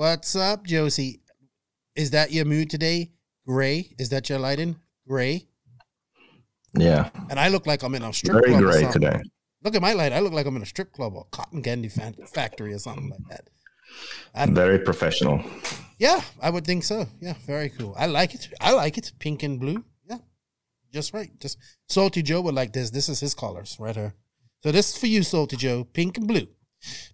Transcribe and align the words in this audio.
What's 0.00 0.34
up, 0.34 0.64
Josie? 0.64 1.20
Is 1.94 2.12
that 2.12 2.32
your 2.32 2.46
mood 2.46 2.70
today? 2.70 3.12
Gray? 3.46 3.94
Is 3.98 4.08
that 4.08 4.30
your 4.30 4.38
lighting? 4.38 4.76
Gray? 5.06 5.46
Yeah. 6.72 7.10
And 7.28 7.38
I 7.38 7.48
look 7.48 7.66
like 7.66 7.82
I'm 7.82 7.94
in 7.94 8.02
a 8.02 8.10
strip 8.10 8.32
Very 8.32 8.48
club. 8.48 8.62
or 8.62 8.70
gray 8.70 8.90
today. 8.90 9.20
Look 9.62 9.74
at 9.74 9.82
my 9.82 9.92
light. 9.92 10.14
I 10.14 10.20
look 10.20 10.32
like 10.32 10.46
I'm 10.46 10.56
in 10.56 10.62
a 10.62 10.64
strip 10.64 10.94
club 10.94 11.12
or 11.14 11.26
cotton 11.32 11.62
candy 11.62 11.90
fan- 11.90 12.16
factory 12.32 12.72
or 12.72 12.78
something 12.78 13.10
like 13.10 13.28
that. 13.28 13.50
And 14.34 14.54
Very 14.54 14.78
professional. 14.78 15.44
yeah, 15.98 16.22
I 16.40 16.48
would 16.48 16.64
think 16.64 16.84
so. 16.84 17.06
Yeah, 17.20 17.34
very 17.46 17.68
cool. 17.68 17.94
I 17.98 18.06
like 18.06 18.34
it. 18.34 18.48
I 18.58 18.72
like 18.72 18.96
it. 18.96 19.12
Pink 19.18 19.42
and 19.42 19.60
blue. 19.60 19.84
Yeah, 20.08 20.20
just 20.94 21.12
right. 21.12 21.28
Just 21.40 21.58
Salty 21.90 22.22
Joe 22.22 22.40
would 22.40 22.54
like 22.54 22.72
this. 22.72 22.88
This 22.88 23.10
is 23.10 23.20
his 23.20 23.34
colors 23.34 23.76
right 23.78 23.94
here. 23.94 24.14
So 24.62 24.72
this 24.72 24.94
is 24.94 24.96
for 24.96 25.08
you, 25.08 25.22
Salty 25.22 25.58
Joe. 25.58 25.84
Pink 25.84 26.16
and 26.16 26.26
blue. 26.26 26.46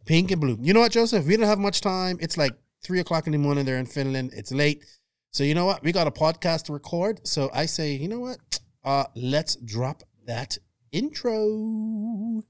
Pink 0.04 0.30
and 0.30 0.40
blue. 0.40 0.56
You 0.60 0.72
know 0.72 0.78
what, 0.82 0.92
Joseph? 0.92 1.26
We 1.26 1.36
don't 1.36 1.48
have 1.48 1.58
much 1.58 1.80
time. 1.80 2.18
It's 2.20 2.36
like 2.38 2.52
three 2.82 3.00
o'clock 3.00 3.27
in 3.27 3.32
the 3.32 3.38
morning 3.38 3.64
there 3.64 3.79
in 3.79 3.86
Finland. 3.86 4.32
It's 4.34 4.52
late. 4.52 4.84
So 5.32 5.45
you 5.45 5.55
know 5.55 5.66
what? 5.66 5.82
We 5.82 5.92
got 5.92 6.06
a 6.06 6.10
podcast 6.10 6.64
to 6.64 6.73
record. 6.73 7.27
So 7.27 7.50
I 7.52 7.66
say, 7.66 7.92
you 7.92 8.09
know 8.09 8.20
what? 8.20 8.38
Uh, 8.84 9.05
let's 9.14 9.56
drop 9.56 10.02
that 10.27 10.56
intro. 10.92 12.42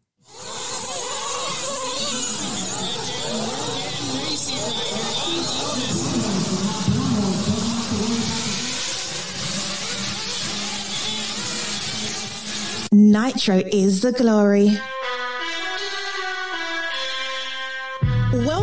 Nitro 12.93 13.63
is 13.73 14.01
the 14.01 14.13
glory. 14.13 14.79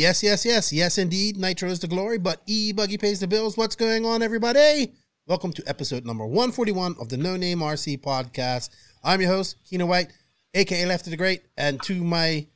Yes, 0.00 0.22
yes, 0.22 0.46
yes, 0.46 0.72
yes, 0.72 0.96
indeed. 0.96 1.36
Nitro 1.36 1.68
is 1.68 1.78
the 1.78 1.86
glory, 1.86 2.16
but 2.16 2.40
E 2.46 2.72
Buggy 2.72 2.96
pays 2.96 3.20
the 3.20 3.26
bills. 3.26 3.58
What's 3.58 3.76
going 3.76 4.06
on, 4.06 4.22
everybody? 4.22 4.94
Welcome 5.26 5.52
to 5.52 5.62
episode 5.66 6.06
number 6.06 6.24
141 6.24 6.96
of 6.98 7.10
the 7.10 7.18
No 7.18 7.36
Name 7.36 7.58
RC 7.58 8.00
podcast. 8.00 8.70
I'm 9.04 9.20
your 9.20 9.30
host, 9.30 9.56
Keenan 9.68 9.88
White, 9.88 10.10
aka 10.54 10.86
Lefty 10.86 11.10
the 11.10 11.18
Great, 11.18 11.42
and 11.58 11.82
to 11.82 12.02
my 12.02 12.46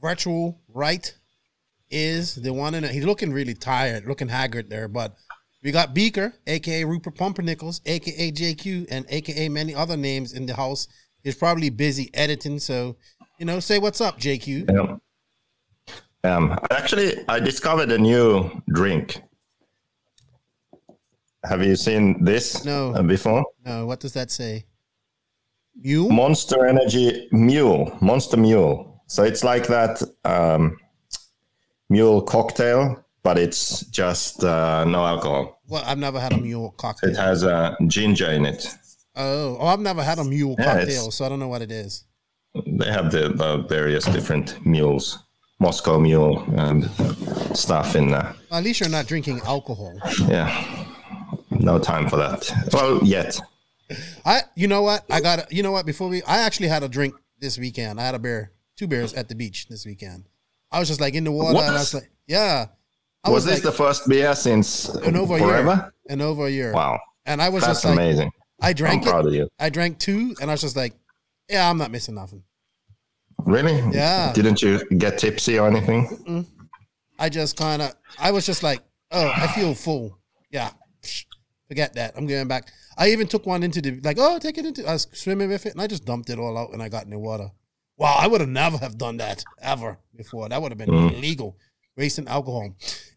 virtual 0.00 0.58
right 0.72 1.14
is 1.90 2.36
the 2.36 2.54
one 2.54 2.74
and 2.74 2.86
he's 2.86 3.04
looking 3.04 3.30
really 3.30 3.52
tired, 3.52 4.06
looking 4.06 4.28
haggard 4.28 4.70
there, 4.70 4.88
but 4.88 5.16
we 5.62 5.72
got 5.72 5.92
Beaker, 5.92 6.32
aka 6.46 6.82
Rupert 6.84 7.14
Pumpernickels, 7.14 7.82
aka 7.84 8.32
JQ, 8.32 8.86
and 8.90 9.04
aka 9.10 9.50
many 9.50 9.74
other 9.74 9.98
names 9.98 10.32
in 10.32 10.46
the 10.46 10.56
house. 10.56 10.88
He's 11.22 11.34
probably 11.34 11.68
busy 11.68 12.08
editing, 12.14 12.58
so 12.58 12.96
you 13.38 13.44
know, 13.44 13.60
say 13.60 13.78
what's 13.78 14.00
up, 14.00 14.18
JQ. 14.18 14.70
Yeah. 14.72 14.96
Um, 16.26 16.58
actually, 16.70 17.24
I 17.28 17.40
discovered 17.40 17.90
a 17.92 17.98
new 17.98 18.50
drink. 18.68 19.22
Have 21.44 21.62
you 21.64 21.76
seen 21.76 22.24
this 22.24 22.64
No. 22.64 22.92
uh, 22.94 23.02
before? 23.02 23.44
No, 23.64 23.86
what 23.86 24.00
does 24.00 24.12
that 24.14 24.30
say? 24.30 24.64
Mule? 25.76 26.10
Monster 26.10 26.66
Energy 26.66 27.28
Mule, 27.32 27.96
Monster 28.00 28.36
Mule. 28.36 29.02
So 29.06 29.22
it's 29.22 29.44
like 29.44 29.66
that 29.68 30.02
um, 30.24 30.76
mule 31.88 32.22
cocktail, 32.22 33.04
but 33.22 33.38
it's 33.38 33.80
just 33.86 34.42
uh, 34.42 34.84
no 34.84 35.04
alcohol. 35.06 35.60
Well, 35.68 35.82
I've 35.86 35.98
never 35.98 36.18
had 36.18 36.32
a 36.32 36.38
mule 36.38 36.72
cocktail. 36.76 37.10
It 37.10 37.16
has 37.16 37.44
uh, 37.44 37.74
ginger 37.86 38.30
in 38.32 38.46
it. 38.46 38.66
oh, 39.14 39.58
oh, 39.60 39.66
I've 39.66 39.80
never 39.80 40.02
had 40.02 40.18
a 40.18 40.24
mule 40.24 40.56
Yeah, 40.58 40.64
cocktail, 40.78 41.10
so 41.10 41.24
I 41.24 41.28
don't 41.28 41.38
know 41.38 41.48
what 41.48 41.62
it 41.62 41.70
is. 41.70 42.04
They 42.66 42.90
have 42.90 43.12
the, 43.12 43.28
the 43.28 43.58
various 43.68 44.06
different 44.06 44.64
mules, 44.66 45.18
Moscow 45.58 45.98
Mule 45.98 46.42
and 46.56 46.84
stuff 47.56 47.96
in 47.96 48.10
there. 48.10 48.34
At 48.50 48.62
least 48.64 48.80
you're 48.80 48.88
not 48.88 49.06
drinking 49.06 49.40
alcohol. 49.46 49.98
Yeah, 50.28 50.86
no 51.50 51.78
time 51.78 52.08
for 52.08 52.16
that. 52.16 52.50
Well, 52.72 53.00
yet. 53.02 53.38
I, 54.24 54.40
you 54.56 54.66
know 54.68 54.82
what? 54.82 55.04
I 55.10 55.20
got, 55.20 55.52
you 55.52 55.62
know 55.62 55.70
what? 55.72 55.86
Before 55.86 56.08
we, 56.08 56.22
I 56.24 56.38
actually 56.38 56.68
had 56.68 56.82
a 56.82 56.88
drink 56.88 57.14
this 57.38 57.56
weekend. 57.58 58.00
I 58.00 58.04
had 58.06 58.14
a 58.14 58.18
beer, 58.18 58.50
two 58.76 58.86
beers 58.88 59.14
at 59.14 59.28
the 59.28 59.34
beach 59.34 59.68
this 59.68 59.86
weekend. 59.86 60.24
I 60.72 60.80
was 60.80 60.88
just 60.88 61.00
like 61.00 61.14
in 61.14 61.24
the 61.24 61.30
water, 61.32 61.56
and 61.58 61.68
I 61.68 61.72
was 61.74 61.94
What? 61.94 62.02
like, 62.02 62.10
yeah. 62.26 62.66
I 63.24 63.30
Was, 63.30 63.44
was, 63.44 63.44
this 63.46 63.54
like, 63.64 63.72
the 63.72 63.72
first 63.84 64.08
beer 64.08 64.34
since 64.34 64.88
an 64.88 65.16
over 65.16 65.36
a 65.36 65.38
forever? 65.38 65.70
year, 65.70 65.92
an 66.10 66.20
over 66.20 66.46
a 66.46 66.50
year. 66.50 66.72
Wow, 66.72 66.98
And 67.24 67.40
I 67.40 67.48
was 67.48 67.62
that's 67.64 67.82
just 67.82 67.84
like, 67.84 67.94
amazing. 67.94 68.30
I 68.60 68.68
I'm 68.70 68.74
drank 68.74 69.06
it. 69.06 69.14
of 69.14 69.32
you. 69.32 69.48
I 69.58 69.68
drank 69.70 69.98
two, 69.98 70.34
and 70.40 70.50
I 70.50 70.54
was 70.54 70.60
just 70.60 70.76
like, 70.76 70.94
yeah, 71.48 71.68
I'm 71.70 71.78
not 71.78 71.90
missing 71.90 72.14
nothing. 72.16 72.42
Really? 73.44 73.82
Yeah. 73.92 74.32
Didn't 74.32 74.62
you 74.62 74.84
get 74.98 75.18
tipsy 75.18 75.58
or 75.58 75.68
anything? 75.68 76.46
I 77.18 77.28
just 77.28 77.56
kind 77.56 77.82
of, 77.82 77.94
I 78.18 78.30
was 78.30 78.46
just 78.46 78.62
like, 78.62 78.80
oh, 79.12 79.32
I 79.34 79.46
feel 79.48 79.74
full. 79.74 80.18
Yeah, 80.50 80.70
forget 81.68 81.94
that. 81.94 82.14
I'm 82.16 82.26
going 82.26 82.48
back. 82.48 82.68
I 82.98 83.10
even 83.10 83.26
took 83.26 83.46
one 83.46 83.62
into 83.62 83.80
the 83.80 84.00
like, 84.02 84.16
oh, 84.18 84.38
take 84.38 84.58
it 84.58 84.64
into. 84.64 84.86
I 84.88 84.94
was 84.94 85.06
swimming 85.12 85.48
with 85.48 85.66
it, 85.66 85.72
and 85.72 85.82
I 85.82 85.86
just 85.86 86.04
dumped 86.04 86.30
it 86.30 86.38
all 86.38 86.56
out, 86.56 86.72
and 86.72 86.82
I 86.82 86.88
got 86.88 87.04
in 87.04 87.10
the 87.10 87.18
water. 87.18 87.50
Wow, 87.98 88.16
I 88.18 88.26
would 88.26 88.40
have 88.40 88.50
never 88.50 88.78
have 88.78 88.98
done 88.98 89.18
that 89.18 89.44
ever 89.60 89.98
before. 90.14 90.48
That 90.48 90.60
would 90.60 90.70
have 90.70 90.78
been 90.78 90.92
illegal, 90.92 91.56
wasting 91.96 92.28
alcohol. 92.28 92.74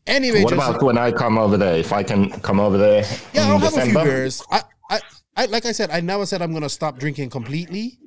Anyway, 0.07 0.39
Mm. 0.39 0.43
What 0.43 0.53
just, 0.53 0.69
about 0.69 0.83
when 0.83 0.97
I 0.97 1.11
come 1.11 1.37
over 1.37 1.57
there? 1.57 1.75
If 1.75 1.93
I 1.93 2.03
can 2.03 2.29
come 2.41 2.59
over 2.59 2.77
there 2.77 3.03
yeah, 3.33 3.49
I'll 3.49 3.59
have 3.59 3.77
a 3.77 3.81
few 3.85 3.93
beers. 3.93 4.41
I, 4.51 4.63
I, 4.89 4.99
I, 5.35 5.45
like 5.45 5.65
I 5.65 5.71
said, 5.71 5.91
I 5.91 5.99
never 6.01 6.25
said 6.25 6.41
I'm 6.41 6.53
gonna 6.53 6.69
stop 6.69 6.97
drinking 6.97 7.29
completely, 7.29 7.99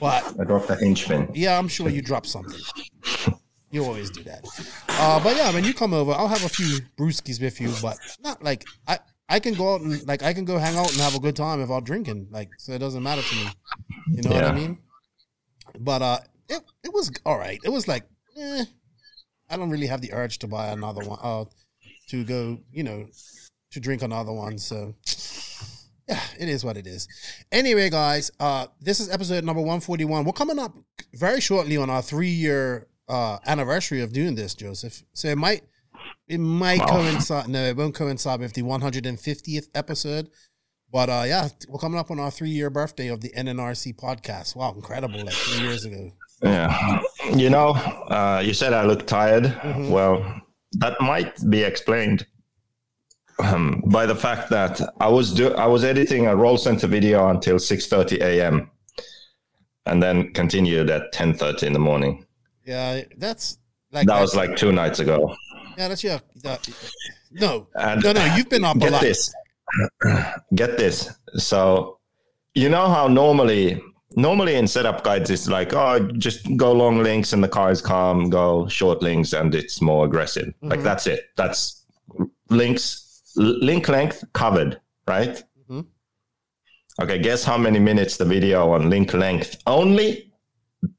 but 0.00 0.40
I 0.40 0.44
dropped 0.44 0.70
a 0.70 0.76
henchman. 0.76 1.30
Yeah, 1.34 1.58
I'm 1.58 1.68
sure 1.68 1.88
you 1.88 2.02
dropped 2.02 2.26
something. 2.26 2.60
You 3.70 3.84
always 3.84 4.10
do 4.10 4.22
that. 4.22 4.44
Uh, 4.88 5.22
but 5.22 5.36
yeah, 5.36 5.52
when 5.52 5.64
you 5.64 5.74
come 5.74 5.92
over, 5.92 6.12
I'll 6.12 6.28
have 6.28 6.44
a 6.44 6.48
few 6.48 6.78
brewskis 6.96 7.40
with 7.40 7.60
you, 7.60 7.72
but 7.82 7.96
not 8.22 8.42
like 8.42 8.64
I. 8.86 8.98
I 9.26 9.40
can 9.40 9.54
go 9.54 9.74
out 9.74 9.80
and 9.80 10.06
like 10.06 10.22
I 10.22 10.34
can 10.34 10.44
go 10.44 10.58
hang 10.58 10.76
out 10.76 10.92
and 10.92 11.00
have 11.00 11.14
a 11.14 11.18
good 11.18 11.34
time 11.34 11.60
if 11.62 11.70
I'm 11.70 11.82
drinking. 11.82 12.28
Like 12.30 12.50
so, 12.58 12.72
it 12.72 12.78
doesn't 12.78 13.02
matter 13.02 13.22
to 13.22 13.34
me. 13.36 13.46
You 14.08 14.22
know 14.22 14.30
what 14.30 14.44
I 14.44 14.52
mean? 14.52 14.78
But 15.80 16.02
uh, 16.02 16.18
it 16.48 16.62
it 16.84 16.92
was 16.92 17.10
all 17.24 17.38
right. 17.38 17.58
It 17.64 17.70
was 17.70 17.88
like, 17.88 18.04
eh, 18.36 18.64
I 19.48 19.56
don't 19.56 19.70
really 19.70 19.86
have 19.86 20.02
the 20.02 20.12
urge 20.12 20.38
to 20.40 20.46
buy 20.46 20.68
another 20.68 21.04
one. 21.08 21.18
Uh, 21.22 21.46
to 22.08 22.22
go, 22.22 22.58
you 22.70 22.82
know, 22.82 23.06
to 23.70 23.80
drink 23.80 24.02
another 24.02 24.32
one. 24.32 24.58
So 24.58 24.94
yeah, 26.08 26.20
it 26.38 26.48
is 26.48 26.64
what 26.64 26.76
it 26.76 26.86
is. 26.86 27.08
Anyway, 27.52 27.90
guys, 27.90 28.30
uh, 28.40 28.66
this 28.80 29.00
is 29.00 29.10
episode 29.10 29.44
number 29.44 29.60
141. 29.60 30.24
We're 30.24 30.32
coming 30.32 30.58
up 30.58 30.76
very 31.14 31.40
shortly 31.40 31.76
on 31.76 31.90
our 31.90 32.02
three 32.02 32.28
year 32.30 32.86
uh 33.08 33.36
anniversary 33.46 34.00
of 34.00 34.12
doing 34.14 34.34
this, 34.34 34.54
Joseph. 34.54 35.02
So 35.12 35.28
it 35.28 35.36
might 35.36 35.62
it 36.26 36.38
might 36.38 36.80
Wow. 36.80 36.86
coincide 36.86 37.48
no, 37.48 37.62
it 37.64 37.76
won't 37.76 37.94
coincide 37.94 38.40
with 38.40 38.54
the 38.54 38.62
150th 38.62 39.68
episode. 39.74 40.30
But 40.90 41.10
uh 41.10 41.24
yeah, 41.26 41.48
we're 41.68 41.78
coming 41.78 41.98
up 41.98 42.10
on 42.10 42.18
our 42.18 42.30
three 42.30 42.48
year 42.48 42.70
birthday 42.70 43.08
of 43.08 43.20
the 43.20 43.30
NNRC 43.36 43.94
podcast. 43.96 44.56
Wow, 44.56 44.72
incredible, 44.74 45.22
like 45.22 45.34
three 45.34 45.66
years 45.66 45.84
ago. 45.84 46.12
Yeah. 46.42 47.00
You 47.34 47.50
know, 47.50 47.70
uh, 47.70 48.42
you 48.44 48.54
said 48.54 48.72
I 48.72 48.84
look 48.84 49.06
tired. 49.06 49.44
Mhm. 49.44 49.90
Well, 49.90 50.42
that 50.78 50.98
might 51.00 51.34
be 51.50 51.62
explained 51.62 52.26
um, 53.38 53.82
by 53.86 54.06
the 54.06 54.14
fact 54.14 54.50
that 54.50 54.80
I 55.00 55.08
was 55.08 55.32
do- 55.32 55.54
I 55.54 55.66
was 55.66 55.84
editing 55.84 56.26
a 56.26 56.36
roll 56.36 56.56
center 56.56 56.86
video 56.86 57.28
until 57.28 57.56
6:30 57.56 58.20
a.m. 58.20 58.70
and 59.86 60.02
then 60.02 60.32
continued 60.32 60.90
at 60.90 61.12
10:30 61.12 61.62
in 61.66 61.72
the 61.72 61.78
morning. 61.78 62.24
Yeah, 62.66 63.02
that's 63.18 63.58
like 63.92 64.06
That 64.06 64.20
was 64.20 64.34
like 64.34 64.56
two 64.56 64.72
nights 64.72 64.98
ago. 65.00 65.34
yeah, 65.76 65.88
that's 65.88 66.02
your 66.04 66.20
that, 66.42 66.68
no. 67.32 67.66
And 67.74 68.02
No, 68.02 68.12
no, 68.12 68.24
you've 68.36 68.48
been 68.48 68.64
up 68.64 68.76
a 68.76 68.80
get 68.80 68.92
lot. 68.92 69.00
this 69.02 69.32
get 70.54 70.76
this 70.76 71.10
so 71.36 71.98
you 72.54 72.68
know 72.68 72.86
how 72.88 73.08
normally 73.08 73.82
normally 74.16 74.54
in 74.54 74.66
setup 74.68 75.02
guides 75.02 75.30
it's 75.30 75.48
like 75.48 75.72
oh 75.74 75.98
just 76.18 76.46
go 76.56 76.70
long 76.72 77.02
links 77.02 77.32
and 77.32 77.42
the 77.42 77.48
car 77.48 77.70
is 77.72 77.80
calm 77.80 78.30
go 78.30 78.68
short 78.68 79.02
links 79.02 79.32
and 79.32 79.54
it's 79.54 79.80
more 79.80 80.04
aggressive 80.04 80.52
like 80.62 80.78
Mhm. 80.80 80.84
that's 80.84 81.06
it 81.08 81.24
that's 81.36 81.84
links 82.50 83.03
link 83.36 83.88
length 83.88 84.24
covered 84.32 84.80
right 85.08 85.42
Mhm. 85.68 85.86
okay 87.02 87.18
guess 87.18 87.44
how 87.44 87.58
many 87.58 87.78
minutes 87.78 88.16
the 88.16 88.24
video 88.24 88.70
on 88.72 88.90
link 88.90 89.12
length 89.14 89.56
only 89.66 90.32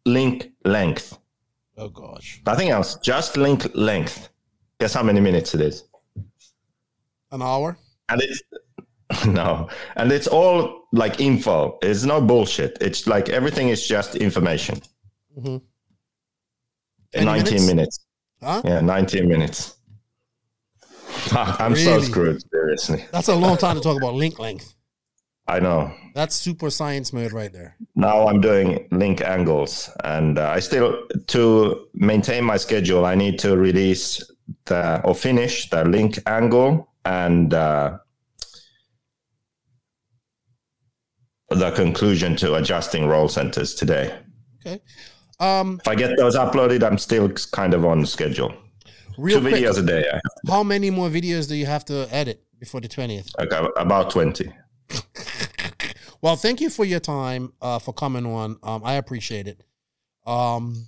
link 0.05 0.51
length 0.65 1.17
Oh 1.77 1.89
gosh, 1.89 2.41
Nothing 2.45 2.69
else. 2.69 2.95
Just 3.03 3.35
link 3.35 3.69
length. 3.75 4.29
Guess 4.79 4.93
how 4.93 5.03
many 5.03 5.19
minutes 5.19 5.53
it 5.53 5.59
is? 5.59 5.83
an 7.31 7.41
hour. 7.41 7.77
And 8.07 8.21
it's 8.21 8.41
no, 9.27 9.67
and 9.97 10.09
it's 10.09 10.27
all 10.27 10.87
like 10.93 11.19
info. 11.19 11.77
It's 11.81 12.05
no 12.05 12.21
bullshit. 12.21 12.77
It's 12.79 13.07
like 13.07 13.27
everything 13.27 13.67
is 13.67 13.85
just 13.85 14.15
information. 14.15 14.81
Mhm. 15.37 15.61
19 17.13 17.25
minutes? 17.25 17.67
minutes. 17.67 17.99
Huh? 18.41 18.61
Yeah, 18.63 18.79
19 18.79 19.27
minutes. 19.27 19.74
I'm 21.59 21.75
so 21.75 21.99
screwed, 21.99 22.41
seriously. 22.51 23.05
That's 23.11 23.27
a 23.27 23.35
long 23.35 23.57
time 23.57 23.75
to 23.75 23.81
talk 23.81 23.97
about 23.97 24.13
link 24.13 24.39
length. 24.39 24.75
I 25.47 25.59
know. 25.59 25.93
That's 26.15 26.35
super 26.35 26.71
science 26.71 27.13
mode 27.13 27.31
right 27.31 27.53
there. 27.53 27.75
Now 27.95 28.27
I'm 28.27 28.41
doing 28.41 28.87
link 28.91 29.21
angles, 29.21 29.89
and 30.03 30.39
uh, 30.39 30.49
I 30.49 30.59
still 30.59 31.07
to 31.27 31.87
maintain 31.93 32.43
my 32.43 32.57
schedule. 32.57 33.05
I 33.05 33.13
need 33.15 33.37
to 33.39 33.55
release 33.55 34.23
the 34.65 35.01
or 35.03 35.13
finish 35.13 35.69
the 35.69 35.85
link 35.85 36.17
angle 36.25 36.89
and 37.05 37.53
uh, 37.53 37.97
the 41.49 41.71
conclusion 41.71 42.35
to 42.37 42.55
adjusting 42.55 43.05
roll 43.07 43.27
centers 43.27 43.75
today. 43.75 44.17
Okay. 44.65 44.81
Um, 45.39 45.79
If 45.81 45.87
I 45.87 45.95
get 45.95 46.17
those 46.17 46.35
uploaded, 46.35 46.83
I'm 46.83 46.97
still 46.97 47.29
kind 47.51 47.73
of 47.73 47.85
on 47.85 48.05
schedule. 48.05 48.53
Real 49.17 49.39
Two 49.39 49.49
quick, 49.49 49.63
videos 49.63 49.77
a 49.77 49.85
day. 49.85 50.05
How 50.47 50.63
many 50.63 50.89
more 50.89 51.09
videos 51.09 51.47
do 51.47 51.55
you 51.55 51.65
have 51.65 51.85
to 51.85 52.07
edit 52.11 52.43
before 52.59 52.81
the 52.81 52.87
twentieth? 52.87 53.29
like, 53.37 53.51
uh, 53.53 53.69
about 53.75 54.11
twenty. 54.11 54.51
Well, 56.25 56.35
thank 56.35 56.59
you 56.59 56.71
for 56.71 56.85
your 56.85 56.99
time, 56.99 57.53
uh, 57.61 57.77
for 57.77 57.93
coming 57.93 58.25
on. 58.25 58.57
Um, 58.63 58.81
I 58.83 58.93
appreciate 58.95 59.47
it. 59.47 59.63
Um, 60.25 60.87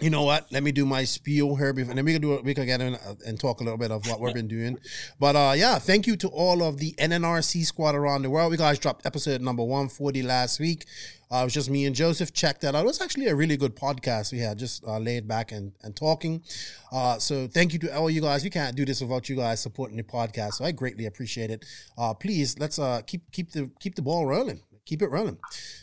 you 0.00 0.10
know 0.10 0.24
what? 0.24 0.50
Let 0.50 0.64
me 0.64 0.72
do 0.72 0.84
my 0.84 1.04
spiel 1.04 1.54
here 1.54 1.72
before, 1.72 1.90
and 1.92 1.98
then 1.98 2.04
we 2.04 2.14
can 2.14 2.20
do. 2.20 2.40
We 2.42 2.52
can 2.52 2.66
get 2.66 2.80
in 2.80 2.96
uh, 2.96 3.14
and 3.24 3.38
talk 3.38 3.60
a 3.60 3.62
little 3.62 3.78
bit 3.78 3.92
of 3.92 4.04
what 4.08 4.20
we've 4.20 4.34
been 4.34 4.48
doing. 4.48 4.76
But 5.20 5.36
uh, 5.36 5.52
yeah, 5.56 5.78
thank 5.78 6.08
you 6.08 6.16
to 6.16 6.28
all 6.28 6.64
of 6.64 6.78
the 6.78 6.94
NNRC 6.94 7.64
squad 7.64 7.94
around 7.94 8.22
the 8.22 8.30
world. 8.30 8.50
We 8.50 8.56
guys 8.56 8.80
dropped 8.80 9.06
episode 9.06 9.40
number 9.40 9.62
one 9.62 9.88
forty 9.88 10.24
last 10.24 10.58
week. 10.58 10.84
Uh, 11.34 11.40
it 11.40 11.44
was 11.44 11.54
just 11.54 11.68
me 11.68 11.84
and 11.84 11.96
Joseph. 11.96 12.32
Check 12.32 12.60
that 12.60 12.76
out. 12.76 12.84
It 12.84 12.86
was 12.86 13.00
actually 13.00 13.26
a 13.26 13.34
really 13.34 13.56
good 13.56 13.74
podcast. 13.74 14.30
We 14.30 14.38
had 14.38 14.56
just 14.56 14.84
uh, 14.86 14.98
laid 14.98 15.26
back 15.26 15.50
and, 15.50 15.72
and 15.82 15.96
talking. 15.96 16.44
Uh, 16.92 17.18
so 17.18 17.48
thank 17.48 17.72
you 17.72 17.80
to 17.80 17.96
all 17.96 18.08
you 18.08 18.20
guys. 18.20 18.44
We 18.44 18.50
can't 18.50 18.76
do 18.76 18.84
this 18.84 19.00
without 19.00 19.28
you 19.28 19.34
guys 19.34 19.60
supporting 19.60 19.96
the 19.96 20.04
podcast. 20.04 20.54
So 20.54 20.64
I 20.64 20.70
greatly 20.70 21.06
appreciate 21.06 21.50
it. 21.50 21.64
Uh, 21.98 22.14
please 22.14 22.56
let's 22.60 22.78
uh, 22.78 23.00
keep 23.04 23.28
keep 23.32 23.50
the 23.50 23.68
keep 23.80 23.96
the 23.96 24.02
ball 24.02 24.26
rolling. 24.26 24.60
Keep 24.86 25.02
it 25.02 25.08
rolling. 25.08 25.38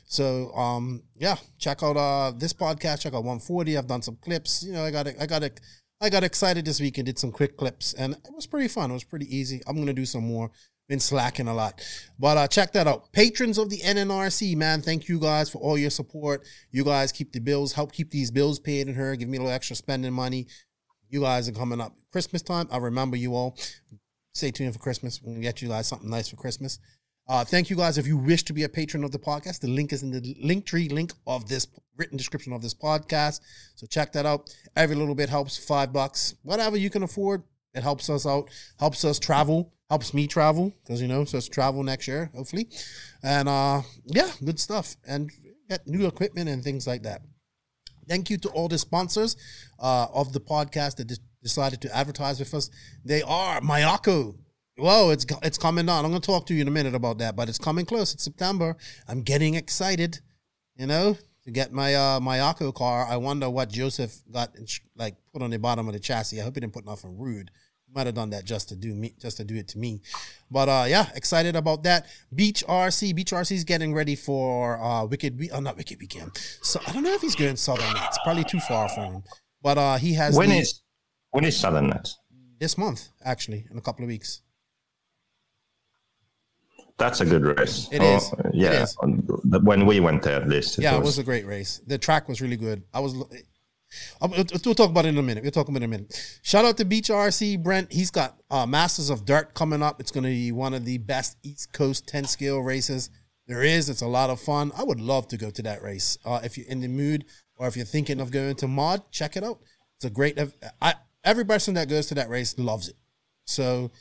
So 0.06 0.54
um 0.54 1.04
yeah, 1.18 1.36
check 1.58 1.84
out 1.84 1.98
uh 1.98 2.32
this 2.38 2.54
podcast. 2.54 3.02
Check 3.02 3.14
out 3.14 3.26
140. 3.26 3.78
I've 3.78 3.88
done 3.88 4.02
some 4.02 4.16
clips. 4.22 4.64
You 4.64 4.72
know, 4.72 4.86
I 4.86 4.92
got 4.92 5.08
I 5.20 5.26
got 5.26 5.44
I 6.00 6.10
got 6.10 6.24
excited 6.24 6.64
this 6.64 6.80
week 6.80 6.98
and 6.98 7.06
did 7.06 7.20
some 7.20 7.32
quick 7.32 7.58
clips, 7.58 7.94
and 7.94 8.14
it 8.14 8.34
was 8.34 8.48
pretty 8.48 8.70
fun. 8.70 8.90
It 8.90 8.94
was 8.94 9.04
pretty 9.04 9.36
easy. 9.36 9.62
I'm 9.68 9.76
gonna 9.76 9.94
do 9.94 10.06
some 10.06 10.24
more. 10.24 10.50
Been 10.92 11.00
slacking 11.00 11.48
a 11.48 11.54
lot, 11.54 11.82
but 12.20 12.36
uh, 12.36 12.48
check 12.50 12.74
that 12.74 12.86
out. 12.86 13.14
Patrons 13.14 13.58
of 13.58 13.70
the 13.70 13.78
NNRC, 13.78 14.58
man, 14.58 14.82
thank 14.82 15.08
you 15.08 15.22
guys 15.22 15.50
for 15.50 15.58
all 15.60 15.78
your 15.78 15.90
support. 15.90 16.46
You 16.70 16.84
guys 16.84 17.14
keep 17.14 17.32
the 17.32 17.40
bills, 17.40 17.72
help 17.72 17.94
keep 17.94 18.12
these 18.12 18.30
bills 18.30 18.60
paid 18.60 18.90
in 18.90 18.96
her. 18.96 19.16
Give 19.16 19.30
me 19.30 19.38
a 19.38 19.40
little 19.40 19.56
extra 19.56 19.78
spending 19.78 20.12
money. 20.12 20.48
You 21.08 21.22
guys 21.22 21.48
are 21.48 21.54
coming 21.54 21.80
up 21.80 21.96
Christmas 22.12 22.42
time. 22.42 22.68
I 22.70 22.76
remember 22.76 23.16
you 23.16 23.36
all. 23.36 23.58
Stay 24.34 24.52
tuned 24.52 24.74
for 24.74 24.80
Christmas. 24.80 25.20
Gonna 25.20 25.40
get 25.40 25.62
you 25.62 25.70
guys 25.70 25.88
something 25.88 26.10
nice 26.10 26.28
for 26.28 26.36
Christmas. 26.36 26.78
Uh, 27.26 27.46
thank 27.46 27.70
you 27.70 27.78
guys. 27.78 27.98
If 27.98 28.06
you 28.06 28.18
wish 28.18 28.44
to 28.44 28.52
be 28.52 28.64
a 28.64 28.70
patron 28.70 29.06
of 29.06 29.14
the 29.14 29.20
podcast, 29.20 29.62
the 29.62 29.70
link 29.70 29.94
is 29.94 30.04
in 30.04 30.12
the 30.12 30.36
link 30.44 30.66
tree 30.66 30.90
link 30.90 31.14
of 31.26 31.48
this 31.48 31.68
written 31.96 32.18
description 32.18 32.52
of 32.52 32.62
this 32.62 32.74
podcast. 32.74 33.40
So 33.76 33.88
check 33.88 34.12
that 34.12 34.26
out. 34.26 34.54
Every 34.76 34.98
little 34.98 35.16
bit 35.16 35.30
helps. 35.30 35.58
Five 35.58 35.94
bucks, 35.94 36.36
whatever 36.44 36.76
you 36.76 36.90
can 36.90 37.04
afford. 37.04 37.44
It 37.74 37.84
helps 37.84 38.10
us 38.10 38.26
out. 38.26 38.50
Helps 38.80 39.06
us 39.06 39.20
travel. 39.20 39.74
Helps 39.90 40.14
me 40.14 40.28
travel 40.28 40.74
because 40.84 41.02
you 41.02 41.08
know, 41.08 41.26
so 41.26 41.38
it's 41.38 41.50
travel 41.50 41.84
next 41.84 42.08
year, 42.08 42.32
hopefully. 42.36 42.70
And 43.24 43.50
uh, 43.50 43.82
yeah, 44.06 44.32
good 44.44 44.60
stuff. 44.60 44.96
And 45.06 45.32
get 45.70 45.88
new 45.88 46.08
equipment 46.08 46.50
and 46.50 46.64
things 46.64 46.88
like 46.88 47.04
that. 47.04 47.22
Thank 48.08 48.30
you 48.30 48.38
to 48.40 48.50
all 48.50 48.68
the 48.68 48.78
sponsors 48.78 49.36
uh, 49.80 50.08
of 50.14 50.34
the 50.34 50.40
podcast 50.40 50.98
that 50.98 51.08
de- 51.08 51.18
decided 51.44 51.82
to 51.82 51.96
advertise 51.96 52.40
with 52.40 52.54
us. 52.54 52.70
They 53.06 53.22
are 53.22 53.62
Mayako. 53.62 54.36
Whoa, 54.78 55.12
it's 55.12 55.26
it's 55.44 55.58
coming 55.58 55.88
on. 55.90 56.06
I'm 56.06 56.12
going 56.12 56.22
to 56.22 56.26
talk 56.26 56.46
to 56.48 56.54
you 56.54 56.62
in 56.62 56.68
a 56.68 56.72
minute 56.72 56.96
about 56.96 57.20
that, 57.20 57.36
but 57.36 57.50
it's 57.50 57.58
coming 57.58 57.86
close. 57.86 58.14
It's 58.14 58.24
September. 58.24 58.76
I'm 59.08 59.22
getting 59.22 59.56
excited, 59.56 60.20
you 60.76 60.88
know, 60.88 61.18
to 61.44 61.52
get 61.52 61.72
my 61.72 61.96
uh, 61.96 62.20
my 62.20 62.38
Mayako 62.38 62.74
car. 62.74 63.06
I 63.06 63.18
wonder 63.18 63.50
what 63.50 63.70
Joseph 63.72 64.16
got 64.32 64.56
like 64.96 65.16
put 65.34 65.42
on 65.42 65.50
the 65.50 65.58
bottom 65.60 65.88
of 65.88 65.94
the 65.94 66.00
chassis. 66.00 66.40
I 66.40 66.44
hope 66.44 66.56
he 66.56 66.62
didn't 66.62 66.74
put 66.74 66.86
nothing 66.86 67.18
rude. 67.18 67.52
He 67.88 67.94
might 67.94 68.06
have 68.06 68.16
done 68.16 68.30
that 68.30 68.46
just 68.46 68.70
to 68.70 68.76
do 68.76 68.94
me, 68.94 69.16
just 69.20 69.38
to 69.38 69.44
do 69.44 69.56
it 69.56 69.68
to 69.70 69.78
me. 69.80 70.02
But 70.50 70.70
uh, 70.70 70.86
yeah, 70.88 71.10
excited 71.16 71.56
about 71.56 71.84
that. 71.84 72.06
Beach 72.34 72.64
RC, 72.68 73.16
Beach 73.16 73.32
RC 73.32 73.52
is 73.54 73.64
getting 73.64 73.94
ready 73.94 74.16
for 74.16 74.82
uh, 74.82 75.06
Wicked 75.06 75.38
Week. 75.40 75.50
Oh, 75.54 75.60
not 75.60 75.78
Wicked 75.78 76.00
Weekend. 76.00 76.32
So 76.62 76.80
I 76.88 76.92
don't 76.94 77.04
know 77.04 77.14
if 77.14 77.22
he's 77.22 77.36
going 77.36 77.56
Southern 77.58 77.94
Nights. 77.94 78.20
Probably 78.24 78.44
too 78.44 78.60
far 78.62 78.88
for 78.90 79.02
him. 79.02 79.24
But 79.62 79.78
uh, 79.78 79.98
he 79.98 80.14
has 80.14 80.38
When 80.38 80.50
the- 80.50 80.60
is 80.60 80.82
when 81.32 81.44
is 81.46 81.58
Southern 81.58 81.88
Nats? 81.88 82.18
this 82.60 82.78
month 82.78 83.08
actually 83.26 83.66
in 83.72 83.78
a 83.78 83.82
couple 83.82 84.04
of 84.04 84.08
weeks. 84.10 84.42
That's 87.02 87.20
a 87.22 87.26
good 87.26 87.44
race. 87.60 87.90
It 87.92 88.02
Oh, 88.02 88.16
is. 88.18 88.32
Yeah, 88.54 88.84
is. 88.84 88.96
on- 89.02 89.18
when 89.70 89.86
we 89.86 90.00
went 90.00 90.22
there, 90.24 90.40
at 90.42 90.48
least. 90.48 90.78
yeah, 90.78 90.96
it 90.98 91.04
was 91.04 91.18
a 91.18 91.24
great 91.24 91.46
race. 91.46 91.82
The 91.88 91.98
track 91.98 92.30
was 92.30 92.42
really 92.42 92.58
good. 92.58 92.84
I 92.94 93.00
was. 93.00 93.16
We'll 94.22 94.76
talk 94.76 94.90
about 94.92 95.06
it 95.06 95.10
in 95.10 95.18
a 95.18 95.22
minute. 95.24 95.44
We'll 95.44 95.52
talk 95.52 95.68
about 95.68 95.82
it 95.82 95.84
in 95.86 95.90
a 95.90 95.96
minute. 95.98 96.40
Shout 96.44 96.64
out 96.64 96.78
to 96.78 96.86
Beach 96.86 97.10
RC 97.10 97.62
Brent. 97.62 97.92
He's 97.92 98.12
got 98.12 98.38
uh, 98.50 98.66
Masters 98.66 99.10
of 99.10 99.26
Dirt 99.26 99.54
coming 99.54 99.82
up. 99.84 100.00
It's 100.00 100.12
going 100.12 100.24
to 100.24 100.30
be 100.30 100.52
one 100.52 100.74
of 100.74 100.86
the 100.86 100.98
best 101.00 101.38
East 101.44 101.74
Coast 101.74 102.08
10 102.08 102.26
scale 102.26 102.60
races 102.60 103.10
there 103.48 103.64
is. 103.64 103.90
It's 103.90 104.02
a 104.02 104.08
lot 104.08 104.30
of 104.30 104.40
fun. 104.40 104.72
I 104.78 104.84
would 104.84 105.02
love 105.02 105.28
to 105.30 105.38
go 105.38 105.50
to 105.50 105.62
that 105.64 105.82
race. 105.82 106.18
Uh, 106.24 106.40
if 106.44 106.58
you're 106.58 106.68
in 106.68 106.80
the 106.82 106.88
mood 106.88 107.26
or 107.58 107.68
if 107.68 107.76
you're 107.76 107.86
thinking 107.86 108.22
of 108.22 108.32
going 108.32 108.56
to 108.56 108.68
mod, 108.68 109.02
check 109.12 109.36
it 109.36 109.44
out. 109.44 109.60
It's 109.98 110.06
a 110.06 110.10
great. 110.10 110.40
I 110.82 110.94
every 111.24 111.46
person 111.46 111.74
that 111.74 111.90
goes 111.90 112.08
to 112.08 112.16
that 112.16 112.30
race 112.30 112.58
loves 112.58 112.88
it. 112.88 112.96
So 113.46 113.92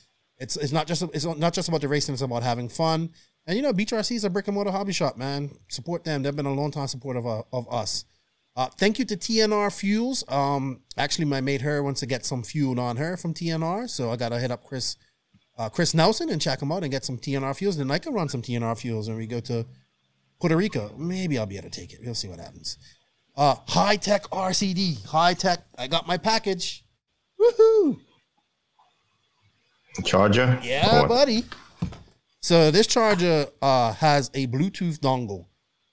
it's 0.41 0.57
it's 0.57 0.73
not 0.73 0.87
just 0.87 1.03
it's 1.15 1.27
not 1.27 1.53
just 1.53 1.69
about 1.69 1.83
the 1.83 1.89
racing. 1.89 2.15
It's 2.15 2.23
about 2.23 2.43
having 2.43 2.69
fun. 2.69 3.11
And 3.47 3.57
you 3.57 3.63
know, 3.63 3.73
Beach 3.73 3.93
RC 3.93 4.17
is 4.17 4.25
a 4.25 4.31
brick 4.31 4.49
and 4.49 4.55
mortar 4.55 4.71
hobby 4.71 4.93
shop, 4.93 5.17
man. 5.17 5.51
Support 5.69 6.05
them. 6.05 6.23
They've 6.23 6.35
been 6.35 6.47
a 6.47 6.55
long 6.55 6.71
time 6.71 6.87
supporter 6.89 7.19
of, 7.21 7.27
uh, 7.27 7.43
of 7.53 7.73
us. 7.73 8.05
Uh, 8.57 8.67
thank 8.67 8.99
you 8.99 9.05
to 9.05 9.17
TNR 9.17 9.73
Fuels. 9.73 10.25
Um, 10.29 10.81
actually, 10.97 11.27
my 11.27 11.41
mate 11.41 11.61
her 11.61 11.83
wants 11.83 12.01
to 12.01 12.07
get 12.07 12.25
some 12.25 12.43
fuel 12.43 12.81
on 12.81 12.97
her 12.97 13.17
from 13.17 13.33
TNR, 13.33 13.89
so 13.89 14.11
I 14.11 14.17
gotta 14.17 14.39
hit 14.39 14.51
up 14.51 14.65
Chris, 14.65 14.97
uh, 15.57 15.69
Chris 15.69 15.95
Nelson 15.95 16.31
and 16.31 16.41
check 16.41 16.61
him 16.61 16.73
out 16.73 16.83
and 16.83 16.91
get 16.91 17.05
some 17.05 17.17
TNR 17.19 17.55
fuels. 17.57 17.77
Then 17.77 17.91
I 17.91 17.99
can 17.99 18.13
run 18.13 18.29
some 18.29 18.43
TNR 18.43 18.79
fuels 18.79 19.09
when 19.09 19.19
we 19.19 19.27
go 19.27 19.41
to 19.41 19.67
Puerto 20.41 20.57
Rico. 20.57 20.91
Maybe 20.97 21.39
I'll 21.39 21.47
be 21.47 21.59
able 21.59 21.71
to 21.71 21.81
take 21.81 21.93
it. 21.93 22.01
We'll 22.03 22.15
see 22.15 22.29
what 22.29 22.41
happens. 22.41 22.77
Uh, 23.37 23.55
Hitec 23.69 24.23
RCD, 24.31 24.99
Hitec. 25.07 25.59
I 25.79 25.87
got 25.87 26.07
my 26.07 26.17
package. 26.19 26.85
Woohoo! 27.41 28.01
Charger. 30.03 30.59
Yeah, 30.63 31.07
buddy. 31.07 31.45
So 32.41 32.71
this 32.71 32.87
charger 32.87 33.47
uh 33.61 33.93
has 33.95 34.31
a 34.35 34.47
Bluetooth 34.47 34.99
dongle, 34.99 35.47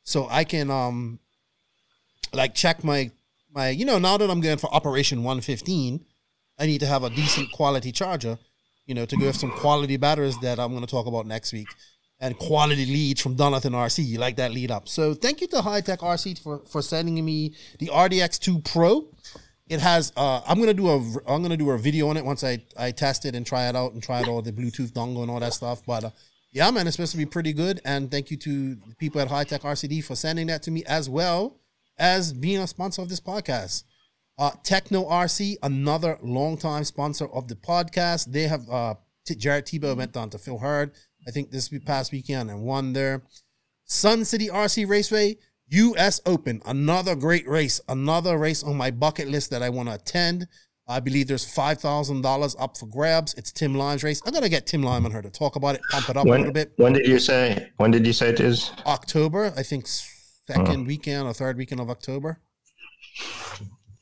so 0.03 0.27
I 0.29 0.43
can 0.43 0.71
um 0.71 1.19
like 2.33 2.55
check 2.55 2.83
my 2.83 3.11
my 3.53 3.69
you 3.69 3.85
know 3.85 3.99
now 3.99 4.17
that 4.17 4.29
I'm 4.29 4.41
going 4.41 4.57
for 4.57 4.73
Operation 4.73 5.23
115, 5.23 6.05
I 6.59 6.65
need 6.65 6.79
to 6.79 6.85
have 6.87 7.03
a 7.03 7.09
decent 7.09 7.51
quality 7.51 7.91
charger, 7.91 8.37
you 8.85 8.95
know, 8.95 9.05
to 9.05 9.17
go 9.17 9.27
with 9.27 9.35
some 9.35 9.51
quality 9.51 9.97
batteries 9.97 10.37
that 10.39 10.59
I'm 10.59 10.71
going 10.71 10.85
to 10.85 10.89
talk 10.89 11.05
about 11.05 11.25
next 11.25 11.51
week, 11.51 11.67
and 12.19 12.37
quality 12.37 12.85
leads 12.85 13.21
from 13.21 13.35
Donathan 13.35 13.71
RC. 13.71 14.05
You 14.05 14.17
like 14.19 14.37
that 14.37 14.51
lead 14.51 14.71
up? 14.71 14.87
So 14.87 15.13
thank 15.13 15.41
you 15.41 15.47
to 15.47 15.57
Hitec 15.57 15.97
RC 15.97 16.39
for 16.39 16.59
for 16.65 16.81
sending 16.81 17.23
me 17.23 17.53
the 17.79 17.87
RDX2 17.87 18.63
Pro. 18.63 19.07
It 19.69 19.81
has. 19.81 20.13
Uh, 20.15 20.41
I'm 20.47 20.59
gonna 20.59 20.73
do 20.73 20.87
a. 20.89 20.97
I'm 21.27 21.41
gonna 21.41 21.57
do 21.57 21.71
a 21.71 21.77
video 21.77 22.09
on 22.09 22.17
it 22.17 22.23
once 22.23 22.43
I 22.43 22.63
I 22.77 22.91
test 22.91 23.25
it 23.25 23.35
and 23.35 23.45
try 23.45 23.67
it 23.67 23.75
out 23.75 23.93
and 23.93 24.01
try 24.01 24.21
it 24.21 24.27
all 24.27 24.41
the 24.41 24.51
Bluetooth 24.51 24.91
dongle 24.91 25.21
and 25.23 25.31
all 25.31 25.39
that 25.39 25.53
stuff. 25.53 25.81
But 25.85 26.05
uh, 26.05 26.09
yeah, 26.51 26.71
man, 26.71 26.87
it's 26.87 26.95
supposed 26.95 27.11
to 27.11 27.17
be 27.17 27.25
pretty 27.25 27.53
good. 27.53 27.81
And 27.83 28.09
thank 28.09 28.31
you 28.31 28.37
to 28.37 28.75
the 28.75 28.95
people 28.97 29.19
at 29.21 29.27
Hitec 29.27 29.61
RCD 29.61 30.03
for 30.03 30.15
sending 30.15 30.47
that 30.47 30.63
to 30.63 30.71
me 30.71 30.83
as 30.85 31.09
well 31.09 31.59
as 31.97 32.33
being 32.33 32.59
a 32.59 32.67
sponsor 32.67 33.01
of 33.01 33.09
this 33.09 33.19
podcast. 33.19 33.83
Uh, 34.39 34.51
Tekno 34.63 35.09
RC, 35.09 35.55
another 35.63 36.17
longtime 36.21 36.83
sponsor 36.83 37.27
of 37.33 37.47
the 37.47 37.55
podcast. 37.55 38.31
They 38.31 38.43
have 38.43 38.69
uh, 38.69 38.95
T- 39.25 39.35
Jared 39.35 39.65
Tebo 39.65 39.97
went 39.97 40.13
down 40.13 40.29
to 40.29 40.37
Phil 40.37 40.59
Hurd, 40.59 40.91
I 41.27 41.31
think 41.31 41.51
this 41.51 41.69
past 41.85 42.11
weekend 42.11 42.49
and 42.49 42.61
won 42.61 42.93
there. 42.93 43.23
Sun 43.85 44.25
City 44.25 44.47
RC 44.47 44.87
Raceway, 44.87 45.37
US 45.69 46.21
Open, 46.25 46.61
another 46.65 47.15
great 47.15 47.47
race, 47.47 47.81
another 47.89 48.37
race 48.37 48.63
on 48.63 48.77
my 48.77 48.91
bucket 48.91 49.27
list 49.27 49.49
that 49.51 49.61
I 49.61 49.69
want 49.69 49.89
to 49.89 49.95
attend. 49.95 50.47
I 50.87 51.01
believe 51.01 51.27
there's 51.27 51.43
five 51.43 51.79
thousand 51.79 52.21
dollars 52.21 52.55
up 52.57 52.77
for 52.77 52.85
grabs. 52.85 53.33
It's 53.33 53.51
Tim 53.51 53.75
Lime's 53.75 54.03
race. 54.03 54.21
I'm 54.25 54.33
gonna 54.33 54.47
get 54.47 54.65
Tim 54.65 54.81
Lime 54.81 55.05
on 55.05 55.11
her 55.11 55.21
to 55.21 55.29
talk 55.29 55.57
about 55.57 55.75
it, 55.75 55.81
pump 55.91 56.09
it 56.09 56.15
up 56.15 56.25
a 56.25 56.29
little 56.29 56.45
When, 56.45 56.53
bit. 56.53 56.71
when 56.77 56.93
did 56.93 57.05
you 57.07 57.19
say? 57.19 57.71
When 57.77 57.91
did 57.91 58.07
you 58.07 58.13
say 58.13 58.29
it 58.29 58.39
is? 58.39 58.71
October, 58.85 59.53
I 59.57 59.63
think 59.63 59.85
oh. 59.85 60.53
second 60.53 60.87
weekend 60.87 61.27
or 61.27 61.33
third 61.33 61.57
weekend 61.57 61.81
of 61.81 61.89
October. 61.89 62.39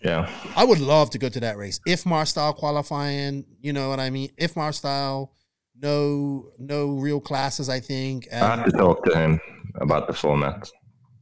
Yeah. 0.03 0.29
I 0.55 0.63
would 0.63 0.79
love 0.79 1.10
to 1.12 1.17
go 1.17 1.29
to 1.29 1.39
that 1.39 1.57
race. 1.57 1.79
IFMAR 1.88 2.27
style 2.27 2.53
qualifying, 2.53 3.43
you 3.60 3.74
know 3.74 3.89
what 3.89 4.00
I 4.00 4.12
mean? 4.12 4.29
IFMAR 4.39 4.72
style, 4.72 5.34
no 5.81 6.51
no 6.60 6.91
real 6.91 7.19
classes, 7.19 7.69
I 7.69 7.79
think. 7.79 8.27
I 8.31 8.36
have 8.57 8.65
to 8.65 8.72
talk 8.72 9.03
to 9.05 9.17
him 9.17 9.41
about 9.81 10.05
the 10.05 10.13
format. 10.13 10.69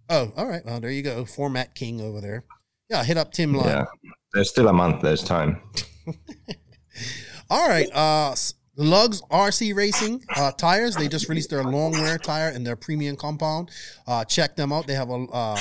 Oh, 0.10 0.32
all 0.36 0.48
right. 0.48 0.64
Well, 0.66 0.80
there 0.80 0.92
you 0.92 1.02
go. 1.02 1.26
Format 1.26 1.76
king 1.76 2.02
over 2.02 2.22
there. 2.22 2.46
Yeah, 2.90 3.04
hit 3.04 3.18
up 3.18 3.32
Tim 3.32 3.54
Line. 3.54 3.68
Yeah. 3.68 3.86
There's 4.34 4.50
still 4.50 4.68
a 4.68 4.74
month. 4.74 5.02
There's 5.02 5.24
time. 5.24 5.62
All 7.50 7.68
right. 7.68 7.90
Uh 7.94 8.36
Lugs 8.76 9.22
RC 9.30 9.76
Racing 9.76 10.24
uh, 10.36 10.52
tires. 10.52 10.96
They 10.96 11.08
just 11.08 11.30
released 11.30 11.52
their 11.52 11.64
long 11.64 11.92
wear 11.92 12.18
tire 12.18 12.50
and 12.50 12.66
their 12.66 12.76
premium 12.76 13.16
compound. 13.16 13.70
Uh, 14.08 14.26
check 14.26 14.56
them 14.56 14.74
out. 14.74 14.88
They 14.88 14.96
have 14.96 15.10
a. 15.10 15.26
Uh, 15.26 15.60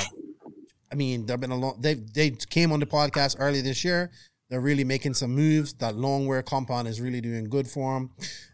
I 0.91 0.95
mean, 0.95 1.27
they've 1.27 1.39
been 1.39 1.51
a 1.51 1.57
long. 1.57 1.79
They 1.81 1.95
they 1.95 2.31
came 2.31 2.73
on 2.73 2.81
the 2.81 2.87
podcast 2.87 3.37
earlier 3.39 3.63
this 3.63 3.85
year. 3.85 4.11
They're 4.53 4.61
really 4.61 4.85
making 4.85 5.15
some 5.15 5.31
moves. 5.31 5.73
That 5.73 5.97
long 5.97 6.27
wear 6.27 6.43
compound 6.43 6.87
is 6.87 7.01
really 7.01 7.23
doing 7.23 7.45
good 7.45 7.67
for 7.67 7.95
them. 7.95 8.11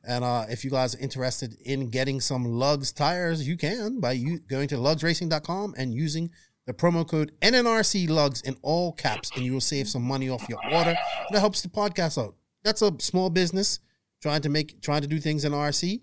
And 0.07 0.23
uh, 0.23 0.47
if 0.49 0.65
you 0.65 0.71
guys 0.71 0.95
are 0.95 1.01
interested 1.01 1.57
in 1.65 1.91
getting 1.91 2.21
some 2.21 2.45
Lugs 2.45 2.93
tires, 2.93 3.49
you 3.49 3.57
can 3.57 3.99
by 3.99 4.13
you 4.13 4.39
going 4.39 4.69
to 4.69 4.77
lugsracing.com 4.77 5.75
and 5.77 5.93
using 5.93 6.31
the 6.67 6.73
promo 6.73 7.05
code 7.05 7.33
NNRC 7.43 8.09
Lugs 8.09 8.43
in 8.43 8.57
all 8.63 8.93
caps, 8.93 9.33
and 9.35 9.45
you 9.45 9.55
will 9.55 9.61
save 9.61 9.89
some 9.89 10.03
money 10.03 10.29
off 10.29 10.49
your 10.49 10.61
order. 10.73 10.97
That 11.33 11.41
helps 11.41 11.63
the 11.63 11.69
podcast 11.69 12.17
out. 12.17 12.37
That's 12.63 12.81
a 12.81 12.93
small 13.01 13.29
business 13.29 13.81
trying 14.23 14.43
to 14.43 14.49
make 14.49 14.81
trying 14.81 15.03
to 15.03 15.09
do 15.09 15.19
things 15.19 15.45
in 15.45 15.51
RC. 15.51 16.01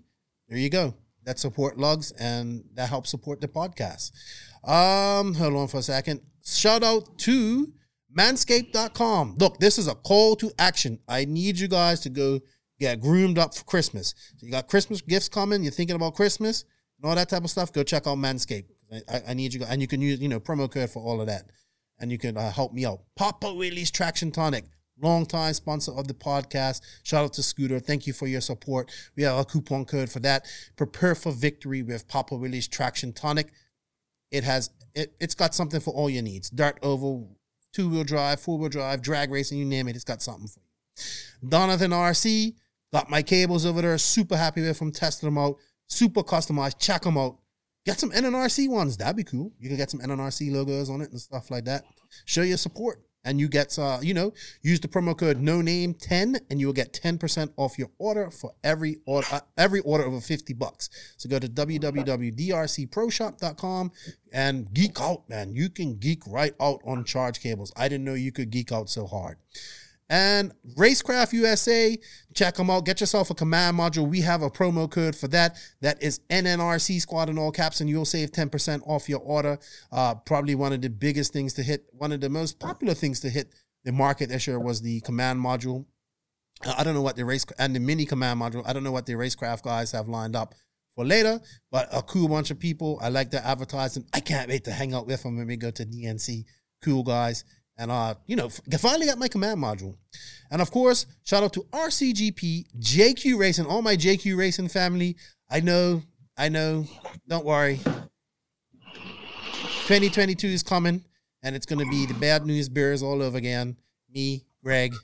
There 0.50 0.58
you 0.58 0.68
go. 0.68 0.92
That 1.24 1.38
support 1.38 1.78
lugs 1.78 2.12
and 2.12 2.64
that 2.74 2.90
helps 2.90 3.08
support 3.08 3.40
the 3.40 3.48
podcast. 3.48 4.12
Um, 4.62 5.32
hold 5.32 5.54
on 5.54 5.68
for 5.68 5.78
a 5.78 5.82
second. 5.82 6.20
Shout 6.44 6.84
out 6.84 7.16
to 7.20 7.72
manscaped.com. 8.16 9.36
Look, 9.38 9.58
this 9.58 9.78
is 9.78 9.88
a 9.88 9.94
call 9.94 10.36
to 10.36 10.50
action. 10.58 10.98
I 11.08 11.24
need 11.24 11.58
you 11.58 11.68
guys 11.68 12.00
to 12.00 12.08
go 12.08 12.40
get 12.78 13.00
groomed 13.00 13.38
up 13.38 13.54
for 13.54 13.64
Christmas. 13.64 14.14
So 14.36 14.46
you 14.46 14.52
got 14.52 14.68
Christmas 14.68 15.00
gifts 15.00 15.28
coming, 15.28 15.62
you're 15.62 15.72
thinking 15.72 15.96
about 15.96 16.14
Christmas 16.14 16.64
and 16.98 17.08
all 17.08 17.16
that 17.16 17.28
type 17.28 17.44
of 17.44 17.50
stuff, 17.50 17.72
go 17.72 17.82
check 17.82 18.06
out 18.06 18.18
Manscaped. 18.18 18.66
I, 19.08 19.22
I- 19.28 19.34
need 19.34 19.52
you 19.52 19.60
guys, 19.60 19.70
and 19.70 19.80
you 19.82 19.88
can 19.88 20.00
use, 20.00 20.20
you 20.20 20.28
know, 20.28 20.40
promo 20.40 20.70
code 20.70 20.90
for 20.90 21.02
all 21.02 21.20
of 21.20 21.26
that. 21.26 21.50
And 21.98 22.12
you 22.12 22.18
can 22.18 22.36
uh, 22.36 22.50
help 22.50 22.72
me 22.72 22.84
out. 22.84 23.00
Papa 23.16 23.52
Willie's 23.52 23.90
Traction 23.90 24.30
Tonic 24.30 24.64
longtime 25.00 25.54
sponsor 25.54 25.92
of 25.92 26.08
the 26.08 26.14
podcast. 26.14 26.80
Shout 27.02 27.24
out 27.24 27.32
to 27.34 27.42
Scooter. 27.42 27.78
Thank 27.80 28.06
you 28.06 28.12
for 28.12 28.26
your 28.26 28.40
support. 28.40 28.90
We 29.16 29.22
have 29.24 29.38
a 29.38 29.44
coupon 29.44 29.84
code 29.84 30.10
for 30.10 30.20
that. 30.20 30.46
Prepare 30.76 31.14
for 31.14 31.32
victory 31.32 31.82
with 31.82 32.08
Papa 32.08 32.34
Willie's 32.36 32.68
Traction 32.68 33.12
Tonic. 33.12 33.52
It 34.30 34.44
has 34.44 34.70
it, 34.94 35.14
it's 35.20 35.34
got 35.34 35.54
something 35.54 35.80
for 35.80 35.92
all 35.92 36.10
your 36.10 36.22
needs. 36.22 36.50
Dirt 36.50 36.78
oval, 36.82 37.36
two 37.76 37.90
wheel 37.90 38.04
drive, 38.04 38.40
four 38.40 38.58
wheel 38.58 38.70
drive, 38.70 39.02
drag 39.02 39.30
racing, 39.30 39.58
you 39.58 39.66
name 39.66 39.86
it. 39.86 39.96
It's 39.96 40.04
got 40.04 40.22
something 40.22 40.48
for 40.48 40.60
you. 40.60 41.48
Donathan 41.50 41.92
RC 41.92 42.54
got 42.90 43.10
my 43.10 43.22
cables 43.22 43.66
over 43.66 43.82
there. 43.82 43.98
Super 43.98 44.36
happy 44.36 44.62
with 44.62 44.78
them. 44.78 44.90
Tested 44.90 45.26
them 45.26 45.36
out. 45.36 45.56
Super 45.86 46.22
customized. 46.22 46.78
Check 46.78 47.02
them 47.02 47.18
out. 47.18 47.36
Get 47.84 48.00
some 48.00 48.10
NNRC 48.10 48.70
ones. 48.70 48.96
That'd 48.96 49.16
be 49.16 49.24
cool. 49.24 49.52
You 49.60 49.68
can 49.68 49.76
get 49.76 49.90
some 49.90 50.00
NNRC 50.00 50.50
logos 50.50 50.88
on 50.88 51.02
it 51.02 51.10
and 51.10 51.20
stuff 51.20 51.50
like 51.50 51.66
that. 51.66 51.84
Show 52.24 52.42
your 52.42 52.56
support. 52.56 53.05
And 53.26 53.38
you 53.38 53.48
get, 53.48 53.78
uh, 53.78 53.98
you 54.00 54.14
know, 54.14 54.32
use 54.62 54.80
the 54.80 54.88
promo 54.88 55.18
code 55.18 55.40
no 55.40 55.60
name 55.60 55.92
10 55.92 56.38
and 56.48 56.60
you 56.60 56.66
will 56.66 56.72
get 56.72 56.94
10% 56.94 57.52
off 57.56 57.78
your 57.78 57.90
order 57.98 58.30
for 58.30 58.54
every 58.64 58.96
order, 59.04 59.26
uh, 59.32 59.40
every 59.58 59.80
order 59.80 60.04
over 60.04 60.20
50 60.20 60.54
bucks. 60.54 60.88
So 61.18 61.28
go 61.28 61.38
to 61.38 61.48
www.drcproshop.com 61.48 63.92
and 64.32 64.72
geek 64.72 64.98
out, 65.00 65.28
man. 65.28 65.54
You 65.54 65.68
can 65.68 65.96
geek 65.96 66.22
right 66.26 66.54
out 66.60 66.80
on 66.86 67.04
charge 67.04 67.40
cables. 67.40 67.72
I 67.76 67.88
didn't 67.88 68.04
know 68.04 68.14
you 68.14 68.32
could 68.32 68.50
geek 68.50 68.72
out 68.72 68.88
so 68.88 69.06
hard. 69.06 69.36
And 70.08 70.52
Racecraft 70.76 71.32
USA, 71.32 71.98
check 72.32 72.54
them 72.54 72.70
out. 72.70 72.84
Get 72.84 73.00
yourself 73.00 73.30
a 73.30 73.34
command 73.34 73.76
module. 73.76 74.08
We 74.08 74.20
have 74.20 74.42
a 74.42 74.50
promo 74.50 74.88
code 74.88 75.16
for 75.16 75.26
that. 75.28 75.56
That 75.80 76.00
is 76.00 76.20
NNRC 76.30 77.00
Squad 77.00 77.28
in 77.28 77.38
all 77.38 77.50
caps, 77.50 77.80
and 77.80 77.90
you'll 77.90 78.04
save 78.04 78.30
10% 78.30 78.86
off 78.86 79.08
your 79.08 79.20
order. 79.20 79.58
Uh, 79.90 80.14
probably 80.14 80.54
one 80.54 80.72
of 80.72 80.80
the 80.80 80.90
biggest 80.90 81.32
things 81.32 81.54
to 81.54 81.62
hit, 81.62 81.86
one 81.90 82.12
of 82.12 82.20
the 82.20 82.28
most 82.28 82.60
popular 82.60 82.94
things 82.94 83.20
to 83.20 83.30
hit 83.30 83.52
the 83.84 83.92
market 83.92 84.28
this 84.28 84.46
year 84.46 84.60
was 84.60 84.80
the 84.80 85.00
command 85.00 85.40
module. 85.40 85.86
I 86.64 86.84
don't 86.84 86.94
know 86.94 87.02
what 87.02 87.16
the 87.16 87.24
race 87.24 87.44
and 87.58 87.74
the 87.74 87.80
mini 87.80 88.06
command 88.06 88.40
module. 88.40 88.62
I 88.66 88.72
don't 88.72 88.84
know 88.84 88.92
what 88.92 89.06
the 89.06 89.14
racecraft 89.14 89.62
guys 89.62 89.92
have 89.92 90.08
lined 90.08 90.36
up 90.36 90.54
for 90.94 91.04
later, 91.04 91.40
but 91.70 91.88
a 91.92 92.02
cool 92.02 92.28
bunch 92.28 92.50
of 92.50 92.58
people. 92.58 92.98
I 93.02 93.10
like 93.10 93.30
their 93.30 93.44
advertising. 93.44 94.06
I 94.14 94.20
can't 94.20 94.48
wait 94.48 94.64
to 94.64 94.72
hang 94.72 94.94
out 94.94 95.06
with 95.06 95.22
them 95.22 95.36
when 95.36 95.46
we 95.46 95.56
go 95.56 95.70
to 95.70 95.84
DNC. 95.84 96.44
Cool 96.82 97.02
guys. 97.02 97.44
And 97.78 97.90
uh, 97.90 98.14
you 98.26 98.36
know, 98.36 98.48
finally 98.78 99.06
got 99.06 99.18
my 99.18 99.28
command 99.28 99.62
module. 99.62 99.96
And 100.50 100.62
of 100.62 100.70
course, 100.70 101.06
shout 101.24 101.42
out 101.42 101.52
to 101.54 101.62
RCGP, 101.72 102.66
JQ 102.78 103.38
Racing, 103.38 103.66
all 103.66 103.82
my 103.82 103.96
JQ 103.96 104.36
Racing 104.36 104.68
family. 104.68 105.16
I 105.50 105.60
know, 105.60 106.02
I 106.38 106.48
know. 106.48 106.86
Don't 107.28 107.44
worry. 107.44 107.80
2022 109.86 110.46
is 110.48 110.62
coming, 110.62 111.04
and 111.42 111.54
it's 111.54 111.66
gonna 111.66 111.86
be 111.86 112.06
the 112.06 112.14
bad 112.14 112.46
news 112.46 112.68
bears 112.68 113.02
all 113.02 113.22
over 113.22 113.36
again. 113.36 113.76
Me, 114.08 114.44
Greg, 114.64 114.94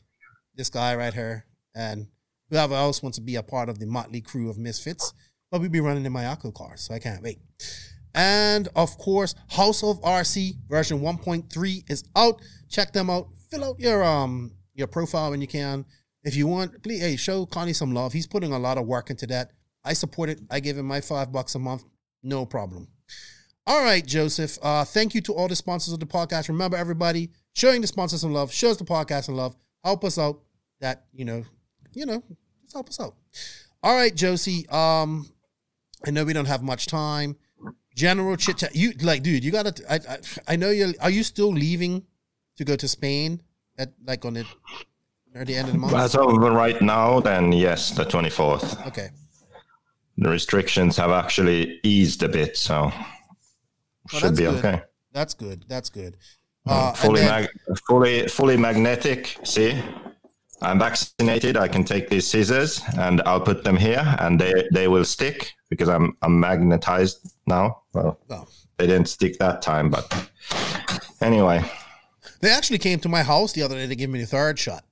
this 0.55 0.71
guy 0.71 0.97
right 0.97 1.13
here, 1.13 1.45
and 1.75 2.07
whoever 2.51 2.75
else 2.75 3.03
wants 3.03 3.19
to 3.19 3.23
be 3.23 3.37
a 3.37 3.43
part 3.43 3.69
of 3.69 3.79
the 3.79 3.87
motley 3.87 4.21
crew 4.21 4.49
of 4.49 4.59
misfits. 4.59 5.13
But 5.51 5.61
we'll 5.61 5.71
be 5.71 5.81
running 5.81 6.07
in 6.07 6.13
my 6.13 6.25
Akko 6.25 6.55
car, 6.55 6.77
so 6.77 6.95
I 6.95 6.99
can't 6.99 7.23
wait. 7.23 7.39
And 8.15 8.69
of 8.77 8.99
course, 8.99 9.35
House 9.51 9.83
of 9.83 10.01
RC 10.03 10.57
version 10.69 11.01
1.3 11.01 11.91
is 11.91 12.05
out. 12.15 12.41
Check 12.69 12.93
them 12.93 13.11
out. 13.11 13.29
Fill 13.51 13.65
out 13.65 13.81
your 13.81 14.03
um 14.05 14.53
your 14.75 14.87
profile 14.87 15.31
when 15.31 15.41
you 15.41 15.47
can. 15.47 15.85
If 16.25 16.37
you 16.37 16.47
want, 16.47 16.83
please 16.83 17.01
hey, 17.01 17.17
show 17.17 17.47
Connie 17.47 17.73
some 17.73 17.93
love. 17.95 18.13
He's 18.13 18.27
putting 18.27 18.53
a 18.53 18.59
lot 18.59 18.79
of 18.79 18.87
work 18.87 19.11
into 19.11 19.27
that. 19.29 19.53
I 19.85 19.95
support 19.95 20.29
it. 20.29 20.41
I 20.51 20.61
give 20.61 20.79
him 20.79 20.87
my 20.87 21.01
five 21.01 21.33
bucks 21.33 21.55
a 21.55 21.59
month. 21.59 21.85
No 22.23 22.47
problem. 22.47 22.89
All 23.67 23.83
right, 23.83 24.05
Joseph. 24.05 24.59
Uh, 24.63 24.85
thank 24.85 25.15
you 25.15 25.21
to 25.23 25.35
all 25.35 25.49
the 25.49 25.57
sponsors 25.57 25.93
of 25.93 26.01
the 26.01 26.07
podcast. 26.07 26.49
Remember, 26.49 26.77
everybody, 26.77 27.31
showing 27.55 27.81
the 27.81 27.87
sponsors 27.87 28.21
some 28.21 28.33
love, 28.33 28.53
shows 28.53 28.77
the 28.77 28.85
podcast 28.85 29.25
some 29.25 29.37
love. 29.37 29.57
Help 29.85 30.05
us 30.05 30.19
out. 30.19 30.41
That 30.81 31.05
you 31.13 31.25
know, 31.25 31.45
you 31.95 32.07
know, 32.07 32.23
just 32.63 32.75
help 32.75 32.89
us 32.89 33.01
out. 33.01 33.15
All 33.83 33.95
right, 33.95 34.15
Josie. 34.15 34.69
Um, 34.69 35.29
I 36.07 36.11
know 36.11 36.25
we 36.25 36.33
don't 36.33 36.47
have 36.47 36.63
much 36.63 36.87
time. 36.87 37.37
General 37.95 38.37
chit 38.37 38.59
chat. 38.59 38.75
You 38.75 38.93
like, 39.03 39.23
dude. 39.23 39.45
You 39.45 39.51
gotta. 39.51 39.75
I, 39.91 39.97
I 39.97 40.19
I 40.49 40.57
know 40.57 40.71
you're. 40.71 40.93
Are 41.01 41.11
you 41.11 41.23
still 41.23 41.53
leaving 41.53 42.05
to 42.57 42.65
go 42.65 42.77
to 42.77 42.89
Spain 42.89 43.43
at 43.79 43.93
like 44.07 44.25
on 44.25 44.35
the 44.35 44.47
near 45.35 45.45
the 45.45 45.55
end 45.55 45.69
of 45.69 45.75
the 45.75 45.79
month? 45.81 45.95
As 45.95 46.15
of 46.15 46.33
right 46.39 46.81
now, 46.81 47.21
then 47.21 47.53
yes, 47.53 47.91
the 47.91 48.05
24th. 48.05 48.87
Okay. 48.89 49.11
The 50.19 50.29
restrictions 50.29 50.97
have 50.97 51.11
actually 51.11 51.81
eased 51.83 52.23
a 52.23 52.29
bit, 52.29 52.57
so 52.57 52.93
Well, 54.13 54.21
should 54.21 54.37
be 54.37 54.45
good. 54.45 54.59
okay. 54.65 54.83
That's 55.13 55.35
good. 55.35 55.65
That's 55.69 55.91
good. 55.91 56.17
Uh, 56.67 56.93
fully, 56.93 57.21
then- 57.23 57.43
mag- 57.43 57.79
fully, 57.89 58.29
fully 58.29 58.57
magnetic. 58.57 59.37
See, 59.45 59.83
I'm 60.63 60.79
vaccinated. 60.79 61.57
I 61.57 61.69
can 61.69 61.85
take 61.85 62.09
these 62.09 62.27
scissors 62.27 62.81
and 62.99 63.21
I'll 63.27 63.41
put 63.41 63.65
them 63.65 63.77
here, 63.77 64.05
and 64.21 64.41
they 64.41 64.69
they 64.73 64.89
will 64.89 65.05
stick 65.05 65.53
because 65.71 65.89
I'm 65.89 66.17
I'm 66.23 66.39
magnetized 66.41 67.19
now. 67.47 67.83
Well, 67.95 68.19
Oh. 68.31 68.47
they 68.79 68.87
didn't 68.87 69.09
stick 69.09 69.39
that 69.39 69.63
time, 69.63 69.91
but 69.91 70.07
anyway, 71.21 71.65
They 72.41 72.51
actually 72.51 72.79
came 72.79 72.99
to 73.01 73.09
my 73.09 73.23
house 73.23 73.53
the 73.53 73.63
other 73.63 73.77
day 73.77 73.87
to 73.87 73.97
give 73.97 74.11
me 74.11 74.21
the 74.21 74.27
third 74.27 74.59
shot. 74.59 74.85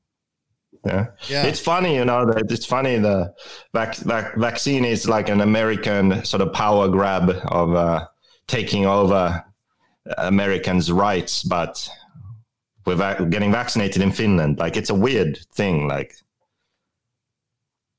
yeah. 0.86 1.06
Yeah. 1.28 1.44
It's 1.48 1.60
funny, 1.60 1.94
you 1.96 2.04
know, 2.04 2.24
that 2.26 2.50
it's 2.50 2.66
funny. 2.66 2.98
The 2.98 3.34
vac- 3.74 3.96
vac- 3.98 4.36
vaccine 4.36 4.84
is 4.84 5.08
like 5.08 5.28
an 5.28 5.40
American 5.40 6.24
sort 6.24 6.40
of 6.42 6.52
power 6.52 6.88
grab 6.88 7.30
of 7.48 7.74
uh, 7.74 8.06
taking 8.46 8.86
over 8.86 9.44
Americans' 10.18 10.90
rights, 10.90 11.42
but 11.42 11.88
we're 12.86 13.26
getting 13.26 13.52
vaccinated 13.52 14.02
in 14.02 14.12
Finland. 14.12 14.58
Like 14.58 14.76
it's 14.76 14.90
a 14.90 14.94
weird 14.94 15.38
thing. 15.54 15.88
Like, 15.88 16.14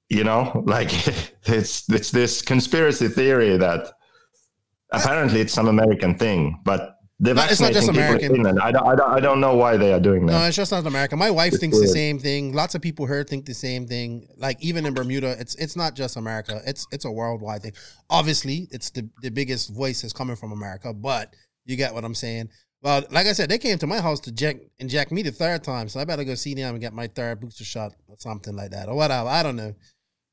you 0.10 0.24
know, 0.24 0.64
like 0.66 0.92
it's 1.48 1.90
it's 1.90 2.12
this 2.12 2.42
conspiracy 2.42 3.08
theory 3.08 3.58
that 3.58 3.94
apparently 4.92 5.42
it's 5.42 5.54
some 5.54 5.68
American 5.68 6.18
thing, 6.18 6.60
but. 6.64 6.98
They're 7.24 7.36
No, 7.36 7.44
it's 7.44 7.62
not 7.62 7.72
just 7.72 7.88
American. 7.88 8.32
in 8.32 8.36
Finland. 8.38 8.60
I 8.60 8.72
don't, 8.72 8.88
I, 8.88 8.96
don't, 8.96 9.12
I 9.12 9.20
don't 9.20 9.40
know 9.40 9.56
why 9.56 9.78
they 9.78 9.94
are 9.94 10.00
doing 10.00 10.26
that. 10.26 10.34
No, 10.34 10.44
it's 10.46 10.56
just 10.56 10.72
not 10.72 10.88
America. 10.88 11.16
My 11.16 11.30
wife 11.30 11.54
It's 11.54 11.60
thinks 11.60 11.80
the 11.80 11.88
same 11.88 12.18
thing. 12.18 12.52
Lots 12.52 12.74
of 12.74 12.82
people 12.82 13.06
here 13.06 13.24
think 13.24 13.46
the 13.46 13.54
same 13.54 13.86
thing. 13.86 14.28
Like 14.38 14.58
even 14.60 14.88
in 14.88 14.96
Bermuda, 14.96 15.36
it's 15.40 15.54
it's 15.54 15.76
not 15.76 15.94
just 15.94 16.18
America. 16.18 16.64
It's 16.66 16.88
it's 16.92 17.06
a 17.06 17.12
worldwide 17.12 17.62
thing. 17.62 17.74
Obviously, 18.10 18.68
it's 18.72 18.90
the 18.90 19.08
the 19.22 19.30
biggest 19.30 19.70
voice 19.70 20.04
is 20.04 20.14
coming 20.14 20.36
from 20.36 20.52
America, 20.52 20.96
but 20.96 21.36
you 21.66 21.76
get 21.78 21.94
what 21.94 22.04
I'm 22.04 22.16
saying. 22.16 22.50
Well, 22.82 23.04
like 23.12 23.28
I 23.28 23.34
said, 23.34 23.50
they 23.50 23.60
came 23.60 23.78
to 23.78 23.88
my 23.88 24.02
house 24.02 24.20
to 24.22 24.32
inject, 24.32 24.68
inject 24.80 25.12
me 25.12 25.22
the 25.22 25.32
third 25.32 25.64
time, 25.64 25.88
so 25.88 26.00
I 26.00 26.06
better 26.06 26.24
go 26.24 26.34
see 26.34 26.56
them 26.56 26.74
and 26.74 26.82
get 26.82 26.94
my 26.94 27.08
third 27.08 27.40
booster 27.40 27.64
shot 27.64 27.94
or 28.08 28.16
something 28.18 28.56
like 28.56 28.72
that 28.72 28.90
or 28.90 28.96
whatever. 28.96 29.30
I 29.30 29.44
don't 29.44 29.56
know. 29.56 29.76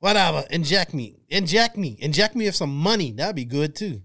Whatever. 0.00 0.44
Inject 0.50 0.94
me. 0.94 1.16
Inject 1.28 1.76
me. 1.76 1.96
Inject 2.00 2.34
me 2.34 2.46
with 2.46 2.54
some 2.54 2.74
money. 2.74 3.12
That'd 3.12 3.36
be 3.36 3.44
good 3.44 3.74
too. 3.74 4.02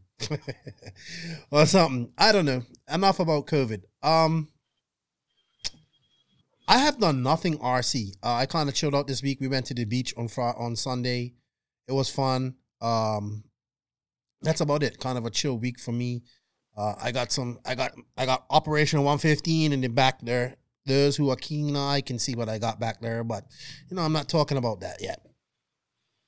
or 1.52 1.66
something. 1.66 2.12
I 2.18 2.32
don't 2.32 2.46
know. 2.46 2.64
Enough 2.92 3.20
about 3.20 3.48
COVID. 3.48 3.84
Um 4.02 4.50
I 6.68 6.78
have 6.80 7.00
done 7.00 7.24
nothing 7.24 7.58
RC. 7.58 8.14
Uh, 8.24 8.36
I 8.36 8.46
kind 8.46 8.70
of 8.70 8.76
chilled 8.76 8.96
out 8.96 9.08
this 9.08 9.22
week. 9.22 9.42
We 9.42 9.50
went 9.50 9.66
to 9.68 9.74
the 9.74 9.84
beach 9.84 10.14
on 10.18 10.30
Friday, 10.30 10.58
on 10.58 10.76
Sunday. 10.78 11.34
It 11.88 11.92
was 11.92 12.10
fun. 12.10 12.56
Um, 12.82 13.44
that's 14.42 14.62
about 14.62 14.82
it. 14.82 14.98
Kind 14.98 15.18
of 15.18 15.26
a 15.26 15.30
chill 15.30 15.58
week 15.58 15.78
for 15.78 15.92
me. 15.92 16.24
Uh, 16.76 16.96
I 17.02 17.12
got 17.12 17.32
some. 17.32 17.60
I 17.66 17.76
got. 17.76 17.94
I 18.18 18.26
got 18.26 18.46
Operation 18.50 19.00
115 19.00 19.74
in 19.74 19.82
the 19.82 19.88
back 19.90 20.20
there. 20.22 20.56
Those 20.86 21.16
who 21.16 21.30
are 21.30 21.36
keen 21.36 21.76
eye 21.76 22.02
can 22.02 22.20
see 22.20 22.36
what 22.36 22.50
I 22.50 22.58
got 22.58 22.80
back 22.80 23.00
there, 23.00 23.24
but 23.24 23.46
you 23.90 23.96
know 23.96 24.02
I'm 24.02 24.14
not 24.14 24.28
talking 24.28 24.58
about 24.58 24.82
that 24.82 25.02
yet. 25.02 25.26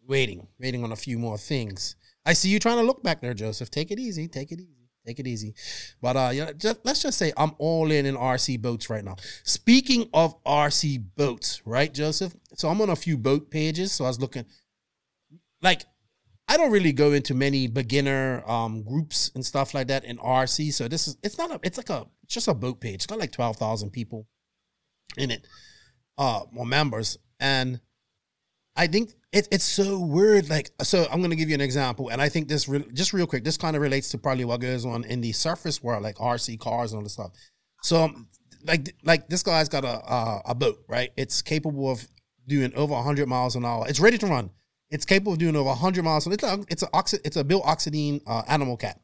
Waiting, 0.07 0.47
waiting 0.59 0.83
on 0.83 0.91
a 0.91 0.95
few 0.95 1.17
more 1.17 1.37
things. 1.37 1.95
I 2.25 2.33
see 2.33 2.49
you 2.49 2.59
trying 2.59 2.77
to 2.77 2.83
look 2.83 3.03
back 3.03 3.21
there, 3.21 3.33
Joseph. 3.33 3.69
Take 3.69 3.91
it 3.91 3.99
easy. 3.99 4.27
Take 4.27 4.51
it 4.51 4.59
easy. 4.59 4.85
Take 5.05 5.19
it 5.19 5.27
easy. 5.27 5.53
But 6.01 6.15
uh, 6.15 6.31
yeah, 6.33 6.51
just, 6.53 6.79
let's 6.83 7.01
just 7.03 7.17
say 7.17 7.31
I'm 7.37 7.51
all 7.59 7.91
in 7.91 8.05
in 8.05 8.15
RC 8.15 8.61
boats 8.61 8.89
right 8.89 9.03
now. 9.03 9.15
Speaking 9.43 10.09
of 10.13 10.41
RC 10.43 11.03
boats, 11.15 11.61
right, 11.65 11.93
Joseph? 11.93 12.35
So 12.55 12.69
I'm 12.69 12.81
on 12.81 12.89
a 12.89 12.95
few 12.95 13.17
boat 13.17 13.51
pages. 13.51 13.91
So 13.91 14.05
I 14.05 14.07
was 14.07 14.19
looking, 14.19 14.45
like, 15.61 15.83
I 16.47 16.57
don't 16.57 16.71
really 16.71 16.91
go 16.91 17.11
into 17.11 17.33
many 17.33 17.67
beginner 17.67 18.43
um, 18.47 18.83
groups 18.83 19.31
and 19.33 19.45
stuff 19.45 19.73
like 19.73 19.87
that 19.87 20.05
in 20.05 20.17
RC. 20.17 20.73
So 20.73 20.87
this 20.87 21.07
is 21.07 21.17
it's 21.23 21.37
not 21.37 21.51
a 21.51 21.59
it's 21.63 21.77
like 21.77 21.89
a 21.89 22.05
it's 22.23 22.33
just 22.33 22.47
a 22.47 22.53
boat 22.53 22.79
page. 22.79 22.95
It's 22.95 23.05
got 23.07 23.19
like 23.19 23.31
twelve 23.31 23.57
thousand 23.57 23.91
people 23.91 24.27
in 25.17 25.31
it, 25.31 25.47
uh, 26.17 26.41
or 26.55 26.65
members, 26.65 27.17
and 27.39 27.79
I 28.75 28.87
think 28.87 29.11
it, 29.31 29.47
it's 29.51 29.63
so 29.63 29.99
weird. 29.99 30.49
Like, 30.49 30.71
so 30.81 31.07
I'm 31.11 31.21
to 31.23 31.35
give 31.35 31.49
you 31.49 31.55
an 31.55 31.61
example, 31.61 32.09
and 32.09 32.21
I 32.21 32.29
think 32.29 32.47
this 32.47 32.67
re- 32.67 32.85
just 32.93 33.13
real 33.13 33.27
quick. 33.27 33.43
This 33.43 33.57
kind 33.57 33.75
of 33.75 33.81
relates 33.81 34.09
to 34.09 34.17
probably 34.17 34.45
what 34.45 34.59
goes 34.59 34.85
on 34.85 35.03
in 35.05 35.21
the 35.21 35.31
surface 35.31 35.81
world, 35.81 36.03
like 36.03 36.17
RC 36.17 36.59
cars 36.59 36.91
and 36.91 36.99
all 36.99 37.03
this 37.03 37.13
stuff. 37.13 37.31
So, 37.81 38.11
like, 38.65 38.95
like 39.03 39.29
this 39.29 39.43
guy's 39.43 39.69
got 39.69 39.83
a 39.83 40.11
a, 40.11 40.41
a 40.47 40.55
boat, 40.55 40.83
right? 40.87 41.11
It's 41.15 41.41
capable 41.41 41.89
of 41.89 42.07
doing 42.47 42.73
over 42.75 42.93
100 42.93 43.27
miles 43.27 43.55
an 43.55 43.65
hour. 43.65 43.85
It's 43.87 43.99
ready 43.99 44.17
to 44.19 44.27
run. 44.27 44.51
It's 44.91 45.05
capable 45.05 45.33
of 45.33 45.39
doing 45.39 45.55
over 45.55 45.69
100 45.69 46.03
miles. 46.03 46.27
It's 46.27 46.43
a 46.43 46.63
it's 46.69 46.83
a 46.83 46.89
it's 47.25 47.35
a 47.37 47.43
Bill 47.43 47.61
Oxidine 47.63 48.21
uh, 48.27 48.43
animal 48.47 48.77
cat. 48.77 48.99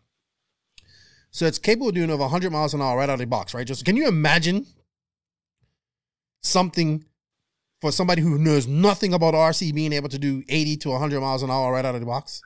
So 1.31 1.45
it's 1.45 1.57
capable 1.59 1.89
of 1.89 1.95
doing 1.95 2.09
over 2.11 2.21
100 2.21 2.51
miles 2.51 2.73
an 2.73 2.81
hour 2.81 2.97
right 2.97 3.09
out 3.09 3.13
of 3.13 3.19
the 3.19 3.25
box, 3.25 3.53
right? 3.53 3.65
Just 3.65 3.85
can 3.85 3.95
you 3.95 4.07
imagine 4.07 4.65
something 6.43 7.05
for 7.79 7.91
somebody 7.91 8.21
who 8.21 8.37
knows 8.37 8.67
nothing 8.67 9.13
about 9.13 9.33
RC 9.33 9.73
being 9.73 9.93
able 9.93 10.09
to 10.09 10.19
do 10.19 10.43
80 10.49 10.77
to 10.77 10.89
100 10.89 11.19
miles 11.21 11.43
an 11.43 11.49
hour 11.49 11.71
right 11.71 11.85
out 11.85 11.95
of 11.95 12.01
the 12.01 12.07
box? 12.07 12.41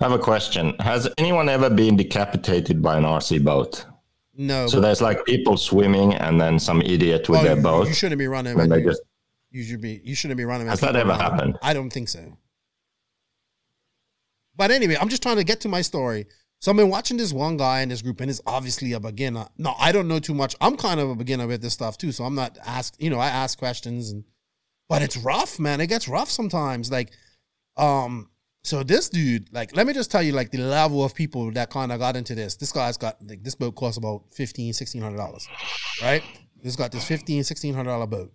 I 0.00 0.04
have 0.04 0.12
a 0.12 0.18
question. 0.18 0.74
Has 0.80 1.08
anyone 1.18 1.48
ever 1.48 1.70
been 1.70 1.96
decapitated 1.96 2.82
by 2.82 2.96
an 2.98 3.04
RC 3.04 3.44
boat? 3.44 3.84
No. 4.34 4.66
So 4.66 4.80
there's 4.80 5.02
like 5.02 5.24
people 5.26 5.56
swimming 5.56 6.14
and 6.14 6.40
then 6.40 6.58
some 6.58 6.80
idiot 6.82 7.28
with 7.28 7.40
Oh, 7.40 7.44
their 7.44 7.56
boat. 7.56 7.88
you 7.88 7.94
shouldn't 7.94 8.18
be 8.18 8.26
running. 8.26 8.58
and 8.58 8.72
they 8.72 8.82
just 8.82 9.02
You 9.52 9.62
should 9.62 9.80
be. 9.80 10.00
You 10.02 10.14
shouldn't 10.14 10.38
be 10.38 10.44
running. 10.44 10.66
Has 10.66 10.80
that 10.80 10.96
ever 10.96 11.14
happened? 11.14 11.58
I 11.62 11.74
don't 11.74 11.90
think 11.90 12.08
so. 12.08 12.38
But 14.56 14.70
anyway, 14.70 14.96
I'm 15.00 15.08
just 15.08 15.22
trying 15.22 15.36
to 15.36 15.44
get 15.44 15.60
to 15.60 15.68
my 15.68 15.82
story. 15.82 16.26
So 16.58 16.70
I've 16.70 16.76
been 16.76 16.88
watching 16.88 17.16
this 17.16 17.32
one 17.32 17.56
guy 17.56 17.80
in 17.80 17.88
this 17.88 18.02
group, 18.02 18.20
and 18.20 18.30
it's 18.30 18.40
obviously 18.46 18.92
a 18.92 19.00
beginner. 19.00 19.46
No, 19.58 19.74
I 19.78 19.92
don't 19.92 20.08
know 20.08 20.20
too 20.20 20.34
much. 20.34 20.54
I'm 20.60 20.76
kind 20.76 21.00
of 21.00 21.10
a 21.10 21.14
beginner 21.14 21.46
with 21.46 21.60
this 21.60 21.72
stuff 21.74 21.98
too, 21.98 22.12
so 22.12 22.24
I'm 22.24 22.34
not 22.34 22.56
asked. 22.64 23.00
You 23.00 23.10
know, 23.10 23.18
I 23.18 23.28
ask 23.28 23.58
questions, 23.58 24.10
and 24.10 24.24
but 24.88 25.02
it's 25.02 25.16
rough, 25.18 25.58
man. 25.58 25.80
It 25.80 25.88
gets 25.88 26.08
rough 26.08 26.30
sometimes. 26.30 26.90
Like, 26.90 27.10
um, 27.76 28.30
so 28.62 28.82
this 28.82 29.08
dude, 29.08 29.52
like, 29.52 29.76
let 29.76 29.86
me 29.86 29.92
just 29.92 30.10
tell 30.10 30.22
you, 30.22 30.32
like, 30.32 30.50
the 30.50 30.58
level 30.58 31.04
of 31.04 31.14
people 31.14 31.50
that 31.52 31.68
kind 31.68 31.90
of 31.90 31.98
got 31.98 32.14
into 32.14 32.34
this. 32.34 32.54
This 32.54 32.72
guy's 32.72 32.96
got 32.96 33.16
like 33.26 33.42
this 33.42 33.54
boat 33.56 33.74
costs 33.74 33.98
about 33.98 34.22
15 34.32 34.68
1600 34.68 35.16
dollars, 35.16 35.46
right? 36.00 36.22
This 36.62 36.76
got 36.76 36.92
this 36.92 37.04
15 37.04 37.38
1600 37.38 37.84
dollar 37.84 38.06
boat, 38.06 38.32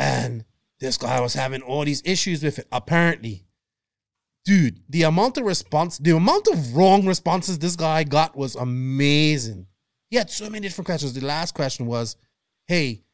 and 0.00 0.46
this 0.80 0.96
guy 0.96 1.20
was 1.20 1.34
having 1.34 1.60
all 1.60 1.84
these 1.84 2.02
issues 2.06 2.42
with 2.42 2.58
it. 2.58 2.66
Apparently, 2.72 3.44
dude, 4.46 4.80
the 4.88 5.02
amount 5.02 5.36
of 5.36 5.44
response, 5.44 5.98
the 5.98 6.16
amount 6.16 6.48
of 6.48 6.74
wrong 6.74 7.06
responses 7.06 7.58
this 7.58 7.76
guy 7.76 8.02
got 8.02 8.34
was 8.34 8.56
amazing. 8.56 9.66
He 10.08 10.16
had 10.16 10.30
so 10.30 10.48
many 10.48 10.66
different 10.66 10.86
questions. 10.86 11.12
The 11.12 11.24
last 11.24 11.54
question 11.54 11.86
was, 11.86 12.16
"Hey, 12.66 13.04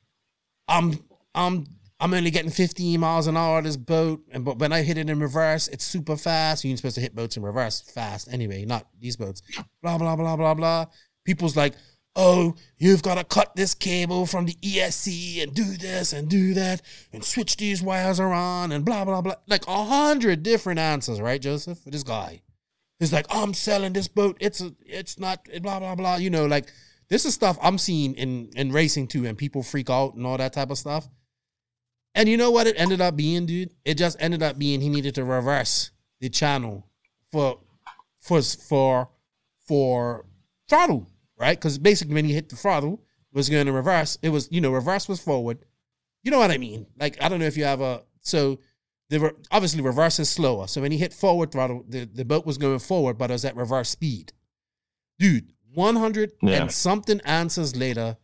I'm 0.69 0.97
I'm 1.35 1.67
I'm 1.99 2.15
only 2.15 2.31
getting 2.31 2.53
15 2.53 3.01
miles 3.01 3.27
an 3.27 3.37
hour 3.37 3.59
on 3.59 3.65
this 3.65 3.77
boat, 3.77 4.23
and 4.31 4.45
but 4.45 4.61
when 4.61 4.73
I 4.73 4.83
hit 4.83 4.97
it 4.97 5.11
in 5.11 5.19
reverse, 5.19 5.67
it's 5.67 5.85
super 5.85 6.17
fast. 6.17 6.65
You're 6.65 6.77
supposed 6.77 6.95
to 6.95 7.01
hit 7.01 7.17
boats 7.17 7.37
in 7.37 7.43
reverse 7.43 7.81
fast 7.81 8.33
anyway, 8.33 8.65
not 8.65 8.87
these 9.01 9.17
boats. 9.17 9.43
Blah 9.83 9.99
blah 9.99 10.15
blah 10.15 10.37
blah 10.37 10.55
blah. 10.55 10.87
People's 11.25 11.57
like, 11.57 11.75
oh, 12.17 12.57
you've 12.79 13.03
got 13.03 13.17
to 13.17 13.25
cut 13.25 13.55
this 13.55 13.75
cable 13.75 14.27
from 14.27 14.47
the 14.47 14.55
ESC 14.55 15.43
and 15.43 15.55
do 15.55 15.77
this 15.77 16.13
and 16.13 16.29
do 16.29 16.55
that 16.55 16.83
and 17.13 17.23
switch 17.23 17.57
these 17.59 17.83
wires 17.83 18.19
around 18.19 18.73
and 18.73 18.85
blah 18.85 19.05
blah 19.05 19.21
blah. 19.21 19.35
Like 19.47 19.67
a 19.69 19.85
hundred 19.85 20.43
different 20.43 20.81
answers, 20.81 21.21
right, 21.21 21.41
Joseph? 21.41 21.85
This 21.85 22.03
guy, 22.03 22.43
he's 22.99 23.13
like, 23.13 23.27
I'm 23.31 23.55
selling 23.55 23.93
this 23.93 24.09
boat. 24.09 24.37
It's 24.41 24.61
a, 24.61 24.75
it's 24.81 25.19
not 25.19 25.47
blah 25.63 25.79
blah 25.79 25.95
blah. 25.95 26.17
You 26.17 26.31
know, 26.31 26.47
like 26.47 26.73
this 27.09 27.25
is 27.25 27.35
stuff 27.35 27.59
I'm 27.63 27.79
seeing 27.79 28.15
in 28.15 28.51
in 28.57 28.73
racing 28.73 29.09
too, 29.09 29.27
and 29.27 29.39
people 29.39 29.63
freak 29.63 29.91
out 29.91 30.15
and 30.15 30.27
all 30.27 30.39
that 30.39 30.55
type 30.55 30.71
of 30.71 30.79
stuff. 30.79 31.09
And 32.15 32.31
you 32.31 32.39
know 32.39 32.51
what 32.51 32.67
it 32.67 32.81
ended 32.81 33.03
up 33.03 33.15
being, 33.15 33.45
dude? 33.45 33.75
It 33.85 33.99
just 33.99 34.17
ended 34.19 34.43
up 34.43 34.59
being 34.59 34.81
he 34.81 34.89
needed 34.89 35.15
to 35.17 35.25
reverse 35.25 35.91
the 36.21 36.31
channel 36.31 36.87
for 37.31 37.61
for 38.21 38.41
for 38.41 39.11
for 39.69 40.25
throttle, 40.69 41.07
right? 41.39 41.59
Because 41.59 41.79
basically 41.79 42.15
when 42.15 42.27
you 42.29 42.35
hit 42.35 42.49
the 42.49 42.57
throttle, 42.57 43.03
it 43.33 43.37
was 43.37 43.49
going 43.49 43.67
to 43.67 43.73
reverse. 43.73 44.19
It 44.23 44.31
was, 44.31 44.49
you 44.51 44.61
know, 44.61 44.71
reverse 44.71 45.09
was 45.09 45.21
forward. 45.21 45.59
You 46.23 46.31
know 46.31 46.39
what 46.39 46.51
I 46.51 46.59
mean? 46.59 46.87
Like 46.99 47.23
I 47.23 47.29
don't 47.29 47.39
know 47.39 47.47
if 47.47 47.57
you 47.57 47.65
have 47.65 47.81
a 47.81 48.03
so 48.21 48.59
the 49.09 49.19
were 49.19 49.37
obviously 49.51 49.83
reverse 49.83 50.19
is 50.19 50.29
slower. 50.29 50.67
So 50.67 50.81
when 50.81 50.91
he 50.93 50.99
hit 50.99 51.13
forward 51.13 51.53
throttle, 51.53 51.85
the, 51.89 52.05
the 52.05 52.25
boat 52.25 52.45
was 52.45 52.59
going 52.59 52.81
forward, 52.81 53.19
but 53.19 53.31
it 53.31 53.35
was 53.35 53.45
at 53.45 53.55
reverse 53.57 53.91
speed. 53.91 54.33
Dude, 55.19 55.53
100 55.75 56.33
Yeah. 56.43 56.63
and 56.63 56.73
something 56.73 57.21
answers 57.25 57.77
later, 57.77 58.17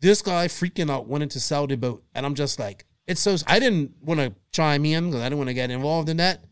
this 0.00 0.22
guy 0.22 0.48
freaking 0.48 0.90
out 0.90 1.06
wanted 1.06 1.30
to 1.32 1.40
sell 1.40 1.66
the 1.66 1.76
boat. 1.76 2.04
And 2.14 2.24
I'm 2.24 2.34
just 2.34 2.58
like, 2.58 2.86
it's 3.06 3.20
so 3.20 3.36
I 3.46 3.58
didn't 3.58 3.96
want 4.02 4.20
to 4.20 4.34
chime 4.52 4.84
in 4.84 5.06
because 5.06 5.20
I 5.20 5.24
didn't 5.24 5.38
want 5.38 5.48
to 5.48 5.54
get 5.54 5.70
involved 5.70 6.08
in 6.08 6.16
that. 6.18 6.44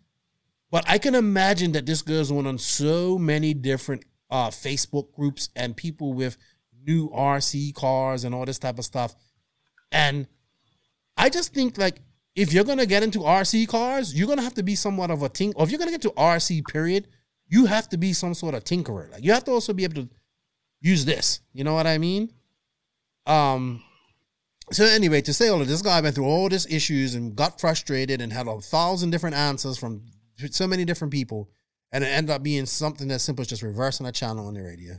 But 0.71 0.85
I 0.89 0.99
can 0.99 1.15
imagine 1.15 1.73
that 1.73 1.87
this 1.87 2.03
goes 2.03 2.31
on 2.31 2.47
on 2.47 2.59
so 2.59 3.17
many 3.19 3.55
different 3.55 4.05
uh, 4.31 4.49
Facebook 4.49 5.13
groups 5.13 5.51
and 5.57 5.77
people 5.77 6.13
with 6.13 6.37
new 6.87 7.09
RC 7.11 7.75
cars 7.75 8.25
and 8.25 8.35
all 8.35 8.45
this 8.45 8.59
type 8.59 8.79
of 8.79 8.85
stuff. 8.85 9.15
And 9.93 10.27
I 11.17 11.29
just 11.31 11.55
think 11.55 11.79
like 11.79 12.01
if 12.35 12.53
you're 12.53 12.65
gonna 12.65 12.87
get 12.87 13.03
into 13.03 13.21
RC 13.21 13.67
cars, 13.69 14.15
you're 14.15 14.29
gonna 14.29 14.43
have 14.43 14.55
to 14.55 14.63
be 14.63 14.75
somewhat 14.75 15.11
of 15.11 15.23
a 15.23 15.29
tink. 15.29 15.55
Or 15.57 15.65
if 15.65 15.71
you're 15.71 15.79
gonna 15.79 15.91
get 15.91 16.03
to 16.03 16.11
RC, 16.11 16.67
period, 16.67 17.09
you 17.49 17.67
have 17.67 17.89
to 17.89 17.97
be 17.97 18.13
some 18.13 18.35
sort 18.35 18.55
of 18.55 18.65
tinkerer. 18.65 19.11
Like 19.11 19.25
you 19.25 19.33
have 19.33 19.45
to 19.45 19.53
also 19.53 19.73
be 19.73 19.85
able 19.85 20.03
to 20.03 20.09
use 20.81 21.05
this. 21.05 21.41
You 21.53 21.65
know 21.65 21.75
what 21.75 21.87
I 21.87 21.99
mean? 21.99 22.33
Um. 23.27 23.83
So 24.73 24.85
anyway, 24.85 25.21
to 25.23 25.33
say 25.33 25.49
all 25.49 25.61
of 25.61 25.69
this, 25.69 25.81
guy 25.81 26.01
went 26.01 26.17
through 26.17 26.27
all 26.27 26.49
these 26.49 26.67
issues 26.67 27.15
and 27.15 27.37
got 27.37 27.61
frustrated 27.61 28.21
and 28.21 28.33
had 28.33 28.49
a 28.49 28.61
thousand 28.61 29.11
different 29.11 29.37
answers 29.37 29.79
from 29.79 30.03
so 30.51 30.67
many 30.67 30.85
different 30.85 31.13
people, 31.13 31.49
and 31.97 32.05
it 32.05 32.09
ended 32.09 32.31
up 32.31 32.43
being 32.43 32.67
something 32.67 33.11
as 33.11 33.23
simple 33.23 33.41
as 33.41 33.49
just 33.49 33.63
reversing 33.63 34.05
a 34.05 34.13
channel 34.13 34.49
on 34.49 34.53
the 34.53 34.63
radio. 34.63 34.97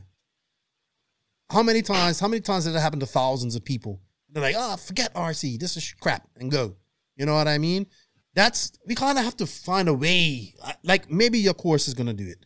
How 1.48 1.62
many 1.62 1.80
times? 1.80 2.18
How 2.18 2.26
many 2.26 2.40
times 2.40 2.64
did 2.64 2.74
it 2.74 2.80
happen 2.80 2.98
to 2.98 3.06
thousands 3.06 3.54
of 3.54 3.64
people? 3.64 4.00
They're 4.28 4.42
like, 4.42 4.56
"Oh, 4.58 4.76
forget 4.76 5.14
RC. 5.14 5.58
This 5.58 5.76
is 5.76 5.94
crap," 6.00 6.28
and 6.34 6.50
go. 6.50 6.74
You 7.14 7.24
know 7.24 7.34
what 7.34 7.46
I 7.46 7.56
mean? 7.58 7.86
That's 8.34 8.72
we 8.84 8.96
kind 8.96 9.16
of 9.16 9.24
have 9.24 9.36
to 9.36 9.46
find 9.46 9.88
a 9.88 9.94
way. 9.94 10.56
Like 10.82 11.08
maybe 11.08 11.38
your 11.38 11.54
course 11.54 11.86
is 11.86 11.94
gonna 11.94 12.14
do 12.14 12.26
it. 12.26 12.44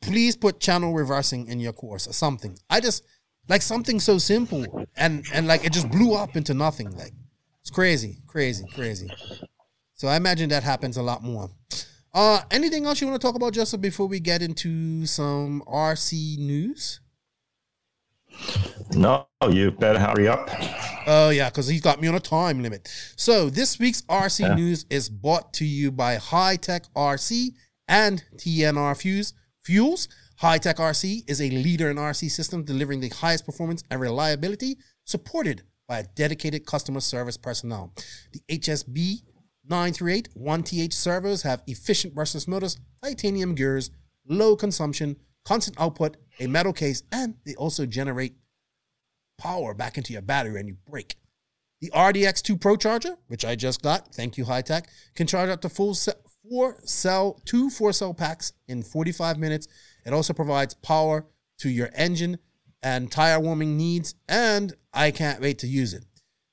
Please 0.00 0.36
put 0.36 0.58
channel 0.58 0.94
reversing 0.94 1.46
in 1.46 1.60
your 1.60 1.74
course 1.74 2.06
or 2.06 2.14
something. 2.14 2.58
I 2.70 2.80
just 2.80 3.04
like 3.46 3.60
something 3.60 4.00
so 4.00 4.16
simple 4.16 4.86
and 4.96 5.26
and 5.34 5.46
like 5.46 5.66
it 5.66 5.74
just 5.74 5.90
blew 5.90 6.14
up 6.14 6.34
into 6.34 6.54
nothing. 6.54 6.96
Like 6.96 7.12
it's 7.60 7.70
crazy, 7.70 8.22
crazy, 8.26 8.64
crazy. 8.74 9.10
So 9.92 10.08
I 10.08 10.16
imagine 10.16 10.48
that 10.48 10.62
happens 10.62 10.96
a 10.96 11.02
lot 11.02 11.22
more. 11.22 11.50
Uh, 12.16 12.40
anything 12.50 12.86
else 12.86 12.98
you 13.02 13.06
want 13.06 13.20
to 13.20 13.26
talk 13.26 13.34
about, 13.34 13.52
Joseph, 13.52 13.82
before 13.82 14.06
we 14.06 14.18
get 14.18 14.40
into 14.40 15.04
some 15.04 15.62
RC 15.66 16.38
news? 16.38 17.00
No, 18.92 19.26
you 19.50 19.70
better 19.70 19.98
hurry 19.98 20.26
up. 20.26 20.48
Oh 21.06 21.28
yeah, 21.28 21.50
because 21.50 21.68
he's 21.68 21.82
got 21.82 22.00
me 22.00 22.08
on 22.08 22.14
a 22.14 22.20
time 22.20 22.62
limit. 22.62 22.88
So 23.16 23.50
this 23.50 23.78
week's 23.78 24.00
RC 24.08 24.40
Yeah. 24.40 24.54
news 24.54 24.86
is 24.88 25.10
brought 25.10 25.52
to 25.54 25.66
you 25.66 25.92
by 25.92 26.16
Hitec 26.16 26.86
RC 26.96 27.54
and 27.86 28.24
TNR 28.38 28.94
Fuse 28.94 29.34
Fuels. 29.64 30.08
Hitec 30.40 30.76
RC 30.76 31.22
is 31.28 31.42
a 31.42 31.50
leader 31.50 31.90
in 31.90 31.98
RC 31.98 32.30
systems, 32.30 32.64
delivering 32.64 33.00
the 33.00 33.10
highest 33.10 33.44
performance 33.44 33.82
and 33.90 34.00
reliability, 34.00 34.78
supported 35.04 35.64
by 35.86 35.98
a 35.98 36.04
dedicated 36.14 36.64
customer 36.64 37.00
service 37.00 37.36
personnel. 37.36 37.92
The 38.32 38.40
HSB 38.48 39.20
938 39.68 40.28
1TH 40.38 40.92
servos 40.92 41.42
have 41.42 41.62
efficient 41.66 42.14
brushless 42.14 42.46
motors, 42.46 42.78
titanium 43.02 43.54
gears, 43.54 43.90
low 44.26 44.56
consumption, 44.56 45.16
constant 45.44 45.80
output, 45.80 46.16
a 46.40 46.46
metal 46.46 46.72
case, 46.72 47.02
and 47.12 47.34
they 47.44 47.54
also 47.54 47.86
generate 47.86 48.34
power 49.38 49.74
back 49.74 49.96
into 49.96 50.12
your 50.12 50.22
battery 50.22 50.58
and 50.58 50.68
you 50.68 50.76
break. 50.88 51.16
The 51.80 51.90
RDX2 51.90 52.60
Pro 52.60 52.76
Charger, 52.76 53.16
which 53.28 53.44
I 53.44 53.54
just 53.54 53.82
got, 53.82 54.14
thank 54.14 54.38
you, 54.38 54.44
Hitec, 54.44 54.86
can 55.14 55.26
charge 55.26 55.50
up 55.50 55.60
to 55.60 55.68
full 55.68 55.94
se- 55.94 56.14
four 56.48 56.78
cell, 56.84 57.40
two 57.44 57.68
four 57.70 57.92
cell 57.92 58.14
packs 58.14 58.52
in 58.66 58.82
45 58.82 59.38
minutes. 59.38 59.68
It 60.04 60.12
also 60.12 60.32
provides 60.32 60.74
power 60.74 61.26
to 61.58 61.68
your 61.68 61.90
engine 61.94 62.38
and 62.82 63.10
tire 63.10 63.40
warming 63.40 63.76
needs, 63.76 64.14
and 64.28 64.74
I 64.92 65.10
can't 65.10 65.40
wait 65.40 65.58
to 65.58 65.66
use 65.66 65.92
it. 65.92 66.04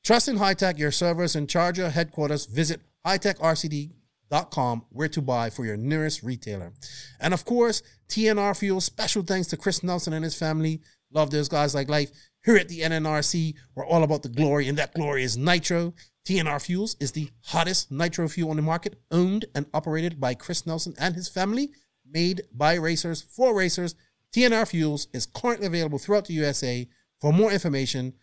Trust 0.03 0.27
in 0.27 0.37
Hitec, 0.37 0.77
your 0.77 0.91
service 0.91 1.35
and 1.35 1.49
charger 1.49 1.89
headquarters. 1.89 2.45
Visit 2.45 2.81
hitecrcd.com 3.05 4.85
where 4.89 5.09
to 5.09 5.21
buy 5.21 5.49
for 5.49 5.65
your 5.65 5.77
nearest 5.77 6.23
retailer. 6.23 6.73
And 7.19 7.33
of 7.33 7.45
course, 7.45 7.83
TNR 8.09 8.57
Fuel, 8.57 8.81
special 8.81 9.23
thanks 9.23 9.47
to 9.49 9.57
Chris 9.57 9.83
Nelson 9.83 10.13
and 10.13 10.23
his 10.23 10.37
family. 10.37 10.81
Love 11.11 11.29
those 11.29 11.49
guys 11.49 11.75
like 11.75 11.89
life. 11.89 12.09
Here 12.43 12.57
at 12.57 12.67
the 12.67 12.81
NNRC, 12.81 13.53
we're 13.75 13.85
all 13.85 14.03
about 14.03 14.23
the 14.23 14.29
glory, 14.29 14.67
and 14.67 14.77
that 14.77 14.93
glory 14.93 15.23
is 15.23 15.37
nitro. 15.37 15.93
TNR 16.25 16.61
Fuels 16.65 16.95
is 16.99 17.11
the 17.11 17.29
hottest 17.41 17.91
nitro 17.91 18.27
fuel 18.27 18.49
on 18.49 18.55
the 18.55 18.61
market, 18.61 18.95
owned 19.11 19.45
and 19.55 19.65
operated 19.73 20.19
by 20.19 20.33
Chris 20.33 20.65
Nelson 20.65 20.93
and 20.99 21.15
his 21.15 21.29
family, 21.29 21.69
made 22.05 22.41
by 22.53 22.75
racers 22.75 23.21
for 23.21 23.55
racers. 23.55 23.95
TNR 24.33 24.67
Fuels 24.67 25.07
is 25.13 25.25
currently 25.25 25.67
available 25.67 25.99
throughout 25.99 26.25
the 26.25 26.33
USA. 26.33 26.87
For 27.21 27.31
more 27.31 27.51
information 27.51 28.13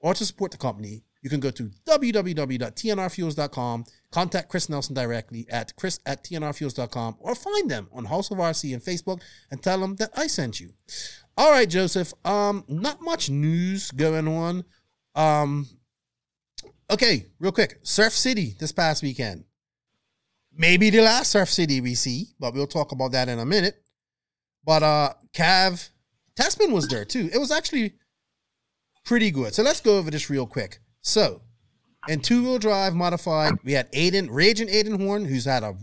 or 0.00 0.12
to 0.12 0.26
support 0.26 0.50
the 0.50 0.58
company, 0.58 1.02
you 1.22 1.30
can 1.30 1.40
go 1.40 1.50
to 1.50 1.70
www.tnrfuels.com, 1.86 3.84
contact 4.10 4.48
Chris 4.48 4.68
Nelson 4.68 4.94
directly 4.94 5.46
at 5.50 5.76
chris 5.76 6.00
at 6.06 6.24
tnrfuels.com, 6.24 7.16
or 7.20 7.34
find 7.34 7.70
them 7.70 7.88
on 7.92 8.06
House 8.06 8.30
of 8.30 8.38
RC 8.38 8.72
and 8.72 8.82
Facebook 8.82 9.20
and 9.50 9.62
tell 9.62 9.80
them 9.80 9.96
that 9.96 10.10
I 10.16 10.26
sent 10.26 10.60
you. 10.60 10.72
All 11.36 11.50
right, 11.50 11.68
Joseph. 11.68 12.14
Um, 12.24 12.64
not 12.68 13.02
much 13.02 13.28
news 13.30 13.90
going 13.90 14.28
on. 14.28 14.64
Um, 15.14 15.68
okay, 16.90 17.26
real 17.38 17.52
quick. 17.52 17.78
Surf 17.82 18.12
City 18.12 18.54
this 18.58 18.72
past 18.72 19.02
weekend. 19.02 19.44
Maybe 20.56 20.90
the 20.90 21.00
last 21.02 21.30
Surf 21.30 21.48
City 21.48 21.80
we 21.80 21.94
see, 21.94 22.28
but 22.38 22.54
we'll 22.54 22.66
talk 22.66 22.92
about 22.92 23.12
that 23.12 23.28
in 23.28 23.38
a 23.38 23.46
minute. 23.46 23.82
But 24.64 24.82
uh 24.82 25.14
Cav 25.32 25.90
Tessmann 26.38 26.72
was 26.72 26.88
there 26.88 27.04
too. 27.04 27.30
It 27.32 27.38
was 27.38 27.50
actually 27.50 27.94
pretty 29.04 29.30
good. 29.30 29.54
So 29.54 29.62
let's 29.62 29.80
go 29.80 29.98
over 29.98 30.10
this 30.10 30.28
real 30.28 30.46
quick. 30.46 30.80
So 31.02 31.42
in 32.08 32.20
two-wheel 32.20 32.58
drive 32.58 32.94
modified, 32.94 33.54
we 33.64 33.72
had 33.72 33.90
Aiden, 33.92 34.28
Raging 34.30 34.68
Aiden 34.68 35.02
Horn, 35.02 35.24
who's 35.24 35.44
had 35.44 35.62
a 35.62 35.76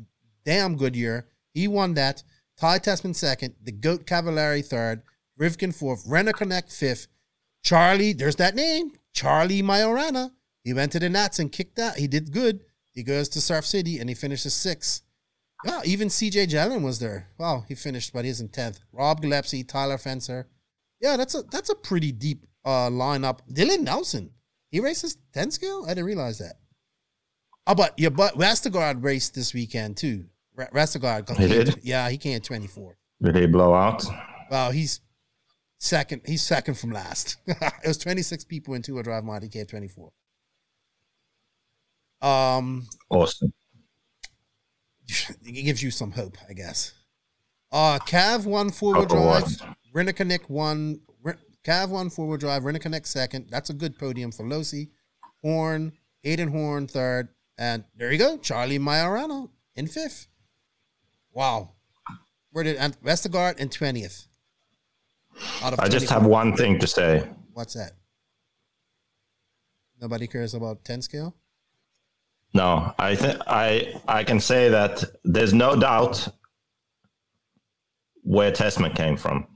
damn 0.45 0.75
good 0.75 0.95
year. 0.95 1.27
He 1.53 1.67
won 1.67 1.93
that. 1.95 2.23
Ty 2.60 2.80
Tessmann 2.80 3.15
second, 3.15 3.56
the 3.62 3.71
Goat 3.71 4.08
Cavalieri 4.08 4.63
third, 4.63 5.03
Rivkin 5.39 5.75
fourth, 5.75 6.03
Renner 6.08 6.34
Connect 6.34 6.71
fifth, 6.71 7.08
Charlie, 7.63 8.13
there's 8.13 8.38
that 8.38 8.56
name, 8.56 8.91
Charlie 9.13 9.62
Majorana. 9.62 10.32
He 10.63 10.73
went 10.73 10.91
to 10.93 10.99
the 10.99 11.10
Nats 11.10 11.39
and 11.39 11.51
kicked 11.51 11.75
that. 11.75 11.97
He 11.97 12.08
did 12.08 12.32
good. 12.32 12.62
He 12.91 13.03
goes 13.03 13.30
to 13.30 13.41
Surf 13.41 13.65
City 13.65 13.99
and 13.99 14.10
he 14.10 14.15
finishes 14.15 14.53
sixth. 14.53 15.01
Wow, 15.65 15.82
even 15.86 16.08
CJ 16.08 16.47
Jalen 16.47 16.82
was 16.82 16.99
there. 16.99 17.27
Wow, 17.38 17.65
he 17.67 17.75
finished, 17.75 18.13
but 18.13 18.25
he's 18.25 18.39
in 18.39 18.49
tenth. 18.49 18.80
Rob 18.91 19.21
Gillespie, 19.21 19.63
Tyler 19.63 19.97
Fencer. 19.97 20.47
Yeah, 21.01 21.17
that's 21.17 21.36
a 21.36 21.43
that's 21.43 21.69
a 21.69 21.75
pretty 21.75 22.12
deep 22.12 22.45
uh 22.63 22.89
lineup. 22.89 23.39
Dylan 23.51 23.82
Nelson, 23.82 24.32
he 24.77 24.81
races 24.81 25.17
ten 25.33 25.49
scale. 25.49 25.85
I 25.85 25.89
didn't 25.89 26.05
realize 26.05 26.37
that. 26.37 26.53
Oh, 27.65 27.73
but 27.73 27.95
yeah, 27.97 28.09
but 28.09 28.35
Westergaard 28.35 29.03
raced 29.03 29.33
this 29.33 29.55
weekend 29.55 29.97
too. 29.97 30.25
Ra- 30.55 30.67
Westergaard, 30.71 31.35
He 31.35 31.47
did? 31.47 31.79
Yeah, 31.83 32.07
he 32.09 32.17
came 32.19 32.39
twenty 32.41 32.67
four. 32.67 32.97
Did 33.21 33.35
he 33.35 33.47
blow 33.47 33.73
out? 33.73 34.03
Wow, 34.51 34.69
he's 34.69 35.01
second. 35.79 36.21
He's 36.27 36.43
second 36.43 36.75
from 36.75 36.91
last. 36.91 37.37
it 37.47 37.87
was 37.87 37.97
twenty 37.97 38.21
six 38.21 38.43
people 38.45 38.75
in 38.75 38.83
two 38.83 38.93
wheel 38.93 39.01
drive 39.03 39.23
mod. 39.23 39.41
He 39.41 39.49
came 39.49 39.65
twenty 39.65 39.87
four. 39.87 40.11
Um, 42.21 42.87
Awesome. 43.09 43.53
it 45.43 45.63
gives 45.65 45.81
you 45.81 45.89
some 45.89 46.11
hope, 46.11 46.37
I 46.47 46.53
guess. 46.53 46.93
Uh 47.71 47.97
Cav 47.99 48.45
one 48.45 48.69
four 48.69 48.93
wheel 48.93 49.01
Hope 49.01 49.09
for 49.11 49.25
what? 49.25 49.47
drive. 49.57 49.75
Renner 49.93 50.13
Connect 50.13 50.49
one. 50.51 50.99
Ren- 50.99 51.06
Cav 51.67 51.89
one 51.89 52.10
four 52.10 52.27
wheel 52.27 52.38
drive. 52.38 52.63
Renner 52.63 52.80
Connect 52.80 53.08
second. 53.08 53.47
That's 53.49 53.69
a 53.69 53.73
good 53.73 53.99
podium 53.99 54.32
for 54.32 54.43
Losi. 54.45 54.89
Horn, 55.43 55.91
Aiden 56.25 56.49
Horn 56.49 56.88
third, 56.88 57.30
and 57.58 57.84
there 57.95 58.12
you 58.12 58.17
go, 58.17 58.38
Charlie 58.38 58.80
Majorano 58.80 59.49
in 59.75 59.88
fifth. 59.88 60.27
Wow, 61.34 61.73
where 62.51 62.63
did 62.63 62.77
and 62.77 62.99
Vestergaard 63.01 63.60
in 63.60 63.69
twentieth? 63.69 64.27
Out 65.62 65.73
of 65.73 65.80
I 65.80 65.89
just 65.89 66.10
have 66.10 66.25
one 66.25 66.56
thing 66.56 66.80
to 66.80 66.88
say. 66.88 67.27
What's 67.53 67.73
that? 67.73 67.91
Nobody 69.99 70.27
cares 70.27 70.53
about 70.53 70.86
ten 70.86 71.01
scale. 71.01 71.36
No, 72.53 72.93
I 72.97 73.15
think 73.15 73.41
I 73.45 74.01
I 74.08 74.23
can 74.23 74.39
say 74.39 74.69
that 74.69 75.03
there's 75.25 75.53
no 75.53 75.75
doubt 75.75 76.30
where 78.23 78.51
Testament 78.51 78.95
came 78.95 79.17
from. 79.17 79.47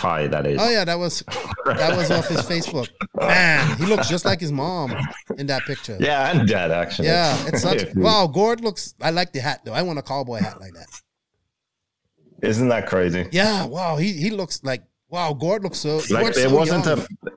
Ty, 0.00 0.28
that 0.28 0.46
is. 0.46 0.58
Oh 0.58 0.70
yeah, 0.70 0.84
that 0.86 0.98
was 0.98 1.22
that 1.66 1.94
was 1.94 2.10
off 2.10 2.26
his 2.28 2.40
Facebook. 2.40 2.88
Man, 3.14 3.76
he 3.76 3.84
looks 3.84 4.08
just 4.08 4.24
like 4.24 4.40
his 4.40 4.50
mom 4.50 4.96
in 5.36 5.46
that 5.48 5.62
picture. 5.64 5.98
Yeah, 6.00 6.30
and 6.30 6.48
dad 6.48 6.70
actually. 6.70 7.08
Yeah, 7.08 7.36
it's 7.46 7.60
such. 7.60 7.94
wow, 7.94 8.26
Gord 8.26 8.62
looks. 8.62 8.94
I 9.02 9.10
like 9.10 9.32
the 9.32 9.40
hat 9.40 9.60
though. 9.64 9.74
I 9.74 9.82
want 9.82 9.98
a 9.98 10.02
cowboy 10.02 10.38
hat 10.38 10.58
like 10.58 10.72
that. 10.72 10.88
Isn't 12.42 12.68
that 12.68 12.86
crazy? 12.86 13.28
Yeah, 13.30 13.66
wow. 13.66 13.98
He 13.98 14.14
he 14.14 14.30
looks 14.30 14.64
like 14.64 14.84
wow. 15.10 15.34
Gord 15.34 15.62
looks 15.62 15.78
so. 15.78 15.96
Like 15.96 16.22
Gord's 16.22 16.36
there 16.36 16.48
so 16.48 16.56
wasn't 16.56 16.86
young. 16.86 17.00
a 17.00 17.30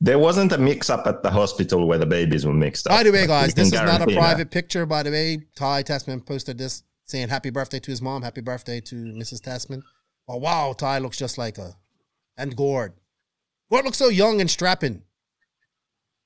there 0.00 0.18
wasn't 0.20 0.52
a 0.52 0.58
mix 0.58 0.90
up 0.90 1.08
at 1.08 1.24
the 1.24 1.30
hospital 1.30 1.88
where 1.88 1.98
the 1.98 2.06
babies 2.06 2.46
were 2.46 2.54
mixed 2.54 2.86
up. 2.86 2.92
By 2.92 3.02
the 3.02 3.10
way, 3.10 3.26
guys, 3.26 3.54
this 3.54 3.72
is 3.72 3.72
not 3.72 4.02
a 4.02 4.14
private 4.14 4.52
picture. 4.52 4.86
By 4.86 5.02
the 5.02 5.10
way, 5.10 5.46
Ty 5.56 5.82
Tessmann 5.82 6.24
posted 6.24 6.58
this 6.58 6.84
saying 7.06 7.28
happy 7.28 7.50
birthday 7.50 7.80
to 7.80 7.90
his 7.90 8.00
mom, 8.00 8.22
happy 8.22 8.40
birthday 8.40 8.80
to 8.82 8.94
Mrs. 8.94 9.40
Tessmann. 9.40 9.82
Oh 10.28 10.36
wow, 10.36 10.74
Ty 10.74 10.98
looks 10.98 11.18
just 11.18 11.38
like 11.38 11.58
a 11.58 11.74
and 12.36 12.56
Gord. 12.56 12.94
Gord 13.70 13.84
looks 13.84 13.98
so 13.98 14.08
young 14.08 14.40
and 14.40 14.50
strapping. 14.50 15.02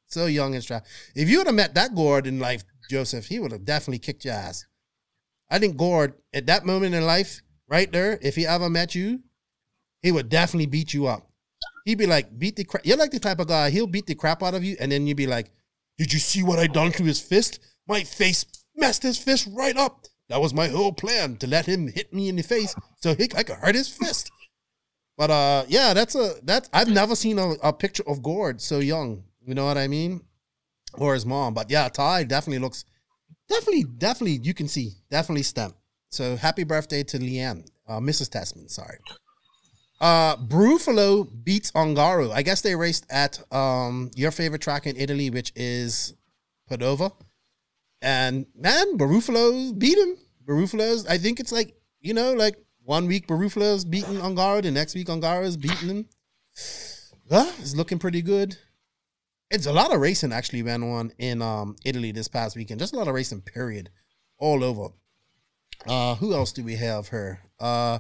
So 0.07 0.27
young 0.27 0.55
and 0.55 0.62
strapping. 0.62 0.88
If 1.14 1.29
you 1.29 1.38
would 1.38 1.47
have 1.47 1.57
met 1.57 1.75
that 1.75 1.94
Gord 1.94 2.27
in 2.27 2.38
life, 2.38 2.64
Joseph, 2.90 3.27
he 3.27 3.38
would 3.38 3.53
have 3.53 3.64
definitely 3.64 3.99
kicked 3.99 4.25
your 4.25 4.35
ass. 4.35 4.66
I 5.51 5.59
think 5.59 5.77
Gord, 5.77 6.14
at 6.33 6.47
that 6.47 6.66
moment 6.66 6.94
in 6.94 7.05
life, 7.05 7.40
right 7.68 7.90
there, 7.90 8.18
if 8.23 8.37
he 8.37 8.47
ever 8.47 8.68
met 8.68 8.94
you, 8.94 9.21
he 10.03 10.12
would 10.12 10.29
definitely 10.29 10.66
beat 10.66 10.94
you 10.94 11.07
up. 11.07 11.31
He'd 11.85 11.99
be 11.99 12.07
like, 12.07 12.38
beat 12.38 12.57
the 12.57 12.64
crap. 12.64 12.85
You're 12.85 12.99
like 12.99 13.11
the 13.11 13.18
type 13.18 13.40
of 13.40 13.49
guy, 13.49 13.71
he'll 13.71 13.87
beat 13.87 14.07
the 14.07 14.14
crap 14.14 14.42
out 14.42 14.55
of 14.55 14.62
you, 14.62 14.77
and 14.79 14.92
then 14.92 15.07
you'd 15.07 15.16
be 15.16 15.27
like, 15.27 15.51
Did 15.97 16.12
you 16.12 16.18
see 16.18 16.42
what 16.42 16.59
I 16.59 16.66
done 16.66 16.92
to 16.92 17.05
his 17.05 17.21
fist? 17.21 17.61
My 17.87 18.03
face 18.05 18.44
messed 18.77 19.03
his 19.03 19.18
fist 19.18 19.49
right 19.53 19.77
up. 19.77 20.07
That 20.29 20.40
was 20.40 20.53
my 20.53 20.68
whole 20.68 20.92
plan 20.92 21.37
to 21.37 21.47
let 21.47 21.66
him 21.66 21.88
hit 21.88 22.12
me 22.12 22.29
in 22.29 22.37
the 22.37 22.42
face 22.42 22.75
so 22.97 23.14
he, 23.14 23.29
I 23.35 23.42
could 23.42 23.57
hurt 23.57 23.75
his 23.75 23.88
fist. 23.88 24.31
But 25.18 25.31
uh, 25.31 25.64
yeah, 25.68 25.92
that's 25.94 26.14
a 26.14 26.35
that's 26.44 26.70
I've 26.72 26.88
never 26.88 27.16
seen 27.16 27.40
a, 27.40 27.50
a 27.62 27.72
picture 27.72 28.04
of 28.07 28.22
Gord 28.22 28.61
so 28.62 28.78
young. 28.78 29.24
You 29.44 29.54
know 29.54 29.66
what 29.66 29.76
I 29.76 29.88
mean? 29.88 30.22
Or 30.94 31.12
his 31.12 31.26
mom. 31.26 31.54
But 31.54 31.70
yeah, 31.70 31.88
Ty 31.88 32.24
definitely 32.24 32.61
looks 32.61 32.85
definitely, 33.48 33.85
definitely 33.85 34.38
you 34.44 34.54
can 34.54 34.68
see, 34.68 34.92
definitely 35.11 35.42
stem. 35.42 35.74
So 36.11 36.37
happy 36.37 36.62
birthday 36.62 37.02
to 37.02 37.18
Leanne, 37.18 37.66
uh, 37.88 37.98
Mrs. 37.98 38.31
Tessmann, 38.31 38.70
sorry. 38.70 38.98
Uh 40.00 40.37
Brufalo 40.37 41.28
beats 41.44 41.72
Ongaro. 41.72 42.31
I 42.31 42.42
guess 42.42 42.61
they 42.61 42.76
raced 42.76 43.04
at 43.11 43.42
um 43.52 44.12
your 44.14 44.31
favorite 44.31 44.62
track 44.62 44.87
in 44.87 44.96
Italy, 44.96 45.31
which 45.31 45.52
is 45.57 46.14
Padova. 46.70 47.11
And 48.00 48.46
man, 48.54 48.96
Barufalo's 48.96 49.72
beat 49.72 49.98
him. 49.98 50.16
Barufalo's, 50.46 51.04
I 51.09 51.18
think 51.18 51.40
it's 51.40 51.50
like, 51.50 51.74
you 52.00 52.14
know, 52.14 52.33
like 52.33 52.57
one 52.88 53.07
week 53.07 53.27
Barufalo's 53.27 53.85
beating 53.85 54.14
Ongaro, 54.14 54.62
the 54.62 54.70
next 54.70 54.94
week 54.94 55.09
Ongaro's 55.09 55.59
beating 55.59 55.88
him. 55.88 56.09
Yeah, 57.31 57.53
it's 57.59 57.77
looking 57.77 57.98
pretty 57.98 58.22
good. 58.22 58.57
It's 59.51 59.66
a 59.66 59.72
lot 59.72 59.92
of 59.94 60.01
racing 60.01 60.33
actually 60.33 60.62
went 60.62 60.83
on 60.83 61.12
in 61.18 61.42
um 61.42 61.77
Italy 61.85 62.12
this 62.12 62.29
past 62.29 62.57
weekend. 62.57 62.81
Just 62.81 62.94
a 62.94 62.96
lot 62.96 63.07
of 63.07 63.14
racing, 63.14 63.42
period. 63.42 63.90
All 64.38 64.64
over. 64.64 64.88
Uh 65.87 66.14
who 66.14 66.33
else 66.33 66.51
do 66.51 66.64
we 66.64 66.77
have 66.77 67.11
here? 67.11 67.40
Uh 67.61 67.98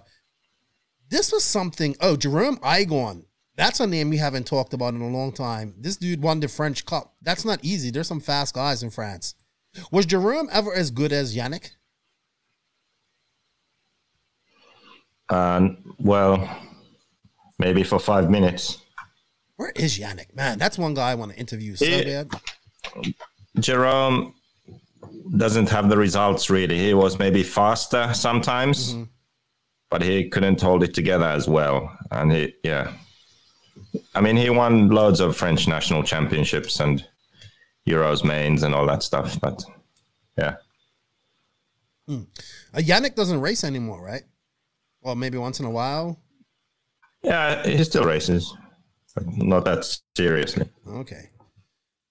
this 1.10 1.32
was 1.32 1.44
something. 1.44 1.94
Oh, 2.00 2.16
Jerome 2.16 2.56
Aigoin. 2.60 3.24
That's 3.56 3.80
a 3.80 3.86
name 3.86 4.08
we 4.08 4.16
haven't 4.16 4.46
talked 4.46 4.72
about 4.72 4.94
in 4.94 5.02
a 5.02 5.08
long 5.08 5.32
time. 5.32 5.74
This 5.78 5.98
dude 5.98 6.22
won 6.22 6.40
the 6.40 6.48
French 6.48 6.86
Cup. 6.86 7.14
That's 7.20 7.44
not 7.44 7.62
easy. 7.62 7.90
There's 7.90 8.08
some 8.08 8.20
fast 8.20 8.54
guys 8.54 8.82
in 8.82 8.88
France. 8.88 9.34
Was 9.92 10.06
Jerome 10.06 10.48
ever 10.50 10.72
as 10.72 10.90
good 10.90 11.12
as 11.12 11.36
Yannick? 11.36 11.72
And 15.30 15.76
well, 15.98 16.48
maybe 17.58 17.82
for 17.84 17.98
five 17.98 18.30
minutes. 18.30 18.78
Where 19.56 19.72
is 19.76 19.98
Yannick? 19.98 20.34
Man, 20.34 20.58
that's 20.58 20.78
one 20.78 20.94
guy 20.94 21.10
I 21.10 21.14
want 21.16 21.32
to 21.32 21.38
interview 21.38 21.74
so 21.76 21.86
bad. 22.04 22.30
Jerome 23.58 24.34
doesn't 25.36 25.68
have 25.68 25.88
the 25.88 25.96
results 25.98 26.48
really. 26.48 26.78
He 26.78 26.94
was 26.94 27.18
maybe 27.18 27.42
faster 27.42 28.12
sometimes, 28.14 28.92
Mm-hmm. 28.94 29.02
but 29.90 30.02
he 30.02 30.28
couldn't 30.28 30.60
hold 30.60 30.82
it 30.84 30.94
together 30.94 31.26
as 31.26 31.48
well. 31.48 31.90
And 32.10 32.32
he, 32.32 32.54
yeah, 32.62 32.92
I 34.14 34.20
mean, 34.20 34.36
he 34.36 34.48
won 34.50 34.88
loads 34.90 35.20
of 35.20 35.36
French 35.36 35.66
national 35.68 36.02
championships, 36.04 36.78
and 36.80 37.04
Euros 37.86 38.22
mains 38.24 38.62
and 38.62 38.74
all 38.74 38.86
that 38.86 39.02
stuff. 39.02 39.38
But 39.40 39.64
yeah, 40.38 40.56
Uh, 42.08 42.20
Yannick 42.76 43.14
doesn't 43.14 43.40
race 43.40 43.64
anymore, 43.64 44.02
right? 44.02 44.22
Well, 45.02 45.14
maybe 45.14 45.38
once 45.38 45.60
in 45.60 45.66
a 45.66 45.70
while. 45.70 46.20
yeah, 47.22 47.66
he 47.66 47.82
still 47.84 48.04
races, 48.04 48.54
not 49.36 49.64
that 49.64 49.84
seriously. 50.16 50.68
Okay. 50.86 51.30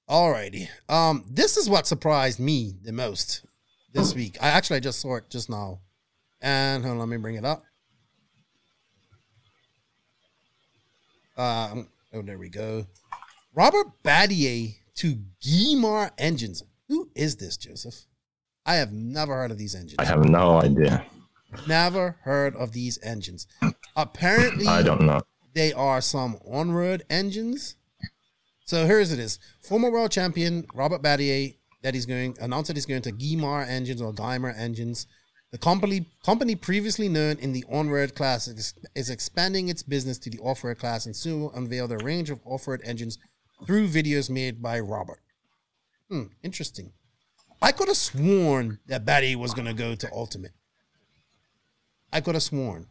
Alrighty. 0.09 0.67
Um, 0.87 1.25
this 1.29 1.57
is 1.57 1.69
what 1.69 1.85
surprised 1.85 2.39
me 2.39 2.73
the 2.81 2.93
most 2.93 3.45
this 3.93 4.15
week. 4.15 4.37
I 4.41 4.47
actually 4.49 4.77
I 4.77 4.81
just 4.81 5.01
saw 5.01 5.17
it 5.17 5.29
just 5.29 5.49
now. 5.49 5.81
And 6.41 6.83
hold 6.83 6.93
on, 6.93 6.99
let 6.99 7.09
me 7.09 7.17
bring 7.17 7.35
it 7.35 7.43
up. 7.43 7.63
Um, 11.37 11.89
oh, 12.13 12.21
there 12.21 12.37
we 12.37 12.49
go. 12.49 12.87
Robert 13.53 13.87
Batlle 14.03 14.75
to 14.95 15.19
Guimar 15.43 16.11
Engines. 16.17 16.63
Who 16.87 17.09
is 17.15 17.35
this, 17.35 17.57
Joseph? 17.57 18.05
I 18.65 18.75
have 18.75 18.91
never 18.91 19.33
heard 19.35 19.51
of 19.51 19.57
these 19.57 19.75
engines. 19.75 19.95
I 19.99 20.05
have 20.05 20.25
no 20.25 20.61
idea. 20.61 21.05
Never 21.67 22.17
heard 22.23 22.55
of 22.55 22.71
these 22.73 22.99
engines. 23.03 23.47
Apparently, 23.95 24.67
I 24.67 24.81
don't 24.83 25.01
know. 25.01 25.21
they 25.53 25.73
are 25.73 26.01
some 26.01 26.37
on-road 26.45 27.03
engines. 27.09 27.75
So 28.65 28.85
here's 28.85 29.11
it 29.11 29.19
is. 29.19 29.39
Former 29.61 29.89
world 29.89 30.11
champion 30.11 30.65
Robert 30.73 31.01
Batlle 31.01 31.55
that 31.83 31.93
he's 31.93 32.05
going 32.05 32.35
announced 32.41 32.67
that 32.67 32.75
he's 32.75 32.85
going 32.85 33.01
to 33.03 33.11
Guimar 33.11 33.67
engines 33.67 34.01
or 34.01 34.11
Geimer 34.13 34.53
engines. 34.57 35.07
The 35.51 35.57
company 35.57 36.05
company 36.25 36.55
previously 36.55 37.07
known 37.07 37.37
in 37.39 37.53
the 37.53 37.63
on-road 37.71 38.13
class 38.15 38.47
is, 38.47 38.73
is 38.93 39.09
expanding 39.09 39.69
its 39.69 39.83
business 39.83 40.17
to 40.19 40.29
the 40.29 40.39
off-road 40.39 40.79
class 40.79 41.05
and 41.05 41.15
soon 41.15 41.39
will 41.39 41.53
unveil 41.53 41.87
the 41.87 41.97
range 41.99 42.29
of 42.29 42.41
off-road 42.45 42.81
engines 42.83 43.17
through 43.65 43.87
videos 43.87 44.29
made 44.29 44.61
by 44.61 44.79
Robert. 44.79 45.21
Hmm, 46.09 46.23
interesting. 46.43 46.91
I 47.61 47.71
could 47.71 47.87
have 47.87 47.97
sworn 47.97 48.79
that 48.87 49.05
Batlle 49.05 49.37
was 49.37 49.53
going 49.53 49.67
to 49.67 49.73
go 49.73 49.95
to 49.95 50.09
Ultimate. 50.13 50.51
I 52.13 52.21
could 52.21 52.35
have 52.35 52.43
sworn. 52.43 52.87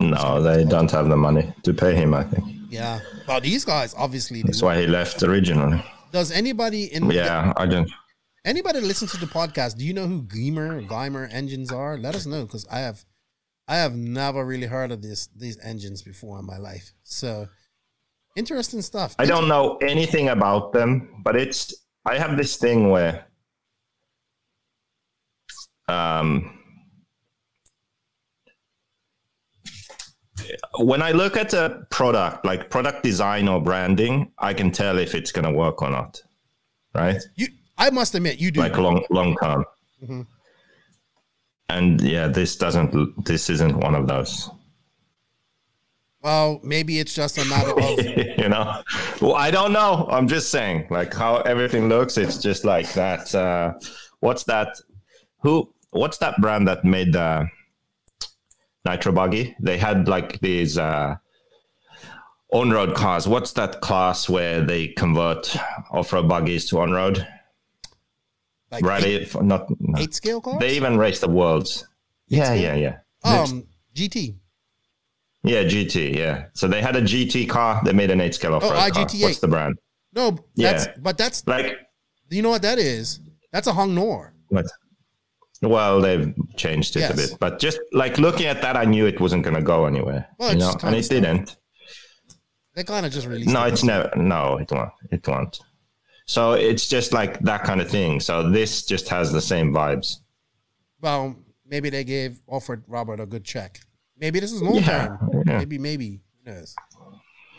No, 0.00 0.42
they 0.42 0.64
don't 0.64 0.90
have 0.90 1.08
the 1.08 1.16
money 1.16 1.52
to 1.62 1.72
pay 1.72 1.94
him. 1.94 2.14
I 2.14 2.24
think 2.24 2.44
Yeah. 2.70 3.00
Well, 3.28 3.40
these 3.40 3.64
guys 3.64 3.94
obviously 3.96 4.42
that's 4.42 4.62
why 4.62 4.80
he 4.80 4.86
left 4.86 5.22
originally. 5.22 5.82
Does 6.12 6.30
anybody 6.32 6.92
in 6.92 7.10
Yeah, 7.10 7.52
I 7.56 7.66
don't. 7.66 7.90
anybody 8.44 8.80
listen 8.80 9.08
to 9.08 9.16
the 9.18 9.26
podcast, 9.26 9.76
do 9.78 9.84
you 9.84 9.92
know 9.94 10.06
who 10.06 10.22
Geimer, 10.22 10.86
Geimer 10.86 11.28
engines 11.32 11.70
are? 11.72 11.96
Let 11.96 12.14
us 12.16 12.26
know 12.26 12.42
because 12.44 12.66
I 12.70 12.78
have 12.80 13.04
I 13.68 13.76
have 13.76 13.94
never 13.96 14.44
really 14.44 14.66
heard 14.66 14.90
of 14.92 15.00
this 15.02 15.28
these 15.28 15.58
engines 15.62 16.02
before 16.02 16.38
in 16.38 16.44
my 16.46 16.58
life. 16.58 16.92
So 17.04 17.48
interesting 18.36 18.82
stuff. 18.82 19.14
I 19.18 19.26
don't 19.26 19.48
know 19.48 19.76
anything 19.78 20.28
about 20.28 20.72
them, 20.72 21.22
but 21.24 21.36
it's 21.36 21.72
I 22.04 22.18
have 22.18 22.36
this 22.36 22.56
thing 22.56 22.90
where 22.90 23.26
um 25.88 26.58
when 30.78 31.02
I 31.02 31.12
look 31.12 31.36
at 31.36 31.52
a 31.54 31.86
product 31.90 32.44
like 32.44 32.70
product 32.70 33.02
design 33.02 33.48
or 33.48 33.60
branding, 33.62 34.32
I 34.38 34.54
can 34.54 34.70
tell 34.70 34.98
if 34.98 35.14
it's 35.14 35.32
going 35.32 35.44
to 35.44 35.52
work 35.52 35.82
or 35.82 35.90
not. 35.90 36.22
Right? 36.94 37.20
You 37.36 37.48
I 37.78 37.90
must 37.90 38.14
admit 38.14 38.38
you 38.38 38.50
do. 38.50 38.60
Like 38.60 38.76
long 38.76 39.04
long 39.10 39.36
term. 39.42 39.64
Mhm. 40.02 40.26
And 41.68 42.00
yeah, 42.00 42.28
this 42.28 42.56
doesn't 42.56 43.24
this 43.24 43.48
isn't 43.50 43.76
one 43.78 43.94
of 43.94 44.06
those. 44.06 44.50
well, 46.22 46.60
maybe 46.62 46.98
it's 47.00 47.14
just 47.14 47.36
a 47.38 47.44
matter 47.46 47.70
of 47.78 48.38
you 48.38 48.48
know 48.48 48.80
well 49.20 49.34
i 49.34 49.50
don't 49.50 49.72
know 49.72 50.06
i'm 50.10 50.26
just 50.26 50.50
saying 50.50 50.86
like 50.90 51.12
how 51.12 51.36
everything 51.52 51.88
looks 51.88 52.16
it's 52.16 52.38
just 52.38 52.64
like 52.64 52.90
that 52.94 53.34
uh 53.34 53.72
what's 54.20 54.44
that 54.44 54.68
who 55.42 55.68
what's 55.90 56.16
that 56.18 56.34
brand 56.40 56.66
that 56.66 56.82
made 56.84 57.12
the 57.12 57.46
nitro 58.84 59.12
buggy 59.12 59.54
they 59.60 59.78
had 59.78 60.08
like 60.08 60.38
these 60.40 60.76
uh 60.78 61.16
on-road 62.52 62.94
cars 62.94 63.26
what's 63.26 63.52
that 63.52 63.80
class 63.80 64.28
where 64.28 64.60
they 64.62 64.88
convert 64.88 65.56
off-road 65.90 66.28
buggies 66.28 66.68
to 66.68 66.78
on-road 66.78 67.26
like 68.70 68.84
rally 68.84 69.14
eight, 69.16 69.42
not 69.42 69.66
no. 69.80 69.98
eight 70.00 70.14
scale 70.14 70.40
cars. 70.40 70.58
they 70.60 70.74
even 70.76 70.96
race 70.98 71.20
the 71.20 71.28
worlds 71.28 71.86
yeah 72.28 72.44
scale? 72.46 72.76
yeah 72.76 72.98
yeah 73.24 73.42
um 73.44 73.66
GT. 73.94 74.36
yeah 75.42 75.62
gt 75.64 76.14
yeah 76.14 76.44
so 76.52 76.68
they 76.68 76.80
had 76.82 76.94
a 76.96 77.02
gt 77.02 77.48
car 77.48 77.80
they 77.84 77.92
made 77.92 78.10
an 78.10 78.20
8 78.20 78.34
scale 78.34 78.54
off-road 78.54 78.70
car. 78.74 78.90
IGT8. 78.90 79.22
what's 79.22 79.38
the 79.38 79.48
brand 79.48 79.76
No, 80.12 80.36
that's 80.56 80.86
Yeah. 80.86 80.94
but 81.00 81.18
that's 81.18 81.46
like 81.46 81.76
you 82.30 82.42
know 82.42 82.50
what 82.50 82.62
that 82.62 82.78
is? 82.78 83.20
That's 83.52 83.66
a 83.68 83.72
Hong 83.72 83.94
Nor. 83.94 84.34
What? 84.48 84.66
Well, 85.62 86.00
they've 86.00 86.34
changed 86.56 86.96
it 86.96 87.00
Yes. 87.00 87.12
a 87.12 87.16
bit, 87.16 87.38
but 87.40 87.58
just 87.58 87.78
like 87.92 88.18
looking 88.18 88.46
at 88.46 88.60
that, 88.62 88.76
I 88.76 88.84
knew 88.84 89.06
it 89.06 89.20
wasn't 89.20 89.44
going 89.44 89.56
to 89.56 89.62
go 89.62 89.86
anywhere. 89.86 90.26
Well, 90.38 90.52
you 90.52 90.58
know, 90.58 90.74
and 90.82 90.94
it 90.94 91.08
didn't. 91.08 91.56
They 92.74 92.84
kind 92.84 93.06
of 93.06 93.12
just 93.12 93.26
released. 93.26 93.50
No, 93.50 93.64
it. 93.64 93.72
it's 93.72 93.84
never. 93.84 94.10
No, 94.16 94.58
it 94.58 94.70
won't. 94.70 94.90
It 95.10 95.26
won't. 95.28 95.58
So 96.26 96.52
it's 96.54 96.88
just 96.88 97.12
like 97.12 97.38
that 97.40 97.62
kind 97.64 97.80
of 97.80 97.88
thing. 97.88 98.18
So 98.20 98.50
this 98.50 98.84
just 98.84 99.08
has 99.10 99.32
the 99.32 99.40
same 99.40 99.72
vibes. 99.72 100.16
Well, 101.00 101.36
maybe 101.66 101.88
they 101.90 102.02
gave 102.04 102.40
offered 102.48 102.82
Robert 102.88 103.20
a 103.20 103.26
good 103.26 103.44
check. 103.44 103.78
Maybe 104.18 104.40
this 104.40 104.52
is 104.52 104.60
long 104.62 104.76
Yeah, 104.76 105.06
term. 105.06 105.42
yeah. 105.46 105.58
Maybe, 105.58 105.78
maybe 105.78 106.20
who 106.44 106.52
knows? 106.52 106.74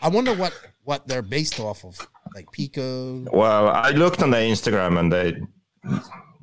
I 0.02 0.08
wonder 0.08 0.34
what 0.34 0.52
what 0.84 1.08
they're 1.08 1.22
based 1.22 1.58
off 1.60 1.84
of, 1.84 2.06
like 2.34 2.46
Picco. 2.52 3.26
Well, 3.32 3.68
I 3.68 3.90
looked 3.90 4.22
on 4.22 4.30
their 4.30 4.42
Instagram 4.42 4.98
and 5.00 5.10
they 5.12 5.36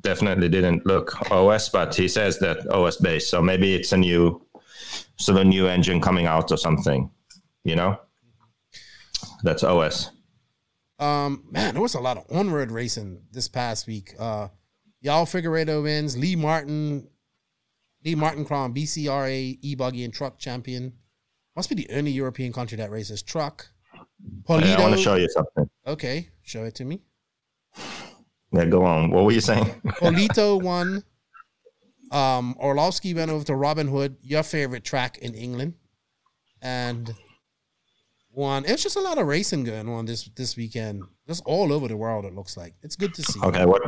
definitely 0.04 0.48
didn't 0.48 0.86
look 0.86 1.30
OS, 1.32 1.68
but 1.68 1.94
he 1.94 2.06
says 2.06 2.38
that 2.38 2.70
OS 2.70 2.98
based. 2.98 3.28
So 3.30 3.42
maybe 3.42 3.74
it's 3.74 3.92
a 3.92 3.96
new, 3.96 4.40
sort 5.16 5.40
of 5.40 5.46
new 5.46 5.66
engine 5.66 6.00
coming 6.00 6.26
out 6.26 6.52
or 6.52 6.56
something. 6.56 7.10
You 7.64 7.74
know, 7.76 7.98
that's 9.42 9.64
OS. 9.64 10.10
Um, 11.00 11.44
man, 11.50 11.74
there 11.74 11.82
was 11.82 11.94
a 11.94 12.00
lot 12.00 12.18
of 12.18 12.24
on-road 12.30 12.70
racing 12.70 13.22
this 13.32 13.48
past 13.48 13.86
week. 13.88 14.14
Uh, 14.18 14.48
Y'all 15.04 15.26
Figueredo 15.26 15.82
wins. 15.82 16.16
Lee 16.16 16.34
Martin, 16.34 17.06
Lee 18.06 18.14
Martin 18.14 18.42
crown 18.46 18.72
BCRA 18.72 19.58
e-buggy 19.60 20.02
and 20.02 20.14
truck 20.14 20.38
champion. 20.38 20.94
Must 21.54 21.68
be 21.68 21.74
the 21.74 21.88
only 21.94 22.10
European 22.10 22.54
country 22.54 22.78
that 22.78 22.90
races 22.90 23.22
truck. 23.22 23.66
Polito. 24.48 24.76
I 24.76 24.80
want 24.80 24.96
to 24.96 25.00
show 25.02 25.16
you 25.16 25.28
something. 25.28 25.68
okay, 25.86 26.30
show 26.42 26.64
it 26.64 26.74
to 26.76 26.86
me. 26.86 27.02
Yeah, 28.54 28.66
go 28.66 28.84
on. 28.84 29.10
What 29.10 29.24
were 29.24 29.32
you 29.32 29.40
saying? 29.40 29.64
Polito 30.00 30.62
won. 30.62 31.02
Um, 32.12 32.54
Orlovsky 32.58 33.12
went 33.14 33.30
over 33.30 33.44
to 33.44 33.56
Robin 33.56 33.88
Hood, 33.88 34.16
your 34.22 34.42
favorite 34.42 34.84
track 34.84 35.18
in 35.18 35.34
England, 35.34 35.74
and 36.62 37.12
won. 38.30 38.64
It's 38.66 38.82
just 38.82 38.96
a 38.96 39.00
lot 39.00 39.18
of 39.18 39.26
racing 39.26 39.64
going 39.64 39.88
on 39.88 40.06
this 40.06 40.28
this 40.36 40.56
weekend. 40.56 41.02
Just 41.26 41.42
all 41.46 41.72
over 41.72 41.88
the 41.88 41.96
world. 41.96 42.24
It 42.24 42.34
looks 42.34 42.56
like 42.56 42.74
it's 42.82 42.96
good 42.96 43.14
to 43.14 43.22
see. 43.22 43.40
Okay, 43.42 43.64
what? 43.64 43.82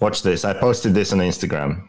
Watch 0.00 0.22
this. 0.22 0.44
I 0.44 0.52
posted 0.52 0.94
this 0.94 1.12
on 1.12 1.18
Instagram. 1.18 1.88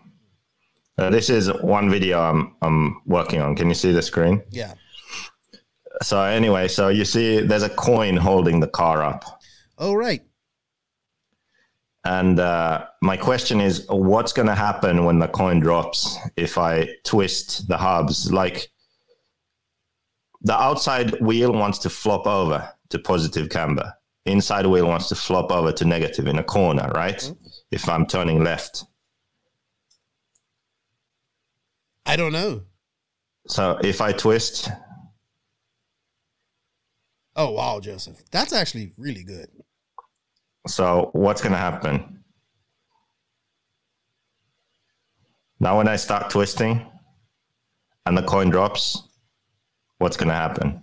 Uh, 0.97 1.11
this 1.11 1.29
is 1.29 1.53
one 1.61 1.89
video 1.91 2.19
I'm 2.19 2.55
I'm 2.63 3.01
working 3.05 3.41
on. 3.41 3.55
Can 3.55 3.67
you 3.67 3.75
see 3.75 3.91
the 3.91 4.01
screen? 4.01 4.41
Yeah. 4.49 4.73
So 6.01 6.21
anyway, 6.21 6.67
so 6.67 6.87
you 6.87 7.05
see 7.05 7.41
there's 7.41 7.63
a 7.63 7.69
coin 7.69 8.17
holding 8.17 8.59
the 8.59 8.67
car 8.67 9.03
up, 9.03 9.23
Oh 9.77 9.93
right. 9.93 10.23
And 12.07 12.39
uh, 12.39 12.85
my 13.01 13.17
question 13.17 13.59
is, 13.59 13.85
what's 13.89 14.31
going 14.31 14.47
to 14.47 14.55
happen 14.55 15.03
when 15.03 15.19
the 15.19 15.27
coin 15.27 15.59
drops 15.59 16.17
if 16.37 16.57
I 16.57 16.87
twist 17.03 17.67
the 17.67 17.75
hubs? 17.75 18.31
Like 18.31 18.69
the 20.41 20.53
outside 20.53 21.19
wheel 21.19 21.51
wants 21.51 21.79
to 21.79 21.89
flop 21.89 22.25
over 22.25 22.71
to 22.91 22.99
positive 22.99 23.49
camber. 23.49 23.93
Inside 24.25 24.67
wheel 24.67 24.87
wants 24.87 25.09
to 25.09 25.15
flop 25.15 25.51
over 25.51 25.73
to 25.73 25.83
negative 25.83 26.27
in 26.27 26.39
a 26.39 26.43
corner, 26.43 26.89
right? 26.95 27.29
If 27.71 27.89
I'm 27.89 28.05
turning 28.05 28.41
left. 28.41 28.85
I 32.05 32.15
don't 32.15 32.31
know. 32.31 32.61
So 33.47 33.79
if 33.83 33.99
I 33.99 34.13
twist, 34.13 34.69
Oh 37.35 37.51
wow, 37.51 37.81
Joseph, 37.81 38.23
that's 38.31 38.53
actually 38.53 38.93
really 38.97 39.23
good. 39.23 39.49
So 40.67 41.09
what's 41.13 41.41
going 41.41 41.53
to 41.53 41.57
happen? 41.57 42.23
Now, 45.59 45.77
when 45.77 45.87
I 45.87 45.95
start 45.95 46.29
twisting 46.29 46.85
and 48.05 48.17
the 48.17 48.21
coin 48.23 48.49
drops, 48.49 49.01
what's 49.97 50.17
going 50.17 50.29
to 50.29 50.35
happen? 50.35 50.81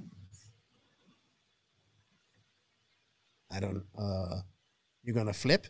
I 3.52 3.60
don't. 3.60 3.84
uh 3.96 4.40
You're 5.04 5.14
gonna 5.14 5.32
flip. 5.32 5.66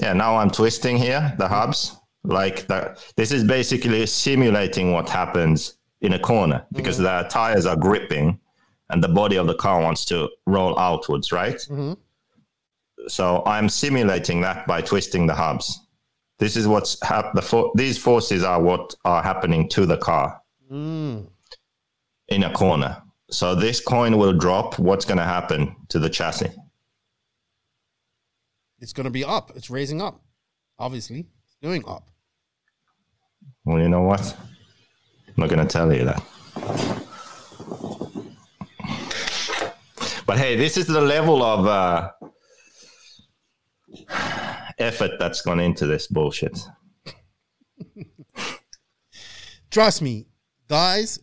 Yeah, 0.00 0.14
now 0.14 0.36
I'm 0.36 0.50
twisting 0.50 0.96
here, 0.96 1.34
the 1.38 1.48
hubs. 1.48 1.96
Like 2.24 2.66
that. 2.68 3.04
This 3.16 3.32
is 3.32 3.42
basically 3.44 4.06
simulating 4.06 4.92
what 4.92 5.08
happens 5.10 5.74
in 6.00 6.12
a 6.14 6.18
corner 6.18 6.64
because 6.72 6.96
the 6.96 7.26
tires 7.28 7.66
are 7.66 7.76
gripping 7.76 8.38
and 8.90 9.02
the 9.02 9.08
body 9.08 9.36
of 9.36 9.46
the 9.48 9.54
car 9.56 9.82
wants 9.82 10.04
to 10.06 10.30
roll 10.46 10.78
outwards, 10.78 11.30
right? 11.32 11.56
Mhm. 11.68 11.96
So 13.08 13.42
I'm 13.46 13.68
simulating 13.68 14.40
that 14.42 14.66
by 14.66 14.80
twisting 14.80 15.26
the 15.26 15.34
hubs. 15.34 15.80
This 16.38 16.56
is 16.56 16.66
what's 16.66 16.96
hap- 17.04 17.34
the 17.34 17.42
for- 17.42 17.70
these 17.74 17.98
forces 17.98 18.42
are 18.44 18.60
what 18.60 18.94
are 19.04 19.22
happening 19.22 19.68
to 19.70 19.86
the 19.86 19.96
car 19.96 20.40
Mm. 20.70 21.28
in 22.28 22.42
a 22.44 22.52
corner. 22.52 23.02
So 23.30 23.54
this 23.54 23.80
coin 23.80 24.16
will 24.18 24.32
drop. 24.32 24.78
What's 24.78 25.04
going 25.04 25.18
to 25.18 25.24
happen 25.24 25.74
to 25.88 25.98
the 25.98 26.08
chassis? 26.10 26.50
It's 28.80 28.92
going 28.92 29.04
to 29.04 29.10
be 29.10 29.24
up. 29.24 29.52
It's 29.54 29.70
raising 29.70 30.02
up. 30.02 30.20
Obviously, 30.78 31.20
it's 31.46 31.56
doing 31.62 31.84
up. 31.86 32.08
Well, 33.64 33.78
you 33.80 33.88
know 33.88 34.02
what? 34.02 34.36
I'm 35.28 35.34
not 35.36 35.48
going 35.50 35.66
to 35.66 35.72
tell 35.72 35.92
you 35.94 36.04
that. 36.04 36.22
But 40.26 40.38
hey, 40.38 40.56
this 40.56 40.76
is 40.76 40.86
the 40.86 41.00
level 41.00 41.42
of 41.42 41.66
uh, 41.66 42.10
effort 44.78 45.12
that's 45.18 45.42
gone 45.42 45.60
into 45.60 45.86
this 45.86 46.06
bullshit. 46.06 46.58
Trust 49.70 50.02
me, 50.02 50.26
guys. 50.68 51.18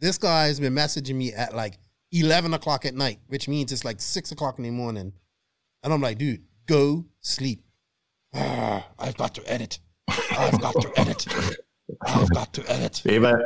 This 0.00 0.18
guy's 0.18 0.60
been 0.60 0.74
messaging 0.74 1.16
me 1.16 1.32
at 1.32 1.54
like 1.54 1.78
eleven 2.12 2.54
o'clock 2.54 2.84
at 2.84 2.94
night, 2.94 3.20
which 3.26 3.48
means 3.48 3.72
it's 3.72 3.84
like 3.84 4.00
six 4.00 4.32
o'clock 4.32 4.58
in 4.58 4.64
the 4.64 4.70
morning, 4.70 5.12
and 5.82 5.92
I'm 5.92 6.00
like, 6.00 6.18
dude, 6.18 6.44
go 6.66 7.04
sleep. 7.20 7.64
Ah, 8.34 8.86
I've 8.98 9.16
got 9.16 9.34
to 9.34 9.50
edit. 9.50 9.78
I've 10.08 10.60
got 10.60 10.80
to 10.80 10.92
edit. 10.96 11.26
I've 12.06 12.30
got 12.30 12.52
to 12.54 12.70
edit. 12.70 13.02
Even 13.06 13.42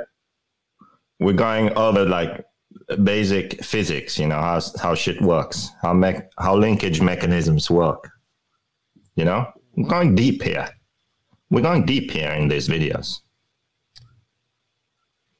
we're 1.20 1.32
going 1.32 1.72
over 1.76 2.04
like 2.04 2.44
basic 3.04 3.62
physics, 3.64 4.18
you 4.18 4.26
know, 4.26 4.40
how 4.40 4.60
how 4.80 4.94
shit 4.94 5.20
works, 5.22 5.70
how 5.82 5.92
me- 5.92 6.20
how 6.38 6.56
linkage 6.56 7.00
mechanisms 7.00 7.70
work. 7.70 8.10
You 9.14 9.24
know, 9.24 9.52
we're 9.76 9.88
going 9.88 10.14
deep 10.14 10.42
here. 10.42 10.68
We're 11.50 11.62
going 11.62 11.84
deep 11.84 12.10
here 12.10 12.30
in 12.30 12.48
these 12.48 12.68
videos. 12.68 13.20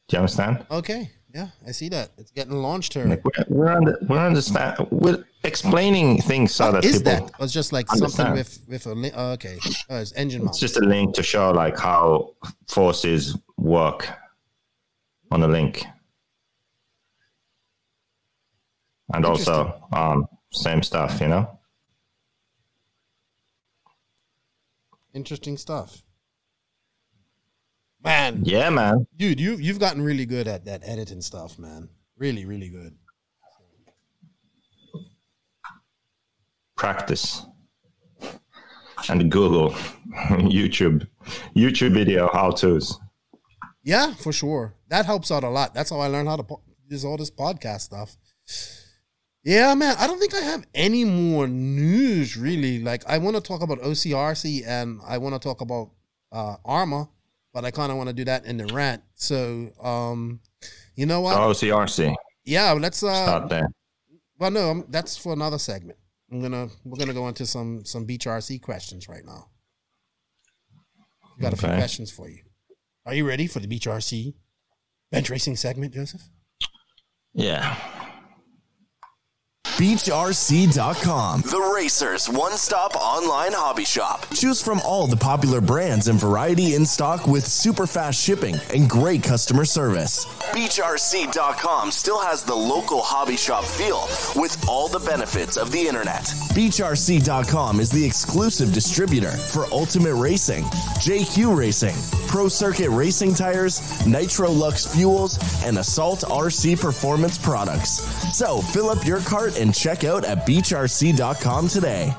Do 0.08 0.16
you 0.16 0.18
understand? 0.18 0.66
Okay, 0.70 1.10
yeah, 1.34 1.48
I 1.66 1.70
see 1.70 1.88
that. 1.88 2.10
It's 2.18 2.30
getting 2.30 2.52
launched 2.52 2.92
here. 2.92 3.06
Like 3.06 3.24
we're 3.24 3.44
we're, 3.48 3.72
under, 3.72 3.98
we're 4.02 4.18
understand 4.18 4.86
we're 4.90 5.24
explaining 5.44 6.20
things 6.20 6.54
so 6.54 6.66
What 6.66 6.82
that 6.82 6.84
is 6.84 7.02
that? 7.04 7.30
It's 7.40 7.52
just 7.52 7.72
like 7.72 7.88
something 7.88 8.32
with 8.32 8.60
with 8.68 8.86
a 8.86 8.94
link. 8.94 9.14
Oh, 9.16 9.32
okay, 9.32 9.58
oh, 9.88 9.98
it's 9.98 10.12
engine 10.12 10.46
It's 10.46 10.58
just 10.58 10.76
a 10.76 10.84
link 10.84 11.14
to 11.14 11.22
show 11.22 11.50
like 11.50 11.78
how 11.78 12.34
forces 12.68 13.38
work 13.56 14.08
on 15.30 15.42
a 15.42 15.48
link. 15.48 15.84
And 19.14 19.24
also 19.24 19.74
um, 19.92 20.26
same 20.52 20.82
stuff, 20.82 21.20
you 21.20 21.28
know. 21.28 21.58
Interesting 25.14 25.56
stuff, 25.56 26.02
man. 28.02 28.40
Yeah, 28.44 28.70
man. 28.70 29.06
Dude, 29.16 29.40
you 29.40 29.56
you've 29.56 29.78
gotten 29.78 30.02
really 30.02 30.26
good 30.26 30.48
at 30.48 30.64
that 30.64 30.82
editing 30.84 31.20
stuff, 31.20 31.58
man. 31.58 31.88
Really, 32.16 32.44
really 32.44 32.68
good. 32.68 32.96
Practice. 36.76 37.44
And 39.08 39.30
Google, 39.30 39.70
YouTube, 40.30 41.06
YouTube 41.56 41.92
video 41.92 42.30
how 42.32 42.50
tos. 42.52 42.98
Yeah, 43.82 44.14
for 44.14 44.32
sure. 44.32 44.74
That 44.88 45.06
helps 45.06 45.30
out 45.30 45.44
a 45.44 45.48
lot. 45.48 45.74
That's 45.74 45.90
how 45.90 46.00
I 46.00 46.06
learned 46.06 46.28
how 46.28 46.36
to 46.36 46.44
po- 46.44 46.62
use 46.88 47.04
all 47.04 47.16
this 47.16 47.30
podcast 47.30 47.80
stuff. 47.80 48.16
Yeah, 49.44 49.74
man. 49.74 49.96
I 49.98 50.06
don't 50.06 50.18
think 50.18 50.34
I 50.34 50.40
have 50.40 50.66
any 50.74 51.04
more 51.04 51.48
news 51.48 52.36
really. 52.36 52.78
Like, 52.78 53.02
I 53.08 53.18
want 53.18 53.36
to 53.36 53.42
talk 53.42 53.62
about 53.62 53.80
OCRC 53.80 54.66
and 54.66 55.00
I 55.06 55.18
want 55.18 55.34
to 55.34 55.40
talk 55.40 55.60
about 55.60 55.90
uh, 56.30 56.56
ARRMA, 56.64 57.08
but 57.52 57.64
I 57.64 57.70
kind 57.70 57.90
of 57.90 57.98
want 57.98 58.08
to 58.08 58.14
do 58.14 58.24
that 58.24 58.44
in 58.46 58.56
the 58.56 58.66
rant. 58.72 59.02
So, 59.14 59.70
um, 59.82 60.40
you 60.94 61.06
know 61.06 61.20
what? 61.20 61.36
OCRC. 61.36 62.14
yeah, 62.44 62.72
let's. 62.72 63.02
Uh, 63.02 63.24
Start 63.24 63.48
there. 63.48 63.68
well, 64.38 64.50
no, 64.50 64.70
um, 64.70 64.84
that's 64.88 65.16
for 65.16 65.32
another 65.32 65.58
segment. 65.58 65.98
I'm 66.30 66.40
gonna 66.40 66.68
we're 66.84 66.96
gonna 66.96 67.12
go 67.12 67.28
into 67.28 67.44
some 67.44 67.84
some 67.84 68.06
Beach 68.06 68.24
RC 68.24 68.62
questions 68.62 69.06
right 69.08 69.24
now. 69.24 69.48
Got 71.40 71.52
a 71.52 71.56
few 71.56 71.68
questions 71.68 72.10
for 72.10 72.28
you. 72.28 72.42
Are 73.04 73.14
you 73.14 73.26
ready 73.26 73.46
for 73.46 73.58
the 73.60 73.66
Beach 73.66 73.86
RC 73.86 74.34
bench 75.10 75.28
racing 75.28 75.56
segment, 75.56 75.92
Joseph? 75.92 76.22
Yeah. 77.34 77.76
BeachRC.com, 80.12 81.40
the 81.42 81.72
racers' 81.74 82.28
one 82.28 82.56
stop 82.56 82.94
online 82.96 83.52
hobby 83.52 83.84
shop. 83.84 84.26
Choose 84.34 84.60
from 84.62 84.80
all 84.80 85.06
the 85.06 85.16
popular 85.16 85.60
brands 85.60 86.08
and 86.08 86.20
variety 86.20 86.74
in 86.74 86.84
stock 86.84 87.26
with 87.26 87.46
super 87.46 87.86
fast 87.86 88.20
shipping 88.20 88.56
and 88.74 88.88
great 88.88 89.22
customer 89.22 89.64
service. 89.64 90.24
BeachRC.com 90.52 91.90
still 91.90 92.20
has 92.20 92.42
the 92.44 92.54
local 92.54 93.00
hobby 93.02 93.36
shop 93.36 93.64
feel 93.64 94.02
with 94.40 94.56
all 94.68 94.88
the 94.88 94.98
benefits 94.98 95.56
of 95.56 95.72
the 95.72 95.80
internet. 95.80 96.24
BeachRC.com 96.54 97.80
is 97.80 97.90
the 97.90 98.04
exclusive 98.04 98.72
distributor 98.72 99.30
for 99.32 99.66
Ultimate 99.72 100.14
Racing, 100.16 100.64
JQ 101.02 101.56
Racing, 101.56 101.96
Pro 102.28 102.48
Circuit 102.48 102.90
Racing 102.90 103.34
Tires, 103.34 103.80
Nitro 104.06 104.50
Lux 104.50 104.86
Fuels, 104.86 105.38
and 105.64 105.78
Assault 105.78 106.20
RC 106.22 106.80
Performance 106.80 107.38
products. 107.38 108.02
So 108.36 108.60
fill 108.60 108.90
up 108.90 109.04
your 109.06 109.20
cart 109.20 109.51
and 109.56 109.74
check 109.74 110.04
out 110.04 110.24
at 110.24 110.46
beachrc.com 110.46 111.68
today. 111.68 112.14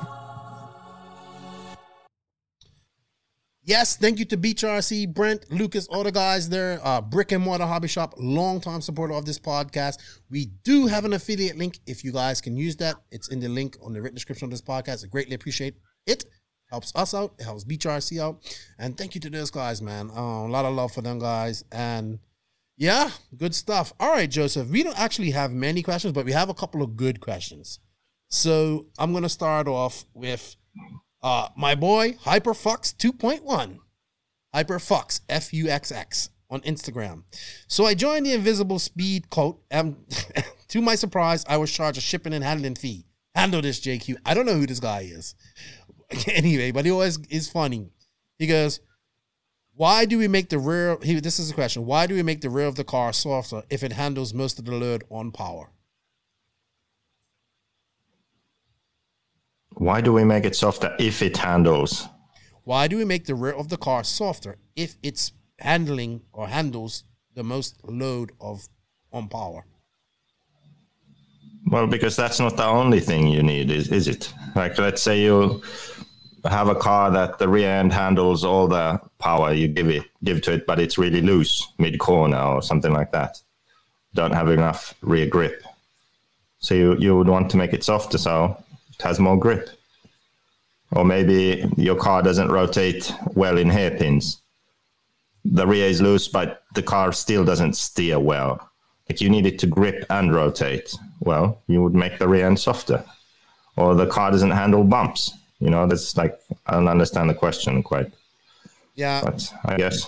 Yes, 3.65 3.95
thank 3.95 4.19
you 4.19 4.25
to 4.25 4.35
Beach 4.35 4.63
RC, 4.63 5.13
Brent, 5.13 5.49
Lucas, 5.49 5.87
all 5.87 6.03
the 6.03 6.11
guys 6.11 6.49
there. 6.49 6.81
Uh, 6.83 6.99
Brick 6.99 7.31
and 7.31 7.41
Mortar 7.41 7.65
Hobby 7.65 7.87
Shop, 7.87 8.13
longtime 8.17 8.81
supporter 8.81 9.13
of 9.13 9.23
this 9.23 9.39
podcast. 9.39 9.99
We 10.29 10.47
do 10.65 10.87
have 10.87 11.05
an 11.05 11.13
affiliate 11.13 11.57
link. 11.57 11.79
If 11.87 12.03
you 12.03 12.11
guys 12.11 12.41
can 12.41 12.57
use 12.57 12.75
that, 12.77 12.97
it's 13.09 13.29
in 13.29 13.39
the 13.39 13.47
link 13.47 13.77
on 13.81 13.93
the 13.93 14.01
written 14.01 14.15
description 14.15 14.47
of 14.47 14.51
this 14.51 14.61
podcast. 14.61 15.05
I 15.05 15.07
greatly 15.07 15.35
appreciate 15.35 15.75
it. 16.05 16.25
Helps 16.69 16.93
us 16.93 17.13
out. 17.13 17.35
It 17.39 17.45
helps 17.45 17.63
Beach 17.63 17.85
RC 17.85 18.19
out. 18.19 18.43
And 18.77 18.97
thank 18.97 19.15
you 19.15 19.21
to 19.21 19.29
those 19.29 19.49
guys, 19.49 19.81
man. 19.81 20.09
Uh, 20.09 20.45
a 20.45 20.49
lot 20.49 20.65
of 20.65 20.73
love 20.73 20.91
for 20.91 21.01
them 21.01 21.19
guys. 21.19 21.63
And 21.71 22.19
yeah, 22.77 23.11
good 23.37 23.53
stuff. 23.53 23.93
All 23.99 24.11
right, 24.11 24.29
Joseph. 24.29 24.69
We 24.69 24.83
don't 24.83 24.99
actually 24.99 25.31
have 25.31 25.51
many 25.51 25.83
questions, 25.83 26.13
but 26.13 26.25
we 26.25 26.31
have 26.31 26.49
a 26.49 26.53
couple 26.53 26.81
of 26.81 26.95
good 26.95 27.19
questions. 27.19 27.79
So 28.29 28.87
I'm 28.97 29.13
gonna 29.13 29.29
start 29.29 29.67
off 29.67 30.05
with 30.13 30.55
uh, 31.21 31.49
my 31.55 31.75
boy 31.75 32.13
Hyperfux 32.23 32.95
2.1, 32.95 33.79
Hyperfux 34.55 35.21
F 35.29 35.53
U 35.53 35.69
X 35.69 35.91
X 35.91 36.29
on 36.49 36.61
Instagram. 36.61 37.23
So 37.67 37.85
I 37.85 37.93
joined 37.93 38.25
the 38.25 38.33
Invisible 38.33 38.79
Speed 38.79 39.29
Cult, 39.29 39.61
and 39.69 39.95
to 40.69 40.81
my 40.81 40.95
surprise, 40.95 41.45
I 41.47 41.57
was 41.57 41.71
charged 41.71 41.97
a 41.97 42.01
shipping 42.01 42.33
and 42.33 42.43
handling 42.43 42.75
fee. 42.75 43.05
Handle 43.35 43.61
this, 43.61 43.79
JQ. 43.79 44.17
I 44.25 44.33
don't 44.33 44.45
know 44.45 44.53
who 44.53 44.67
this 44.67 44.79
guy 44.79 45.01
is. 45.01 45.35
anyway, 46.27 46.71
but 46.71 46.85
he 46.85 46.91
always 46.91 47.17
is 47.29 47.49
funny. 47.49 47.89
He 48.37 48.47
goes, 48.47 48.79
"Why 49.75 50.05
do 50.05 50.17
we 50.17 50.27
make 50.27 50.49
the 50.49 50.59
rear?" 50.59 50.97
He, 51.01 51.19
this 51.19 51.39
is 51.39 51.51
a 51.51 51.53
question. 51.53 51.85
Why 51.85 52.07
do 52.07 52.15
we 52.15 52.23
make 52.23 52.41
the 52.41 52.49
rear 52.49 52.67
of 52.67 52.75
the 52.75 52.83
car 52.83 53.13
softer 53.13 53.63
if 53.69 53.83
it 53.83 53.93
handles 53.93 54.33
most 54.33 54.59
of 54.59 54.65
the 54.65 54.73
load 54.73 55.03
on 55.09 55.31
power? 55.31 55.71
Why 59.75 60.01
do 60.01 60.13
we 60.13 60.23
make 60.23 60.45
it 60.45 60.55
softer 60.55 60.95
if 60.99 61.21
it 61.21 61.37
handles? 61.37 62.07
Why 62.63 62.87
do 62.87 62.97
we 62.97 63.05
make 63.05 63.25
the 63.25 63.35
rear 63.35 63.53
of 63.53 63.69
the 63.69 63.77
car 63.77 64.03
softer 64.03 64.57
if 64.75 64.95
it's 65.01 65.33
handling 65.59 66.21
or 66.31 66.47
handles 66.47 67.03
the 67.35 67.43
most 67.43 67.77
load 67.83 68.31
of 68.39 68.67
on 69.11 69.27
power? 69.27 69.65
Well, 71.67 71.87
because 71.87 72.15
that's 72.15 72.39
not 72.39 72.57
the 72.57 72.65
only 72.65 72.99
thing 72.99 73.27
you 73.27 73.41
need, 73.41 73.71
is, 73.71 73.87
is 73.87 74.07
it? 74.07 74.33
Like, 74.55 74.77
let's 74.77 75.01
say 75.01 75.21
you 75.21 75.63
have 76.45 76.67
a 76.67 76.75
car 76.75 77.09
that 77.11 77.39
the 77.39 77.47
rear 77.47 77.69
end 77.69 77.93
handles 77.93 78.43
all 78.43 78.67
the 78.67 78.99
power 79.19 79.53
you 79.53 79.67
give 79.67 79.89
it, 79.89 80.03
give 80.23 80.41
to 80.43 80.53
it, 80.53 80.65
but 80.65 80.79
it's 80.79 80.97
really 80.97 81.21
loose 81.21 81.67
mid 81.77 81.99
corner 81.99 82.41
or 82.41 82.61
something 82.61 82.91
like 82.91 83.11
that. 83.11 83.41
Don't 84.13 84.33
have 84.33 84.49
enough 84.49 84.93
rear 85.01 85.25
grip. 85.25 85.63
So 86.59 86.75
you, 86.75 86.97
you 86.97 87.17
would 87.17 87.27
want 87.27 87.49
to 87.51 87.57
make 87.57 87.73
it 87.73 87.83
softer 87.83 88.17
so 88.17 88.57
it 88.89 89.01
has 89.01 89.19
more 89.19 89.37
grip. 89.37 89.69
Or 90.91 91.03
maybe 91.03 91.67
your 91.75 91.95
car 91.95 92.21
doesn't 92.21 92.51
rotate 92.51 93.11
well 93.33 93.57
in 93.57 93.69
hairpins. 93.69 94.39
The 95.45 95.65
rear 95.65 95.87
is 95.87 96.01
loose, 96.01 96.27
but 96.27 96.63
the 96.75 96.83
car 96.83 97.11
still 97.11 97.43
doesn't 97.43 97.75
steer 97.75 98.19
well. 98.19 98.69
Like 99.09 99.19
you 99.19 99.29
need 99.29 99.45
it 99.45 99.59
to 99.59 99.67
grip 99.67 100.05
and 100.09 100.33
rotate. 100.33 100.93
Well, 101.19 101.61
you 101.67 101.81
would 101.81 101.95
make 101.95 102.19
the 102.19 102.27
rear 102.27 102.45
end 102.45 102.59
softer. 102.59 103.03
Or 103.75 103.95
the 103.95 104.07
car 104.07 104.31
doesn't 104.31 104.51
handle 104.51 104.83
bumps. 104.83 105.33
You 105.63 105.69
know, 105.69 105.87
that's 105.87 106.17
like 106.17 106.37
I 106.67 106.73
don't 106.73 106.89
understand 106.89 107.29
the 107.29 107.33
question 107.33 107.81
quite, 107.83 108.11
Yeah. 108.95 109.21
but 109.23 109.39
I 109.63 109.77
guess 109.77 110.07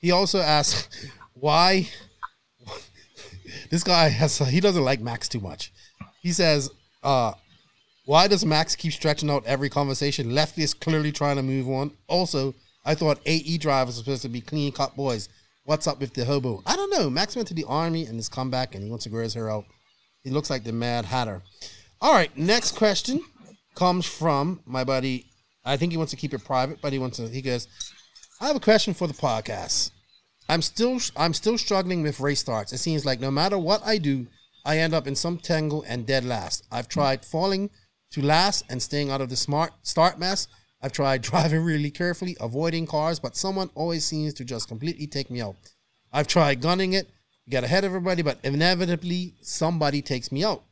He 0.00 0.10
also 0.10 0.38
asks 0.40 0.88
why 1.34 1.88
this 3.70 3.82
guy 3.84 4.08
has 4.08 4.38
he 4.38 4.60
doesn't 4.60 4.82
like 4.84 5.00
Max 5.00 5.28
too 5.28 5.40
much. 5.40 5.70
He 6.22 6.32
says, 6.32 6.70
uh, 7.02 7.32
Why 8.06 8.26
does 8.26 8.44
Max 8.44 8.74
keep 8.74 8.92
stretching 8.94 9.28
out 9.30 9.44
every 9.46 9.68
conversation? 9.68 10.34
Lefty 10.34 10.62
is 10.62 10.72
clearly 10.72 11.12
trying 11.12 11.36
to 11.36 11.42
move 11.42 11.68
on. 11.68 11.92
Also, 12.08 12.54
I 12.86 12.94
thought 12.94 13.20
AE 13.26 13.58
drivers 13.58 13.96
are 13.96 14.02
supposed 14.02 14.22
to 14.22 14.28
be 14.30 14.40
clean 14.40 14.72
cut 14.72 14.96
boys. 14.96 15.28
What's 15.64 15.86
up 15.86 16.00
with 16.00 16.14
the 16.14 16.24
hobo? 16.24 16.62
I 16.64 16.74
don't 16.74 16.90
know. 16.90 17.10
Max 17.10 17.36
went 17.36 17.48
to 17.48 17.54
the 17.54 17.64
army 17.68 18.06
and 18.06 18.16
has 18.16 18.30
come 18.30 18.50
back 18.50 18.74
and 18.74 18.82
he 18.82 18.88
wants 18.88 19.04
to 19.04 19.10
grow 19.10 19.22
his 19.22 19.34
hair 19.34 19.50
out. 19.50 19.66
He 20.24 20.30
looks 20.30 20.48
like 20.48 20.64
the 20.64 20.72
Mad 20.72 21.04
Hatter. 21.04 21.42
All 22.00 22.14
right, 22.14 22.34
next 22.36 22.76
question 22.76 23.22
comes 23.74 24.06
from 24.06 24.60
my 24.66 24.84
buddy. 24.84 25.26
I 25.64 25.76
think 25.76 25.92
he 25.92 25.98
wants 25.98 26.10
to 26.10 26.16
keep 26.16 26.34
it 26.34 26.44
private, 26.44 26.80
but 26.80 26.92
he 26.92 26.98
wants 26.98 27.18
to. 27.18 27.28
He 27.28 27.42
goes, 27.42 27.68
"I 28.40 28.46
have 28.46 28.56
a 28.56 28.60
question 28.60 28.94
for 28.94 29.06
the 29.06 29.14
podcast. 29.14 29.90
I'm 30.48 30.62
still 30.62 30.98
I'm 31.16 31.32
still 31.32 31.58
struggling 31.58 32.02
with 32.02 32.18
race 32.18 32.40
starts. 32.40 32.72
It 32.72 32.78
seems 32.78 33.04
like 33.04 33.20
no 33.20 33.30
matter 33.30 33.56
what 33.56 33.82
I 33.84 33.98
do, 33.98 34.26
I 34.64 34.78
end 34.78 34.94
up 34.94 35.06
in 35.06 35.14
some 35.14 35.38
tangle 35.38 35.84
and 35.86 36.06
dead 36.06 36.24
last. 36.24 36.66
I've 36.72 36.88
tried 36.88 37.24
falling 37.24 37.70
to 38.10 38.22
last 38.22 38.64
and 38.68 38.82
staying 38.82 39.10
out 39.10 39.20
of 39.20 39.28
the 39.28 39.36
smart 39.36 39.72
start 39.82 40.18
mess. 40.18 40.48
I've 40.82 40.92
tried 40.92 41.22
driving 41.30 41.62
really 41.62 41.90
carefully, 41.90 42.36
avoiding 42.40 42.86
cars, 42.86 43.20
but 43.20 43.36
someone 43.36 43.70
always 43.76 44.04
seems 44.04 44.34
to 44.34 44.44
just 44.44 44.66
completely 44.66 45.06
take 45.06 45.30
me 45.30 45.40
out. 45.40 45.56
I've 46.12 46.26
tried 46.26 46.60
gunning 46.60 46.94
it, 46.94 47.08
get 47.48 47.62
ahead 47.62 47.84
of 47.84 47.90
everybody, 47.90 48.22
but 48.22 48.38
inevitably 48.42 49.34
somebody 49.42 50.02
takes 50.02 50.32
me 50.32 50.42
out. 50.42 50.64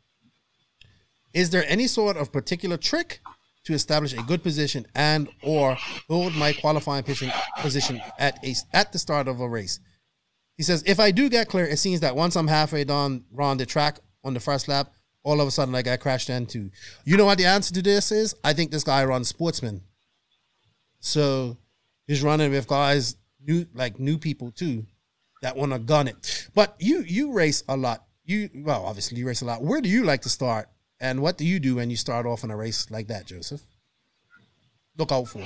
Is 1.34 1.50
there 1.50 1.64
any 1.68 1.86
sort 1.86 2.16
of 2.16 2.32
particular 2.32 2.76
trick 2.76 3.20
to 3.64 3.74
establish 3.74 4.14
a 4.14 4.22
good 4.22 4.42
position 4.42 4.86
and 4.94 5.28
or 5.42 5.76
hold 6.08 6.34
my 6.34 6.52
qualifying 6.52 7.04
position 7.04 8.00
at 8.18 8.44
a 8.44 8.54
at 8.72 8.92
the 8.92 8.98
start 8.98 9.28
of 9.28 9.40
a 9.40 9.48
race? 9.48 9.80
He 10.56 10.64
says, 10.64 10.82
if 10.86 10.98
I 10.98 11.12
do 11.12 11.28
get 11.28 11.48
clear, 11.48 11.66
it 11.66 11.78
seems 11.78 12.00
that 12.00 12.16
once 12.16 12.34
I'm 12.34 12.48
halfway 12.48 12.82
down 12.82 13.24
around 13.36 13.58
the 13.58 13.66
track 13.66 14.00
on 14.24 14.34
the 14.34 14.40
first 14.40 14.66
lap, 14.66 14.92
all 15.22 15.40
of 15.40 15.46
a 15.46 15.50
sudden 15.50 15.74
I 15.74 15.82
got 15.82 16.00
crashed 16.00 16.30
into. 16.30 16.70
You 17.04 17.16
know 17.16 17.26
what 17.26 17.38
the 17.38 17.44
answer 17.44 17.72
to 17.74 17.82
this 17.82 18.10
is? 18.10 18.34
I 18.42 18.54
think 18.54 18.70
this 18.70 18.82
guy 18.82 19.04
runs 19.04 19.28
sportsman. 19.28 19.82
So 21.00 21.56
he's 22.06 22.22
running 22.22 22.50
with 22.50 22.66
guys 22.66 23.16
new 23.46 23.66
like 23.74 24.00
new 24.00 24.18
people 24.18 24.50
too 24.50 24.84
that 25.42 25.56
want 25.56 25.72
to 25.72 25.78
gun 25.78 26.08
it. 26.08 26.48
But 26.54 26.74
you 26.80 27.02
you 27.02 27.32
race 27.32 27.62
a 27.68 27.76
lot. 27.76 28.04
You 28.24 28.50
well 28.56 28.84
obviously 28.84 29.18
you 29.18 29.26
race 29.26 29.42
a 29.42 29.44
lot. 29.44 29.62
Where 29.62 29.80
do 29.80 29.88
you 29.88 30.04
like 30.04 30.22
to 30.22 30.28
start? 30.28 30.68
And 31.00 31.20
what 31.22 31.38
do 31.38 31.44
you 31.44 31.60
do 31.60 31.76
when 31.76 31.90
you 31.90 31.96
start 31.96 32.26
off 32.26 32.44
in 32.44 32.50
a 32.50 32.56
race 32.56 32.90
like 32.90 33.06
that, 33.08 33.26
Joseph? 33.26 33.62
Look 34.96 35.12
out 35.12 35.28
for. 35.28 35.42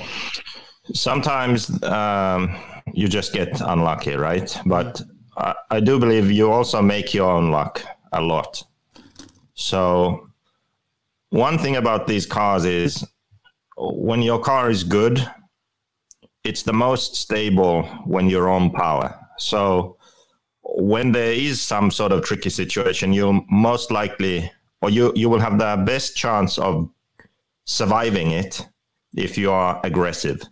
Sometimes 0.94 1.82
um, 1.82 2.56
you 2.94 3.06
just 3.06 3.32
get 3.32 3.60
unlucky, 3.60 4.14
right? 4.14 4.56
But 4.64 5.02
I, 5.36 5.54
I 5.70 5.80
do 5.80 5.98
believe 5.98 6.30
you 6.30 6.50
also 6.50 6.80
make 6.80 7.12
your 7.12 7.30
own 7.30 7.50
luck 7.50 7.82
a 8.12 8.20
lot. 8.20 8.62
So 9.54 10.28
one 11.30 11.58
thing 11.58 11.76
about 11.76 12.06
these 12.06 12.26
cars 12.26 12.64
is 12.64 13.06
when 13.76 14.22
your 14.22 14.40
car 14.40 14.70
is 14.70 14.84
good, 14.84 15.26
it's 16.44 16.62
the 16.62 16.72
most 16.72 17.14
stable 17.14 17.84
when 18.04 18.28
you're 18.28 18.48
on 18.48 18.70
power. 18.70 19.18
So 19.38 19.96
when 20.62 21.12
there 21.12 21.32
is 21.32 21.60
some 21.60 21.90
sort 21.90 22.12
of 22.12 22.24
tricky 22.24 22.50
situation, 22.50 23.12
you'll 23.12 23.44
most 23.50 23.90
likely 23.90 24.50
or 24.82 24.90
you 24.90 25.12
you 25.14 25.28
will 25.28 25.40
have 25.40 25.58
the 25.58 25.82
best 25.86 26.16
chance 26.16 26.58
of 26.58 26.90
surviving 27.64 28.32
it 28.32 28.66
if 29.14 29.38
you 29.38 29.50
are 29.50 29.80
aggressive. 29.84 30.42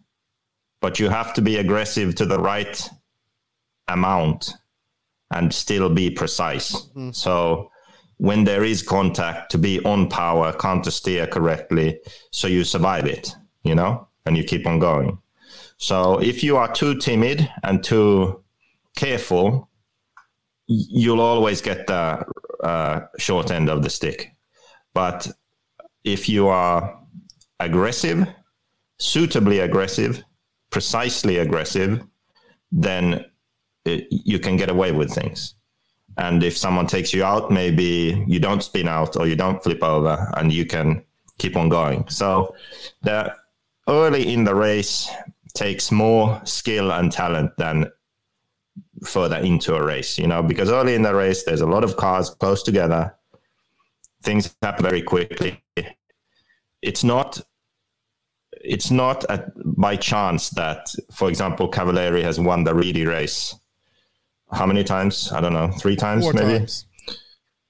But 0.81 0.99
you 0.99 1.11
have 1.11 1.35
to 1.35 1.43
be 1.43 1.59
aggressive 1.59 2.15
to 2.15 2.25
the 2.25 2.39
right 2.39 2.89
amount 3.89 4.55
and 5.31 5.53
still 5.53 5.91
be 5.91 6.11
precise. 6.11 6.73
Mm-hmm. 6.75 7.11
So 7.11 7.71
when 8.17 8.45
there 8.45 8.65
is 8.65 8.83
contact 8.83 9.51
to 9.53 9.59
be 9.59 9.83
on 9.85 10.09
power, 10.09 10.53
counter 10.53 10.91
steer 10.91 11.27
correctly, 11.27 12.01
so 12.31 12.49
you 12.49 12.65
survive 12.65 13.07
it, 13.07 13.35
you 13.63 13.75
know, 13.75 14.09
and 14.27 14.37
you 14.37 14.45
keep 14.45 14.67
on 14.67 14.79
going. 14.79 15.19
So 15.77 16.19
if 16.19 16.43
you 16.43 16.57
are 16.57 16.73
too 16.73 16.99
timid 16.99 17.51
and 17.63 17.83
too 17.83 18.43
careful, 18.97 19.69
you'll 20.67 21.21
always 21.21 21.61
get 21.61 21.87
the 21.87 22.25
uh, 22.63 23.01
short 23.19 23.51
end 23.51 23.69
of 23.69 23.83
the 23.83 23.91
stick. 23.91 24.35
But 24.95 25.29
if 26.05 26.29
you 26.29 26.49
are 26.49 26.99
aggressive, 27.59 28.27
suitably 28.99 29.61
aggressive, 29.61 30.23
precisely 30.71 31.39
aggressive, 31.39 32.03
then 32.73 33.25
it, 33.85 34.07
you 34.11 34.39
can 34.39 34.57
get 34.57 34.71
away 34.71 34.93
with 34.93 35.13
things. 35.13 35.55
And 36.17 36.43
if 36.43 36.57
someone 36.57 36.87
takes 36.87 37.13
you 37.13 37.25
out, 37.25 37.51
maybe 37.51 38.25
you 38.27 38.41
don't 38.41 38.63
spin 38.63 38.89
out 38.89 39.17
or 39.17 39.27
you 39.27 39.37
don't 39.37 39.63
flip 39.63 39.83
over 39.83 40.31
and 40.37 40.53
you 40.53 40.67
can 40.67 41.03
keep 41.39 41.57
on 41.57 41.69
going. 41.69 42.09
So 42.09 42.55
the 43.03 43.35
early 43.89 44.33
in 44.33 44.45
the 44.45 44.55
race 44.55 45.09
takes 45.55 45.91
more 45.91 46.41
skill 46.45 46.93
and 46.93 47.11
talent 47.11 47.53
than 47.57 47.91
further 49.05 49.37
into 49.37 49.75
a 49.75 49.83
race, 49.83 50.19
you 50.19 50.27
know, 50.27 50.43
because 50.43 50.71
early 50.71 50.95
in 50.95 51.03
the 51.03 51.15
race, 51.15 51.45
there's 51.45 51.61
a 51.61 51.67
lot 51.67 51.85
of 51.85 51.97
cars 51.97 52.31
close 52.31 52.63
together. 52.63 53.15
Things 54.23 54.55
happen 54.63 54.85
very 54.85 55.03
quickly. 55.03 55.63
It's 56.83 57.05
not 57.05 57.41
it's 58.63 58.91
not 58.91 59.25
by 59.65 59.97
chance 59.97 60.51
that, 60.51 60.93
for 61.13 61.29
example, 61.31 61.69
Cavalieri 61.69 62.23
has 62.23 62.39
won 62.39 62.65
the 62.65 62.75
Reedy 62.75 63.07
race. 63.07 63.55
How 64.53 64.67
many 64.67 64.85
times? 64.85 65.33
I 65.33 65.41
don't 65.41 65.53
know, 65.53 65.69
three 65.69 65.97
times 65.97 66.25
Four 66.25 66.33
maybe? 66.35 66.59
Times. 66.59 66.87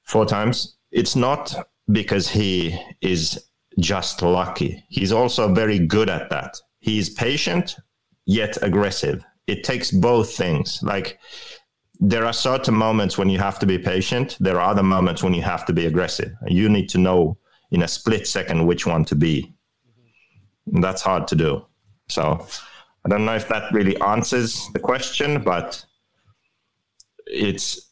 Four 0.03 0.27
times. 0.27 0.77
It's 0.91 1.15
not 1.15 1.55
because 1.93 2.29
he 2.29 2.77
is 3.01 3.47
just 3.79 4.23
lucky. 4.23 4.85
He's 4.89 5.13
also 5.13 5.53
very 5.53 5.79
good 5.79 6.11
at 6.11 6.31
that. 6.31 6.57
He's 6.81 7.11
patient 7.11 7.77
yet 8.27 8.59
aggressive 8.63 9.25
it 9.51 9.65
takes 9.65 9.91
both 9.91 10.35
things. 10.35 10.81
Like 10.83 11.19
there 11.99 12.25
are 12.25 12.33
certain 12.33 12.75
moments 12.75 13.19
when 13.19 13.29
you 13.29 13.39
have 13.39 13.59
to 13.59 13.67
be 13.67 13.79
patient. 13.79 14.37
There 14.41 14.59
are 14.61 14.71
other 14.71 14.83
moments 14.83 15.23
when 15.23 15.35
you 15.35 15.43
have 15.43 15.67
to 15.67 15.73
be 15.73 15.87
aggressive. 15.87 16.33
You 16.47 16.69
need 16.69 16.89
to 16.91 16.99
know 16.99 17.37
in 17.71 17.83
a 17.83 17.89
split 17.89 18.27
second 18.27 18.67
which 18.67 18.87
one 18.87 19.05
to 19.07 19.15
be. 19.15 19.53
And 20.73 20.83
that's 20.83 21.03
hard 21.03 21.27
to 21.29 21.37
do. 21.37 21.67
So 22.09 22.47
I 23.05 23.09
don't 23.09 23.25
know 23.25 23.35
if 23.35 23.49
that 23.49 23.73
really 23.73 24.01
answers 24.01 24.69
the 24.73 24.79
question, 24.79 25.43
but 25.43 25.85
it's 27.27 27.91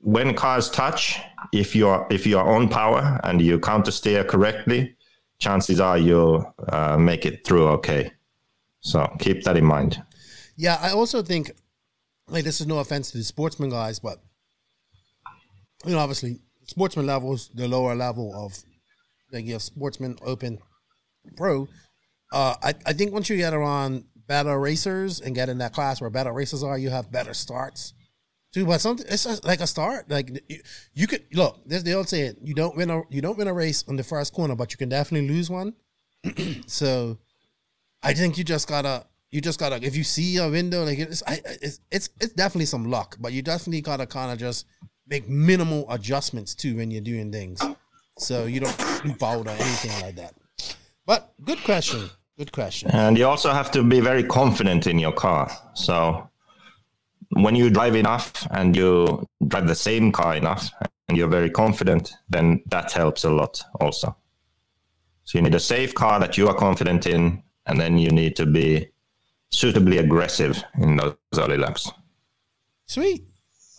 when 0.00 0.34
cars 0.34 0.70
touch, 0.70 1.18
if 1.52 1.74
you're 1.74 2.06
if 2.10 2.26
you 2.26 2.38
are 2.38 2.54
on 2.54 2.68
power 2.68 3.20
and 3.24 3.40
you 3.40 3.58
counter 3.58 3.90
steer 3.90 4.24
correctly, 4.24 4.96
chances 5.38 5.80
are 5.80 5.96
you'll 5.96 6.54
uh, 6.68 6.98
make 6.98 7.24
it 7.24 7.46
through 7.46 7.68
okay. 7.68 8.12
So 8.80 9.10
keep 9.18 9.44
that 9.44 9.56
in 9.56 9.64
mind. 9.64 10.02
Yeah, 10.56 10.78
I 10.80 10.90
also 10.90 11.22
think 11.22 11.52
like 12.28 12.44
this 12.44 12.60
is 12.60 12.66
no 12.66 12.78
offense 12.78 13.10
to 13.10 13.18
the 13.18 13.24
sportsman 13.24 13.70
guys, 13.70 13.98
but 13.98 14.18
you 15.84 15.92
know, 15.92 15.98
obviously 15.98 16.40
sportsman 16.66 17.06
levels 17.06 17.50
the 17.54 17.68
lower 17.68 17.94
level 17.94 18.32
of 18.34 18.56
like 19.32 19.44
you 19.44 19.52
have 19.52 19.62
sportsman 19.62 20.16
open 20.22 20.58
pro. 21.36 21.68
Uh, 22.32 22.54
I, 22.62 22.74
I 22.86 22.92
think 22.92 23.12
once 23.12 23.28
you 23.28 23.36
get 23.36 23.54
around 23.54 24.04
better 24.26 24.58
racers 24.58 25.20
and 25.20 25.34
get 25.34 25.48
in 25.48 25.58
that 25.58 25.72
class 25.72 26.00
where 26.00 26.10
better 26.10 26.32
racers 26.32 26.62
are, 26.62 26.78
you 26.78 26.90
have 26.90 27.12
better 27.12 27.34
starts. 27.34 27.92
Too, 28.52 28.64
but 28.64 28.80
something 28.80 29.06
it's 29.08 29.44
like 29.44 29.60
a 29.60 29.66
start. 29.66 30.08
Like 30.08 30.30
you, 30.48 30.60
you 30.92 31.06
could 31.08 31.24
look. 31.32 31.58
There's 31.66 31.82
the 31.82 31.94
old 31.94 32.08
saying: 32.08 32.36
you 32.40 32.54
don't 32.54 32.76
win 32.76 32.88
a 32.88 33.02
you 33.10 33.20
don't 33.20 33.36
win 33.36 33.48
a 33.48 33.52
race 33.52 33.84
on 33.88 33.96
the 33.96 34.04
first 34.04 34.32
corner, 34.32 34.54
but 34.54 34.70
you 34.70 34.76
can 34.76 34.88
definitely 34.88 35.28
lose 35.28 35.50
one. 35.50 35.74
so, 36.66 37.18
I 38.04 38.14
think 38.14 38.38
you 38.38 38.44
just 38.44 38.68
gotta 38.68 39.06
you 39.34 39.40
just 39.40 39.58
gotta 39.58 39.84
if 39.84 39.96
you 39.96 40.04
see 40.04 40.36
a 40.36 40.48
window 40.48 40.84
like 40.84 41.00
it's 41.00 41.20
I, 41.26 41.40
it's 41.60 41.80
it's 41.90 42.08
it's 42.20 42.32
definitely 42.34 42.66
some 42.66 42.88
luck, 42.88 43.16
but 43.18 43.32
you 43.32 43.42
definitely 43.42 43.80
gotta 43.80 44.06
kind 44.06 44.30
of 44.30 44.38
just 44.38 44.64
make 45.08 45.28
minimal 45.28 45.90
adjustments 45.90 46.54
too 46.54 46.76
when 46.76 46.92
you're 46.92 47.02
doing 47.02 47.32
things, 47.32 47.60
so 48.16 48.44
you 48.44 48.60
don't 48.60 48.80
sleep 48.80 49.20
out 49.20 49.48
or 49.48 49.50
anything 49.50 50.00
like 50.02 50.14
that. 50.14 50.34
But 51.04 51.34
good 51.44 51.58
question, 51.64 52.10
good 52.38 52.52
question. 52.52 52.92
And 52.92 53.18
you 53.18 53.26
also 53.26 53.50
have 53.50 53.72
to 53.72 53.82
be 53.82 53.98
very 53.98 54.22
confident 54.22 54.86
in 54.86 55.00
your 55.00 55.12
car. 55.12 55.50
So 55.74 56.30
when 57.30 57.56
you 57.56 57.70
drive 57.70 57.96
enough 57.96 58.46
and 58.52 58.76
you 58.76 59.26
drive 59.48 59.66
the 59.66 59.74
same 59.74 60.12
car 60.12 60.36
enough 60.36 60.70
and 61.08 61.18
you're 61.18 61.28
very 61.28 61.50
confident, 61.50 62.14
then 62.28 62.62
that 62.70 62.92
helps 62.92 63.24
a 63.24 63.30
lot 63.30 63.60
also. 63.80 64.16
So 65.24 65.38
you 65.38 65.42
need 65.42 65.56
a 65.56 65.60
safe 65.74 65.92
car 65.92 66.20
that 66.20 66.38
you 66.38 66.46
are 66.46 66.54
confident 66.54 67.08
in, 67.08 67.42
and 67.66 67.80
then 67.80 67.98
you 67.98 68.10
need 68.10 68.36
to 68.36 68.46
be 68.46 68.93
suitably 69.50 69.98
aggressive 69.98 70.62
in 70.78 70.96
those 70.96 71.16
early 71.38 71.56
laps. 71.56 71.90
Sweet. 72.86 73.24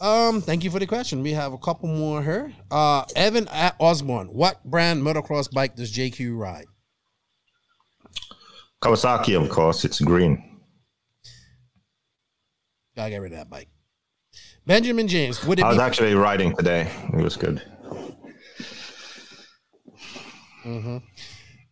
Um, 0.02 0.42
thank 0.42 0.64
you 0.64 0.72
for 0.72 0.80
the 0.80 0.88
question. 0.88 1.22
We 1.22 1.32
have 1.34 1.54
a 1.54 1.58
couple 1.58 1.88
more 1.88 2.22
here. 2.22 2.54
Uh, 2.70 3.06
Evan 3.16 3.48
at 3.48 3.76
Osborne, 3.80 4.28
what 4.28 4.64
brand 4.66 5.02
motocross 5.02 5.52
bike 5.52 5.76
does 5.76 5.92
JQ 5.94 6.38
ride? 6.38 6.66
Kawasaki, 8.82 9.42
of 9.42 9.50
course. 9.50 9.86
It's 9.86 10.02
green. 10.02 10.60
Gotta 12.96 13.10
get 13.10 13.22
rid 13.22 13.32
of 13.32 13.40
that 13.40 13.50
bike. 13.50 13.70
Benjamin 14.66 15.08
James, 15.08 15.44
would 15.46 15.60
it 15.60 15.66
I 15.66 15.70
was 15.70 15.78
actually 15.78 16.16
riding 16.16 16.56
today. 16.56 16.92
It 17.14 17.22
was 17.22 17.38
good. 17.38 17.62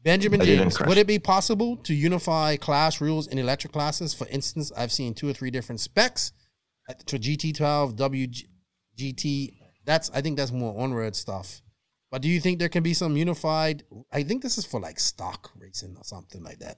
Benjamin 0.03 0.41
James, 0.41 0.79
would 0.81 0.97
it 0.97 1.07
be 1.07 1.17
possible 1.17 1.77
to 1.77 1.93
unify 1.93 2.57
class 2.57 2.99
rules 2.99 3.27
in 3.27 3.39
electric 3.39 3.71
classes? 3.71 4.13
For 4.13 4.27
instance, 4.27 4.71
I've 4.75 4.91
seen 4.91 5.13
two 5.13 5.29
or 5.29 5.33
three 5.33 5.49
different 5.49 5.79
specs 5.79 6.33
at- 6.89 7.07
to 7.07 7.17
GT12, 7.17 7.95
WGT. 7.95 9.57
That's 9.85 10.09
I 10.11 10.21
think 10.21 10.37
that's 10.37 10.51
more 10.51 10.77
on-road 10.81 11.15
stuff. 11.15 11.61
But 12.11 12.21
do 12.21 12.29
you 12.29 12.39
think 12.39 12.59
there 12.59 12.69
can 12.69 12.83
be 12.83 12.93
some 12.93 13.15
unified? 13.17 13.83
I 14.11 14.23
think 14.23 14.43
this 14.43 14.57
is 14.57 14.65
for 14.65 14.79
like 14.79 14.99
stock 14.99 15.51
racing 15.55 15.95
or 15.97 16.03
something 16.03 16.43
like 16.43 16.59
that. 16.59 16.77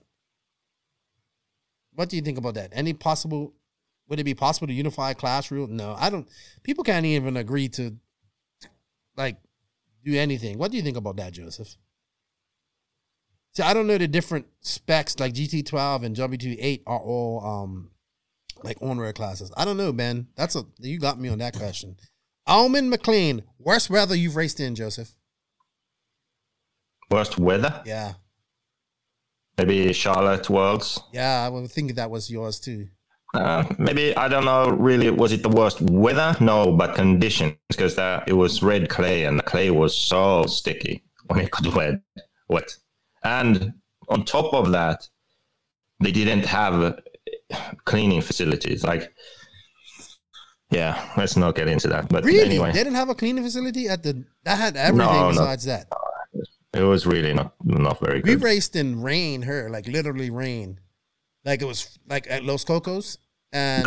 What 1.94 2.10
do 2.10 2.16
you 2.16 2.22
think 2.22 2.38
about 2.38 2.54
that? 2.56 2.72
Any 2.74 2.94
possible? 2.94 3.54
Would 4.08 4.20
it 4.20 4.24
be 4.24 4.36
possible 4.36 4.68
to 4.68 4.74
unify 4.74 5.14
class 5.14 5.50
rule? 5.50 5.68
No, 5.68 5.96
I 5.98 6.10
don't. 6.12 6.28
People 6.62 6.84
can't 6.84 7.06
even 7.06 7.38
agree 7.38 7.70
to 7.70 7.98
like 9.18 9.38
do 10.04 10.16
anything. 10.16 10.60
What 10.60 10.70
do 10.70 10.78
you 10.78 10.84
think 10.84 10.98
about 10.98 11.18
that, 11.18 11.34
Joseph? 11.34 11.76
See, 13.56 13.64
I 13.64 13.74
don't 13.74 13.88
know 13.88 13.98
the 13.98 14.08
different 14.08 14.48
specs 14.62 15.18
like 15.20 15.34
GT12 15.34 16.04
and 16.04 16.16
W28 16.16 16.82
are 16.86 17.00
all 17.00 17.46
um 17.46 17.90
like 18.64 18.78
on 18.82 18.98
road 18.98 19.16
classes. 19.16 19.52
I 19.56 19.64
don't 19.66 19.78
know, 19.78 19.94
Ben. 19.94 20.28
That's 20.36 20.56
a 20.56 20.64
you 20.80 21.00
got 21.00 21.20
me 21.20 21.30
on 21.30 21.38
that 21.40 21.56
question. 21.56 21.96
Almond 22.48 22.90
McLean, 22.90 23.44
worst 23.58 23.90
weather 23.90 24.16
you've 24.16 24.36
raced 24.36 24.60
in, 24.60 24.76
Joseph? 24.76 25.16
Worst 27.10 27.38
weather? 27.40 27.82
Yeah, 27.86 28.14
Maybe 29.58 29.94
Charlotte 29.94 30.50
Worlds. 30.50 31.00
yeah. 31.14 31.46
I 31.46 31.50
would 31.50 31.72
think 31.72 31.96
that 31.96 32.10
was 32.12 32.30
yours 32.30 32.60
too. 32.60 32.88
Uh, 33.34 33.64
maybe 33.78 34.16
I 34.18 34.28
don't 34.28 34.46
know. 34.46 34.70
Really, 34.70 35.10
was 35.10 35.32
it 35.32 35.44
the 35.44 35.50
worst 35.50 35.82
weather? 35.82 36.36
No, 36.42 36.72
but 36.72 36.96
conditions 36.96 37.56
because 37.70 37.96
that 37.96 38.28
it 38.28 38.34
was 38.34 38.62
red 38.64 38.90
clay 38.90 39.24
and 39.26 39.38
the 39.40 39.44
clay 39.44 39.72
was 39.72 39.96
so 39.96 40.46
sticky 40.46 41.04
when 41.28 41.40
it 41.40 41.52
got 41.52 41.74
wet. 41.76 42.02
Wet, 42.48 42.76
and 43.26 43.74
on 44.08 44.24
top 44.24 44.54
of 44.54 44.72
that, 44.72 45.08
they 46.02 46.12
didn't 46.12 46.46
have 46.46 47.00
cleaning 47.86 48.22
facilities. 48.22 48.84
Like, 48.84 49.14
yeah, 50.72 51.12
let's 51.18 51.38
not 51.38 51.56
get 51.56 51.68
into 51.68 51.88
that. 51.90 52.10
But 52.10 52.24
Really, 52.24 52.42
anyway, 52.46 52.72
they 52.72 52.80
didn't 52.80 52.96
have 52.96 53.10
a 53.10 53.16
cleaning 53.16 53.44
facility 53.44 53.88
at 53.88 54.04
the 54.04 54.24
that 54.44 54.58
had 54.58 54.76
everything 54.78 55.12
No, 55.12 55.24
no. 55.24 55.30
besides 55.30 55.66
that. 55.66 55.88
it 56.74 56.82
was 56.84 57.06
really 57.06 57.34
not 57.34 57.54
not 57.64 58.00
very 58.00 58.22
good. 58.22 58.40
We 58.40 58.44
raced 58.44 58.76
in 58.76 59.02
rain, 59.02 59.42
her 59.44 59.70
like 59.70 59.88
literally 59.88 60.30
rain, 60.30 60.80
like 61.46 61.62
it 61.62 61.66
was 61.66 61.98
like 62.08 62.28
at 62.30 62.44
Los 62.44 62.64
Cocos, 62.66 63.18
and 63.54 63.86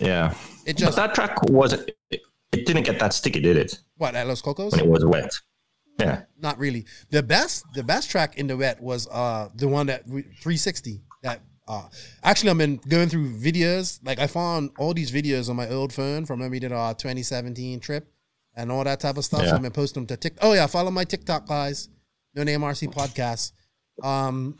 yeah, 0.00 0.34
it 0.66 0.74
but 0.74 0.76
just 0.76 0.96
that 0.96 1.14
track 1.14 1.42
was 1.44 1.72
it, 1.72 1.96
it 2.10 2.66
didn't 2.66 2.84
get 2.84 2.98
that 3.00 3.12
sticky, 3.12 3.40
did 3.40 3.56
it? 3.56 3.78
what 3.96 4.14
at 4.14 4.26
Los 4.26 4.42
Cocos. 4.42 4.72
When 4.72 4.80
it 4.80 4.86
was 4.86 5.04
wet. 5.04 5.32
Yeah. 5.98 6.22
not 6.40 6.58
really. 6.58 6.86
The 7.10 7.22
best 7.22 7.64
the 7.74 7.82
best 7.84 8.10
track 8.10 8.38
in 8.38 8.46
the 8.46 8.56
wet 8.56 8.80
was 8.82 9.06
uh 9.08 9.48
the 9.54 9.68
one 9.68 9.86
that 9.86 10.06
we- 10.08 10.22
360 10.22 11.00
that 11.22 11.40
uh 11.68 11.88
actually 12.24 12.50
I've 12.50 12.58
been 12.58 12.76
going 12.88 13.08
through 13.08 13.30
videos 13.38 14.00
like 14.04 14.18
I 14.18 14.26
found 14.26 14.70
all 14.78 14.94
these 14.94 15.12
videos 15.12 15.48
on 15.48 15.56
my 15.56 15.68
old 15.68 15.92
phone 15.92 16.26
from 16.26 16.40
when 16.40 16.50
we 16.50 16.58
did 16.58 16.72
our 16.72 16.94
2017 16.94 17.78
trip 17.80 18.08
and 18.56 18.72
all 18.72 18.82
that 18.84 19.00
type 19.00 19.16
of 19.16 19.24
stuff. 19.24 19.40
So 19.42 19.46
Yeah. 19.46 19.54
I've 19.54 19.62
been 19.62 19.70
posting 19.72 20.02
them 20.02 20.06
to 20.08 20.16
TikTok. 20.16 20.44
Oh 20.44 20.52
yeah, 20.54 20.66
follow 20.66 20.90
my 20.90 21.04
TikTok 21.04 21.46
guys. 21.46 21.88
No 22.34 22.42
name 22.42 22.62
RC 22.62 22.92
podcast. 22.92 23.52
Um 24.02 24.56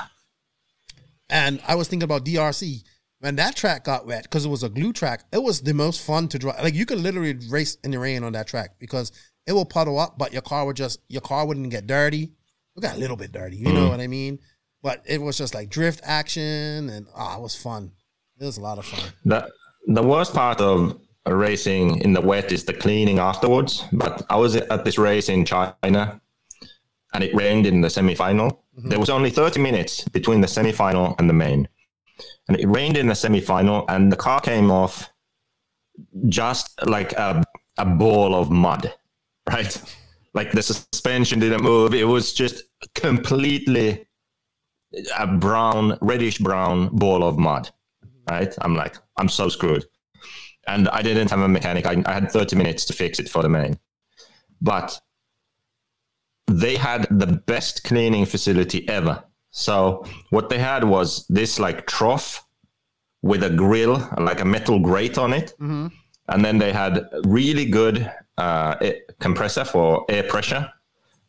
and 1.30 1.60
I 1.66 1.74
was 1.74 1.88
thinking 1.88 2.04
about 2.04 2.24
DRC. 2.24 2.82
When 3.20 3.36
that 3.36 3.54
track 3.54 3.84
got 3.84 4.04
wet, 4.06 4.24
because 4.24 4.44
it 4.44 4.48
was 4.48 4.64
a 4.64 4.68
glue 4.68 4.92
track, 4.92 5.22
it 5.32 5.40
was 5.42 5.60
the 5.62 5.72
most 5.72 6.02
fun 6.02 6.26
to 6.28 6.38
drive. 6.40 6.60
Like 6.62 6.74
you 6.74 6.84
could 6.84 6.98
literally 6.98 7.34
race 7.50 7.76
in 7.84 7.92
the 7.92 7.98
rain 8.00 8.24
on 8.24 8.32
that 8.32 8.48
track 8.48 8.72
because 8.80 9.12
it 9.46 9.52
will 9.52 9.64
puddle 9.64 9.98
up, 9.98 10.18
but 10.18 10.32
your 10.32 10.42
car 10.42 10.64
would 10.66 10.76
just 10.76 11.00
your 11.08 11.20
car 11.20 11.46
wouldn't 11.46 11.70
get 11.70 11.86
dirty. 11.86 12.32
It 12.76 12.80
got 12.80 12.96
a 12.96 12.98
little 12.98 13.16
bit 13.16 13.32
dirty, 13.32 13.56
you 13.56 13.72
know 13.72 13.88
what 13.88 14.00
I 14.00 14.06
mean? 14.06 14.38
But 14.82 15.02
it 15.06 15.20
was 15.20 15.36
just 15.36 15.54
like 15.54 15.68
drift 15.68 16.00
action, 16.02 16.88
and 16.88 17.06
ah, 17.14 17.36
it 17.36 17.42
was 17.42 17.54
fun. 17.54 17.92
It 18.40 18.44
was 18.44 18.56
a 18.56 18.60
lot 18.60 18.78
of 18.78 18.86
fun. 18.86 19.12
The 19.24 19.50
the 19.86 20.02
worst 20.02 20.32
part 20.32 20.60
of 20.60 20.98
racing 21.26 22.00
in 22.00 22.12
the 22.12 22.20
wet 22.20 22.50
is 22.50 22.64
the 22.64 22.72
cleaning 22.72 23.18
afterwards. 23.18 23.84
But 23.92 24.22
I 24.30 24.36
was 24.36 24.56
at 24.56 24.84
this 24.84 24.98
race 24.98 25.28
in 25.28 25.44
China, 25.44 26.20
and 27.14 27.24
it 27.24 27.34
rained 27.34 27.66
in 27.66 27.80
the 27.80 27.90
semi-final. 27.90 28.64
There 28.74 28.98
was 28.98 29.10
only 29.10 29.30
30 29.30 29.60
minutes 29.60 30.08
between 30.08 30.40
the 30.40 30.48
semi-final 30.48 31.14
and 31.18 31.28
the 31.28 31.34
main, 31.34 31.68
and 32.48 32.58
it 32.58 32.66
rained 32.66 32.96
in 32.96 33.06
the 33.06 33.14
semi-final, 33.14 33.84
and 33.88 34.10
the 34.10 34.16
car 34.16 34.40
came 34.40 34.70
off 34.70 35.10
just 36.28 36.84
like 36.86 37.12
a 37.12 37.44
a 37.78 37.86
ball 37.86 38.34
of 38.34 38.50
mud, 38.50 38.92
right? 39.48 39.82
Like 40.34 40.52
the 40.52 40.62
suspension 40.62 41.40
didn't 41.40 41.62
move. 41.62 41.94
It 41.94 42.04
was 42.04 42.32
just 42.32 42.64
completely 42.94 44.06
a 45.18 45.26
brown, 45.26 45.98
reddish 46.00 46.38
brown 46.38 46.88
ball 46.96 47.22
of 47.24 47.38
mud 47.38 47.70
right? 48.30 48.54
I'm 48.60 48.74
like, 48.74 48.96
I'm 49.16 49.28
so 49.28 49.48
screwed. 49.48 49.84
And 50.66 50.88
I 50.90 51.02
didn't 51.02 51.30
have 51.30 51.40
a 51.40 51.48
mechanic. 51.48 51.86
I, 51.86 52.02
I 52.06 52.12
had 52.12 52.30
30 52.30 52.56
minutes 52.56 52.84
to 52.86 52.92
fix 52.92 53.18
it 53.18 53.28
for 53.28 53.42
the 53.42 53.48
main. 53.48 53.78
But 54.60 55.00
they 56.46 56.76
had 56.76 57.06
the 57.10 57.26
best 57.26 57.84
cleaning 57.84 58.26
facility 58.26 58.88
ever. 58.88 59.24
So 59.50 60.06
what 60.30 60.48
they 60.48 60.58
had 60.58 60.84
was 60.84 61.26
this 61.28 61.58
like 61.58 61.86
trough 61.86 62.46
with 63.22 63.42
a 63.42 63.50
grill, 63.50 64.08
like 64.18 64.40
a 64.40 64.44
metal 64.44 64.78
grate 64.78 65.18
on 65.18 65.32
it. 65.32 65.52
Mm-hmm. 65.60 65.88
And 66.28 66.44
then 66.44 66.58
they 66.58 66.72
had 66.72 67.08
really 67.24 67.66
good 67.66 68.10
uh, 68.38 68.76
a- 68.80 69.00
compressor 69.20 69.64
for 69.64 70.04
air 70.08 70.22
pressure. 70.24 70.70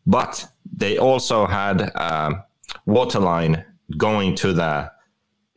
But 0.06 0.46
they 0.76 0.98
also 0.98 1.46
had 1.46 1.92
um, 1.96 2.44
water 2.86 3.20
line 3.20 3.64
going 3.98 4.36
to 4.36 4.54
the 4.54 4.92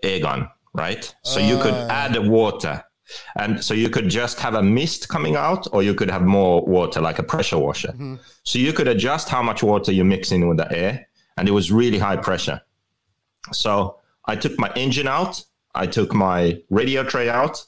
air 0.03 0.21
gun, 0.21 0.49
right? 0.75 1.15
So 1.23 1.41
you 1.41 1.59
could 1.59 1.75
add 1.75 2.17
water. 2.29 2.83
And 3.37 3.63
so 3.65 3.73
you 3.73 3.89
could 3.89 4.09
just 4.09 4.41
have 4.41 4.55
a 4.55 4.63
mist 4.63 5.09
coming 5.09 5.37
out, 5.37 5.67
or 5.73 5.83
you 5.83 5.95
could 5.95 6.11
have 6.11 6.23
more 6.23 6.65
water, 6.67 7.01
like 7.01 7.19
a 7.21 7.23
pressure 7.23 7.59
washer. 7.59 7.93
So 8.43 8.59
you 8.59 8.73
could 8.73 8.89
adjust 8.89 9.29
how 9.29 9.43
much 9.43 9.63
water 9.63 9.93
you 9.93 10.05
mix 10.05 10.33
in 10.33 10.49
with 10.49 10.59
the 10.59 10.71
air, 10.77 11.07
and 11.37 11.49
it 11.49 11.53
was 11.53 11.71
really 11.71 11.99
high 11.99 12.17
pressure. 12.17 12.61
So 13.53 13.99
I 14.25 14.35
took 14.37 14.59
my 14.59 14.73
engine 14.75 15.07
out, 15.07 15.45
I 15.75 15.87
took 15.87 16.15
my 16.15 16.61
radio 16.71 17.05
tray 17.05 17.29
out, 17.29 17.65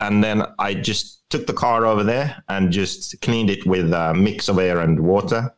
and 0.00 0.22
then 0.22 0.44
I 0.58 0.74
just 0.74 1.28
took 1.30 1.46
the 1.46 1.52
car 1.52 1.86
over 1.86 2.04
there 2.04 2.42
and 2.48 2.70
just 2.70 3.20
cleaned 3.22 3.50
it 3.50 3.66
with 3.66 3.92
a 3.92 4.14
mix 4.14 4.48
of 4.48 4.58
air 4.58 4.80
and 4.80 5.00
water. 5.00 5.54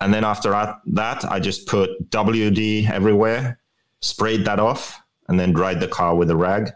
And 0.00 0.12
then 0.12 0.24
after 0.24 0.50
that- 0.50 1.24
I 1.30 1.40
just 1.40 1.66
put 1.66 2.10
WD 2.10 2.86
everywhere, 2.90 3.58
sprayed 4.00 4.44
that 4.44 4.58
off, 4.58 5.00
and 5.28 5.38
then 5.38 5.52
dried 5.52 5.80
the 5.80 5.88
car 5.88 6.16
with 6.16 6.30
a 6.30 6.36
rag. 6.36 6.72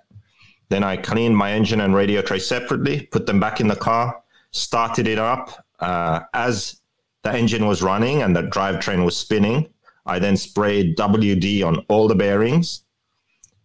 Then 0.69 0.85
I 0.85 0.97
cleaned 0.97 1.37
my 1.37 1.53
engine 1.53 1.81
and 1.81 1.95
radio 1.95 2.23
tray 2.23 2.39
separately, 2.39 3.07
put 3.07 3.27
them 3.27 3.41
back 3.41 3.61
in 3.61 3.69
the 3.69 3.77
car, 3.77 4.23
started 4.53 5.07
it 5.07 5.19
up. 5.19 5.65
Uh, 5.81 6.21
as 6.33 6.81
the 7.23 7.33
engine 7.33 7.67
was 7.67 7.83
running 7.83 8.23
and 8.23 8.35
the 8.37 8.43
drivetrain 8.43 9.05
was 9.05 9.17
spinning, 9.17 9.69
I 10.07 10.19
then 10.19 10.37
sprayed 10.37 10.97
WD 10.97 11.63
on 11.63 11.79
all 11.89 12.09
the 12.09 12.15
bearings. 12.15 12.83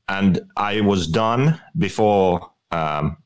And 0.08 0.42
I 0.58 0.82
was 0.82 1.08
done 1.08 1.62
before 1.78 2.49
um, 2.72 3.18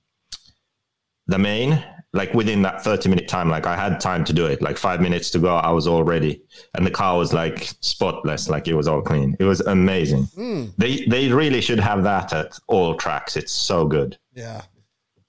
the 1.27 1.37
main, 1.39 1.83
like 2.13 2.33
within 2.33 2.61
that 2.61 2.83
30 2.83 3.09
minute 3.09 3.27
time. 3.27 3.49
Like 3.49 3.65
I 3.65 3.75
had 3.75 3.99
time 3.99 4.23
to 4.25 4.33
do 4.33 4.45
it, 4.45 4.61
like 4.61 4.77
five 4.77 5.01
minutes 5.01 5.29
to 5.31 5.39
go, 5.39 5.55
I 5.55 5.71
was 5.71 5.87
all 5.87 6.03
ready. 6.03 6.41
And 6.75 6.85
the 6.85 6.91
car 6.91 7.17
was 7.17 7.33
like 7.33 7.71
spotless, 7.81 8.49
like 8.49 8.67
it 8.67 8.75
was 8.75 8.87
all 8.87 9.01
clean. 9.01 9.35
It 9.39 9.45
was 9.45 9.61
amazing. 9.61 10.27
They, 10.77 11.05
they 11.05 11.31
really 11.31 11.61
should 11.61 11.79
have 11.79 12.03
that 12.03 12.33
at 12.33 12.57
all 12.67 12.95
tracks. 12.95 13.35
It's 13.35 13.51
so 13.53 13.85
good. 13.87 14.17
Yeah, 14.33 14.61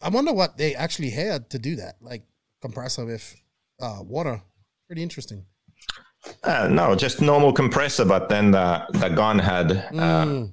I 0.03 0.09
wonder 0.11 0.33
what 0.33 0.57
they 0.59 0.75
actually 0.75 1.11
had 1.11 1.49
to 1.51 1.59
do 1.59 1.77
that, 1.77 1.97
like 2.01 2.23
compressor 2.61 3.05
with 3.07 3.35
uh, 3.81 4.01
water. 4.03 4.43
Pretty 4.87 5.03
interesting. 5.03 5.45
Uh, 6.43 6.69
no, 6.71 6.95
just 6.95 7.21
normal 7.21 7.53
compressor, 7.53 8.05
but 8.05 8.29
then 8.31 8.51
the 8.51 8.83
the 8.93 9.09
gun 9.11 9.39
had 9.39 9.73
uh, 9.73 10.25
Mm. 10.25 10.53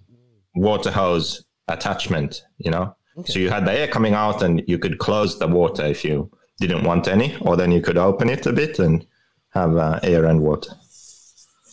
water 0.55 0.91
hose 0.91 1.45
attachment. 1.69 2.43
You 2.57 2.71
know, 2.71 2.95
so 3.25 3.39
you 3.39 3.49
had 3.49 3.65
the 3.65 3.71
air 3.73 3.87
coming 3.87 4.13
out, 4.13 4.41
and 4.41 4.63
you 4.67 4.77
could 4.79 4.97
close 4.97 5.37
the 5.39 5.47
water 5.47 5.85
if 5.85 6.03
you 6.03 6.29
didn't 6.59 6.83
want 6.83 7.07
any, 7.07 7.37
or 7.41 7.55
then 7.57 7.71
you 7.71 7.81
could 7.81 7.97
open 7.97 8.29
it 8.29 8.45
a 8.45 8.53
bit 8.53 8.79
and 8.79 9.05
have 9.49 9.75
uh, 9.75 9.99
air 10.03 10.25
and 10.25 10.41
water. 10.41 10.71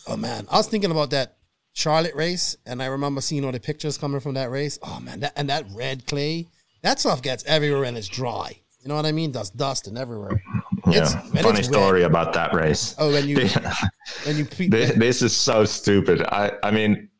Oh 0.06 0.16
man, 0.16 0.46
I 0.50 0.56
was 0.56 0.68
thinking 0.68 0.90
about 0.90 1.10
that 1.10 1.36
Charlotte 1.74 2.14
race, 2.14 2.56
and 2.66 2.82
I 2.82 2.86
remember 2.86 3.20
seeing 3.20 3.44
all 3.44 3.52
the 3.52 3.60
pictures 3.60 3.98
coming 3.98 4.20
from 4.20 4.34
that 4.34 4.50
race. 4.50 4.78
Oh 4.82 5.00
man, 5.00 5.20
that, 5.20 5.32
and 5.36 5.48
that 5.50 5.64
red 5.74 6.06
clay, 6.06 6.46
that 6.82 6.98
stuff 6.98 7.22
gets 7.22 7.44
everywhere 7.44 7.84
and 7.84 7.96
it's 7.96 8.08
dry. 8.08 8.56
You 8.82 8.88
know 8.88 8.94
what 8.94 9.06
I 9.06 9.12
mean? 9.12 9.32
There's 9.32 9.50
dust 9.50 9.86
and 9.86 9.98
everywhere. 9.98 10.40
It's- 10.88 11.12
yeah, 11.12 11.20
when 11.32 11.42
funny 11.42 11.58
it's 11.58 11.68
story 11.68 12.04
about 12.04 12.32
that 12.32 12.54
race. 12.54 12.94
Oh, 12.98 13.12
when 13.12 13.28
you 13.28 13.36
when 14.24 14.36
you 14.38 14.44
pre- 14.46 14.68
this, 14.68 14.92
this 14.92 15.22
is 15.22 15.36
so 15.36 15.64
stupid. 15.66 16.22
I, 16.22 16.52
I 16.62 16.70
mean, 16.70 17.10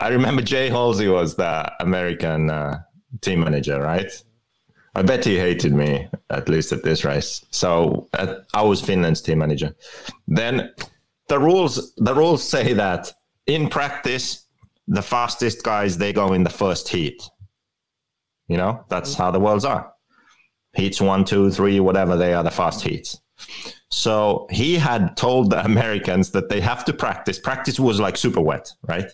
I 0.00 0.08
remember 0.08 0.42
Jay 0.42 0.68
Halsey 0.70 1.08
was 1.08 1.34
the 1.34 1.72
American 1.82 2.50
uh, 2.50 2.80
team 3.20 3.40
manager, 3.40 3.80
right? 3.80 4.10
I 4.96 5.02
bet 5.02 5.24
he 5.24 5.38
hated 5.38 5.72
me 5.72 6.08
at 6.30 6.48
least 6.48 6.72
at 6.72 6.84
this 6.84 7.04
race. 7.04 7.44
So 7.50 8.08
uh, 8.12 8.36
I 8.52 8.62
was 8.62 8.80
Finland's 8.80 9.20
team 9.20 9.38
manager. 9.38 9.74
Then 10.28 10.70
the 11.28 11.38
rules 11.38 11.94
the 11.96 12.14
rules 12.14 12.48
say 12.48 12.74
that 12.74 13.12
in 13.46 13.68
practice, 13.68 14.46
the 14.86 15.02
fastest 15.02 15.62
guys 15.62 15.98
they 15.98 16.12
go 16.12 16.32
in 16.32 16.44
the 16.44 16.50
first 16.50 16.88
heat. 16.88 17.22
You 18.48 18.56
know, 18.56 18.84
that's 18.88 19.14
how 19.14 19.30
the 19.30 19.40
worlds 19.40 19.64
are. 19.64 19.92
Heats 20.74 21.00
one, 21.00 21.24
two, 21.24 21.50
three, 21.50 21.80
whatever 21.80 22.16
they 22.16 22.34
are, 22.34 22.44
the 22.44 22.50
fast 22.50 22.82
heats. 22.82 23.20
So 23.90 24.46
he 24.50 24.76
had 24.76 25.16
told 25.16 25.50
the 25.50 25.64
Americans 25.72 26.30
that 26.32 26.48
they 26.48 26.60
have 26.60 26.84
to 26.84 26.92
practice. 26.92 27.38
Practice 27.38 27.80
was 27.80 28.00
like 28.00 28.16
super 28.16 28.40
wet, 28.40 28.70
right? 28.86 29.10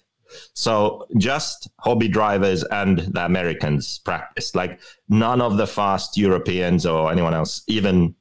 So 0.55 1.07
just 1.19 1.69
hobby 1.81 2.09
drivers 2.09 2.65
and 2.65 2.99
the 2.99 3.25
Americans 3.25 3.99
practice. 3.99 4.55
Like 4.55 4.81
none 5.09 5.41
of 5.41 5.57
the 5.57 5.67
fast 5.67 6.17
Europeans 6.17 6.87
or 6.87 7.11
anyone 7.13 7.35
else 7.35 7.63
even 7.67 8.15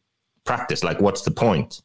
practice. 0.45 0.83
Like, 0.83 0.99
what's 1.01 1.21
the 1.21 1.31
point? 1.31 1.81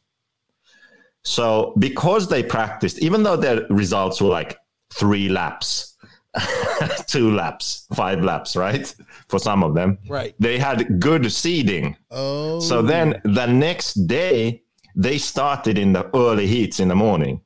So 1.23 1.73
because 1.79 2.27
they 2.27 2.43
practiced, 2.43 2.99
even 2.99 3.23
though 3.23 3.35
their 3.37 3.65
results 3.69 4.21
were 4.21 4.29
like 4.29 4.57
three 4.93 5.29
laps, 5.29 5.95
two 7.07 7.31
laps, 7.33 7.87
five 7.93 8.23
laps, 8.23 8.55
right? 8.55 8.93
For 9.29 9.39
some 9.39 9.63
of 9.63 9.73
them, 9.73 9.97
Right. 10.07 10.35
they 10.39 10.59
had 10.59 10.99
good 10.99 11.31
seeding. 11.31 11.95
Oh. 12.11 12.59
So 12.59 12.81
then 12.81 13.21
the 13.23 13.45
next 13.47 13.93
day, 14.07 14.61
they 14.95 15.17
started 15.17 15.77
in 15.77 15.93
the 15.93 16.09
early 16.15 16.45
heats 16.47 16.79
in 16.79 16.87
the 16.89 16.95
morning, 16.95 17.41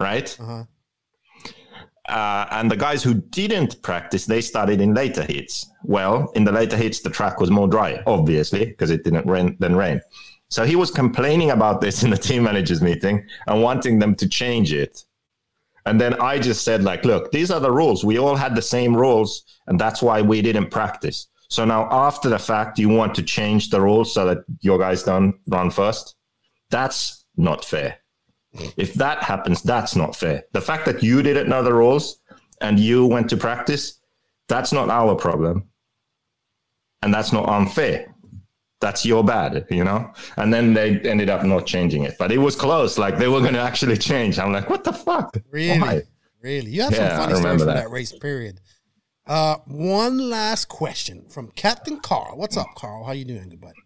right? 0.00 0.36
Uh-huh. 0.40 0.64
Uh, 2.08 2.46
and 2.50 2.70
the 2.70 2.76
guys 2.76 3.02
who 3.02 3.14
didn't 3.14 3.80
practice, 3.82 4.26
they 4.26 4.40
started 4.40 4.80
in 4.80 4.92
later 4.92 5.24
heats. 5.24 5.66
Well, 5.84 6.30
in 6.34 6.44
the 6.44 6.52
later 6.52 6.76
heats, 6.76 7.00
the 7.00 7.10
track 7.10 7.40
was 7.40 7.50
more 7.50 7.66
dry, 7.66 8.02
obviously, 8.06 8.66
because 8.66 8.90
it 8.90 9.04
didn't 9.04 9.26
rain 9.26 9.56
then 9.58 9.74
rain. 9.74 10.00
So 10.50 10.64
he 10.64 10.76
was 10.76 10.90
complaining 10.90 11.50
about 11.50 11.80
this 11.80 12.02
in 12.04 12.10
the 12.10 12.16
team 12.16 12.42
managers 12.42 12.82
meeting 12.82 13.26
and 13.46 13.62
wanting 13.62 13.98
them 13.98 14.14
to 14.16 14.28
change 14.28 14.72
it. 14.72 15.02
And 15.86 16.00
then 16.00 16.14
I 16.14 16.38
just 16.38 16.64
said, 16.64 16.82
like, 16.82 17.04
look, 17.04 17.30
these 17.30 17.50
are 17.50 17.60
the 17.60 17.70
rules. 17.70 18.04
We 18.04 18.18
all 18.18 18.36
had 18.36 18.54
the 18.54 18.62
same 18.62 18.96
rules, 18.96 19.44
and 19.66 19.78
that's 19.78 20.02
why 20.02 20.22
we 20.22 20.40
didn't 20.40 20.70
practice. 20.70 21.28
So 21.48 21.64
now, 21.64 21.88
after 21.90 22.28
the 22.28 22.38
fact, 22.38 22.78
you 22.78 22.88
want 22.88 23.14
to 23.16 23.22
change 23.22 23.68
the 23.68 23.80
rules 23.80 24.14
so 24.14 24.24
that 24.26 24.38
your 24.60 24.78
guys 24.78 25.02
don't 25.02 25.34
run 25.46 25.70
first? 25.70 26.16
That's 26.70 27.26
not 27.36 27.64
fair. 27.64 27.98
If 28.76 28.94
that 28.94 29.22
happens, 29.22 29.62
that's 29.62 29.96
not 29.96 30.14
fair. 30.14 30.44
The 30.52 30.60
fact 30.60 30.84
that 30.86 31.02
you 31.02 31.22
didn't 31.22 31.48
know 31.48 31.62
the 31.62 31.74
rules 31.74 32.20
and 32.60 32.78
you 32.78 33.06
went 33.06 33.28
to 33.30 33.36
practice, 33.36 34.00
that's 34.48 34.72
not 34.72 34.90
our 34.90 35.14
problem. 35.14 35.68
And 37.02 37.12
that's 37.12 37.32
not 37.32 37.48
unfair. 37.48 38.14
That's 38.80 39.04
your 39.04 39.24
bad, 39.24 39.66
you 39.70 39.82
know? 39.84 40.12
And 40.36 40.52
then 40.52 40.74
they 40.74 41.00
ended 41.00 41.30
up 41.30 41.44
not 41.44 41.66
changing 41.66 42.04
it. 42.04 42.14
But 42.18 42.32
it 42.32 42.38
was 42.38 42.54
close. 42.54 42.98
Like 42.98 43.18
they 43.18 43.28
were 43.28 43.40
going 43.40 43.54
to 43.54 43.60
actually 43.60 43.96
change. 43.96 44.38
I'm 44.38 44.52
like, 44.52 44.68
what 44.70 44.84
the 44.84 44.92
fuck? 44.92 45.36
Really? 45.50 45.80
Why? 45.80 46.02
Really? 46.42 46.70
You 46.70 46.82
have 46.82 46.92
Yeah, 46.92 47.08
some 47.08 47.16
funny 47.24 47.34
stories 47.40 47.58
from 47.62 47.66
that. 47.68 47.74
that. 47.74 47.90
race, 47.90 48.12
period. 48.12 48.60
Uh, 49.26 49.56
one 49.66 50.28
last 50.30 50.68
question 50.68 51.26
from 51.30 51.50
Captain 51.52 51.98
Carl. 51.98 52.36
What's 52.36 52.56
up, 52.58 52.66
Carl? 52.76 53.04
How 53.04 53.12
you 53.12 53.24
doing, 53.24 53.48
good 53.48 53.60
buddy? 53.60 53.78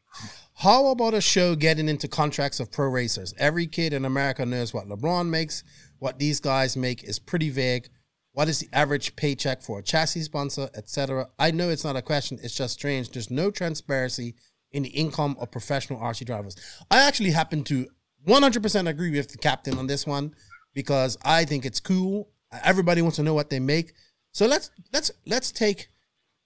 How 0.63 0.89
about 0.89 1.15
a 1.15 1.21
show 1.21 1.55
getting 1.55 1.89
into 1.89 2.09
contracts 2.09 2.59
of 2.59 2.73
pro 2.73 2.89
racers? 2.89 3.33
Every 3.39 3.69
kid 3.69 3.93
in 3.93 4.05
America 4.05 4.45
knows 4.45 4.75
what 4.75 4.89
LeBron 4.89 5.29
makes. 5.29 5.63
What 6.01 6.19
these 6.19 6.41
guys 6.41 6.77
make 6.77 7.05
is 7.05 7.21
pretty 7.21 7.49
vague. 7.49 7.89
What 8.33 8.49
is 8.49 8.59
the 8.59 8.69
average 8.73 9.15
paycheck 9.15 9.63
for 9.63 9.79
a 9.79 9.83
chassis 9.85 10.23
sponsor, 10.23 10.69
etc.? 10.75 11.29
I 11.39 11.53
know 11.53 11.71
it's 11.71 11.85
not 11.85 11.95
a 11.95 12.03
question. 12.03 12.41
It's 12.43 12.57
just 12.57 12.75
strange. 12.75 13.11
There's 13.11 13.31
no 13.31 13.53
transparency 13.53 14.35
in 14.73 14.83
the 14.83 14.89
income 14.89 15.37
of 15.39 15.53
professional 15.53 16.01
RC 16.01 16.27
drivers. 16.27 16.57
I 16.91 17.07
actually 17.07 17.31
happen 17.31 17.63
to 17.65 17.87
100% 18.27 18.89
agree 18.89 19.13
with 19.13 19.31
the 19.31 19.39
captain 19.39 19.79
on 19.79 19.87
this 19.87 20.09
one 20.09 20.35
because 20.75 21.17
I 21.25 21.45
think 21.45 21.67
it's 21.67 21.79
cool. 21.79 22.31
Everybody 22.65 23.01
wants 23.01 23.19
to 23.19 23.23
know 23.23 23.35
what 23.35 23.49
they 23.49 23.61
make. 23.61 23.93
So 24.33 24.49
let's 24.49 24.73
let's 24.93 25.13
let's 25.25 25.53
take 25.53 25.87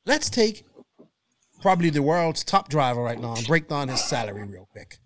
let's 0.05 0.29
take 0.29 0.67
probably 1.63 1.89
the 1.91 2.03
world's 2.03 2.45
top 2.45 2.69
driver 2.69 3.03
right 3.03 3.19
now 3.19 3.35
and 3.35 3.47
break 3.47 3.69
down 3.69 3.89
his 3.89 4.05
salary 4.05 4.45
real 4.47 4.69
quick. 4.73 4.99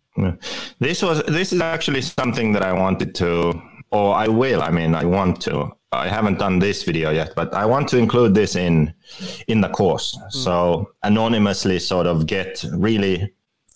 This 0.80 1.02
was 1.02 1.22
this 1.24 1.52
is 1.52 1.60
actually 1.60 2.00
something 2.00 2.52
that 2.52 2.62
I 2.62 2.72
wanted 2.72 3.14
to, 3.16 3.52
or 3.90 4.14
I 4.14 4.28
will. 4.28 4.62
I 4.62 4.70
mean, 4.70 4.94
I 4.94 5.04
want 5.04 5.42
to. 5.42 5.70
I 5.92 6.08
haven't 6.08 6.38
done 6.38 6.58
this 6.58 6.82
video 6.82 7.10
yet, 7.10 7.34
but 7.36 7.54
I 7.54 7.66
want 7.66 7.88
to 7.88 7.98
include 7.98 8.34
this 8.34 8.56
in 8.56 8.94
in 9.46 9.60
the 9.60 9.68
course. 9.68 10.16
Mm. 10.16 10.32
So 10.32 10.90
anonymously, 11.02 11.78
sort 11.78 12.06
of 12.06 12.26
get 12.26 12.64
really 12.72 13.32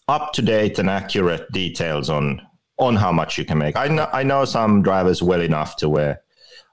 up 0.09 0.33
to 0.33 0.43
date 0.43 0.79
and 0.79 0.89
accurate 0.89 1.53
details 1.53 2.09
on 2.09 2.41
on 2.79 2.97
how 2.97 3.13
much 3.13 3.37
you 3.37 3.45
can 3.45 3.59
make. 3.59 3.77
I 3.77 3.89
know 3.89 4.09
I 4.13 4.23
know 4.23 4.47
some 4.47 4.83
drivers 4.83 5.23
well 5.23 5.43
enough 5.43 5.77
to 5.77 5.89
where 5.89 6.23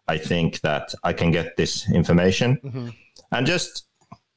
I 0.08 0.18
think 0.18 0.62
that 0.62 0.94
I 1.04 1.12
can 1.14 1.32
get 1.32 1.58
this 1.58 1.92
information 1.92 2.58
mm-hmm. 2.64 2.90
and 3.34 3.46
just 3.46 3.87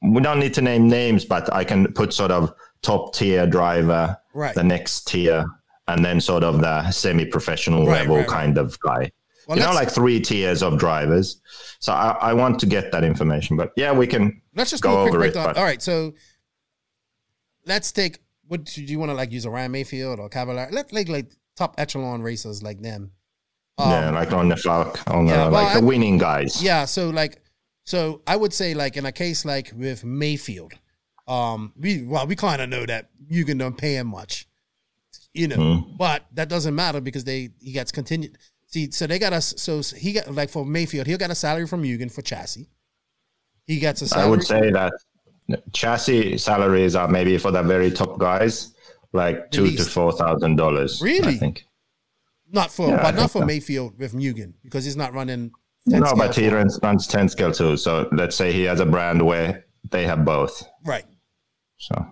we 0.02 0.20
don't 0.20 0.38
need 0.40 0.54
to 0.54 0.62
name 0.62 0.88
names, 0.88 1.24
but 1.24 1.52
I 1.52 1.64
can 1.64 1.92
put 1.92 2.12
sort 2.12 2.30
of 2.30 2.52
top 2.82 3.14
tier 3.14 3.46
driver, 3.46 4.16
Right. 4.32 4.54
the 4.54 4.62
next 4.64 5.06
tier, 5.08 5.44
and 5.88 6.04
then 6.04 6.20
sort 6.20 6.42
of 6.44 6.60
the 6.60 6.90
semi 6.90 7.24
professional 7.26 7.86
Right, 7.86 8.00
level 8.00 8.16
right, 8.16 8.26
kind 8.28 8.58
of 8.58 8.78
guy. 8.80 9.10
Well, 9.46 9.58
you 9.58 9.64
know, 9.64 9.72
like 9.72 9.90
three 9.90 10.20
tiers 10.20 10.62
of 10.62 10.78
drivers. 10.78 11.40
So 11.80 11.92
I, 11.92 12.10
I 12.20 12.32
want 12.34 12.60
to 12.60 12.66
get 12.66 12.92
that 12.92 13.02
information, 13.04 13.56
but 13.56 13.72
yeah, 13.76 13.90
we 13.92 14.06
can. 14.06 14.40
Let's 14.54 14.70
just 14.70 14.82
go 14.82 14.90
do 14.90 14.96
a 14.96 15.02
quick 15.02 15.08
over 15.14 15.16
it, 15.24 15.32
breakdown. 15.32 15.44
but- 15.46 15.56
All 15.58 15.64
right, 15.64 15.82
so 15.82 16.14
let's 17.66 17.92
take 17.92 18.18
what 18.46 18.64
do 18.64 18.82
you 18.82 18.98
want 18.98 19.10
to 19.10 19.14
like 19.14 19.30
use 19.30 19.44
a 19.44 19.50
Ryan 19.50 19.72
Maifield 19.72 20.18
or 20.18 20.28
Cavalieri? 20.28 20.72
Let's 20.72 20.92
like 20.92 21.08
like 21.08 21.30
top 21.56 21.74
echelon 21.78 22.22
racers 22.22 22.62
like 22.62 22.80
them. 22.80 23.12
Um, 23.78 23.90
yeah, 23.90 24.10
like 24.10 24.32
on 24.32 24.48
the 24.48 24.56
Falk, 24.56 25.00
on 25.08 25.26
yeah, 25.26 25.44
the, 25.46 25.50
well, 25.50 25.64
like 25.64 25.74
the 25.80 25.84
winning 25.86 26.18
guys. 26.18 26.62
Yeah, 26.62 26.84
so 26.84 27.10
like, 27.10 27.40
so 27.90 28.22
I 28.32 28.36
would 28.36 28.52
say 28.60 28.74
like 28.82 28.96
in 28.96 29.04
a 29.06 29.12
case 29.12 29.44
like 29.44 29.72
with 29.84 30.00
Maifield, 30.04 30.72
um, 31.26 31.72
we 31.76 31.90
well 32.12 32.26
we 32.26 32.36
kind 32.36 32.60
of 32.62 32.68
know 32.68 32.84
that 32.86 33.02
Mugen 33.30 33.58
don't 33.58 33.76
pay 33.76 33.94
him 34.00 34.06
much, 34.08 34.46
you 35.34 35.48
know, 35.48 35.56
Mhm. 35.56 35.96
but 35.98 36.18
that 36.36 36.48
doesn't 36.48 36.74
matter 36.74 37.00
because 37.00 37.24
they 37.24 37.40
he 37.60 37.72
gets 37.72 37.90
continued. 37.92 38.38
See, 38.72 38.90
so 38.92 39.06
they 39.08 39.18
got 39.18 39.32
us. 39.32 39.54
So 39.56 39.72
he 40.04 40.12
got 40.12 40.32
like 40.40 40.50
for 40.50 40.64
Maifield, 40.64 41.06
he 41.06 41.16
got 41.16 41.30
a 41.30 41.34
salary 41.46 41.66
from 41.66 41.82
Mugen 41.82 42.10
for 42.12 42.22
chassis. 42.22 42.66
He 43.66 43.78
gets 43.86 44.02
a 44.02 44.06
salary. 44.08 44.26
I 44.26 44.30
would 44.30 44.44
say 44.44 44.70
that 44.78 44.92
chassis 45.72 46.38
salaries 46.38 46.94
are 46.94 47.08
maybe 47.08 47.36
for 47.38 47.50
the 47.50 47.62
very 47.62 47.90
top 47.90 48.18
guys, 48.18 48.72
like 49.12 49.50
two 49.50 49.68
to 49.76 49.84
four 49.84 50.12
thousand 50.12 50.56
dollars. 50.56 51.00
Really? 51.02 51.34
I 51.36 51.38
think. 51.38 51.64
not 52.52 52.70
for, 52.72 52.88
Yeah, 52.88 53.02
but 53.02 53.14
not 53.14 53.30
for 53.30 53.42
so. 53.42 53.46
Maifield 53.46 53.96
with 53.98 54.12
Mugen 54.12 54.54
because 54.64 54.84
he's 54.84 54.96
not 54.96 55.12
running. 55.14 55.52
10 55.88 56.00
No, 56.00 56.14
but 56.14 56.34
he 56.36 56.48
runs, 56.48 56.78
runs 56.82 57.06
10 57.06 57.28
scale 57.28 57.52
too. 57.52 57.76
So 57.76 58.08
let's 58.12 58.36
say 58.36 58.52
he 58.52 58.64
has 58.64 58.80
a 58.80 58.86
brand 58.86 59.24
where 59.24 59.64
they 59.90 60.06
have 60.06 60.24
both. 60.24 60.62
right. 60.84 61.04
So. 61.78 62.06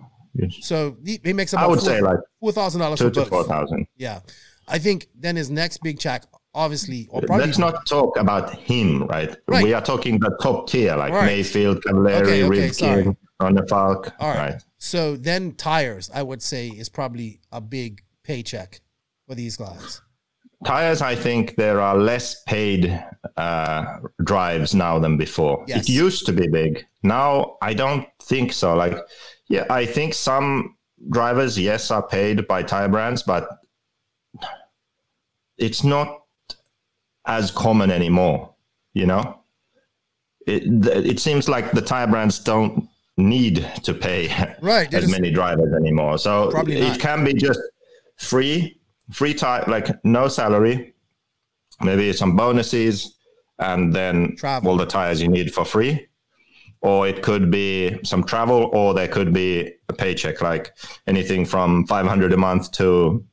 So 0.61 0.95
he, 1.03 1.19
he 1.23 1.33
makes 1.33 1.53
I 1.53 1.59
about 1.61 1.69
would 1.71 1.79
four- 1.79 1.89
say 1.89 2.01
like 2.01 2.17
four 2.39 2.51
thousand 2.51 2.79
dollars 2.81 2.99
two 2.99 3.09
to 3.11 3.21
both. 3.21 3.29
4,000. 3.47 3.85
Yeah, 3.97 4.19
I 4.67 4.77
think 4.79 5.07
then 5.15 5.35
his 5.35 5.49
next 5.49 5.79
big 5.83 5.99
check, 5.99 6.23
obviously, 6.53 7.07
or 7.09 7.21
probably 7.21 7.45
Let's 7.47 7.57
not 7.57 7.85
talk 7.85 8.15
about 8.17 8.53
him, 8.55 9.05
right? 9.07 9.35
Right. 9.47 9.63
We 9.63 9.73
are 9.73 9.81
talking 9.81 10.17
the 10.19 10.35
top 10.41 10.69
tier, 10.69 10.95
like 10.95 11.11
Right. 11.11 11.39
Maifield, 11.39 11.83
Cavalieri, 11.83 12.21
Okay, 12.21 12.43
okay. 12.43 12.69
Rivkin, 12.69 13.17
Ronda 13.41 13.65
Falk. 13.67 14.13
All 14.19 14.29
right. 14.29 14.53
right. 14.53 14.63
So 14.77 15.17
then 15.17 15.53
tires, 15.53 16.09
I 16.13 16.23
would 16.23 16.41
say, 16.41 16.67
is 16.69 16.87
probably 16.89 17.41
a 17.51 17.59
big 17.59 18.01
paycheck 18.23 18.79
for 19.27 19.35
these 19.35 19.57
guys. 19.57 20.01
Tires, 20.65 21.01
I 21.01 21.15
think 21.15 21.55
there 21.55 21.79
are 21.79 21.95
less 21.97 22.43
paid 22.43 23.01
uh, 23.37 23.99
drives 24.23 24.75
now 24.75 24.99
than 24.99 25.17
before. 25.17 25.63
Yes. 25.67 25.87
It 25.87 25.89
used 25.89 26.25
to 26.25 26.33
be 26.33 26.47
big. 26.47 26.85
Now 27.01 27.57
I 27.61 27.73
don't 27.73 28.05
think 28.21 28.51
so. 28.51 28.75
Like, 28.75 28.97
yeah, 29.47 29.65
I 29.69 29.85
think 29.85 30.13
some 30.13 30.75
drivers, 31.09 31.57
yes, 31.57 31.91
are 31.91 32.05
paid 32.05 32.45
by 32.47 32.63
tire 32.63 32.89
brands, 32.89 33.23
but 33.23 33.47
it's 35.57 35.83
not 35.83 36.23
as 37.25 37.51
common 37.51 37.89
anymore. 37.89 38.53
You 38.93 39.05
know, 39.05 39.39
it 40.45 40.63
it 40.85 41.19
seems 41.19 41.47
like 41.47 41.71
the 41.71 41.81
tire 41.81 42.07
brands 42.07 42.39
don't 42.39 42.89
need 43.17 43.69
to 43.83 43.93
pay 43.93 44.29
Right, 44.61 44.91
as 44.93 45.09
many 45.09 45.31
drivers 45.31 45.73
anymore. 45.73 46.17
So 46.17 46.51
it 46.67 46.99
can 46.99 47.23
be 47.23 47.33
just 47.33 47.59
free, 48.17 48.78
free 49.11 49.33
tire, 49.33 49.63
like 49.67 49.87
no 50.03 50.27
salary, 50.27 50.93
maybe 51.81 52.13
some 52.13 52.35
bonuses, 52.35 53.17
and 53.59 53.93
then 53.93 54.35
Travel. 54.37 54.71
all 54.71 54.77
the 54.77 54.85
tires 54.85 55.21
you 55.21 55.27
need 55.27 55.53
for 55.53 55.65
free. 55.65 56.07
Or 56.81 57.07
it 57.07 57.21
could 57.23 57.51
be 57.51 57.99
some 58.05 58.23
travel, 58.23 58.69
or 58.73 58.93
there 58.93 59.09
could 59.09 59.33
be 59.33 59.69
a 59.89 59.93
paycheck, 59.93 60.41
like 60.41 60.73
anything 61.07 61.45
from 61.45 61.85
500 61.87 62.31
a 62.31 62.37
month 62.37 62.71
to 62.73 63.25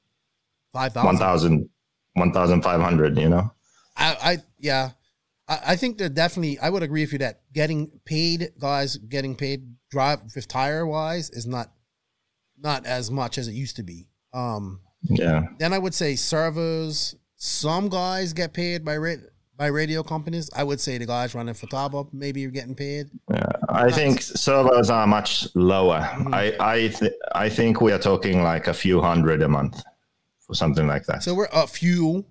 Five 0.72 0.92
thousand. 0.92 1.70
1,000, 2.14 2.60
1,500, 2.60 3.18
you 3.18 3.28
know? 3.28 3.52
I, 3.96 4.16
I 4.20 4.38
yeah, 4.58 4.90
I, 5.48 5.60
I 5.68 5.76
think 5.76 5.98
that 5.98 6.14
definitely. 6.14 6.58
I 6.58 6.70
would 6.70 6.82
agree 6.82 7.02
with 7.02 7.12
you 7.12 7.18
that 7.20 7.40
getting 7.52 7.90
paid 8.04 8.50
guys 8.58 8.96
getting 8.96 9.36
paid 9.36 9.76
drive 9.90 10.20
with 10.34 10.48
tire 10.48 10.86
wise 10.86 11.30
is 11.30 11.46
not 11.46 11.72
not 12.58 12.84
as 12.84 13.10
much 13.10 13.38
as 13.38 13.48
it 13.48 13.52
used 13.52 13.76
to 13.76 13.82
be. 13.82 14.08
Um, 14.34 14.80
Yeah. 15.08 15.42
then 15.58 15.72
I 15.72 15.78
would 15.78 15.94
say 15.94 16.16
servers. 16.16 17.14
some 17.36 17.88
guys 17.88 18.32
get 18.32 18.52
paid 18.52 18.84
by 18.84 18.96
by 19.56 19.66
radio 19.68 20.02
companies. 20.02 20.50
I 20.54 20.64
would 20.64 20.80
say 20.80 20.98
the 20.98 21.06
guys 21.06 21.34
running 21.34 21.54
for 21.54 21.66
Taba 21.66 22.06
maybe 22.12 22.40
you're 22.40 22.50
getting 22.50 22.74
paid. 22.74 23.06
Yeah, 23.30 23.46
I 23.68 23.90
think 23.90 24.20
servers 24.22 24.90
are 24.90 25.06
much 25.06 25.46
lower. 25.54 26.00
Mm-hmm. 26.00 26.34
I 26.34 26.56
I 26.60 26.88
th- 26.88 27.12
I 27.34 27.48
think 27.48 27.80
we 27.80 27.92
are 27.92 27.98
talking 27.98 28.42
like 28.42 28.66
a 28.68 28.74
few 28.74 29.00
hundred 29.00 29.42
a 29.42 29.48
month 29.48 29.82
for 30.46 30.54
something 30.54 30.86
like 30.86 31.04
that. 31.06 31.22
So 31.22 31.34
we're 31.34 31.48
uh, 31.52 31.66
fuel, 31.66 32.26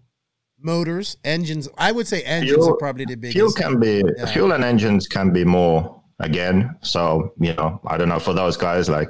motors, 0.60 1.18
engines. 1.24 1.68
I 1.78 1.92
would 1.92 2.08
say 2.08 2.22
engines 2.24 2.54
Fuel- 2.64 2.74
are 2.74 2.78
probably 2.78 3.06
the 3.06 3.16
biggest. 3.16 3.36
fuel 3.38 3.52
can 3.54 3.80
be 3.80 4.04
Yeah. 4.18 4.26
fuel 4.28 4.52
and 4.54 4.64
engines 4.64 5.08
can 5.08 5.32
be 5.32 5.44
more 5.44 6.02
again. 6.20 6.76
So 6.82 7.34
you 7.40 7.54
know, 7.56 7.80
I 7.88 7.98
don't 7.98 8.10
know 8.10 8.20
for 8.20 8.34
those 8.34 8.56
guys 8.58 8.88
like 8.90 9.10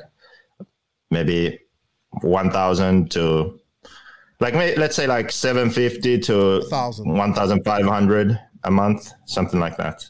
maybe 1.11 1.59
one 2.21 2.49
thousand 2.51 3.11
to 3.11 3.59
like 4.39 4.53
let's 4.53 4.95
say 4.95 5.07
like 5.07 5.31
seven 5.31 5.69
fifty 5.69 6.19
to 6.19 6.59
1,000. 6.59 7.07
one 7.17 7.33
thousand 7.33 7.63
five 7.63 7.85
hundred 7.85 8.39
a 8.63 8.71
month, 8.71 9.11
something 9.25 9.59
like 9.59 9.77
that. 9.77 10.03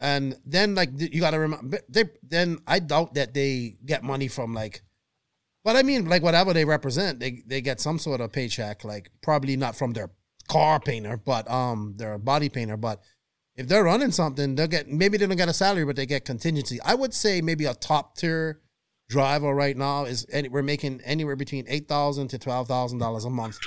and 0.00 0.36
then 0.44 0.74
like 0.74 0.90
you 0.94 1.20
got 1.20 1.30
to 1.30 1.38
remember 1.38 1.78
they 1.88 2.04
then 2.22 2.58
i 2.66 2.78
doubt 2.78 3.14
that 3.14 3.32
they 3.32 3.76
get 3.86 4.02
money 4.02 4.28
from 4.28 4.52
like 4.52 4.82
but 5.64 5.76
i 5.76 5.82
mean 5.82 6.04
like 6.06 6.22
whatever 6.22 6.52
they 6.52 6.64
represent 6.66 7.20
they 7.20 7.42
they 7.46 7.60
get 7.62 7.80
some 7.80 7.98
sort 7.98 8.20
of 8.20 8.30
paycheck 8.32 8.84
like 8.84 9.10
probably 9.22 9.56
not 9.56 9.74
from 9.74 9.92
their 9.94 10.10
car 10.48 10.78
painter 10.80 11.16
but 11.16 11.48
um 11.50 11.94
their 11.96 12.18
body 12.18 12.48
painter 12.50 12.76
but 12.76 13.00
if 13.56 13.66
they're 13.68 13.84
running 13.84 14.10
something 14.10 14.54
they'll 14.56 14.66
get 14.66 14.88
maybe 14.88 15.16
they 15.16 15.26
don't 15.26 15.36
get 15.38 15.48
a 15.48 15.54
salary 15.54 15.84
but 15.86 15.96
they 15.96 16.04
get 16.06 16.24
contingency 16.26 16.78
i 16.84 16.94
would 16.94 17.14
say 17.14 17.40
maybe 17.40 17.64
a 17.64 17.74
top 17.74 18.16
tier 18.16 18.60
driver 19.08 19.54
right 19.54 19.76
now 19.76 20.04
is 20.04 20.26
any, 20.32 20.48
we're 20.48 20.62
making 20.62 21.00
anywhere 21.04 21.36
between 21.36 21.64
eight 21.68 21.88
thousand 21.88 22.28
to 22.28 22.38
twelve 22.38 22.68
thousand 22.68 22.98
dollars 22.98 23.24
a 23.24 23.30
month 23.30 23.58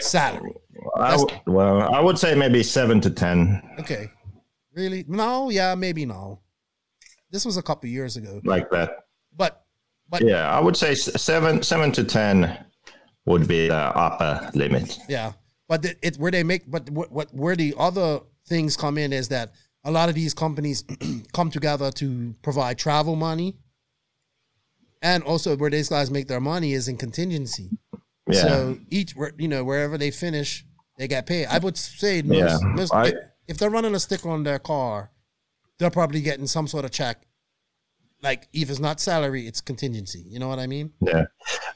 salary. 0.00 0.52
I 0.96 1.16
w- 1.16 1.40
well, 1.46 1.94
I 1.94 2.00
would 2.00 2.18
say 2.18 2.34
maybe 2.34 2.62
seven 2.62 3.00
to 3.02 3.10
ten, 3.10 3.62
okay. 3.80 4.08
Really? 4.74 5.04
No? 5.08 5.50
Yeah 5.50 5.74
maybe 5.74 6.06
no. 6.06 6.40
This 7.30 7.44
was 7.44 7.56
a 7.56 7.62
couple 7.62 7.88
years 7.90 8.16
ago. 8.16 8.40
Like 8.44 8.70
that. 8.70 8.90
but 9.36 9.64
but 10.08 10.22
Yeah, 10.22 10.50
I 10.50 10.60
would 10.60 10.76
say 10.76 10.94
seven 10.94 11.62
seven 11.62 11.92
to 11.92 12.04
ten 12.04 12.64
would 13.26 13.46
be 13.46 13.68
the 13.68 13.74
upper 13.74 14.50
limit. 14.54 14.96
Yeah, 15.08 15.32
but 15.68 15.82
the, 15.82 15.96
it's 16.02 16.18
where 16.18 16.30
they 16.30 16.42
make. 16.42 16.70
But 16.70 16.88
what, 16.90 17.12
what 17.12 17.34
where 17.34 17.56
the 17.56 17.74
other 17.76 18.20
things 18.46 18.76
come 18.76 18.96
in 18.96 19.12
is 19.12 19.28
that 19.28 19.52
a 19.84 19.90
lot 19.90 20.08
of 20.08 20.14
these 20.14 20.32
companies 20.32 20.84
come 21.34 21.50
together 21.50 21.90
to 21.92 22.34
provide 22.42 22.78
travel 22.78 23.16
money, 23.16 23.56
and 25.02 25.22
also 25.24 25.56
where 25.56 25.70
these 25.70 25.88
guys 25.88 26.10
make 26.10 26.28
their 26.28 26.40
money 26.40 26.72
is 26.72 26.88
in 26.88 26.96
contingency. 26.96 27.70
Yeah. 28.30 28.42
So 28.42 28.78
each 28.90 29.14
you 29.38 29.48
know 29.48 29.64
wherever 29.64 29.96
they 29.98 30.10
finish, 30.10 30.64
they 30.98 31.08
get 31.08 31.26
paid. 31.26 31.46
I 31.46 31.58
would 31.58 31.76
say 31.76 32.22
most, 32.22 32.38
Yeah, 32.38 32.58
most 32.74 32.92
I- 32.94 33.12
if, 33.46 33.56
they're 33.58 33.70
running 33.70 33.94
a 33.94 34.00
sticker 34.00 34.28
on 34.28 34.42
their 34.42 34.58
car, 34.58 35.10
they're 35.78 35.90
probably 35.90 36.20
getting 36.20 36.46
some 36.46 36.66
sort 36.68 36.84
of 36.84 36.90
check. 36.90 37.22
Like 38.22 38.48
if 38.52 38.68
it's 38.68 38.80
not 38.80 39.00
salary, 39.00 39.46
it's 39.46 39.60
contingency. 39.60 40.24
You 40.28 40.40
know 40.40 40.48
what 40.48 40.58
I 40.58 40.66
mean? 40.66 40.92
Yeah. 41.00 41.26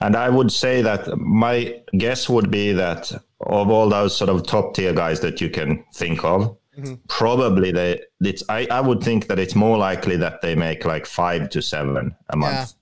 And 0.00 0.16
I 0.16 0.28
would 0.28 0.50
say 0.52 0.82
that 0.82 1.16
my 1.18 1.80
guess 1.96 2.28
would 2.28 2.50
be 2.50 2.72
that 2.72 3.12
of 3.40 3.70
all 3.70 3.88
those 3.88 4.14
sort 4.16 4.28
of 4.28 4.44
top 4.46 4.74
tier 4.74 4.92
guys 4.92 5.20
that 5.20 5.40
you 5.40 5.48
can 5.50 5.84
think 5.94 6.24
of, 6.24 6.56
Mm-hmm. 6.78 6.94
probably 7.06 7.70
they 7.70 8.00
it's 8.22 8.42
I, 8.48 8.66
I 8.70 8.80
would 8.80 9.02
think 9.02 9.26
that 9.26 9.38
it's 9.38 9.54
more 9.54 9.76
likely 9.76 10.16
that 10.16 10.40
they 10.40 10.54
make 10.54 10.86
like 10.86 11.04
five 11.04 11.50
to 11.50 11.60
seven 11.60 12.16
a 12.30 12.36
month 12.38 12.72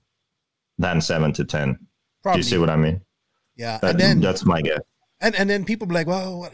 than 0.77 1.01
seven 1.01 1.33
to 1.33 1.45
ten. 1.45 1.77
Do 2.23 2.37
you 2.37 2.43
see 2.43 2.57
what 2.57 2.69
I 2.69 2.75
mean? 2.75 3.01
yeah. 3.55 3.79
That, 3.79 3.91
and 3.91 3.99
then 3.99 4.19
that's 4.19 4.45
my 4.45 4.61
guess. 4.61 4.79
And 5.19 5.35
and 5.35 5.49
then 5.49 5.65
people 5.65 5.87
be 5.87 5.93
like, 5.93 6.07
well, 6.07 6.39
what? 6.39 6.53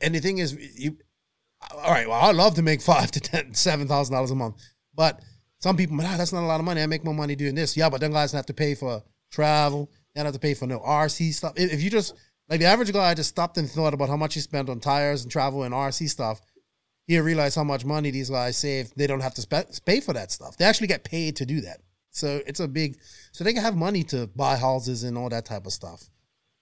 and 0.00 0.14
the 0.14 0.20
thing 0.20 0.38
is, 0.38 0.56
you, 0.78 0.96
all 1.70 1.90
right, 1.90 2.08
well, 2.08 2.20
I'd 2.20 2.36
love 2.36 2.54
to 2.54 2.62
make 2.62 2.80
five 2.92 3.10
to 3.12 3.20
ten, 3.20 3.54
seven 3.54 3.88
thousand 3.88 4.14
dollars 4.14 4.30
a 4.30 4.34
month, 4.34 4.56
but 4.94 5.20
some 5.60 5.76
people, 5.76 5.98
ah, 6.00 6.14
that's 6.16 6.32
not 6.32 6.42
a 6.42 6.46
lot 6.46 6.60
of 6.60 6.66
money. 6.66 6.82
I 6.82 6.86
make 6.86 7.04
more 7.04 7.14
money 7.14 7.34
doing 7.34 7.54
this. 7.54 7.76
Yeah, 7.76 7.88
but 7.88 8.00
then 8.00 8.12
guys 8.12 8.32
have 8.32 8.46
to 8.46 8.54
pay 8.54 8.74
for 8.74 9.02
travel. 9.30 9.90
They 10.14 10.20
don't 10.20 10.26
have 10.26 10.34
to 10.34 10.40
pay 10.40 10.54
for 10.54 10.66
no 10.66 10.80
RC 10.80 11.32
stuff. 11.32 11.52
If 11.56 11.72
if 11.72 11.82
you 11.82 11.90
just 11.90 12.14
like 12.48 12.60
the 12.60 12.66
average 12.66 12.92
guy 12.92 13.14
just 13.14 13.30
stopped 13.30 13.58
and 13.58 13.70
thought 13.70 13.94
about 13.94 14.08
how 14.08 14.16
much 14.16 14.34
he 14.34 14.40
spent 14.40 14.68
on 14.68 14.80
tires 14.80 15.22
and 15.22 15.30
travel 15.30 15.62
and 15.64 15.74
RC 15.74 16.08
stuff, 16.08 16.40
he'll 17.06 17.24
realize 17.24 17.54
how 17.54 17.64
much 17.64 17.84
money 17.84 18.10
these 18.10 18.30
guys 18.30 18.56
save. 18.56 18.94
They 18.94 19.06
don't 19.06 19.20
have 19.20 19.34
to 19.34 19.42
spe- 19.42 19.84
pay 19.84 20.00
for 20.00 20.12
that 20.12 20.30
stuff. 20.30 20.56
They 20.56 20.64
actually 20.64 20.88
get 20.88 21.04
paid 21.04 21.36
to 21.36 21.46
do 21.46 21.60
that. 21.62 21.80
So 22.16 22.40
it's 22.46 22.60
a 22.60 22.66
big, 22.68 22.96
so 23.32 23.44
they 23.44 23.52
can 23.52 23.62
have 23.62 23.76
money 23.76 24.02
to 24.04 24.26
buy 24.28 24.56
houses 24.56 25.02
and 25.04 25.18
all 25.18 25.28
that 25.28 25.44
type 25.44 25.66
of 25.66 25.72
stuff. 25.72 26.08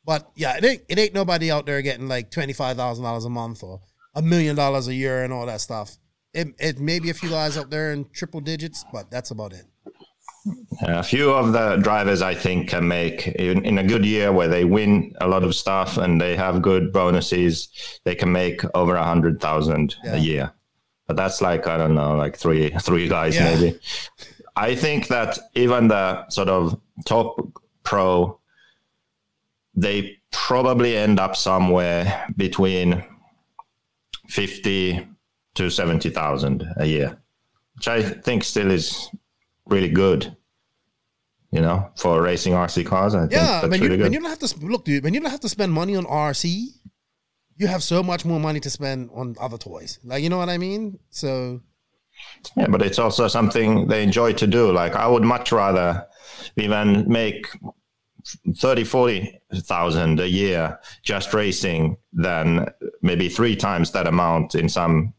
But 0.04 0.28
yeah, 0.34 0.56
it 0.56 0.64
ain't 0.64 0.82
it 0.88 0.98
ain't 0.98 1.14
nobody 1.14 1.50
out 1.50 1.64
there 1.64 1.80
getting 1.80 2.08
like 2.08 2.30
twenty 2.30 2.52
five 2.52 2.76
thousand 2.76 3.04
dollars 3.04 3.24
a 3.24 3.30
month 3.30 3.62
or 3.62 3.80
a 4.14 4.20
million 4.22 4.56
dollars 4.56 4.88
a 4.88 4.94
year 4.94 5.22
and 5.22 5.32
all 5.32 5.46
that 5.46 5.60
stuff. 5.60 5.96
It 6.32 6.48
it 6.58 6.80
may 6.80 6.98
be 6.98 7.10
a 7.10 7.14
few 7.14 7.30
guys 7.30 7.56
out 7.56 7.70
there 7.70 7.92
in 7.92 8.04
triple 8.12 8.40
digits, 8.40 8.84
but 8.92 9.10
that's 9.10 9.30
about 9.30 9.52
it. 9.52 9.64
A 10.82 11.02
few 11.02 11.30
of 11.30 11.52
the 11.52 11.76
drivers, 11.76 12.20
I 12.20 12.34
think, 12.34 12.68
can 12.68 12.86
make 12.86 13.28
in, 13.28 13.64
in 13.64 13.78
a 13.78 13.84
good 13.84 14.04
year 14.04 14.30
where 14.30 14.48
they 14.48 14.64
win 14.66 15.14
a 15.22 15.26
lot 15.28 15.42
of 15.42 15.54
stuff 15.54 15.96
and 15.96 16.20
they 16.20 16.36
have 16.36 16.60
good 16.60 16.92
bonuses. 16.92 17.68
They 18.04 18.14
can 18.14 18.30
make 18.30 18.60
over 18.74 18.94
a 18.96 19.04
hundred 19.04 19.40
thousand 19.40 19.94
Yeah. 20.04 20.14
a 20.16 20.18
year, 20.18 20.52
but 21.06 21.16
that's 21.16 21.40
like 21.40 21.66
I 21.66 21.78
don't 21.78 21.94
know, 21.94 22.16
like 22.16 22.36
three 22.36 22.70
three 22.80 23.08
guys 23.08 23.36
Yeah. 23.36 23.54
maybe. 23.54 23.78
I 24.56 24.74
think 24.74 25.08
that 25.08 25.38
even 25.54 25.88
the 25.88 26.28
sort 26.28 26.48
of 26.48 26.80
top 27.04 27.38
pro, 27.82 28.38
they 29.74 30.18
probably 30.30 30.96
end 30.96 31.18
up 31.18 31.36
somewhere 31.36 32.26
between 32.36 33.04
fifty 34.28 35.06
to 35.54 35.70
seventy 35.70 36.10
thousand 36.10 36.64
a 36.76 36.86
year, 36.86 37.18
which 37.74 37.88
I 37.88 38.02
think 38.02 38.44
still 38.44 38.70
is 38.70 39.10
really 39.66 39.90
good. 39.90 40.36
You 41.50 41.60
know, 41.60 41.88
for 41.96 42.20
racing 42.20 42.52
RC 42.52 42.84
cars, 42.86 43.14
I 43.14 43.20
think 43.20 43.32
that's 43.32 43.62
when 43.62 43.70
really 43.80 43.82
you 43.82 43.88
good. 43.90 44.02
when 44.02 44.12
you 44.12 44.20
don't 44.20 44.28
have 44.30 44.40
to 44.40 44.66
look, 44.66 44.84
dude, 44.84 45.04
when 45.04 45.14
you 45.14 45.20
don't 45.20 45.30
have 45.30 45.40
to 45.40 45.48
spend 45.48 45.72
money 45.72 45.94
on 45.94 46.04
RC, 46.04 46.66
you 47.56 47.66
have 47.68 47.82
so 47.82 48.02
much 48.02 48.24
more 48.24 48.40
money 48.40 48.58
to 48.58 48.70
spend 48.70 49.10
on 49.14 49.36
other 49.40 49.56
toys. 49.56 50.00
Like 50.02 50.22
you 50.22 50.28
know 50.28 50.38
what 50.38 50.48
I 50.48 50.58
mean? 50.58 50.98
So 51.10 51.60
Yeah, 52.56 52.66
but 52.68 52.82
it's 52.82 52.98
also 52.98 53.28
something 53.28 53.86
they 53.88 54.02
enjoy 54.02 54.32
to 54.34 54.46
do. 54.46 54.70
Like 54.72 54.94
I 54.94 55.06
would 55.06 55.22
much 55.22 55.52
rather 55.52 56.06
even 56.56 57.08
make 57.08 57.46
30, 58.56 58.84
40,000 58.84 60.20
a 60.20 60.28
year 60.28 60.78
just 61.02 61.34
racing 61.34 61.96
than 62.12 62.68
maybe 63.02 63.28
three 63.28 63.56
times 63.56 63.90
that 63.92 64.06
amount 64.06 64.54
in 64.54 64.68
some 64.68 65.12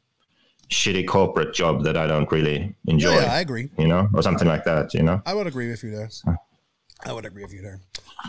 shitty 0.69 1.07
corporate 1.07 1.53
job 1.53 1.83
that 1.83 1.95
I 1.95 2.07
don't 2.07 2.31
really 2.31 2.75
enjoy, 2.87 3.11
yeah, 3.11 3.25
yeah, 3.25 3.33
I 3.33 3.39
agree. 3.39 3.69
you 3.77 3.87
know, 3.87 4.09
or 4.13 4.23
something 4.23 4.47
like 4.47 4.63
that, 4.63 4.93
you 4.93 5.03
know? 5.03 5.21
I 5.25 5.33
would 5.33 5.45
agree 5.45 5.69
with 5.69 5.83
you 5.83 5.91
there. 5.91 6.09
I 7.05 7.13
would 7.13 7.25
agree 7.25 7.43
with 7.43 7.53
you 7.53 7.61
there. 7.61 7.81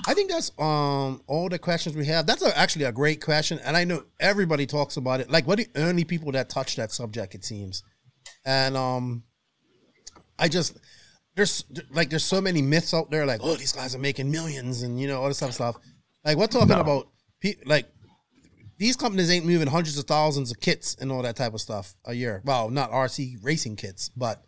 I 0.06 0.12
think 0.12 0.30
that's 0.30 0.50
um 0.58 1.22
all 1.26 1.48
the 1.48 1.58
questions 1.58 1.96
we 1.96 2.04
have. 2.06 2.26
That's 2.26 2.42
a, 2.42 2.56
actually 2.58 2.84
a 2.84 2.92
great 2.92 3.24
question, 3.24 3.58
and 3.64 3.76
I 3.76 3.84
know 3.84 4.04
everybody 4.20 4.66
talks 4.66 4.98
about 4.98 5.20
it. 5.20 5.30
Like 5.30 5.46
what 5.46 5.58
are 5.58 5.64
the 5.64 5.80
only 5.80 6.04
people 6.04 6.32
that 6.32 6.50
touch 6.50 6.76
that 6.76 6.92
subject, 6.92 7.34
it 7.34 7.44
seems. 7.44 7.82
And 8.46 8.76
um, 8.76 9.24
I 10.38 10.48
just 10.48 10.78
there's 11.34 11.64
like 11.90 12.08
there's 12.08 12.24
so 12.24 12.40
many 12.40 12.62
myths 12.62 12.94
out 12.94 13.10
there. 13.10 13.26
Like 13.26 13.40
oh, 13.42 13.56
these 13.56 13.72
guys 13.72 13.94
are 13.94 13.98
making 13.98 14.30
millions, 14.30 14.82
and 14.82 14.98
you 14.98 15.08
know 15.08 15.20
all 15.20 15.28
this 15.28 15.40
type 15.40 15.50
of 15.50 15.54
stuff. 15.54 15.76
Like 16.24 16.38
we're 16.38 16.46
talking 16.46 16.68
No. 16.68 16.80
about 16.80 17.08
pe- 17.40 17.56
like 17.66 17.86
these 18.78 18.96
companies 18.96 19.30
ain't 19.30 19.44
moving 19.46 19.66
hundreds 19.68 19.98
of 19.98 20.04
thousands 20.06 20.50
of 20.50 20.60
kits 20.60 20.96
and 21.00 21.10
all 21.10 21.22
that 21.22 21.34
type 21.36 21.54
of 21.54 21.60
stuff 21.60 21.94
a 22.04 22.14
year. 22.14 22.40
Well, 22.44 22.70
not 22.70 22.90
RC 22.92 23.38
racing 23.42 23.76
kits, 23.76 24.10
but 24.10 24.42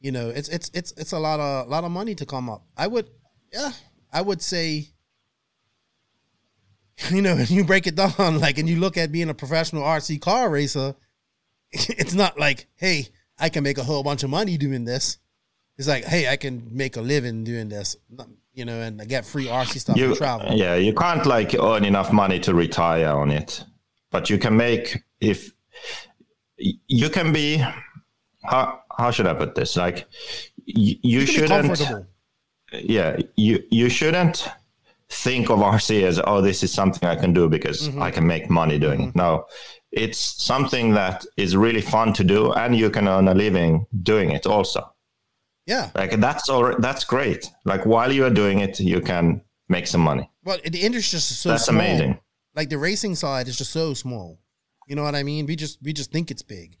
you 0.00 0.12
know, 0.12 0.30
it's 0.30 0.48
it's 0.48 0.70
it's 0.72 0.92
it's 0.96 1.12
a 1.12 1.18
lot 1.18 1.40
of 1.40 1.68
lot 1.68 1.82
of 1.84 1.90
money 1.90 2.14
to 2.14 2.24
come 2.26 2.48
up. 2.48 2.64
I 2.76 2.86
would, 2.86 3.08
yeah, 3.52 3.72
I 4.12 4.20
would 4.22 4.40
say, 4.42 4.88
you 7.10 7.22
know, 7.22 7.34
you 7.36 7.64
break 7.64 7.86
it 7.86 7.94
down, 7.96 8.12
like, 8.40 8.58
and 8.58 8.68
you 8.68 8.78
look 8.78 8.96
at 8.96 9.10
being 9.12 9.30
a 9.30 9.34
professional 9.34 9.82
RC 9.82 10.20
car 10.20 10.48
racer, 10.50 10.94
it's 11.72 12.14
not 12.14 12.38
like, 12.38 12.66
hey, 12.76 13.08
I 13.38 13.48
can 13.48 13.64
make 13.64 13.78
a 13.78 13.84
whole 13.84 14.02
bunch 14.02 14.22
of 14.22 14.30
money 14.30 14.56
doing 14.56 14.84
this. 14.84 15.18
It's 15.78 15.88
like, 15.88 16.04
hey, 16.04 16.28
I 16.28 16.36
can 16.36 16.68
make 16.70 16.96
a 16.96 17.00
living 17.00 17.44
doing 17.44 17.68
this, 17.68 17.96
you 18.52 18.64
know, 18.64 18.80
and 18.80 19.00
I 19.00 19.04
get 19.06 19.24
free 19.24 19.46
RC 19.46 19.80
stuff 19.80 19.96
You, 19.96 20.08
and 20.08 20.16
travel. 20.16 20.52
yeah, 20.54 20.74
you 20.76 20.92
can't 20.92 21.24
like 21.26 21.54
earn 21.54 21.84
enough 21.84 22.12
money 22.12 22.38
to 22.40 22.54
retire 22.54 23.08
on 23.08 23.30
it, 23.30 23.64
but 24.10 24.28
you 24.30 24.38
can 24.38 24.56
make 24.56 25.02
if 25.20 25.52
you 26.58 27.08
can 27.10 27.32
be. 27.32 27.64
How 28.44 28.80
how 28.98 29.10
should 29.12 29.26
I 29.26 29.34
put 29.34 29.54
this? 29.54 29.76
Like 29.76 30.06
you, 30.66 30.96
you, 31.02 31.26
shouldn't. 31.26 31.80
yeah 32.72 33.16
you 33.36 33.62
you 33.70 33.88
shouldn't 33.88 34.48
think 35.08 35.50
of 35.50 35.58
rc 35.58 36.02
as 36.02 36.20
oh 36.26 36.40
this 36.40 36.62
is 36.62 36.72
something 36.72 37.06
i 37.08 37.14
can 37.14 37.32
do 37.34 37.48
because 37.48 37.88
Mm-hmm. 37.88 38.02
i 38.02 38.10
can 38.10 38.26
make 38.26 38.48
money 38.48 38.78
doing 38.78 39.00
it 39.08 39.16
no 39.16 39.44
it's 39.92 40.18
something 40.42 40.94
that 40.94 41.24
is 41.36 41.56
really 41.56 41.82
fun 41.82 42.12
to 42.14 42.24
do 42.24 42.52
and 42.52 42.74
you 42.76 42.88
can 42.90 43.06
earn 43.08 43.28
a 43.28 43.34
living 43.34 43.86
doing 44.02 44.30
it 44.30 44.46
also 44.46 44.80
Yeah. 45.66 45.90
like 45.94 46.12
that's 46.20 46.48
all 46.48 46.74
that's 46.78 47.04
great 47.04 47.50
like 47.64 47.84
while 47.86 48.10
you 48.12 48.24
are 48.24 48.34
doing 48.42 48.60
it 48.60 48.80
you 48.80 49.00
can 49.00 49.42
make 49.68 49.86
some 49.86 50.00
money 50.04 50.30
Well, 50.44 50.58
the 50.64 50.80
industry 50.80 51.18
is 51.18 51.24
so 51.24 51.48
that's 51.50 51.66
small. 51.66 51.76
amazing 51.80 52.18
like 52.54 52.68
the 52.70 52.78
racing 52.78 53.14
side 53.16 53.48
is 53.48 53.56
just 53.56 53.72
so 53.72 53.94
small. 53.94 54.38
You 54.88 54.96
know 54.96 55.04
what 55.04 55.14
I 55.14 55.22
mean? 55.22 55.46
We 55.46 55.56
just 55.56 55.78
we 55.82 55.92
just 55.94 56.10
think 56.12 56.30
it's 56.30 56.42
big. 56.42 56.76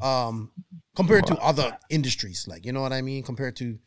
Um 0.00 0.52
compared 0.94 1.26
to 1.26 1.34
other 1.50 1.76
industries, 1.88 2.46
like 2.46 2.64
you 2.66 2.72
know 2.72 2.80
what 2.82 2.92
I 2.92 3.02
mean? 3.02 3.22
Compared 3.24 3.56
to 3.56 3.78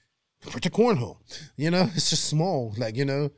compared 0.42 0.64
to 0.64 0.70
cornhole. 0.70 1.18
You 1.56 1.72
know, 1.72 1.84
it's 1.96 2.10
just 2.10 2.26
small. 2.26 2.74
Like, 2.78 2.96
you 2.98 3.06
know. 3.06 3.30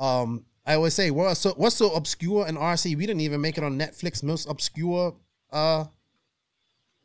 Um 0.00 0.46
I 0.68 0.74
always 0.74 0.92
say, 0.92 1.10
well, 1.10 1.34
so 1.34 1.54
what's 1.56 1.76
so 1.76 1.94
obscure 1.94 2.46
in 2.46 2.54
RC? 2.54 2.94
We 2.94 3.06
didn't 3.06 3.22
even 3.22 3.40
make 3.40 3.56
it 3.56 3.64
on 3.64 3.78
Netflix. 3.78 4.22
Most 4.22 4.46
obscure, 4.50 5.16
uh, 5.50 5.86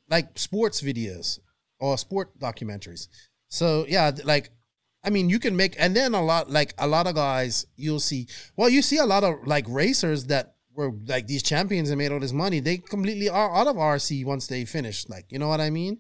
like 0.10 0.38
sports 0.38 0.82
videos 0.82 1.40
or 1.80 1.98
sport 1.98 2.38
documentaries. 2.38 3.08
So 3.48 3.86
yeah, 3.88 4.12
like, 4.26 4.50
I 5.02 5.10
mean, 5.12 5.30
you 5.30 5.40
can 5.40 5.56
make, 5.56 5.76
and 5.80 5.96
then 5.96 6.14
a 6.14 6.22
lot, 6.22 6.50
like 6.50 6.74
a 6.78 6.86
lot 6.86 7.08
of 7.08 7.16
guys, 7.16 7.66
you'll 7.78 8.02
see. 8.02 8.28
Well, 8.58 8.68
you 8.68 8.82
see 8.82 8.98
a 8.98 9.06
lot 9.06 9.24
of 9.24 9.48
like 9.48 9.66
racers 9.70 10.26
that 10.26 10.56
were 10.76 10.92
like 11.08 11.28
these 11.28 11.42
champions 11.42 11.90
and 11.90 11.98
made 11.98 12.12
all 12.12 12.20
this 12.20 12.34
money. 12.34 12.60
They 12.60 12.80
completely 12.80 13.30
are 13.30 13.56
out 13.56 13.68
of 13.68 13.78
RC 13.78 14.26
once 14.26 14.46
they 14.48 14.66
finish. 14.66 15.08
Like, 15.08 15.32
you 15.32 15.40
know 15.40 15.48
what 15.48 15.62
I 15.62 15.70
mean? 15.70 16.00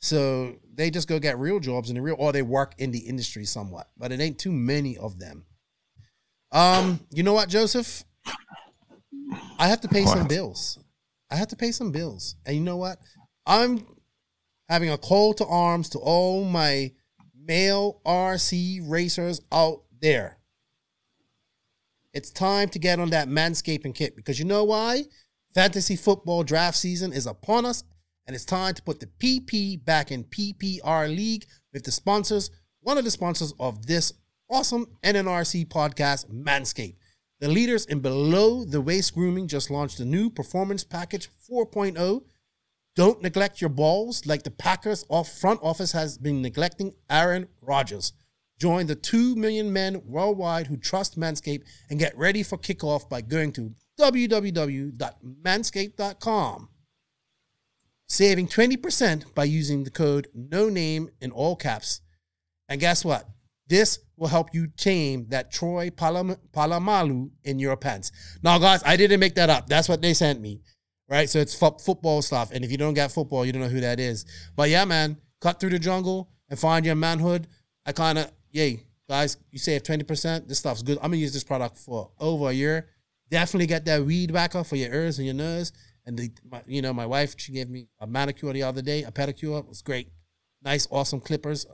So 0.00 0.56
they 0.72 0.88
just 0.88 1.06
go 1.06 1.18
get 1.18 1.38
real 1.38 1.60
jobs 1.60 1.90
in 1.90 1.96
the 1.96 2.02
real, 2.02 2.16
or 2.18 2.32
they 2.32 2.40
work 2.40 2.76
in 2.78 2.92
the 2.92 3.00
industry 3.00 3.44
somewhat. 3.44 3.90
But 3.98 4.10
it 4.10 4.20
ain't 4.20 4.38
too 4.38 4.52
many 4.52 4.96
of 4.96 5.18
them. 5.18 5.44
Um, 6.52 7.00
you 7.10 7.22
know 7.22 7.34
what, 7.34 7.48
Joseph? 7.48 8.04
I 9.58 9.68
have 9.68 9.80
to 9.82 9.88
pay 9.88 10.04
some 10.04 10.26
bills. 10.26 10.78
I 11.30 11.36
have 11.36 11.48
to 11.48 11.56
pay 11.56 11.72
some 11.72 11.92
bills. 11.92 12.36
And 12.46 12.56
you 12.56 12.62
know 12.62 12.76
what? 12.76 12.98
I'm 13.46 13.86
having 14.68 14.90
a 14.90 14.98
call 14.98 15.34
to 15.34 15.46
arms 15.46 15.90
to 15.90 15.98
all 15.98 16.44
my 16.44 16.92
male 17.36 18.00
RC 18.06 18.88
racers 18.88 19.40
out 19.52 19.82
there. 20.00 20.38
It's 22.12 22.30
time 22.30 22.68
to 22.70 22.78
get 22.78 23.00
on 23.00 23.10
that 23.10 23.28
manscaping 23.28 23.94
kit 23.94 24.16
because 24.16 24.38
you 24.38 24.44
know 24.44 24.64
why? 24.64 25.04
Fantasy 25.54 25.96
football 25.96 26.42
draft 26.42 26.76
season 26.76 27.12
is 27.12 27.26
upon 27.26 27.64
us, 27.64 27.84
and 28.26 28.34
it's 28.34 28.44
time 28.44 28.74
to 28.74 28.82
put 28.82 29.00
the 29.00 29.06
PP 29.06 29.84
back 29.84 30.10
in 30.10 30.24
PPR 30.24 31.08
League 31.14 31.46
with 31.72 31.84
the 31.84 31.90
sponsors, 31.90 32.50
one 32.80 32.98
of 32.98 33.04
the 33.04 33.10
sponsors 33.10 33.52
of 33.58 33.86
this 33.86 34.12
awesome 34.50 34.86
NNRC 35.02 35.68
podcast, 35.68 36.30
Manscaped. 36.30 36.96
The 37.40 37.48
leaders 37.48 37.86
in 37.86 38.00
below 38.00 38.64
the 38.64 38.80
waist 38.80 39.14
grooming 39.14 39.46
just 39.46 39.70
launched 39.70 40.00
a 40.00 40.04
new 40.04 40.28
performance 40.30 40.82
package 40.82 41.28
4.0. 41.48 42.24
Don't 42.96 43.22
neglect 43.22 43.60
your 43.60 43.70
balls 43.70 44.26
like 44.26 44.42
the 44.42 44.50
Packers 44.50 45.04
off 45.08 45.38
front 45.38 45.60
office 45.62 45.92
has 45.92 46.18
been 46.18 46.42
neglecting 46.42 46.94
Aaron 47.08 47.46
Rodgers. 47.62 48.12
Join 48.58 48.88
the 48.88 48.96
2 48.96 49.36
million 49.36 49.72
men 49.72 50.02
worldwide 50.04 50.66
who 50.66 50.76
trust 50.76 51.16
Manscaped 51.16 51.62
and 51.88 52.00
get 52.00 52.18
ready 52.18 52.42
for 52.42 52.58
kickoff 52.58 53.08
by 53.08 53.20
going 53.20 53.52
to 53.52 53.72
www.manscaped.com. 54.00 56.68
Saving 58.08 58.48
20% 58.48 59.34
by 59.34 59.44
using 59.44 59.84
the 59.84 59.90
code 59.90 60.26
no 60.34 60.68
name 60.68 61.10
in 61.20 61.30
all 61.30 61.54
caps. 61.54 62.00
And 62.68 62.80
guess 62.80 63.04
what? 63.04 63.28
This 63.68 63.98
will 64.16 64.28
help 64.28 64.54
you 64.54 64.66
tame 64.66 65.26
that 65.28 65.50
Troy 65.52 65.90
Palam- 65.90 66.36
Polamalu 66.52 67.30
in 67.44 67.58
your 67.58 67.76
pants. 67.76 68.10
Now, 68.42 68.58
guys, 68.58 68.82
I 68.84 68.96
didn't 68.96 69.20
make 69.20 69.34
that 69.36 69.50
up. 69.50 69.68
That's 69.68 69.88
what 69.88 70.02
they 70.02 70.14
sent 70.14 70.40
me. 70.40 70.60
Right? 71.08 71.28
So 71.28 71.38
it's 71.38 71.54
fo- 71.54 71.78
football 71.78 72.20
stuff. 72.20 72.50
And 72.52 72.64
if 72.64 72.70
you 72.70 72.76
don't 72.76 72.94
get 72.94 73.12
football, 73.12 73.46
you 73.46 73.52
don't 73.52 73.62
know 73.62 73.68
who 73.68 73.80
that 73.80 74.00
is. 74.00 74.26
But 74.56 74.68
yeah, 74.68 74.84
man, 74.84 75.16
cut 75.40 75.60
through 75.60 75.70
the 75.70 75.78
jungle 75.78 76.30
and 76.50 76.58
find 76.58 76.84
your 76.84 76.96
manhood. 76.96 77.46
I 77.86 77.92
kind 77.92 78.18
of, 78.18 78.30
yay, 78.50 78.84
guys, 79.08 79.38
you 79.50 79.58
save 79.58 79.84
20%. 79.84 80.48
This 80.48 80.58
stuff's 80.58 80.82
good. 80.82 80.98
I'm 80.98 81.10
going 81.10 81.12
to 81.12 81.18
use 81.18 81.32
this 81.32 81.44
product 81.44 81.78
for 81.78 82.10
over 82.18 82.50
a 82.50 82.52
year. 82.52 82.88
Definitely 83.30 83.66
get 83.66 83.84
that 83.86 84.04
weed 84.04 84.32
back 84.32 84.54
whacker 84.54 84.64
for 84.64 84.76
your 84.76 84.92
ears 84.92 85.18
and 85.18 85.26
your 85.26 85.34
nose. 85.34 85.72
And, 86.06 86.18
the, 86.18 86.30
my, 86.50 86.62
you 86.66 86.80
know, 86.80 86.92
my 86.92 87.06
wife, 87.06 87.34
she 87.36 87.52
gave 87.52 87.68
me 87.68 87.88
a 88.00 88.06
manicure 88.06 88.52
the 88.52 88.62
other 88.62 88.82
day, 88.82 89.02
a 89.02 89.10
pedicure. 89.10 89.60
It 89.60 89.68
was 89.68 89.82
great. 89.82 90.08
Nice, 90.62 90.88
awesome 90.90 91.20
clippers, 91.20 91.66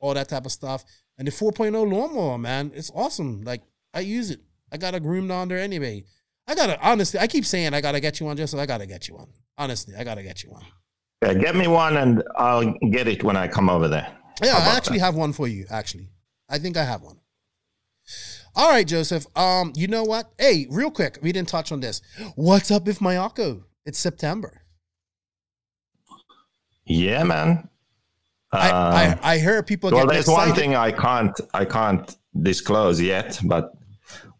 all 0.00 0.14
that 0.14 0.28
type 0.28 0.46
of 0.46 0.52
stuff. 0.52 0.84
And 1.18 1.26
the 1.26 1.32
4.0 1.32 1.72
lawnmower, 1.90 2.38
man, 2.38 2.72
it's 2.74 2.90
awesome. 2.94 3.42
Like 3.42 3.62
I 3.94 4.00
use 4.00 4.30
it. 4.30 4.40
I 4.70 4.76
got 4.76 4.94
a 4.94 5.00
groomed 5.00 5.30
on 5.30 5.48
there 5.48 5.58
anyway. 5.58 6.04
I 6.46 6.54
gotta 6.54 6.78
honestly, 6.80 7.18
I 7.18 7.26
keep 7.26 7.44
saying 7.44 7.74
I 7.74 7.80
gotta 7.80 8.00
get 8.00 8.20
you 8.20 8.26
one, 8.26 8.36
Joseph. 8.36 8.60
I 8.60 8.66
gotta 8.66 8.86
get 8.86 9.08
you 9.08 9.16
one. 9.16 9.28
Honestly, 9.58 9.94
I 9.96 10.04
gotta 10.04 10.22
get 10.22 10.42
you 10.44 10.50
one. 10.50 10.64
Yeah, 11.22 11.34
get 11.34 11.56
me 11.56 11.66
one 11.66 11.96
and 11.96 12.22
I'll 12.36 12.74
get 12.90 13.08
it 13.08 13.24
when 13.24 13.36
I 13.36 13.48
come 13.48 13.70
over 13.70 13.88
there. 13.88 14.06
Yeah, 14.42 14.56
I 14.56 14.76
actually 14.76 14.98
that? 14.98 15.06
have 15.06 15.14
one 15.14 15.32
for 15.32 15.48
you. 15.48 15.66
Actually, 15.70 16.10
I 16.48 16.58
think 16.58 16.76
I 16.76 16.84
have 16.84 17.02
one. 17.02 17.18
All 18.54 18.70
right, 18.70 18.86
Joseph. 18.86 19.26
Um, 19.36 19.72
you 19.74 19.86
know 19.86 20.04
what? 20.04 20.30
Hey, 20.38 20.66
real 20.70 20.90
quick, 20.90 21.18
we 21.22 21.32
didn't 21.32 21.48
touch 21.48 21.72
on 21.72 21.80
this. 21.80 22.00
What's 22.36 22.70
up 22.70 22.86
with 22.86 23.00
Mayako? 23.00 23.64
It's 23.84 23.98
September. 23.98 24.62
Yeah, 26.84 27.24
man. 27.24 27.68
I, 28.56 28.70
Uh, 28.70 29.18
I 29.22 29.34
I 29.34 29.38
heard 29.38 29.66
people 29.66 29.90
well, 29.90 30.04
get 30.06 30.12
there's 30.12 30.28
excited. 30.28 30.50
one 30.50 30.58
thing 30.58 30.74
I 30.74 30.90
can't 30.92 31.40
I 31.54 31.64
can't 31.64 32.16
disclose 32.42 33.00
yet, 33.00 33.38
but 33.44 33.72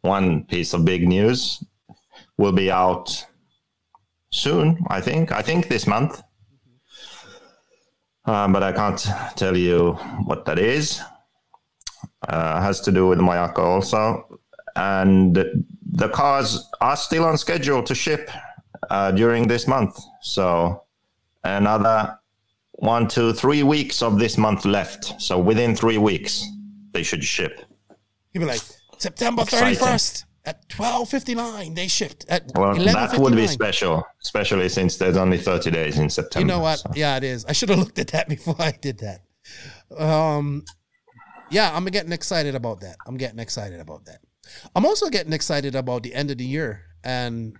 one 0.02 0.44
piece 0.44 0.72
of 0.74 0.84
big 0.84 1.06
news 1.08 1.62
will 2.38 2.52
be 2.52 2.70
out 2.70 3.26
soon. 4.30 4.78
I 4.88 5.00
think. 5.00 5.32
I 5.32 5.42
think 5.42 5.68
this 5.68 5.86
month. 5.86 6.22
Um, 8.24 8.52
but 8.52 8.62
I 8.62 8.72
can't 8.72 9.06
tell 9.36 9.56
you 9.56 9.92
what 10.24 10.44
that 10.46 10.58
is. 10.58 11.00
Uh, 12.28 12.60
has 12.60 12.80
to 12.80 12.90
do 12.92 13.06
with 13.06 13.18
Mayako 13.20 13.58
also, 13.64 14.40
and 14.74 15.34
the 15.92 16.08
cars 16.08 16.68
are 16.80 16.96
still 16.96 17.24
on 17.24 17.38
schedule 17.38 17.82
to 17.84 17.94
ship 17.94 18.30
uh, 18.90 19.12
during 19.12 19.46
this 19.46 19.68
month. 19.68 19.96
So 20.22 20.82
another 21.44 22.18
one, 22.76 23.08
two, 23.08 23.32
three 23.32 23.62
weeks 23.62 24.02
of 24.02 24.18
this 24.18 24.36
month 24.38 24.64
left. 24.64 25.20
So 25.20 25.38
within 25.38 25.74
three 25.74 25.98
weeks, 25.98 26.44
they 26.92 27.02
should 27.02 27.24
ship. 27.24 27.62
You'd 28.32 28.40
be 28.40 28.46
like 28.46 28.60
September 28.98 29.44
thirty 29.44 29.74
first 29.74 30.26
at 30.44 30.68
twelve 30.68 31.08
fifty 31.08 31.34
nine. 31.34 31.74
They 31.74 31.88
shipped 31.88 32.26
at 32.28 32.50
Well, 32.54 32.74
that 32.76 33.18
would 33.18 33.34
be 33.34 33.46
special, 33.46 34.04
especially 34.22 34.68
since 34.68 34.96
there's 34.96 35.16
only 35.16 35.38
30 35.38 35.70
days 35.70 35.98
in 35.98 36.10
September. 36.10 36.40
You 36.40 36.46
know 36.46 36.60
what? 36.60 36.78
so. 36.78 36.90
Yeah, 36.94 37.16
it 37.16 37.24
is. 37.24 37.44
I 37.46 37.52
should 37.52 37.68
have 37.70 37.78
looked 37.84 37.98
at 37.98 38.08
that 38.08 38.28
before 38.28 38.56
I 38.58 38.72
did 38.72 39.00
that. 39.00 39.22
Um, 39.98 40.64
yeah, 41.50 41.74
I'm 41.74 41.84
getting 41.86 42.12
excited 42.12 42.54
about 42.54 42.80
that. 42.80 42.96
I'm 43.06 43.16
getting 43.16 43.38
excited 43.38 43.80
about 43.80 44.04
that. 44.06 44.18
I'm 44.74 44.84
also 44.84 45.08
getting 45.08 45.32
excited 45.32 45.74
about 45.74 46.02
the 46.02 46.14
end 46.14 46.30
of 46.30 46.38
the 46.38 46.44
year 46.44 46.82
and 47.02 47.56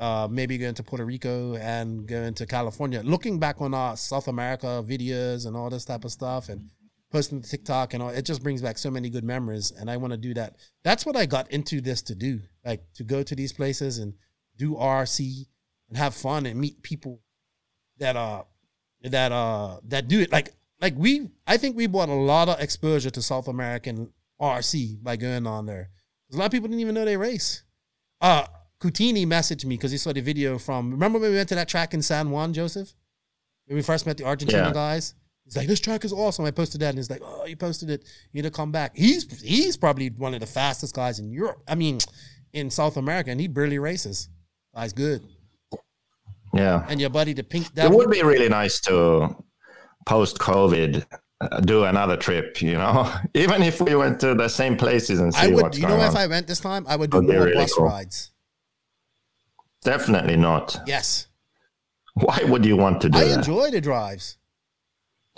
uh, 0.00 0.26
maybe 0.30 0.56
going 0.56 0.74
to 0.74 0.82
Puerto 0.82 1.04
Rico 1.04 1.56
and 1.56 2.06
going 2.06 2.32
to 2.34 2.46
California. 2.46 3.02
Looking 3.04 3.38
back 3.38 3.60
on 3.60 3.74
our 3.74 3.96
South 3.98 4.28
America 4.28 4.82
videos 4.84 5.46
and 5.46 5.54
all 5.54 5.68
this 5.68 5.84
type 5.84 6.06
of 6.06 6.10
stuff 6.10 6.48
and 6.48 6.70
posting 7.12 7.42
to 7.42 7.48
TikTok 7.48 7.92
and 7.92 8.02
all, 8.02 8.08
it 8.08 8.24
just 8.24 8.42
brings 8.42 8.62
back 8.62 8.78
so 8.78 8.90
many 8.90 9.10
good 9.10 9.24
memories. 9.24 9.72
And 9.72 9.90
I 9.90 9.98
want 9.98 10.12
to 10.12 10.16
do 10.16 10.32
that. 10.34 10.56
That's 10.84 11.04
what 11.04 11.16
I 11.16 11.26
got 11.26 11.50
into 11.50 11.82
this 11.82 12.00
to 12.02 12.14
do, 12.14 12.40
like 12.64 12.82
to 12.94 13.04
go 13.04 13.22
to 13.22 13.34
these 13.34 13.52
places 13.52 13.98
and 13.98 14.14
do 14.56 14.74
RC 14.74 15.46
and 15.90 15.98
have 15.98 16.14
fun 16.14 16.46
and 16.46 16.58
meet 16.58 16.82
people 16.82 17.20
that 17.98 18.16
uh 18.16 18.42
that 19.02 19.32
uh 19.32 19.78
that 19.84 20.08
do 20.08 20.20
it 20.20 20.32
like 20.32 20.54
like 20.80 20.94
we 20.96 21.28
I 21.46 21.58
think 21.58 21.76
we 21.76 21.86
brought 21.86 22.08
a 22.08 22.14
lot 22.14 22.48
of 22.48 22.58
exposure 22.60 23.10
to 23.10 23.20
South 23.20 23.48
American 23.48 24.12
RC 24.40 25.02
by 25.02 25.16
going 25.16 25.46
on 25.46 25.66
there. 25.66 25.90
A 26.32 26.36
lot 26.36 26.46
of 26.46 26.52
people 26.52 26.68
didn't 26.68 26.80
even 26.80 26.94
know 26.94 27.04
they 27.04 27.18
race. 27.18 27.64
Uh 28.22 28.46
Coutini 28.80 29.26
messaged 29.26 29.64
me 29.64 29.76
because 29.76 29.90
he 29.90 29.98
saw 29.98 30.12
the 30.12 30.20
video 30.22 30.58
from 30.58 30.90
remember 30.90 31.18
when 31.18 31.30
we 31.30 31.36
went 31.36 31.48
to 31.50 31.54
that 31.54 31.68
track 31.68 31.94
in 31.94 32.02
San 32.02 32.30
Juan, 32.30 32.52
Joseph? 32.52 32.92
When 33.66 33.76
we 33.76 33.82
first 33.82 34.06
met 34.06 34.16
the 34.16 34.24
Argentina 34.24 34.64
Yeah. 34.68 34.72
guys? 34.72 35.14
He's 35.44 35.56
like, 35.56 35.66
this 35.68 35.80
track 35.80 36.04
is 36.04 36.12
awesome. 36.12 36.44
I 36.44 36.50
posted 36.50 36.80
that 36.80 36.90
and 36.90 36.98
he's 36.98 37.10
like, 37.10 37.22
oh, 37.24 37.44
you 37.44 37.56
posted 37.56 37.90
it. 37.90 38.04
You 38.32 38.42
need 38.42 38.48
to 38.48 38.54
come 38.54 38.70
back. 38.72 38.96
He's 38.96 39.40
he's 39.42 39.76
probably 39.76 40.08
one 40.10 40.32
of 40.34 40.40
the 40.40 40.46
fastest 40.46 40.94
guys 40.94 41.18
in 41.18 41.30
Europe. 41.30 41.62
I 41.68 41.74
mean, 41.74 41.98
in 42.52 42.70
South 42.70 42.96
America, 42.96 43.30
and 43.30 43.40
he 43.40 43.48
barely 43.48 43.78
races. 43.78 44.28
Guy's 44.74 44.92
good. 44.92 45.22
Yeah. 46.54 46.84
And 46.88 47.00
your 47.00 47.10
buddy, 47.10 47.32
the 47.32 47.42
Pink 47.44 47.68
It 47.76 47.90
would 47.90 48.10
be 48.10 48.22
really 48.22 48.48
nice 48.48 48.80
to 48.82 49.36
post 50.06 50.38
COVID 50.38 51.04
uh, 51.40 51.60
do 51.60 51.84
another 51.84 52.16
trip, 52.16 52.60
you 52.60 52.74
know, 52.74 53.12
even 53.34 53.62
if 53.62 53.80
we 53.80 53.94
went 53.94 54.20
to 54.20 54.34
the 54.34 54.48
same 54.48 54.76
places 54.76 55.20
and 55.20 55.32
see 55.34 55.40
I 55.42 55.46
would, 55.48 55.62
what's 55.62 55.78
you 55.78 55.86
know, 55.86 55.94
on. 56.00 56.08
if 56.08 56.16
I 56.16 56.26
went 56.26 56.46
this 56.46 56.60
time, 56.60 56.86
I 56.88 56.96
would 56.96 57.10
do 57.10 57.22
more 57.22 57.44
really 57.44 57.54
bus 57.54 57.72
cool. 57.74 57.86
rides. 57.86 58.30
Definitely 59.82 60.36
not. 60.36 60.78
Yes, 60.86 61.26
Why 62.14 62.40
would 62.44 62.64
you 62.66 62.76
want 62.76 63.00
to 63.02 63.08
do 63.08 63.18
I 63.18 63.24
that? 63.24 63.38
enjoy 63.38 63.70
the 63.70 63.80
drives. 63.80 64.36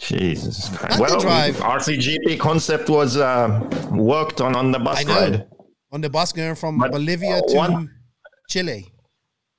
Jesus 0.00 0.70
Not 0.70 0.80
Christ. 0.80 0.96
the 0.96 1.02
Well, 1.02 1.20
drive. 1.20 1.56
RCGP 1.56 2.38
concept 2.40 2.88
was 2.88 3.16
uh, 3.16 3.60
worked 3.92 4.40
on 4.40 4.56
on 4.56 4.72
the 4.72 4.78
bus 4.78 5.00
I 5.00 5.02
know. 5.04 5.14
ride. 5.20 5.46
On 5.92 6.00
the 6.00 6.10
bus 6.10 6.32
going 6.32 6.54
from 6.54 6.78
But, 6.78 6.90
Bolivia 6.92 7.36
uh, 7.38 7.42
to 7.48 7.56
one- 7.56 7.90
Chile. 8.48 8.88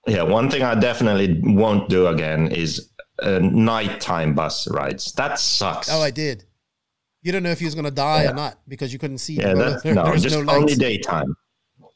Yeah, 0.06 0.24
one 0.24 0.50
thing 0.50 0.64
I 0.64 0.76
definitely 0.76 1.40
won't 1.44 1.88
do 1.88 2.08
again 2.08 2.48
is 2.52 2.90
uh, 3.22 3.40
nighttime 3.40 4.34
bus 4.36 4.68
rides. 4.70 5.14
That 5.14 5.40
sucks. 5.40 5.90
Oh, 5.90 6.02
I 6.02 6.12
did. 6.12 6.44
You 7.22 7.32
don't 7.32 7.44
know 7.44 7.52
if 7.52 7.60
he 7.60 7.66
was 7.66 7.74
going 7.76 7.86
to 7.86 7.92
die 7.92 8.24
Yeah. 8.24 8.32
or 8.32 8.34
not 8.34 8.58
because 8.68 8.92
you 8.92 9.00
couldn't 9.00 9.20
see. 9.20 9.36
yeah, 9.36 9.54
the. 9.54 9.80
There- 9.84 9.94
no, 9.96 10.14
just 10.18 10.38
no 10.38 10.52
only 10.54 10.76
daytime. 10.76 11.34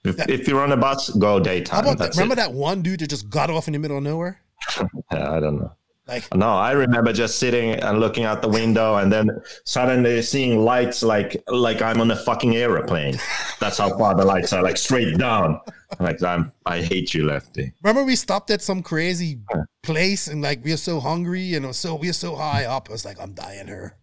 If, 0.07 0.29
if 0.29 0.47
you're 0.47 0.61
on 0.63 0.71
a 0.71 0.77
bus, 0.77 1.09
go 1.11 1.39
daytime. 1.39 1.83
that? 1.97 2.11
Remember 2.15 2.33
it. 2.33 2.37
that 2.37 2.53
one 2.53 2.81
dude 2.81 2.99
that 3.01 3.09
just 3.09 3.29
got 3.29 3.49
off 3.49 3.67
in 3.67 3.73
the 3.73 3.79
middle 3.79 3.97
of 3.97 4.03
nowhere? 4.03 4.41
Yeah, 5.11 5.31
I 5.31 5.39
don't 5.39 5.59
know. 5.59 5.71
Like, 6.07 6.33
No, 6.35 6.49
I 6.49 6.71
remember 6.71 7.11
just 7.11 7.37
sitting 7.39 7.71
and 7.71 7.99
looking 7.99 8.23
out 8.23 8.41
the 8.41 8.47
window, 8.47 8.95
and 8.95 9.11
then 9.11 9.29
suddenly 9.65 10.21
seeing 10.21 10.59
lights 10.63 11.03
like 11.03 11.41
like 11.47 11.81
I'm 11.81 11.99
on 12.01 12.09
a 12.11 12.15
fucking 12.15 12.55
aeroplane. 12.55 13.17
That's 13.59 13.77
how 13.77 13.97
far 13.97 14.15
the 14.15 14.23
lights 14.25 14.53
are, 14.53 14.63
like 14.63 14.77
straight 14.77 15.17
down. 15.17 15.59
Like 15.99 16.21
I'm, 16.23 16.51
I 16.65 16.81
hate 16.81 17.13
you, 17.13 17.25
Lefty. 17.25 17.73
remember 17.83 18.03
we 18.05 18.15
stopped 18.15 18.51
at 18.51 18.61
some 18.61 18.81
crazy 18.81 19.39
place 19.83 20.27
and 20.27 20.41
like 20.41 20.63
we 20.63 20.71
are 20.73 20.77
so 20.77 20.99
hungry 20.99 21.53
and 21.55 21.73
so 21.75 21.95
we 21.95 22.09
are 22.09 22.13
so 22.13 22.35
high 22.35 22.65
up. 22.65 22.87
I 22.89 22.91
was 22.93 23.03
like, 23.05 23.19
I'm 23.19 23.33
dying 23.33 23.67
here. 23.67 23.95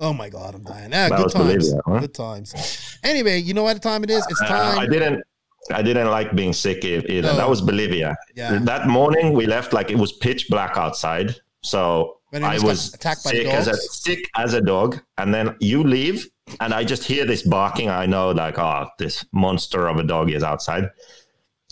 Oh 0.00 0.12
my 0.12 0.28
god, 0.28 0.54
I'm 0.54 0.62
dying. 0.62 0.92
Ah, 0.94 1.08
That 1.08 1.18
good 1.18 1.30
times. 1.32 1.74
Huh? 1.86 1.98
Good 1.98 2.14
times. 2.14 2.98
Anyway, 3.02 3.38
you 3.40 3.52
know 3.54 3.64
what 3.64 3.82
time 3.82 4.04
it 4.04 4.10
is? 4.10 4.24
It's 4.30 4.42
Uh, 4.42 4.46
time. 4.46 4.78
I 4.78 4.86
didn't. 4.86 5.24
I 5.72 5.82
didn't 5.82 6.10
like 6.10 6.34
being 6.34 6.52
sick 6.52 6.84
either. 6.84 7.28
Oh. 7.28 7.36
That 7.36 7.48
was 7.48 7.60
Bolivia. 7.60 8.16
Yeah. 8.34 8.58
That 8.62 8.88
morning 8.88 9.32
we 9.32 9.46
left 9.46 9.72
like 9.72 9.90
it 9.90 9.98
was 9.98 10.12
pitch 10.12 10.48
black 10.48 10.76
outside. 10.76 11.36
So 11.62 12.18
When 12.30 12.44
I 12.44 12.58
was 12.58 12.94
attacked 12.94 13.24
by 13.24 13.30
sick 13.30 13.46
as 13.46 13.68
a 13.68 13.76
sick 13.76 14.30
as 14.36 14.54
a 14.54 14.60
dog, 14.60 15.00
and 15.16 15.32
then 15.32 15.56
you 15.60 15.82
leave, 15.82 16.28
and 16.60 16.74
I 16.74 16.84
just 16.84 17.04
hear 17.04 17.24
this 17.24 17.42
barking. 17.42 17.88
I 17.88 18.06
know, 18.06 18.30
like, 18.32 18.58
oh, 18.58 18.86
this 18.98 19.24
monster 19.32 19.88
of 19.88 19.96
a 19.96 20.02
dog 20.02 20.30
is 20.30 20.42
outside. 20.42 20.90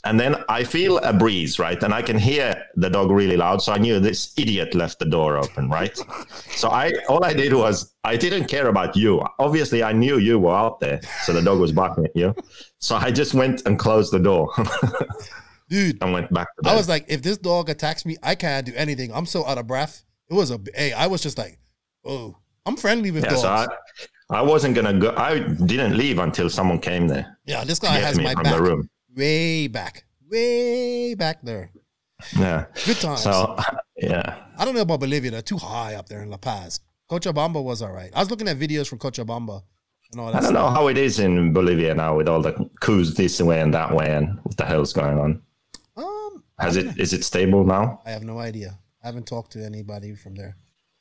And 0.07 0.20
then 0.20 0.36
I 0.48 0.62
feel 0.62 0.98
a 0.98 1.12
breeze, 1.12 1.59
right? 1.59 1.82
And 1.82 1.92
I 1.92 2.00
can 2.00 2.16
hear 2.16 2.64
the 2.76 2.88
dog 2.88 3.11
really 3.11 3.36
loud. 3.36 3.61
So 3.61 3.72
I 3.72 3.78
knew 3.78 3.98
this 3.98 4.32
idiot 4.38 4.72
left 4.72 5.00
the 5.00 5.04
door 5.04 5.36
open, 5.36 5.68
right? 5.68 5.98
so 6.54 6.68
I 6.68 6.92
all 7.09 7.24
I 7.24 7.32
did 7.32 7.52
was 7.52 7.92
I 8.04 8.16
didn't 8.16 8.46
care 8.46 8.68
about 8.68 8.94
you. 8.94 9.20
Obviously, 9.40 9.82
I 9.82 9.92
knew 9.92 10.18
you 10.18 10.38
were 10.38 10.54
out 10.54 10.78
there. 10.78 11.00
So 11.24 11.32
the 11.32 11.42
dog 11.42 11.59
was 11.59 11.72
barking 11.72 12.04
at 12.04 12.14
you. 12.14 12.36
So 12.78 12.94
I 12.94 13.11
just 13.11 13.34
went 13.34 13.66
and 13.66 13.80
closed 13.80 14.12
the 14.12 14.20
door 14.20 14.52
Dude, 15.68 16.00
and 16.00 16.12
went 16.12 16.32
back. 16.32 16.46
I 16.64 16.76
was 16.76 16.88
like, 16.88 17.07
if 17.09 17.22
this 17.22 17.38
dog 17.38 17.68
attacks 17.68 18.07
me, 18.07 18.16
I 18.22 18.36
can't 18.36 18.64
do 18.64 18.72
anything. 18.76 19.12
I'm 19.12 19.26
so 19.26 19.44
out 19.44 19.59
of 19.59 19.66
breath. 19.66 20.04
It 20.30 20.34
was 20.34 20.52
a 20.52 20.61
hey, 20.72 20.92
I 20.92 21.09
was 21.09 21.20
just 21.20 21.36
like, 21.36 21.59
oh, 22.04 22.36
I'm 22.64 22.76
friendly 22.76 23.11
with 23.11 23.24
yeah, 23.24 23.30
dogs. 23.30 23.42
so 23.42 23.48
I, 23.48 24.38
I 24.38 24.42
wasn't 24.42 24.76
gonna 24.76 24.96
go. 24.96 25.12
I 25.16 25.40
didn't 25.40 25.96
leave 25.96 26.20
until 26.20 26.48
someone 26.48 26.78
came 26.78 27.09
there. 27.09 27.38
yeah, 27.44 27.64
this 27.64 27.80
guy 27.80 27.98
has 27.98 28.16
me 28.16 28.22
my 28.22 28.34
from 28.34 28.44
back 28.44 28.54
the 28.54 28.62
room. 28.62 28.88
Way 29.16 29.66
back, 29.68 30.04
way 30.30 31.14
back 31.14 31.42
there. 31.42 31.70
Yeah. 32.36 32.66
Good 32.84 32.96
times. 32.98 33.22
So 33.22 33.56
yeah. 33.96 34.36
I 34.58 34.64
don't 34.64 34.74
know 34.74 34.82
about 34.82 35.00
Bolivia. 35.00 35.30
They're 35.30 35.42
too 35.42 35.58
high 35.58 35.94
up 35.94 36.08
there 36.08 36.22
in 36.22 36.30
La 36.30 36.36
Paz. 36.36 36.80
Cochabamba 37.10 37.62
was 37.62 37.82
all 37.82 37.92
right. 37.92 38.10
I 38.14 38.20
was 38.20 38.30
looking 38.30 38.48
at 38.48 38.58
videos 38.58 38.88
from 38.88 38.98
Cochabamba 38.98 39.62
and 40.12 40.20
all 40.20 40.26
that 40.28 40.36
I 40.36 40.40
don't 40.40 40.50
stuff. 40.50 40.54
know 40.54 40.68
how 40.70 40.88
it 40.88 40.98
is 40.98 41.18
in 41.18 41.52
Bolivia 41.52 41.94
now 41.94 42.16
with 42.16 42.28
all 42.28 42.42
the 42.42 42.52
coups 42.80 43.14
this 43.14 43.40
way 43.40 43.60
and 43.60 43.72
that 43.74 43.94
way 43.94 44.10
and 44.10 44.38
what 44.42 44.56
the 44.56 44.64
hell's 44.64 44.92
going 44.92 45.18
on. 45.18 45.42
Um, 45.96 46.42
Has 46.58 46.76
it 46.76 46.98
is 46.98 47.12
it 47.12 47.24
stable 47.24 47.64
now? 47.64 48.00
I 48.06 48.10
have 48.10 48.22
no 48.22 48.38
idea. 48.38 48.78
I 49.02 49.06
haven't 49.06 49.26
talked 49.26 49.52
to 49.52 49.64
anybody 49.64 50.14
from 50.14 50.34
there 50.34 50.56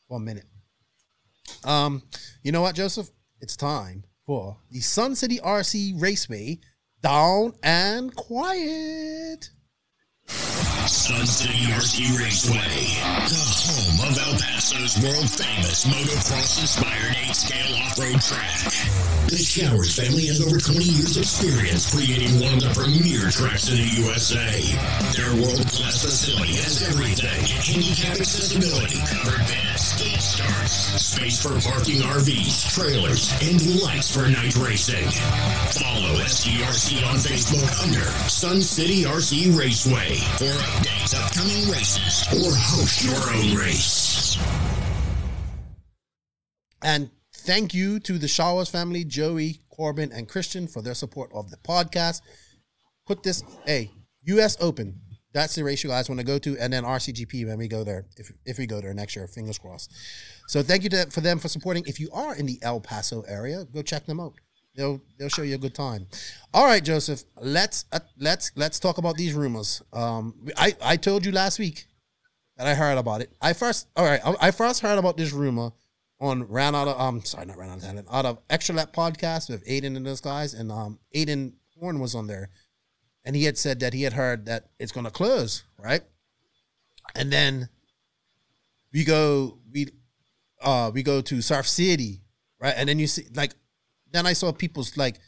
for 0.07 0.17
a 0.17 0.19
minute. 0.19 0.45
Um, 1.63 2.03
you 2.43 2.51
know 2.51 2.61
what, 2.61 2.75
Joseph? 2.75 3.09
It's 3.41 3.55
time 3.55 4.03
for 4.25 4.57
the 4.69 4.79
Sun 4.79 5.15
City 5.15 5.39
RC 5.39 5.99
Raceway 5.99 6.59
down 7.01 7.53
and 7.63 8.15
quiet. 8.15 9.49
Sun 10.27 11.25
City 11.25 11.65
RC 11.73 12.17
Raceway, 12.17 12.57
the 13.29 13.45
home 13.65 14.09
of 14.09 14.17
El 14.17 14.33
Paso's 14.37 14.97
world 15.01 15.29
famous 15.29 15.85
motocross 15.85 16.61
inspired 16.61 17.15
8 17.29 17.35
scale 17.35 17.75
off 17.81 17.97
road 17.97 18.21
track. 18.21 18.57
The 19.29 19.41
Showers 19.41 19.97
family 19.97 20.29
has 20.29 20.41
over 20.45 20.57
20 20.61 20.85
years' 20.85 21.17
experience 21.17 21.89
creating 21.89 22.37
one 22.41 22.57
of 22.57 22.61
the 22.61 22.73
premier 22.73 23.29
tracks 23.33 23.69
in 23.69 23.81
the 23.81 23.89
USA. 24.05 24.61
Their 25.17 25.33
world 25.41 25.65
class 25.73 26.05
facility 26.05 26.57
has 26.61 26.85
everything 26.85 27.41
handicap 27.65 28.21
accessibility, 28.21 29.01
covered 29.09 29.41
beds, 29.49 29.97
starts, 30.35 30.73
space 31.01 31.41
for 31.41 31.55
parking 31.69 32.01
RVs, 32.01 32.75
trailers, 32.75 33.31
and 33.41 33.81
lights 33.81 34.13
for 34.13 34.27
night 34.27 34.55
racing. 34.57 35.07
Follow 35.71 36.19
STRC 36.19 37.07
on 37.07 37.15
Facebook 37.15 37.83
under 37.83 38.03
Sun 38.29 38.61
City 38.61 39.03
RC 39.03 39.57
Raceway 39.57 40.15
for 40.35 40.51
updates, 40.75 41.15
upcoming 41.15 41.71
races, 41.71 42.27
or 42.33 42.51
host 42.53 43.05
your 43.05 43.15
own 43.15 43.57
race. 43.57 44.37
And 46.83 47.09
thank 47.33 47.73
you 47.73 47.99
to 48.01 48.17
the 48.17 48.27
Showers 48.27 48.69
family, 48.69 49.05
Joey, 49.05 49.61
Corbin, 49.69 50.11
and 50.11 50.27
Christian 50.27 50.67
for 50.67 50.81
their 50.81 50.95
support 50.95 51.31
of 51.33 51.49
the 51.49 51.57
podcast. 51.57 52.21
Put 53.07 53.23
this, 53.23 53.41
hey, 53.65 53.91
US 54.25 54.57
Open. 54.59 54.99
That's 55.35 55.53
the 55.53 55.65
race 55.65 55.83
you 55.83 55.89
guys 55.89 56.07
want 56.07 56.21
to 56.21 56.25
go 56.25 56.39
to, 56.39 56.57
and 56.59 56.71
then 56.71 56.85
RCGP 56.85 57.45
when 57.45 57.57
we 57.57 57.67
go 57.67 57.83
there, 57.83 58.05
if 58.15 58.31
if 58.45 58.57
we 58.57 58.65
go 58.65 58.79
there 58.79 58.93
next 58.93 59.17
year, 59.17 59.27
fingers 59.27 59.57
crossed. 59.57 59.91
So 60.47 60.63
thank 60.63 60.83
you 60.83 60.89
to, 60.91 61.07
for 61.11 61.19
them 61.19 61.39
for 61.39 61.49
supporting. 61.49 61.83
If 61.85 61.99
you 61.99 62.09
are 62.13 62.33
in 62.37 62.45
the 62.45 62.57
El 62.61 62.79
Paso 62.79 63.21
area, 63.27 63.65
go 63.65 63.81
check 63.81 64.05
them 64.05 64.21
out. 64.21 64.31
They'll 64.77 65.01
they'll 65.19 65.27
show 65.27 65.41
you 65.41 65.55
a 65.55 65.57
good 65.57 65.75
time. 65.75 66.07
All 66.53 66.63
right, 66.63 66.81
Joseph, 66.81 67.25
let's 67.41 67.83
uh, 67.91 67.99
let's 68.17 68.53
let's 68.55 68.79
talk 68.79 68.97
about 68.97 69.15
these 69.17 69.33
rumors. 69.33 69.81
Um, 69.91 70.47
I 70.55 70.73
I 70.81 70.95
told 70.95 71.25
you 71.25 71.33
last 71.33 71.59
week 71.59 71.83
that 72.55 72.65
I 72.65 72.73
heard 72.73 72.97
about 72.97 73.19
it. 73.19 73.29
I 73.41 73.51
first 73.51 73.89
all 73.97 74.05
right, 74.05 74.21
I, 74.25 74.35
I 74.47 74.51
first 74.51 74.79
heard 74.79 74.97
about 74.97 75.17
this 75.17 75.33
rumor 75.33 75.71
on 76.21 76.43
ran 76.43 76.75
out 76.75 76.87
of 76.87 76.97
um 76.97 77.25
sorry 77.25 77.45
not 77.45 77.57
ran 77.57 77.69
out 77.71 77.79
of 77.79 77.83
talent 77.83 78.07
out 78.09 78.25
of 78.25 78.37
extra 78.49 78.73
lap 78.73 78.93
podcast 78.93 79.49
with 79.49 79.67
Aiden 79.67 79.97
and 79.97 80.05
those 80.05 80.21
guys 80.21 80.53
and 80.53 80.71
um 80.71 80.97
Aiden 81.13 81.51
Horn 81.77 81.99
was 81.99 82.15
on 82.15 82.27
there 82.27 82.51
and 83.25 83.35
he 83.35 83.43
had 83.43 83.57
said 83.57 83.79
that 83.79 83.93
he 83.93 84.03
had 84.03 84.13
heard 84.13 84.45
that 84.45 84.69
it's 84.79 84.91
gonna 84.91 85.11
close 85.11 85.63
right? 85.77 86.01
And 87.15 87.31
then 87.31 87.69
we 88.93 89.03
go 89.03 89.59
we 89.71 89.87
uh 90.61 90.91
we 90.93 91.03
go 91.03 91.21
to 91.21 91.41
Surf 91.41 91.67
City 91.67 92.21
right? 92.59 92.73
And 92.77 92.87
then 92.87 92.99
you 92.99 93.07
see 93.07 93.27
like 93.33 93.53
then 94.11 94.25
I 94.25 94.33
saw 94.33 94.51
people's 94.51 94.95
like 94.95 95.19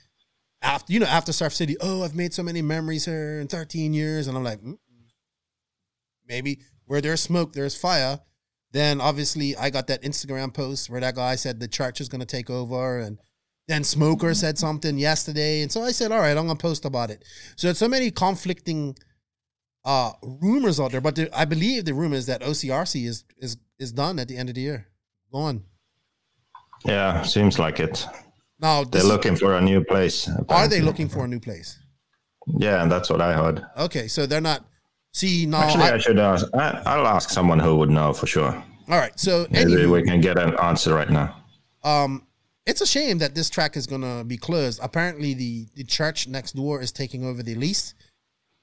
after 0.61 0.93
you 0.93 0.99
know 0.99 1.05
after 1.07 1.33
Surf 1.33 1.53
City 1.53 1.75
oh 1.81 2.03
I've 2.03 2.15
made 2.15 2.33
so 2.33 2.43
many 2.43 2.61
memories 2.61 3.05
here 3.05 3.39
in 3.39 3.47
13 3.47 3.93
years. 3.93 4.27
And 4.27 4.37
I'm 4.37 4.43
like 4.43 4.61
mm, 4.61 4.77
maybe 6.27 6.61
where 6.85 7.01
there's 7.01 7.21
smoke 7.21 7.53
there's 7.53 7.75
fire. 7.75 8.19
Then 8.71 8.99
obviously 8.99 9.55
I 9.55 9.69
got 9.69 9.87
that 9.87 10.03
Instagram 10.03 10.53
post 10.53 10.89
where 10.89 11.01
that 11.01 11.15
guy 11.15 11.35
said 11.35 11.59
the 11.59 11.67
church 11.67 12.01
is 12.01 12.09
going 12.09 12.19
to 12.19 12.25
take 12.25 12.49
over, 12.49 12.99
and 12.99 13.17
then 13.67 13.83
Smoker 13.83 14.33
said 14.33 14.57
something 14.57 14.97
yesterday, 14.97 15.61
and 15.61 15.71
so 15.71 15.83
I 15.83 15.91
said, 15.91 16.11
all 16.11 16.19
right, 16.19 16.35
I'm 16.37 16.45
going 16.45 16.57
to 16.57 16.61
post 16.61 16.85
about 16.85 17.09
it. 17.09 17.23
So 17.57 17.67
there's 17.67 17.77
so 17.77 17.87
many 17.87 18.11
conflicting 18.11 18.95
uh 19.85 20.11
rumors 20.41 20.79
out 20.81 20.91
there, 20.91 20.99
but 21.01 21.15
the, 21.15 21.29
I 21.37 21.45
believe 21.45 21.85
the 21.85 21.93
rumor 21.93 22.15
is 22.17 22.25
that 22.25 22.41
OCRC 22.41 23.05
is 23.07 23.23
is 23.37 23.57
is 23.79 23.91
done 23.93 24.19
at 24.19 24.27
the 24.27 24.35
end 24.37 24.49
of 24.49 24.55
the 24.55 24.61
year, 24.61 24.87
gone. 25.31 25.63
Yeah, 26.85 27.21
seems 27.23 27.57
like 27.59 27.79
it. 27.79 28.05
Now, 28.59 28.83
They're 28.83 28.91
this 28.91 29.03
is- 29.03 29.07
looking 29.09 29.35
for 29.35 29.55
a 29.55 29.61
new 29.61 29.83
place. 29.83 30.29
are 30.49 30.67
they 30.67 30.81
looking 30.81 31.07
for 31.09 31.25
a 31.25 31.27
new 31.27 31.39
place? 31.39 31.79
Yeah, 32.57 32.81
and 32.81 32.91
that's 32.91 33.09
what 33.09 33.21
I 33.21 33.33
heard. 33.33 33.65
Okay, 33.77 34.07
so 34.07 34.25
they're 34.25 34.41
not. 34.41 34.65
See 35.13 35.45
now, 35.45 35.61
Actually, 35.61 35.83
I- 35.83 35.93
I, 35.95 35.97
should 35.97 36.19
ask. 36.19 36.45
I, 36.53 36.81
I'll 36.85 37.07
ask 37.07 37.29
someone 37.29 37.59
who 37.59 37.75
would 37.77 37.89
know 37.89 38.13
for 38.13 38.27
sure. 38.27 38.51
all 38.89 38.97
right. 38.99 39.17
So 39.19 39.47
Maybe 39.49 39.71
anywho, 39.71 39.91
we 39.91 40.03
can 40.03 40.21
get 40.21 40.37
an 40.37 40.53
answer 40.59 40.93
right 40.93 41.09
now. 41.09 41.35
um 41.83 42.26
it's 42.67 42.81
a 42.81 42.85
shame 42.85 43.17
that 43.19 43.33
this 43.33 43.49
track 43.49 43.75
is 43.77 43.87
gonna 43.87 44.23
be 44.23 44.37
closed. 44.37 44.79
Apparently 44.83 45.33
the 45.33 45.67
the 45.75 45.83
church 45.83 46.27
next 46.27 46.51
door 46.55 46.81
is 46.81 46.91
taking 46.91 47.25
over 47.25 47.41
the 47.41 47.55
lease. 47.55 47.93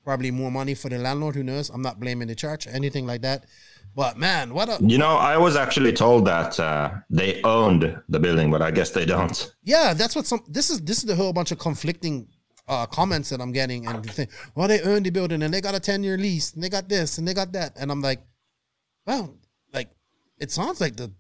Probably 0.05 0.31
more 0.31 0.51
money 0.51 0.75
for 0.75 0.91
the 0.91 0.99
landlord 0.99 1.35
who 1.35 1.43
knows? 1.43 1.71
I'm 1.71 1.81
not 1.83 1.99
blaming 1.99 2.29
the 2.29 2.35
church 2.35 2.67
anything 2.67 3.07
like 3.07 3.23
that. 3.23 3.47
But 3.97 4.19
man 4.19 4.53
what 4.55 4.69
a 4.69 4.77
You 4.85 4.99
know, 4.99 5.17
I 5.17 5.37
was 5.39 5.57
actually 5.57 5.93
told 5.93 6.27
that 6.27 6.61
uh, 6.61 6.91
they 7.11 7.41
owned 7.43 7.83
the 8.09 8.21
building, 8.21 8.51
but 8.51 8.61
I 8.61 8.71
guess 8.71 8.91
they 8.91 9.07
don't. 9.07 9.37
yeah 9.63 9.95
that's 9.95 10.15
what 10.17 10.27
some 10.27 10.43
this 10.49 10.69
is 10.71 10.81
this 10.83 10.99
is 10.99 11.05
the 11.05 11.17
whole 11.17 11.33
bunch 11.33 11.51
of 11.53 11.59
conflicting 11.59 12.29
uh 12.67 12.87
comments 12.87 13.29
that 13.29 13.41
i'm 13.43 13.53
getting 13.53 13.87
and 13.87 14.11
think, 14.17 14.31
well 14.55 14.67
they 14.69 14.81
own 14.91 15.03
the 15.03 15.11
building 15.11 15.43
and 15.43 15.53
they 15.53 15.61
got 15.61 15.75
a 15.75 15.81
10 15.81 16.03
year 16.03 16.17
lease 16.17 16.55
and 16.55 16.63
they 16.63 16.71
got 16.71 16.89
this 16.89 17.19
and 17.19 17.29
they 17.29 17.35
got 17.35 17.53
that. 17.53 17.71
And 17.79 17.91
i'm 17.93 18.01
like 18.01 18.21
well 19.07 19.25
like 19.73 19.91
it 20.39 20.51
sounds 20.51 20.81
like 20.81 20.97
the 20.97 21.13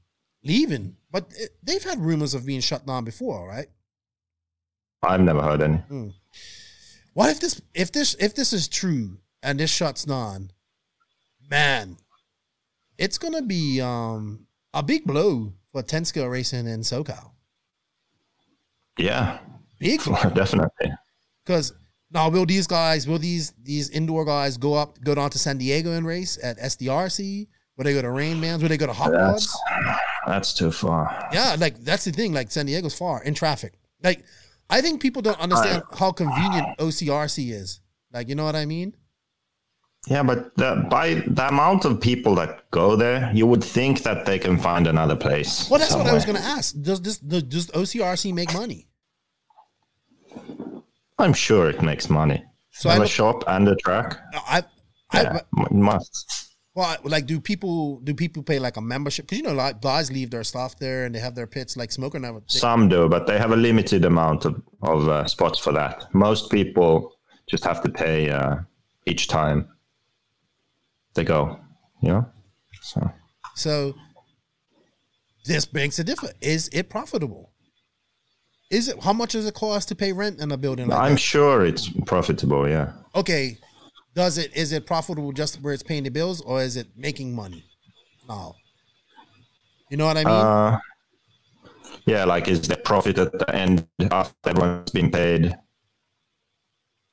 leaving 0.43 0.97
but 1.15 1.31
it, 1.39 1.51
they've 1.63 1.85
had 1.85 2.01
rumors 2.01 2.35
of 2.35 2.45
being 2.45 2.61
shut 2.61 2.85
down 2.85 3.05
before 3.05 3.47
right 3.47 3.69
I've 5.05 5.21
never 5.21 5.43
heard 5.43 5.63
any. 5.63 5.83
What 7.13 7.31
if 7.31 7.41
this 7.41 7.61
if 7.75 7.93
this 7.93 8.17
if 8.19 8.35
this 8.35 8.53
is 8.53 8.69
true 8.69 9.19
and 9.43 9.61
this 9.61 9.71
shuts 9.71 10.05
down, 10.05 10.51
man, 11.51 11.97
it's 12.99 13.19
gonna 13.19 13.43
be 13.43 13.81
um 13.81 14.47
a 14.73 14.83
big 14.83 15.05
blow 15.05 15.53
for 15.73 15.83
10 15.83 16.05
scale 16.05 16.27
racing 16.29 16.67
in 16.67 16.81
SoCal. 16.81 17.31
Yeah, 18.99 19.39
Big 19.79 20.01
definitely. 20.35 20.93
because 21.45 21.73
now 22.11 22.29
will 22.29 22.47
these 22.47 22.67
guys 22.67 23.07
will 23.07 23.19
these 23.19 23.53
these 23.63 23.91
indoor 23.91 24.25
guys 24.25 24.57
go 24.57 24.75
up 24.75 25.01
go 25.03 25.15
down 25.15 25.31
to 25.31 25.39
San 25.39 25.59
Diego 25.59 25.93
and 25.93 26.07
race 26.07 26.39
at 26.43 26.59
SDRC? 26.59 27.47
Will 27.77 27.85
they 27.85 27.93
go 27.93 28.03
to 28.03 28.11
Rain 28.11 28.41
Man's? 28.41 28.63
Will 28.63 28.69
they 28.69 28.77
go 28.77 28.87
to 28.87 28.93
Hot 28.93 29.13
Rods? 29.13 29.57
That's 30.27 30.55
too 30.55 30.71
far. 30.71 31.29
Yeah, 31.33 31.57
like 31.59 31.79
that's 31.85 32.05
the 32.05 32.13
thing. 32.13 32.33
Like 32.33 32.51
San 32.51 32.67
Diego's 32.67 32.97
far 32.97 33.23
in 33.23 33.35
traffic. 33.35 33.75
Like 34.03 34.25
I 34.71 34.81
think 34.81 35.03
people 35.03 35.23
don't 35.23 35.39
understand 35.41 35.83
how 35.99 36.13
convenient 36.13 36.79
OCRC 36.79 37.53
is. 37.53 37.81
Like, 38.13 38.29
you 38.29 38.35
know 38.35 38.45
what 38.45 38.57
I 38.57 38.65
mean? 38.65 38.95
Yeah, 40.07 40.23
but 40.23 40.55
the, 40.57 40.87
by 40.91 41.15
the 41.27 41.49
amount 41.49 41.85
of 41.85 42.01
people 42.01 42.35
that 42.37 42.71
go 42.71 42.95
there, 42.95 43.31
you 43.35 43.47
would 43.47 43.65
think 43.65 44.03
that 44.03 44.27
they 44.27 44.39
can 44.39 44.59
find 44.59 44.87
another 44.87 45.17
place. 45.17 45.69
Well, 45.71 45.81
that's 45.81 45.95
what 45.95 46.07
I 46.07 46.13
was 46.13 46.25
going 46.25 46.37
to 46.37 46.43
ask. 46.45 46.79
Does 46.81 47.01
this 47.01 47.19
does, 47.19 47.43
does 47.45 47.67
OCRC 47.69 48.33
make 48.35 48.53
money? 48.53 48.87
I'm 51.19 51.33
sure 51.33 51.71
it 51.71 51.81
makes 51.83 52.11
money. 52.11 52.45
So 52.71 52.91
I 52.91 52.97
a 53.03 53.07
shop 53.07 53.45
and 53.47 53.69
a 53.69 53.77
track. 53.77 54.19
I, 54.35 54.65
I, 55.13 55.23
Yeah, 55.23 55.41
m- 55.57 55.81
must. 55.81 56.44
Well, 56.75 56.97
like, 57.05 57.27
do 57.27 57.41
people 57.41 58.01
do 58.01 58.15
people 58.15 58.43
pay 58.43 58.59
like 58.59 58.77
a 58.77 58.81
membership? 58.81 59.27
Because 59.27 59.39
you 59.39 59.45
know, 59.45 59.55
like 59.55 59.81
guys 59.81 60.11
leave 60.11 60.31
their 60.31 60.45
stuff 60.45 60.77
there 60.79 61.05
and 61.05 61.15
they 61.15 61.21
have 61.21 61.35
their 61.35 61.47
pits. 61.47 61.77
Like 61.77 61.93
Smoker 61.93 62.19
never. 62.19 62.43
Some 62.47 62.89
do, 62.89 63.09
but 63.09 63.27
they 63.27 63.39
have 63.39 63.53
a 63.53 63.57
limited 63.57 64.05
amount 64.05 64.45
of, 64.45 64.61
of 64.83 65.09
uh, 65.09 65.27
spots 65.27 65.59
for 65.59 65.73
that. 65.73 66.13
Most 66.15 66.51
people 66.51 67.15
just 67.49 67.65
have 67.65 67.83
to 67.83 67.89
pay 67.89 68.31
uh, 68.31 68.57
each 69.07 69.29
time 69.29 69.69
they 71.15 71.25
go, 71.25 71.61
you 72.03 72.09
know? 72.09 72.27
So 72.83 73.11
So 73.55 73.95
this 75.45 75.73
makes 75.73 75.99
a 76.01 76.05
difference. 76.05 76.35
Is 76.41 76.69
it 76.73 76.91
profitable? 76.91 77.53
Is 78.71 78.89
it 78.89 79.01
how 79.03 79.13
much 79.13 79.33
does 79.33 79.47
it 79.47 79.55
cost 79.55 79.89
to 79.89 79.95
pay 79.95 80.13
rent 80.13 80.41
in 80.41 80.51
a 80.51 80.57
building 80.57 80.89
like 80.89 80.99
I'm 80.99 81.13
that? 81.13 81.21
sure 81.21 81.65
it's 81.65 81.89
profitable, 82.07 82.69
yeah. 82.69 82.93
Okay, 83.15 83.59
does 84.15 84.39
it 84.39 84.57
is 84.57 84.73
it 84.73 84.87
profitable 84.87 85.33
just 85.33 85.61
where 85.61 85.75
it's 85.75 85.83
paying 85.83 86.05
the 86.05 86.11
bills 86.11 86.41
or 86.43 86.63
is 86.63 86.77
it 86.77 86.89
making 86.97 87.35
money? 87.35 87.65
No. 88.29 88.55
You 89.91 89.97
know 89.97 90.07
what 90.07 90.17
I 90.17 90.25
mean? 90.25 90.35
Uh, 90.35 90.79
yeah, 92.07 92.25
like 92.25 92.49
is 92.49 92.63
the 92.63 92.77
profit 92.77 93.19
at 93.19 93.33
the 93.33 93.55
end 93.55 93.87
after 94.11 94.51
everyone's 94.51 94.91
been 94.91 95.11
paid? 95.11 95.57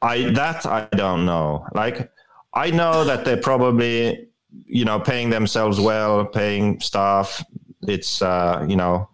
I 0.02 0.32
that 0.32 0.66
I 0.66 0.88
don't 0.96 1.26
know. 1.26 1.66
Like 1.74 2.12
I 2.54 2.72
know 2.72 3.04
that 3.04 3.26
they're 3.26 3.38
probably 3.38 4.28
you 4.66 4.86
know 4.86 5.00
paying 5.00 5.30
themselves 5.30 5.80
well, 5.80 6.26
paying 6.26 6.80
staff. 6.80 7.44
It's 7.88 8.22
uh, 8.22 8.66
you 8.68 8.76
know, 8.76 9.10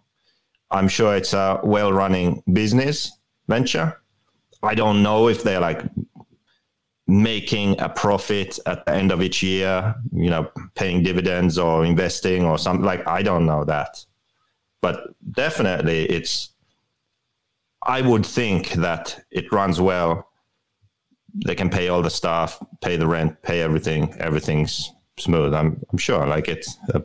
I'm 0.70 0.88
sure 0.88 1.16
it's 1.16 1.32
a 1.32 1.60
well 1.62 1.92
running 1.92 2.42
business 2.52 3.12
venture. 3.48 4.00
I 4.62 4.74
don't 4.74 5.02
know 5.02 5.28
if 5.28 5.42
they're 5.42 5.60
like 5.60 5.82
making 7.08 7.80
a 7.80 7.88
profit 7.88 8.58
at 8.66 8.84
the 8.84 8.92
end 8.92 9.10
of 9.10 9.22
each 9.22 9.42
year, 9.42 9.94
you 10.12 10.28
know, 10.28 10.50
paying 10.74 11.02
dividends 11.02 11.58
or 11.58 11.84
investing 11.84 12.44
or 12.44 12.58
something 12.58 12.84
like 12.84 13.06
I 13.08 13.22
don't 13.22 13.46
know 13.46 13.64
that. 13.64 14.04
But 14.82 15.14
definitely 15.32 16.04
it's 16.04 16.50
I 17.82 18.02
would 18.02 18.26
think 18.26 18.72
that 18.72 19.24
it 19.30 19.50
runs 19.50 19.80
well. 19.80 20.28
They 21.46 21.54
can 21.54 21.70
pay 21.70 21.88
all 21.88 22.02
the 22.02 22.10
staff, 22.10 22.62
pay 22.82 22.96
the 22.96 23.06
rent, 23.06 23.40
pay 23.42 23.62
everything. 23.62 24.14
Everything's 24.18 24.92
smooth. 25.18 25.54
I'm 25.54 25.82
I'm 25.90 25.98
sure 25.98 26.26
like 26.26 26.46
it's 26.46 26.76
a 26.90 27.02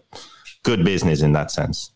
good 0.64 0.84
business 0.84 1.22
in 1.22 1.32
that 1.32 1.50
sense. 1.50 1.92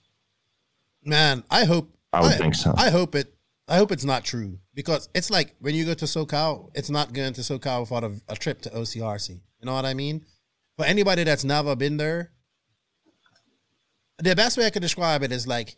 Man, 1.03 1.43
I 1.51 1.66
hope 1.66 1.93
I 2.14 2.22
would 2.22 2.38
think 2.38 2.55
so. 2.55 2.74
I 2.78 2.89
hope 2.89 3.16
it 3.16 3.34
I 3.68 3.78
hope 3.78 3.91
it's 3.91 4.05
not 4.05 4.24
true 4.24 4.59
because 4.74 5.09
it's 5.13 5.30
like 5.30 5.55
when 5.59 5.76
you 5.76 5.84
go 5.84 5.93
to 5.93 6.05
SoCal, 6.05 6.70
it's 6.74 6.89
not 6.89 7.13
going 7.13 7.34
to 7.34 7.41
SoCal 7.41 7.82
without 7.82 8.03
a, 8.03 8.13
a 8.30 8.36
trip 8.36 8.61
to 8.61 8.70
OCRC. 8.70 9.30
You 9.30 9.65
know 9.65 9.74
what 9.74 9.86
I 9.86 9.93
mean? 9.93 10.26
For 10.78 10.86
anybody 10.86 11.24
that's 11.24 11.43
never 11.43 11.76
been 11.76 11.97
there, 11.97 12.32
the 14.20 14.36
best 14.36 14.57
way 14.57 14.65
I 14.65 14.70
could 14.70 14.82
describe 14.82 15.22
it 15.24 15.32
is 15.32 15.47
like 15.47 15.76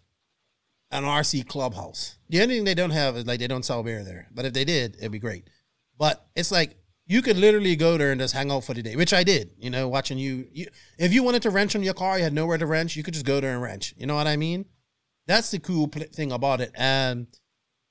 an 0.91 1.03
RC 1.03 1.47
clubhouse. 1.47 2.17
The 2.29 2.41
only 2.41 2.55
thing 2.55 2.65
they 2.65 2.75
don't 2.75 2.91
have 2.91 3.15
is 3.17 3.25
like 3.25 3.39
they 3.39 3.47
don't 3.47 3.65
sell 3.65 3.83
beer 3.83 4.03
there. 4.03 4.27
But 4.33 4.45
if 4.45 4.53
they 4.53 4.65
did, 4.65 4.95
it'd 4.97 5.11
be 5.11 5.19
great. 5.19 5.49
But 5.97 6.25
it's 6.35 6.51
like 6.51 6.77
you 7.05 7.21
could 7.21 7.37
literally 7.37 7.75
go 7.75 7.97
there 7.97 8.11
and 8.11 8.21
just 8.21 8.33
hang 8.33 8.51
out 8.51 8.63
for 8.63 8.73
the 8.73 8.83
day, 8.83 8.95
which 8.95 9.13
I 9.13 9.23
did. 9.23 9.51
You 9.57 9.69
know, 9.69 9.87
watching 9.87 10.17
you. 10.17 10.47
you 10.51 10.67
if 10.97 11.11
you 11.11 11.23
wanted 11.23 11.41
to 11.43 11.49
wrench 11.49 11.75
on 11.75 11.83
your 11.83 11.93
car, 11.93 12.17
you 12.17 12.23
had 12.23 12.33
nowhere 12.33 12.57
to 12.57 12.65
wrench. 12.65 12.95
You 12.95 13.03
could 13.03 13.13
just 13.13 13.25
go 13.25 13.39
there 13.39 13.53
and 13.53 13.61
wrench. 13.61 13.93
You 13.97 14.05
know 14.05 14.15
what 14.15 14.27
I 14.27 14.37
mean? 14.37 14.65
That's 15.25 15.51
the 15.51 15.59
cool 15.59 15.87
pl- 15.87 16.05
thing 16.13 16.31
about 16.31 16.61
it. 16.61 16.71
And 16.75 17.27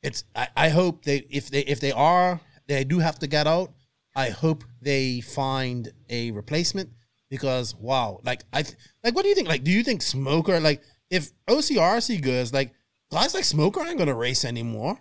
it's 0.02 0.24
I, 0.34 0.48
I 0.56 0.68
hope 0.68 1.04
they 1.04 1.26
if 1.30 1.50
they 1.50 1.60
if 1.60 1.80
they 1.80 1.92
are 1.92 2.40
they 2.66 2.84
do 2.84 2.98
have 2.98 3.18
to 3.20 3.26
get 3.26 3.46
out. 3.46 3.72
I 4.14 4.30
hope 4.30 4.64
they 4.80 5.20
find 5.20 5.92
a 6.08 6.30
replacement 6.32 6.90
because 7.30 7.74
wow, 7.74 8.20
like 8.24 8.42
I 8.52 8.62
th- 8.62 8.76
like 9.04 9.14
what 9.14 9.22
do 9.22 9.28
you 9.28 9.34
think? 9.34 9.48
Like, 9.48 9.64
do 9.64 9.70
you 9.70 9.82
think 9.82 10.02
Smoker 10.02 10.60
like 10.60 10.82
if 11.10 11.30
OCRC 11.46 12.20
goes 12.20 12.52
like 12.52 12.72
guys 13.10 13.34
like 13.34 13.44
Smoker 13.44 13.80
ain't 13.86 13.98
gonna 13.98 14.14
race 14.14 14.44
anymore? 14.44 14.98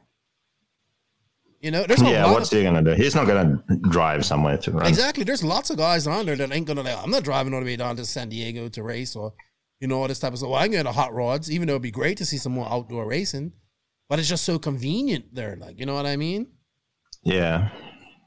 You 1.62 1.72
know, 1.72 1.84
there's 1.86 2.02
yeah, 2.02 2.32
what's 2.32 2.52
of, 2.52 2.58
he 2.60 2.64
gonna 2.64 2.84
do? 2.84 2.92
He's 2.92 3.16
not 3.16 3.26
gonna 3.26 3.64
drive 3.90 4.26
somewhere 4.26 4.58
to 4.60 4.72
run. 4.72 4.86
exactly. 4.86 5.24
There's 5.24 5.44
lots 5.44 5.72
of 5.72 5.78
guys 5.78 6.06
on 6.06 6.28
there 6.28 6.36
that 6.36 6.52
ain't 6.52 6.68
gonna 6.68 6.84
like. 6.84 6.98
I'm 7.02 7.10
not 7.10 7.24
driving 7.24 7.54
all 7.54 7.60
the 7.60 7.66
way 7.66 7.76
down 7.76 7.96
to 7.96 8.06
San 8.06 8.30
Diego 8.30 8.70
to 8.70 8.84
race 8.84 9.16
or 9.16 9.34
you 9.80 9.88
know 9.88 10.00
all 10.00 10.08
this 10.08 10.20
type 10.20 10.34
of 10.34 10.40
stuff. 10.40 10.52
Well, 10.52 10.60
I 10.60 10.66
can 10.66 10.74
get 10.74 10.86
a 10.86 10.92
hot 10.92 11.14
rods, 11.14 11.52
even 11.52 11.68
though 11.68 11.74
it'd 11.74 11.82
be 11.82 11.92
great 11.92 12.18
to 12.20 12.26
see 12.26 12.38
some 12.38 12.52
more 12.52 12.72
outdoor 12.72 13.08
racing, 13.08 13.54
but 14.10 14.20
it's 14.20 14.30
just 14.30 14.44
so 14.44 14.60
convenient 14.60 15.34
there. 15.34 15.58
Like, 15.60 15.80
you 15.80 15.86
know 15.86 15.94
what 15.94 16.06
I 16.06 16.16
mean? 16.16 16.48
Yeah. 17.24 17.70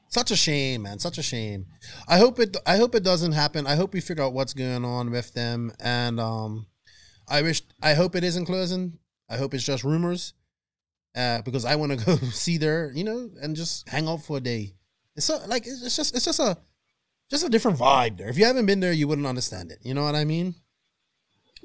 Such 0.09 0.31
a 0.31 0.35
shame, 0.35 0.83
man. 0.83 0.99
Such 0.99 1.17
a 1.17 1.23
shame. 1.23 1.67
I 2.07 2.17
hope 2.17 2.39
it. 2.39 2.57
I 2.65 2.77
hope 2.77 2.95
it 2.95 3.03
doesn't 3.03 3.31
happen. 3.31 3.65
I 3.65 3.75
hope 3.75 3.93
we 3.93 4.01
figure 4.01 4.23
out 4.23 4.33
what's 4.33 4.53
going 4.53 4.83
on 4.83 5.09
with 5.09 5.33
them. 5.33 5.71
And 5.79 6.19
um, 6.19 6.67
I 7.29 7.41
wish. 7.41 7.61
I 7.81 7.93
hope 7.93 8.15
it 8.15 8.23
isn't 8.23 8.45
closing. 8.45 8.99
I 9.29 9.37
hope 9.37 9.53
it's 9.53 9.63
just 9.63 9.85
rumors. 9.85 10.33
Uh, 11.15 11.41
because 11.41 11.65
I 11.65 11.75
want 11.75 11.97
to 11.97 12.05
go 12.05 12.15
see 12.17 12.57
there, 12.57 12.91
you 12.93 13.03
know, 13.03 13.29
and 13.41 13.55
just 13.55 13.87
hang 13.89 14.07
out 14.07 14.21
for 14.23 14.37
a 14.37 14.41
day. 14.41 14.73
It's 15.15 15.25
so 15.25 15.39
like 15.47 15.65
it's 15.65 15.81
it's 15.81 15.95
just 15.95 16.15
it's 16.15 16.25
just 16.25 16.39
a 16.39 16.57
just 17.29 17.45
a 17.45 17.49
different 17.49 17.79
vibe 17.79 18.17
there. 18.17 18.27
If 18.27 18.37
you 18.37 18.45
haven't 18.45 18.65
been 18.65 18.81
there, 18.81 18.91
you 18.91 19.07
wouldn't 19.07 19.27
understand 19.27 19.71
it. 19.71 19.79
You 19.81 19.93
know 19.93 20.03
what 20.03 20.15
I 20.15 20.25
mean? 20.25 20.55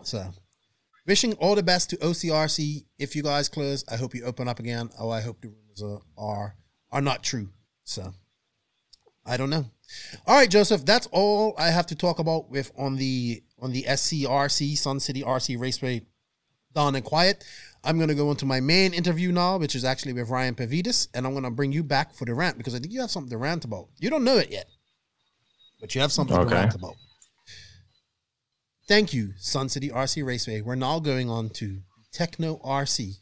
So, 0.02 0.32
wishing 1.06 1.34
all 1.34 1.54
the 1.54 1.62
best 1.62 1.90
to 1.90 1.96
OCRC. 1.96 2.84
If 2.98 3.16
you 3.16 3.22
guys 3.22 3.48
close, 3.48 3.84
I 3.90 3.96
hope 3.96 4.14
you 4.14 4.24
open 4.24 4.48
up 4.48 4.58
again. 4.58 4.90
Oh, 4.98 5.10
I 5.10 5.20
hope 5.20 5.40
the 5.40 5.48
rumors 5.48 5.82
are 5.82 6.02
are, 6.18 6.56
are 6.92 7.00
not 7.00 7.22
true. 7.22 7.48
So, 7.84 8.12
I 9.24 9.36
don't 9.36 9.50
know. 9.50 9.66
All 10.26 10.36
right, 10.36 10.50
Joseph, 10.50 10.84
that's 10.84 11.06
all 11.12 11.54
I 11.56 11.70
have 11.70 11.86
to 11.86 11.94
talk 11.94 12.18
about 12.18 12.50
with 12.50 12.72
on 12.76 12.96
the 12.96 13.42
on 13.60 13.72
the 13.72 13.84
SCRC 13.84 14.76
Sun 14.76 15.00
City 15.00 15.22
RC 15.22 15.58
Raceway 15.58 16.02
Down 16.74 16.94
and 16.94 17.04
Quiet. 17.04 17.44
I'm 17.84 17.98
going 17.98 18.08
to 18.08 18.14
go 18.14 18.32
into 18.32 18.46
my 18.46 18.58
main 18.58 18.92
interview 18.92 19.30
now, 19.30 19.58
which 19.58 19.76
is 19.76 19.84
actually 19.84 20.12
with 20.12 20.28
Ryan 20.28 20.56
Pavidis, 20.56 21.06
and 21.14 21.24
I'm 21.24 21.32
going 21.32 21.44
to 21.44 21.50
bring 21.52 21.70
you 21.70 21.84
back 21.84 22.12
for 22.12 22.24
the 22.24 22.34
rant 22.34 22.58
because 22.58 22.74
I 22.74 22.80
think 22.80 22.92
you 22.92 23.00
have 23.00 23.12
something 23.12 23.30
to 23.30 23.38
rant 23.38 23.64
about. 23.64 23.88
You 23.98 24.10
don't 24.10 24.24
know 24.24 24.38
it 24.38 24.50
yet, 24.50 24.66
but 25.80 25.94
you 25.94 26.00
have 26.00 26.10
something 26.10 26.36
to 26.36 26.44
rant 26.44 26.74
about. 26.74 26.96
Thank 28.88 29.12
you, 29.12 29.32
Sun 29.38 29.68
City 29.68 29.90
RC 29.90 30.24
Raceway. 30.24 30.60
We're 30.60 30.76
now 30.76 31.00
going 31.00 31.28
on 31.28 31.50
to 31.50 31.80
Tekno 32.14 32.62
RC 32.64 33.16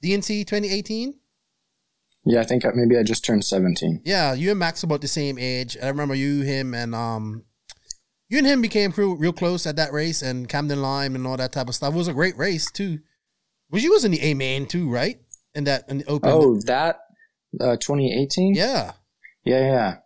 DNC 0.03 0.45
2018. 0.45 1.15
Yeah, 2.29 2.41
I 2.41 2.45
think 2.45 2.65
I, 2.67 2.71
maybe 2.75 2.99
I 2.99 3.05
just 3.05 3.25
turned 3.25 3.45
17. 3.45 4.03
Yeah, 4.05 4.35
you 4.35 4.51
and 4.51 4.59
Max 4.59 4.83
about 4.83 5.01
the 5.01 5.09
same 5.09 5.39
age. 5.39 5.77
I 5.81 5.87
remember 5.89 6.15
you, 6.15 6.43
him, 6.43 6.75
and 6.75 6.93
um, 6.95 7.45
You 8.29 8.39
and 8.39 8.47
him 8.47 8.61
became 8.61 8.93
real, 8.97 9.15
real 9.17 9.33
close 9.33 9.65
at 9.67 9.77
that 9.77 9.93
race 9.93 10.23
and 10.23 10.49
Camden 10.49 10.83
Lime 10.83 11.15
and 11.15 11.25
all 11.27 11.37
that 11.37 11.53
type 11.53 11.69
of 11.69 11.75
stuff. 11.77 11.95
It 11.95 11.97
was 11.97 12.09
a 12.09 12.13
great 12.13 12.37
race 12.37 12.69
too. 12.71 12.99
Was 13.71 13.85
you 13.85 13.93
was 13.93 14.05
in 14.05 14.11
the 14.11 14.21
A 14.21 14.35
main 14.35 14.67
too, 14.67 14.91
right? 14.91 15.19
In 15.55 15.65
that 15.65 15.85
in 15.89 15.99
the 15.99 16.05
open. 16.07 16.31
Oh, 16.33 16.61
that 16.67 16.97
uh, 17.61 17.77
2018. 17.77 18.55
yeah, 18.55 18.93
yeah, 19.45 19.61
yeah, 19.61 19.97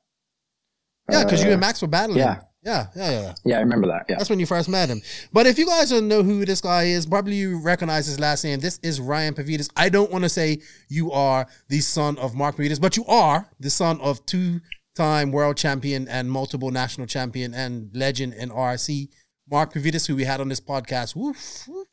yeah. 1.10 1.24
Because 1.24 1.42
you 1.42 1.48
Uh, 1.48 1.52
and 1.52 1.60
Max 1.60 1.80
were 1.80 1.88
battling. 1.88 2.18
yeah. 2.18 2.40
Yeah, 2.62 2.88
yeah, 2.94 3.10
yeah. 3.10 3.34
yeah. 3.44 3.56
I 3.56 3.60
remember 3.60 3.88
that. 3.88 4.06
Yeah. 4.08 4.16
That's 4.18 4.28
when 4.28 4.38
you 4.38 4.46
first 4.46 4.68
met 4.68 4.88
him. 4.88 5.00
But 5.32 5.46
if 5.46 5.58
you 5.58 5.66
guys 5.66 5.90
don't 5.90 6.08
know 6.08 6.22
who 6.22 6.44
this 6.44 6.60
guy 6.60 6.84
is, 6.84 7.06
probably 7.06 7.36
you 7.36 7.58
recognize 7.58 8.06
his 8.06 8.20
last 8.20 8.44
name. 8.44 8.60
This 8.60 8.78
is 8.82 9.00
Ryan 9.00 9.34
Pavidis. 9.34 9.70
I 9.76 9.88
don't 9.88 10.10
want 10.10 10.24
to 10.24 10.28
say 10.28 10.60
you 10.88 11.10
are 11.10 11.46
the 11.68 11.80
son 11.80 12.18
of 12.18 12.34
Mark 12.34 12.56
Pavidis, 12.56 12.80
but 12.80 12.96
you 12.98 13.06
are 13.06 13.48
the 13.58 13.70
son 13.70 13.98
of 14.02 14.24
two-time 14.26 15.32
world 15.32 15.56
champion 15.56 16.06
and 16.06 16.30
multiple 16.30 16.70
national 16.70 17.06
champion 17.06 17.54
and 17.54 17.90
legend 17.94 18.34
in 18.34 18.50
RC, 18.50 19.08
Mark 19.50 19.72
Pavidis, 19.72 20.06
who 20.06 20.14
we 20.14 20.24
had 20.24 20.42
on 20.42 20.50
this 20.50 20.60
podcast 20.60 21.16
woof, 21.16 21.64
woof, 21.66 21.88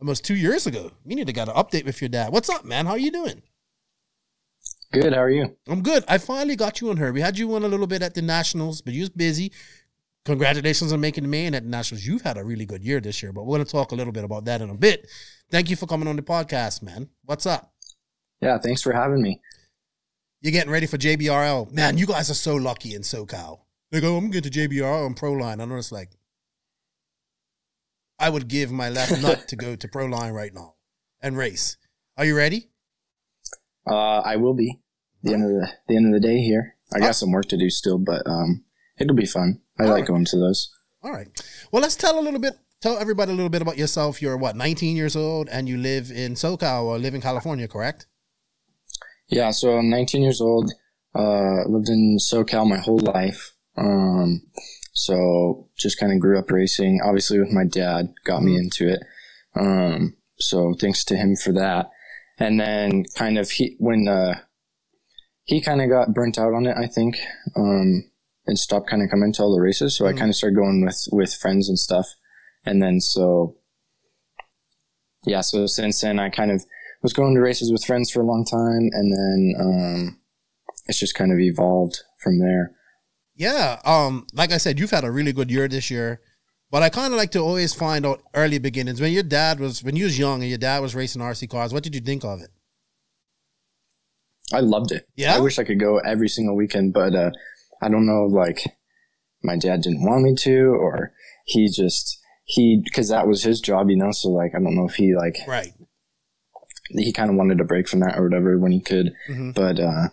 almost 0.00 0.24
two 0.24 0.36
years 0.36 0.66
ago. 0.66 0.92
We 1.04 1.14
need 1.14 1.26
to 1.26 1.32
get 1.34 1.48
an 1.48 1.54
update 1.54 1.84
with 1.84 2.00
your 2.00 2.08
dad. 2.08 2.32
What's 2.32 2.48
up, 2.48 2.64
man? 2.64 2.86
How 2.86 2.92
are 2.92 2.98
you 2.98 3.12
doing? 3.12 3.42
Good. 4.92 5.12
How 5.12 5.20
are 5.20 5.30
you? 5.30 5.54
I'm 5.68 5.82
good. 5.82 6.04
I 6.08 6.16
finally 6.16 6.56
got 6.56 6.80
you 6.80 6.88
on 6.88 6.96
her. 6.96 7.12
We 7.12 7.20
had 7.20 7.38
you 7.38 7.54
on 7.54 7.64
a 7.64 7.68
little 7.68 7.86
bit 7.86 8.00
at 8.02 8.14
the 8.14 8.22
Nationals, 8.22 8.80
but 8.80 8.94
you 8.94 9.00
was 9.00 9.10
busy. 9.10 9.52
Congratulations 10.26 10.92
on 10.92 11.00
making 11.00 11.22
the 11.22 11.28
main 11.28 11.54
at 11.54 11.62
the 11.62 11.68
Nationals. 11.68 12.04
You've 12.04 12.22
had 12.22 12.36
a 12.36 12.42
really 12.42 12.66
good 12.66 12.82
year 12.82 13.00
this 13.00 13.22
year, 13.22 13.32
but 13.32 13.44
we're 13.44 13.58
going 13.58 13.64
to 13.64 13.70
talk 13.70 13.92
a 13.92 13.94
little 13.94 14.12
bit 14.12 14.24
about 14.24 14.44
that 14.46 14.60
in 14.60 14.68
a 14.70 14.74
bit. 14.74 15.06
Thank 15.52 15.70
you 15.70 15.76
for 15.76 15.86
coming 15.86 16.08
on 16.08 16.16
the 16.16 16.22
podcast, 16.22 16.82
man. 16.82 17.08
What's 17.24 17.46
up? 17.46 17.72
Yeah. 18.40 18.58
Thanks 18.58 18.82
for 18.82 18.92
having 18.92 19.22
me. 19.22 19.40
You're 20.40 20.50
getting 20.50 20.72
ready 20.72 20.86
for 20.86 20.98
JBRL. 20.98 21.70
Man, 21.70 21.96
you 21.96 22.06
guys 22.06 22.28
are 22.28 22.34
so 22.34 22.56
lucky 22.56 22.96
in 22.96 23.02
SoCal. 23.02 23.60
They 23.92 24.00
go, 24.00 24.16
I'm 24.16 24.32
going 24.32 24.42
to 24.42 24.50
JBRL 24.50 25.06
and 25.06 25.16
Proline. 25.16 25.62
I 25.62 25.64
know 25.64 25.76
it's 25.76 25.92
like, 25.92 26.10
I 28.18 28.28
would 28.28 28.48
give 28.48 28.72
my 28.72 28.90
left 28.90 29.22
nut 29.22 29.46
to 29.46 29.54
go 29.54 29.76
to 29.76 29.86
Proline 29.86 30.32
right 30.32 30.52
now 30.52 30.74
and 31.20 31.36
race. 31.36 31.76
Are 32.16 32.24
you 32.24 32.36
ready? 32.36 32.70
Uh, 33.88 34.18
I 34.18 34.36
will 34.36 34.54
be 34.54 34.80
the 35.22 35.34
end 35.34 35.44
of 35.44 35.50
the 35.50 35.68
the 35.86 35.96
end 35.96 36.06
of 36.06 36.20
the 36.20 36.26
day 36.26 36.40
here. 36.40 36.74
I 36.92 36.98
got 36.98 37.14
some 37.14 37.30
work 37.30 37.46
to 37.46 37.56
do 37.56 37.70
still, 37.70 37.98
but 37.98 38.26
um, 38.26 38.64
it'll 38.98 39.16
be 39.16 39.26
fun. 39.26 39.60
I 39.78 39.84
All 39.84 39.90
like 39.90 40.00
right. 40.00 40.08
going 40.08 40.24
to 40.26 40.36
those. 40.36 40.70
All 41.02 41.12
right. 41.12 41.28
Well, 41.72 41.82
let's 41.82 41.96
tell 41.96 42.18
a 42.18 42.22
little 42.22 42.40
bit. 42.40 42.54
Tell 42.80 42.98
everybody 42.98 43.32
a 43.32 43.34
little 43.34 43.50
bit 43.50 43.62
about 43.62 43.78
yourself. 43.78 44.20
You're 44.20 44.36
what, 44.36 44.54
19 44.54 44.96
years 44.96 45.16
old, 45.16 45.48
and 45.48 45.68
you 45.68 45.78
live 45.78 46.10
in 46.10 46.34
SoCal 46.34 46.84
or 46.84 46.98
live 46.98 47.14
in 47.14 47.20
California, 47.20 47.66
correct? 47.66 48.06
Yeah. 49.28 49.50
So 49.50 49.78
I'm 49.78 49.88
19 49.88 50.22
years 50.22 50.40
old. 50.40 50.70
Uh, 51.14 51.66
lived 51.66 51.88
in 51.88 52.18
SoCal 52.20 52.68
my 52.68 52.78
whole 52.78 53.00
life. 53.00 53.52
Um, 53.78 54.42
so 54.92 55.68
just 55.76 55.98
kind 55.98 56.12
of 56.12 56.20
grew 56.20 56.38
up 56.38 56.50
racing. 56.50 57.00
Obviously, 57.04 57.38
with 57.38 57.50
my 57.50 57.64
dad, 57.64 58.12
got 58.24 58.42
me 58.42 58.56
into 58.56 58.88
it. 58.88 59.00
Um, 59.54 60.16
so 60.38 60.74
thanks 60.78 61.04
to 61.04 61.16
him 61.16 61.36
for 61.36 61.52
that. 61.52 61.90
And 62.38 62.60
then 62.60 63.04
kind 63.16 63.38
of 63.38 63.50
he 63.50 63.76
when 63.78 64.08
uh, 64.08 64.40
he 65.44 65.60
kind 65.60 65.80
of 65.80 65.88
got 65.88 66.12
burnt 66.12 66.38
out 66.38 66.52
on 66.52 66.66
it, 66.66 66.76
I 66.76 66.86
think, 66.86 67.16
um, 67.56 68.04
and 68.46 68.58
stopped 68.58 68.88
kind 68.88 69.02
of 69.02 69.10
coming 69.10 69.32
to 69.34 69.42
all 69.42 69.54
the 69.54 69.60
races. 69.60 69.96
So 69.96 70.06
I 70.06 70.12
Mhm. 70.12 70.18
kind 70.18 70.30
of 70.30 70.36
started 70.36 70.56
going 70.56 70.84
with 70.84 71.06
with 71.12 71.34
friends 71.34 71.68
and 71.68 71.78
stuff. 71.78 72.14
And 72.64 72.82
then 72.82 73.00
so 73.00 73.56
yeah, 75.24 75.40
so 75.40 75.66
since 75.66 76.00
then 76.00 76.18
I 76.18 76.28
kind 76.30 76.50
of 76.50 76.64
was 77.02 77.12
going 77.12 77.34
to 77.34 77.40
races 77.40 77.70
with 77.72 77.84
friends 77.84 78.10
for 78.10 78.20
a 78.20 78.26
long 78.26 78.44
time, 78.44 78.88
and 78.92 79.12
then 79.12 79.54
um, 79.60 80.20
it's 80.86 80.98
just 80.98 81.14
kind 81.14 81.32
of 81.32 81.38
evolved 81.38 82.00
from 82.22 82.38
there. 82.38 82.72
Yeah. 83.34 83.80
Um, 83.84 84.26
like 84.32 84.50
I 84.52 84.56
said, 84.56 84.78
you've 84.78 84.90
had 84.90 85.04
a 85.04 85.10
really 85.10 85.32
good 85.32 85.50
year 85.50 85.68
this 85.68 85.90
year. 85.90 86.20
But 86.70 86.82
I 86.82 86.88
kind 86.88 87.12
of 87.12 87.16
like 87.18 87.30
to 87.32 87.38
always 87.40 87.72
find 87.74 88.04
out 88.04 88.22
early 88.34 88.58
beginnings. 88.58 89.00
When 89.00 89.12
your 89.12 89.22
dad 89.22 89.60
was, 89.60 89.84
when 89.84 89.94
you 89.94 90.04
was 90.04 90.18
young 90.18 90.40
and 90.40 90.48
your 90.48 90.58
dad 90.58 90.80
was 90.80 90.96
racing 90.96 91.22
RC 91.22 91.48
cars, 91.48 91.72
what 91.72 91.84
did 91.84 91.94
you 91.94 92.00
think 92.00 92.24
of 92.24 92.40
it? 92.40 92.50
I 94.52 94.60
loved 94.60 94.90
it. 94.90 95.06
Yeah? 95.16 95.36
I 95.36 95.40
wish 95.40 95.58
I 95.60 95.64
could 95.64 95.78
go 95.78 95.98
every 95.98 96.28
single 96.28 96.56
weekend, 96.56 96.92
but 96.92 97.14
uh, 97.14 97.30
I 97.82 97.88
don't 97.88 98.06
know. 98.06 98.24
Like 98.24 98.76
my 99.42 99.56
dad 99.56 99.82
didn't 99.82 100.04
want 100.04 100.22
me 100.22 100.34
to, 100.36 100.56
or 100.68 101.12
he 101.44 101.68
just 101.70 102.18
he 102.44 102.80
because 102.84 103.08
that 103.08 103.26
was 103.26 103.42
his 103.42 103.60
job, 103.60 103.90
you 103.90 103.96
know. 103.96 104.12
So 104.12 104.28
like 104.30 104.52
I 104.54 104.58
don't 104.58 104.74
know 104.76 104.86
if 104.88 104.94
he 104.94 105.14
like 105.14 105.36
Right. 105.46 105.72
he 106.90 107.12
kind 107.12 107.30
of 107.30 107.36
wanted 107.36 107.60
a 107.60 107.64
break 107.64 107.88
from 107.88 108.00
that 108.00 108.16
or 108.18 108.24
whatever 108.24 108.58
when 108.58 108.72
he 108.72 108.80
could. 108.80 109.12
Mhm. 109.28 109.54
But 109.54 109.78
uh, 109.80 110.08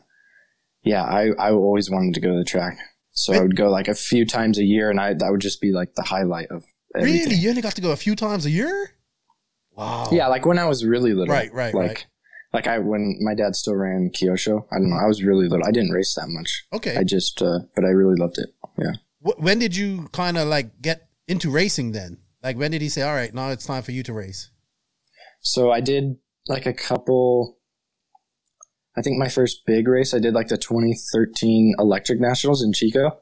yeah, 0.84 1.03
I 1.03 1.30
I 1.40 1.52
always 1.52 1.90
wanted 1.90 2.14
to 2.15 2.19
go 2.22 2.31
to 2.34 2.38
the 2.40 2.44
track, 2.45 2.77
so 3.11 3.34
I 3.34 3.40
would 3.41 3.56
go 3.56 3.69
like 3.69 3.88
a 3.88 3.95
few 3.95 4.26
times 4.26 4.57
a 4.57 4.64
year, 4.64 4.90
and 4.90 4.99
I 4.99 5.14
that 5.14 5.31
would 5.31 5.41
just 5.41 5.61
be 5.61 5.72
like 5.72 5.95
the 5.95 6.03
highlight 6.03 6.48
of 6.49 6.65
everything. 6.95 7.23
Really? 7.30 7.35
You 7.35 7.49
only 7.49 7.61
got 7.61 7.76
to 7.76 7.81
go 7.81 7.91
a 7.91 7.95
few 7.98 8.15
times 8.15 8.45
a 8.45 8.49
year? 8.52 8.91
Wow. 9.76 10.10
Yeah, 10.11 10.27
like 10.27 10.45
when 10.45 10.60
I 10.60 10.65
was 10.65 10.85
really 10.85 11.14
little. 11.14 11.34
Right, 11.34 11.52
right, 11.53 11.73
like, 11.73 11.88
right. 11.88 12.06
Like 12.54 12.68
I 12.68 12.78
when 12.80 13.18
my 13.20 13.34
dad 13.34 13.56
still 13.56 13.76
ran 13.76 14.12
Kyosho. 14.14 14.66
I 14.72 14.78
don't 14.78 14.90
know. 14.90 14.98
I 14.98 15.08
was 15.08 15.24
really 15.24 15.48
little. 15.48 15.66
I 15.66 15.72
didn't 15.72 15.90
race 15.90 16.14
that 16.16 16.28
much. 16.28 16.66
Okay. 16.72 16.96
I 16.96 17.04
just, 17.04 17.42
uh, 17.42 17.60
but 17.76 17.84
I 17.84 17.90
really 17.90 18.16
loved 18.16 18.38
it. 18.38 18.50
Yeah. 18.78 18.94
When 19.38 19.58
did 19.58 19.76
you 19.76 20.10
kind 20.12 20.38
of 20.38 20.48
like 20.48 20.82
get 20.82 21.08
into 21.28 21.50
racing 21.50 21.94
then? 21.94 22.18
Like 22.44 22.58
when 22.58 22.72
did 22.72 22.82
he 22.82 22.90
say, 22.90 23.02
"All 23.02 23.14
right, 23.14 23.34
now 23.34 23.50
it's 23.50 23.66
time 23.66 23.82
for 23.84 23.94
you 23.94 24.04
to 24.04 24.14
race"? 24.14 24.52
So 25.40 25.72
I 25.72 25.80
did 25.80 26.18
like 26.48 26.66
a 26.66 26.74
couple. 26.74 27.58
I 28.98 29.02
think 29.02 29.18
my 29.18 29.30
first 29.30 29.66
big 29.66 29.88
race 29.88 30.14
I 30.14 30.20
did 30.20 30.34
like 30.34 30.50
the 30.50 30.58
2013 30.58 31.76
Electric 31.80 32.20
Nationals 32.20 32.62
in 32.62 32.74
Chico, 32.74 33.18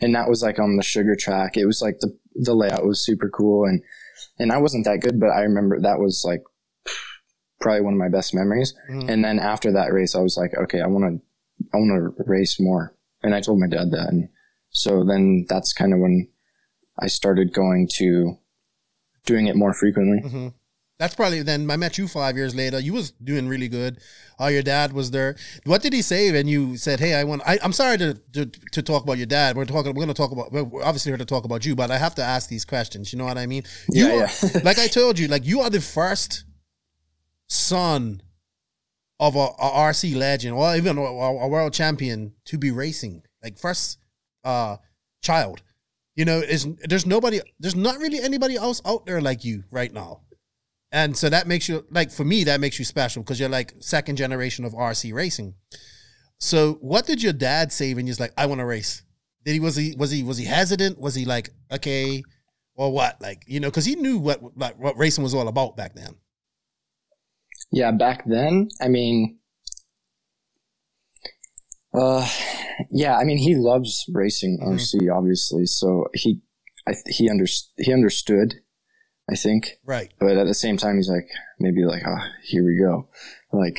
and 0.00 0.14
that 0.14 0.28
was 0.28 0.42
like 0.42 0.58
on 0.60 0.76
the 0.76 0.82
sugar 0.82 1.16
track. 1.16 1.56
It 1.56 1.66
was 1.66 1.82
like 1.82 1.98
the 1.98 2.16
the 2.34 2.54
layout 2.54 2.86
was 2.86 3.04
super 3.04 3.28
cool, 3.28 3.64
and 3.64 3.82
and 4.38 4.52
I 4.52 4.58
wasn't 4.58 4.84
that 4.84 5.00
good, 5.00 5.18
but 5.18 5.30
I 5.30 5.40
remember 5.40 5.80
that 5.80 5.98
was 5.98 6.22
like 6.24 6.42
probably 7.62 7.80
one 7.80 7.94
of 7.94 7.98
my 7.98 8.08
best 8.10 8.34
memories. 8.34 8.74
Mhm. 8.90 9.08
And 9.08 9.24
then 9.24 9.38
after 9.38 9.72
that 9.72 9.92
race, 9.92 10.14
I 10.14 10.20
was 10.20 10.36
like, 10.36 10.52
okay, 10.64 10.80
I 10.80 10.86
want 10.86 11.04
to 11.04 11.22
I 11.72 11.76
want 11.78 12.16
to 12.16 12.24
race 12.24 12.58
more, 12.60 12.94
and 13.22 13.34
I 13.34 13.40
told 13.40 13.60
my 13.60 13.68
dad 13.68 13.90
that, 13.92 14.08
and 14.10 14.28
so 14.70 15.04
then 15.04 15.46
that's 15.48 15.72
kind 15.72 15.92
of 15.94 16.00
when 16.00 16.28
I 16.98 17.06
started 17.06 17.52
going 17.54 17.88
to 17.98 18.36
doing 19.26 19.46
it 19.46 19.56
more 19.56 19.72
frequently. 19.72 20.28
hmm 20.28 20.48
That's 20.98 21.14
probably 21.16 21.42
then. 21.42 21.68
I 21.70 21.76
met 21.76 21.98
you 21.98 22.06
five 22.06 22.36
years 22.36 22.54
later. 22.54 22.78
You 22.78 22.92
was 22.92 23.10
doing 23.12 23.48
really 23.48 23.68
good. 23.68 23.98
Uh, 24.40 24.46
your 24.56 24.62
dad 24.62 24.92
was 24.92 25.10
there. 25.10 25.34
What 25.64 25.82
did 25.82 25.92
he 25.92 26.02
say 26.02 26.30
when 26.30 26.46
you 26.46 26.76
said, 26.76 27.00
"Hey, 27.00 27.14
I 27.14 27.24
want"? 27.24 27.42
I, 27.44 27.58
I'm 27.64 27.72
sorry 27.72 27.96
to, 27.98 28.14
to 28.34 28.46
to 28.76 28.82
talk 28.82 29.02
about 29.02 29.18
your 29.18 29.26
dad. 29.26 29.56
We're 29.56 29.64
talking. 29.74 29.90
We're 29.94 30.04
going 30.04 30.14
to 30.16 30.22
talk 30.22 30.32
about. 30.32 30.52
We're 30.52 30.84
obviously 30.84 31.10
here 31.10 31.18
to 31.18 31.30
talk 31.34 31.44
about 31.44 31.64
you, 31.66 31.74
but 31.74 31.90
I 31.90 31.98
have 31.98 32.14
to 32.20 32.22
ask 32.34 32.48
these 32.48 32.64
questions. 32.64 33.12
You 33.12 33.18
know 33.18 33.24
what 33.30 33.38
I 33.38 33.46
mean? 33.46 33.62
You 33.90 34.06
Yeah, 34.06 34.12
are, 34.12 34.28
yeah. 34.46 34.60
like 34.68 34.78
I 34.78 34.86
told 34.88 35.18
you, 35.18 35.26
like 35.28 35.44
you 35.44 35.60
are 35.62 35.70
the 35.70 35.80
first 35.80 36.44
son 37.52 38.22
of 39.20 39.36
a, 39.36 39.38
a 39.38 39.70
RC 39.90 40.16
legend, 40.16 40.54
or 40.56 40.74
even 40.74 40.98
a, 40.98 41.02
a 41.02 41.48
world 41.48 41.72
champion 41.72 42.32
to 42.46 42.58
be 42.58 42.70
racing. 42.70 43.22
Like 43.42 43.58
first 43.58 43.98
uh 44.44 44.76
child. 45.22 45.62
You 46.14 46.24
know, 46.24 46.38
is 46.40 46.66
there's 46.88 47.06
nobody 47.06 47.40
there's 47.58 47.76
not 47.76 47.98
really 47.98 48.20
anybody 48.20 48.56
else 48.56 48.82
out 48.84 49.06
there 49.06 49.20
like 49.20 49.44
you 49.44 49.64
right 49.70 49.92
now. 49.92 50.22
And 50.90 51.16
so 51.16 51.30
that 51.30 51.46
makes 51.46 51.68
you 51.68 51.86
like 51.90 52.10
for 52.10 52.24
me 52.24 52.44
that 52.44 52.60
makes 52.60 52.78
you 52.78 52.84
special 52.84 53.22
because 53.22 53.40
you're 53.40 53.48
like 53.48 53.74
second 53.80 54.16
generation 54.16 54.64
of 54.64 54.72
RC 54.72 55.14
racing. 55.14 55.54
So 56.38 56.74
what 56.80 57.06
did 57.06 57.22
your 57.22 57.32
dad 57.32 57.72
say 57.72 57.94
when 57.94 58.06
he 58.06 58.10
was 58.10 58.20
like, 58.20 58.32
I 58.36 58.46
want 58.46 58.60
to 58.60 58.66
race? 58.66 59.04
Did 59.44 59.52
he 59.52 59.60
was 59.60 59.76
he 59.76 59.94
was 59.96 60.10
he 60.10 60.22
was 60.22 60.38
he 60.38 60.44
hesitant? 60.44 60.98
Was 60.98 61.14
he 61.14 61.24
like, 61.24 61.50
okay, 61.70 62.22
or 62.74 62.92
what? 62.92 63.20
Like, 63.22 63.44
you 63.46 63.60
know, 63.60 63.68
because 63.68 63.84
he 63.84 63.94
knew 63.94 64.18
what 64.18 64.40
like 64.56 64.78
what 64.78 64.98
racing 64.98 65.24
was 65.24 65.34
all 65.34 65.48
about 65.48 65.76
back 65.76 65.94
then. 65.94 66.14
Yeah, 67.72 67.90
back 67.90 68.24
then, 68.26 68.68
I 68.80 68.88
mean, 68.88 69.38
uh, 71.94 72.26
yeah, 72.90 73.16
I 73.16 73.24
mean, 73.24 73.38
he 73.38 73.54
loves 73.54 74.04
racing. 74.12 74.58
RC, 74.62 75.14
obviously. 75.14 75.66
So 75.66 76.06
he, 76.14 76.40
I, 76.86 76.92
th- 76.92 77.04
he 77.16 77.28
under, 77.30 77.46
he 77.78 77.92
understood, 77.92 78.54
I 79.30 79.36
think. 79.36 79.78
Right. 79.84 80.12
But 80.18 80.36
at 80.36 80.46
the 80.46 80.54
same 80.54 80.76
time, 80.76 80.96
he's 80.96 81.08
like, 81.08 81.28
maybe 81.60 81.84
like, 81.84 82.02
ah, 82.06 82.28
here 82.44 82.64
we 82.64 82.78
go, 82.78 83.08
like, 83.52 83.78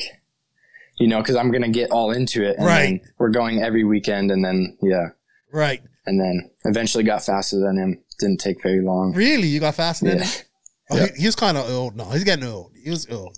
you 0.98 1.08
know, 1.08 1.18
because 1.20 1.34
I'm 1.36 1.50
gonna 1.50 1.68
get 1.70 1.90
all 1.90 2.12
into 2.12 2.44
it, 2.48 2.56
and 2.56 2.66
Right. 2.66 3.00
then 3.00 3.12
we're 3.18 3.30
going 3.30 3.60
every 3.62 3.82
weekend, 3.82 4.30
and 4.30 4.44
then 4.44 4.78
yeah, 4.80 5.06
Right. 5.52 5.82
and 6.06 6.20
then 6.20 6.50
eventually 6.64 7.02
got 7.02 7.24
faster 7.24 7.58
than 7.58 7.76
him. 7.78 8.04
Didn't 8.20 8.38
take 8.38 8.62
very 8.62 8.80
long. 8.80 9.12
Really? 9.12 9.48
You 9.48 9.58
got 9.58 9.74
faster 9.74 10.06
than 10.06 10.18
Yeah. 10.18 10.24
him? 10.24 10.44
Oh, 10.90 10.96
he, 10.98 11.20
he 11.22 11.26
was 11.26 11.34
kind 11.34 11.56
of 11.56 11.68
old. 11.68 11.96
No, 11.96 12.04
he's 12.10 12.22
getting 12.22 12.44
old. 12.44 12.72
He 12.80 12.90
was 12.90 13.08
old, 13.10 13.36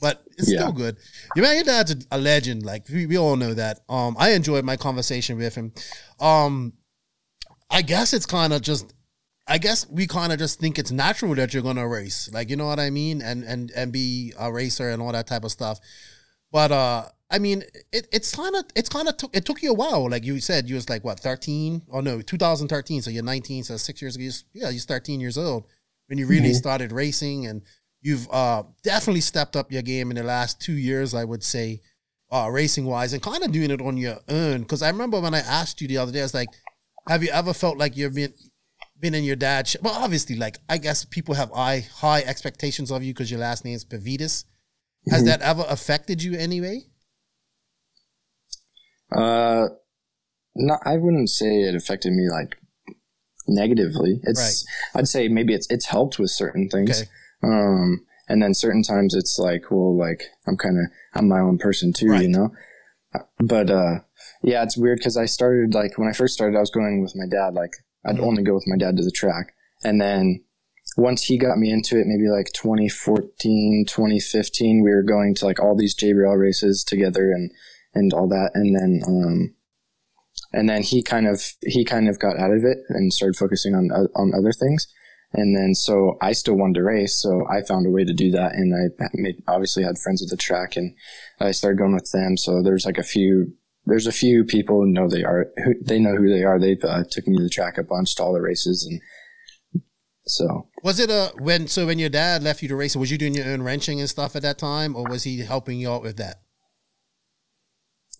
but 0.00 0.22
it's 0.36 0.50
Yeah. 0.50 0.60
still 0.60 0.72
good. 0.72 0.96
Your 1.36 1.44
dad's 1.64 1.92
a, 1.92 1.96
a 2.10 2.18
legend. 2.18 2.64
Like 2.64 2.88
we, 2.88 3.06
we 3.06 3.16
all 3.18 3.36
know 3.36 3.54
that. 3.54 3.80
Um, 3.88 4.16
I 4.18 4.30
enjoyed 4.32 4.64
my 4.64 4.76
conversation 4.76 5.38
with 5.38 5.54
him. 5.54 5.72
Um, 6.20 6.72
I 7.70 7.82
guess 7.82 8.12
it's 8.12 8.26
kind 8.26 8.52
of 8.52 8.62
just. 8.62 8.92
I 9.46 9.58
guess 9.58 9.86
we 9.90 10.06
kind 10.06 10.32
of 10.32 10.38
just 10.38 10.58
think 10.58 10.78
it's 10.78 10.90
natural 10.90 11.34
that 11.34 11.52
you're 11.52 11.62
gonna 11.62 11.86
race, 11.86 12.30
like 12.32 12.48
you 12.48 12.56
know 12.56 12.64
what 12.66 12.80
I 12.80 12.88
mean, 12.88 13.20
and 13.20 13.44
and 13.44 13.70
and 13.76 13.92
be 13.92 14.32
a 14.38 14.50
racer 14.50 14.88
and 14.88 15.02
all 15.02 15.12
that 15.12 15.26
type 15.26 15.44
of 15.44 15.52
stuff. 15.52 15.80
But 16.50 16.72
uh, 16.72 17.08
I 17.30 17.38
mean, 17.38 17.62
it, 17.92 18.08
it's 18.10 18.34
kind 18.34 18.56
of 18.56 18.64
it's 18.74 18.88
kind 18.88 19.06
of 19.06 19.18
took 19.18 19.36
it 19.36 19.44
took 19.44 19.62
you 19.62 19.72
a 19.72 19.74
while. 19.74 20.08
Like 20.08 20.24
you 20.24 20.40
said, 20.40 20.66
you 20.66 20.76
was 20.76 20.88
like 20.88 21.04
what 21.04 21.20
thirteen? 21.20 21.82
Oh 21.92 22.00
no, 22.00 22.22
2013. 22.22 23.02
So 23.02 23.10
you're 23.10 23.22
19. 23.22 23.64
So 23.64 23.76
six 23.76 24.00
years 24.00 24.16
ago, 24.16 24.22
you 24.22 24.28
was- 24.28 24.44
yeah, 24.54 24.70
you're 24.70 24.80
13 24.80 25.20
years 25.20 25.36
old 25.36 25.66
when 26.06 26.16
you 26.18 26.26
really 26.26 26.50
Mhm. 26.52 26.54
started 26.56 26.90
racing, 26.90 27.46
and 27.46 27.60
you've 28.04 28.28
uh, 28.30 28.62
definitely 28.84 29.22
stepped 29.22 29.56
up 29.56 29.72
your 29.72 29.82
game 29.82 30.10
in 30.10 30.16
the 30.16 30.22
last 30.22 30.60
two 30.60 30.74
years. 30.74 31.14
I 31.14 31.24
would 31.24 31.42
say, 31.42 31.80
uh, 32.30 32.48
racing 32.52 32.84
wise, 32.84 33.12
and 33.14 33.22
kind 33.22 33.42
of 33.42 33.50
doing 33.50 33.70
it 33.72 33.80
on 33.80 33.96
your 33.96 34.18
own. 34.28 34.60
Because 34.60 34.82
I 34.82 34.90
remember 34.90 35.18
when 35.20 35.34
I 35.34 35.40
asked 35.40 35.80
you 35.80 35.88
the 35.88 35.98
other 35.98 36.12
day, 36.12 36.20
I 36.20 36.24
was 36.24 36.34
like, 36.34 36.50
"Have 37.08 37.24
you 37.24 37.30
ever 37.30 37.52
felt 37.52 37.78
like 37.78 37.96
you've 37.96 38.14
been 38.14 38.34
been 39.00 39.14
in 39.14 39.24
your 39.24 39.36
dad's?" 39.36 39.70
sh- 39.70 39.76
Well, 39.82 39.94
obviously, 39.94 40.36
like 40.36 40.58
I 40.68 40.78
guess 40.78 41.04
people 41.04 41.34
have 41.34 41.50
high 41.50 41.80
high 41.96 42.20
expectations 42.20 42.92
of 42.92 43.02
you 43.02 43.12
because 43.14 43.30
your 43.30 43.40
last 43.40 43.64
name 43.64 43.74
is 43.74 43.84
Pavidis. 43.84 44.44
Has 45.10 45.22
Mhm. 45.22 45.26
that 45.26 45.42
ever 45.42 45.64
affected 45.68 46.22
you 46.22 46.38
anyway? 46.38 46.82
Uh, 49.12 49.68
no, 50.54 50.78
I 50.84 50.96
wouldn't 50.96 51.30
say 51.30 51.62
it 51.62 51.74
affected 51.74 52.12
me 52.12 52.28
like 52.30 52.56
negatively. 53.46 54.20
It's, 54.24 54.64
I'd 54.94 55.08
say 55.08 55.28
maybe 55.28 55.52
it's, 55.54 55.66
it's 55.70 55.86
helped 55.86 56.18
with 56.18 56.30
certain 56.30 56.68
things. 56.68 56.90
Okay. 57.02 57.10
Um, 57.44 58.04
and 58.28 58.42
then 58.42 58.54
certain 58.54 58.82
times 58.82 59.14
it's 59.14 59.38
like, 59.38 59.70
well, 59.70 59.96
like 59.96 60.22
I'm 60.46 60.56
kind 60.56 60.78
of, 60.78 60.84
I'm 61.14 61.28
my 61.28 61.40
own 61.40 61.58
person 61.58 61.92
too, 61.92 62.08
Right. 62.08 62.22
you 62.22 62.28
know? 62.28 62.50
But, 63.38 63.70
uh, 63.70 64.00
yeah, 64.42 64.62
it's 64.62 64.76
weird 64.76 64.98
because 64.98 65.16
I 65.16 65.26
started 65.26 65.74
like 65.74 65.98
when 65.98 66.08
I 66.08 66.12
first 66.12 66.34
started, 66.34 66.56
I 66.56 66.60
was 66.60 66.70
going 66.70 67.02
with 67.02 67.14
my 67.14 67.26
dad. 67.30 67.54
Like 67.54 67.72
I'd 68.04 68.16
Mhm. 68.16 68.26
only 68.26 68.42
go 68.42 68.54
with 68.54 68.66
my 68.66 68.76
dad 68.76 68.96
to 68.96 69.04
the 69.04 69.10
track. 69.10 69.54
And 69.84 70.00
then 70.00 70.42
once 70.96 71.24
he 71.24 71.36
got 71.38 71.58
me 71.58 71.70
into 71.70 71.98
it, 71.98 72.06
maybe 72.06 72.28
like 72.28 72.50
2014, 72.54 73.84
2015, 73.86 74.82
we 74.82 74.90
were 74.90 75.02
going 75.02 75.34
to 75.36 75.44
like 75.44 75.60
all 75.60 75.76
these 75.76 75.94
JBL 75.94 76.38
races 76.38 76.84
together 76.84 77.30
and, 77.32 77.50
and 77.94 78.12
all 78.12 78.28
that. 78.28 78.50
And 78.54 78.74
then, 78.74 79.02
um, 79.06 79.54
and 80.52 80.68
then 80.68 80.82
he 80.82 81.02
kind 81.02 81.26
of, 81.26 81.42
he 81.62 81.84
kind 81.84 82.08
of 82.08 82.18
got 82.18 82.38
out 82.38 82.52
of 82.52 82.64
it 82.64 82.78
and 82.88 83.12
started 83.12 83.36
focusing 83.36 83.74
on, 83.74 83.90
o- 83.92 84.08
on 84.14 84.32
other 84.34 84.52
things. 84.52 84.86
And 85.34 85.56
then, 85.56 85.74
so 85.74 86.16
I 86.22 86.32
still 86.32 86.54
wanted 86.54 86.74
to 86.74 86.82
race. 86.82 87.20
So 87.20 87.46
I 87.48 87.62
found 87.62 87.86
a 87.86 87.90
way 87.90 88.04
to 88.04 88.12
do 88.12 88.30
that. 88.30 88.52
And 88.52 88.72
I 88.74 89.06
made, 89.14 89.42
obviously 89.48 89.82
had 89.82 89.98
friends 89.98 90.22
at 90.22 90.28
the 90.28 90.36
track 90.36 90.76
and 90.76 90.94
I 91.40 91.50
started 91.50 91.78
going 91.78 91.94
with 91.94 92.10
them. 92.12 92.36
So 92.36 92.62
there's 92.62 92.86
like 92.86 92.98
a 92.98 93.02
few, 93.02 93.52
there's 93.84 94.06
a 94.06 94.12
few 94.12 94.44
people 94.44 94.80
who 94.80 94.86
know 94.86 95.08
they 95.08 95.24
are, 95.24 95.48
who 95.64 95.74
they 95.82 95.98
know 95.98 96.16
who 96.16 96.28
they 96.28 96.44
are. 96.44 96.58
They 96.58 96.76
uh, 96.82 97.04
took 97.10 97.26
me 97.26 97.36
to 97.36 97.42
the 97.42 97.50
track 97.50 97.78
a 97.78 97.82
bunch 97.82 98.14
to 98.16 98.22
all 98.22 98.32
the 98.32 98.40
races. 98.40 98.86
And 98.88 99.82
so, 100.26 100.68
Was 100.82 101.00
it 101.00 101.10
a 101.10 101.32
when 101.38 101.66
so 101.66 101.84
when 101.84 101.98
your 101.98 102.08
dad 102.08 102.42
left 102.42 102.62
you 102.62 102.68
to 102.68 102.76
race, 102.76 102.96
was 102.96 103.10
you 103.10 103.18
doing 103.18 103.34
your 103.34 103.46
own 103.46 103.60
wrenching 103.60 104.00
and 104.00 104.08
stuff 104.08 104.34
at 104.36 104.42
that 104.42 104.56
time, 104.56 104.96
or 104.96 105.04
was 105.04 105.24
he 105.24 105.40
helping 105.40 105.78
you 105.78 105.90
out 105.90 106.02
with 106.02 106.16
that? 106.16 106.40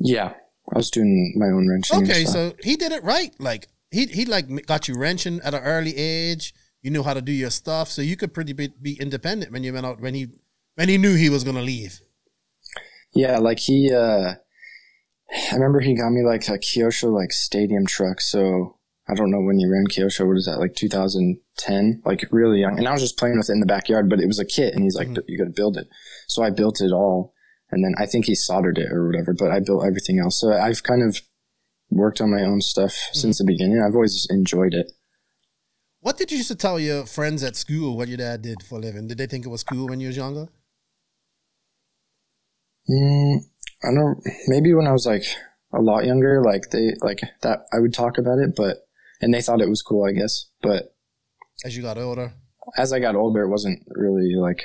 yeah, 0.01 0.35
I 0.73 0.77
was 0.77 0.91
doing 0.91 1.35
my 1.37 1.47
own 1.47 1.69
wrenching. 1.69 2.03
Okay, 2.03 2.25
so 2.25 2.55
he 2.63 2.77
did 2.77 2.93
it 2.93 3.03
right. 3.05 3.35
Like 3.39 3.69
he 3.91 4.07
he 4.07 4.25
like 4.25 4.67
got 4.67 4.89
you 4.89 4.97
wrenching 4.97 5.41
at 5.43 5.55
an 5.55 5.63
early 5.63 5.97
age. 5.97 6.55
You 6.85 6.91
knew 6.91 7.03
how 7.03 7.15
to 7.15 7.23
do 7.23 7.33
your 7.33 7.49
stuff, 7.49 7.89
so 7.89 8.03
you 8.03 8.15
could 8.15 8.35
pretty 8.35 8.53
be, 8.53 8.69
be 8.83 9.01
independent 9.01 9.51
when 9.53 9.65
you 9.65 9.73
went 9.73 9.87
out 9.87 10.03
when 10.03 10.13
he 10.13 10.27
when 10.75 10.91
he 10.91 10.99
knew 10.99 11.15
he 11.15 11.31
was 11.31 11.43
gonna 11.43 11.63
leave. 11.63 11.99
Yeah, 13.15 13.39
like 13.39 13.59
he, 13.59 13.91
uh, 13.91 14.35
I 15.51 15.55
remember 15.55 15.81
he 15.81 15.97
got 15.97 16.11
me 16.11 16.23
like 16.23 16.47
a 16.49 16.59
Kyosho 16.59 17.11
like 17.11 17.33
stadium 17.33 17.87
truck. 17.87 18.21
So 18.21 18.77
I 19.09 19.15
don't 19.15 19.31
know 19.31 19.41
when 19.41 19.59
you 19.59 19.73
ran 19.73 19.87
Kyosho. 19.87 20.27
What 20.27 20.37
is 20.37 20.45
that? 20.45 20.59
Like 20.59 20.75
2010, 20.75 22.03
like 22.05 22.27
really 22.31 22.61
young. 22.61 22.77
And 22.77 22.87
I 22.87 22.93
was 22.93 23.01
just 23.01 23.19
playing 23.19 23.39
with 23.39 23.49
it 23.49 23.55
in 23.55 23.61
the 23.61 23.67
backyard, 23.67 24.11
but 24.11 24.21
it 24.21 24.27
was 24.27 24.39
a 24.39 24.45
kit 24.45 24.75
and 24.75 24.83
he's 24.83 24.97
like, 24.97 25.09
you 25.27 25.39
got 25.39 25.45
to 25.45 25.57
build 25.57 25.79
it. 25.79 25.89
So 26.27 26.43
I 26.43 26.51
built 26.51 26.83
it 26.83 26.93
all. 26.93 27.33
And 27.71 27.83
then 27.83 27.95
I 27.99 28.05
think 28.05 28.27
he 28.27 28.35
soldered 28.35 28.77
it 28.77 28.93
or 28.93 29.07
whatever, 29.07 29.33
but 29.33 29.51
I 29.51 29.61
built 29.61 29.87
everything 29.87 30.19
else. 30.19 30.39
So 30.39 30.53
I've 30.53 30.83
kind 30.83 31.03
of 31.03 31.23
worked 31.91 32.21
on 32.21 32.31
my 32.31 32.43
own 32.43 32.61
stuff 32.61 32.93
since 33.13 33.39
the 33.39 33.45
beginning. 33.45 33.83
I've 33.83 33.95
always 33.95 34.27
enjoyed 34.29 34.75
it. 34.75 34.93
What 36.05 36.19
did 36.19 36.31
you 36.31 36.37
used 36.37 36.51
to 36.51 36.55
tell 36.55 36.79
your 36.79 37.07
friends 37.07 37.43
at 37.43 37.57
school 37.57 37.97
what 37.97 38.09
your 38.09 38.19
dad 38.19 38.43
did 38.43 38.63
for 38.63 38.75
a 38.77 38.79
living? 38.79 39.09
Did 39.09 39.17
they 39.17 39.27
think 39.27 39.47
it 39.47 39.49
was 39.49 39.63
cool 39.65 39.87
when 39.89 40.01
you 40.01 40.09
was 40.09 40.19
younger? 40.19 40.49
Mm, 42.91 43.39
I 43.83 43.95
don't. 43.95 44.19
Maybe 44.47 44.75
when 44.75 44.87
I 44.87 44.93
was 44.93 45.07
like 45.07 45.23
a 45.73 45.81
lot 45.81 46.05
younger, 46.05 46.43
like 46.45 46.65
they 46.73 46.93
like 47.01 47.21
that, 47.41 47.61
I 47.73 47.79
would 47.79 47.95
talk 47.95 48.19
about 48.19 48.39
it, 48.39 48.55
but 48.55 48.87
and 49.23 49.33
they 49.33 49.41
thought 49.41 49.63
it 49.63 49.69
was 49.71 49.81
cool, 49.81 50.05
I 50.05 50.13
guess. 50.13 50.51
But 50.61 50.95
As 51.65 51.75
you 51.75 51.83
got 51.83 51.97
older, 51.97 52.35
as 52.77 52.93
I 52.93 52.99
got 52.99 53.17
older, 53.17 53.41
it 53.45 53.49
wasn't 53.49 53.83
really 53.89 54.35
like 54.37 54.61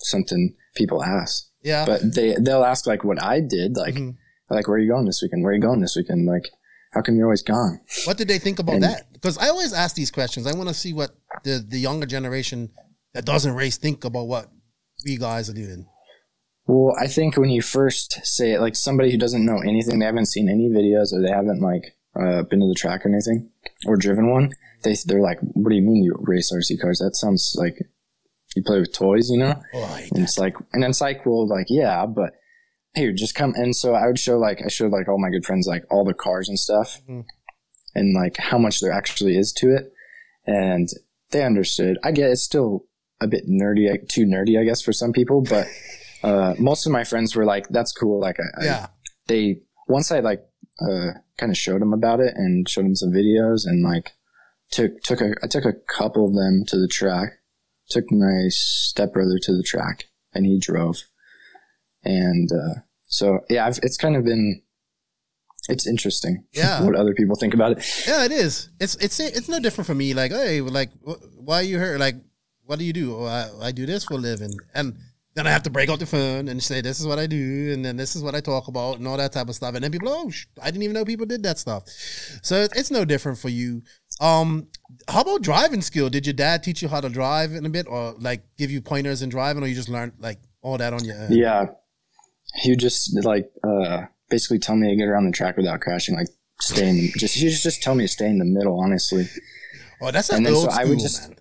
something 0.00 0.54
people 0.74 1.02
ask. 1.02 1.46
yeah. 1.62 1.86
But 1.86 2.14
they 2.14 2.36
they'll 2.38 2.64
ask 2.64 2.86
like 2.86 3.02
what 3.02 3.22
I 3.22 3.40
did, 3.40 3.78
like 3.78 3.94
Mhm. 3.94 4.16
like 4.50 4.68
where 4.68 4.76
are 4.76 4.80
you 4.80 4.90
going 4.92 5.06
this 5.06 5.22
weekend? 5.22 5.42
Where 5.42 5.52
are 5.52 5.56
you 5.56 5.62
going 5.62 5.80
this 5.80 5.96
weekend? 5.96 6.26
Like 6.26 6.50
how 6.92 7.00
come 7.00 7.16
you're 7.16 7.26
always 7.26 7.42
gone? 7.42 7.80
What 8.04 8.18
did 8.18 8.28
they 8.28 8.38
think 8.38 8.58
about 8.58 8.74
And- 8.74 8.84
that? 8.84 9.05
Because 9.20 9.38
I 9.38 9.48
always 9.48 9.72
ask 9.72 9.94
these 9.96 10.10
questions. 10.10 10.46
I 10.46 10.54
want 10.56 10.68
to 10.68 10.74
see 10.74 10.92
what 10.92 11.10
the 11.44 11.64
the 11.66 11.78
younger 11.78 12.06
generation 12.06 12.70
that 13.14 13.24
doesn't 13.24 13.54
race 13.54 13.76
think 13.76 14.04
about 14.04 14.26
what 14.28 14.46
we 15.04 15.16
guys 15.16 15.48
are 15.50 15.54
doing. 15.54 15.86
Well, 16.66 16.96
I 17.00 17.06
think 17.06 17.36
when 17.36 17.50
you 17.50 17.62
first 17.62 18.18
say 18.26 18.52
it, 18.52 18.60
like 18.60 18.74
somebody 18.76 19.10
who 19.12 19.18
doesn't 19.18 19.44
know 19.46 19.58
anything, 19.58 19.98
they 20.00 20.06
haven't 20.06 20.26
seen 20.26 20.48
any 20.48 20.68
videos 20.68 21.12
or 21.12 21.22
they 21.22 21.30
haven't 21.30 21.60
like 21.60 21.94
uh, 22.20 22.42
been 22.42 22.60
to 22.60 22.66
the 22.68 22.74
track 22.76 23.04
or 23.06 23.08
anything 23.08 23.50
or 23.86 23.96
driven 23.96 24.30
one, 24.30 24.50
they 24.82 24.96
they're 25.06 25.20
like, 25.20 25.38
"What 25.40 25.70
do 25.70 25.76
you 25.76 25.82
mean 25.82 26.02
you 26.02 26.16
race 26.18 26.52
RC 26.52 26.80
cars? 26.80 26.98
That 26.98 27.14
sounds 27.14 27.54
like 27.58 27.76
you 28.56 28.62
play 28.64 28.80
with 28.80 28.92
toys, 28.92 29.30
you 29.30 29.38
know?" 29.38 29.54
Oh, 29.74 29.98
And 30.12 30.22
it's 30.24 30.38
like, 30.38 30.56
and 30.72 30.82
it's 30.84 31.00
like, 31.00 31.24
well, 31.24 31.46
like 31.48 31.66
yeah, 31.68 32.04
but 32.06 32.32
here, 32.94 33.12
just 33.12 33.34
come. 33.34 33.52
And 33.54 33.76
so 33.76 33.94
I 33.94 34.06
would 34.06 34.18
show 34.18 34.38
like 34.38 34.60
I 34.64 34.68
showed 34.68 34.90
like 34.90 35.08
all 35.08 35.20
my 35.20 35.30
good 35.30 35.44
friends 35.44 35.66
like 35.68 35.84
all 35.90 36.04
the 36.04 36.14
cars 36.14 36.48
and 36.48 36.58
stuff, 36.58 37.00
Mhm. 37.08 37.24
And 37.96 38.14
like 38.14 38.36
how 38.36 38.58
much 38.58 38.80
there 38.80 38.92
actually 38.92 39.36
is 39.36 39.52
to 39.54 39.74
it, 39.74 39.92
and 40.46 40.88
they 41.30 41.42
understood. 41.44 41.98
I 42.04 42.12
get 42.12 42.30
it's 42.30 42.42
still 42.42 42.84
a 43.20 43.26
bit 43.26 43.48
nerdy, 43.48 43.90
like, 43.90 44.06
too 44.08 44.26
nerdy, 44.26 44.60
I 44.60 44.64
guess, 44.64 44.82
for 44.82 44.92
some 44.92 45.12
people, 45.12 45.42
but. 45.42 45.66
Uh, 46.22 46.54
most 46.58 46.86
of 46.86 46.92
my 46.92 47.04
friends 47.04 47.36
were 47.36 47.44
like, 47.44 47.68
"That's 47.68 47.92
cool." 47.92 48.18
Like, 48.18 48.38
I, 48.40 48.62
I- 48.62 48.64
yeah. 48.64 48.86
they 49.28 49.60
once 49.86 50.10
I 50.10 50.20
like 50.20 50.40
uh, 50.80 51.10
kind 51.36 51.52
of 51.52 51.58
showed 51.58 51.80
them 51.82 51.92
about 51.92 52.20
it 52.20 52.32
and 52.34 52.68
showed 52.68 52.86
them 52.86 52.96
some 52.96 53.10
videos 53.12 53.60
and 53.66 53.84
like 53.84 54.12
took 54.70 55.00
took 55.02 55.20
a 55.20 55.34
I 55.44 55.46
took 55.46 55.66
a 55.66 55.74
couple 55.86 56.26
of 56.26 56.34
them 56.34 56.64
to 56.68 56.78
the 56.78 56.88
track. 56.88 57.28
Took 57.90 58.10
my 58.10 58.46
stepbrother 58.48 59.38
to 59.42 59.52
the 59.52 59.62
track 59.62 60.06
and 60.32 60.46
he 60.46 60.58
drove, 60.58 60.96
and 62.02 62.50
uh, 62.50 62.80
so 63.06 63.40
yeah, 63.48 63.66
I've, 63.66 63.78
it's 63.82 63.98
kind 63.98 64.16
of 64.16 64.24
been 64.24 64.62
it's 65.68 65.86
interesting. 65.86 66.44
Yeah. 66.52 66.82
what 66.82 66.94
other 66.94 67.14
people 67.14 67.36
think 67.36 67.54
about 67.54 67.72
it. 67.72 68.04
Yeah, 68.06 68.24
it 68.24 68.32
is. 68.32 68.70
It's 68.80 68.94
it's 68.96 69.18
it's 69.20 69.48
no 69.48 69.58
different 69.60 69.86
for 69.86 69.94
me. 69.94 70.14
Like, 70.14 70.32
hey, 70.32 70.60
like, 70.60 70.90
wh- 71.06 71.20
why 71.38 71.56
are 71.60 71.62
you 71.62 71.78
here? 71.78 71.98
Like, 71.98 72.16
what 72.64 72.78
do 72.78 72.84
you 72.84 72.92
do? 72.92 73.16
Oh, 73.16 73.24
I, 73.24 73.68
I 73.68 73.72
do 73.72 73.86
this 73.86 74.04
for 74.04 74.14
a 74.14 74.18
living, 74.18 74.52
and 74.74 74.96
then 75.34 75.46
I 75.46 75.50
have 75.50 75.62
to 75.64 75.70
break 75.70 75.90
out 75.90 75.98
the 75.98 76.06
phone 76.06 76.48
and 76.48 76.62
say 76.62 76.80
this 76.80 76.98
is 76.98 77.06
what 77.06 77.18
I 77.18 77.26
do, 77.26 77.72
and 77.72 77.84
then 77.84 77.96
this 77.96 78.16
is 78.16 78.22
what 78.22 78.34
I 78.34 78.40
talk 78.40 78.68
about, 78.68 78.98
and 78.98 79.06
all 79.06 79.16
that 79.18 79.32
type 79.32 79.48
of 79.48 79.54
stuff. 79.54 79.74
And 79.74 79.84
then 79.84 79.92
people, 79.92 80.08
oh, 80.08 80.30
sh- 80.30 80.46
I 80.62 80.70
didn't 80.70 80.82
even 80.84 80.94
know 80.94 81.04
people 81.04 81.26
did 81.26 81.42
that 81.42 81.58
stuff. 81.58 81.84
So 82.42 82.62
it- 82.62 82.72
it's 82.74 82.90
no 82.90 83.04
different 83.04 83.38
for 83.38 83.48
you. 83.50 83.82
Um, 84.20 84.68
how 85.08 85.20
about 85.20 85.42
driving 85.42 85.82
skill? 85.82 86.08
Did 86.08 86.24
your 86.26 86.32
dad 86.32 86.62
teach 86.62 86.80
you 86.80 86.88
how 86.88 87.00
to 87.02 87.08
drive 87.10 87.52
in 87.52 87.66
a 87.66 87.68
bit, 87.70 87.86
or 87.88 88.14
like 88.18 88.44
give 88.56 88.70
you 88.70 88.80
pointers 88.80 89.20
in 89.22 89.28
driving, 89.28 89.62
or 89.62 89.66
you 89.66 89.74
just 89.74 89.88
learned 89.90 90.12
like 90.18 90.38
all 90.62 90.78
that 90.78 90.92
on 90.94 91.04
your 91.04 91.20
own? 91.20 91.32
Yeah, 91.32 91.66
you 92.64 92.74
just 92.76 93.14
like 93.24 93.50
uh, 93.62 94.06
basically 94.30 94.58
tell 94.58 94.76
me 94.76 94.88
to 94.90 94.96
get 94.96 95.08
around 95.08 95.26
the 95.26 95.32
track 95.32 95.56
without 95.56 95.80
crashing. 95.80 96.14
Like 96.16 96.28
stay 96.60 96.88
in 96.88 97.10
just 97.16 97.34
he 97.34 97.48
just 97.48 97.62
just 97.62 97.82
tell 97.82 97.94
me 97.94 98.04
to 98.04 98.08
stay 98.08 98.26
in 98.26 98.38
the 98.38 98.44
middle. 98.44 98.78
Honestly. 98.80 99.26
Oh, 100.02 100.10
that's 100.10 100.28
an 100.30 100.36
And 100.38 100.46
then 100.46 100.52
old 100.54 100.64
so 100.66 100.70
school, 100.70 100.80
I 100.86 100.88
would 100.88 100.98
just- 100.98 101.28
man. 101.28 101.38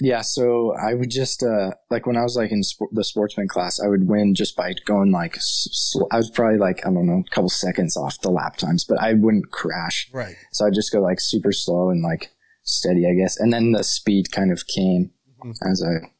Yeah, 0.00 0.22
so 0.22 0.74
I 0.74 0.94
would 0.94 1.10
just 1.10 1.44
uh 1.44 1.70
like 1.88 2.04
when 2.04 2.16
I 2.16 2.22
was 2.24 2.34
like 2.34 2.50
in 2.50 2.64
sport, 2.64 2.90
the 2.92 3.04
sportsman 3.04 3.46
class, 3.46 3.78
I 3.80 3.86
would 3.86 4.08
win 4.08 4.34
just 4.34 4.56
by 4.56 4.74
going 4.86 5.12
like 5.12 5.36
sl- 5.38 6.08
I 6.10 6.16
was 6.16 6.30
probably 6.30 6.58
like 6.58 6.84
I 6.84 6.90
don't 6.90 7.06
know 7.06 7.22
a 7.24 7.30
couple 7.30 7.48
seconds 7.48 7.96
off 7.96 8.20
the 8.20 8.30
lap 8.30 8.56
times, 8.56 8.82
but 8.84 8.98
I 9.00 9.12
wouldn't 9.12 9.52
crash. 9.52 10.10
Right. 10.12 10.34
So 10.52 10.66
I'd 10.66 10.74
just 10.74 10.90
go 10.92 11.00
like 11.00 11.20
super 11.20 11.52
slow 11.52 11.90
and 11.90 12.02
like 12.02 12.32
steady, 12.64 13.06
I 13.06 13.14
guess. 13.14 13.38
And 13.38 13.52
then 13.52 13.70
the 13.70 13.84
speed 13.84 14.32
kind 14.32 14.50
of 14.50 14.66
came 14.66 15.12
Mhm. 15.44 15.54
as 15.70 15.80
I 15.80 16.10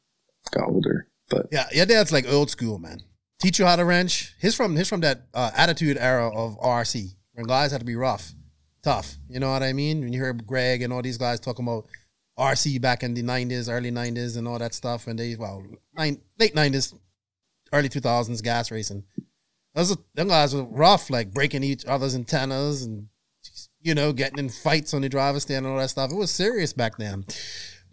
got 0.57 0.69
older. 0.69 1.07
But 1.29 1.47
Yeah, 1.51 1.67
your 1.73 1.85
dad's 1.85 2.13
like 2.13 2.25
old 2.31 2.49
school, 2.49 2.79
man. 2.79 2.99
Teach 3.45 3.59
you 3.59 3.67
how 3.67 3.75
to 3.75 3.85
wrench. 3.85 4.33
He's 4.41 4.55
from 4.55 4.75
he's 4.75 4.89
from 4.89 5.01
that 5.01 5.27
uh, 5.31 5.51
attitude 5.55 5.97
era 5.99 6.35
of 6.35 6.59
RC 6.59 7.13
when 7.33 7.45
guys 7.45 7.71
had 7.71 7.77
to 7.77 7.85
be 7.85 7.95
rough, 7.95 8.33
tough. 8.81 9.17
You 9.29 9.39
know 9.39 9.51
what 9.51 9.61
I 9.61 9.71
mean? 9.71 9.99
When 9.99 10.11
you 10.11 10.19
hear 10.19 10.33
Greg 10.33 10.81
and 10.81 10.91
all 10.91 11.03
these 11.03 11.19
guys 11.19 11.39
talking 11.39 11.63
about 11.63 11.85
RC 12.39 12.81
back 12.81 13.03
in 13.03 13.13
the 13.13 13.21
nineties, 13.21 13.69
early 13.69 13.91
nineties, 13.91 14.35
and 14.35 14.47
all 14.47 14.57
that 14.57 14.73
stuff, 14.73 15.05
and 15.05 15.19
they 15.19 15.35
well, 15.35 15.63
nine, 15.95 16.19
late 16.39 16.55
nineties, 16.55 16.95
early 17.71 17.87
two 17.87 17.99
thousands, 17.99 18.41
gas 18.41 18.71
racing. 18.71 19.03
Those 19.75 19.91
are, 19.91 19.97
them 20.15 20.29
guys 20.29 20.55
were 20.55 20.63
rough, 20.63 21.11
like 21.11 21.31
breaking 21.31 21.61
each 21.61 21.85
other's 21.85 22.15
antennas 22.15 22.81
and 22.81 23.09
you 23.79 23.93
know 23.93 24.11
getting 24.11 24.39
in 24.39 24.49
fights 24.49 24.91
on 24.95 25.03
the 25.03 25.09
driver's 25.09 25.43
stand 25.43 25.67
and 25.67 25.75
all 25.75 25.79
that 25.79 25.91
stuff. 25.91 26.09
It 26.09 26.17
was 26.17 26.31
serious 26.31 26.73
back 26.73 26.97
then. 26.97 27.25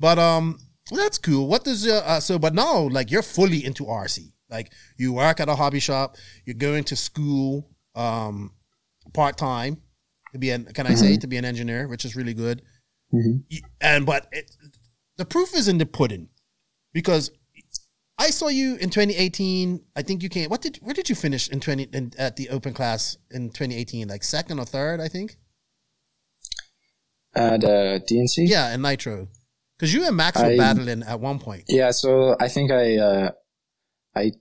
But 0.01 0.19
um, 0.19 0.61
that's 0.91 1.19
cool. 1.19 1.47
What 1.47 1.63
does 1.63 1.85
your 1.85 2.03
uh, 2.03 2.21
so? 2.21 2.39
But 2.39 2.55
now, 2.55 2.89
like 2.89 3.11
you're 3.11 3.21
fully 3.21 3.63
into 3.67 3.85
RC. 3.85 4.32
Like 4.53 4.71
you 4.97 5.13
work 5.13 5.41
at 5.41 5.49
a 5.49 5.57
hobby 5.57 5.81
shop, 5.81 6.17
you're 6.45 6.55
going 6.55 6.85
to 6.85 6.97
school 6.97 7.69
um, 7.95 8.53
part 9.13 9.37
time 9.37 9.83
to 10.33 10.39
be 10.39 10.51
an 10.51 10.67
can 10.67 10.87
I 10.87 10.95
say 10.95 11.17
to 11.17 11.27
be 11.27 11.37
an 11.37 11.45
engineer, 11.45 11.89
which 11.89 12.05
is 12.05 12.15
really 12.15 12.35
good. 12.35 12.63
Mhm. 13.13 13.43
And 13.81 14.07
but 14.07 14.29
it, 14.31 14.51
the 15.17 15.25
proof 15.25 15.55
is 15.57 15.69
in 15.69 15.79
the 15.79 15.87
pudding 15.87 16.29
because 16.93 17.31
I 18.19 18.31
saw 18.31 18.49
you 18.49 18.77
in 18.77 18.91
2018. 18.91 19.83
I 19.97 20.03
think 20.03 20.23
you 20.23 20.29
came. 20.29 20.49
What 20.49 20.63
did 20.63 20.77
where 20.77 20.95
did 20.95 21.09
you 21.09 21.17
finish 21.17 21.49
in 21.49 21.61
20 21.61 21.89
in, 21.93 22.13
at 22.19 22.37
the 22.37 22.51
open 22.51 22.73
class 22.73 23.17
in 23.31 23.49
2018? 23.49 24.09
Like 24.09 24.23
second 24.23 24.59
or 24.59 24.65
third, 24.65 25.01
I 25.01 25.09
think. 25.09 25.37
At 27.35 27.65
uh, 27.65 27.99
DNC? 28.01 28.47
Yeah, 28.47 28.75
in 28.75 28.83
Nitro, 28.83 29.29
because 29.77 29.93
you 29.93 30.07
and 30.07 30.17
Max 30.17 30.41
were 30.41 30.57
battling 30.57 31.03
at 31.03 31.19
one 31.19 31.39
point. 31.39 31.65
Yeah, 31.67 31.91
so 31.91 32.37
I 32.39 32.49
think 32.49 32.71
I 32.71 32.97
uh, 32.99 33.31
I 34.15 34.33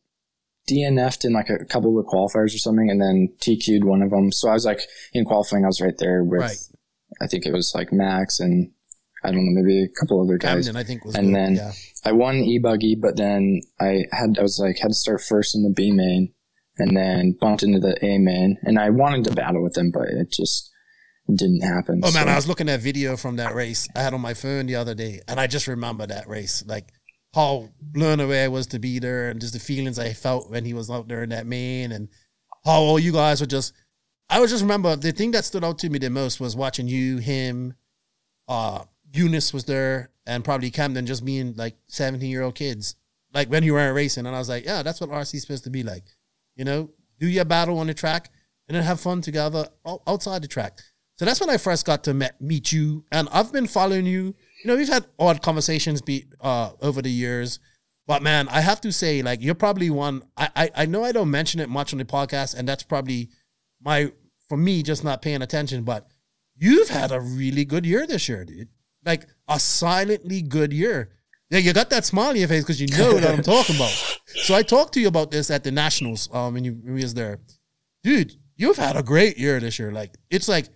DNF'd 0.70 1.26
in 1.26 1.34
like 1.34 1.50
a 1.50 1.66
couple 1.66 1.98
of 1.98 2.06
the 2.06 2.12
qualifiers 2.12 2.54
or 2.56 2.60
something, 2.60 2.90
and 2.90 3.02
then 3.02 3.30
TQ'd 3.42 3.84
one 3.84 4.02
of 4.02 4.12
them. 4.12 4.32
So 4.32 4.50
I 4.50 4.54
was 4.54 4.66
like 4.66 4.82
in 5.14 5.26
qualifying, 5.26 5.64
I 5.64 5.68
was 5.68 5.82
right 5.82 5.98
there 5.98 6.24
with 6.24 6.42
Right. 6.42 6.58
I 7.22 7.28
think 7.28 7.46
it 7.46 7.52
was 7.54 7.74
like 7.76 7.92
Max 7.92 8.40
and 8.40 8.72
I 9.24 9.32
don't 9.32 9.46
know 9.46 9.62
maybe 9.62 9.84
a 9.84 10.00
couple 10.00 10.24
other 10.24 10.38
guys. 10.38 10.66
Camden, 10.66 10.76
I 10.78 10.84
think 10.84 11.06
was 11.06 11.16
And 11.16 11.28
good. 11.28 11.36
then- 11.36 11.56
yeah. 11.56 11.72
I 12.04 12.12
won 12.14 12.38
e 12.38 12.58
buggy, 12.58 12.96
but 13.00 13.18
then 13.18 13.62
I 13.80 14.06
had 14.12 14.38
I 14.40 14.42
was 14.42 14.60
like 14.60 14.80
had 14.80 14.88
to 14.90 14.94
start 14.96 15.22
first 15.22 15.56
in 15.56 15.62
the 15.64 15.70
B 15.76 15.92
main, 15.92 16.34
and 16.78 16.96
then 16.98 17.38
bumped 17.40 17.62
into 17.64 17.80
the 17.80 17.96
A 18.04 18.18
main, 18.18 18.58
and 18.64 18.80
I 18.80 18.90
wanted 18.90 19.26
to 19.26 19.36
battle 19.36 19.62
with 19.62 19.74
them, 19.74 19.92
but 19.92 20.08
it 20.08 20.32
just 20.32 20.72
didn't 21.30 21.62
happen. 21.62 22.02
Oh 22.04 22.12
man, 22.12 22.28
I 22.28 22.36
was 22.36 22.48
looking 22.48 22.68
at 22.70 22.80
video 22.82 23.16
from 23.18 23.36
that 23.36 23.54
race 23.54 23.88
I 23.96 24.02
had 24.02 24.14
on 24.16 24.22
my 24.22 24.34
phone 24.34 24.66
the 24.66 24.76
other 24.78 24.96
day, 24.96 25.22
and 25.28 25.40
I 25.40 25.46
just 25.46 25.68
remember 25.68 26.08
that 26.08 26.28
race, 26.28 26.64
like 26.66 26.92
how 27.34 27.70
blown 27.82 28.20
away 28.20 28.44
I 28.44 28.49
was 28.49 28.68
to 28.68 28.80
be 28.80 28.99
there, 28.99 29.30
and 29.30 29.40
just 29.40 29.53
the 29.53 29.60
feelings 29.60 29.98
I 29.98 30.14
felt 30.14 30.49
when 30.49 30.66
he 30.66 30.74
was 30.74 30.90
out 30.90 31.08
there 31.08 31.24
in 31.24 31.30
that 31.30 31.45
main, 31.45 31.91
and 31.91 32.10
how 32.66 32.82
all 32.82 32.99
you 32.99 33.12
guys 33.12 33.41
were 33.41 33.48
just. 33.48 33.74
I 34.30 34.40
was 34.40 34.49
just 34.49 34.62
remember 34.62 34.95
the 34.95 35.12
thing 35.12 35.32
that 35.32 35.44
stood 35.44 35.64
out 35.64 35.78
to 35.80 35.90
me 35.90 35.99
the 35.99 36.10
most 36.10 36.40
was 36.40 36.56
watching 36.56 36.88
you, 36.88 37.18
him, 37.18 37.74
uh, 38.48 38.86
Eunice 39.14 39.53
was 39.53 39.66
there, 39.66 40.10
and 40.26 40.44
probably 40.44 40.72
Camden 40.72 41.06
just 41.06 41.26
being 41.26 41.53
like 41.56 41.76
seventeen 41.88 42.30
year 42.30 42.44
old 42.44 42.56
kids, 42.56 42.95
like 43.34 43.49
when 43.49 43.64
you 43.64 43.74
weren't 43.74 43.95
racing, 43.95 44.26
and 44.26 44.36
I 44.36 44.40
was 44.40 44.49
like, 44.49 44.66
yeah, 44.66 44.84
that's 44.84 45.02
what 45.02 45.10
RC 45.10 45.40
supposed 45.40 45.64
to 45.66 45.70
be 45.70 45.84
like, 45.84 46.03
you 46.56 46.66
know, 46.66 46.90
do 47.20 47.28
your 47.28 47.45
battle 47.45 47.80
on 47.80 47.88
the 47.88 47.94
track, 47.94 48.30
and 48.68 48.76
then 48.76 48.84
have 48.84 48.99
fun 48.99 49.22
together 49.22 49.68
outside 50.08 50.44
the 50.44 50.48
track. 50.48 50.80
So 51.18 51.26
that's 51.26 51.40
when 51.40 51.49
I 51.49 51.58
first 51.58 51.86
got 51.86 52.03
to 52.06 52.14
met, 52.14 52.41
meet 52.41 52.72
you, 52.72 53.06
and 53.12 53.30
I've 53.32 53.52
been 53.52 53.68
following 53.68 54.06
you. 54.06 54.36
You 54.64 54.70
know, 54.70 54.78
we've 54.78 54.88
had 54.88 55.06
odd 55.18 55.42
conversations 55.42 56.02
be 56.02 56.26
uh, 56.40 56.72
over 56.82 57.02
the 57.02 57.10
years, 57.10 57.60
but 58.08 58.22
man, 58.22 58.48
I 58.50 58.62
have 58.62 58.82
to 58.82 58.92
say, 58.92 59.22
like, 59.22 59.42
you're 59.42 59.56
probably 59.56 59.90
one. 59.90 60.24
I, 60.38 60.50
I 60.56 60.70
I 60.76 60.86
know 60.86 61.04
I 61.04 61.12
don't 61.12 61.32
mention 61.32 61.60
it 61.60 61.70
much 61.70 61.94
on 61.94 62.00
the 62.00 62.06
podcast, 62.06 62.56
and 62.56 62.68
that's 62.68 62.84
probably 62.84 63.30
my 63.82 64.12
for 64.50 64.58
me 64.58 64.84
just 64.84 65.04
not 65.04 65.22
paying 65.22 65.42
attention. 65.42 65.84
But 65.84 66.08
you've 66.58 66.90
had 66.90 67.12
a 67.12 67.20
really 67.20 67.66
good 67.66 67.86
year 67.86 68.06
this 68.06 68.28
year, 68.30 68.46
dude. 68.46 68.70
Like 69.06 69.26
a 69.48 69.60
silently 69.60 70.42
good 70.42 70.74
year. 70.74 71.10
Yeah, 71.50 71.60
you 71.60 71.74
got 71.74 71.90
that 71.90 72.06
smile 72.06 72.30
on 72.30 72.36
your 72.36 72.48
face 72.48 72.64
because 72.64 72.80
you 72.80 72.88
know 72.88 73.14
what 73.14 73.26
I'm 73.26 73.42
talking 73.42 73.76
about. 73.76 74.18
So 74.44 74.56
I 74.56 74.64
talked 74.64 74.94
to 74.94 75.02
you 75.02 75.10
about 75.10 75.30
this 75.30 75.52
at 75.52 75.66
the 75.66 75.72
Nationals 75.72 76.30
um, 76.32 76.54
when 76.54 76.64
you 76.64 76.72
when 76.72 76.94
we 76.94 77.02
was 77.02 77.14
there, 77.14 77.40
dude. 78.02 78.34
You've 78.56 78.78
had 78.78 78.96
a 78.96 79.04
great 79.04 79.38
year 79.38 79.60
this 79.60 79.78
year. 79.78 79.92
Like 79.92 80.14
it's 80.30 80.48
like 80.48 80.70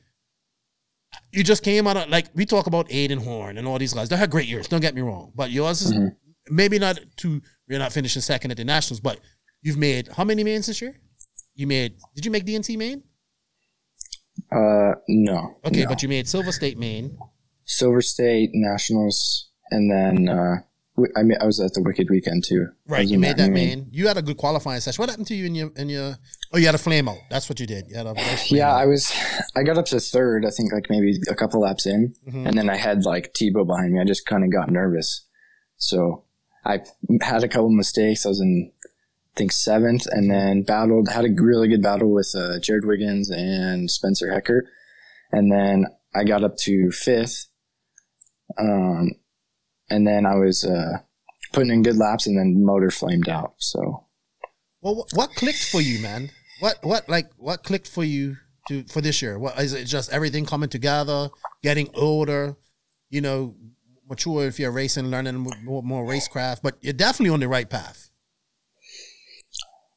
you 1.36 1.44
just 1.44 1.64
came 1.64 1.86
out 1.88 1.98
of 1.98 2.10
like 2.10 2.28
we 2.34 2.46
talk 2.46 2.68
about 2.68 2.88
Aiden 2.90 3.24
Horn 3.24 3.58
and 3.58 3.68
all 3.68 3.78
these 3.78 3.94
guys. 3.94 4.10
They 4.10 4.16
had 4.18 4.30
great 4.32 4.48
years. 4.48 4.68
Don't 4.68 4.82
get 4.82 4.96
me 4.96 5.02
wrong, 5.02 5.32
but 5.36 5.52
yours 5.52 5.82
is 5.82 5.94
Mhm. 5.94 6.16
maybe 6.50 6.80
not 6.80 7.00
to 7.18 7.42
you're 7.68 7.80
not 7.80 7.92
finishing 7.94 8.22
second 8.22 8.52
at 8.52 8.58
the 8.58 8.64
Nationals, 8.64 9.00
but 9.00 9.20
you've 9.62 9.78
made 9.78 10.08
how 10.10 10.24
many 10.24 10.44
mains 10.44 10.68
this 10.68 10.82
year? 10.82 10.96
You 11.56 11.68
made 11.68 11.94
did 12.16 12.26
you 12.26 12.32
make 12.32 12.46
DNC 12.46 12.78
main? 12.78 13.04
uh 14.52 14.94
no. 15.08 15.56
Okay, 15.66 15.84
no. 15.84 15.90
but 15.90 16.04
you 16.04 16.10
made 16.10 16.28
Silver 16.28 16.52
State 16.52 16.78
main. 16.78 17.18
Silver 17.66 18.02
State 18.02 18.52
Nationals, 18.54 19.50
and 19.72 19.92
then 19.92 20.30
uh, 20.30 20.56
I 21.18 21.24
mean, 21.24 21.38
I 21.42 21.46
was 21.46 21.60
at 21.60 21.74
the 21.74 21.82
Wicked 21.82 22.08
Weekend 22.10 22.44
too. 22.46 22.68
Right, 22.88 23.08
you 23.08 23.18
made 23.20 23.38
that 23.38 23.52
main. 23.52 23.80
main. 23.80 23.88
You 23.92 24.08
had 24.08 24.18
a 24.18 24.22
good 24.22 24.38
qualifying 24.38 24.80
session. 24.82 25.02
What 25.02 25.10
happened 25.10 25.28
to 25.28 25.36
you 25.36 25.46
in 25.46 25.56
your 25.56 25.72
in 25.76 25.90
your? 25.90 26.16
Oh, 26.56 26.58
you 26.58 26.68
had 26.68 26.76
a 26.76 26.78
flame 26.78 27.10
out. 27.10 27.18
That's 27.30 27.50
what 27.50 27.60
you 27.60 27.68
did. 27.68 27.90
You 27.90 27.98
had 27.98 28.06
a 28.08 28.16
Yeah, 28.48 28.72
out. 28.72 28.80
I 28.80 28.86
was. 28.86 29.14
I 29.58 29.64
got 29.64 29.78
up 29.78 29.86
to 29.88 30.00
third. 30.00 30.46
I 30.46 30.50
think 30.52 30.72
like 30.72 30.86
maybe 30.90 31.20
a 31.30 31.36
couple 31.36 31.60
laps 31.60 31.86
in, 31.86 32.14
Mhm. 32.28 32.48
and 32.48 32.58
then 32.58 32.70
I 32.70 32.78
had 32.78 33.04
like 33.04 33.34
Tebo 33.34 33.68
behind 33.68 33.92
me. 33.92 34.00
I 34.00 34.06
just 34.06 34.26
kind 34.26 34.44
of 34.46 34.52
got 34.54 34.72
nervous, 34.72 35.26
so 35.76 36.24
I 36.66 36.80
had 37.22 37.44
a 37.44 37.50
couple 37.50 37.70
mistakes. 37.72 38.26
I 38.26 38.30
was 38.30 38.40
in, 38.40 38.72
I 38.86 39.34
think 39.36 39.52
seventh, 39.52 40.06
and 40.10 40.32
then 40.32 40.64
battled. 40.64 41.10
Had 41.10 41.26
a 41.26 41.30
really 41.42 41.68
good 41.68 41.82
battle 41.84 42.10
with 42.14 42.32
uh, 42.34 42.58
Jared 42.62 42.86
Wiggins 42.86 43.30
and 43.30 43.92
Spencer 43.92 44.32
Hecker, 44.34 44.64
and 45.34 45.52
then 45.52 45.86
I 46.16 46.24
got 46.24 46.44
up 46.46 46.56
to 46.60 46.90
fifth. 46.92 47.48
Um, 48.58 49.12
and 49.90 50.08
then 50.08 50.26
I 50.26 50.36
was 50.36 50.64
uh, 50.64 51.00
putting 51.52 51.72
in 51.72 51.84
good 51.84 51.98
laps, 51.98 52.28
and 52.28 52.38
then 52.40 52.64
motor 52.64 52.92
flamed 52.92 53.28
out. 53.28 53.56
So 53.58 54.06
Well, 54.82 55.06
what 55.14 55.32
clicked 55.36 55.66
for 55.70 55.82
you, 55.82 56.00
man? 56.00 56.30
What 56.60 56.80
what 56.84 57.10
like 57.10 57.30
what 57.38 57.64
clicked 57.64 57.88
for 57.88 58.04
you 58.04 58.38
to 58.70 58.84
for 58.86 59.02
this 59.02 59.22
year? 59.22 59.38
What 59.38 59.60
is 59.60 59.74
it? 59.74 59.86
Just 59.86 60.12
everything 60.12 60.46
coming 60.46 60.70
together, 60.70 61.30
getting 61.64 61.90
older, 61.94 62.56
you 63.10 63.22
know, 63.22 63.56
mature 64.10 64.46
if 64.48 64.60
you're 64.60 64.72
racing, 64.72 65.06
learning 65.08 65.36
more, 65.64 65.84
more 65.84 66.06
racecraft, 66.06 66.62
but 66.64 66.78
you're 66.82 66.94
definitely 66.94 67.34
on 67.34 67.40
the 67.40 67.48
right 67.48 67.70
path. 67.70 68.10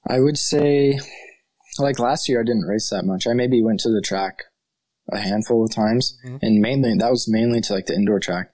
I 0.08 0.20
would 0.20 0.38
say, 0.38 0.98
like 1.78 1.98
last 1.98 2.28
year, 2.28 2.40
I 2.40 2.44
didn't 2.44 2.62
race 2.66 2.88
that 2.90 3.04
much. 3.04 3.26
I 3.26 3.34
maybe 3.34 3.62
went 3.62 3.80
to 3.80 3.90
the 3.90 4.00
track 4.00 4.44
a 5.12 5.18
handful 5.18 5.64
of 5.64 5.74
times, 5.74 6.18
Mhm. 6.24 6.38
and 6.42 6.60
mainly 6.60 6.94
that 6.98 7.10
was 7.10 7.28
mainly 7.28 7.60
to 7.62 7.72
like 7.74 7.86
the 7.86 7.94
indoor 7.94 8.18
track, 8.20 8.50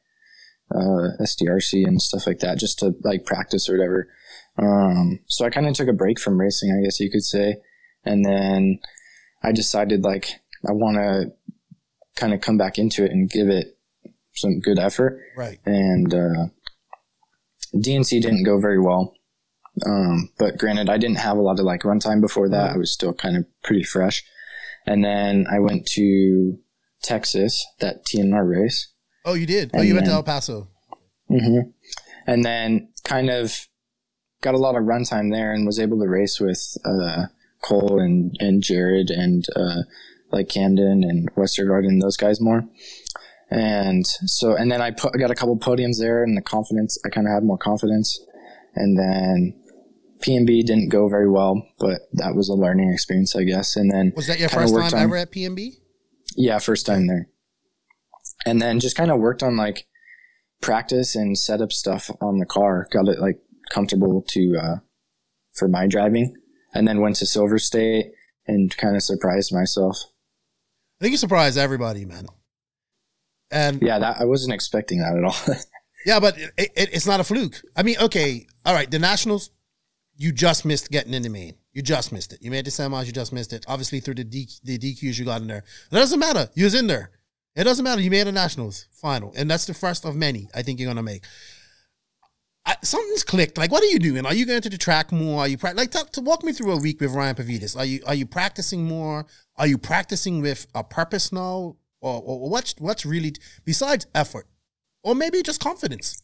uh, 0.75 1.17
SDRC 1.21 1.85
and 1.85 2.01
stuff 2.03 2.27
like 2.27 2.41
that, 2.41 2.59
just 2.59 2.79
to 2.81 2.95
like 3.03 3.25
practice 3.25 3.69
or 3.69 3.77
whatever. 3.77 4.09
Um, 4.57 5.21
so 5.27 5.45
I 5.45 5.51
kind 5.51 5.67
of 5.67 5.75
took 5.75 5.89
a 5.89 5.93
break 5.93 6.21
from 6.21 6.41
racing, 6.41 6.71
I 6.73 6.83
guess 6.85 7.01
you 7.01 7.11
could 7.11 7.25
say, 7.25 7.57
and 8.05 8.25
then 8.25 8.79
I 9.43 9.53
decided 9.53 10.03
like 10.03 10.27
I 10.69 10.73
want 10.73 10.97
to 10.97 11.33
kind 12.21 12.33
of 12.33 12.41
come 12.41 12.57
back 12.57 12.79
into 12.79 13.05
it 13.05 13.11
and 13.11 13.29
give 13.31 13.49
it 13.49 13.79
some 14.35 14.61
good 14.61 14.79
effort 14.79 15.21
Right. 15.37 15.59
and 15.67 16.13
uh, 16.13 16.47
DNC 17.75 18.21
didn't 18.23 18.45
go 18.45 18.61
very 18.61 18.81
well. 18.81 19.15
Um, 19.85 20.31
but 20.39 20.57
granted, 20.59 20.89
I 20.89 20.99
didn't 20.99 21.19
have 21.19 21.37
a 21.37 21.43
lot 21.43 21.59
of 21.59 21.65
like 21.65 21.81
runtime 21.83 22.21
before 22.21 22.49
that. 22.49 22.71
I 22.73 22.77
was 22.77 22.93
still 22.93 23.13
kind 23.13 23.37
of 23.37 23.45
pretty 23.65 23.83
fresh. 23.83 24.23
And 24.87 25.05
then 25.05 25.47
I 25.51 25.59
went 25.59 25.87
to 25.93 26.59
Texas, 27.03 27.65
that 27.81 28.05
TNR 28.07 28.49
race. 28.49 28.93
Oh, 29.25 29.35
you 29.35 29.47
did. 29.47 29.71
Oh, 29.75 29.83
you 29.83 29.95
went 29.95 30.07
to 30.07 30.13
El 30.13 30.23
Paso. 30.23 30.69
Mm-hmm. 31.31 31.71
And 32.27 32.45
then 32.45 32.93
kind 33.05 33.31
of 33.31 33.67
got 34.43 34.55
a 34.55 34.59
lot 34.59 34.77
of 34.77 34.83
runtime 34.85 35.33
there 35.33 35.53
and 35.53 35.67
was 35.67 35.81
able 35.81 35.99
to 35.99 36.07
race 36.09 36.39
with 36.39 36.77
uh, 36.85 37.25
Cole 37.65 37.99
and, 38.01 38.35
and 38.41 38.63
Jared 38.63 39.11
and 39.11 39.45
uh, 39.57 39.83
like 40.31 40.49
Camden 40.49 41.03
and 41.05 41.33
Westergaard 41.35 41.87
and 41.87 42.03
those 42.03 42.17
guys 42.17 42.41
more. 42.41 42.65
And 43.51 44.07
so, 44.07 44.55
and 44.57 44.71
then 44.71 44.81
I 44.83 44.91
put, 44.91 45.13
I 45.15 45.19
got 45.19 45.31
a 45.31 45.35
couple 45.35 45.57
podiums 45.59 45.99
there 45.99 46.23
and 46.23 46.37
the 46.37 46.43
confidence, 46.43 46.99
I 47.05 47.09
kind 47.09 47.27
of 47.27 47.33
had 47.33 47.45
more 47.45 47.59
confidence. 47.59 48.19
And 48.75 48.99
then 48.99 49.55
PMB 50.21 50.65
didn't 50.67 50.89
go 50.89 51.09
very 51.09 51.31
well, 51.31 51.67
but 51.79 52.01
that 52.15 52.35
was 52.35 52.49
a 52.49 52.55
learning 52.55 52.93
experience, 52.93 53.37
I 53.37 53.45
guess. 53.45 53.77
And 53.77 53.91
then 53.91 54.13
Was 54.17 54.27
that 54.27 54.39
your 54.41 54.49
first 54.49 54.75
time 54.75 54.95
on- 54.95 55.03
ever 55.03 55.17
at 55.17 55.31
PMB? 55.33 55.75
yeah, 56.37 56.59
first 56.59 56.87
time 56.87 57.07
there. 57.07 57.29
And 58.47 58.61
then 58.61 58.81
just 58.81 58.97
kind 58.97 59.11
of 59.11 59.21
worked 59.21 59.43
on 59.43 59.57
like 59.57 59.87
practice 60.61 61.15
and 61.15 61.39
setup 61.39 61.71
stuff 61.73 62.11
on 62.21 62.39
the 62.39 62.47
car. 62.47 62.89
Got 62.91 63.09
it 63.09 63.21
like 63.21 63.39
comfortable 63.73 64.23
to 64.29 64.57
uh, 64.61 64.77
for 65.55 65.69
my 65.69 65.87
driving, 65.87 66.35
and 66.75 66.87
then 66.87 67.01
went 67.01 67.17
to 67.17 67.27
Silver 67.27 67.59
State 67.59 68.13
and 68.47 68.77
kind 68.77 68.97
of 68.97 69.03
surprised 69.03 69.55
myself. 69.55 69.97
I 71.01 71.05
think 71.05 71.13
you 71.13 71.19
surprised 71.19 71.59
everybody, 71.59 72.05
man. 72.05 72.27
And 73.51 73.81
Yeah, 73.83 73.99
that 73.99 74.21
I 74.21 74.25
wasn't 74.25 74.55
expecting 74.55 74.99
that 75.01 75.17
at 75.17 75.25
all. 75.25 75.57
Yeah, 76.05 76.21
but 76.21 76.37
it, 76.39 76.53
it, 76.59 76.91
it's 76.93 77.07
not 77.07 77.21
a 77.21 77.25
fluke. 77.25 77.63
I 77.75 77.83
mean, 77.83 77.97
okay, 77.99 78.47
all 78.67 78.75
right. 78.75 78.91
The 78.91 78.99
Nationals, 78.99 79.51
you 80.17 80.33
just 80.33 80.65
missed 80.65 80.91
getting 80.91 81.15
in 81.15 81.23
the 81.23 81.31
main. 81.31 81.55
You 81.73 81.83
just 81.83 82.13
missed 82.13 82.33
it. 82.33 82.43
You 82.43 82.51
made 82.51 82.67
the 82.67 82.71
semis, 82.71 83.07
you 83.07 83.13
just 83.13 83.33
missed 83.33 83.53
it. 83.53 83.65
Obviously, 83.67 84.01
through 84.01 84.17
the 84.17 84.25
D, 84.25 84.47
the 84.63 84.79
DQs 84.79 85.19
you 85.19 85.25
got 85.25 85.41
in 85.41 85.49
there. 85.49 85.65
It 85.91 85.95
doesn't 85.95 86.21
matter. 86.21 86.51
You 86.55 86.65
was 86.65 86.75
in 86.75 86.87
there. 86.87 87.11
It 87.57 87.65
doesn't 87.65 87.85
matter. 87.85 88.01
You 88.01 88.11
made 88.11 88.27
a 88.27 88.33
Nationals 88.33 88.87
final, 88.93 89.33
and 89.37 89.51
that's 89.51 89.65
the 89.65 89.75
first 89.75 90.05
of 90.05 90.15
many 90.15 90.49
I 90.55 90.63
think 90.63 90.79
you're 90.79 90.91
gonna 90.91 91.03
make. 91.03 91.25
I, 92.67 92.77
something's 92.83 93.25
clicked. 93.25 93.59
Like, 93.59 93.71
what 93.71 93.83
are 93.83 93.87
you 93.87 93.99
doing? 93.99 94.25
Are 94.25 94.35
you 94.35 94.47
going 94.47 94.63
to 94.63 94.71
the 94.71 94.79
track 94.79 95.13
more? 95.13 95.41
Are 95.41 95.49
you 95.49 95.59
pra- 95.59 95.75
like 95.75 95.91
talk, 95.91 96.11
to 96.13 96.21
walk 96.23 96.43
me 96.43 96.53
through 96.53 96.73
a 96.73 96.81
week 96.81 97.01
with 97.01 97.13
Ryan 97.13 97.35
Pavidis? 97.35 97.77
Are 97.77 97.85
you 97.85 98.01
are 98.07 98.15
you 98.15 98.27
practicing 98.27 98.85
more? 98.85 99.27
Are 99.57 99.67
you 99.67 99.77
practicing 99.79 100.41
with 100.41 100.67
a 100.75 100.83
purpose 100.83 101.31
now, 101.33 101.77
or, 102.01 102.23
or 102.25 102.49
what's 102.51 102.75
what's 102.79 103.05
really 103.05 103.35
besides 103.65 104.07
effort? 104.15 104.47
or 105.07 105.15
maybe 105.15 105.43
just 105.43 105.61
confidence. 105.61 106.23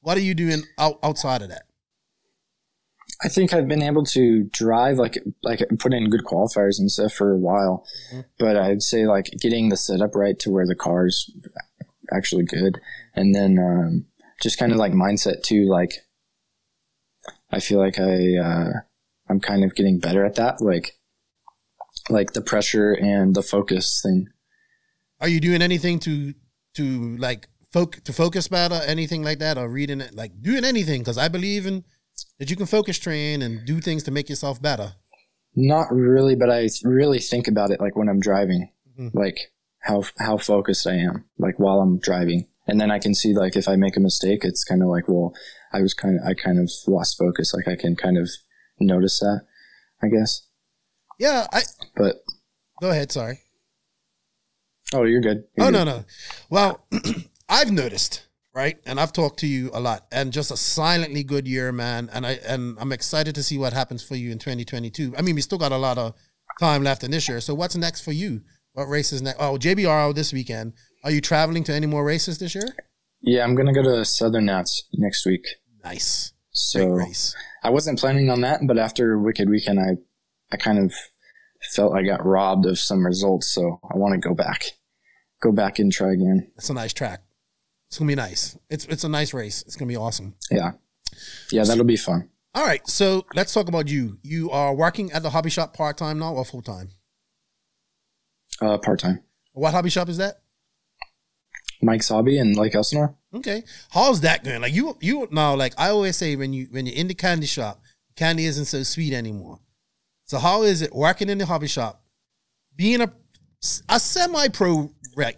What 0.00 0.16
are 0.16 0.20
you 0.20 0.32
doing 0.32 0.62
out, 0.78 1.00
outside 1.02 1.42
of 1.42 1.48
that? 1.48 1.64
I 3.24 3.28
think 3.28 3.52
I've 3.52 3.66
been 3.66 3.82
able 3.82 4.04
to 4.04 4.44
drive 4.52 4.98
like 4.98 5.18
like 5.42 5.60
put 5.80 5.92
in 5.92 6.08
good 6.10 6.22
qualifiers 6.24 6.78
and 6.78 6.88
stuff 6.88 7.14
for 7.14 7.32
a 7.32 7.36
while, 7.36 7.84
Mm-hmm. 8.12 8.20
but 8.38 8.56
I'd 8.56 8.82
say 8.82 9.06
like 9.06 9.26
getting 9.40 9.70
the 9.70 9.76
setup 9.76 10.14
right 10.14 10.38
to 10.38 10.50
where 10.52 10.66
the 10.68 10.76
car's 10.76 11.28
actually 12.12 12.44
good, 12.44 12.78
and 13.16 13.34
then 13.34 13.58
um, 13.58 14.04
just 14.42 14.58
kind 14.58 14.72
of 14.72 14.78
like 14.78 14.92
mindset 14.92 15.42
too. 15.42 15.66
Like 15.68 15.92
I 17.50 17.60
feel 17.60 17.78
like 17.78 17.98
I 17.98 18.36
uh, 18.36 18.70
I'm 19.28 19.40
kind 19.40 19.64
of 19.64 19.74
getting 19.74 19.98
better 19.98 20.24
at 20.24 20.34
that. 20.36 20.60
Like 20.60 20.92
like 22.08 22.32
the 22.32 22.42
pressure 22.42 22.92
and 22.92 23.34
the 23.34 23.42
focus 23.42 24.00
thing. 24.02 24.28
Are 25.20 25.28
you 25.28 25.40
doing 25.40 25.62
anything 25.62 25.98
to 26.00 26.34
to 26.74 27.16
like 27.16 27.48
foc 27.74 28.02
to 28.04 28.12
focus 28.12 28.48
better, 28.48 28.80
anything 28.86 29.22
like 29.22 29.38
that, 29.38 29.58
or 29.58 29.68
reading 29.68 30.00
it, 30.00 30.14
like 30.14 30.40
doing 30.42 30.64
anything? 30.64 31.00
Because 31.00 31.18
I 31.18 31.28
believe 31.28 31.66
in 31.66 31.84
that 32.38 32.50
you 32.50 32.56
can 32.56 32.66
focus 32.66 32.98
train 32.98 33.42
and 33.42 33.66
do 33.66 33.80
things 33.80 34.02
to 34.04 34.10
make 34.10 34.28
yourself 34.28 34.60
better. 34.60 34.94
Not 35.54 35.90
really, 35.90 36.34
but 36.36 36.50
I 36.50 36.68
really 36.84 37.18
think 37.18 37.48
about 37.48 37.70
it 37.70 37.80
like 37.80 37.96
when 37.96 38.08
I'm 38.08 38.20
driving, 38.20 38.70
Mhm. 38.98 39.14
like 39.14 39.38
how 39.80 40.02
how 40.18 40.36
focused 40.36 40.86
I 40.86 40.96
am, 40.96 41.24
like 41.38 41.58
while 41.58 41.80
I'm 41.80 41.98
driving, 41.98 42.46
and 42.66 42.80
then 42.80 42.90
I 42.90 42.98
can 42.98 43.14
see 43.14 43.34
like 43.34 43.56
if 43.56 43.68
I 43.68 43.76
make 43.76 43.96
a 43.96 44.00
mistake, 44.00 44.40
it's 44.44 44.64
kind 44.64 44.82
of 44.82 44.88
like, 44.88 45.08
well, 45.08 45.32
I 45.72 45.80
was 45.82 45.94
kind 45.94 46.18
of 46.18 46.26
I 46.26 46.34
kind 46.34 46.58
of 46.58 46.70
lost 46.86 47.16
focus. 47.18 47.54
Like 47.54 47.68
I 47.68 47.76
can 47.76 47.96
kind 47.96 48.18
of 48.18 48.28
notice 48.80 49.18
that, 49.20 49.42
I 50.02 50.08
guess. 50.08 50.42
Yeah, 51.18 51.46
I 51.52 51.62
But 51.96 52.16
go 52.80 52.90
ahead. 52.90 53.10
Sorry. 53.12 53.40
oh, 54.94 55.04
you're 55.04 55.20
good. 55.20 55.44
You're 55.56 55.66
Oh 55.66 55.70
good. 55.70 55.72
no 55.72 55.84
no. 55.84 56.04
Well, 56.50 56.86
I've 57.48 57.70
noticed, 57.70 58.26
right? 58.54 58.76
And 58.86 58.98
I've 59.00 59.12
talked 59.12 59.38
to 59.40 59.46
you 59.46 59.70
a 59.72 59.80
lot, 59.80 60.06
and 60.12 60.32
just 60.32 60.50
a 60.50 60.56
silently 60.56 61.22
good 61.24 61.46
year, 61.48 61.72
man. 61.72 62.10
And 62.12 62.26
I 62.26 62.32
and 62.46 62.76
I'm 62.80 62.92
excited 62.92 63.34
to 63.36 63.42
see 63.42 63.58
what 63.58 63.72
happens 63.72 64.02
for 64.02 64.14
you 64.16 64.30
in 64.30 64.38
2022. 64.38 65.14
I 65.16 65.22
mean, 65.22 65.34
we 65.34 65.40
still 65.40 65.58
got 65.58 65.72
a 65.72 65.76
lot 65.78 65.98
of 65.98 66.14
time 66.60 66.82
left 66.82 67.04
in 67.04 67.10
this 67.10 67.28
year. 67.28 67.40
So 67.40 67.54
what's 67.54 67.76
next 67.76 68.02
for 68.02 68.12
you? 68.12 68.42
What 68.72 68.84
races 68.88 69.22
next? 69.22 69.38
Oh, 69.40 69.56
JBRL 69.56 70.14
this 70.14 70.32
weekend. 70.32 70.74
Are 71.06 71.12
you 71.12 71.20
traveling 71.20 71.62
to 71.62 71.72
any 71.72 71.86
more 71.86 72.04
races 72.04 72.38
this 72.38 72.52
year? 72.56 72.66
Yeah, 73.20 73.44
I'm 73.44 73.54
gonna 73.54 73.72
go 73.72 73.80
to 73.80 74.04
Southern 74.04 74.46
Nats 74.46 74.88
next 74.92 75.24
week. 75.24 75.46
Nice, 75.84 76.32
So 76.50 76.88
race. 76.88 77.32
I 77.62 77.70
wasn't 77.70 78.00
planning 78.00 78.28
on 78.28 78.40
that, 78.40 78.58
but 78.66 78.76
after 78.76 79.16
Wicked 79.16 79.48
Weekend, 79.48 79.78
I 79.78 79.98
I 80.50 80.56
kind 80.56 80.80
of 80.80 80.92
felt 81.72 81.94
I 81.94 82.02
got 82.02 82.26
robbed 82.26 82.66
of 82.66 82.76
some 82.80 83.06
results, 83.06 83.46
so 83.46 83.78
I 83.88 83.96
want 83.96 84.14
to 84.14 84.28
go 84.28 84.34
back, 84.34 84.64
go 85.40 85.52
back 85.52 85.78
and 85.78 85.92
try 85.92 86.12
again. 86.12 86.50
It's 86.56 86.70
a 86.70 86.74
nice 86.74 86.92
track. 86.92 87.22
It's 87.88 88.00
gonna 88.00 88.08
be 88.08 88.16
nice. 88.16 88.58
It's 88.68 88.86
it's 88.86 89.04
a 89.04 89.08
nice 89.08 89.32
race. 89.32 89.62
It's 89.62 89.76
gonna 89.76 89.88
be 89.88 89.96
awesome. 89.96 90.34
Yeah, 90.50 90.72
yeah, 91.52 91.62
that'll 91.62 91.84
be 91.84 91.96
fun. 91.96 92.30
All 92.52 92.66
right, 92.66 92.84
so 92.88 93.26
let's 93.32 93.54
talk 93.54 93.68
about 93.68 93.86
you. 93.86 94.18
You 94.24 94.50
are 94.50 94.74
working 94.74 95.12
at 95.12 95.22
the 95.22 95.30
hobby 95.30 95.50
shop 95.50 95.72
part 95.72 95.98
time 95.98 96.18
now 96.18 96.34
or 96.34 96.44
full 96.44 96.62
time? 96.62 96.88
Uh, 98.60 98.76
part 98.78 98.98
time. 98.98 99.22
What 99.52 99.72
hobby 99.72 99.90
shop 99.90 100.08
is 100.08 100.16
that? 100.16 100.40
Mike's 101.82 102.08
hobby 102.08 102.38
in 102.38 102.54
Lake 102.54 102.74
Elsinore. 102.74 103.14
Okay, 103.34 103.64
how's 103.90 104.20
that 104.22 104.44
going? 104.44 104.62
Like 104.62 104.74
you, 104.74 104.96
you 105.00 105.28
now, 105.30 105.54
like 105.54 105.74
I 105.78 105.90
always 105.90 106.16
say, 106.16 106.36
when 106.36 106.52
you 106.52 106.68
when 106.70 106.86
you're 106.86 106.96
in 106.96 107.08
the 107.08 107.14
candy 107.14 107.46
shop, 107.46 107.80
candy 108.16 108.46
isn't 108.46 108.64
so 108.66 108.82
sweet 108.82 109.12
anymore. 109.12 109.60
So 110.24 110.38
how 110.38 110.62
is 110.62 110.82
it 110.82 110.94
working 110.94 111.28
in 111.28 111.38
the 111.38 111.46
hobby 111.46 111.68
shop, 111.68 112.02
being 112.74 113.00
a 113.00 113.12
a 113.88 114.00
semi 114.00 114.48
pro 114.48 114.90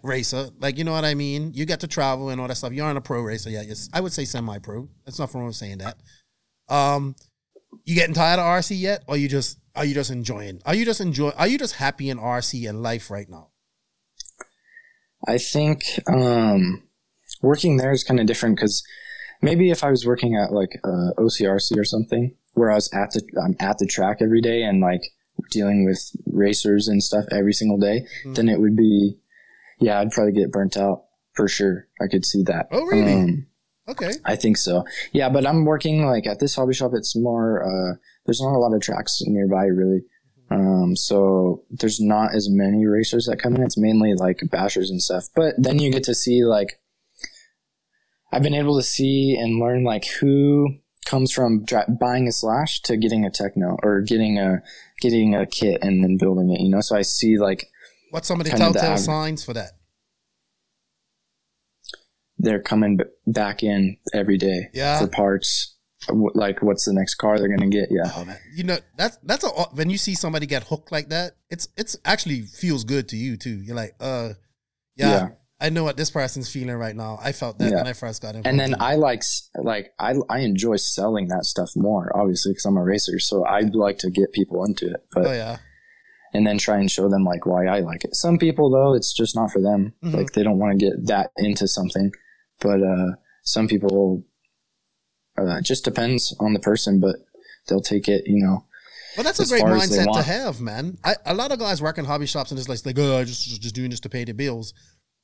racer? 0.03 0.51
Like 0.59 0.79
you 0.79 0.85
know 0.85 0.93
what 0.93 1.05
I 1.05 1.15
mean? 1.15 1.53
You 1.55 1.67
get 1.67 1.81
to 1.81 1.89
travel 1.89 2.31
and 2.31 2.41
all 2.41 2.49
that 2.49 2.57
stuff. 2.57 2.73
You 2.73 2.85
aren't 2.85 2.99
a 2.99 3.03
pro 3.03 3.23
racer, 3.23 3.51
yeah. 3.51 3.63
Yes, 3.63 3.89
I 3.93 4.01
would 4.01 4.13
say 4.13 4.25
semi 4.25 4.59
pro. 4.59 4.89
That's 5.05 5.19
not 5.19 5.33
wrong 5.35 5.47
with 5.47 5.57
saying 5.57 5.79
that. 5.79 5.97
Um, 6.69 7.17
you 7.85 7.95
getting 7.95 8.15
tired 8.15 8.39
of 8.39 8.45
RC 8.45 8.79
yet, 8.79 9.05
or 9.07 9.17
you 9.17 9.29
just 9.29 9.59
are 9.75 9.85
you 9.85 9.95
just 9.95 10.11
enjoying? 10.11 10.61
Are 10.67 10.75
you 10.75 10.85
just 10.85 11.01
enjoy? 11.01 11.31
Are 11.31 11.47
you 11.47 11.59
just 11.59 11.75
happy 11.75 12.11
in 12.11 12.19
RC 12.19 12.69
and 12.69 12.83
life 12.83 13.11
right 13.11 13.29
now? 13.29 13.49
I 15.27 15.39
think 15.39 15.83
um, 16.07 16.83
working 17.43 17.77
there 17.77 17.93
is 17.93 18.05
kind 18.05 18.21
of 18.21 18.27
different 18.27 18.57
because 18.57 18.83
maybe 19.43 19.71
if 19.71 19.83
I 19.85 19.91
was 19.91 20.07
working 20.07 20.37
at 20.37 20.53
like 20.53 20.79
uh, 20.85 21.11
OCRC 21.19 21.77
or 21.77 21.85
something, 21.85 22.35
where 22.55 22.71
I 22.71 22.75
was 22.75 22.91
at 22.93 23.11
the 23.13 23.23
I'm 23.45 23.57
at 23.61 23.79
the 23.79 23.87
track 23.87 24.19
every 24.21 24.41
day 24.41 24.63
and 24.63 24.81
like 24.81 25.03
dealing 25.51 25.85
with 25.85 26.11
racers 26.27 26.89
and 26.89 27.03
stuff 27.03 27.25
every 27.31 27.53
single 27.53 27.79
day, 27.79 28.07
Mhm. 28.27 28.35
then 28.37 28.49
it 28.49 28.61
would 28.61 28.77
be, 28.77 29.17
yeah, 29.81 30.01
I'd 30.01 30.11
probably 30.11 30.33
get 30.33 30.51
burnt 30.53 30.77
out 30.77 31.05
for 31.35 31.47
sure. 31.49 31.87
I 32.01 32.07
could 32.09 32.25
see 32.25 32.43
that. 32.45 32.69
Oh, 32.73 32.85
really? 32.85 33.13
Um, 33.13 33.47
Okay, 33.89 34.11
I 34.27 34.37
think 34.37 34.59
so. 34.59 34.85
Yeah, 35.13 35.31
but 35.31 35.47
I'm 35.47 35.65
working 35.65 36.05
like 36.05 36.27
at 36.27 36.41
this 36.41 36.55
hobby 36.57 36.75
shop. 36.75 36.91
It's 36.93 37.17
more. 37.17 37.63
Uh, 37.65 37.97
there's 38.27 38.39
not 38.43 38.55
a 38.55 38.59
lot 38.59 38.75
of 38.75 38.83
tracks 38.83 39.23
nearby, 39.25 39.65
really. 39.65 40.03
Um, 40.51 40.97
so 40.97 41.65
there's 41.71 42.01
not 42.01 42.35
as 42.35 42.49
many 42.51 42.87
racers 42.87 43.27
that 43.27 43.39
come 43.41 43.55
in. 43.57 43.63
It's 43.63 43.77
mainly 43.77 44.15
like 44.15 44.39
bashers 44.47 44.89
and 44.91 45.03
stuff. 45.03 45.25
But 45.35 45.55
then 45.59 45.79
you 45.79 45.91
get 45.93 46.05
to 46.05 46.15
see 46.15 46.45
like. 46.45 46.81
I've 48.31 48.43
been 48.43 48.55
able 48.55 48.77
to 48.77 48.83
see 48.83 49.37
and 49.41 49.59
learn 49.59 49.85
like 49.85 50.05
who 50.21 50.69
comes 51.07 51.33
from 51.33 51.65
dri- 51.65 51.85
buying 51.99 52.29
a 52.29 52.33
slash 52.33 52.83
to 52.83 52.99
getting 52.99 53.25
a 53.25 53.31
Tekno 53.31 53.79
or 53.83 54.03
getting 54.03 54.39
a 54.39 54.63
getting 55.01 55.35
a 55.35 55.47
kit 55.47 55.79
and 55.83 56.05
then 56.05 56.19
building 56.19 56.51
it. 56.51 56.61
You 56.61 56.69
know, 56.69 56.81
so 56.83 56.95
I 56.97 57.03
see 57.03 57.39
like 57.39 57.67
what's 58.11 58.29
some 58.29 58.39
of 58.41 58.47
the 58.47 58.53
of 58.53 58.59
the 58.59 58.65
telltale 58.65 58.99
signs 58.99 59.43
for 59.45 59.55
that? 59.55 59.71
they're 62.39 62.63
coming 62.63 62.97
b- 62.99 63.05
back 63.27 63.63
in 63.63 63.97
every 64.15 64.39
day 64.39 64.69
Yeah. 64.73 65.01
for 65.01 65.09
parts. 65.09 65.75
Like, 66.35 66.63
what's 66.63 66.85
the 66.85 66.93
next 66.93 67.17
car 67.17 67.39
they're 67.39 67.49
gonna 67.49 67.69
get? 67.71 67.89
Yeah. 67.91 68.11
Oh 68.15 68.27
you 68.55 68.65
know 68.65 68.79
that's 68.97 69.19
that's 69.23 69.45
a 69.45 69.49
when 69.75 69.91
you 69.91 69.99
see 69.99 70.15
somebody 70.15 70.47
get 70.47 70.65
hooked 70.65 70.91
like 70.93 71.09
that, 71.11 71.33
it's 71.51 71.69
it's 71.77 71.97
actually 72.05 72.43
feels 72.43 72.85
good 72.85 73.09
to 73.11 73.17
you 73.17 73.37
too. 73.37 73.61
You're 73.63 73.77
like, 73.77 73.95
uh, 74.01 74.31
yeah, 74.97 75.09
Yeah. 75.11 75.29
I 75.61 75.71
know 75.71 75.83
what 75.83 75.97
this 75.97 76.11
person's 76.11 76.49
feeling 76.49 76.77
right 76.77 76.95
now. 76.95 77.19
I 77.21 77.33
felt 77.33 77.59
that 77.59 77.71
Yeah. 77.71 77.79
when 77.79 77.89
I 77.89 77.93
first 77.93 78.23
got 78.23 78.37
in. 78.37 78.47
and 78.47 78.61
then 78.61 78.77
I 78.81 78.95
like 78.95 79.23
like 79.57 79.93
I 79.99 80.15
I 80.29 80.39
enjoy 80.41 80.77
selling 80.77 81.29
that 81.29 81.45
stuff 81.45 81.71
more, 81.75 82.11
obviously, 82.17 82.53
because 82.53 82.65
I'm 82.65 82.77
a 82.77 82.85
racer. 82.85 83.19
So 83.19 83.45
I'd 83.45 83.75
like 83.75 83.99
to 83.99 84.11
get 84.11 84.33
people 84.33 84.65
into 84.65 84.87
it, 84.87 85.05
but 85.13 85.27
oh 85.27 85.33
yeah, 85.33 85.57
and 86.33 86.47
then 86.47 86.59
try 86.59 86.79
and 86.79 86.89
show 86.91 87.09
them 87.09 87.25
like 87.25 87.45
why 87.45 87.67
I 87.67 87.81
like 87.81 88.05
it. 88.05 88.15
Some 88.15 88.39
people 88.39 88.71
though, 88.71 88.95
it's 88.95 89.13
just 89.13 89.35
not 89.35 89.51
for 89.51 89.61
them. 89.61 89.95
Mhm. 90.05 90.15
Like 90.15 90.33
they 90.33 90.43
don't 90.45 90.59
want 90.59 90.79
to 90.79 90.87
get 90.87 91.07
that 91.09 91.31
into 91.37 91.67
something, 91.67 92.13
but 92.61 92.81
uh, 92.83 93.17
some 93.43 93.67
people, 93.67 94.23
uh, 95.39 95.59
it 95.59 95.65
just 95.65 95.85
depends 95.85 96.35
on 96.41 96.53
the 96.53 96.61
person, 96.61 97.01
but 97.01 97.17
they'll 97.69 97.81
take 97.81 98.09
it. 98.09 98.25
You 98.27 98.45
know, 98.45 98.65
but 99.17 99.25
that's 99.25 99.41
a 99.41 99.47
great 99.47 99.63
far 99.63 99.77
as 99.77 99.91
they 99.91 100.05
mindset 100.05 100.15
to 100.15 100.23
have, 100.23 100.61
man. 100.61 100.97
I, 101.03 101.17
a 101.27 101.35
lot 101.35 101.51
of 101.51 101.59
guys 101.59 101.83
work 101.83 101.99
in 101.99 102.05
hobby 102.05 102.27
shops 102.27 102.53
and 102.53 102.59
it's 102.59 102.69
like, 102.69 102.87
like, 102.87 102.99
oh, 102.99 103.19
I 103.19 103.25
just 103.25 103.61
just 103.61 103.75
doing 103.75 103.91
this 103.91 104.01
to 104.01 104.09
pay 104.09 104.25
the 104.25 104.33
bills. 104.33 104.75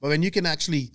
But 0.00 0.08
when 0.08 0.22
you 0.22 0.30
can 0.30 0.46
actually 0.46 0.90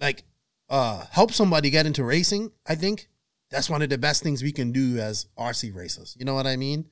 like 0.00 0.24
uh 0.68 1.04
help 1.10 1.32
somebody 1.32 1.70
get 1.70 1.86
into 1.86 2.04
racing, 2.04 2.52
I 2.66 2.76
think 2.76 3.08
that's 3.50 3.68
one 3.68 3.82
of 3.82 3.88
the 3.88 3.98
best 3.98 4.22
things 4.22 4.42
we 4.42 4.52
can 4.52 4.70
do 4.70 4.98
as 4.98 5.26
RC 5.36 5.74
racers. 5.74 6.16
You 6.18 6.24
know 6.24 6.34
what 6.34 6.46
I 6.46 6.56
mean? 6.56 6.84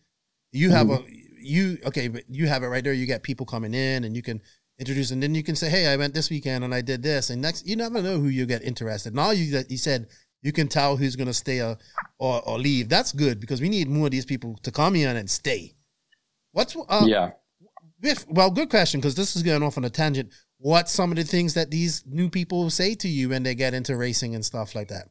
You 0.51 0.71
have 0.71 0.91
a 0.91 1.05
you 1.41 1.79
okay, 1.87 2.09
but 2.09 2.25
you 2.29 2.49
have 2.49 2.65
it 2.65 2.67
right 2.67 2.83
there. 2.83 2.93
You 2.93 3.07
get 3.07 3.23
people 3.23 3.47
coming 3.47 3.75
in 3.75 4.05
and 4.05 4.17
you 4.17 4.23
can 4.23 4.43
introduce 4.79 5.13
and 5.13 5.23
then 5.23 5.35
you 5.35 5.45
can 5.45 5.55
say, 5.55 5.71
Hey, 5.71 5.87
I 5.87 5.97
went 5.97 6.15
this 6.15 6.31
weekend 6.31 6.65
and 6.65 6.75
I 6.75 6.81
did 6.81 7.03
this. 7.03 7.31
And 7.31 7.41
next 7.41 7.67
you 7.67 7.77
never 7.77 8.03
know 8.03 8.19
who 8.19 8.29
you 8.29 8.45
get 8.45 8.65
interested. 8.65 9.15
Now 9.15 9.31
you 9.31 9.53
that 9.53 9.71
you 9.71 9.77
said 9.77 10.09
you 10.43 10.53
can 10.53 10.69
tell 10.69 10.97
who's 10.97 11.17
gonna 11.17 11.35
stay 11.35 11.61
or, 11.61 11.79
or 12.19 12.43
or 12.49 12.59
leave. 12.59 12.89
That's 12.89 13.13
good 13.13 13.41
because 13.41 13.61
we 13.61 13.69
need 13.69 13.89
more 13.89 14.07
of 14.07 14.13
these 14.13 14.27
people 14.27 14.59
to 14.63 14.71
come 14.71 14.95
in 14.97 15.17
and 15.17 15.29
stay. 15.29 15.75
What's 16.53 16.77
uh, 16.89 17.05
yeah. 17.07 17.31
if, 18.03 18.27
well, 18.29 18.51
good 18.51 18.71
question 18.71 19.01
because 19.01 19.15
this 19.15 19.37
is 19.37 19.43
going 19.43 19.63
off 19.63 19.77
on 19.77 19.85
a 19.85 19.91
tangent. 19.91 20.33
What's 20.59 20.93
some 20.93 21.11
of 21.13 21.17
the 21.17 21.25
things 21.25 21.55
that 21.55 21.71
these 21.71 22.03
new 22.07 22.29
people 22.29 22.69
say 22.71 22.95
to 22.97 23.09
you 23.09 23.29
when 23.29 23.45
they 23.45 23.55
get 23.55 23.75
into 23.75 23.97
racing 23.97 24.35
and 24.35 24.45
stuff 24.45 24.75
like 24.75 24.89
that? 24.89 25.09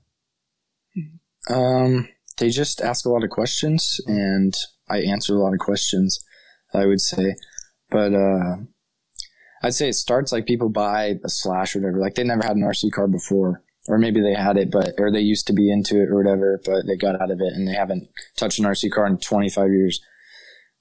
Um, 1.49 2.10
they 2.38 2.49
just 2.49 2.82
ask 2.82 3.06
a 3.06 3.10
lot 3.10 3.24
of 3.24 3.30
questions, 3.30 4.02
and 4.08 4.54
I 4.90 4.99
answer 4.99 5.36
a 5.36 5.40
lot 5.40 5.54
of 5.54 5.60
questions. 5.60 6.20
I 6.74 6.86
would 6.86 6.99
say, 6.99 7.36
but 7.90 8.14
uh, 8.14 8.58
I'd 9.64 9.74
say 9.74 9.90
it 9.90 9.94
starts 9.94 10.32
like 10.32 10.45
people 10.45 10.70
buy 10.70 11.16
a 11.24 11.30
slash 11.30 11.76
or 11.76 11.80
whatever. 11.80 11.99
Like 11.99 12.16
they 12.16 12.24
never 12.24 12.44
had 12.44 12.58
an 12.58 12.64
RC 12.64 12.91
car 12.91 13.08
before, 13.08 13.64
or 13.88 13.97
maybe 13.97 14.22
they 14.22 14.34
had 14.34 14.57
it, 14.57 14.72
but 14.72 14.93
or 14.97 15.11
they 15.11 15.22
used 15.22 15.47
to 15.47 15.53
be 15.53 15.72
into 15.72 16.01
it 16.01 16.09
or 16.09 16.18
whatever, 16.18 16.59
but 16.65 16.85
they 16.85 16.95
got 16.95 17.19
out 17.22 17.31
of 17.31 17.39
it 17.41 17.53
and 17.53 17.68
they 17.68 17.73
haven't 17.73 18.09
touched 18.35 18.59
an 18.59 18.65
RC 18.65 18.91
car 18.91 19.07
in 19.07 19.18
25 19.18 19.69
years. 19.69 20.01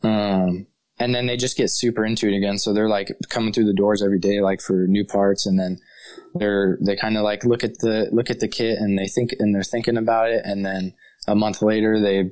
Um, 0.02 0.66
and 0.98 1.14
then 1.14 1.26
they 1.26 1.36
just 1.36 1.56
get 1.56 1.70
super 1.70 2.04
into 2.04 2.26
it 2.28 2.36
again. 2.36 2.58
So 2.58 2.72
they're 2.72 2.88
like 2.88 3.12
coming 3.28 3.52
through 3.52 3.66
the 3.66 3.74
doors 3.74 4.02
every 4.02 4.18
day, 4.18 4.40
like 4.40 4.60
for 4.60 4.86
new 4.86 5.04
parts, 5.04 5.46
and 5.46 5.58
then 5.58 5.78
they're 6.34 6.78
they 6.80 6.96
kind 6.96 7.16
of 7.16 7.22
like 7.22 7.44
look 7.44 7.64
at 7.64 7.78
the 7.78 8.08
look 8.12 8.30
at 8.30 8.40
the 8.40 8.48
kit 8.48 8.78
and 8.78 8.98
they 8.98 9.06
think 9.06 9.34
and 9.38 9.54
they're 9.54 9.62
thinking 9.62 9.96
about 9.96 10.30
it, 10.30 10.42
and 10.44 10.64
then 10.64 10.94
a 11.28 11.34
month 11.34 11.62
later 11.62 12.00
they 12.00 12.30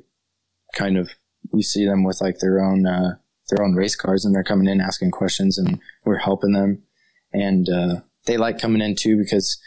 kind 0.75 0.97
of 0.97 1.11
you 1.53 1.61
see 1.61 1.85
them 1.85 2.03
with 2.03 2.21
like 2.21 2.39
their 2.39 2.59
own 2.59 2.87
uh, 2.87 3.15
their 3.49 3.63
own 3.63 3.75
race 3.75 3.95
cars, 3.95 4.25
and 4.25 4.33
they're 4.33 4.43
coming 4.43 4.67
in 4.67 4.81
asking 4.81 5.11
questions, 5.11 5.57
and 5.57 5.79
we're 6.03 6.17
helping 6.17 6.53
them, 6.53 6.81
and 7.33 7.69
uh, 7.69 8.01
they 8.25 8.37
like 8.37 8.59
coming 8.59 8.81
in 8.81 8.95
too 8.95 9.17
because 9.17 9.59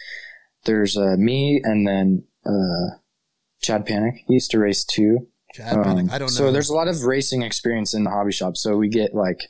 there's 0.69 0.97
uh, 0.97 1.17
me 1.19 1.61
and 1.65 1.87
then 1.87 2.25
uh, 2.47 2.97
Chad 3.61 3.85
Panic. 3.87 4.15
He 4.29 4.35
used 4.35 4.51
to 4.53 4.59
race 4.61 4.85
too. 4.85 5.27
I, 5.59 5.63
had 5.63 5.83
panic. 5.83 6.05
Um, 6.05 6.11
I 6.13 6.19
don't 6.19 6.27
know. 6.29 6.35
So 6.41 6.53
there's 6.53 6.69
a 6.71 6.75
lot 6.75 6.87
of 6.89 7.03
racing 7.05 7.43
experience 7.43 7.95
in 7.95 8.05
the 8.05 8.11
hobby 8.11 8.33
shop. 8.33 8.57
So 8.57 8.77
we 8.77 8.89
get 8.89 9.15
like, 9.15 9.41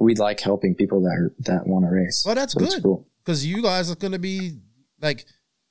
we 0.00 0.14
like 0.14 0.40
helping 0.40 0.74
people 0.74 1.00
that 1.02 1.14
are, 1.20 1.32
that 1.40 1.66
want 1.66 1.84
to 1.84 1.90
race. 1.90 2.24
Well, 2.26 2.34
that's 2.34 2.54
So 2.54 2.60
good. 2.60 2.82
cool. 2.82 3.06
because 3.24 3.46
you 3.46 3.62
guys 3.62 3.90
are 3.90 3.96
going 3.96 4.12
to 4.12 4.18
be 4.18 4.58
like 5.00 5.24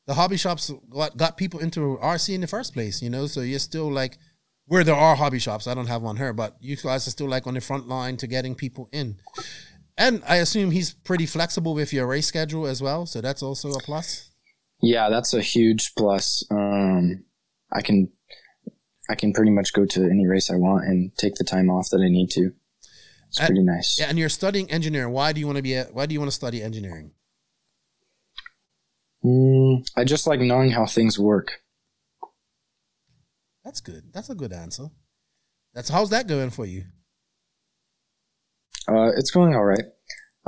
the 0.08 0.14
hobby 0.14 0.38
shops 0.38 0.72
got, 0.90 1.18
got 1.18 1.36
people 1.36 1.60
into 1.60 1.98
RC 2.02 2.36
in 2.36 2.42
the 2.42 2.48
first 2.48 2.74
place, 2.74 3.02
you 3.02 3.10
know. 3.10 3.26
So 3.28 3.42
you're 3.42 3.60
still 3.60 3.92
like 3.92 4.18
where 4.68 4.84
there 4.84 4.96
are 4.96 5.16
hobby 5.16 5.40
shops. 5.40 5.68
I 5.68 5.74
don't 5.74 5.88
have 5.88 6.02
one 6.04 6.16
here, 6.18 6.32
but 6.34 6.56
you 6.60 6.76
guys 6.78 7.08
are 7.08 7.12
still 7.12 7.28
like 7.28 7.46
on 7.48 7.56
the 7.56 7.62
front 7.62 7.88
line 7.88 8.18
to 8.18 8.28
getting 8.28 8.56
people 8.56 8.88
in. 8.92 9.18
And 9.98 10.22
I 10.28 10.38
assume 10.38 10.72
he's 10.72 10.94
pretty 10.94 11.26
flexible 11.26 11.74
with 11.74 11.92
your 11.94 12.06
race 12.08 12.28
schedule 12.28 12.68
as 12.68 12.82
well, 12.82 13.06
so 13.06 13.22
that's 13.22 13.42
also 13.42 13.70
a 13.72 13.80
plus. 13.80 14.32
Yeah, 14.82 15.10
that's 15.10 15.34
a 15.34 15.42
huge 15.42 15.94
plus. 15.96 16.46
Um, 16.52 17.24
I 17.72 17.82
can, 17.82 18.10
I 19.10 19.16
can 19.16 19.34
pretty 19.34 19.52
much 19.52 19.74
go 19.74 19.86
to 19.86 20.04
any 20.04 20.28
race 20.28 20.52
I 20.52 20.56
want 20.56 20.86
and 20.86 21.16
take 21.18 21.36
the 21.36 21.44
time 21.44 21.70
off 21.70 21.90
that 21.92 22.02
I 22.02 22.10
need 22.10 22.30
to. 22.32 22.52
It's 23.28 23.40
pretty 23.40 23.64
nice. 23.64 24.00
Yeah, 24.00 24.08
and 24.08 24.18
you're 24.18 24.30
studying 24.30 24.70
engineering. 24.72 25.12
Why 25.12 25.34
do 25.34 25.40
you 25.40 25.46
want 25.46 25.58
to 25.58 25.64
be? 25.64 25.74
A, 25.74 25.86
why 25.86 26.06
do 26.06 26.14
you 26.14 26.20
want 26.20 26.32
to 26.32 26.36
study 26.36 26.62
engineering? 26.62 27.12
Mm, 29.26 29.88
I 29.98 30.04
just 30.04 30.28
like 30.28 30.40
knowing 30.40 30.72
how 30.72 30.86
things 30.86 31.20
work. 31.20 31.62
That's 33.64 33.82
good. 33.82 34.14
That's 34.14 34.30
a 34.30 34.36
good 34.36 34.54
answer. 34.54 34.86
That's 35.74 35.90
how's 35.90 36.12
that 36.12 36.28
going 36.28 36.52
for 36.52 36.66
you? 36.66 36.84
Uh, 38.88 39.10
it's 39.18 39.32
going 39.32 39.56
all 39.56 39.66
right. 39.66 39.86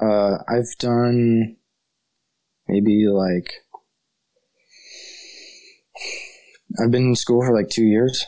Uh, 0.01 0.37
I've 0.47 0.77
done 0.77 1.57
maybe 2.67 3.07
like 3.07 3.51
I've 6.81 6.91
been 6.91 7.07
in 7.07 7.15
school 7.15 7.41
for 7.41 7.53
like 7.53 7.69
two 7.69 7.85
years, 7.85 8.25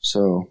so 0.00 0.50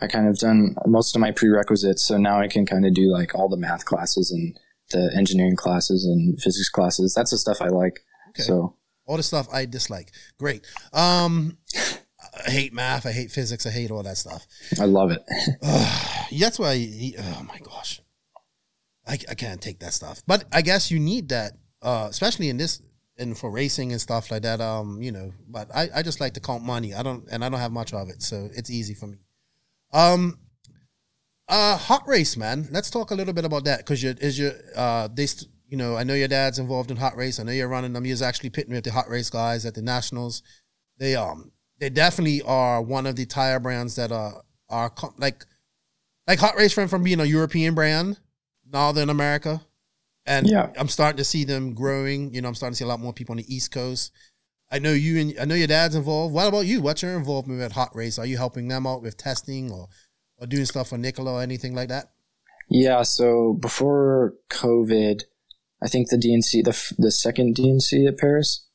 I 0.00 0.06
kind 0.06 0.28
of 0.28 0.38
done 0.38 0.74
most 0.86 1.14
of 1.14 1.20
my 1.20 1.32
prerequisites. 1.32 2.06
So 2.06 2.16
now 2.18 2.40
I 2.40 2.48
can 2.48 2.66
kind 2.66 2.86
of 2.86 2.94
do 2.94 3.10
like 3.12 3.34
all 3.34 3.48
the 3.48 3.56
math 3.56 3.84
classes 3.84 4.30
and 4.30 4.56
the 4.90 5.12
engineering 5.16 5.56
classes 5.56 6.04
and 6.04 6.40
physics 6.40 6.68
classes. 6.68 7.14
That's 7.14 7.30
the 7.30 7.38
stuff 7.38 7.60
I 7.60 7.68
like. 7.68 8.00
Okay. 8.30 8.42
So 8.42 8.76
all 9.06 9.16
the 9.16 9.22
stuff 9.22 9.48
I 9.52 9.64
dislike. 9.64 10.12
Great. 10.38 10.64
Um, 10.92 11.58
I 12.46 12.50
hate 12.50 12.72
math. 12.72 13.06
I 13.06 13.12
hate 13.12 13.30
physics. 13.30 13.66
I 13.66 13.70
hate 13.70 13.90
all 13.90 14.02
that 14.02 14.16
stuff. 14.16 14.46
I 14.80 14.84
love 14.84 15.10
it. 15.10 15.22
That's 16.38 16.58
why. 16.58 16.76
He, 16.76 17.16
oh 17.18 17.46
my 17.48 17.58
gosh, 17.58 18.00
I, 19.06 19.14
I 19.28 19.34
can't 19.34 19.60
take 19.60 19.80
that 19.80 19.94
stuff. 19.94 20.22
But 20.26 20.44
I 20.52 20.62
guess 20.62 20.90
you 20.90 21.00
need 21.00 21.30
that, 21.30 21.52
uh, 21.82 22.06
especially 22.10 22.48
in 22.48 22.58
this 22.58 22.82
and 23.18 23.36
for 23.36 23.50
racing 23.50 23.92
and 23.92 24.00
stuff 24.00 24.30
like 24.30 24.42
that. 24.42 24.60
Um, 24.60 25.00
you 25.02 25.12
know. 25.12 25.32
But 25.48 25.74
I, 25.74 25.88
I 25.96 26.02
just 26.02 26.20
like 26.20 26.34
to 26.34 26.40
count 26.40 26.62
money. 26.62 26.94
I 26.94 27.02
don't, 27.02 27.26
and 27.30 27.44
I 27.44 27.48
don't 27.48 27.60
have 27.60 27.72
much 27.72 27.92
of 27.92 28.08
it, 28.08 28.22
so 28.22 28.48
it's 28.54 28.70
easy 28.70 28.94
for 28.94 29.06
me. 29.06 29.18
Um, 29.92 30.38
uh, 31.48 31.76
hot 31.76 32.06
race, 32.06 32.36
man. 32.36 32.68
Let's 32.70 32.90
talk 32.90 33.10
a 33.10 33.14
little 33.14 33.34
bit 33.34 33.44
about 33.44 33.64
that 33.64 33.78
because 33.78 34.02
your 34.02 34.14
is 34.20 34.38
your 34.38 34.52
uh 34.76 35.08
they 35.12 35.26
st- 35.26 35.50
you 35.68 35.76
know 35.76 35.96
I 35.96 36.04
know 36.04 36.14
your 36.14 36.28
dad's 36.28 36.58
involved 36.58 36.90
in 36.90 36.96
hot 36.96 37.16
race. 37.16 37.40
I 37.40 37.42
know 37.42 37.52
you're 37.52 37.68
running 37.68 37.92
them. 37.92 38.04
He's 38.04 38.22
actually 38.22 38.50
pitting 38.50 38.74
with 38.74 38.84
the 38.84 38.92
hot 38.92 39.08
race 39.08 39.30
guys 39.30 39.64
at 39.64 39.74
the 39.74 39.82
nationals. 39.82 40.42
They 40.98 41.14
um 41.16 41.52
they 41.80 41.88
definitely 41.88 42.42
are 42.42 42.82
one 42.82 43.06
of 43.06 43.16
the 43.16 43.24
tire 43.24 43.60
brands 43.60 43.96
that 43.96 44.12
are 44.12 44.42
are 44.68 44.90
co- 44.90 45.14
like 45.16 45.44
like 46.26 46.38
hot 46.38 46.56
race 46.56 46.74
from 46.74 46.88
from 46.88 47.02
being 47.02 47.20
a 47.20 47.24
European 47.24 47.74
brand 47.74 48.18
now 48.72 48.92
they're 48.92 49.02
in 49.02 49.10
America. 49.10 49.62
And 50.28 50.46
Yeah. 50.46 50.70
I'm 50.76 50.88
starting 50.88 51.16
to 51.16 51.24
see 51.24 51.44
them 51.44 51.74
growing. 51.74 52.32
You 52.34 52.42
know, 52.42 52.48
I'm 52.48 52.54
starting 52.54 52.74
to 52.74 52.76
see 52.76 52.84
a 52.84 52.88
lot 52.88 53.00
more 53.00 53.12
people 53.12 53.32
on 53.32 53.38
the 53.38 53.54
East 53.54 53.72
Coast. 53.72 54.12
I 54.70 54.78
know 54.78 54.92
you 54.92 55.18
and 55.18 55.34
I 55.40 55.46
know 55.46 55.54
your 55.54 55.66
dad's 55.66 55.94
involved. 55.94 56.34
What 56.34 56.46
about 56.46 56.66
you? 56.66 56.82
What's 56.82 57.00
your 57.00 57.16
involvement 57.16 57.60
with 57.60 57.72
Hot 57.72 57.94
Race? 57.96 58.18
Are 58.18 58.26
you 58.26 58.36
helping 58.36 58.68
them 58.68 58.86
out 58.86 59.02
with 59.02 59.16
testing 59.16 59.72
or, 59.72 59.88
or 60.36 60.46
doing 60.46 60.66
stuff 60.66 60.90
for 60.90 60.98
Nicola 60.98 61.34
or 61.34 61.42
anything 61.42 61.74
like 61.74 61.88
that? 61.88 62.10
Yeah, 62.68 63.02
so 63.02 63.54
before 63.54 64.34
COVID, 64.50 65.22
I 65.82 65.88
think 65.88 66.10
the 66.10 66.16
DNC, 66.16 66.64
the 66.64 66.94
the 66.98 67.10
second 67.10 67.56
DNC 67.56 68.06
at 68.06 68.18
Paris, 68.18 68.66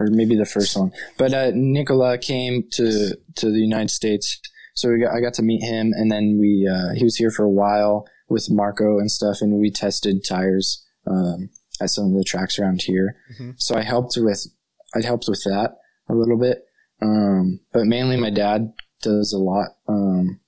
or 0.00 0.08
maybe 0.10 0.34
the 0.34 0.44
first 0.44 0.76
one, 0.76 0.90
but 1.18 1.32
uh, 1.32 1.52
Nicola 1.54 2.18
came 2.18 2.64
to 2.72 3.16
to 3.36 3.46
the 3.52 3.60
United 3.60 3.90
States, 3.90 4.40
so 4.74 4.88
we 4.88 4.98
got, 4.98 5.14
I 5.14 5.20
got 5.20 5.34
to 5.34 5.42
meet 5.42 5.62
him, 5.62 5.92
and 5.94 6.10
then 6.10 6.36
we 6.40 6.68
uh, 6.68 6.94
he 6.94 7.04
was 7.04 7.14
here 7.14 7.30
for 7.30 7.44
a 7.44 7.50
while 7.50 8.08
with 8.32 8.50
Marco 8.50 8.98
and 8.98 9.10
stuff, 9.10 9.38
and 9.40 9.60
we 9.60 9.70
tested 9.70 10.24
tires 10.24 10.84
um, 11.06 11.50
at 11.80 11.90
some 11.90 12.06
of 12.12 12.14
the 12.18 12.24
tracks 12.24 12.58
around 12.58 12.82
here. 12.82 13.16
Mhm. 13.38 13.54
So 13.58 13.76
I 13.76 13.82
helped 13.82 14.14
with 14.16 14.46
I 14.94 15.00
helped 15.02 15.26
with 15.28 15.42
that 15.44 15.76
a 16.08 16.14
little 16.14 16.38
bit, 16.38 16.64
um, 17.00 17.60
but 17.72 17.86
mainly 17.86 18.16
my 18.16 18.30
dad 18.30 18.72
does 19.02 19.32
a 19.32 19.38
lot. 19.38 19.68
Um, 19.88 20.40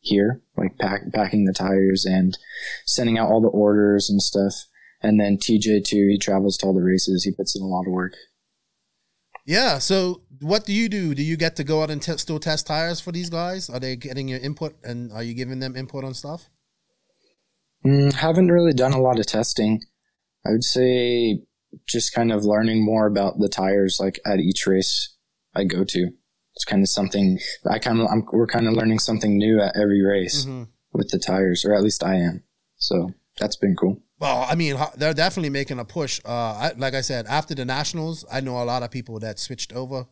here, 0.00 0.40
like 0.56 0.78
pack, 0.78 1.12
packing 1.12 1.44
the 1.44 1.52
tires 1.52 2.06
and 2.06 2.38
sending 2.86 3.18
out 3.18 3.28
all 3.28 3.40
the 3.42 3.48
orders 3.48 4.08
and 4.08 4.22
stuff. 4.22 4.54
And 5.02 5.20
then 5.20 5.36
TJ 5.38 5.84
too, 5.84 6.08
he 6.10 6.16
travels 6.18 6.56
to 6.58 6.66
all 6.66 6.72
the 6.74 6.80
races. 6.82 7.24
He 7.24 7.32
puts 7.32 7.56
in 7.56 7.62
a 7.62 7.66
lot 7.66 7.86
of 7.86 7.92
work. 7.92 8.14
Yeah. 9.44 9.78
So 9.78 10.22
what 10.40 10.64
do 10.64 10.72
you 10.72 10.88
do? 10.88 11.14
Do 11.14 11.22
you 11.22 11.36
get 11.36 11.56
to 11.56 11.64
go 11.64 11.82
out 11.82 11.90
and 11.90 12.00
te- 12.02 12.16
still 12.18 12.38
test 12.38 12.66
tires 12.66 13.00
for 13.00 13.12
these 13.12 13.28
guys? 13.30 13.68
Are 13.68 13.80
they 13.80 13.96
getting 13.96 14.28
your 14.28 14.38
input 14.40 14.76
and 14.84 15.12
are 15.12 15.22
you 15.22 15.34
giving 15.34 15.58
them 15.58 15.76
input 15.76 16.04
on 16.04 16.14
stuff? 16.14 16.48
Mm, 17.84 18.12
haven't 18.12 18.50
really 18.50 18.72
done 18.72 18.92
a 18.92 19.00
lot 19.00 19.18
of 19.18 19.26
testing. 19.26 19.80
I 20.46 20.50
would 20.50 20.64
say 20.64 21.42
just 21.86 22.12
kind 22.14 22.32
of 22.32 22.44
learning 22.44 22.84
more 22.84 23.06
about 23.06 23.38
the 23.38 23.48
tires, 23.48 23.98
like 24.00 24.18
at 24.26 24.40
each 24.40 24.66
race 24.66 25.14
I 25.54 25.64
go 25.64 25.84
to. 25.84 26.10
It's 26.54 26.64
kind 26.64 26.82
of 26.82 26.88
something 26.88 27.38
I 27.70 27.78
kind 27.78 28.00
of 28.00 28.08
I'm, 28.10 28.24
we're 28.32 28.46
kind 28.46 28.66
of 28.66 28.74
learning 28.74 28.98
something 28.98 29.36
new 29.36 29.60
at 29.60 29.76
every 29.76 30.02
race 30.04 30.44
Mhm. 30.44 30.68
with 30.92 31.10
the 31.10 31.18
tires, 31.18 31.64
or 31.64 31.74
at 31.74 31.82
least 31.82 32.02
I 32.02 32.16
am. 32.16 32.42
So 32.76 33.12
that's 33.38 33.56
been 33.56 33.76
cool. 33.76 34.02
Well, 34.18 34.44
I 34.48 34.56
mean, 34.56 34.76
they're 34.96 35.14
definitely 35.14 35.50
making 35.50 35.78
a 35.78 35.84
push. 35.84 36.20
Uh, 36.24 36.30
I, 36.30 36.72
like 36.76 36.94
I 36.94 37.02
said, 37.02 37.26
after 37.26 37.54
the 37.54 37.64
nationals, 37.64 38.24
I 38.32 38.40
know 38.40 38.60
a 38.60 38.64
lot 38.64 38.82
of 38.82 38.90
people 38.90 39.20
that 39.20 39.38
switched 39.38 39.72
over 39.72 40.06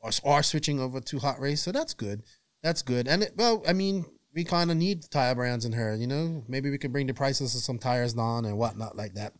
or 0.00 0.10
are 0.24 0.42
switching 0.42 0.80
over 0.80 1.00
to 1.00 1.18
hot 1.20 1.38
race. 1.38 1.62
So 1.62 1.70
that's 1.70 1.94
good. 1.94 2.24
That's 2.64 2.82
good. 2.82 3.06
And 3.06 3.22
it, 3.22 3.34
well, 3.36 3.62
I 3.68 3.72
mean, 3.72 4.06
we 4.36 4.44
kind 4.44 4.70
of 4.70 4.76
need 4.76 5.02
tire 5.10 5.34
brands 5.34 5.64
in 5.64 5.72
here. 5.72 5.94
You 5.94 6.06
know, 6.06 6.44
maybe 6.46 6.70
we 6.70 6.76
could 6.76 6.92
bring 6.92 7.06
the 7.06 7.14
prices 7.14 7.54
of 7.54 7.62
some 7.62 7.78
tires 7.78 8.12
down 8.12 8.44
and 8.44 8.58
whatnot 8.58 8.94
like 8.94 9.14
that. 9.14 9.32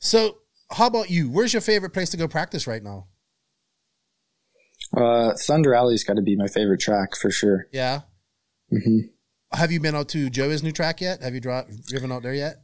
So, 0.00 0.38
how 0.72 0.86
about 0.86 1.10
you? 1.10 1.30
Where's 1.30 1.52
your 1.52 1.60
favorite 1.60 1.92
place 1.92 2.08
to 2.10 2.16
go 2.16 2.26
practice 2.26 2.66
right 2.66 2.82
now? 2.82 3.06
Uh, 4.96 5.34
Thunder 5.38 5.74
Alley's 5.74 6.04
got 6.04 6.16
to 6.16 6.22
be 6.22 6.36
my 6.36 6.48
favorite 6.48 6.80
track 6.80 7.14
for 7.14 7.30
sure. 7.30 7.66
Yeah. 7.70 8.00
Mm-hmm. 8.72 9.08
Have 9.52 9.70
you 9.70 9.78
been 9.78 9.94
out 9.94 10.08
to 10.10 10.30
Joey's 10.30 10.62
new 10.62 10.72
track 10.72 11.00
yet? 11.02 11.22
Have 11.22 11.34
you 11.34 11.40
dri- 11.40 11.62
driven 11.86 12.10
out 12.10 12.22
there 12.22 12.34
yet? 12.34 12.56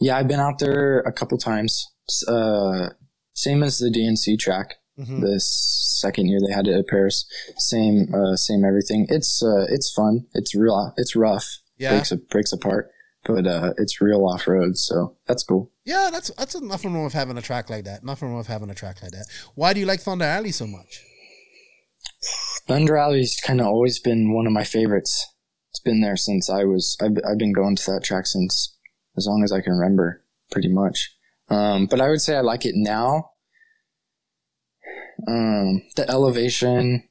Yeah, 0.00 0.16
I've 0.16 0.28
been 0.28 0.40
out 0.40 0.58
there 0.58 1.00
a 1.00 1.12
couple 1.12 1.36
times. 1.36 1.86
Uh, 2.26 2.88
same 3.34 3.62
as 3.62 3.78
the 3.78 3.90
DNC 3.90 4.38
track. 4.38 4.76
Mhm. 4.98 5.20
The 5.22 5.40
second 5.40 6.26
year 6.28 6.38
they 6.46 6.52
had 6.54 6.68
it 6.68 6.76
at 6.78 6.86
Paris, 6.86 7.24
same, 7.56 8.12
uh, 8.14 8.36
same 8.36 8.64
everything. 8.64 9.06
It's 9.08 9.42
uh, 9.42 9.66
it's 9.70 9.90
fun. 9.92 10.26
It's 10.34 10.54
real. 10.54 10.92
It's 10.96 11.16
rough. 11.16 11.48
Yeah. 11.78 11.92
breaks 11.92 12.12
breaks 12.30 12.52
apart, 12.52 12.90
but 13.24 13.46
uh, 13.46 13.72
it's 13.78 14.00
real 14.00 14.24
off 14.26 14.46
road, 14.46 14.76
so 14.76 15.16
that's 15.26 15.42
cool. 15.44 15.70
Yeah, 15.84 16.10
that's 16.12 16.30
that's 16.36 16.60
nothing 16.60 16.92
wrong 16.92 17.04
with 17.04 17.14
having 17.14 17.38
a 17.38 17.42
track 17.42 17.70
like 17.70 17.84
that. 17.84 18.04
Nothing 18.04 18.28
wrong 18.28 18.38
with 18.38 18.46
having 18.48 18.70
a 18.70 18.74
track 18.74 19.02
like 19.02 19.12
that. 19.12 19.26
Why 19.54 19.72
do 19.72 19.80
you 19.80 19.86
like 19.86 20.00
Thunder 20.00 20.26
Alley 20.26 20.52
so 20.52 20.66
much? 20.66 21.02
Thunder 22.68 22.96
Alley's 22.96 23.40
kind 23.40 23.60
of 23.60 23.66
always 23.66 23.98
been 23.98 24.32
one 24.32 24.46
of 24.46 24.52
my 24.52 24.64
favorites. 24.64 25.26
It's 25.70 25.80
been 25.80 26.00
there 26.00 26.16
since 26.16 26.48
I 26.50 26.64
was. 26.64 26.96
I've, 27.00 27.16
I've 27.28 27.38
been 27.38 27.52
going 27.52 27.76
to 27.76 27.90
that 27.92 28.04
track 28.04 28.26
since 28.26 28.76
as 29.16 29.26
long 29.26 29.42
as 29.42 29.52
I 29.52 29.60
can 29.60 29.72
remember, 29.72 30.22
pretty 30.50 30.68
much. 30.68 31.10
Um, 31.48 31.86
but 31.86 32.00
I 32.00 32.08
would 32.10 32.20
say 32.20 32.36
I 32.36 32.40
like 32.40 32.64
it 32.64 32.74
now. 32.76 33.30
Um, 35.26 35.82
the 35.96 36.08
elevation, 36.08 37.08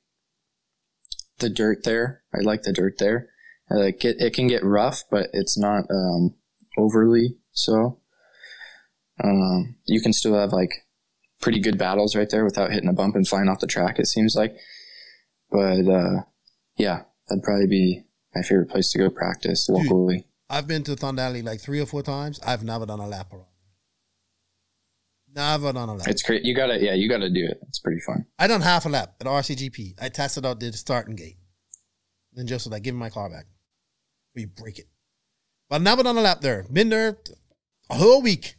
the 1.39 1.49
dirt 1.49 1.83
there. 1.83 2.23
I 2.33 2.41
like 2.41 2.63
the 2.63 2.73
dirt 2.73 2.97
there. 2.97 3.29
I 3.69 3.75
like 3.75 4.03
it. 4.03 4.17
It 4.19 4.33
can 4.33 4.47
get 4.47 4.63
rough, 4.63 5.03
but 5.09 5.27
it's 5.33 5.57
not 5.57 5.85
um, 5.89 6.35
overly 6.77 7.37
so. 7.53 7.99
Um, 9.23 9.75
you 9.85 10.01
can 10.01 10.13
still 10.13 10.35
have 10.35 10.51
like 10.51 10.71
pretty 11.41 11.59
good 11.59 11.77
battles 11.77 12.15
right 12.15 12.29
there 12.29 12.43
without 12.43 12.71
hitting 12.71 12.89
a 12.89 12.93
bump 12.93 13.15
and 13.15 13.27
flying 13.27 13.47
off 13.47 13.59
the 13.59 13.67
track. 13.67 13.99
It 13.99 14.07
seems 14.07 14.35
like. 14.35 14.55
But 15.49 15.87
uh, 15.87 16.21
yeah, 16.77 17.03
that'd 17.27 17.43
probably 17.43 17.67
be 17.67 18.03
my 18.35 18.41
favorite 18.41 18.69
place 18.69 18.91
to 18.91 18.97
go 18.97 19.09
practice 19.09 19.69
locally. 19.69 20.25
I've 20.49 20.67
been 20.67 20.83
to 20.83 20.95
Thunder 20.95 21.21
Alley 21.21 21.41
like 21.41 21.61
three 21.61 21.79
or 21.79 21.85
four 21.85 22.03
times. 22.03 22.39
I've 22.45 22.63
never 22.63 22.85
done 22.85 22.99
a 22.99 23.07
lap 23.07 23.31
around. 23.31 23.45
Never 25.33 25.71
done 25.71 25.89
a 25.89 25.93
lap. 25.95 26.07
It's 26.07 26.23
great. 26.23 26.43
You 26.43 26.55
gotta, 26.55 26.83
yeah, 26.83 26.93
you 26.93 27.07
gotta 27.07 27.29
do 27.29 27.45
it. 27.45 27.59
It's 27.67 27.79
pretty 27.79 28.01
fun. 28.01 28.25
I 28.37 28.47
done 28.47 28.61
half 28.61 28.85
a 28.85 28.89
lap 28.89 29.15
at 29.21 29.27
RCGP. 29.27 29.93
I 30.01 30.09
tested 30.09 30.45
out 30.45 30.59
the 30.59 30.73
starting 30.73 31.15
gate. 31.15 31.37
Then 32.33 32.47
just 32.47 32.69
like, 32.69 32.83
give 32.83 32.95
me 32.95 32.99
my 32.99 33.09
car 33.09 33.29
back. 33.29 33.45
Or 34.35 34.41
you 34.41 34.47
break 34.47 34.79
it. 34.79 34.87
But 35.69 35.77
I've 35.77 35.81
never 35.83 36.03
done 36.03 36.17
a 36.17 36.21
lap 36.21 36.41
there. 36.41 36.65
Been 36.71 36.89
there 36.89 37.17
a 37.89 37.95
whole 37.95 38.21
week. 38.21 38.55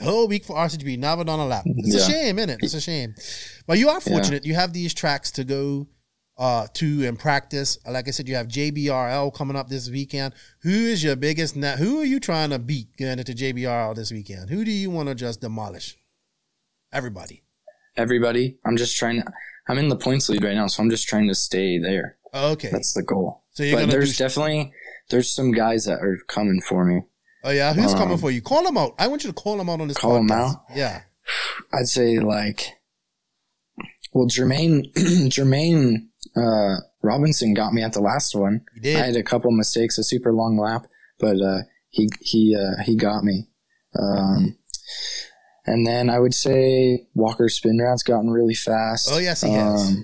A 0.00 0.04
whole 0.04 0.28
week 0.28 0.44
for 0.44 0.54
RCGP. 0.56 0.98
Never 0.98 1.24
done 1.24 1.40
a 1.40 1.46
lap. 1.46 1.64
It's 1.66 1.96
a 1.96 2.10
shame, 2.10 2.38
isn't 2.38 2.50
it? 2.50 2.58
It's 2.62 2.74
a 2.74 2.80
shame. 2.80 3.14
But 3.66 3.78
you 3.78 3.88
are 3.88 4.00
fortunate. 4.00 4.44
You 4.44 4.54
have 4.54 4.72
these 4.72 4.94
tracks 4.94 5.32
to 5.32 5.44
go 5.44 5.88
uh, 6.38 6.66
to 6.74 7.04
in 7.04 7.16
practice. 7.16 7.78
Like 7.86 8.08
I 8.08 8.12
said, 8.12 8.28
you 8.28 8.36
have 8.36 8.48
JBRL 8.48 9.34
coming 9.34 9.56
up 9.56 9.68
this 9.68 9.90
weekend. 9.90 10.34
Who 10.62 10.70
is 10.70 11.02
your 11.02 11.16
biggest? 11.16 11.56
Na- 11.56 11.76
who 11.76 12.00
are 12.00 12.04
you 12.04 12.20
trying 12.20 12.50
to 12.50 12.58
beat 12.58 12.96
going 12.96 13.18
into 13.18 13.32
JBRL 13.32 13.94
this 13.96 14.10
weekend? 14.12 14.50
Who 14.50 14.64
do 14.64 14.70
you 14.70 14.90
want 14.90 15.08
to 15.08 15.14
just 15.14 15.40
demolish? 15.40 15.96
Everybody. 16.92 17.42
Everybody, 17.96 18.58
I'm 18.64 18.76
just 18.76 18.96
trying 18.96 19.20
to. 19.22 19.32
I'm 19.68 19.76
in 19.78 19.88
the 19.88 19.96
points 19.96 20.28
lead 20.28 20.44
right 20.44 20.54
now, 20.54 20.66
so 20.68 20.82
I'm 20.82 20.88
just 20.90 21.08
trying 21.08 21.28
to 21.28 21.34
stay 21.34 21.78
there. 21.78 22.16
Okay. 22.32 22.70
That's 22.70 22.92
the 22.94 23.02
goal. 23.02 23.42
So 23.50 23.64
you're 23.64 23.80
but 23.80 23.90
there's 23.90 24.16
do- 24.16 24.24
definitely 24.24 24.72
there's 25.10 25.30
some 25.34 25.50
guys 25.52 25.84
that 25.86 25.98
are 26.00 26.16
coming 26.28 26.60
for 26.60 26.84
me. 26.84 27.02
Oh 27.44 27.50
yeah, 27.50 27.72
who's 27.74 27.92
Um, 27.92 27.98
coming 27.98 28.18
for 28.18 28.30
you? 28.30 28.40
Call 28.40 28.62
them 28.62 28.78
out. 28.78 28.94
I 28.98 29.08
want 29.08 29.24
you 29.24 29.30
to 29.30 29.34
call 29.34 29.56
them 29.56 29.68
out 29.68 29.80
on 29.80 29.88
this. 29.88 29.96
Call 29.98 30.20
podcast. 30.20 30.30
out? 30.54 30.56
Yeah. 30.74 31.02
I'd 31.72 31.86
say 31.88 32.18
like, 32.20 32.68
well, 34.12 34.26
Jermaine 34.26 34.92
Jermaine 35.28 36.08
uh, 36.36 36.76
Robinson 37.02 37.54
got 37.54 37.72
me 37.72 37.82
at 37.82 37.92
the 37.92 38.00
last 38.00 38.34
one. 38.34 38.62
You 38.74 38.82
did. 38.82 38.96
I 38.96 39.06
had 39.06 39.16
a 39.16 39.22
couple 39.22 39.50
mistakes, 39.50 39.98
a 39.98 40.04
super 40.04 40.32
long 40.32 40.58
lap, 40.58 40.86
but 41.18 41.36
uh, 41.40 41.62
he 41.90 42.08
he 42.20 42.56
uh, 42.56 42.82
he 42.82 42.96
got 42.96 43.24
me. 43.24 43.48
Um, 43.98 44.56
and 45.66 45.86
then 45.86 46.08
I 46.08 46.18
would 46.18 46.34
say 46.34 47.06
Walker 47.14 47.46
Spinrad's 47.46 48.02
gotten 48.02 48.30
really 48.30 48.54
fast. 48.54 49.10
Oh, 49.12 49.18
yes, 49.18 49.42
he 49.42 49.52
has. 49.52 49.98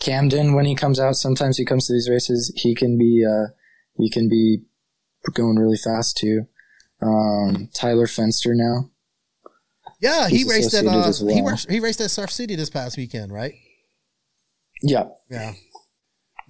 Camden, 0.00 0.54
when 0.54 0.66
he 0.66 0.74
comes 0.74 1.00
out, 1.00 1.16
sometimes 1.16 1.56
he 1.56 1.64
comes 1.64 1.86
to 1.86 1.92
these 1.92 2.08
races. 2.08 2.52
He 2.56 2.74
can 2.74 2.98
be 2.98 3.24
uh, 3.24 3.52
he 3.96 4.10
can 4.10 4.28
be 4.28 4.58
going 5.32 5.56
really 5.56 5.76
fast 5.76 6.16
too. 6.16 6.46
Um, 7.02 7.68
Tyler 7.74 8.06
Fenster 8.06 8.52
now. 8.54 8.90
Yeah, 10.00 10.28
he 10.28 10.44
raced 10.44 10.74
at 10.74 10.86
uh, 10.86 11.08
as 11.08 11.20
he 11.20 11.42
he 11.68 11.80
raced 11.80 12.00
at 12.00 12.10
Surf 12.10 12.30
City 12.30 12.54
this 12.54 12.70
past 12.70 12.96
weekend, 12.96 13.32
right? 13.32 13.54
Yeah, 14.82 15.04
Yeah. 15.30 15.52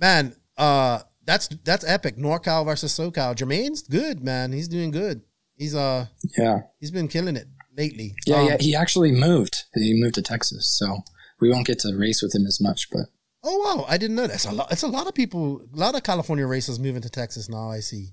Man, 0.00 0.34
uh 0.56 1.00
that's 1.24 1.48
that's 1.64 1.84
epic. 1.84 2.16
NorCal 2.16 2.64
versus 2.64 2.92
SoCal. 2.96 3.34
Jermaine's 3.34 3.82
good, 3.82 4.22
man. 4.22 4.52
He's 4.52 4.68
doing 4.68 4.90
good. 4.90 5.22
He's 5.56 5.74
uh 5.74 6.06
yeah. 6.38 6.60
he's 6.78 6.90
been 6.90 7.08
killing 7.08 7.36
it 7.36 7.48
lately. 7.76 8.14
Yeah, 8.26 8.40
Um, 8.40 8.46
yeah. 8.48 8.56
He 8.60 8.74
actually 8.74 9.12
moved. 9.12 9.64
He 9.74 9.94
moved 9.94 10.14
to 10.16 10.22
Texas, 10.22 10.68
so 10.78 10.98
we 11.40 11.50
won't 11.50 11.66
get 11.66 11.78
to 11.80 11.96
race 11.96 12.22
with 12.22 12.34
him 12.34 12.46
as 12.46 12.60
much. 12.60 12.88
But 12.90 13.06
Oh 13.42 13.58
wow, 13.76 13.86
I 13.88 13.96
didn't 13.96 14.16
know 14.16 14.26
that. 14.26 14.34
It's 14.34 14.44
a 14.46 14.52
lot. 14.52 14.72
It's 14.72 14.82
a 14.82 14.88
lot 14.88 15.06
of 15.06 15.14
people. 15.14 15.62
A 15.72 15.76
lot 15.76 15.94
of 15.94 16.02
California 16.02 16.46
racers 16.46 16.78
moving 16.78 17.02
to 17.02 17.10
Texas 17.10 17.48
now. 17.48 17.70
I 17.70 17.80
see. 17.80 18.08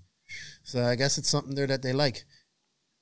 So 0.63 0.83
I 0.83 0.95
guess 0.95 1.17
it's 1.17 1.29
something 1.29 1.55
there 1.55 1.67
that 1.67 1.81
they 1.81 1.93
like. 1.93 2.23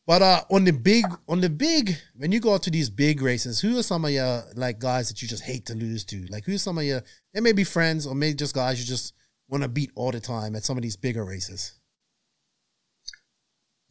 But 0.07 0.21
uh, 0.21 0.41
on 0.49 0.63
the 0.65 0.73
big, 0.73 1.05
on 1.27 1.41
the 1.41 1.49
big, 1.49 1.95
when 2.15 2.31
you 2.31 2.39
go 2.39 2.53
out 2.55 2.63
to 2.63 2.71
these 2.71 2.89
big 2.89 3.21
races, 3.21 3.61
who 3.61 3.77
are 3.77 3.83
some 3.83 4.03
of 4.03 4.11
your 4.11 4.43
like 4.55 4.79
guys 4.79 5.07
that 5.09 5.21
you 5.21 5.27
just 5.27 5.43
hate 5.43 5.65
to 5.67 5.75
lose 5.75 6.03
to? 6.05 6.25
Like 6.29 6.43
who's 6.45 6.61
some 6.63 6.77
of 6.77 6.83
your? 6.83 7.01
They 7.33 7.39
may 7.39 7.51
be 7.53 7.63
friends 7.63 8.07
or 8.07 8.15
maybe 8.15 8.35
just 8.35 8.55
guys 8.55 8.79
you 8.79 8.85
just 8.85 9.13
want 9.47 9.63
to 9.63 9.69
beat 9.69 9.91
all 9.95 10.11
the 10.11 10.19
time 10.19 10.55
at 10.55 10.63
some 10.63 10.77
of 10.77 10.81
these 10.83 10.97
bigger 10.97 11.23
races. 11.23 11.73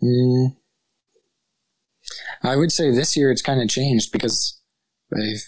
mm, 0.02 0.56
I 2.42 2.56
would 2.56 2.72
say 2.72 2.90
this 2.90 3.16
year 3.16 3.30
it's 3.30 3.42
kind 3.42 3.60
of 3.62 3.68
changed 3.68 4.10
because 4.12 4.60
I've, 5.14 5.42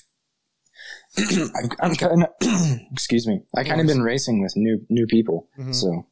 I've 1.57 1.71
I'm 1.81 1.95
kind 1.97 2.23
of 2.25 2.29
excuse 2.93 3.27
me. 3.27 3.41
I 3.57 3.65
kind 3.65 3.81
of 3.81 3.87
been 3.87 4.03
racing 4.03 4.43
with 4.43 4.53
new 4.57 4.81
new 4.89 5.07
people, 5.07 5.49
Mhm. 5.59 5.75
so 5.75 6.07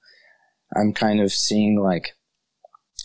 I'm 0.77 0.93
kind 0.93 1.21
of 1.21 1.33
seeing 1.33 1.79
like 1.81 2.15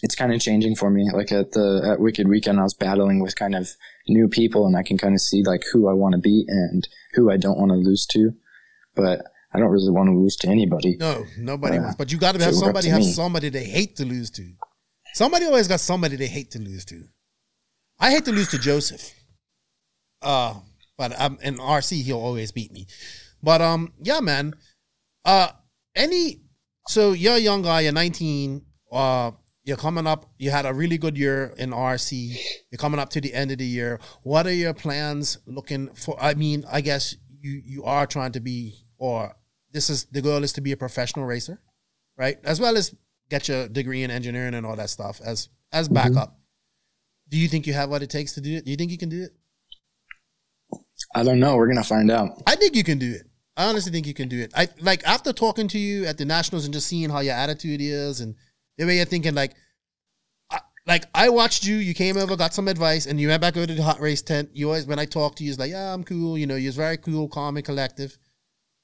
it's 0.02 0.16
kind 0.16 0.34
of 0.34 0.42
changing 0.42 0.76
for 0.76 0.90
me. 0.90 1.10
Like 1.14 1.32
at 1.32 1.52
the 1.52 1.90
at 1.92 2.00
Wicked 2.00 2.28
Weekend, 2.28 2.60
I 2.60 2.64
was 2.64 2.74
battling 2.74 3.22
with 3.22 3.36
kind 3.36 3.56
of 3.56 3.70
new 4.08 4.28
people, 4.28 4.66
and 4.66 4.76
I 4.76 4.84
can 4.84 4.98
kind 4.98 5.14
of 5.14 5.22
see 5.22 5.44
like 5.44 5.64
who 5.72 5.88
I 5.88 5.94
want 5.94 6.14
to 6.14 6.20
beat 6.20 6.48
and 6.48 6.88
who 7.14 7.32
I 7.32 7.38
don't 7.38 7.58
want 7.58 7.72
to 7.72 7.76
lose 7.76 8.06
to. 8.08 8.32
But 8.96 9.22
I 9.54 9.60
don't 9.60 9.70
really 9.70 9.90
want 9.90 10.08
to 10.08 10.14
lose 10.14 10.36
to 10.38 10.48
anybody. 10.48 10.98
No, 11.00 11.26
nobody 11.38 11.80
wants. 11.80 11.96
But 11.96 12.12
you 12.12 12.18
got 12.18 12.36
to 12.36 12.44
have 12.44 12.54
somebody 12.54 12.90
have 12.90 13.00
me. 13.00 13.12
somebody 13.12 13.50
they 13.50 13.64
hate 13.64 13.96
to 13.98 14.06
lose 14.06 14.30
to. 14.32 14.52
Somebody 15.14 15.46
always 15.46 15.68
got 15.68 15.80
somebody 15.80 16.18
they 16.18 16.28
hate 16.28 16.52
to 16.52 16.60
lose 16.60 16.84
to. 16.86 17.04
I 18.00 18.12
hate 18.12 18.26
to 18.26 18.32
lose 18.32 18.50
to 18.50 18.60
Joseph. 18.60 19.14
Uh, 20.22 20.56
but 20.98 21.18
um, 21.20 21.38
in 21.42 21.58
RC 21.58 22.04
he'll 22.04 22.20
always 22.20 22.52
beat 22.52 22.74
me. 22.74 22.88
But 23.42 23.62
um, 23.62 23.94
yeah, 24.02 24.20
man. 24.20 24.56
Uh, 25.24 25.50
any. 25.96 26.42
So 26.88 27.14
you're 27.14 27.36
a 27.36 27.40
young 27.40 27.62
guy. 27.62 27.82
You're 27.82 27.94
19. 27.94 28.62
Uh, 28.92 29.32
you're 29.66 29.78
coming 29.78 30.06
up. 30.06 30.28
You 30.38 30.52
had 30.52 30.66
a 30.66 30.74
really 30.74 30.98
good 30.98 31.18
year 31.18 31.54
in 31.58 31.72
RC. 31.72 32.38
You're 32.72 32.78
coming 32.78 33.00
up 33.00 33.10
to 33.10 33.22
the 33.22 33.34
end 33.34 33.52
of 33.52 33.58
the 33.58 33.66
year. 33.66 34.00
What 34.22 34.46
are 34.46 34.54
your 34.54 34.76
plans 34.76 35.40
looking 35.48 35.94
for? 35.96 36.16
I 36.22 36.36
mean, 36.36 36.64
I 36.72 36.82
guess 36.82 37.16
you 37.42 37.62
you 37.66 37.84
are 37.84 38.06
trying 38.06 38.32
to 38.34 38.40
be, 38.40 38.86
or 38.98 39.36
this 39.72 39.90
is 39.90 40.06
the 40.06 40.22
goal 40.22 40.44
is 40.44 40.54
to 40.54 40.62
be 40.62 40.72
a 40.72 40.78
professional 40.78 41.26
racer, 41.26 41.60
right? 42.16 42.38
As 42.44 42.60
well 42.62 42.78
as 42.78 42.94
get 43.30 43.48
your 43.48 43.68
degree 43.68 44.04
in 44.04 44.12
engineering 44.12 44.54
and 44.54 44.66
all 44.66 44.76
that 44.76 44.92
stuff 44.92 45.20
as 45.26 45.50
as 45.74 45.88
mm-hmm. 45.88 45.96
backup. 45.96 46.40
Do 47.28 47.38
you 47.38 47.48
think 47.48 47.66
you 47.66 47.74
have 47.74 47.90
what 47.90 48.04
it 48.04 48.12
takes 48.12 48.34
to 48.34 48.42
do 48.42 48.58
it? 48.58 48.66
Do 48.66 48.72
you 48.72 48.78
think 48.78 48.92
you 48.92 49.00
can 49.00 49.10
do 49.10 49.24
it? 49.24 49.32
I 51.16 51.24
don't 51.24 51.40
know. 51.40 51.56
We're 51.56 51.68
gonna 51.68 51.84
find 51.84 52.12
out. 52.12 52.42
I 52.46 52.56
think 52.56 52.76
you 52.76 52.84
can 52.84 53.00
do 53.00 53.12
it. 53.12 53.24
I 53.58 53.68
honestly 53.68 53.92
think 53.92 54.06
you 54.06 54.14
can 54.14 54.28
do 54.28 54.40
it. 54.42 54.52
I 54.56 54.68
like 54.80 55.04
after 55.08 55.34
talking 55.34 55.68
to 55.70 55.80
you 55.80 56.06
at 56.06 56.20
the 56.20 56.26
nationals 56.26 56.66
and 56.66 56.74
just 56.74 56.88
seeing 56.88 57.10
how 57.10 57.22
your 57.22 57.34
attitude 57.34 57.82
is 57.82 58.22
and 58.22 58.36
the 58.78 58.86
way 58.86 58.98
you're 58.98 59.06
thinking. 59.06 59.36
Like, 59.36 59.54
I, 60.52 60.60
like 60.86 61.06
I 61.14 61.30
watched 61.30 61.66
you. 61.66 61.76
You 61.76 61.94
came 61.94 62.18
over, 62.18 62.36
got 62.36 62.54
some 62.54 62.68
advice, 62.68 63.06
and 63.06 63.20
you 63.20 63.28
went 63.28 63.42
back 63.42 63.58
over 63.58 63.68
to 63.68 63.74
the 63.74 63.84
hot 63.84 64.00
race 64.00 64.22
tent. 64.22 64.50
You 64.54 64.68
always, 64.68 64.86
when 64.86 65.00
I 65.00 65.06
talked 65.06 65.38
to 65.40 65.44
you, 65.44 65.50
it's 65.50 65.60
like, 65.60 65.72
yeah, 65.72 65.94
I'm 65.94 66.04
cool. 66.04 66.38
You 66.38 66.48
know, 66.48 66.56
you're 66.56 66.72
very 66.72 66.98
cool, 66.98 67.28
calm, 67.28 67.58
and 67.58 67.66
collective. 67.66 68.18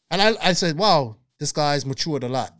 And 0.09 0.22
I, 0.22 0.34
I 0.41 0.53
said, 0.53 0.77
wow, 0.77 1.18
this 1.39 1.51
guy's 1.51 1.85
matured 1.85 2.23
a 2.23 2.30
lot. 2.30 2.53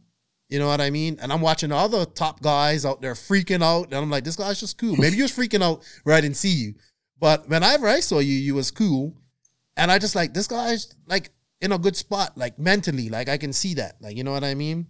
You 0.51 0.59
know 0.59 0.67
what 0.67 0.81
I 0.81 0.89
mean? 0.89 1.17
And 1.21 1.31
I'm 1.31 1.39
watching 1.39 1.69
the 1.69 1.77
other 1.77 2.03
top 2.03 2.41
guys 2.41 2.85
out 2.85 3.01
there 3.01 3.13
freaking 3.13 3.63
out, 3.63 3.85
and 3.85 3.95
I'm 3.95 4.09
like, 4.09 4.25
this 4.25 4.35
guy's 4.35 4.59
just 4.59 4.77
cool. 4.77 4.97
Maybe 4.97 5.15
you 5.15 5.23
was 5.23 5.31
freaking 5.31 5.63
out 5.63 5.81
where 6.03 6.15
I 6.15 6.19
didn't 6.19 6.35
see 6.35 6.49
you, 6.49 6.73
but 7.17 7.47
whenever 7.47 7.87
I 7.87 8.01
saw 8.01 8.19
you, 8.19 8.33
you 8.33 8.55
was 8.55 8.69
cool. 8.69 9.15
And 9.77 9.89
I 9.89 9.97
just 9.97 10.13
like 10.13 10.33
this 10.33 10.47
guy's 10.47 10.93
like 11.07 11.29
in 11.61 11.71
a 11.71 11.77
good 11.77 11.95
spot, 11.95 12.37
like 12.37 12.59
mentally, 12.59 13.07
like 13.07 13.29
I 13.29 13.37
can 13.37 13.53
see 13.53 13.75
that, 13.75 13.95
like 14.01 14.17
you 14.17 14.25
know 14.25 14.31
what 14.31 14.43
I 14.43 14.53
mean. 14.53 14.87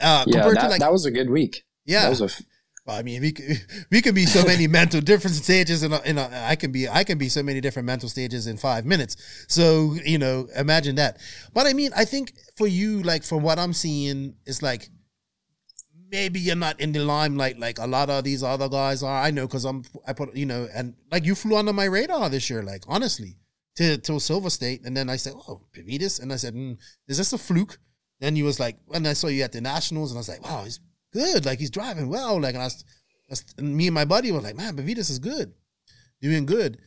Uh, 0.00 0.24
Yeah, 0.26 0.34
compared 0.34 0.56
that, 0.56 0.62
to 0.62 0.68
like, 0.68 0.80
that 0.80 0.92
was 0.92 1.04
a 1.04 1.10
good 1.10 1.30
week. 1.30 1.64
yeah, 1.84 2.02
That 2.02 2.10
was 2.10 2.20
a 2.22 2.24
f- 2.24 2.42
well, 2.86 2.96
I 2.96 3.02
mean, 3.02 3.20
we 3.20 3.32
could, 3.32 3.60
we 3.90 4.00
could 4.00 4.14
be 4.14 4.26
so 4.26 4.44
many 4.44 4.66
mental 4.80 5.00
different 5.00 5.36
stages, 5.36 5.82
in 5.82 5.92
a, 5.92 6.00
in 6.02 6.18
a, 6.18 6.28
I 6.46 6.56
can 6.56 6.72
be 6.72 6.88
I 6.88 7.04
can 7.04 7.18
be 7.18 7.28
so 7.28 7.42
many 7.42 7.60
different 7.60 7.86
mental 7.86 8.08
stages 8.08 8.46
in 8.46 8.56
five 8.56 8.84
minutes. 8.86 9.16
So 9.48 9.96
you 10.04 10.18
know, 10.18 10.48
imagine 10.56 10.96
that. 10.96 11.18
But 11.52 11.66
I 11.66 11.72
mean, 11.74 11.90
I 11.94 12.04
think 12.04 12.32
for 12.56 12.66
you, 12.66 13.02
like 13.02 13.22
from 13.22 13.42
what 13.42 13.58
I'm 13.58 13.74
seeing, 13.74 14.34
it's 14.46 14.62
like 14.62 14.88
maybe 16.10 16.40
you're 16.40 16.56
not 16.56 16.80
in 16.80 16.92
the 16.92 17.04
limelight 17.04 17.58
like 17.58 17.78
a 17.78 17.86
lot 17.86 18.10
of 18.10 18.24
these 18.24 18.42
other 18.42 18.68
guys 18.68 19.02
are. 19.02 19.22
I 19.22 19.30
know 19.30 19.46
because 19.46 19.64
I'm 19.64 19.84
I 20.06 20.12
put 20.12 20.34
you 20.34 20.46
know, 20.46 20.66
and 20.74 20.94
like 21.12 21.24
you 21.24 21.34
flew 21.34 21.56
under 21.56 21.72
my 21.72 21.84
radar 21.84 22.28
this 22.30 22.48
year, 22.50 22.62
like 22.62 22.82
honestly, 22.88 23.36
to 23.76 23.98
to 23.98 24.18
Silver 24.18 24.50
State, 24.50 24.84
and 24.84 24.96
then 24.96 25.08
I 25.10 25.16
said, 25.16 25.34
oh, 25.36 25.62
Pavidis, 25.76 26.20
and 26.20 26.32
I 26.32 26.36
said, 26.36 26.54
mm, 26.54 26.76
is 27.06 27.18
this 27.18 27.32
a 27.32 27.38
fluke? 27.38 27.78
Then 28.20 28.36
he 28.36 28.42
was 28.42 28.60
like, 28.60 28.76
and 28.92 29.06
I 29.08 29.14
saw 29.14 29.28
you 29.28 29.42
at 29.42 29.52
the 29.52 29.60
Nationals, 29.60 30.10
and 30.10 30.18
I 30.18 30.20
was 30.20 30.28
like, 30.28 30.44
wow, 30.44 30.62
he's 30.64 30.80
good. 31.12 31.46
Like 31.46 31.58
he's 31.58 31.70
driving 31.70 32.08
well. 32.08 32.40
Like, 32.40 32.54
and 32.54 32.62
I 32.62 32.66
was, 32.66 32.84
and 33.58 33.76
me 33.76 33.86
and 33.86 33.94
my 33.94 34.04
buddy 34.04 34.30
were 34.32 34.40
like, 34.40 34.56
man, 34.56 34.76
Pavidis 34.76 35.10
is 35.10 35.18
good, 35.18 35.52
doing 36.20 36.46
good. 36.46 36.78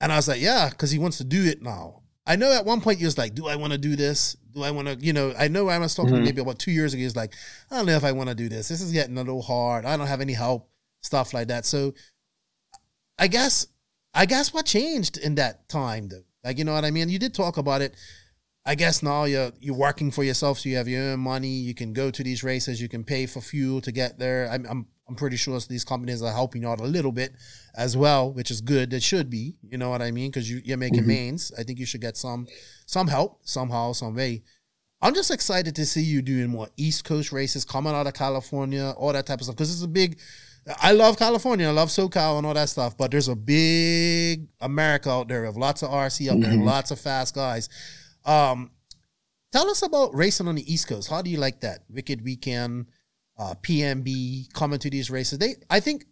And 0.00 0.12
I 0.12 0.16
was 0.16 0.28
like, 0.28 0.40
yeah, 0.40 0.68
because 0.70 0.90
he 0.90 0.98
wants 0.98 1.18
to 1.18 1.24
do 1.24 1.44
it 1.44 1.62
now. 1.62 2.02
I 2.26 2.36
know 2.36 2.52
at 2.52 2.64
one 2.64 2.80
point 2.80 2.98
he 2.98 3.04
was 3.04 3.18
like, 3.18 3.34
do 3.34 3.46
I 3.48 3.56
want 3.56 3.72
to 3.72 3.78
do 3.78 3.96
this? 3.96 4.34
Do 4.52 4.62
I 4.62 4.70
want 4.70 4.88
to, 4.88 4.96
you 4.96 5.12
know, 5.12 5.34
I 5.38 5.48
know 5.48 5.68
I 5.68 5.78
was 5.78 5.94
talking 5.94 6.14
Mhm. 6.14 6.24
maybe 6.24 6.40
about 6.40 6.58
two 6.58 6.70
years 6.70 6.92
ago. 6.94 6.98
He 7.00 7.04
was 7.04 7.16
like, 7.16 7.34
I 7.70 7.76
don't 7.76 7.86
know 7.86 7.96
if 7.96 8.04
I 8.04 8.12
want 8.12 8.28
to 8.28 8.34
do 8.34 8.48
this. 8.48 8.68
This 8.68 8.80
is 8.80 8.92
getting 8.92 9.16
a 9.16 9.20
little 9.20 9.42
hard. 9.42 9.84
I 9.84 9.96
don't 9.96 10.06
have 10.06 10.20
any 10.20 10.32
help, 10.32 10.68
stuff 11.02 11.34
like 11.34 11.48
that. 11.48 11.64
So 11.66 11.94
I 13.18 13.28
guess, 13.28 13.66
I 14.14 14.26
guess 14.26 14.52
what 14.52 14.66
changed 14.66 15.16
in 15.18 15.34
that 15.36 15.68
time 15.68 16.08
though? 16.08 16.24
Like, 16.42 16.58
you 16.58 16.64
know 16.64 16.74
what 16.74 16.84
I 16.84 16.90
mean? 16.90 17.08
You 17.08 17.18
did 17.18 17.34
talk 17.34 17.56
about 17.56 17.80
it. 17.82 17.94
I 18.66 18.74
guess 18.74 19.02
now 19.02 19.24
you're 19.24 19.52
you're 19.60 19.74
working 19.76 20.10
for 20.10 20.24
yourself, 20.24 20.58
so 20.60 20.68
you 20.70 20.76
have 20.76 20.88
your 20.88 21.02
own 21.02 21.20
money. 21.20 21.48
You 21.48 21.74
can 21.74 21.92
go 21.92 22.10
to 22.10 22.22
these 22.22 22.42
races. 22.42 22.80
You 22.80 22.88
can 22.88 23.04
pay 23.04 23.26
for 23.26 23.40
fuel 23.40 23.80
to 23.82 23.92
get 23.92 24.18
there. 24.18 24.48
I'm 24.50 24.64
I'm, 24.66 24.86
I'm 25.06 25.14
pretty 25.16 25.36
sure 25.36 25.60
these 25.68 25.84
companies 25.84 26.22
are 26.22 26.32
helping 26.32 26.62
you 26.62 26.68
out 26.68 26.80
a 26.80 26.84
little 26.84 27.12
bit 27.12 27.34
as 27.76 27.94
well, 27.94 28.32
which 28.32 28.50
is 28.50 28.62
good. 28.62 28.92
It 28.94 29.02
should 29.02 29.28
be. 29.28 29.56
You 29.70 29.76
know 29.76 29.90
what 29.90 30.00
I 30.00 30.10
mean? 30.10 30.30
Because 30.30 30.50
you 30.50 30.62
you're 30.64 30.78
making 30.78 31.02
Mhm. 31.04 31.08
mains. 31.08 31.52
I 31.58 31.62
think 31.62 31.78
you 31.78 31.84
should 31.84 32.00
get 32.00 32.16
some 32.16 32.46
some 32.86 33.08
help 33.08 33.40
somehow, 33.42 33.92
some 33.92 34.14
way. 34.14 34.42
I'm 35.02 35.12
just 35.14 35.30
excited 35.30 35.76
to 35.76 35.84
see 35.84 36.00
you 36.02 36.22
doing 36.22 36.48
more 36.48 36.68
East 36.78 37.04
Coast 37.04 37.32
races, 37.32 37.66
coming 37.66 37.92
out 37.92 38.06
of 38.06 38.14
California, 38.14 38.94
all 38.96 39.12
that 39.12 39.26
type 39.26 39.40
of 39.40 39.44
stuff. 39.44 39.56
Because 39.56 39.70
it's 39.74 39.82
a 39.82 39.88
big. 39.88 40.18
I 40.80 40.92
love 40.92 41.18
California. 41.18 41.68
I 41.68 41.72
love 41.72 41.90
SoCal 41.90 42.38
and 42.38 42.46
all 42.46 42.54
that 42.54 42.70
stuff. 42.70 42.96
But 42.96 43.10
there's 43.10 43.28
a 43.28 43.36
big 43.36 44.48
America 44.62 45.10
out 45.10 45.28
there 45.28 45.46
with 45.46 45.56
lots 45.56 45.82
of 45.82 45.90
RC 45.90 46.30
out 46.30 46.40
there, 46.40 46.52
Mhm. 46.52 46.64
lots 46.64 46.90
of 46.90 46.98
fast 46.98 47.34
guys. 47.34 47.68
Um, 48.24 48.70
tell 49.52 49.70
us 49.70 49.82
about 49.82 50.14
racing 50.14 50.48
on 50.48 50.54
the 50.54 50.72
East 50.72 50.88
Coast. 50.88 51.10
How 51.10 51.22
do 51.22 51.30
you 51.30 51.38
like 51.38 51.60
that? 51.60 51.80
Wicked 51.88 52.22
Weekend, 52.24 52.86
uh, 53.38 53.54
PMB, 53.62 54.52
coming 54.52 54.78
to 54.78 54.90
these 54.90 55.10
races. 55.10 55.38
They, 55.38 55.56
I 55.70 55.80
think, 55.80 56.04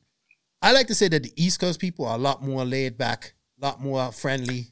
I 0.60 0.72
like 0.72 0.86
to 0.88 0.94
say 0.94 1.08
that 1.08 1.22
the 1.22 1.32
East 1.36 1.60
Coast 1.60 1.80
people 1.80 2.06
are 2.06 2.16
a 2.16 2.20
lot 2.20 2.42
more 2.42 2.64
laid 2.64 2.98
back, 2.98 3.34
a 3.60 3.66
lot 3.66 3.80
more 3.80 4.12
friendly. 4.12 4.68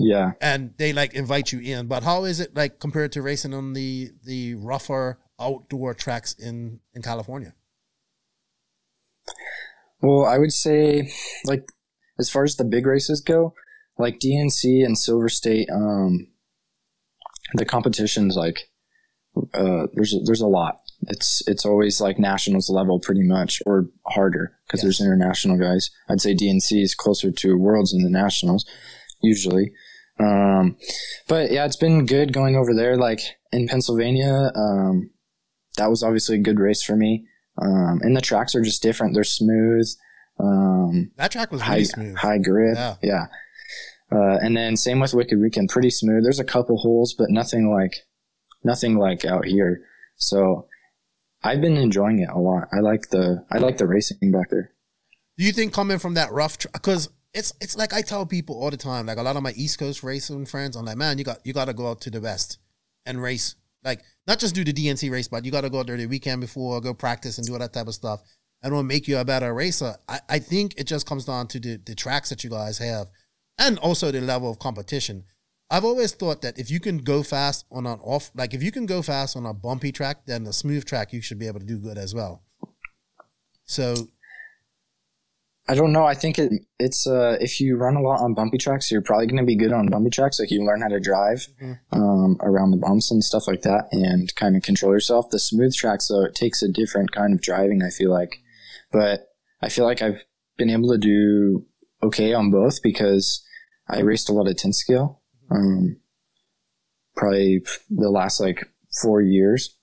Yeah. 0.00 0.34
and 0.40 0.74
they 0.78 0.92
like 0.92 1.14
invite 1.14 1.50
you 1.50 1.58
in. 1.58 1.88
But 1.88 2.04
how 2.04 2.22
is 2.22 2.38
it 2.38 2.54
like 2.54 2.78
compared 2.78 3.10
to 3.12 3.22
racing 3.22 3.52
on 3.52 3.72
the 3.72 4.12
the 4.24 4.54
rougher 4.54 5.18
outdoor 5.40 5.92
tracks 5.92 6.34
in 6.34 6.78
in 6.94 7.02
California? 7.02 7.54
Well, 10.00 10.24
I 10.24 10.38
would 10.38 10.52
say, 10.52 11.10
like, 11.44 11.68
as 12.18 12.30
far 12.30 12.44
as 12.44 12.56
the 12.56 12.64
big 12.64 12.86
races 12.86 13.20
go, 13.20 13.54
like 13.98 14.20
DNC 14.20 14.84
and 14.84 14.96
Silver 14.96 15.28
State, 15.28 15.68
um, 15.70 16.28
the 17.54 17.64
competition's 17.64 18.36
like, 18.36 18.58
uh, 19.54 19.86
there's 19.94 20.14
there's 20.24 20.40
a 20.40 20.46
lot. 20.46 20.80
It's 21.02 21.42
it's 21.46 21.64
always 21.64 22.00
like 22.00 22.18
nationals 22.18 22.68
level 22.70 22.98
pretty 22.98 23.22
much, 23.22 23.62
or 23.66 23.86
harder 24.06 24.52
because 24.66 24.82
there's 24.82 25.00
international 25.00 25.56
guys. 25.58 25.90
I'd 26.08 26.20
say 26.20 26.34
DNC 26.34 26.82
is 26.82 26.94
closer 26.94 27.30
to 27.30 27.56
worlds 27.56 27.92
than 27.92 28.02
the 28.02 28.10
nationals, 28.10 28.66
usually. 29.22 29.72
Um, 30.20 30.76
but 31.28 31.52
yeah, 31.52 31.64
it's 31.64 31.76
been 31.76 32.04
good 32.06 32.32
going 32.32 32.56
over 32.56 32.74
there. 32.74 32.96
Like 32.96 33.20
in 33.52 33.68
Pennsylvania, 33.68 34.50
um, 34.56 35.10
that 35.76 35.88
was 35.88 36.02
obviously 36.02 36.36
a 36.36 36.42
good 36.42 36.58
race 36.58 36.82
for 36.82 36.96
me. 36.96 37.26
Um, 37.62 38.00
and 38.02 38.16
the 38.16 38.20
tracks 38.20 38.54
are 38.56 38.62
just 38.62 38.82
different. 38.82 39.14
They're 39.14 39.24
smooth, 39.24 39.86
um, 40.40 41.10
That 41.16 41.30
track 41.32 41.50
was 41.52 41.60
high, 41.60 41.74
really 41.74 41.84
smooth. 41.84 42.16
high 42.16 42.38
grip. 42.38 42.76
Yeah. 42.76 42.94
Yeah. 43.02 43.26
Uh, 44.10 44.38
and 44.40 44.56
then 44.56 44.76
same 44.76 45.00
with 45.00 45.14
Wicked 45.14 45.38
Weekend, 45.38 45.68
pretty 45.68 45.90
smooth. 45.90 46.22
There's 46.22 46.40
a 46.40 46.44
couple 46.44 46.78
holes, 46.78 47.14
but 47.14 47.30
nothing 47.30 47.70
like, 47.70 47.94
nothing 48.64 48.96
like 48.96 49.24
out 49.24 49.44
here. 49.44 49.82
So 50.16 50.66
I've 51.42 51.60
been 51.60 51.76
enjoying 51.76 52.20
it 52.20 52.30
a 52.30 52.38
lot. 52.38 52.68
I 52.72 52.80
like 52.80 53.10
the, 53.10 53.44
I 53.50 53.58
like 53.58 53.76
the 53.76 53.86
racing 53.86 54.32
back 54.32 54.50
there. 54.50 54.72
Do 55.36 55.44
you 55.44 55.52
think 55.52 55.72
coming 55.72 55.98
from 55.98 56.14
that 56.14 56.32
rough 56.32 56.58
because 56.72 57.10
it's 57.34 57.52
it's 57.60 57.76
like 57.76 57.92
I 57.92 58.02
tell 58.02 58.26
people 58.26 58.60
all 58.60 58.70
the 58.70 58.76
time, 58.76 59.06
like 59.06 59.18
a 59.18 59.22
lot 59.22 59.36
of 59.36 59.42
my 59.42 59.52
East 59.52 59.78
Coast 59.78 60.02
racing 60.02 60.46
friends, 60.46 60.76
I'm 60.76 60.84
like, 60.84 60.96
man, 60.96 61.18
you 61.18 61.24
got 61.24 61.38
you 61.44 61.52
got 61.52 61.66
to 61.66 61.72
go 61.72 61.90
out 61.90 62.00
to 62.02 62.10
the 62.10 62.20
West 62.20 62.58
and 63.06 63.22
race, 63.22 63.54
like 63.84 64.00
not 64.26 64.38
just 64.38 64.54
do 64.54 64.64
the 64.64 64.72
DNC 64.72 65.10
race, 65.10 65.28
but 65.28 65.44
you 65.44 65.52
got 65.52 65.62
to 65.62 65.70
go 65.70 65.80
out 65.80 65.86
there 65.86 65.96
the 65.96 66.06
weekend 66.06 66.40
before, 66.40 66.80
go 66.80 66.94
practice 66.94 67.38
and 67.38 67.46
do 67.46 67.52
all 67.52 67.58
that 67.60 67.72
type 67.72 67.86
of 67.86 67.94
stuff, 67.94 68.20
and 68.62 68.72
it 68.72 68.74
will 68.74 68.82
make 68.82 69.06
you 69.06 69.18
a 69.18 69.24
better 69.24 69.54
racer. 69.54 69.94
I, 70.08 70.20
I 70.28 70.38
think 70.38 70.74
it 70.76 70.88
just 70.88 71.06
comes 71.06 71.24
down 71.24 71.46
to 71.48 71.60
the 71.60 71.76
the 71.76 71.94
tracks 71.94 72.30
that 72.30 72.42
you 72.42 72.50
guys 72.50 72.78
have, 72.78 73.06
and 73.58 73.78
also 73.78 74.10
the 74.10 74.20
level 74.20 74.50
of 74.50 74.58
competition. 74.58 75.24
I've 75.70 75.84
always 75.84 76.12
thought 76.12 76.40
that 76.42 76.58
if 76.58 76.70
you 76.70 76.80
can 76.80 76.98
go 76.98 77.22
fast 77.22 77.66
on 77.70 77.86
an 77.86 77.98
off, 78.00 78.30
like 78.34 78.54
if 78.54 78.62
you 78.62 78.72
can 78.72 78.86
go 78.86 79.02
fast 79.02 79.36
on 79.36 79.44
a 79.44 79.52
bumpy 79.52 79.92
track, 79.92 80.24
then 80.26 80.46
a 80.46 80.52
smooth 80.52 80.84
track 80.84 81.12
you 81.12 81.20
should 81.20 81.38
be 81.38 81.46
able 81.46 81.60
to 81.60 81.66
do 81.66 81.78
good 81.78 81.98
as 81.98 82.14
well. 82.14 82.42
So 83.64 84.08
I 85.68 85.74
don't 85.74 85.92
know. 85.92 86.04
I 86.04 86.14
think 86.14 86.38
it, 86.38 86.50
it's 86.78 87.06
uh, 87.06 87.36
if 87.40 87.60
you 87.60 87.76
run 87.76 87.96
a 87.96 88.00
lot 88.00 88.20
on 88.20 88.32
bumpy 88.32 88.56
tracks, 88.56 88.90
you're 88.90 89.02
probably 89.02 89.26
going 89.26 89.36
to 89.36 89.44
be 89.44 89.56
good 89.56 89.72
on 89.72 89.88
bumpy 89.88 90.08
tracks. 90.08 90.40
Like 90.40 90.50
you 90.50 90.64
learn 90.64 90.80
how 90.80 90.88
to 90.88 90.98
drive 90.98 91.46
um, 91.92 92.38
around 92.40 92.70
the 92.70 92.78
bumps 92.78 93.10
and 93.10 93.22
stuff 93.22 93.46
like 93.46 93.60
that, 93.62 93.88
and 93.92 94.34
kind 94.34 94.56
of 94.56 94.62
control 94.62 94.92
yourself. 94.92 95.28
The 95.28 95.38
smooth 95.38 95.74
tracks, 95.74 96.08
though, 96.08 96.24
it 96.24 96.34
takes 96.34 96.62
a 96.62 96.72
different 96.72 97.12
kind 97.12 97.34
of 97.34 97.42
driving. 97.42 97.82
I 97.82 97.90
feel 97.90 98.10
like, 98.10 98.38
but 98.90 99.28
I 99.60 99.68
feel 99.68 99.84
like 99.84 100.00
I've 100.00 100.24
been 100.56 100.70
able 100.70 100.88
to 100.88 100.98
do 100.98 101.66
okay 102.02 102.32
on 102.32 102.50
both 102.50 102.82
because 102.82 103.44
I 103.88 104.00
raced 104.00 104.28
a 104.28 104.32
lot 104.32 104.48
of 104.48 104.56
10 104.56 104.72
scale. 104.72 105.22
Um, 105.50 105.96
probably 107.16 107.62
the 107.90 108.10
last 108.10 108.40
like 108.40 108.64
four 109.02 109.20
years. 109.20 109.76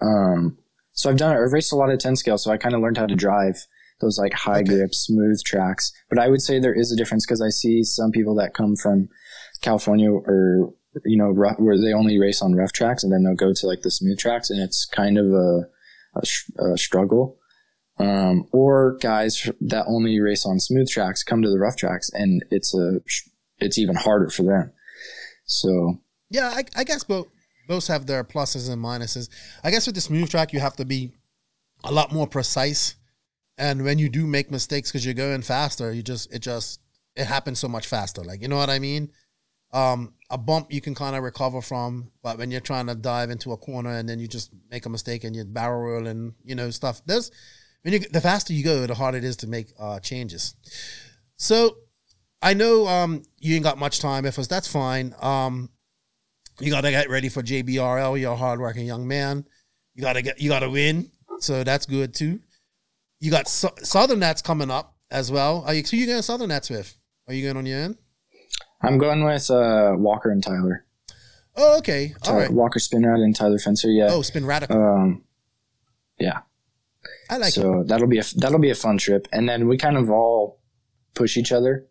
Um, 0.00 0.58
so 0.92 1.10
I've 1.10 1.16
done, 1.16 1.36
it 1.36 1.40
I've 1.44 1.52
raced 1.52 1.72
a 1.72 1.76
lot 1.76 1.90
of 1.90 1.98
10 1.98 2.16
scale, 2.16 2.38
so 2.38 2.50
I 2.50 2.56
kind 2.56 2.74
of 2.74 2.80
learned 2.80 2.98
how 2.98 3.06
to 3.06 3.14
drive 3.14 3.56
those 4.00 4.18
like 4.18 4.32
high 4.32 4.58
Okay. 4.60 4.74
grip, 4.74 4.94
smooth 4.94 5.40
tracks. 5.44 5.92
But 6.10 6.18
I 6.18 6.28
would 6.28 6.42
say 6.42 6.58
there 6.58 6.74
is 6.74 6.90
a 6.92 6.96
difference 6.96 7.24
because 7.24 7.40
I 7.40 7.50
see 7.50 7.84
some 7.84 8.10
people 8.10 8.34
that 8.36 8.54
come 8.54 8.74
from 8.76 9.08
California 9.60 10.10
or, 10.10 10.74
you 11.04 11.16
know, 11.16 11.30
rough, 11.30 11.58
where 11.58 11.80
they 11.80 11.92
only 11.92 12.18
race 12.18 12.42
on 12.42 12.54
rough 12.54 12.72
tracks 12.72 13.04
and 13.04 13.12
then 13.12 13.22
they'll 13.22 13.36
go 13.36 13.52
to 13.54 13.66
like 13.66 13.82
the 13.82 13.90
smooth 13.92 14.18
tracks 14.18 14.50
and 14.50 14.60
it's 14.60 14.84
kind 14.86 15.16
of 15.18 15.26
a, 15.26 15.62
a, 16.16 16.26
sh- 16.26 16.50
a 16.58 16.76
struggle. 16.76 17.38
Um, 18.02 18.48
or 18.52 18.96
guys 19.00 19.48
that 19.60 19.84
only 19.86 20.18
race 20.20 20.44
on 20.44 20.58
smooth 20.60 20.88
tracks 20.88 21.22
come 21.22 21.42
to 21.42 21.50
the 21.50 21.58
rough 21.58 21.76
tracks 21.76 22.10
and 22.12 22.44
it's 22.50 22.74
a, 22.74 23.00
it's 23.58 23.78
even 23.78 23.94
harder 23.94 24.28
for 24.28 24.42
them. 24.42 24.72
So 25.44 25.98
Yeah, 26.30 26.48
I, 26.48 26.64
I 26.76 26.84
guess 26.84 27.04
both 27.04 27.28
both 27.68 27.86
have 27.86 28.06
their 28.06 28.24
pluses 28.24 28.70
and 28.70 28.82
minuses. 28.82 29.28
I 29.62 29.70
guess 29.70 29.86
with 29.86 29.94
the 29.94 30.00
smooth 30.00 30.30
track, 30.30 30.52
you 30.52 30.60
have 30.60 30.76
to 30.76 30.84
be 30.84 31.12
a 31.84 31.92
lot 31.92 32.12
more 32.12 32.26
precise, 32.26 32.96
and 33.58 33.84
when 33.84 33.98
you 33.98 34.08
do 34.08 34.26
make 34.26 34.50
mistakes 34.50 34.90
because 34.90 35.04
you're 35.04 35.14
going 35.14 35.42
faster, 35.42 35.92
you 35.92 36.02
just 36.02 36.32
it 36.32 36.40
just 36.40 36.80
it 37.14 37.26
happens 37.26 37.58
so 37.58 37.68
much 37.68 37.86
faster. 37.86 38.22
Like 38.22 38.42
you 38.42 38.48
know 38.48 38.56
what 38.56 38.70
I 38.70 38.78
mean? 38.78 39.10
Um, 39.72 40.14
a 40.28 40.36
bump 40.36 40.72
you 40.72 40.80
can 40.80 40.94
kind 40.94 41.16
of 41.16 41.22
recover 41.22 41.62
from, 41.62 42.10
but 42.22 42.36
when 42.36 42.50
you're 42.50 42.60
trying 42.60 42.86
to 42.88 42.94
dive 42.94 43.30
into 43.30 43.52
a 43.52 43.56
corner 43.56 43.90
and 43.90 44.08
then 44.08 44.18
you 44.18 44.28
just 44.28 44.50
make 44.70 44.84
a 44.84 44.90
mistake 44.90 45.24
and 45.24 45.34
you 45.34 45.44
barrel 45.44 45.82
roll 45.82 46.06
and 46.06 46.34
you 46.44 46.54
know 46.54 46.70
stuff. 46.70 47.00
There's 47.06 47.30
when 47.82 47.94
you 47.94 48.00
the 48.00 48.20
faster 48.20 48.52
you 48.52 48.64
go, 48.64 48.86
the 48.86 48.94
harder 48.94 49.18
it 49.18 49.24
is 49.24 49.36
to 49.38 49.46
make 49.46 49.68
uh, 49.78 50.00
changes. 50.00 50.54
So 51.36 51.76
I 52.40 52.54
know 52.54 52.86
um, 52.86 53.22
you 53.38 53.54
ain't 53.54 53.64
got 53.64 53.78
much 53.78 54.00
time, 54.00 54.24
if 54.24 54.36
that's 54.36 54.68
fine. 54.68 55.14
Um, 55.20 55.70
you 56.60 56.70
gotta 56.70 56.90
get 56.90 57.08
ready 57.10 57.28
for 57.28 57.42
JBRL. 57.42 58.20
You're 58.20 58.32
a 58.32 58.36
hardworking 58.36 58.86
young 58.86 59.06
man. 59.06 59.44
You 59.94 60.02
gotta 60.02 60.22
get 60.22 60.40
you 60.40 60.48
gotta 60.48 60.70
win. 60.70 61.10
So 61.40 61.64
that's 61.64 61.86
good 61.86 62.14
too. 62.14 62.40
You 63.20 63.30
got 63.30 63.48
Sou- 63.48 63.68
Southern 63.82 64.20
Nats 64.20 64.42
coming 64.42 64.70
up 64.70 64.96
as 65.10 65.30
well. 65.30 65.64
Are 65.66 65.74
you 65.74 65.82
who 65.88 65.96
you 65.96 66.06
going 66.06 66.22
Southern 66.22 66.48
Nats 66.48 66.70
with? 66.70 66.96
Are 67.28 67.34
you 67.34 67.44
going 67.44 67.56
on 67.56 67.66
your 67.66 67.78
end? 67.78 67.96
I'm 68.82 68.98
going 68.98 69.24
with 69.24 69.50
uh, 69.50 69.94
Walker 69.96 70.30
and 70.30 70.42
Tyler. 70.42 70.84
Oh, 71.56 71.78
okay. 71.78 72.14
All 72.22 72.32
Ty- 72.32 72.38
right. 72.38 72.50
Walker 72.50 72.78
Spinrad 72.78 73.22
and 73.22 73.34
Tyler 73.36 73.58
Fencer. 73.58 73.88
Yeah. 73.88 74.08
Oh, 74.10 74.22
spin 74.22 74.44
radical. 74.46 74.82
Um, 74.82 75.24
yeah. 76.18 76.40
I 77.32 77.36
like 77.38 77.48
it. 77.48 77.60
so 77.60 77.82
that'll 77.86 78.08
be 78.08 78.18
a 78.18 78.24
that'll 78.36 78.58
be 78.58 78.70
a 78.70 78.74
fun 78.74 78.98
trip, 78.98 79.26
and 79.32 79.48
then 79.48 79.66
we 79.68 79.78
kind 79.78 79.96
of 79.96 80.10
all 80.10 80.60
push 81.14 81.36
each 81.36 81.50
other, 81.50 81.86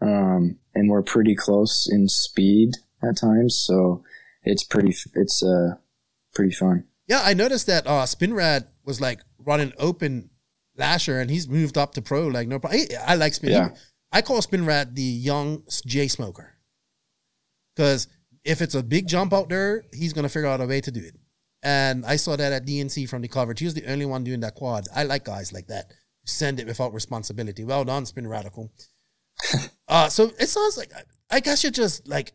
um, 0.00 0.58
and 0.74 0.88
we're 0.88 1.02
pretty 1.02 1.34
close 1.34 1.88
in 1.90 2.08
speed 2.08 2.70
at 3.02 3.16
times. 3.16 3.60
So 3.66 4.04
it's 4.44 4.62
pretty 4.62 4.94
it's 5.14 5.42
uh 5.42 5.74
pretty 6.32 6.52
fun. 6.52 6.84
Yeah, 7.08 7.22
I 7.24 7.34
noticed 7.34 7.66
that 7.66 7.86
uh 7.86 8.04
Spinrad 8.04 8.66
was 8.84 9.00
like 9.00 9.20
running 9.38 9.72
open 9.78 10.30
Lasher, 10.76 11.20
and 11.20 11.28
he's 11.28 11.48
moved 11.48 11.76
up 11.76 11.94
to 11.94 12.02
pro. 12.02 12.28
Like 12.28 12.46
no 12.46 12.60
problem. 12.60 12.82
I 13.04 13.16
like 13.16 13.34
Spin. 13.34 13.50
Yeah. 13.50 13.70
I 14.12 14.22
call 14.22 14.40
Spinrad 14.40 14.94
the 14.94 15.02
young 15.02 15.64
J 15.86 16.06
smoker 16.06 16.54
because 17.74 18.06
if 18.44 18.62
it's 18.62 18.76
a 18.76 18.82
big 18.82 19.08
jump 19.08 19.32
out 19.32 19.48
there, 19.48 19.84
he's 19.92 20.12
gonna 20.12 20.28
figure 20.28 20.48
out 20.48 20.60
a 20.60 20.66
way 20.66 20.80
to 20.80 20.90
do 20.92 21.00
it. 21.00 21.14
And 21.62 22.06
I 22.06 22.16
saw 22.16 22.36
that 22.36 22.52
at 22.52 22.66
DNC 22.66 23.08
from 23.08 23.22
the 23.22 23.28
coverage. 23.28 23.58
He 23.58 23.64
was 23.64 23.74
the 23.74 23.90
only 23.90 24.06
one 24.06 24.24
doing 24.24 24.40
that 24.40 24.54
quad. 24.54 24.86
I 24.94 25.02
like 25.02 25.24
guys 25.24 25.52
like 25.52 25.66
that. 25.68 25.92
Send 26.24 26.60
it 26.60 26.66
without 26.66 26.92
responsibility. 26.92 27.64
Well 27.64 27.84
done, 27.84 28.06
Spin 28.06 28.26
Radical. 28.28 28.70
uh, 29.88 30.08
so 30.08 30.30
it 30.38 30.48
sounds 30.48 30.76
like 30.76 30.92
I 31.30 31.40
guess 31.40 31.62
you're 31.62 31.72
just 31.72 32.06
like 32.08 32.32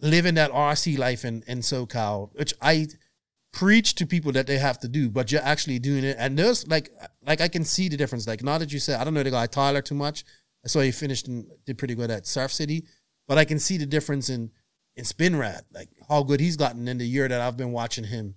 living 0.00 0.34
that 0.34 0.50
RC 0.50 0.98
life 0.98 1.24
in, 1.24 1.42
in 1.46 1.60
SoCal, 1.60 2.30
which 2.34 2.54
I 2.60 2.88
preach 3.52 3.94
to 3.96 4.06
people 4.06 4.32
that 4.32 4.46
they 4.46 4.58
have 4.58 4.78
to 4.80 4.88
do, 4.88 5.10
but 5.10 5.32
you're 5.32 5.42
actually 5.42 5.78
doing 5.78 6.04
it. 6.04 6.16
And 6.18 6.38
there's 6.38 6.66
like 6.68 6.90
like 7.26 7.40
I 7.40 7.48
can 7.48 7.64
see 7.64 7.88
the 7.88 7.96
difference. 7.96 8.26
Like 8.26 8.42
now 8.42 8.58
that 8.58 8.72
you 8.72 8.78
said, 8.78 9.00
I 9.00 9.04
don't 9.04 9.14
know 9.14 9.22
the 9.22 9.30
guy 9.30 9.46
Tyler 9.46 9.82
too 9.82 9.94
much. 9.94 10.24
I 10.64 10.68
saw 10.68 10.80
he 10.80 10.90
finished 10.90 11.28
and 11.28 11.46
did 11.64 11.78
pretty 11.78 11.94
good 11.94 12.10
at 12.10 12.26
Surf 12.26 12.52
City, 12.52 12.84
but 13.26 13.38
I 13.38 13.44
can 13.44 13.58
see 13.58 13.78
the 13.78 13.86
difference 13.86 14.28
in 14.28 14.50
in 14.96 15.04
Spinrad, 15.04 15.62
like 15.72 15.88
how 16.08 16.22
good 16.22 16.40
he's 16.40 16.56
gotten 16.56 16.88
in 16.88 16.98
the 16.98 17.06
year 17.06 17.28
that 17.28 17.40
I've 17.40 17.56
been 17.56 17.72
watching 17.72 18.04
him 18.04 18.34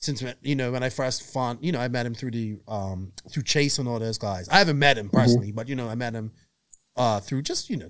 since 0.00 0.22
when- 0.22 0.36
you 0.42 0.54
know 0.54 0.72
when 0.72 0.82
I 0.82 0.88
first 0.90 1.22
found 1.22 1.58
you 1.62 1.72
know 1.72 1.80
I 1.80 1.88
met 1.88 2.06
him 2.06 2.14
through 2.14 2.30
the 2.32 2.58
um 2.68 3.12
through 3.30 3.42
Chase 3.44 3.78
and 3.78 3.88
all 3.88 3.98
those 3.98 4.18
guys. 4.18 4.48
I 4.48 4.58
haven't 4.58 4.78
met 4.78 4.96
him 4.98 5.08
personally, 5.10 5.52
but 5.52 5.68
you 5.68 5.76
know 5.76 5.88
I 5.88 5.94
met 5.94 6.14
him 6.14 6.32
uh 6.96 7.20
through 7.20 7.42
just 7.42 7.68
you 7.70 7.76
know 7.76 7.88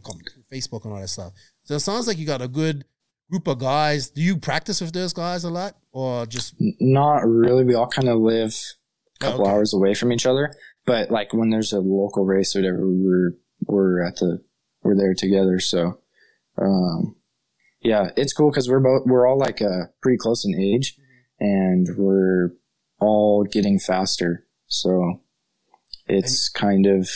Facebook 0.52 0.84
and 0.84 0.92
all 0.94 1.00
that 1.00 1.08
stuff. 1.08 1.32
So 1.64 1.74
it 1.74 1.80
sounds 1.80 2.06
like 2.06 2.18
you 2.18 2.26
got 2.26 2.42
a 2.42 2.48
good 2.48 2.84
group 3.30 3.46
of 3.46 3.58
guys. 3.58 4.08
Do 4.10 4.22
you 4.22 4.36
practice 4.38 4.80
with 4.80 4.92
those 4.92 5.12
guys 5.12 5.44
a 5.44 5.50
lot, 5.50 5.76
or 5.92 6.24
just 6.26 6.54
Not 6.80 7.26
really. 7.26 7.64
We 7.64 7.74
all 7.74 7.88
kind 7.88 8.08
of 8.08 8.18
live 8.20 8.54
a 9.20 9.24
couple 9.24 9.40
Oh, 9.40 9.42
okay. 9.44 9.50
hours 9.52 9.74
away 9.74 9.92
from 9.94 10.12
each 10.12 10.24
other, 10.24 10.54
but 10.86 11.10
like 11.10 11.32
when 11.34 11.50
there's 11.50 11.72
a 11.74 11.80
local 11.80 12.24
race 12.24 12.56
or 12.56 12.60
whatever, 12.60 12.86
we're 12.88 13.32
we're 13.66 14.02
at 14.06 14.16
the 14.16 14.42
we're 14.82 14.96
there 14.96 15.12
together. 15.12 15.58
So, 15.58 15.98
um, 16.60 17.16
yeah, 17.82 18.10
it's 18.16 18.32
cool 18.32 18.50
because 18.50 18.68
we're 18.68 18.80
both 18.80 19.02
we're 19.06 19.26
all 19.26 19.38
like 19.38 19.60
uh, 19.60 19.86
pretty 20.00 20.16
close 20.18 20.44
in 20.46 20.58
age, 20.58 20.96
and 21.40 21.88
we're 21.96 22.52
all 23.00 23.44
getting 23.44 23.78
faster. 23.78 24.46
So, 24.66 25.20
it's 26.06 26.48
kind 26.48 26.86
of 26.86 27.08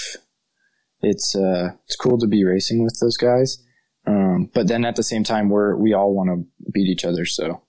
it's 1.02 1.34
uh 1.34 1.70
it's 1.84 1.96
cool 1.96 2.18
to 2.18 2.26
be 2.26 2.44
racing 2.44 2.84
with 2.84 2.98
those 3.00 3.16
guys. 3.16 3.58
Um, 4.06 4.50
but 4.52 4.68
then 4.68 4.84
at 4.84 4.96
the 4.96 5.02
same 5.02 5.24
time, 5.24 5.48
we're 5.48 5.76
we 5.76 5.92
all 5.92 6.14
want 6.14 6.30
to 6.30 6.70
beat 6.72 6.88
each 6.88 7.04
other. 7.04 7.24
So. 7.24 7.62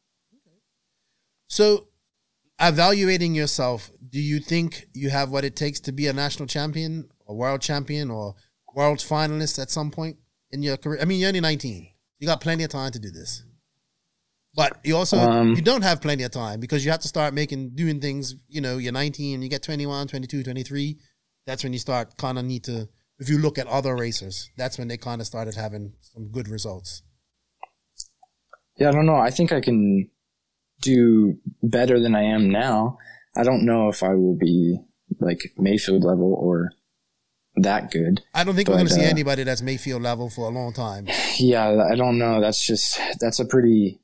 So, 1.47 1.89
evaluating 2.59 3.35
yourself, 3.35 3.91
do 4.09 4.19
you 4.19 4.39
think 4.39 4.87
you 4.93 5.11
have 5.11 5.29
what 5.29 5.43
it 5.43 5.55
takes 5.55 5.79
to 5.81 5.91
be 5.91 6.07
a 6.07 6.13
national 6.13 6.47
champion, 6.47 7.09
a 7.27 7.33
world 7.33 7.61
champion, 7.61 8.09
or 8.09 8.33
world 8.73 8.97
finalist 8.97 9.61
at 9.61 9.69
some 9.69 9.91
point 9.91 10.17
in 10.49 10.63
your 10.63 10.77
career? 10.77 10.99
I 10.99 11.05
mean, 11.05 11.19
you're 11.19 11.27
only 11.27 11.41
19. 11.41 11.87
You 12.17 12.27
got 12.27 12.41
plenty 12.41 12.63
of 12.63 12.71
time 12.71 12.91
to 12.91 12.99
do 12.99 13.11
this. 13.11 13.43
But 14.55 14.79
you 14.83 14.95
also 14.95 15.17
Um, 15.17 15.55
you 15.55 15.61
don't 15.61 15.81
have 15.81 15.99
plenty 16.01 16.23
of 16.23 16.31
time 16.31 16.59
because 16.59 16.85
you 16.85 16.91
have 16.91 17.01
to 17.01 17.07
start 17.07 17.33
making 17.33 17.71
doing 17.75 17.99
things, 17.99 18.35
you 18.47 18.61
know, 18.61 18.77
you're 18.77 18.93
19, 18.93 19.41
you 19.41 19.49
get 19.49 19.63
21, 19.63 20.07
22, 20.07 20.43
23. 20.43 20.97
That's 21.45 21.63
when 21.63 21.73
you 21.73 21.79
start 21.79 22.17
kind 22.17 22.37
of 22.37 22.45
need 22.45 22.63
to 22.65 22.87
if 23.19 23.29
you 23.29 23.37
look 23.37 23.57
at 23.57 23.67
other 23.67 23.95
racers, 23.95 24.49
that's 24.57 24.77
when 24.77 24.87
they 24.87 24.97
kind 24.97 25.21
of 25.21 25.27
started 25.27 25.55
having 25.55 25.93
some 26.01 26.29
good 26.29 26.47
results. 26.47 27.03
Yeah, 28.77 28.89
I 28.89 28.91
don't 28.91 29.05
know. 29.05 29.15
I 29.15 29.29
think 29.29 29.51
I 29.51 29.61
can 29.61 30.09
do 30.81 31.37
better 31.61 31.99
than 31.99 32.15
I 32.15 32.23
am 32.23 32.49
now. 32.49 32.97
I 33.35 33.43
don't 33.43 33.65
know 33.65 33.87
if 33.89 34.03
I 34.03 34.13
will 34.15 34.35
be 34.35 34.79
like 35.19 35.39
Maifield 35.59 36.03
level 36.03 36.33
or 36.33 36.71
that 37.55 37.91
good. 37.91 38.21
I 38.33 38.43
don't 38.43 38.55
think 38.55 38.67
we're 38.67 38.75
going 38.75 38.87
to 38.87 38.93
see 38.93 39.05
uh, 39.05 39.09
anybody 39.09 39.43
that's 39.43 39.61
Maifield 39.61 40.01
level 40.01 40.29
for 40.29 40.45
a 40.47 40.49
long 40.49 40.73
time. 40.73 41.07
Yeah, 41.39 41.87
I 41.91 41.95
don't 41.95 42.19
know. 42.19 42.39
That's 42.39 42.63
just 42.63 42.99
that's 43.19 43.39
a 43.39 43.45
pretty 43.45 43.99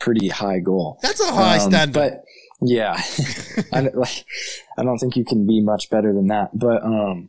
pretty 0.00 0.28
high 0.28 0.58
goal. 0.58 0.98
That's 1.02 1.20
a 1.20 1.32
high 1.32 1.58
Um, 1.58 1.70
standard. 1.70 1.94
But 1.94 2.24
yeah, 2.62 3.00
I, 3.72 3.82
don't- 3.82 3.94
like, 3.94 4.24
I 4.78 4.82
don't 4.82 4.98
think 4.98 5.16
you 5.16 5.24
can 5.24 5.46
be 5.46 5.60
much 5.62 5.88
better 5.90 6.12
than 6.12 6.26
that. 6.28 6.50
But 6.58 6.82
um, 6.82 7.28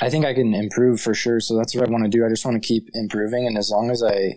I 0.00 0.10
think 0.10 0.24
I 0.24 0.34
can 0.34 0.54
improve 0.54 1.00
for 1.00 1.14
sure. 1.14 1.40
So 1.40 1.56
that's 1.56 1.74
what 1.74 1.88
I 1.88 1.90
want 1.90 2.04
to 2.04 2.10
do. 2.10 2.24
I 2.24 2.28
just 2.28 2.44
want 2.44 2.60
to 2.62 2.66
keep 2.66 2.88
improving, 2.94 3.46
and 3.46 3.56
as 3.58 3.70
long 3.70 3.90
as 3.90 4.02
I 4.02 4.34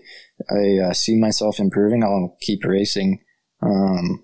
I 0.49 0.89
uh, 0.89 0.93
see 0.93 1.19
myself 1.19 1.59
improving, 1.59 2.03
I'll 2.03 2.37
keep 2.41 2.63
racing. 2.63 3.19
Um, 3.61 4.23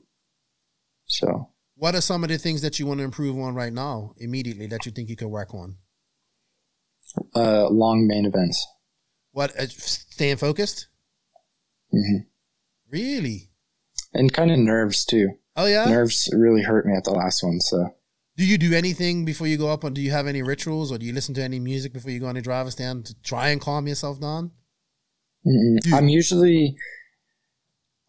so 1.06 1.49
what 1.76 1.94
are 1.94 2.02
some 2.02 2.23
of 2.23 2.30
the 2.30 2.39
things 2.39 2.61
that 2.64 2.80
you 2.80 2.88
want 2.88 2.99
to 2.99 3.03
improve 3.03 3.38
on 3.38 3.53
right 3.53 3.72
now, 3.73 4.14
immediately, 4.18 4.65
that 4.68 4.85
you 4.85 4.91
think 4.91 5.10
you 5.10 5.15
can 5.15 5.30
work 5.30 5.53
on? 5.53 5.77
uh, 7.35 7.68
long 7.69 8.06
main 8.07 8.26
events. 8.26 8.65
What 9.31 9.52
uh, 9.60 9.68
staying 9.68 10.38
focused? 10.38 10.88
hmm 11.91 12.18
Really? 12.89 13.49
And 14.14 14.34
kind 14.34 14.51
of 14.51 14.59
nerves 14.59 15.05
too. 15.05 15.30
Oh 15.55 15.65
yeah. 15.65 15.85
Nerves 15.85 16.30
really 16.34 16.64
hurt 16.64 16.85
me 16.85 16.93
at 16.95 17.03
the 17.03 17.11
last 17.11 17.43
one. 17.43 17.59
So 17.59 17.93
Do 18.38 18.45
you 18.45 18.57
do 18.57 18.73
anything 18.73 19.26
before 19.26 19.47
you 19.47 19.57
go 19.57 19.69
up, 19.69 19.84
or 19.84 19.89
do 19.89 20.01
you 20.01 20.11
have 20.11 20.27
any 20.27 20.43
rituals, 20.43 20.91
or 20.91 20.97
do 20.97 21.05
you 21.05 21.14
listen 21.14 21.34
to 21.35 21.43
any 21.43 21.59
music 21.59 21.93
before 21.93 22.11
you 22.11 22.19
go 22.19 22.27
on 22.27 22.35
the 22.35 22.41
driver's 22.41 22.73
stand 22.73 23.05
to 23.07 23.15
try 23.22 23.49
and 23.49 23.59
calm 23.59 23.88
yourself 23.88 24.22
down? 24.22 24.51
I'm 25.93 26.07
usually 26.09 26.76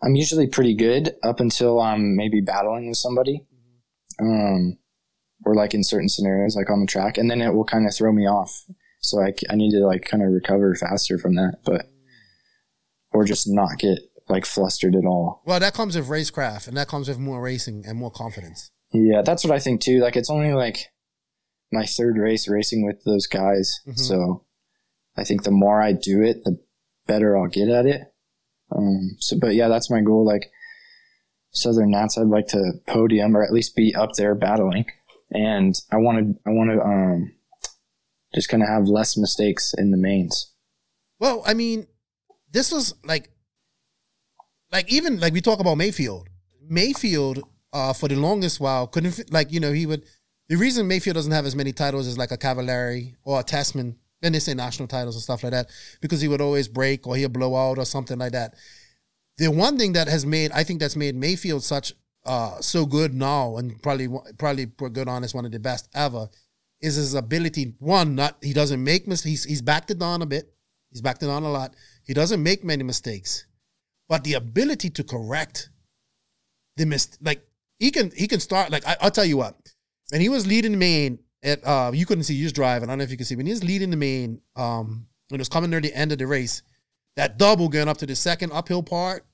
I'm 0.02 0.14
usually 0.14 0.46
pretty 0.46 0.74
good 0.74 1.14
up 1.22 1.40
until 1.40 1.80
I'm 1.80 2.14
maybe 2.16 2.40
battling 2.40 2.88
with 2.88 2.98
somebody, 2.98 3.46
um, 4.20 4.78
or 5.44 5.54
like 5.54 5.74
in 5.74 5.82
certain 5.82 6.08
scenarios, 6.08 6.56
like 6.56 6.70
on 6.70 6.80
the 6.80 6.86
track, 6.86 7.18
and 7.18 7.30
then 7.30 7.40
it 7.40 7.54
will 7.54 7.64
kind 7.64 7.86
of 7.86 7.94
throw 7.94 8.12
me 8.12 8.26
off. 8.26 8.64
So 9.00 9.20
I, 9.20 9.32
I 9.50 9.56
need 9.56 9.70
to 9.72 9.86
like 9.86 10.04
kind 10.04 10.22
of 10.22 10.30
recover 10.30 10.74
faster 10.74 11.18
from 11.18 11.36
that, 11.36 11.58
but 11.64 11.86
or 13.12 13.24
just 13.24 13.48
not 13.48 13.78
get 13.78 13.98
like 14.28 14.44
flustered 14.46 14.94
at 14.94 15.04
all. 15.04 15.42
Well, 15.46 15.60
that 15.60 15.74
comes 15.74 15.96
with 15.96 16.08
racecraft, 16.08 16.68
and 16.68 16.76
that 16.76 16.88
comes 16.88 17.08
with 17.08 17.18
more 17.18 17.40
racing 17.42 17.84
and 17.86 17.98
more 17.98 18.10
confidence. 18.10 18.70
Yeah, 18.92 19.22
that's 19.22 19.44
what 19.44 19.52
I 19.54 19.58
think 19.58 19.80
too. 19.80 20.00
Like 20.00 20.16
it's 20.16 20.30
only 20.30 20.52
like 20.52 20.78
my 21.72 21.84
third 21.84 22.16
race 22.16 22.48
racing 22.48 22.84
with 22.86 23.04
those 23.04 23.26
guys, 23.26 23.80
Mhm. 23.86 23.98
so 23.98 24.44
I 25.16 25.24
think 25.24 25.42
the 25.42 25.50
more 25.50 25.82
I 25.82 25.92
do 25.92 26.22
it, 26.22 26.44
the 26.44 26.58
better 27.06 27.36
I'll 27.36 27.48
get 27.48 27.68
at 27.68 27.86
it. 27.86 28.00
Um, 28.74 29.16
so, 29.18 29.38
but 29.38 29.54
yeah, 29.54 29.68
that's 29.68 29.90
my 29.90 30.00
goal. 30.00 30.24
Like 30.26 30.50
Southern 31.52 31.90
Nats, 31.90 32.16
I'd 32.18 32.26
like 32.28 32.46
to 32.48 32.72
podium 32.86 33.36
or 33.36 33.42
at 33.42 33.52
least 33.52 33.74
be 33.76 33.94
up 33.94 34.12
there 34.16 34.34
battling, 34.34 34.86
and 35.30 35.74
I 35.90 35.96
want 35.96 36.18
to, 36.18 36.40
I 36.46 36.50
want 36.52 36.70
to, 36.70 36.80
um, 36.82 37.32
just 38.34 38.48
kind 38.50 38.62
of 38.62 38.68
have 38.68 38.86
less 38.86 39.16
mistakes 39.16 39.74
in 39.76 39.90
the 39.90 39.96
mains. 39.96 40.52
Well, 41.18 41.42
I 41.46 41.54
mean, 41.54 41.86
this 42.52 42.70
was 42.70 42.94
like, 43.04 43.30
like 44.72 44.92
even 44.92 45.20
like 45.20 45.32
we 45.32 45.40
talk 45.40 45.60
about 45.60 45.78
Maifield. 45.78 46.26
Maifield, 46.70 47.42
uh, 47.72 47.92
for 47.92 48.08
the 48.08 48.16
longest 48.16 48.60
while 48.60 48.86
couldn't 48.86 49.32
like 49.32 49.52
you 49.52 49.60
know 49.60 49.72
he 49.72 49.86
would. 49.86 50.04
The 50.48 50.56
reason 50.56 50.88
Maifield 50.88 51.14
doesn't 51.14 51.32
have 51.32 51.44
as 51.44 51.54
many 51.54 51.72
titles 51.72 52.06
as 52.06 52.16
like 52.16 52.30
a 52.30 52.38
Cavalieri 52.38 53.14
or 53.22 53.40
a 53.40 53.44
Tessmann, 53.44 53.96
then 54.22 54.32
they 54.32 54.38
say 54.38 54.54
national 54.54 54.88
titles 54.88 55.14
and 55.14 55.22
stuff 55.22 55.42
like 55.42 55.52
that, 55.52 55.68
because 56.00 56.22
he 56.22 56.28
would 56.28 56.40
always 56.40 56.68
break 56.68 57.06
or 57.06 57.16
he'll 57.16 57.28
blow 57.28 57.54
out 57.54 57.78
or 57.78 57.84
something 57.84 58.18
like 58.18 58.32
that. 58.32 58.54
The 59.36 59.48
one 59.48 59.78
thing 59.78 59.92
that 59.92 60.08
has 60.08 60.24
made 60.24 60.50
I 60.52 60.64
think 60.64 60.80
that's 60.80 60.96
made 60.96 61.14
Maifield 61.14 61.62
such 61.62 61.92
uh 62.24 62.60
so 62.60 62.84
good 62.84 63.14
now 63.14 63.56
and 63.56 63.80
probably 63.82 64.08
probably 64.38 64.66
for 64.76 64.90
good 64.90 65.08
honest 65.08 65.34
one 65.34 65.44
of 65.44 65.52
the 65.52 65.60
best 65.60 65.88
ever 65.94 66.28
is 66.80 66.96
his 66.96 67.14
ability. 67.14 67.74
One, 67.78 68.14
not 68.14 68.36
he 68.42 68.52
doesn't 68.52 68.82
make 68.82 69.06
mistakes. 69.06 69.28
He's 69.28 69.44
he's 69.44 69.62
backed 69.62 69.90
it 69.90 69.98
down 69.98 70.22
a 70.22 70.26
bit. 70.26 70.52
He's 70.90 71.02
backed 71.02 71.22
it 71.22 71.28
on 71.28 71.42
a 71.42 71.50
lot. 71.50 71.74
He 72.04 72.14
doesn't 72.14 72.42
make 72.42 72.64
many 72.64 72.82
mistakes, 72.82 73.46
but 74.08 74.24
the 74.24 74.34
ability 74.34 74.90
to 74.90 75.04
correct 75.04 75.70
the 76.76 76.86
mis 76.86 77.18
like 77.20 77.46
he 77.78 77.90
can 77.90 78.10
he 78.16 78.26
can 78.26 78.40
start 78.40 78.70
like 78.70 78.86
I, 78.86 78.96
I'll 79.00 79.10
tell 79.10 79.24
you 79.24 79.36
what. 79.36 79.56
When 80.10 80.20
he 80.20 80.28
was 80.28 80.46
leading 80.46 80.72
the 80.72 80.78
main 80.78 81.18
at 81.42 81.64
uh 81.66 81.90
you 81.94 82.06
couldn't 82.06 82.24
see 82.24 82.36
he 82.36 82.44
was 82.44 82.52
driving. 82.52 82.88
I 82.88 82.92
don't 82.92 82.98
know 82.98 83.04
if 83.04 83.10
you 83.10 83.16
can 83.16 83.26
see 83.26 83.36
when 83.36 83.46
he 83.46 83.52
was 83.52 83.64
leading 83.64 83.90
the 83.90 83.96
main 83.96 84.40
um 84.56 85.06
when 85.28 85.38
it 85.38 85.42
was 85.42 85.48
coming 85.48 85.70
near 85.70 85.80
the 85.80 85.94
end 85.94 86.10
of 86.10 86.18
the 86.18 86.26
race, 86.26 86.62
that 87.16 87.38
double 87.38 87.68
going 87.68 87.88
up 87.88 87.98
to 87.98 88.06
the 88.06 88.16
second 88.16 88.52
uphill 88.52 88.82
part 88.82 89.26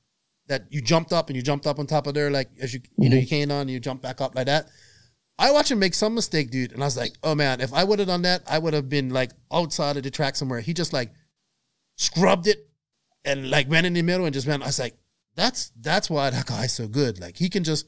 that 0.49 0.65
you 0.71 0.83
jumped 0.83 1.13
up 1.13 1.29
and 1.29 1.37
you 1.37 1.43
jumped 1.43 1.67
up 1.67 1.79
on 1.79 1.87
top 1.87 2.07
of 2.07 2.15
there 2.15 2.31
like 2.31 2.51
as 2.61 2.75
you 2.75 2.81
you 2.99 3.09
know 3.09 3.17
you 3.17 3.27
came 3.27 3.51
on 3.51 3.63
and 3.63 3.71
you 3.71 3.81
jumped 3.81 4.03
back 4.03 4.21
up 4.21 4.35
like 4.35 4.47
that. 4.47 4.67
I 5.37 5.51
watched 5.51 5.73
him 5.73 5.81
make 5.81 5.95
some 5.95 6.15
mistake, 6.15 6.53
dude, 6.53 6.73
and 6.73 6.81
I 6.81 6.87
was 6.87 6.97
like, 6.97 7.13
oh 7.25 7.35
man, 7.35 7.61
if 7.61 7.73
I 7.73 7.83
would 7.83 7.99
have 7.99 8.07
done 8.07 8.23
that, 8.23 8.43
I 8.47 8.59
would 8.59 8.73
have 8.73 8.89
been 8.89 9.11
like 9.11 9.33
outside 9.53 9.97
of 9.97 10.05
the 10.05 10.11
track 10.11 10.37
somewhere. 10.37 10.61
He 10.61 10.73
just 10.73 10.93
like 10.93 11.13
scrubbed 11.97 12.47
it 12.47 12.69
and 13.25 13.51
like 13.51 13.69
went 13.69 13.87
in 13.87 13.93
the 13.93 14.03
middle 14.03 14.27
and 14.27 14.35
just 14.35 14.47
went. 14.47 14.63
I 14.63 14.67
was 14.67 14.79
like, 14.79 14.97
that's 15.37 15.73
that's 15.81 16.09
why 16.11 16.31
that 16.31 16.47
guy's 16.47 16.73
so 16.73 16.87
good. 16.87 17.21
Like 17.21 17.37
he 17.37 17.49
can 17.49 17.65
just 17.65 17.87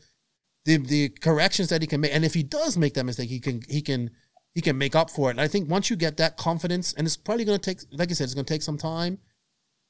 the 0.65 0.79
the 0.79 1.09
corrections 1.09 1.69
that 1.69 1.81
he 1.81 1.87
can 1.87 2.01
make, 2.01 2.15
and 2.15 2.25
if 2.25 2.35
he 2.35 2.43
does 2.43 2.77
make 2.77 2.95
that 2.95 3.05
mistake, 3.05 3.29
he 3.29 3.41
can 3.41 3.63
he 3.69 3.81
can 3.81 4.11
he 4.55 4.61
can 4.61 4.77
make 4.79 4.97
up 4.97 5.11
for 5.11 5.29
it. 5.29 5.33
And 5.33 5.41
I 5.41 5.49
think 5.49 5.71
once 5.71 5.91
you 5.91 5.97
get 5.97 6.17
that 6.17 6.37
confidence, 6.37 6.93
and 6.95 7.07
it's 7.07 7.17
probably 7.17 7.45
gonna 7.45 7.59
take, 7.59 7.81
like 7.93 8.11
I 8.11 8.15
said, 8.15 8.25
it's 8.25 8.35
gonna 8.35 8.45
take 8.45 8.63
some 8.63 8.79
time. 8.79 9.19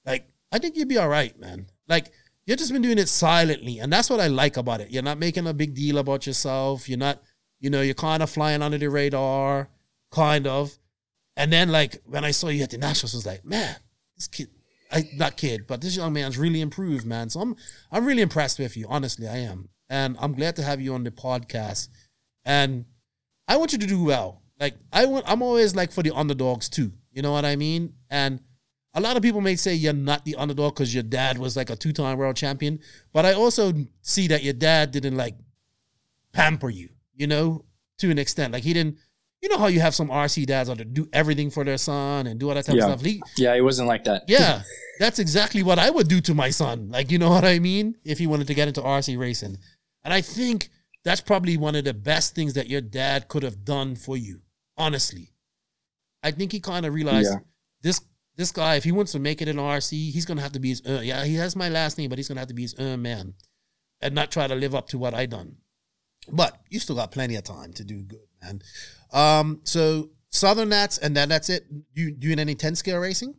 Like 0.04 0.28
I 0.52 0.58
think 0.58 0.76
you'll 0.76 0.86
be 0.86 0.98
all 0.98 1.08
right, 1.08 1.38
man. 1.38 1.66
Like 1.88 2.12
you've 2.44 2.58
just 2.58 2.72
been 2.72 2.82
doing 2.82 2.98
it 2.98 3.08
silently, 3.08 3.78
and 3.78 3.92
that's 3.92 4.10
what 4.10 4.20
I 4.20 4.26
like 4.26 4.56
about 4.56 4.80
it. 4.80 4.90
You're 4.90 5.02
not 5.02 5.18
making 5.18 5.46
a 5.46 5.54
big 5.54 5.74
deal 5.74 5.98
about 5.98 6.26
yourself. 6.26 6.88
You're 6.88 6.98
not, 6.98 7.22
you 7.60 7.70
know, 7.70 7.80
you're 7.80 7.94
kind 7.94 8.22
of 8.22 8.30
flying 8.30 8.62
under 8.62 8.78
the 8.78 8.88
radar, 8.88 9.70
kind 10.10 10.46
of. 10.46 10.78
And 11.36 11.52
then 11.52 11.70
like 11.70 12.02
when 12.04 12.24
I 12.24 12.30
saw 12.30 12.48
you 12.48 12.62
at 12.62 12.70
the 12.70 12.78
Nationals, 12.78 13.14
I 13.14 13.18
was 13.18 13.26
like, 13.26 13.44
man, 13.44 13.76
this 14.16 14.28
kid, 14.28 14.48
I 14.90 15.08
not 15.14 15.36
kid, 15.36 15.66
but 15.66 15.80
this 15.80 15.96
young 15.96 16.12
man's 16.12 16.38
really 16.38 16.60
improved, 16.60 17.06
man. 17.06 17.30
So 17.30 17.40
I'm 17.40 17.56
I'm 17.90 18.04
really 18.04 18.22
impressed 18.22 18.58
with 18.58 18.76
you. 18.76 18.86
Honestly, 18.88 19.26
I 19.26 19.38
am, 19.38 19.68
and 19.88 20.16
I'm 20.20 20.32
glad 20.32 20.56
to 20.56 20.62
have 20.62 20.80
you 20.80 20.94
on 20.94 21.04
the 21.04 21.10
podcast. 21.10 21.88
And 22.44 22.84
I 23.48 23.56
want 23.56 23.72
you 23.72 23.78
to 23.78 23.86
do 23.86 24.04
well. 24.04 24.42
Like 24.58 24.74
I 24.92 25.04
want, 25.06 25.24
I'm 25.28 25.42
always 25.42 25.74
like 25.74 25.92
for 25.92 26.02
the 26.02 26.14
underdogs 26.14 26.68
too. 26.68 26.92
You 27.12 27.22
know 27.22 27.32
what 27.32 27.44
I 27.44 27.56
mean? 27.56 27.94
And 28.10 28.40
a 28.94 29.00
lot 29.00 29.16
of 29.16 29.22
people 29.22 29.40
may 29.40 29.56
say 29.56 29.74
you're 29.74 29.92
not 29.92 30.24
the 30.24 30.36
underdog 30.36 30.74
because 30.74 30.94
your 30.94 31.02
dad 31.02 31.38
was 31.38 31.56
like 31.56 31.70
a 31.70 31.76
two-time 31.76 32.16
world 32.16 32.36
champion, 32.36 32.80
but 33.12 33.26
I 33.26 33.34
also 33.34 33.72
see 34.00 34.28
that 34.28 34.42
your 34.42 34.54
dad 34.54 34.90
didn't 34.90 35.16
like 35.16 35.34
pamper 36.32 36.70
you. 36.70 36.90
You 37.14 37.26
know, 37.26 37.64
to 37.98 38.10
an 38.10 38.18
extent, 38.18 38.52
like 38.52 38.62
he 38.62 38.72
didn't. 38.72 38.98
You 39.42 39.48
know 39.50 39.58
how 39.58 39.66
you 39.66 39.80
have 39.80 39.94
some 39.94 40.08
RC 40.08 40.46
dads 40.46 40.68
that 40.68 40.94
do 40.94 41.08
everything 41.12 41.50
for 41.50 41.62
their 41.64 41.78
son 41.78 42.26
and 42.26 42.40
do 42.40 42.48
all 42.48 42.54
that 42.54 42.64
type 42.64 42.74
Yeah. 42.76 42.86
of 42.88 42.98
stuff. 43.00 43.04
He, 43.06 43.22
Yeah, 43.36 43.54
it 43.54 43.60
wasn't 43.60 43.88
like 43.88 44.04
that. 44.04 44.24
yeah, 44.28 44.62
that's 44.98 45.18
exactly 45.18 45.62
what 45.62 45.78
I 45.78 45.90
would 45.90 46.08
do 46.08 46.20
to 46.22 46.34
my 46.34 46.50
son. 46.50 46.88
Like, 46.90 47.10
you 47.10 47.18
know 47.18 47.30
what 47.30 47.44
I 47.44 47.58
mean? 47.58 47.96
If 48.04 48.18
he 48.18 48.26
wanted 48.26 48.46
to 48.48 48.54
get 48.54 48.66
into 48.68 48.80
RC 48.80 49.16
racing. 49.18 49.58
And 50.04 50.12
I 50.14 50.20
think 50.20 50.70
that's 51.04 51.20
probably 51.20 51.56
one 51.56 51.74
of 51.76 51.84
the 51.84 51.94
best 51.94 52.34
things 52.34 52.54
that 52.54 52.68
your 52.68 52.80
dad 52.80 53.28
could 53.28 53.42
have 53.42 53.64
done 53.64 53.94
for 53.94 54.16
you, 54.16 54.40
honestly. 54.76 55.32
I 56.22 56.30
think 56.30 56.50
he 56.52 56.60
kind 56.60 56.86
of 56.86 56.94
realized 56.94 57.30
Yeah. 57.32 57.38
this 57.82 58.00
this 58.36 58.52
guy, 58.52 58.74
if 58.74 58.84
he 58.84 58.92
wants 58.92 59.12
to 59.12 59.18
make 59.18 59.40
it 59.40 59.48
in 59.48 59.56
RC, 59.58 60.10
he's 60.10 60.26
gonna 60.26 60.42
have 60.42 60.52
to 60.52 60.60
be 60.60 60.68
his 60.70 60.82
uh, 60.86 61.00
yeah, 61.02 61.24
he 61.24 61.36
has 61.36 61.56
my 61.56 61.68
last 61.70 61.96
name, 61.98 62.08
but 62.10 62.18
he's 62.18 62.28
gonna 62.28 62.40
have 62.40 62.48
to 62.48 62.54
be 62.54 62.62
his 62.62 62.74
own 62.74 63.00
man 63.02 63.34
and 64.02 64.14
not 64.14 64.30
try 64.30 64.46
to 64.46 64.54
live 64.54 64.74
up 64.74 64.88
to 64.88 64.98
what 64.98 65.14
I 65.14 65.24
done. 65.26 65.56
But 66.30 66.60
you 66.70 66.80
still 66.80 66.96
got 66.96 67.12
plenty 67.12 67.36
of 67.36 67.44
time 67.44 67.72
to 67.74 67.84
do 67.84 68.02
good, 68.02 68.26
man. 68.42 68.62
Um, 69.12 69.60
so 69.64 70.10
Southern 70.30 70.68
Nats, 70.70 70.98
and 70.98 71.16
then 71.16 71.28
that's 71.28 71.48
it. 71.48 71.66
You 71.94 72.10
doing 72.10 72.38
any 72.38 72.54
10 72.54 72.74
scale 72.74 72.98
racing? 72.98 73.34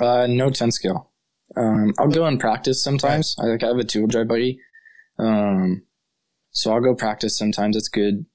Uh, 0.00 0.26
no 0.28 0.50
10 0.50 0.70
scale. 0.70 1.10
Um, 1.56 1.92
I'll 1.98 2.08
go 2.08 2.26
and 2.26 2.38
practice 2.38 2.82
sometimes. 2.82 3.34
I 3.40 3.46
like 3.46 3.62
I 3.62 3.68
have 3.68 3.78
a 3.78 3.84
tool 3.84 4.06
drive 4.06 4.28
buddy. 4.28 4.60
Um, 5.18 5.82
so 6.50 6.72
I'll 6.72 6.80
go 6.80 6.94
practice 6.94 7.36
sometimes. 7.36 7.76
It's 7.76 7.88
good, 7.88 8.26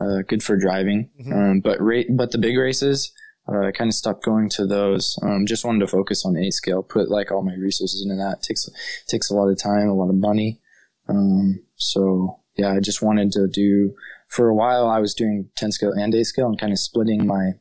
uh, 0.00 0.22
good 0.28 0.42
for 0.42 0.56
driving. 0.56 1.10
Mhm. 1.20 1.32
Um, 1.32 1.60
but 1.60 1.80
rate, 1.80 2.08
but 2.10 2.32
the 2.32 2.38
big 2.38 2.56
races, 2.56 3.12
uh, 3.48 3.66
I 3.66 3.72
kind 3.72 3.88
of 3.88 3.94
stopped 3.94 4.24
going 4.24 4.48
to 4.50 4.66
those. 4.66 5.18
Um, 5.22 5.46
just 5.46 5.64
wanted 5.64 5.80
to 5.80 5.86
focus 5.86 6.24
on 6.26 6.36
eight 6.36 6.52
scale, 6.52 6.82
put 6.82 7.08
like 7.08 7.30
all 7.30 7.42
my 7.42 7.54
resources 7.54 8.02
into 8.02 8.16
that. 8.16 8.42
takes, 8.42 8.68
takes 9.06 9.30
a 9.30 9.34
lot 9.34 9.48
of 9.48 9.58
time, 9.58 9.88
a 9.88 9.94
lot 9.94 10.10
of 10.10 10.16
money. 10.16 10.60
Um, 11.08 11.62
so 11.76 12.40
yeah, 12.56 12.72
I 12.72 12.80
just 12.80 13.02
wanted 13.02 13.32
to 13.32 13.46
do, 13.48 13.94
for 14.28 14.48
a 14.48 14.54
while 14.54 14.86
I 14.88 14.98
was 14.98 15.14
doing 15.14 15.48
10 15.56 15.72
scale 15.72 15.92
and 15.92 16.14
8 16.14 16.24
scale 16.24 16.46
and 16.48 16.58
kind 16.58 16.72
of 16.72 16.78
splitting 16.78 17.26
my, 17.26 17.52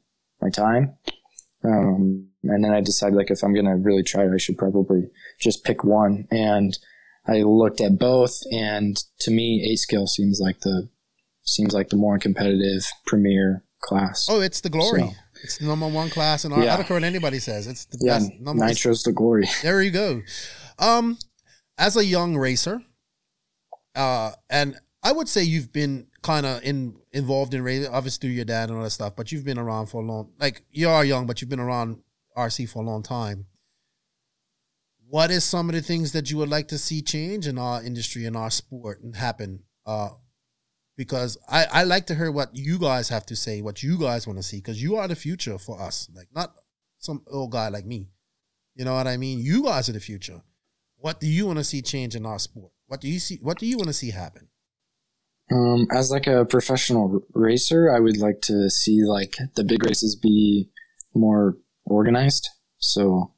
my 0.41 0.49
time. 0.49 0.95
Um, 1.63 2.27
and 2.43 2.63
then 2.63 2.71
I 2.73 2.81
decided 2.81 3.15
like 3.15 3.31
if 3.31 3.43
I'm 3.43 3.53
gonna 3.53 3.75
really 3.77 4.03
try 4.03 4.23
it, 4.25 4.31
I 4.33 4.37
should 4.37 4.57
probably 4.57 5.09
just 5.39 5.63
pick 5.63 5.83
one. 5.83 6.27
And 6.31 6.77
I 7.27 7.41
looked 7.41 7.81
at 7.81 7.97
both, 7.97 8.41
and 8.51 8.95
to 9.21 9.31
me, 9.31 9.67
eight 9.67 9.77
scale 9.79 10.05
seems 10.05 10.39
like 10.39 10.59
the 10.59 10.89
seems 11.43 11.73
like 11.73 11.89
the 11.89 11.95
more 11.95 12.17
competitive 12.19 12.85
premier 13.07 13.63
class. 13.81 14.27
Oh, 14.29 14.41
it's 14.41 14.61
the 14.61 14.69
glory. 14.69 15.01
So- 15.01 15.11
It's 15.43 15.57
the 15.57 15.65
number 15.65 15.87
one 15.87 16.09
class 16.09 16.45
in 16.45 16.51
our. 16.53 16.59
I 16.59 16.63
Yeah. 16.65 16.77
don't 16.77 16.85
care 16.87 16.95
what 16.97 17.03
anybody 17.03 17.39
says. 17.39 17.65
It's 17.67 17.85
the 17.85 17.97
yeah, 18.01 18.19
best. 18.19 18.31
Number, 18.39 18.65
Nitro's 18.65 19.01
the 19.03 19.11
glory. 19.11 19.47
There 19.63 19.81
you 19.81 19.91
go. 19.91 20.21
Um, 20.79 21.17
as 21.79 21.97
a 21.97 22.05
young 22.05 22.35
racer, 22.37 22.81
uh, 23.95 24.31
and 24.49 24.77
I 25.05 25.11
would 25.11 25.29
say 25.29 25.43
you've 25.43 25.71
been 25.71 26.07
kind 26.23 26.47
of 26.47 26.63
in 26.63 26.97
involved 27.11 27.53
in 27.53 27.61
racing, 27.61 27.93
obviously 27.93 28.27
through 28.27 28.35
your 28.35 28.45
dad 28.45 28.69
and 28.69 28.77
all 28.79 28.83
that 28.83 28.89
stuff. 28.89 29.15
But 29.15 29.31
you've 29.31 29.45
been 29.45 29.59
around 29.59 29.85
for 29.85 30.01
a 30.01 30.05
long. 30.05 30.31
Like 30.39 30.63
you 30.71 30.89
are 30.89 31.05
young, 31.05 31.27
but 31.27 31.39
you've 31.39 31.49
been 31.49 31.59
around 31.59 31.99
RC 32.35 32.67
for 32.67 32.81
a 32.81 32.85
long 32.85 33.03
time. 33.03 33.45
What 35.07 35.29
is 35.29 35.43
some 35.43 35.69
of 35.69 35.75
the 35.75 35.83
things 35.83 36.11
that 36.13 36.31
you 36.31 36.37
would 36.37 36.49
like 36.49 36.69
to 36.69 36.79
see 36.79 37.03
change 37.03 37.45
in 37.45 37.59
our 37.59 37.83
industry 37.83 38.25
in 38.25 38.35
our 38.35 38.49
sport 38.49 39.03
and 39.03 39.15
happen? 39.15 39.59
Uh, 39.85 40.09
because 40.97 41.37
I, 41.47 41.65
I 41.71 41.83
like 41.83 42.07
to 42.07 42.15
hear 42.15 42.31
what 42.31 42.55
you 42.55 42.79
guys 42.79 43.07
have 43.09 43.27
to 43.27 43.35
say, 43.35 43.61
what 43.61 43.83
you 43.83 43.99
guys 43.99 44.25
want 44.25 44.39
to 44.39 44.43
see, 44.43 44.57
because 44.57 44.81
you 44.81 44.95
are 44.95 45.07
the 45.07 45.15
future 45.15 45.59
for 45.59 45.79
us. 45.79 46.09
Like 46.15 46.29
not 46.33 46.55
some 46.97 47.23
old 47.27 47.51
guy 47.51 47.69
like 47.69 47.85
me. 47.85 48.09
You 48.73 48.85
know 48.85 48.95
what 48.95 49.05
I 49.05 49.17
mean? 49.17 49.37
You 49.37 49.65
guys 49.65 49.87
are 49.87 49.93
the 49.93 49.99
future. 49.99 50.41
What 50.97 51.19
do 51.19 51.27
you 51.27 51.45
want 51.45 51.59
to 51.59 51.63
see 51.63 51.83
change 51.83 52.15
in 52.15 52.25
our 52.25 52.39
sport? 52.39 52.71
What 52.87 53.01
do 53.01 53.07
you 53.07 53.19
see? 53.19 53.37
What 53.39 53.59
do 53.59 53.67
you 53.67 53.77
want 53.77 53.89
to 53.89 53.93
see 53.93 54.09
happen? 54.09 54.47
Um, 55.51 55.87
as 55.91 56.09
like 56.09 56.27
a 56.27 56.45
professional 56.45 57.21
racer, 57.33 57.91
I 57.91 57.99
would 57.99 58.17
like 58.17 58.41
to 58.43 58.69
see 58.69 59.03
like 59.03 59.35
the 59.55 59.63
big 59.63 59.83
races 59.83 60.15
be 60.15 60.69
more 61.13 61.57
organized. 61.85 62.49
So, 62.79 63.33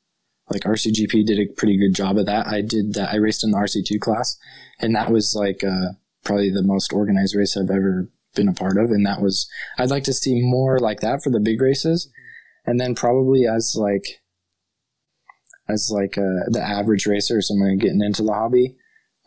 like 0.49 0.61
RCGP 0.61 1.25
did 1.25 1.39
a 1.39 1.53
pretty 1.53 1.77
good 1.77 1.93
job 1.93 2.17
of 2.17 2.25
that. 2.27 2.47
I 2.47 2.61
did 2.61 2.93
that. 2.93 3.11
I 3.11 3.17
raced 3.17 3.43
in 3.43 3.51
the 3.51 3.57
RC2 3.57 3.99
class, 3.99 4.37
and 4.79 4.95
that 4.95 5.11
was 5.11 5.35
like 5.35 5.63
uh, 5.63 5.93
probably 6.23 6.49
the 6.49 6.63
most 6.63 6.93
organized 6.93 7.35
race 7.35 7.57
I've 7.57 7.69
ever 7.69 8.09
been 8.35 8.47
a 8.47 8.53
part 8.53 8.77
of. 8.77 8.91
And 8.91 9.05
that 9.05 9.21
was 9.21 9.49
I'd 9.77 9.89
like 9.89 10.03
to 10.05 10.13
see 10.13 10.39
more 10.41 10.79
like 10.79 11.01
that 11.01 11.21
for 11.23 11.29
the 11.29 11.41
big 11.41 11.61
races, 11.61 12.09
and 12.65 12.79
then 12.79 12.95
probably 12.95 13.45
as 13.45 13.75
like 13.77 14.05
as 15.67 15.91
like 15.93 16.17
uh, 16.17 16.47
the 16.47 16.63
average 16.63 17.05
racer, 17.05 17.41
someone 17.41 17.77
getting 17.77 18.01
into 18.01 18.23
the 18.23 18.31
hobby. 18.31 18.77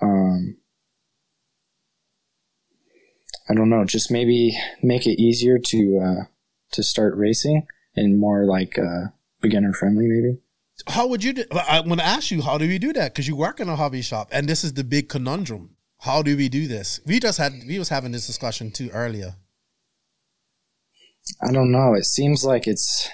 Um, 0.00 0.56
I 3.50 3.54
don't 3.54 3.68
know, 3.68 3.84
just 3.84 4.12
maybe 4.12 4.56
make 4.80 5.06
it 5.06 5.20
easier 5.20 5.58
to 5.58 5.98
uh, 5.98 6.24
to 6.72 6.82
start 6.84 7.16
racing 7.16 7.66
and 7.96 8.18
more 8.18 8.44
like 8.44 8.78
uh, 8.78 9.08
beginner 9.40 9.72
friendly, 9.72 10.06
maybe. 10.06 10.38
How 10.86 11.08
would 11.08 11.24
you? 11.24 11.32
Do, 11.32 11.44
I 11.52 11.80
want 11.80 12.00
to 12.00 12.06
ask 12.06 12.30
you, 12.30 12.42
how 12.42 12.58
do 12.58 12.68
we 12.68 12.78
do 12.78 12.92
that? 12.92 13.12
Because 13.12 13.26
you 13.26 13.34
work 13.34 13.58
in 13.58 13.68
a 13.68 13.74
hobby 13.74 14.02
shop, 14.02 14.28
and 14.30 14.48
this 14.48 14.62
is 14.62 14.74
the 14.74 14.84
big 14.84 15.08
conundrum. 15.08 15.70
How 15.98 16.22
do 16.22 16.36
we 16.36 16.48
do 16.48 16.68
this? 16.68 17.00
We 17.04 17.18
just 17.18 17.38
had 17.38 17.52
we 17.66 17.78
was 17.78 17.88
having 17.88 18.12
this 18.12 18.26
discussion 18.26 18.70
too 18.70 18.88
earlier. 18.90 19.34
I 21.42 21.50
don't 21.50 21.72
know. 21.72 21.94
It 21.94 22.06
seems 22.06 22.44
like 22.44 22.68
it's. 22.68 23.08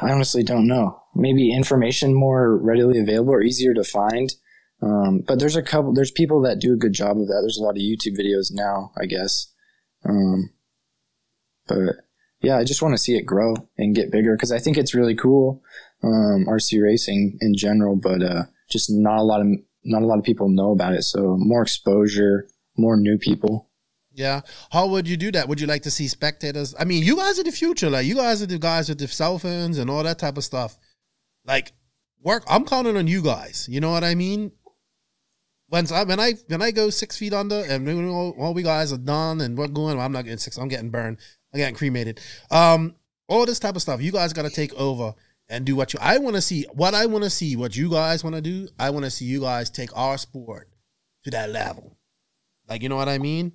I 0.00 0.10
honestly 0.10 0.42
don't 0.42 0.66
know. 0.66 1.00
Maybe 1.14 1.54
information 1.54 2.12
more 2.12 2.56
readily 2.56 2.98
available 2.98 3.34
or 3.34 3.42
easier 3.42 3.72
to 3.74 3.84
find. 3.84 4.32
Um, 4.82 5.22
but 5.26 5.38
there's 5.38 5.56
a 5.56 5.62
couple. 5.62 5.94
There's 5.94 6.10
people 6.10 6.42
that 6.42 6.58
do 6.58 6.72
a 6.72 6.76
good 6.76 6.92
job 6.92 7.18
of 7.18 7.28
that. 7.28 7.38
There's 7.40 7.58
a 7.58 7.62
lot 7.62 7.76
of 7.76 7.82
YouTube 7.82 8.18
videos 8.18 8.50
now, 8.50 8.92
I 9.00 9.06
guess. 9.06 9.46
Um, 10.04 10.50
but 11.68 11.78
yeah, 12.42 12.58
I 12.58 12.64
just 12.64 12.82
want 12.82 12.94
to 12.94 12.98
see 12.98 13.16
it 13.16 13.22
grow 13.22 13.54
and 13.78 13.94
get 13.94 14.10
bigger 14.10 14.34
because 14.34 14.50
I 14.50 14.58
think 14.58 14.76
it's 14.76 14.94
really 14.94 15.14
cool. 15.14 15.62
Um, 16.02 16.46
RC 16.48 16.82
racing 16.82 17.38
in 17.40 17.54
general, 17.56 17.94
but 17.94 18.22
uh, 18.22 18.42
just 18.68 18.90
not 18.90 19.18
a 19.18 19.22
lot 19.22 19.40
of 19.40 19.46
not 19.84 20.02
a 20.02 20.06
lot 20.06 20.18
of 20.18 20.24
people 20.24 20.48
know 20.48 20.72
about 20.72 20.94
it. 20.94 21.02
So 21.02 21.36
more 21.38 21.62
exposure, 21.62 22.48
more 22.76 22.96
new 22.96 23.18
people. 23.18 23.68
Yeah. 24.14 24.42
How 24.70 24.88
would 24.88 25.08
you 25.08 25.16
do 25.16 25.30
that? 25.32 25.48
Would 25.48 25.60
you 25.60 25.66
like 25.66 25.82
to 25.82 25.90
see 25.90 26.08
spectators? 26.08 26.74
I 26.78 26.84
mean, 26.84 27.02
you 27.02 27.16
guys 27.16 27.38
are 27.38 27.44
the 27.44 27.52
future. 27.52 27.88
Like 27.88 28.06
you 28.06 28.16
guys 28.16 28.42
are 28.42 28.46
the 28.46 28.58
guys 28.58 28.88
with 28.88 28.98
the 28.98 29.08
cell 29.08 29.38
phones 29.38 29.78
and 29.78 29.88
all 29.88 30.02
that 30.02 30.18
type 30.18 30.36
of 30.36 30.44
stuff. 30.44 30.76
Like 31.46 31.72
work. 32.22 32.42
I'm 32.48 32.64
counting 32.64 32.96
on 32.96 33.06
you 33.06 33.22
guys. 33.22 33.68
You 33.70 33.80
know 33.80 33.90
what 33.90 34.04
I 34.04 34.14
mean? 34.14 34.52
When 35.72 35.90
I 35.90 36.04
when 36.04 36.20
I 36.20 36.34
when 36.48 36.60
I 36.60 36.70
go 36.70 36.90
six 36.90 37.16
feet 37.16 37.32
under 37.32 37.64
and 37.64 37.88
all, 38.10 38.52
we 38.52 38.62
guys 38.62 38.92
are 38.92 38.98
done 38.98 39.40
and 39.40 39.56
we're 39.56 39.68
going, 39.68 39.98
I'm 39.98 40.12
not 40.12 40.24
getting 40.24 40.36
six. 40.36 40.58
I'm 40.58 40.68
getting 40.68 40.90
burned. 40.90 41.16
I'm 41.50 41.60
getting 41.60 41.74
cremated. 41.74 42.20
Um, 42.50 42.94
all 43.26 43.46
this 43.46 43.58
type 43.58 43.74
of 43.74 43.80
stuff. 43.80 44.02
You 44.02 44.12
guys 44.12 44.34
got 44.34 44.42
to 44.42 44.50
take 44.50 44.74
over 44.74 45.14
and 45.48 45.64
do 45.64 45.74
what 45.74 45.94
you. 45.94 45.98
I 46.02 46.18
want 46.18 46.36
to 46.36 46.42
see 46.42 46.66
what 46.74 46.92
I 46.92 47.06
want 47.06 47.24
to 47.24 47.30
see. 47.30 47.56
What 47.56 47.74
you 47.74 47.88
guys 47.88 48.22
want 48.22 48.36
to 48.36 48.42
do. 48.42 48.68
I 48.78 48.90
want 48.90 49.06
to 49.06 49.10
see 49.10 49.24
you 49.24 49.40
guys 49.40 49.70
take 49.70 49.96
our 49.96 50.18
sport 50.18 50.68
to 51.24 51.30
that 51.30 51.48
level. 51.48 51.96
Like 52.68 52.82
you 52.82 52.90
know 52.90 52.96
what 52.96 53.08
I 53.08 53.16
mean? 53.16 53.52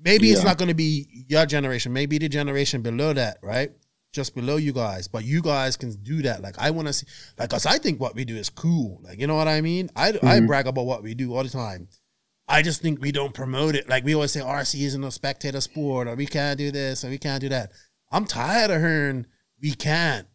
Maybe 0.00 0.32
it's 0.32 0.42
not 0.42 0.58
going 0.58 0.68
to 0.68 0.74
be 0.74 1.06
your 1.28 1.46
generation. 1.46 1.92
Maybe 1.92 2.18
the 2.18 2.28
generation 2.28 2.82
below 2.82 3.12
that, 3.12 3.38
right? 3.40 3.70
Just 4.12 4.34
below 4.34 4.56
you 4.56 4.72
guys. 4.72 5.08
But 5.08 5.24
you 5.24 5.42
guys 5.42 5.76
can 5.76 5.90
do 6.02 6.22
that. 6.22 6.40
Like 6.42 6.58
I 6.58 6.70
want 6.70 6.88
to 6.88 6.92
see, 6.94 7.06
like, 7.38 7.50
cause 7.50 7.66
I 7.66 7.78
think 7.78 8.00
what 8.00 8.14
we 8.14 8.24
do 8.24 8.36
is 8.36 8.48
cool. 8.48 9.00
Like 9.02 9.18
you 9.20 9.26
know 9.26 9.34
what 9.36 9.48
I 9.48 9.60
mean? 9.60 9.90
I 9.94 10.08
I 10.10 10.40
Mhm. 10.40 10.46
brag 10.46 10.66
about 10.66 10.86
what 10.86 11.02
we 11.02 11.14
do 11.14 11.34
all 11.34 11.42
the 11.42 11.50
time. 11.50 11.88
I 12.48 12.62
just 12.62 12.80
think 12.80 13.00
we 13.02 13.10
don't 13.12 13.34
promote 13.34 13.74
it. 13.74 13.88
Like 13.88 14.04
we 14.04 14.14
always 14.14 14.30
say, 14.32 14.40
RC 14.40 14.84
isn't 14.84 15.02
a 15.04 15.10
spectator 15.10 15.60
sport, 15.60 16.06
or 16.08 16.14
we 16.14 16.26
can't 16.26 16.56
do 16.56 16.70
this, 16.70 17.04
or 17.04 17.08
we 17.10 17.18
can't 17.18 17.40
do 17.40 17.48
that. 17.48 17.72
I'm 18.12 18.24
tired 18.24 18.70
of 18.70 18.80
hearing 18.80 19.26
we 19.60 19.72
can't. 19.74 20.28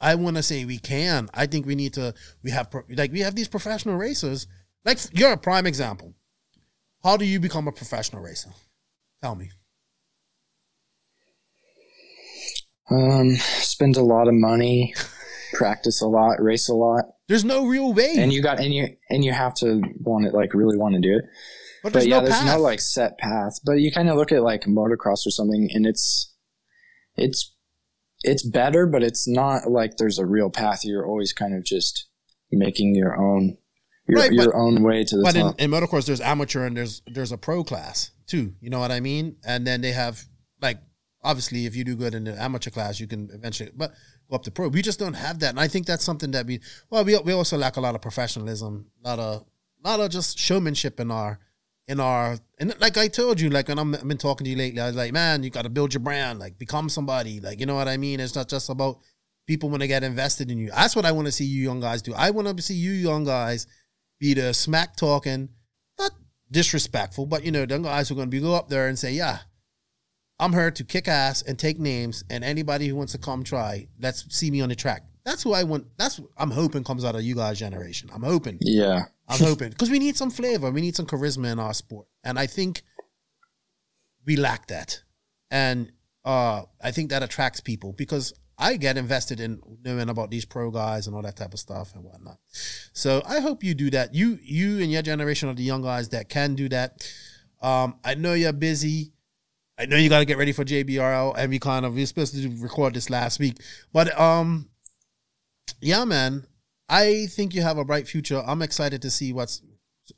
I 0.00 0.14
want 0.16 0.36
to 0.36 0.42
say 0.42 0.64
we 0.66 0.78
can. 0.78 1.30
I 1.32 1.46
think 1.46 1.64
we 1.66 1.74
need 1.74 1.94
to. 1.94 2.14
We 2.42 2.50
have 2.50 2.70
pro- 2.70 2.82
like 2.90 3.10
we 3.12 3.20
have 3.20 3.34
these 3.34 3.48
professional 3.48 3.96
racers. 3.96 4.46
Like 4.84 4.98
you're 5.12 5.32
a 5.32 5.38
prime 5.38 5.66
example. 5.66 6.14
How 7.02 7.16
do 7.16 7.24
you 7.24 7.40
become 7.40 7.66
a 7.66 7.72
professional 7.72 8.22
racer? 8.22 8.50
Tell 9.22 9.34
me. 9.34 9.50
Um, 12.90 13.36
spend 13.36 13.96
a 13.96 14.02
lot 14.02 14.28
of 14.28 14.34
money, 14.34 14.94
practice 15.54 16.00
a 16.02 16.06
lot, 16.06 16.40
race 16.42 16.68
a 16.68 16.74
lot, 16.74 17.04
There's 17.28 17.44
no 17.44 17.66
real 17.66 17.92
way, 17.94 18.14
and 18.18 18.32
you 18.32 18.42
got 18.42 18.60
and 18.60 18.72
you 18.74 18.88
and 19.10 19.24
you 19.24 19.32
have 19.32 19.54
to 19.56 19.80
want 20.00 20.26
it 20.26 20.34
like 20.34 20.52
really 20.54 20.76
want 20.76 20.94
to 20.94 21.00
do 21.00 21.16
it. 21.16 21.24
but 21.82 21.92
But 21.92 21.92
there's 22.00 22.06
yeah, 22.06 22.18
no 22.20 22.24
there's 22.26 22.38
path. 22.38 22.56
no 22.56 22.62
like 22.62 22.80
set 22.80 23.16
path. 23.18 23.58
But 23.64 23.74
you 23.80 23.90
kind 23.90 24.08
of 24.10 24.16
look 24.16 24.32
at 24.32 24.42
like 24.42 24.62
motocross 24.64 25.26
or 25.26 25.30
something, 25.30 25.68
and 25.72 25.86
it's 25.86 26.32
it's 27.16 27.54
it's 28.22 28.42
better, 28.42 28.86
but 28.86 29.02
it's 29.02 29.26
not 29.28 29.70
like 29.70 29.96
there's 29.96 30.18
a 30.18 30.26
real 30.26 30.50
path. 30.50 30.84
You're 30.84 31.06
always 31.06 31.32
kind 31.32 31.54
of 31.54 31.64
just 31.64 32.06
making 32.52 32.94
your 32.94 33.16
own 33.16 33.56
your, 34.06 34.20
Right, 34.20 34.32
your 34.32 34.46
but- 34.46 34.54
own 34.54 34.82
way 34.82 35.04
to 35.04 35.16
the 35.16 35.22
but 35.22 35.34
in, 35.36 35.42
top. 35.42 35.60
in 35.60 35.70
motocross, 35.70 36.06
there's 36.06 36.20
amateur 36.20 36.66
and 36.66 36.76
there's 36.76 37.00
there's 37.06 37.32
a 37.32 37.38
pro 37.38 37.64
class 37.64 38.10
too. 38.26 38.52
You 38.60 38.68
know 38.70 38.78
what 38.78 38.90
I 38.92 39.00
mean? 39.00 39.36
And 39.46 39.66
then 39.66 39.80
they 39.80 39.92
have 39.92 40.22
like 40.60 40.78
obviously 41.24 41.66
if 41.66 41.74
you 41.74 41.82
do 41.82 41.96
good 41.96 42.14
in 42.14 42.24
the 42.24 42.40
amateur 42.40 42.70
class, 42.70 43.00
you 43.00 43.06
can 43.06 43.30
eventually 43.32 43.70
but 43.74 43.92
go 44.30 44.36
up 44.36 44.44
to 44.44 44.50
pro. 44.50 44.68
We 44.68 44.82
just 44.82 44.98
don't 44.98 45.14
have 45.14 45.40
that, 45.40 45.50
and 45.50 45.60
I 45.60 45.66
think 45.66 45.86
that's 45.86 46.04
something 46.04 46.30
that 46.32 46.46
we 46.46 46.60
well 46.90 47.04
we 47.04 47.18
we 47.18 47.32
also 47.32 47.56
lack 47.56 47.76
a 47.76 47.80
lot 47.80 47.94
of 47.94 48.02
professionalism, 48.02 48.86
a 49.04 49.08
lot 49.08 49.18
of 49.18 49.44
lot 49.84 50.00
of 50.00 50.10
just 50.10 50.38
showmanship 50.38 51.00
in 51.00 51.10
our 51.10 51.38
in 51.86 52.00
our 52.00 52.38
and 52.58 52.74
like 52.80 52.96
I 52.96 53.08
told 53.08 53.40
you, 53.40 53.50
like 53.50 53.68
when 53.68 53.78
I'm, 53.78 53.94
I've 53.94 54.08
been 54.08 54.18
talking 54.18 54.44
to 54.44 54.50
you 54.50 54.56
lately, 54.56 54.80
I 54.80 54.86
was 54.86 54.96
like, 54.96 55.12
man, 55.12 55.42
you 55.42 55.50
got 55.50 55.62
to 55.62 55.70
build 55.70 55.92
your 55.92 56.00
brand, 56.00 56.38
like 56.38 56.58
become 56.58 56.88
somebody, 56.88 57.40
like 57.40 57.60
you 57.60 57.66
know 57.66 57.74
what 57.74 57.88
I 57.88 57.96
mean. 57.96 58.20
It's 58.20 58.34
not 58.34 58.48
just 58.48 58.70
about 58.70 58.98
people 59.46 59.68
want 59.68 59.82
to 59.82 59.88
get 59.88 60.02
invested 60.02 60.50
in 60.50 60.58
you. 60.58 60.70
That's 60.70 60.96
what 60.96 61.04
I 61.04 61.12
want 61.12 61.26
to 61.26 61.32
see 61.32 61.44
you 61.44 61.62
young 61.62 61.80
guys 61.80 62.02
do. 62.02 62.14
I 62.14 62.30
want 62.30 62.56
to 62.56 62.62
see 62.62 62.74
you 62.74 62.92
young 62.92 63.24
guys 63.24 63.66
be 64.18 64.34
the 64.34 64.54
smack 64.54 64.96
talking, 64.96 65.50
not 65.98 66.12
disrespectful, 66.50 67.26
but 67.26 67.44
you 67.44 67.52
know, 67.52 67.66
them 67.66 67.82
guys 67.82 68.08
who 68.08 68.14
are 68.14 68.16
going 68.16 68.30
to 68.30 68.36
be 68.36 68.40
go 68.40 68.54
up 68.54 68.68
there 68.68 68.88
and 68.88 68.98
say, 68.98 69.12
yeah, 69.12 69.40
I'm 70.44 70.52
here 70.52 70.70
to 70.70 70.84
kick 70.84 71.08
ass 71.08 71.40
and 71.40 71.58
take 71.58 71.78
names, 71.78 72.22
and 72.28 72.44
anybody 72.44 72.86
who 72.86 72.96
wants 72.96 73.12
to 73.12 73.18
come 73.18 73.44
try, 73.44 73.88
let's 73.98 74.26
see 74.28 74.50
me 74.50 74.60
on 74.60 74.68
the 74.68 74.76
track. 74.76 75.06
That's 75.24 75.42
who 75.42 75.54
I 75.54 75.64
want. 75.64 75.86
That's 75.96 76.18
what 76.18 76.28
I'm 76.36 76.50
hoping 76.50 76.84
comes 76.84 77.02
out 77.02 77.14
of 77.14 77.22
you 77.22 77.34
guys' 77.34 77.58
generation. 77.58 78.10
I'm 78.14 78.22
hoping. 78.22 78.58
yeah, 78.60 79.04
I'm 79.26 79.40
hoping 79.40 79.70
because 79.70 79.90
we 79.90 79.98
need 79.98 80.18
some 80.18 80.30
flavor. 80.30 80.70
We 80.70 80.82
need 80.82 80.96
some 80.96 81.06
charisma 81.06 81.50
in 81.50 81.58
our 81.58 81.72
sport, 81.72 82.08
and 82.24 82.38
I 82.38 82.46
think 82.46 82.82
we 84.26 84.36
lack 84.36 84.66
that. 84.66 85.02
And 85.50 85.90
uh, 86.26 86.64
I 86.82 86.90
think 86.90 87.08
that 87.08 87.22
attracts 87.22 87.60
people 87.60 87.94
because 87.94 88.34
I 88.58 88.76
get 88.76 88.98
invested 88.98 89.40
in 89.40 89.62
knowing 89.82 90.10
about 90.10 90.30
these 90.30 90.44
pro 90.44 90.70
guys 90.70 91.06
and 91.06 91.16
all 91.16 91.22
that 91.22 91.36
type 91.36 91.54
of 91.54 91.58
stuff 91.58 91.94
and 91.94 92.04
whatnot. 92.04 92.36
So 92.92 93.22
I 93.26 93.40
hope 93.40 93.64
you 93.64 93.72
do 93.72 93.88
that. 93.92 94.14
You 94.14 94.38
you 94.42 94.82
and 94.82 94.92
your 94.92 95.00
generation 95.00 95.48
are 95.48 95.54
the 95.54 95.62
young 95.62 95.80
guys 95.80 96.10
that 96.10 96.28
can 96.28 96.54
do 96.54 96.68
that. 96.68 97.10
Um, 97.62 97.98
I 98.04 98.14
know 98.14 98.34
you're 98.34 98.52
busy. 98.52 99.13
I 99.78 99.86
know 99.86 99.96
you 99.96 100.08
got 100.08 100.20
to 100.20 100.24
get 100.24 100.38
ready 100.38 100.52
for 100.52 100.64
JBRL, 100.64 101.34
and 101.36 101.50
we 101.50 101.58
kind 101.58 101.84
of 101.84 101.94
we 101.94 102.02
are 102.02 102.06
supposed 102.06 102.34
to 102.34 102.48
record 102.60 102.94
this 102.94 103.10
last 103.10 103.40
week, 103.40 103.58
but 103.92 104.18
um, 104.18 104.68
yeah, 105.80 106.04
man, 106.04 106.46
I 106.88 107.26
think 107.26 107.54
you 107.54 107.62
have 107.62 107.78
a 107.78 107.84
bright 107.84 108.06
future. 108.06 108.42
I'm 108.46 108.62
excited 108.62 109.02
to 109.02 109.10
see 109.10 109.32
what's 109.32 109.62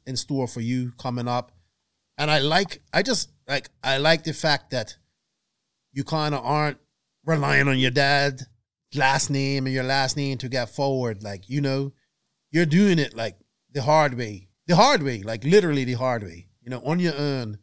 in 0.06 0.16
store 0.16 0.46
for 0.46 0.60
you 0.60 0.92
coming 0.98 1.28
up. 1.28 1.52
And 2.18 2.30
I 2.30 2.38
like, 2.38 2.82
I 2.92 3.02
just 3.02 3.30
like, 3.46 3.68
I 3.82 3.98
like 3.98 4.24
the 4.24 4.32
fact 4.32 4.70
that 4.70 4.96
you 5.92 6.04
kind 6.04 6.34
of 6.34 6.44
aren't 6.44 6.78
relying 7.24 7.68
on 7.68 7.78
your 7.78 7.90
dad 7.90 8.42
last 8.94 9.30
name 9.30 9.66
and 9.66 9.74
your 9.74 9.84
last 9.84 10.16
name 10.16 10.38
to 10.38 10.48
get 10.48 10.70
forward. 10.70 11.22
Like, 11.22 11.48
you 11.48 11.60
know, 11.60 11.92
you're 12.50 12.66
doing 12.66 12.98
it 12.98 13.14
like 13.14 13.36
the 13.72 13.82
hard 13.82 14.14
way. 14.14 14.48
The 14.66 14.76
hard 14.76 15.02
way, 15.02 15.22
like 15.22 15.44
literally 15.44 15.84
the 15.84 15.92
hard 15.92 16.24
way. 16.24 16.48
You 16.62 16.70
know, 16.70 16.82
on 16.84 16.98
your 16.98 17.14
own, 17.16 17.58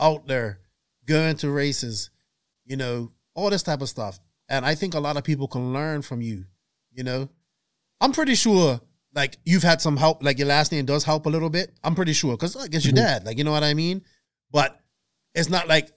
out 0.00 0.26
there, 0.26 0.59
going 1.10 1.36
to 1.36 1.50
races, 1.50 2.10
you 2.64 2.76
know, 2.76 3.12
all 3.34 3.50
this 3.50 3.62
type 3.62 3.82
of 3.82 3.88
stuff. 3.88 4.18
And 4.48 4.64
I 4.64 4.74
think 4.74 4.94
a 4.94 5.00
lot 5.00 5.16
of 5.16 5.24
people 5.24 5.48
can 5.48 5.72
learn 5.72 6.02
from 6.02 6.22
you, 6.22 6.44
you 6.92 7.04
know. 7.04 7.28
I'm 8.00 8.12
pretty 8.12 8.34
sure 8.34 8.80
like 9.14 9.36
you've 9.44 9.62
had 9.62 9.80
some 9.80 9.96
help, 9.96 10.22
like 10.22 10.38
your 10.38 10.48
last 10.48 10.72
name 10.72 10.86
does 10.86 11.04
help 11.04 11.26
a 11.26 11.28
little 11.28 11.50
bit. 11.50 11.72
I'm 11.84 11.94
pretty 11.94 12.12
sure. 12.12 12.36
Cause 12.36 12.56
like 12.56 12.74
it's 12.74 12.84
your 12.84 12.94
mm-hmm. 12.94 13.04
dad. 13.04 13.26
Like, 13.26 13.38
you 13.38 13.44
know 13.44 13.52
what 13.52 13.64
I 13.64 13.74
mean? 13.74 14.02
But 14.50 14.80
it's 15.34 15.50
not 15.50 15.68
like 15.68 15.90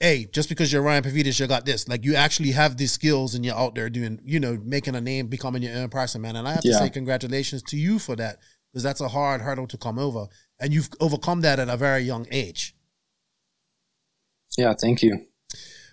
hey, 0.00 0.28
just 0.30 0.50
because 0.50 0.70
you're 0.70 0.82
Ryan 0.82 1.02
Pavidis, 1.02 1.40
you 1.40 1.46
got 1.46 1.64
this. 1.64 1.88
Like 1.88 2.04
you 2.04 2.16
actually 2.16 2.50
have 2.50 2.76
these 2.76 2.92
skills 2.92 3.34
and 3.34 3.44
you're 3.44 3.56
out 3.56 3.74
there 3.74 3.88
doing, 3.88 4.20
you 4.24 4.38
know, 4.38 4.58
making 4.62 4.94
a 4.94 5.00
name, 5.00 5.28
becoming 5.28 5.62
your 5.62 5.74
own 5.74 5.88
person, 5.88 6.20
man. 6.20 6.36
And 6.36 6.46
I 6.46 6.52
have 6.52 6.60
to 6.60 6.74
say 6.74 6.90
congratulations 6.90 7.62
to 7.64 7.78
you 7.78 7.98
for 7.98 8.14
that 8.16 8.36
because 8.70 8.82
that's 8.82 9.00
a 9.00 9.08
hard 9.08 9.40
hurdle 9.40 9.66
to 9.68 9.78
come 9.78 9.98
over, 9.98 10.26
and 10.60 10.70
you've 10.70 10.90
overcome 11.00 11.40
that 11.40 11.58
at 11.58 11.70
a 11.70 11.78
very 11.78 12.02
young 12.02 12.26
age. 12.30 12.75
Yeah, 14.56 14.74
thank 14.74 15.02
you. 15.02 15.26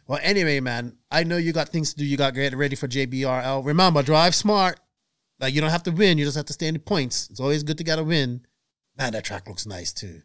Well, 0.07 0.19
anyway, 0.21 0.59
man, 0.59 0.97
I 1.09 1.23
know 1.23 1.37
you 1.37 1.53
got 1.53 1.69
things 1.69 1.93
to 1.93 1.99
do. 1.99 2.05
You 2.05 2.17
got 2.17 2.33
to 2.33 2.41
get 2.41 2.55
ready 2.55 2.75
for 2.75 2.87
JBRL. 2.87 3.65
Remember, 3.65 4.03
drive 4.03 4.35
smart. 4.35 4.79
Like 5.39 5.53
you 5.53 5.61
don't 5.61 5.71
have 5.71 5.83
to 5.83 5.91
win. 5.91 6.17
You 6.17 6.25
just 6.25 6.37
have 6.37 6.45
to 6.45 6.53
stay 6.53 6.67
in 6.67 6.73
the 6.75 6.79
points. 6.79 7.29
It's 7.29 7.39
always 7.39 7.63
good 7.63 7.77
to 7.77 7.83
get 7.83 7.99
a 7.99 8.03
win. 8.03 8.45
Man, 8.97 9.13
that 9.13 9.23
track 9.23 9.47
looks 9.47 9.65
nice 9.65 9.91
too. 9.91 10.21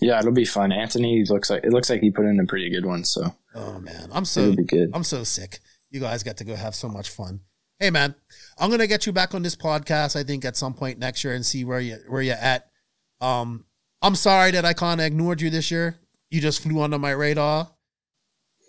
Yeah, 0.00 0.18
it'll 0.18 0.32
be 0.32 0.44
fun. 0.44 0.72
Anthony 0.72 1.24
looks 1.28 1.50
like 1.50 1.64
it 1.64 1.70
looks 1.70 1.90
like 1.90 2.00
he 2.00 2.10
put 2.10 2.26
in 2.26 2.40
a 2.40 2.46
pretty 2.46 2.70
good 2.70 2.84
one, 2.84 3.04
so 3.04 3.34
Oh 3.54 3.78
man, 3.78 4.08
I'm 4.12 4.24
so 4.24 4.40
it'll 4.40 4.56
be 4.56 4.64
good. 4.64 4.90
I'm 4.92 5.04
so 5.04 5.22
sick. 5.24 5.60
You 5.90 6.00
guys 6.00 6.22
got 6.22 6.36
to 6.38 6.44
go 6.44 6.56
have 6.56 6.74
so 6.74 6.88
much 6.88 7.10
fun. 7.10 7.40
Hey 7.78 7.90
man, 7.90 8.14
I'm 8.58 8.70
gonna 8.70 8.86
get 8.86 9.06
you 9.06 9.12
back 9.12 9.34
on 9.34 9.42
this 9.42 9.56
podcast. 9.56 10.16
I 10.16 10.24
think 10.24 10.44
at 10.44 10.56
some 10.56 10.74
point 10.74 10.98
next 10.98 11.22
year 11.22 11.34
and 11.34 11.46
see 11.46 11.64
where 11.64 11.80
you 11.80 11.98
where 12.08 12.22
you're 12.22 12.34
at. 12.34 12.70
Um, 13.20 13.64
I'm 14.02 14.16
sorry 14.16 14.50
that 14.52 14.64
I 14.64 14.72
kind 14.72 15.00
of 15.00 15.06
ignored 15.06 15.40
you 15.40 15.50
this 15.50 15.70
year. 15.70 15.96
You 16.34 16.40
just 16.40 16.62
flew 16.62 16.80
under 16.80 16.98
my 16.98 17.12
radar, 17.12 17.70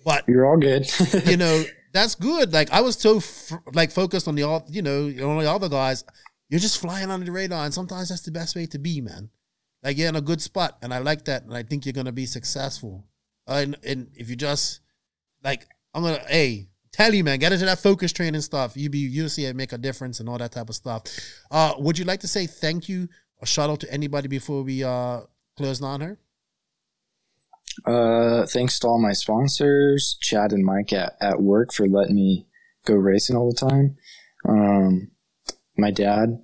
but 0.06 0.24
You're 0.28 0.46
all 0.46 0.58
good. 0.58 0.88
you 1.26 1.36
know 1.36 1.64
that's 1.94 2.14
good. 2.14 2.54
Like 2.54 2.70
I 2.72 2.82
was 2.82 2.96
so 2.96 3.18
f- 3.18 3.54
like 3.74 3.92
focused 3.92 4.28
on 4.28 4.36
the 4.36 4.44
all 4.44 4.64
you 4.70 4.84
know 4.84 5.06
on 5.28 5.40
the 5.40 5.52
other 5.52 5.68
guys. 5.68 6.04
You're 6.48 6.60
just 6.60 6.80
flying 6.80 7.10
under 7.10 7.26
the 7.26 7.32
radar, 7.32 7.66
and 7.66 7.74
sometimes 7.74 8.10
that's 8.10 8.22
the 8.22 8.32
best 8.32 8.56
way 8.56 8.68
to 8.68 8.78
be, 8.78 9.02
man. 9.02 9.32
Like 9.82 9.98
you're 9.98 10.10
in 10.10 10.16
a 10.16 10.22
good 10.22 10.42
spot, 10.42 10.78
and 10.84 10.94
I 10.94 11.00
like 11.00 11.26
that, 11.26 11.44
and 11.44 11.56
I 11.56 11.64
think 11.64 11.86
you're 11.86 11.94
gonna 11.94 12.12
be 12.12 12.28
successful. 12.28 13.04
And 13.48 13.76
and 13.84 14.10
if 14.14 14.30
you 14.30 14.36
just 14.36 14.82
like, 15.44 15.68
I'm 15.96 16.04
gonna 16.04 16.22
hey 16.28 16.68
tell 16.92 17.14
you, 17.14 17.24
man, 17.24 17.40
get 17.40 17.52
into 17.52 17.66
that 17.66 17.80
focus 17.80 18.14
training 18.14 18.42
stuff. 18.42 18.78
You 18.78 18.92
be 18.92 19.00
you'll 19.00 19.30
see 19.30 19.46
it 19.46 19.56
make 19.56 19.74
a 19.74 19.78
difference 19.80 20.20
and 20.20 20.30
all 20.30 20.38
that 20.38 20.52
type 20.52 20.70
of 20.70 20.76
stuff. 20.76 21.04
Uh, 21.50 21.74
would 21.80 21.98
you 21.98 22.06
like 22.06 22.20
to 22.20 22.28
say 22.28 22.46
thank 22.46 22.88
you 22.88 23.10
or 23.38 23.48
shout 23.48 23.72
out 23.72 23.80
to 23.80 23.92
anybody 23.92 24.28
before 24.28 24.62
we 24.62 24.84
uh 24.84 25.22
close 25.58 25.82
on 25.82 26.02
her? 26.02 26.20
Uh, 27.85 28.45
thanks 28.45 28.80
to 28.80 28.88
all 28.88 29.02
my 29.02 29.14
sponsors, 29.14 30.18
Chad 30.22 30.52
and 30.53 30.64
Mike 30.64 30.93
at, 30.93 31.14
at 31.22 31.41
work 31.41 31.73
for 31.73 31.88
letting 31.88 32.15
me 32.15 32.47
go 32.85 32.93
racing 32.95 33.35
all 33.35 33.49
the 33.49 33.56
time. 33.69 33.97
Um, 34.47 35.11
my 35.77 35.91
dad, 35.91 36.41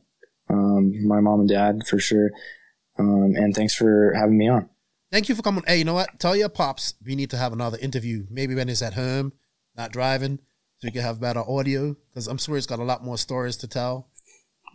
um, 0.49 1.07
my 1.07 1.19
mom 1.21 1.41
and 1.41 1.49
dad 1.49 1.87
for 1.87 1.99
sure. 1.99 2.29
Um, 2.99 3.33
and 3.35 3.55
thanks 3.55 3.73
for 3.73 4.13
having 4.15 4.37
me 4.37 4.49
on. 4.49 4.69
Thank 5.11 5.29
you 5.29 5.35
for 5.35 5.41
coming. 5.41 5.63
Hey, 5.67 5.77
you 5.77 5.85
know 5.85 5.93
what? 5.93 6.19
Tell 6.19 6.35
your 6.35 6.49
pops 6.49 6.93
we 7.05 7.15
need 7.15 7.29
to 7.31 7.37
have 7.37 7.53
another 7.53 7.77
interview. 7.81 8.25
Maybe 8.29 8.55
when 8.55 8.67
he's 8.67 8.81
at 8.81 8.93
home, 8.93 9.33
not 9.75 9.91
driving, 9.91 10.37
so 10.79 10.87
we 10.87 10.91
can 10.91 11.01
have 11.01 11.19
better 11.19 11.41
audio. 11.41 11.95
Because 12.09 12.27
I'm 12.27 12.37
sure 12.37 12.55
he's 12.55 12.67
got 12.67 12.79
a 12.79 12.83
lot 12.83 13.03
more 13.03 13.17
stories 13.17 13.57
to 13.57 13.67
tell. 13.67 14.09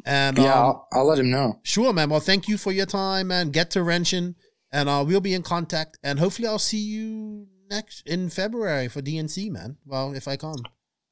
And 0.05 0.37
Yeah, 0.37 0.53
um, 0.55 0.59
I'll, 0.65 0.89
I'll 0.93 1.07
let 1.07 1.19
him 1.19 1.31
know. 1.31 1.59
sure, 1.63 1.93
man. 1.93 2.11
Well, 2.11 2.21
thank 2.21 2.49
you 2.49 2.59
for 2.59 2.71
your 2.73 2.87
time, 2.87 3.29
man. 3.29 3.51
Get 3.51 3.71
to 3.73 3.83
wrenching, 3.83 4.35
and 4.73 4.89
uh, 4.89 5.05
we'll 5.07 5.21
be 5.21 5.35
in 5.35 5.43
contact. 5.43 5.99
And 6.03 6.19
hopefully, 6.19 6.49
I'll 6.49 6.59
see 6.59 6.79
you 6.81 7.47
next 7.71 8.07
in 8.07 8.31
February 8.31 8.89
for 8.89 9.03
DNC, 9.03 9.51
man. 9.51 9.77
Well, 9.85 10.13
if 10.15 10.29
I 10.29 10.37
come, 10.37 10.63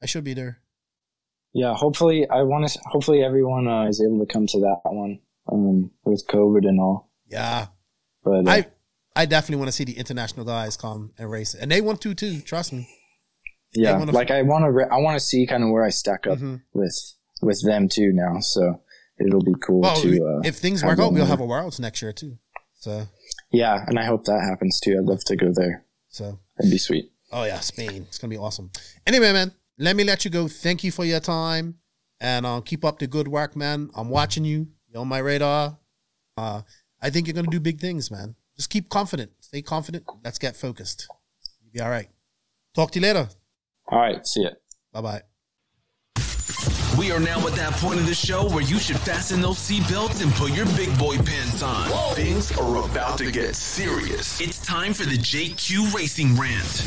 I 0.03 0.07
should 0.07 0.25
be 0.25 0.35
there. 0.35 0.61
Yeah, 1.53 1.75
hopefully 1.75 2.27
I 2.29 2.43
want 2.43 2.69
to. 2.69 2.79
Hopefully 2.87 3.23
everyone 3.23 3.69
uh, 3.69 3.87
is 3.87 4.03
able 4.03 4.25
to 4.25 4.33
come 4.33 4.47
to 4.49 4.61
that 4.61 4.81
one 4.85 5.21
um, 5.51 5.91
with 6.05 6.27
COVID 6.29 6.67
and 6.67 6.81
all. 6.81 7.11
Yeah, 7.31 7.67
But 8.25 8.47
uh, 8.49 8.51
I 8.51 8.67
I 9.17 9.27
definitely 9.27 9.57
want 9.59 9.69
to 9.69 9.73
see 9.73 9.85
the 9.85 9.97
international 9.97 10.45
guys 10.45 10.77
come 10.77 11.13
and 11.17 11.31
race 11.31 11.55
it, 11.55 11.61
and 11.63 11.71
they 11.71 11.81
want 11.81 12.01
to 12.03 12.15
too. 12.15 12.41
Trust 12.41 12.73
me. 12.73 12.89
yeah, 13.73 13.97
like 13.99 14.31
I 14.33 14.43
want 14.43 14.65
to. 14.65 14.71
Re- 14.73 14.89
I 14.91 14.99
want 14.99 15.17
to 15.19 15.25
see 15.25 15.47
kind 15.47 15.63
of 15.63 15.71
where 15.71 15.85
I 15.85 15.91
stack 15.91 16.27
up 16.27 16.39
Mhm. 16.39 16.63
with 16.73 17.15
with 17.41 17.63
them 17.65 17.89
too 17.89 18.11
now. 18.13 18.41
So 18.41 18.81
it'll 19.25 19.43
be 19.43 19.55
cool 19.65 19.81
Well, 19.81 19.97
to. 20.01 20.09
Uh, 20.39 20.41
if 20.45 20.57
things 20.57 20.83
work 20.83 20.99
out, 20.99 21.13
we'll 21.13 21.27
have 21.27 21.41
a 21.41 21.47
worlds 21.47 21.79
next 21.79 22.03
year 22.03 22.13
too. 22.13 22.39
So 22.75 23.07
yeah, 23.55 23.85
and 23.87 23.99
I 23.99 24.05
hope 24.05 24.25
that 24.25 24.41
happens 24.41 24.81
too. 24.81 24.97
I'd 24.99 25.05
love 25.05 25.25
to 25.25 25.37
go 25.37 25.53
there. 25.55 25.85
so. 26.09 26.39
That'd 26.57 26.71
be 26.71 26.79
sweet. 26.79 27.11
Oh 27.33 27.45
yeah, 27.45 27.59
Spain. 27.61 28.05
It's 28.09 28.19
gonna 28.19 28.31
be 28.31 28.37
awesome. 28.39 28.71
Anyway, 29.07 29.33
man, 29.33 29.53
let 29.77 29.97
me 29.97 30.05
let 30.05 30.25
you 30.25 30.31
go. 30.31 30.47
Thank 30.47 30.85
you 30.85 30.93
for 30.93 31.05
your 31.05 31.19
time, 31.21 31.79
and 32.21 32.47
uh, 32.47 32.61
keep 32.61 32.85
up 32.85 32.99
the 33.01 33.09
good 33.09 33.27
work, 33.27 33.57
man. 33.57 33.91
I'm 33.97 34.09
watching 34.09 34.45
you. 34.45 34.69
You're 34.89 35.01
on 35.01 35.09
my 35.09 35.19
radar. 35.19 35.77
Uh, 36.37 36.63
I 37.03 37.11
think 37.11 37.27
you're 37.27 37.35
gonna 37.35 37.49
do 37.51 37.59
big 37.59 37.81
things, 37.81 38.09
man. 38.11 38.37
Just 38.57 38.71
keep 38.71 38.89
confident. 38.89 39.33
Stay 39.41 39.63
confident. 39.63 40.05
Let's 40.25 40.39
get 40.39 40.55
focused. 40.55 41.09
You'll 41.61 41.73
be 41.73 41.81
all 41.81 41.91
right. 41.91 42.09
Talk 42.75 42.93
to 42.93 43.01
you 43.01 43.07
later. 43.07 43.29
All 43.89 43.99
right, 43.99 44.25
see 44.25 44.43
ya. 44.45 44.51
Bye 44.93 45.01
bye. 45.01 45.34
We 46.99 47.11
are 47.11 47.19
now 47.19 47.45
at 47.47 47.55
that 47.55 47.73
point 47.75 47.99
of 47.99 48.07
the 48.07 48.15
show 48.15 48.49
where 48.49 48.63
you 48.63 48.79
should 48.79 48.99
fasten 49.01 49.41
those 49.41 49.57
seatbelts 49.57 50.23
and 50.23 50.33
put 50.35 50.53
your 50.53 50.67
big 50.77 50.97
boy 50.97 51.17
pants 51.17 51.63
on. 51.63 52.15
Things 52.15 52.57
are 52.57 52.85
about 52.85 53.19
to 53.19 53.33
get 53.33 53.57
serious. 53.57 54.41
It's 54.41 54.65
time 54.65 54.93
for 54.93 55.05
the 55.05 55.17
JQ 55.17 55.93
Racing 55.93 56.37
Rant. 56.37 56.85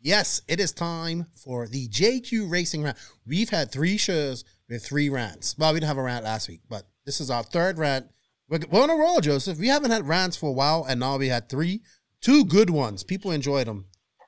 Yes, 0.00 0.42
it 0.46 0.60
is 0.60 0.72
time 0.72 1.26
for 1.34 1.66
the 1.66 1.88
JQ 1.88 2.50
Racing 2.50 2.84
Rant. 2.84 2.98
We've 3.26 3.50
had 3.50 3.72
three 3.72 3.96
shows 3.96 4.44
with 4.68 4.84
three 4.84 5.08
rants. 5.08 5.56
Well, 5.58 5.72
we 5.72 5.80
didn't 5.80 5.88
have 5.88 5.98
a 5.98 6.02
rant 6.02 6.24
last 6.24 6.48
week, 6.48 6.60
but 6.68 6.84
this 7.04 7.20
is 7.20 7.30
our 7.30 7.42
third 7.42 7.78
rant. 7.78 8.06
We're, 8.48 8.60
we're 8.70 8.82
on 8.82 8.90
a 8.90 8.94
roll, 8.96 9.20
Joseph. 9.20 9.58
We 9.58 9.68
haven't 9.68 9.90
had 9.90 10.06
rants 10.06 10.36
for 10.36 10.50
a 10.50 10.52
while, 10.52 10.84
and 10.88 11.00
now 11.00 11.16
we 11.16 11.28
had 11.28 11.48
three, 11.48 11.82
two 12.20 12.44
good 12.44 12.70
ones. 12.70 13.02
People 13.02 13.30
enjoyed 13.30 13.66
them. 13.66 13.86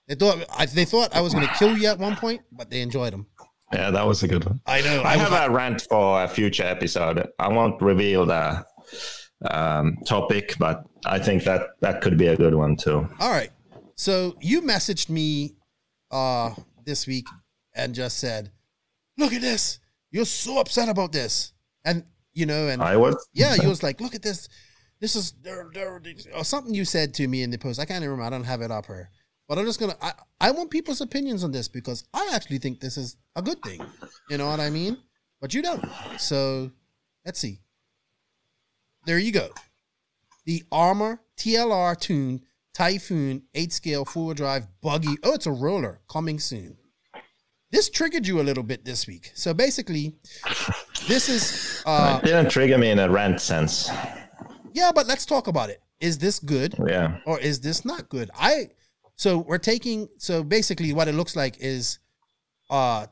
They 0.08 0.14
thought 0.14 0.44
I, 0.56 0.66
they 0.66 0.84
thought 0.84 1.14
I 1.14 1.20
was 1.20 1.34
going 1.34 1.46
to 1.46 1.54
kill 1.54 1.76
you 1.76 1.88
at 1.88 1.98
one 1.98 2.16
point, 2.16 2.42
but 2.52 2.70
they 2.70 2.80
enjoyed 2.80 3.12
them. 3.12 3.26
Yeah, 3.72 3.90
that 3.90 4.06
was 4.06 4.22
a 4.22 4.28
good 4.28 4.44
one. 4.44 4.60
I 4.66 4.80
know. 4.80 5.02
I 5.02 5.16
have 5.16 5.32
a 5.32 5.52
rant 5.52 5.82
for 5.90 6.22
a 6.22 6.28
future 6.28 6.62
episode. 6.62 7.26
I 7.40 7.48
won't 7.48 7.82
reveal 7.82 8.24
the 8.24 8.64
um, 9.50 9.96
topic, 10.06 10.54
but 10.58 10.84
I 11.04 11.18
think 11.18 11.42
that 11.44 11.70
that 11.80 12.00
could 12.00 12.16
be 12.16 12.28
a 12.28 12.36
good 12.36 12.54
one 12.54 12.76
too. 12.76 13.08
All 13.18 13.30
right. 13.30 13.50
So 13.96 14.36
you 14.40 14.62
messaged 14.62 15.08
me 15.08 15.56
uh 16.12 16.54
this 16.84 17.06
week 17.08 17.26
and 17.74 17.94
just 17.94 18.18
said, 18.18 18.52
"Look 19.18 19.32
at 19.32 19.40
this. 19.40 19.80
You're 20.12 20.24
so 20.24 20.58
upset 20.58 20.88
about 20.88 21.10
this." 21.10 21.52
And 21.84 22.04
you 22.36 22.44
know, 22.44 22.68
and 22.68 22.82
I 22.82 22.96
was. 22.96 23.26
yeah, 23.32 23.54
you 23.54 23.68
was 23.74 23.82
like, 23.82 24.00
"Look 24.00 24.14
at 24.14 24.22
this. 24.22 24.48
This 25.00 25.16
is 25.16 25.34
or 26.34 26.44
something 26.44 26.74
you 26.74 26.84
said 26.84 27.14
to 27.14 27.26
me 27.26 27.42
in 27.42 27.50
the 27.50 27.58
post. 27.58 27.80
I 27.80 27.84
can't 27.84 28.02
even 28.02 28.10
remember. 28.10 28.26
I 28.26 28.30
don't 28.30 28.44
have 28.44 28.60
it 28.60 28.70
up 28.70 28.86
here." 28.86 29.10
But 29.48 29.58
I'm 29.58 29.64
just 29.64 29.80
gonna. 29.80 29.96
I, 30.02 30.12
I 30.40 30.50
want 30.50 30.70
people's 30.70 31.00
opinions 31.00 31.44
on 31.44 31.52
this 31.52 31.66
because 31.66 32.04
I 32.12 32.30
actually 32.34 32.58
think 32.58 32.80
this 32.80 32.96
is 32.96 33.16
a 33.36 33.42
good 33.42 33.62
thing. 33.62 33.80
You 34.28 34.36
know 34.38 34.48
what 34.48 34.60
I 34.60 34.70
mean? 34.70 34.98
But 35.40 35.54
you 35.54 35.62
don't. 35.62 35.84
So 36.18 36.70
let's 37.24 37.40
see. 37.40 37.60
There 39.06 39.18
you 39.18 39.32
go. 39.32 39.48
The 40.44 40.62
ARRMA 40.72 41.20
TLR 41.38 41.98
tuned 41.98 42.42
Typhoon 42.74 43.44
8 43.54 43.72
scale 43.72 44.04
four 44.04 44.26
wheel 44.26 44.34
drive 44.34 44.66
buggy. 44.82 45.16
Oh, 45.22 45.32
it's 45.32 45.46
a 45.46 45.52
roller 45.52 46.00
coming 46.10 46.38
soon. 46.38 46.76
This 47.70 47.90
triggered 47.90 48.26
you 48.26 48.40
a 48.40 48.44
little 48.44 48.62
bit 48.62 48.84
this 48.84 49.06
week. 49.06 49.32
So 49.34 49.52
basically, 49.52 50.14
this 51.08 51.28
is 51.28 51.82
uh 51.84 52.20
it 52.22 52.26
didn't 52.26 52.50
trigger 52.50 52.78
me 52.78 52.90
in 52.90 52.98
a 52.98 53.10
rant 53.10 53.40
sense. 53.40 53.90
yeah, 54.72 54.92
but 54.94 55.06
let's 55.06 55.26
talk 55.26 55.46
about 55.48 55.70
it. 55.70 55.82
Is 56.00 56.18
this 56.18 56.38
good 56.38 56.74
Yeah. 56.86 57.18
or 57.26 57.38
is 57.40 57.60
this 57.60 57.84
not 57.84 58.08
good? 58.08 58.30
I 58.34 58.70
so 59.16 59.38
we're 59.38 59.58
taking 59.58 60.08
so 60.18 60.42
basically 60.44 60.92
what 60.92 61.08
it 61.08 61.14
looks 61.14 61.34
like 61.34 61.56
is 61.58 61.98
uh, 62.70 63.06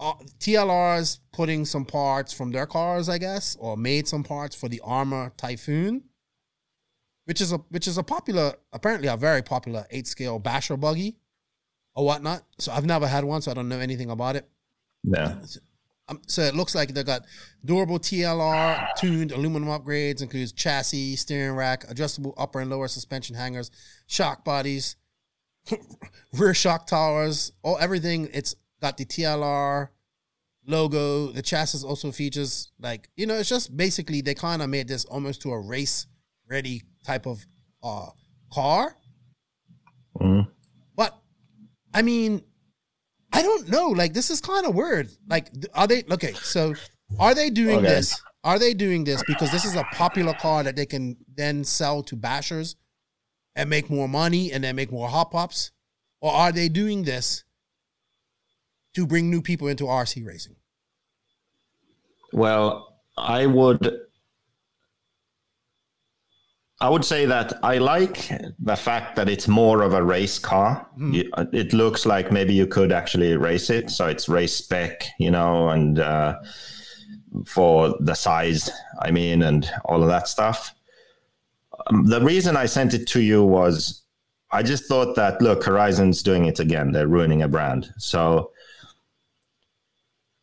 uh 0.00 0.12
TLR's 0.40 1.20
putting 1.32 1.64
some 1.64 1.84
parts 1.84 2.32
from 2.32 2.50
their 2.52 2.66
cars, 2.66 3.08
I 3.08 3.18
guess, 3.18 3.56
or 3.60 3.76
made 3.76 4.08
some 4.08 4.24
parts 4.24 4.56
for 4.56 4.68
the 4.68 4.80
ARRMA 4.84 5.36
Typhoon, 5.36 6.04
which 7.26 7.40
is 7.40 7.52
a 7.52 7.58
which 7.68 7.86
is 7.86 7.98
a 7.98 8.02
popular, 8.02 8.54
apparently 8.72 9.08
a 9.08 9.16
very 9.16 9.42
popular 9.42 9.86
eight 9.90 10.06
scale 10.06 10.38
basher 10.38 10.76
buggy 10.76 11.18
or 11.96 12.04
whatnot. 12.04 12.42
So 12.58 12.70
I've 12.70 12.86
never 12.86 13.08
had 13.08 13.24
one, 13.24 13.42
so 13.42 13.50
I 13.50 13.54
don't 13.54 13.68
know 13.68 13.80
anything 13.80 14.10
about 14.10 14.36
it. 14.36 14.48
Yeah. 15.02 15.34
Um, 16.08 16.20
so 16.28 16.42
it 16.42 16.54
looks 16.54 16.74
like 16.74 16.94
they 16.94 17.02
got 17.02 17.22
durable 17.64 17.98
TLR 17.98 18.94
tuned 18.96 19.32
aluminum 19.32 19.68
upgrades, 19.68 20.22
includes 20.22 20.52
chassis, 20.52 21.16
steering 21.16 21.56
rack, 21.56 21.84
adjustable 21.88 22.34
upper 22.36 22.60
and 22.60 22.70
lower 22.70 22.86
suspension 22.86 23.34
hangers, 23.34 23.72
shock 24.06 24.44
bodies, 24.44 24.94
rear 26.32 26.54
shock 26.54 26.86
towers, 26.86 27.50
all 27.62 27.76
everything. 27.78 28.28
It's 28.32 28.54
got 28.80 28.96
the 28.98 29.04
TLR 29.04 29.88
logo. 30.66 31.32
The 31.32 31.42
chassis 31.42 31.84
also 31.84 32.12
features 32.12 32.70
like 32.78 33.08
you 33.16 33.26
know, 33.26 33.34
it's 33.34 33.48
just 33.48 33.76
basically 33.76 34.20
they 34.20 34.34
kind 34.34 34.62
of 34.62 34.68
made 34.68 34.86
this 34.86 35.04
almost 35.06 35.42
to 35.42 35.50
a 35.50 35.60
race 35.60 36.06
ready 36.48 36.82
type 37.04 37.26
of 37.26 37.44
uh 37.82 38.10
car. 38.52 38.96
Mhm. 40.20 40.48
I 41.96 42.02
mean, 42.02 42.42
I 43.32 43.42
don't 43.42 43.68
know. 43.70 43.88
Like 43.88 44.12
this 44.12 44.30
is 44.30 44.40
kind 44.40 44.66
of 44.66 44.74
weird. 44.74 45.10
Like, 45.26 45.48
are 45.74 45.86
they 45.86 46.04
okay? 46.10 46.34
So, 46.34 46.74
are 47.18 47.34
they 47.34 47.48
doing 47.48 47.78
Okay. 47.78 47.86
this? 47.86 48.22
Are 48.44 48.58
they 48.58 48.74
doing 48.74 49.02
this 49.04 49.22
because 49.22 49.50
this 49.50 49.64
is 49.64 49.74
a 49.74 49.82
popular 49.82 50.34
car 50.34 50.62
that 50.62 50.76
they 50.76 50.86
can 50.86 51.16
then 51.34 51.64
sell 51.64 52.02
to 52.04 52.16
bashers 52.16 52.76
and 53.56 53.68
make 53.70 53.90
more 53.90 54.08
money 54.08 54.52
and 54.52 54.62
then 54.62 54.76
make 54.76 54.92
more 54.92 55.08
hot 55.08 55.30
pops, 55.32 55.72
or 56.20 56.30
are 56.32 56.52
they 56.52 56.68
doing 56.68 57.02
this 57.04 57.44
to 58.94 59.06
bring 59.06 59.30
new 59.30 59.40
people 59.42 59.66
into 59.68 59.84
RC 59.84 60.24
racing? 60.24 60.56
Well, 62.32 63.00
I 63.16 63.46
would 63.46 64.05
I 66.80 66.90
would 66.90 67.04
say 67.06 67.24
that 67.26 67.54
I 67.62 67.78
like 67.78 68.30
the 68.58 68.76
fact 68.76 69.16
that 69.16 69.28
it's 69.30 69.48
more 69.48 69.80
of 69.82 69.94
a 69.94 70.02
race 70.02 70.38
car. 70.38 70.86
You- 70.98 71.30
It 71.52 71.72
looks 71.72 72.04
like 72.04 72.30
maybe 72.30 72.52
you 72.52 72.66
could 72.66 72.92
actually 72.92 73.34
race 73.36 73.70
it, 73.70 73.90
so 73.90 74.06
it's 74.08 74.28
race 74.28 74.54
spec, 74.56 75.04
you 75.18 75.30
know, 75.30 75.70
and 75.70 75.98
uh, 75.98 76.38
for 77.46 77.94
the 78.00 78.14
size, 78.14 78.70
I 79.00 79.10
mean, 79.10 79.42
and 79.42 79.70
all 79.86 80.02
of 80.02 80.08
that 80.08 80.28
stuff. 80.28 80.74
Um, 81.86 82.04
the 82.06 82.20
reason 82.20 82.56
I 82.56 82.66
sent 82.66 82.92
it 82.94 83.06
to 83.08 83.20
you 83.20 83.42
was 83.44 84.02
I 84.50 84.62
just 84.62 84.84
thought 84.84 85.16
that 85.16 85.40
look, 85.40 85.64
Horizon's 85.64 86.22
doing 86.22 86.44
it 86.44 86.60
again. 86.60 86.92
They're 86.92 87.08
ruining 87.08 87.42
a 87.42 87.48
brand. 87.48 87.90
So 87.98 88.52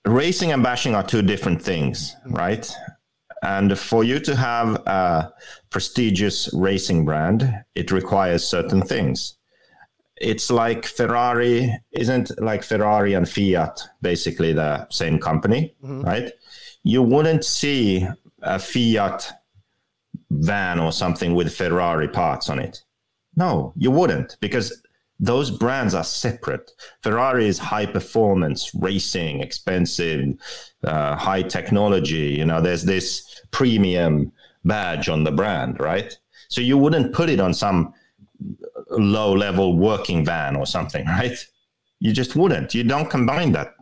racing 0.05 0.51
and 0.51 0.63
bashing 0.63 0.95
are 0.95 1.03
two 1.03 1.21
different 1.21 1.61
things, 1.61 2.15
right? 2.25 2.69
And 3.43 3.77
for 3.77 4.05
you 4.05 4.19
to 4.21 4.35
have 4.37 4.75
a 4.87 5.33
prestigious 5.69 6.49
racing 6.53 7.03
brand, 7.03 7.53
it 7.75 7.91
requires 7.91 8.47
certain 8.47 8.81
things. 8.81 9.35
It's 10.15 10.49
like 10.49 10.85
Ferrari 10.85 11.77
isn't 11.91 12.31
like 12.41 12.63
Ferrari 12.63 13.13
and 13.15 13.27
Fiat 13.27 13.81
basically 14.01 14.53
the 14.53 14.87
same 14.89 15.19
company, 15.19 15.75
right? 15.81 16.31
You 16.83 17.01
wouldn't 17.03 17.43
see 17.43 18.07
a 18.41 18.59
Fiat 18.59 19.29
van 20.31 20.79
or 20.79 20.93
something 20.93 21.35
with 21.35 21.53
Ferrari 21.53 22.07
parts 22.07 22.49
on 22.49 22.59
it. 22.59 22.81
No, 23.35 23.73
you 23.75 23.91
wouldn't 23.91 24.37
because 24.39 24.81
those 25.19 25.51
brands 25.51 25.93
are 25.93 26.03
separate. 26.03 26.71
Ferrari 27.01 27.47
is 27.47 27.57
high 27.57 27.85
performance, 27.85 28.71
racing, 28.75 29.41
expensive, 29.41 30.33
uh, 30.83 31.15
high 31.15 31.41
technology. 31.41 32.35
You 32.37 32.45
know, 32.45 32.61
there's 32.61 32.83
this 32.83 33.32
premium 33.53 34.33
badge 34.65 35.07
on 35.07 35.23
the 35.23 35.31
brand, 35.31 35.79
right? 35.79 36.17
So 36.49 36.59
you 36.59 36.77
wouldn't 36.77 37.13
put 37.13 37.29
it 37.29 37.39
on 37.39 37.53
some 37.53 37.93
low 38.89 39.33
level 39.33 39.77
working 39.77 40.25
van 40.25 40.57
or 40.57 40.65
something, 40.65 41.05
right? 41.05 41.37
You 41.99 42.11
just 42.11 42.35
wouldn't. 42.35 42.73
You 42.73 42.83
don't 42.83 43.09
combine 43.09 43.53
that. 43.53 43.75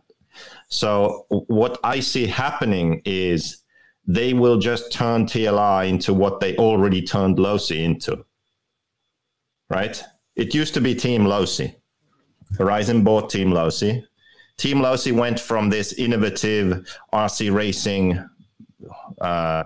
So 0.68 1.26
what 1.28 1.78
I 1.82 2.00
see 2.00 2.26
happening 2.26 3.02
is 3.04 3.62
they 4.06 4.32
will 4.32 4.58
just 4.58 4.92
turn 4.92 5.26
TLR 5.26 5.88
into 5.88 6.14
what 6.14 6.40
they 6.40 6.56
already 6.56 7.02
turned 7.02 7.38
Losi 7.38 7.82
into. 7.82 8.24
Right? 9.68 10.02
It 10.36 10.54
used 10.54 10.74
to 10.74 10.80
be 10.80 10.94
Team 10.94 11.24
Losi. 11.24 11.74
Horizon 12.58 13.04
bought 13.04 13.30
Team 13.30 13.50
Losi. 13.50 14.04
Team 14.56 14.78
Losi 14.78 15.12
went 15.12 15.40
from 15.40 15.70
this 15.70 15.94
innovative 15.94 16.86
RC 17.12 17.52
racing, 17.54 18.22
uh, 19.22 19.64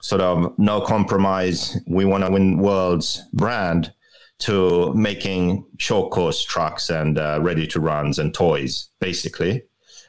sort 0.00 0.20
of 0.20 0.58
no 0.58 0.80
compromise, 0.80 1.78
we 1.86 2.04
want 2.04 2.24
to 2.24 2.30
win 2.30 2.58
worlds 2.58 3.22
brand 3.32 3.92
to 4.40 4.92
making 4.94 5.64
short 5.78 6.10
course 6.10 6.42
trucks 6.42 6.90
and 6.90 7.18
uh, 7.18 7.38
ready 7.42 7.66
to 7.66 7.80
runs 7.80 8.18
and 8.18 8.32
toys, 8.32 8.88
basically. 8.98 9.62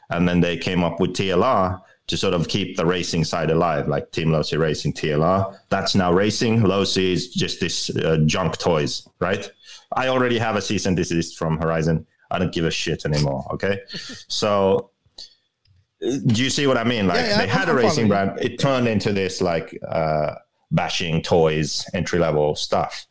And 0.09 0.27
then 0.27 0.39
they 0.39 0.57
came 0.57 0.83
up 0.83 0.99
with 0.99 1.11
TLR 1.11 1.79
to 2.07 2.17
sort 2.17 2.33
of 2.33 2.47
keep 2.47 2.75
the 2.75 2.85
racing 2.85 3.23
side 3.23 3.51
alive, 3.51 3.87
like 3.87 4.11
Team 4.11 4.29
Losi 4.29 4.59
Racing 4.59 4.93
TLR. 4.93 5.57
That's 5.69 5.95
now 5.95 6.11
racing. 6.11 6.61
Losi 6.61 7.13
is 7.13 7.33
just 7.33 7.59
this 7.59 7.89
uh, 7.95 8.17
junk 8.25 8.57
toys, 8.57 9.07
right? 9.19 9.49
I 9.95 10.07
already 10.07 10.37
have 10.37 10.55
a 10.55 10.61
cease 10.61 10.85
and 10.85 10.95
desist 10.95 11.37
from 11.37 11.57
Horizon. 11.57 12.05
I 12.29 12.39
don't 12.39 12.53
give 12.53 12.65
a 12.65 12.71
shit 12.71 13.05
anymore. 13.05 13.45
Okay, 13.53 13.79
so 14.27 14.91
do 16.01 16.43
you 16.43 16.49
see 16.49 16.65
what 16.67 16.77
I 16.77 16.83
mean? 16.83 17.07
Like 17.07 17.17
Yeah, 17.17 17.27
yeah, 17.27 17.37
they 17.37 17.49
I'm- 17.49 17.57
had 17.59 17.67
a 17.67 17.71
I'm 17.71 17.77
racing 17.77 18.07
brand, 18.07 18.39
it 18.41 18.57
turned 18.59 18.87
into 18.87 19.13
this 19.13 19.39
like 19.41 19.77
uh, 19.87 20.35
bashing 20.71 21.21
toys, 21.21 21.85
entry 21.93 22.19
level 22.19 22.55
stuff. 22.55 23.05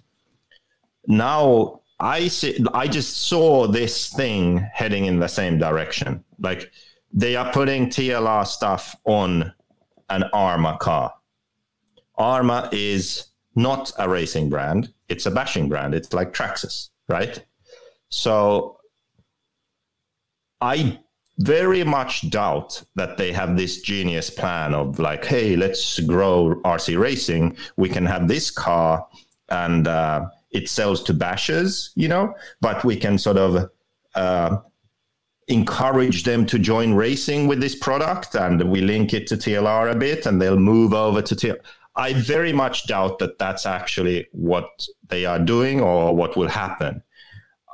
Now 1.06 1.80
I 2.00 2.28
see, 2.28 2.64
I 2.74 2.88
just 2.88 3.28
saw 3.28 3.66
this 3.66 4.08
thing 4.12 4.58
heading 4.72 5.04
in 5.06 5.20
the 5.20 5.28
same 5.28 5.58
direction. 5.58 6.24
Like 6.40 6.70
they 7.12 7.36
are 7.36 7.52
putting 7.52 7.88
TLR 7.88 8.46
stuff 8.46 8.96
on 9.04 9.52
an 10.08 10.24
ARRMA 10.32 10.78
car. 10.78 11.12
ARRMA 12.18 12.68
is 12.72 13.26
not 13.54 13.92
a 13.98 14.08
racing 14.08 14.48
brand; 14.50 14.92
it's 15.08 15.26
a 15.26 15.30
bashing 15.30 15.68
brand. 15.68 15.94
It's 15.94 16.12
like 16.12 16.32
Traxxas, 16.32 16.88
right? 17.08 17.44
So 18.08 18.78
I 20.60 20.98
very 21.40 21.82
much 21.82 22.28
doubt 22.30 22.82
that 22.96 23.16
they 23.16 23.32
have 23.32 23.56
this 23.56 23.80
genius 23.80 24.28
plan 24.28 24.74
of 24.74 24.98
like, 24.98 25.24
hey, 25.24 25.56
let's 25.56 25.98
grow 26.00 26.60
RC 26.64 26.98
racing. 26.98 27.56
We 27.76 27.88
can 27.88 28.04
have 28.04 28.28
this 28.28 28.50
car 28.50 29.06
and 29.48 29.88
uh, 29.88 30.26
it 30.50 30.68
sells 30.68 31.02
to 31.04 31.14
bashers, 31.14 31.90
you 31.94 32.08
know, 32.08 32.34
but 32.60 32.84
we 32.84 32.94
can 32.94 33.16
sort 33.16 33.38
of 33.38 33.70
uh, 34.14 34.58
encourage 35.48 36.24
them 36.24 36.44
to 36.46 36.58
join 36.58 36.92
racing 36.92 37.46
with 37.46 37.60
this 37.60 37.74
product 37.74 38.34
and 38.34 38.62
we 38.70 38.82
link 38.82 39.14
it 39.14 39.26
to 39.28 39.36
TLR 39.36 39.92
a 39.92 39.94
bit 39.94 40.26
and 40.26 40.40
they'll 40.42 40.58
move 40.58 40.92
over 40.92 41.22
to 41.22 41.34
TLR. 41.34 41.58
I 41.96 42.12
very 42.12 42.52
much 42.52 42.86
doubt 42.86 43.18
that 43.18 43.38
that's 43.38 43.64
actually 43.64 44.28
what 44.32 44.68
they 45.08 45.24
are 45.24 45.38
doing 45.38 45.80
or 45.80 46.14
what 46.14 46.36
will 46.36 46.48
happen. 46.48 47.02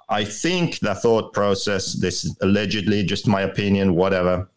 I 0.09 0.25
think 0.25 0.79
the 0.81 0.95
thought 0.95 1.33
process, 1.33 1.95
this 1.95 2.25
is 2.25 2.37
allegedly 2.41 3.03
just 3.05 3.27
my 3.27 3.43
opinion, 3.43 3.95
whatever. 3.95 4.49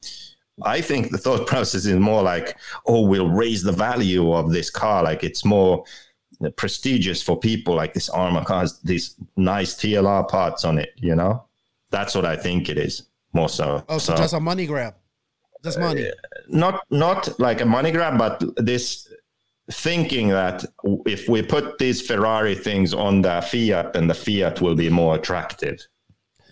I 0.64 0.82
think 0.82 1.10
the 1.12 1.18
thought 1.18 1.48
process 1.54 1.86
is 1.86 1.96
more 1.98 2.22
like, 2.22 2.58
oh, 2.86 3.02
we'll 3.08 3.30
raise 3.30 3.64
the 3.64 3.72
value 3.72 4.32
of 4.34 4.52
this 4.52 4.70
car. 4.70 5.04
Like 5.04 5.24
it's 5.24 5.44
more 5.44 5.84
prestigious 6.56 7.22
for 7.22 7.38
people 7.38 7.76
like 7.76 7.94
this 7.94 8.10
ARRMA 8.10 8.46
car 8.46 8.62
has 8.62 8.80
these 8.82 9.16
nice 9.36 9.76
TLR 9.76 10.28
parts 10.30 10.64
on 10.64 10.78
it, 10.78 10.92
you 10.98 11.16
know? 11.16 11.44
That's 11.90 12.14
what 12.16 12.26
I 12.26 12.36
think 12.36 12.70
it 12.70 12.78
is 12.78 13.04
more 13.34 13.50
so. 13.50 13.84
Oh, 13.90 13.98
so, 13.98 14.14
So- 14.16 14.22
just 14.22 14.34
a 14.34 14.40
money 14.40 14.66
grab, 14.68 14.94
just 15.64 15.80
money. 15.80 16.08
Uh, 16.08 16.12
not 16.48 16.84
not 16.92 17.40
like 17.40 17.62
a 17.62 17.66
money 17.66 17.92
grab, 17.92 18.18
but 18.18 18.42
this 18.58 19.09
thinking 19.72 20.30
that 20.30 20.66
if 21.06 21.28
we 21.30 21.42
put 21.42 21.78
these 21.78 22.02
Ferrari 22.06 22.56
things 22.56 22.94
on 22.94 23.22
the 23.22 23.42
Fiat, 23.42 23.94
then 23.94 24.08
the 24.08 24.14
Fiat 24.14 24.62
will 24.62 24.76
be 24.76 24.90
more 24.90 25.16
attractive. 25.16 25.78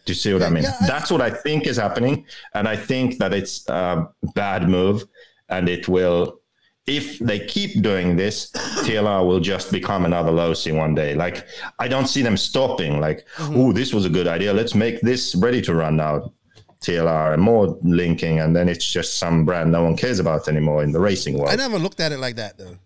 Do 0.06 0.11
you 0.11 0.15
see 0.15 0.34
what 0.34 0.44
I 0.44 0.49
mean? 0.49 0.64
yeah, 0.64 0.76
I- 0.81 0.88
That's 0.88 1.11
what 1.11 1.22
I 1.22 1.30
think 1.30 1.68
is 1.68 1.77
happening, 1.77 2.26
and 2.53 2.68
I 2.68 2.76
think 2.76 3.18
that 3.18 3.34
it's 3.34 3.68
a 3.68 4.07
bad 4.35 4.69
move, 4.69 5.06
and 5.49 5.68
it 5.68 5.88
will. 5.88 6.39
If 6.85 7.19
they 7.19 7.39
keep 7.45 7.81
doing 7.81 8.15
this, 8.15 8.49
TLR 8.85 9.27
will 9.27 9.41
just 9.41 9.73
become 9.73 10.06
another 10.06 10.31
Losi 10.31 10.73
one 10.73 10.95
day. 10.95 11.15
Like 11.15 11.45
I 11.80 11.89
don't 11.89 12.07
see 12.07 12.22
them 12.22 12.38
stopping. 12.38 13.02
Like, 13.02 13.27
oh, 13.39 13.73
this 13.73 13.94
was 13.94 14.06
a 14.06 14.10
good 14.10 14.26
idea. 14.27 14.53
Let's 14.53 14.73
make 14.73 15.02
this 15.02 15.35
ready 15.35 15.61
to 15.64 15.73
run 15.76 15.98
now. 15.98 16.31
TLR 16.80 17.34
and 17.34 17.41
more 17.41 17.77
linking, 17.84 18.39
and 18.39 18.56
then 18.56 18.69
it's 18.69 18.85
just 18.85 19.18
some 19.18 19.44
brand 19.44 19.72
no 19.72 19.84
one 19.84 19.98
cares 19.98 20.19
about 20.19 20.48
anymore 20.48 20.84
in 20.84 20.91
the 20.94 20.99
racing 20.99 21.38
world. 21.38 21.49
I 21.49 21.56
never 21.57 21.77
looked 21.80 21.99
at 21.99 22.11
it 22.14 22.19
like 22.19 22.35
that 22.38 22.57
though. 22.57 22.77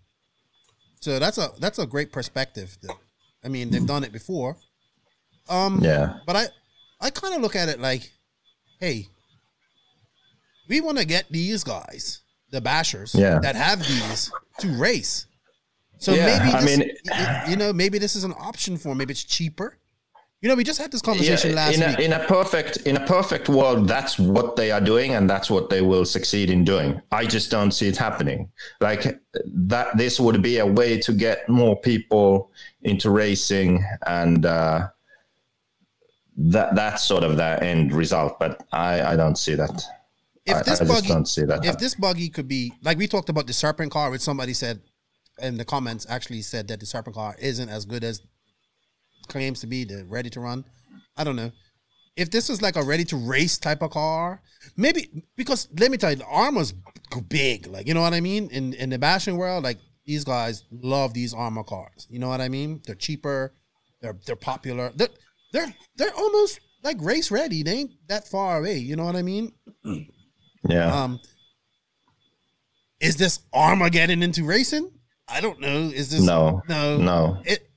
So 1.02 1.18
that's 1.18 1.36
a 1.36 1.50
that's 1.58 1.78
a 1.80 1.86
great 1.86 2.12
perspective. 2.12 2.78
Though. 2.80 2.98
I 3.44 3.48
mean, 3.48 3.70
they've 3.70 3.84
done 3.86 4.04
it 4.04 4.12
before. 4.12 4.56
Um, 5.48 5.80
Yeah. 5.82 6.20
But 6.26 6.36
I 6.36 6.44
I 7.00 7.10
kind 7.10 7.34
of 7.34 7.42
look 7.42 7.56
at 7.56 7.68
it 7.68 7.80
like, 7.80 8.12
hey, 8.78 9.08
we 10.68 10.80
want 10.80 10.98
to 10.98 11.04
get 11.04 11.26
these 11.30 11.64
guys, 11.64 12.20
the 12.50 12.60
bashers, 12.60 13.14
Yeah. 13.18 13.40
that 13.40 13.56
have 13.56 13.80
these 13.80 14.30
to 14.60 14.68
race. 14.78 15.26
So 15.98 16.14
Yeah, 16.14 16.26
maybe 16.38 16.54
I 16.56 16.64
mean- 16.64 17.50
you 17.50 17.56
know 17.56 17.72
maybe 17.72 17.98
this 17.98 18.14
is 18.14 18.22
an 18.24 18.34
option 18.38 18.78
for 18.78 18.94
maybe 18.94 19.10
it's 19.12 19.24
cheaper. 19.24 19.78
You 20.42 20.48
know, 20.48 20.56
we 20.56 20.64
just 20.64 20.80
had 20.80 20.90
this 20.90 21.00
conversation 21.02 21.50
Yeah, 21.50 21.56
last 21.56 21.74
in 21.78 21.88
week. 21.88 21.98
a, 22.00 22.02
in 22.02 22.12
a 22.14 22.18
perfect 22.26 22.78
in 22.78 22.96
a 22.96 23.06
perfect 23.06 23.48
world, 23.48 23.86
that's 23.86 24.18
what 24.18 24.56
they 24.56 24.72
are 24.72 24.80
doing, 24.80 25.14
and 25.14 25.30
that's 25.30 25.48
what 25.48 25.70
they 25.70 25.82
will 25.82 26.04
succeed 26.04 26.50
in 26.50 26.64
doing. 26.64 27.00
I 27.12 27.26
just 27.26 27.48
don't 27.48 27.70
see 27.70 27.86
it 27.86 27.96
happening. 27.96 28.50
Like 28.80 29.20
that, 29.46 29.96
this 29.96 30.18
would 30.18 30.42
be 30.42 30.58
a 30.58 30.66
way 30.66 30.98
to 30.98 31.12
get 31.12 31.48
more 31.48 31.80
people 31.80 32.50
into 32.82 33.10
racing, 33.10 33.84
and 34.08 34.44
uh, 34.44 34.88
that 36.36 36.74
that's 36.74 37.04
sort 37.04 37.22
of 37.22 37.36
the 37.36 37.62
end 37.62 37.92
result. 37.92 38.40
But 38.40 38.66
I, 38.72 39.00
I 39.12 39.16
don't 39.16 39.36
see 39.38 39.54
that. 39.54 39.80
if 40.44 40.56
I, 40.56 40.62
this 40.64 40.80
I 40.80 40.84
just 40.84 40.88
buggy, 41.02 41.08
don't 41.08 41.28
see 41.28 41.44
that. 41.44 41.64
if 41.64 41.78
this 41.78 41.94
buggy 41.94 42.28
could 42.28 42.48
be 42.48 42.72
like 42.82 42.98
we 42.98 43.06
talked 43.06 43.28
about 43.28 43.46
the 43.46 43.52
serpent 43.52 43.92
car, 43.92 44.10
which 44.10 44.22
somebody 44.22 44.54
said 44.54 44.80
in 45.40 45.56
the 45.56 45.64
comments 45.64 46.04
actually 46.08 46.42
said 46.42 46.66
that 46.66 46.80
the 46.80 46.86
serpent 46.86 47.14
car 47.14 47.36
isn't 47.38 47.68
as 47.68 47.84
good 47.84 48.02
as 48.02 48.22
claims 49.28 49.60
to 49.60 49.66
be 49.66 49.84
the 49.84 50.04
ready 50.04 50.30
to 50.30 50.40
run. 50.40 50.64
I 51.16 51.24
don't 51.24 51.36
know. 51.36 51.52
If 52.16 52.30
this 52.30 52.48
was 52.48 52.60
like 52.60 52.76
a 52.76 52.82
ready 52.82 53.04
to 53.06 53.16
race 53.16 53.56
type 53.58 53.82
of 53.82 53.90
car, 53.90 54.42
maybe 54.76 55.24
because 55.36 55.68
let 55.78 55.90
me 55.90 55.96
tell 55.96 56.10
you, 56.10 56.16
the 56.16 56.24
ARRMA's 56.24 56.74
big. 57.28 57.66
Like 57.66 57.86
you 57.86 57.94
know 57.94 58.02
what 58.02 58.14
I 58.14 58.20
mean. 58.20 58.48
In 58.50 58.74
in 58.74 58.90
the 58.90 58.98
bashing 58.98 59.36
world, 59.36 59.64
like 59.64 59.78
these 60.04 60.24
guys 60.24 60.64
love 60.70 61.14
these 61.14 61.34
ARRMA 61.34 61.66
cars. 61.66 62.06
You 62.10 62.18
know 62.18 62.28
what 62.28 62.40
I 62.40 62.48
mean? 62.48 62.80
They're 62.86 62.94
cheaper. 62.94 63.54
They're 64.00 64.18
they're 64.26 64.36
popular. 64.36 64.92
They're 64.94 65.08
they're 65.52 65.74
they're 65.96 66.14
almost 66.14 66.60
like 66.82 66.96
race 67.00 67.30
ready. 67.30 67.62
They 67.62 67.72
ain't 67.72 67.90
that 68.08 68.26
far 68.28 68.58
away. 68.58 68.78
You 68.78 68.96
know 68.96 69.04
what 69.04 69.16
I 69.16 69.22
mean? 69.22 69.52
yeah, 70.68 71.02
Um, 71.02 71.20
is 73.00 73.16
this 73.16 73.40
ARRMA 73.54 73.90
getting 73.90 74.22
into 74.22 74.44
racing? 74.44 74.90
I 75.28 75.40
don't 75.40 75.60
know. 75.60 75.90
Is 75.94 76.10
this 76.10 76.22
no, 76.22 76.62
no 76.68 76.96
no. 76.96 77.42
It 77.44 77.68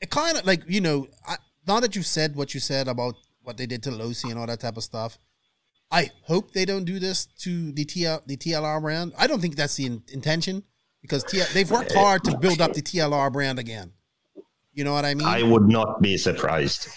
it 0.00 0.10
kind 0.10 0.36
of 0.36 0.46
like 0.46 0.62
you 0.68 0.80
know. 0.80 1.06
I, 1.26 1.36
now 1.66 1.80
that 1.80 1.94
you 1.94 2.02
said 2.02 2.36
what 2.36 2.54
you 2.54 2.60
said 2.60 2.88
about 2.88 3.14
what 3.42 3.56
they 3.56 3.66
did 3.66 3.82
to 3.84 3.90
Losi 3.90 4.30
and 4.30 4.38
all 4.38 4.46
that 4.46 4.60
type 4.60 4.76
of 4.76 4.82
stuff, 4.82 5.18
I 5.90 6.10
hope 6.22 6.52
they 6.52 6.64
don't 6.64 6.84
do 6.84 6.98
this 6.98 7.26
to 7.40 7.72
the 7.72 7.84
TL 7.84 8.26
the 8.26 8.36
TLR 8.36 8.80
brand. 8.80 9.12
I 9.18 9.26
don't 9.26 9.40
think 9.40 9.56
that's 9.56 9.76
the 9.76 9.86
in, 9.86 10.02
intention 10.12 10.62
because 11.02 11.24
T, 11.24 11.42
they've 11.54 11.70
worked 11.70 11.94
hard 11.94 12.24
to 12.24 12.36
build 12.38 12.60
up 12.60 12.72
the 12.72 12.82
TLR 12.82 13.32
brand 13.32 13.58
again. 13.58 13.92
You 14.72 14.84
know 14.84 14.92
what 14.92 15.04
I 15.04 15.14
mean? 15.14 15.26
I 15.26 15.42
would 15.42 15.68
not 15.68 16.00
be 16.00 16.16
surprised. 16.16 16.88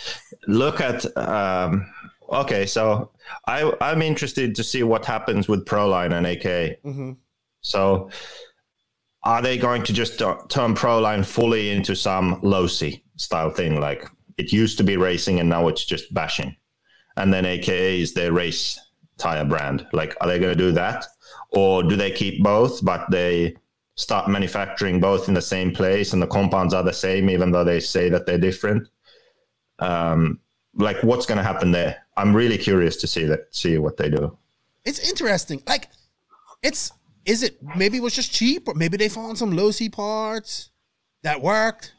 Look 0.48 0.80
at 0.80 1.06
um, 1.18 1.92
okay, 2.30 2.66
so 2.66 3.12
I 3.48 3.72
I'm 3.82 4.02
interested 4.02 4.56
to 4.56 4.64
see 4.64 4.84
what 4.84 5.06
happens 5.06 5.48
with 5.48 5.66
Proline 5.66 6.14
and 6.14 6.28
AK. 6.28 6.82
Mhm. 6.84 7.18
So 7.62 8.10
are 9.24 9.42
they 9.42 9.58
going 9.58 9.84
to 9.84 9.94
just 9.94 10.22
uh, 10.22 10.38
turn 10.50 10.76
Proline 10.76 11.26
fully 11.26 11.72
into 11.72 11.96
some 11.96 12.42
Losi 12.42 13.02
style 13.16 13.50
thing? 13.50 13.80
Like 13.80 14.06
it 14.38 14.52
used 14.52 14.78
to 14.78 14.84
be 14.84 14.98
racing 14.98 15.40
and 15.40 15.50
now 15.50 15.68
it's 15.68 15.86
just 15.86 16.14
bashing, 16.14 16.56
and 17.18 17.34
then 17.34 17.46
AKA 17.46 18.02
is 18.02 18.14
their 18.14 18.34
race 18.34 18.80
tire 19.18 19.46
brand. 19.46 19.88
Like 19.94 20.16
are 20.22 20.28
they 20.28 20.40
going 20.40 20.58
to 20.58 20.64
do 20.64 20.72
that, 20.74 21.06
or 21.52 21.84
do 21.84 21.96
they 21.96 22.12
keep 22.12 22.44
both 22.44 22.84
but 22.84 23.10
they 23.10 23.56
start 23.96 24.28
manufacturing 24.28 25.00
both 25.00 25.28
in 25.28 25.36
the 25.36 25.42
same 25.42 25.72
place 25.72 26.14
and 26.14 26.22
the 26.22 26.28
compounds 26.28 26.74
are 26.74 26.82
the 26.82 26.92
same 26.92 27.30
even 27.30 27.52
though 27.52 27.64
they 27.64 27.80
say 27.80 28.10
that 28.10 28.26
they're 28.26 28.40
different 28.40 28.90
um 29.78 30.40
like 30.74 30.98
what's 31.04 31.28
going 31.28 31.38
to 31.38 31.44
happen 31.44 31.70
there 31.70 32.04
i'm 32.18 32.36
really 32.36 32.58
curious 32.58 32.96
to 32.96 33.06
see 33.06 33.24
that 33.24 33.42
see 33.52 33.78
what 33.78 33.96
they 33.96 34.10
do 34.10 34.36
it's 34.86 35.00
interesting. 35.08 35.62
Like, 35.68 35.90
it's 36.62 36.92
is 37.26 37.44
it 37.44 37.58
maybe 37.76 37.98
it 37.98 38.04
was 38.04 38.14
just 38.16 38.32
cheap, 38.32 38.68
or 38.68 38.74
maybe 38.74 38.98
they 38.98 39.10
found 39.10 39.38
some 39.38 39.54
Losi 39.54 39.92
parts 39.92 40.72
that 41.24 41.42
worked, 41.42 41.94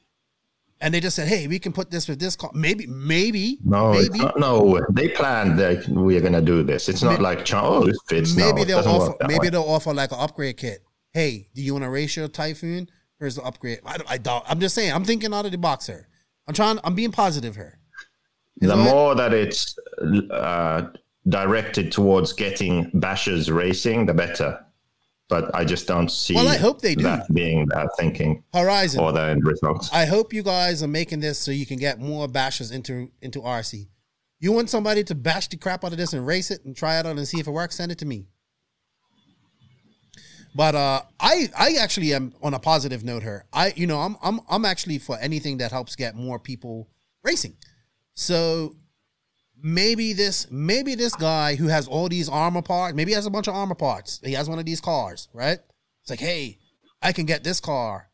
and 0.80 0.92
they 0.92 1.00
just 1.00 1.16
said, 1.16 1.28
"Hey, 1.28 1.46
we 1.46 1.58
can 1.58 1.72
put 1.72 1.90
this 1.90 2.08
with 2.08 2.18
this 2.20 2.36
car." 2.36 2.50
Maybe, 2.54 2.86
maybe, 2.86 3.58
no 3.64 3.92
maybe, 3.92 4.18
not- 4.18 4.38
no 4.38 4.80
they 4.90 5.08
planned 5.08 5.58
that 5.58 5.88
we're 5.88 6.20
going 6.20 6.32
to 6.34 6.42
do 6.42 6.62
this 6.62 6.88
it's 6.88 7.02
not 7.02 7.18
May- 7.18 7.24
like 7.24 7.52
oh 7.54 7.84
this 7.84 7.98
fits 8.08 8.36
maybe 8.36 8.60
no, 8.60 8.64
they'll 8.64 8.78
offer 8.88 9.14
maybe 9.26 9.38
way. 9.38 9.48
they'll 9.50 9.62
offer 9.62 9.94
like 9.94 10.12
an 10.12 10.18
upgrade 10.20 10.56
kit. 10.56 10.80
Hey, 11.12 11.48
do 11.54 11.62
you 11.62 11.72
want 11.74 11.84
to 11.84 11.90
race 11.90 12.16
your 12.16 12.26
Typhoon? 12.28 12.88
Here's 13.20 13.36
the 13.36 13.42
upgrade. 13.42 13.78
I, 13.86 13.96
don't- 13.96 14.10
I 14.10 14.18
don't. 14.18 14.44
I'm 14.48 14.58
just 14.60 14.74
saying. 14.74 14.92
I'm 14.92 15.04
thinking 15.04 15.32
out 15.32 15.46
of 15.46 15.52
the 15.52 15.58
box 15.58 15.86
here. 15.86 16.08
I'm 16.46 16.54
trying. 16.54 16.78
I'm 16.84 16.94
being 16.94 17.12
positive 17.12 17.54
here. 17.54 17.78
the 18.60 18.76
more 18.76 19.14
that 19.14 19.32
it's 19.32 19.76
uh, 20.30 20.88
directed 21.28 21.90
towards 21.92 22.32
getting 22.34 22.90
bashers 22.90 23.54
racing 23.54 24.04
the 24.06 24.12
better 24.12 24.60
but 25.28 25.54
i 25.54 25.64
just 25.64 25.86
don't 25.86 26.10
see 26.10 26.34
Well, 26.34 26.48
I 26.48 26.56
hope 26.58 26.80
they 26.82 26.94
do. 26.94 27.02
that 27.04 27.32
being 27.32 27.66
that 27.68 27.88
thinking 27.98 28.42
Horizon. 28.52 29.00
or 29.02 29.12
the 29.12 29.22
end 29.22 29.44
result 29.46 29.88
I 29.92 30.04
hope 30.06 30.32
you 30.32 30.42
guys 30.42 30.82
are 30.82 30.88
making 30.88 31.20
this 31.20 31.38
so 31.38 31.50
you 31.50 31.66
can 31.66 31.78
get 31.78 31.98
more 31.98 32.28
bashers 32.28 32.70
into 32.72 33.10
into 33.22 33.40
RC. 33.40 33.88
You 34.40 34.52
want 34.52 34.68
somebody 34.68 35.02
to 35.04 35.14
bash 35.14 35.48
the 35.48 35.56
crap 35.56 35.84
out 35.84 35.92
of 35.92 35.98
this 35.98 36.12
and 36.12 36.26
race 36.26 36.50
it 36.50 36.64
and 36.66 36.76
try 36.76 36.98
it 36.98 37.06
out 37.06 37.16
and 37.16 37.26
see 37.26 37.40
if 37.40 37.46
it 37.46 37.50
works, 37.52 37.76
send 37.76 37.90
it 37.92 37.98
to 37.98 38.06
me. 38.06 38.26
But 40.54 40.74
uh 40.74 41.02
I 41.18 41.48
I 41.58 41.74
actually 41.80 42.12
am 42.14 42.32
on 42.42 42.54
a 42.54 42.58
positive 42.58 43.02
note 43.04 43.22
here. 43.22 43.44
I 43.52 43.72
you 43.76 43.86
know, 43.86 44.00
I'm 44.00 44.16
I'm 44.22 44.40
I'm 44.48 44.64
actually 44.64 44.98
for 44.98 45.16
anything 45.18 45.58
that 45.58 45.72
helps 45.72 45.96
get 45.96 46.14
more 46.14 46.38
people 46.38 46.88
racing. 47.22 47.56
So 48.14 48.76
maybe 49.64 50.12
this 50.12 50.46
maybe 50.50 50.94
this 50.94 51.16
guy 51.16 51.54
who 51.56 51.68
has 51.68 51.88
all 51.88 52.08
these 52.08 52.28
ARRMA 52.28 52.64
parts, 52.64 52.94
maybe 52.94 53.10
he 53.10 53.14
has 53.14 53.26
a 53.26 53.30
bunch 53.30 53.48
of 53.48 53.54
ARRMA 53.54 53.76
parts. 53.76 54.20
He 54.22 54.34
has 54.34 54.48
one 54.48 54.58
of 54.58 54.66
these 54.66 54.80
cars, 54.80 55.28
right? 55.32 55.58
It's 56.02 56.10
like, 56.10 56.20
hey, 56.20 56.58
I 57.02 57.12
can 57.12 57.24
get 57.24 57.42
this 57.42 57.60
car 57.60 58.10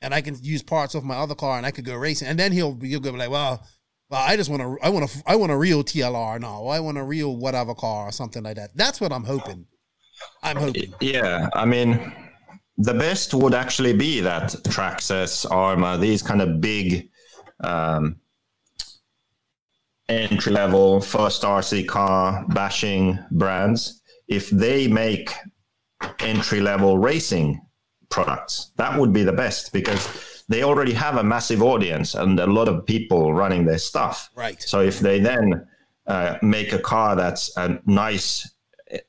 and 0.00 0.14
I 0.14 0.22
can 0.22 0.36
use 0.42 0.62
parts 0.62 0.94
of 0.94 1.04
my 1.04 1.16
other 1.16 1.34
car 1.34 1.58
and 1.58 1.66
I 1.66 1.70
could 1.70 1.84
go 1.84 1.94
racing. 1.94 2.28
And 2.28 2.38
then 2.38 2.50
he'll 2.50 2.74
be 2.74 2.88
he'll 2.88 3.00
go 3.00 3.10
like, 3.10 3.30
well, 3.30 3.62
well, 4.08 4.24
I 4.26 4.36
just 4.36 4.48
want 4.48 4.62
to 4.62 4.78
I 4.82 4.88
want 4.88 5.08
to 5.08 5.22
I 5.26 5.36
want 5.36 5.52
a 5.52 5.56
real 5.56 5.84
TLR 5.84 6.40
now. 6.40 6.66
I 6.66 6.80
want 6.80 6.96
a 6.96 7.04
real 7.04 7.36
whatever 7.36 7.74
car 7.74 8.08
or 8.08 8.12
something 8.12 8.42
like 8.42 8.56
that. 8.56 8.70
That's 8.74 9.00
what 9.00 9.12
I'm 9.12 9.24
hoping. 9.24 9.66
I'm 10.42 10.56
hoping. 10.56 10.94
Yeah, 11.00 11.50
I 11.52 11.66
mean, 11.66 12.14
the 12.78 12.94
best 12.94 13.34
would 13.34 13.52
actually 13.52 13.92
be 13.92 14.20
that 14.20 14.50
Traxxas, 14.64 15.44
ARRMA, 15.50 16.00
these 16.00 16.22
kind 16.22 16.40
of 16.40 16.60
big 16.62 17.10
um, 17.62 18.16
entry 20.08 20.52
level 20.52 21.00
first 21.00 21.42
RC 21.42 21.86
car 21.86 22.44
bashing 22.48 23.18
brands, 23.30 24.02
if 24.28 24.50
they 24.50 24.88
make 24.88 25.32
entry 26.20 26.60
level 26.60 26.98
racing 26.98 27.60
products, 28.08 28.72
that 28.76 28.98
would 28.98 29.12
be 29.12 29.22
the 29.22 29.32
best 29.32 29.72
because 29.72 30.44
they 30.48 30.62
already 30.62 30.92
have 30.92 31.16
a 31.16 31.24
massive 31.24 31.62
audience 31.62 32.14
and 32.14 32.38
a 32.38 32.46
lot 32.46 32.68
of 32.68 32.86
people 32.86 33.34
running 33.34 33.64
their 33.64 33.78
stuff. 33.78 34.30
Right. 34.36 34.62
So 34.62 34.80
if 34.80 35.00
they 35.00 35.18
then 35.18 35.66
uh, 36.06 36.38
make 36.42 36.72
a 36.72 36.78
car 36.78 37.16
that's 37.16 37.56
a 37.56 37.80
nice, 37.86 38.48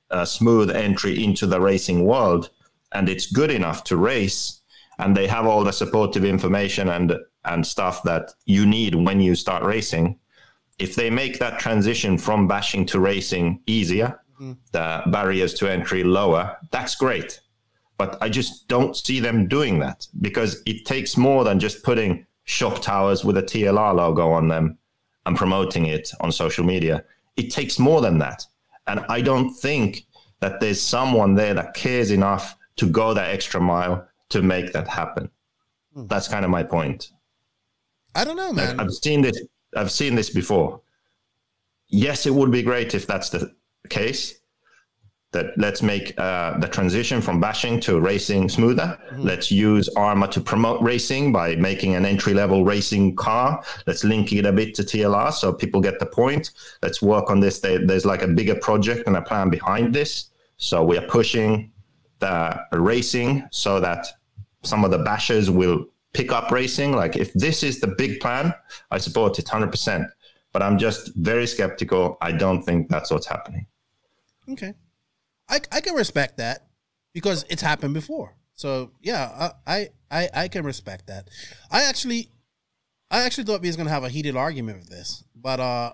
uh, 0.09 0.25
smooth 0.25 0.71
entry 0.71 1.23
into 1.23 1.45
the 1.45 1.61
racing 1.61 2.05
world, 2.05 2.49
and 2.93 3.07
it's 3.07 3.31
good 3.31 3.51
enough 3.51 3.83
to 3.85 3.97
race, 3.97 4.61
and 4.97 5.15
they 5.15 5.27
have 5.27 5.45
all 5.45 5.63
the 5.63 5.73
supportive 5.73 6.25
information 6.25 6.89
and 6.89 7.15
and 7.45 7.65
stuff 7.65 8.03
that 8.03 8.31
you 8.45 8.65
need 8.65 8.95
when 8.95 9.21
you 9.21 9.35
start 9.35 9.63
racing. 9.63 10.19
If 10.79 10.95
they 10.95 11.09
make 11.09 11.39
that 11.39 11.59
transition 11.59 12.17
from 12.17 12.47
bashing 12.47 12.85
to 12.87 12.99
racing 12.99 13.61
easier, 13.65 14.19
mm-hmm. 14.35 14.53
the 14.71 15.03
barriers 15.07 15.53
to 15.55 15.67
entry 15.67 16.03
lower, 16.03 16.57
that's 16.71 16.95
great. 16.95 17.41
But 17.97 18.17
I 18.21 18.29
just 18.29 18.67
don't 18.67 18.95
see 18.95 19.19
them 19.19 19.47
doing 19.47 19.79
that 19.79 20.07
because 20.21 20.61
it 20.65 20.85
takes 20.85 21.17
more 21.17 21.43
than 21.43 21.59
just 21.59 21.83
putting 21.83 22.25
shock 22.43 22.81
towers 22.81 23.25
with 23.25 23.37
a 23.37 23.43
TLR 23.43 23.95
logo 23.95 24.29
on 24.31 24.47
them 24.47 24.77
and 25.25 25.35
promoting 25.35 25.87
it 25.87 26.11
on 26.21 26.31
social 26.31 26.63
media. 26.63 27.03
It 27.35 27.51
takes 27.51 27.79
more 27.79 28.01
than 28.01 28.19
that. 28.19 28.45
And 28.85 29.03
I 29.09 29.21
don't 29.21 29.53
think 29.53 30.05
that 30.39 30.59
there's 30.59 30.81
someone 30.81 31.35
there 31.35 31.53
that 31.53 31.73
cares 31.73 32.11
enough 32.11 32.55
to 32.77 32.85
go 32.85 33.13
that 33.13 33.29
extra 33.29 33.59
mile 33.59 34.07
to 34.29 34.41
make 34.41 34.71
that 34.73 34.87
happen. 34.87 35.29
Hmm. 35.93 36.07
That's 36.07 36.27
kind 36.27 36.45
of 36.45 36.51
my 36.51 36.63
point. 36.63 37.11
I 38.15 38.23
don't 38.23 38.37
know, 38.37 38.47
Like, 38.49 38.77
man. 38.77 38.79
I've 38.79 38.93
seen 38.93 39.21
this. 39.21 39.41
I've 39.77 39.91
seen 39.91 40.15
this 40.15 40.29
before. 40.29 40.81
Yes, 41.87 42.25
it 42.25 42.33
would 42.33 42.51
be 42.51 42.63
great 42.63 42.93
if 42.95 43.07
that's 43.07 43.29
the 43.29 43.55
case. 43.89 44.39
That 45.33 45.47
let's 45.57 45.83
make 45.83 46.17
uh, 46.17 46.57
the 46.57 46.69
transition 46.69 47.21
from 47.21 47.41
bashing 47.41 47.81
to 47.81 47.99
racing 47.99 48.47
smoother. 48.47 48.97
Let's 49.17 49.51
use 49.51 49.89
ARRMA 49.97 50.31
to 50.31 50.39
promote 50.39 50.81
racing 50.81 51.33
by 51.33 51.57
making 51.57 51.95
an 51.95 52.05
entry 52.05 52.33
level 52.33 52.63
racing 52.63 53.17
car. 53.17 53.61
Let's 53.85 54.05
link 54.05 54.31
it 54.31 54.45
a 54.45 54.53
bit 54.53 54.73
to 54.75 54.83
TLR 54.83 55.33
so 55.33 55.51
people 55.51 55.81
get 55.81 55.99
the 55.99 56.05
point. 56.05 56.51
Let's 56.81 57.01
work 57.01 57.29
on 57.29 57.41
this. 57.41 57.59
There's 57.59 58.05
like 58.05 58.21
a 58.21 58.27
bigger 58.27 58.55
project 58.55 59.05
and 59.05 59.17
a 59.17 59.21
plan 59.21 59.49
behind 59.49 59.93
this. 59.93 60.31
So 60.55 60.83
we 60.83 60.97
are 60.97 61.05
pushing 61.07 61.71
the 62.19 62.57
racing 62.71 63.43
so 63.51 63.81
that 63.81 64.07
some 64.63 64.85
of 64.85 64.91
the 64.91 64.99
bashers 64.99 65.49
will 65.49 65.85
pick 66.13 66.31
up 66.31 66.51
racing. 66.51 66.93
Like 66.93 67.15
if 67.15 67.33
this 67.33 67.63
is 67.63 67.79
the 67.79 67.87
big 67.87 68.19
plan, 68.19 68.53
I 68.91 68.97
support 68.97 69.37
it 69.39 69.45
100%. 69.45 70.07
But 70.53 70.63
I'm 70.63 70.77
just 70.77 71.13
very 71.15 71.45
skeptical. 71.45 72.17
I 72.21 72.31
don't 72.31 72.63
think 72.63 72.89
that's 72.89 73.11
what's 73.11 73.27
happening. 73.27 73.67
Okay. 74.49 74.73
I, 75.49 75.59
I 75.71 75.81
can 75.81 75.93
respect 75.93 76.37
that 76.37 76.67
because 77.13 77.45
it's 77.49 77.61
happened 77.61 77.93
before. 77.93 78.35
So 78.57 78.91
yeah, 79.01 79.51
I, 79.67 79.75
I 79.75 79.89
I 80.09 80.29
I 80.33 80.47
can 80.47 80.65
respect 80.65 81.07
that. 81.07 81.29
I 81.71 81.83
actually 81.83 82.31
I 83.11 83.21
actually 83.21 83.43
thought 83.43 83.61
we 83.61 83.67
was 83.67 83.75
gonna 83.75 83.91
have 83.91 84.03
a 84.03 84.09
heated 84.09 84.35
argument 84.35 84.79
with 84.79 84.89
this, 84.89 85.23
but 85.35 85.59
uh, 85.59 85.93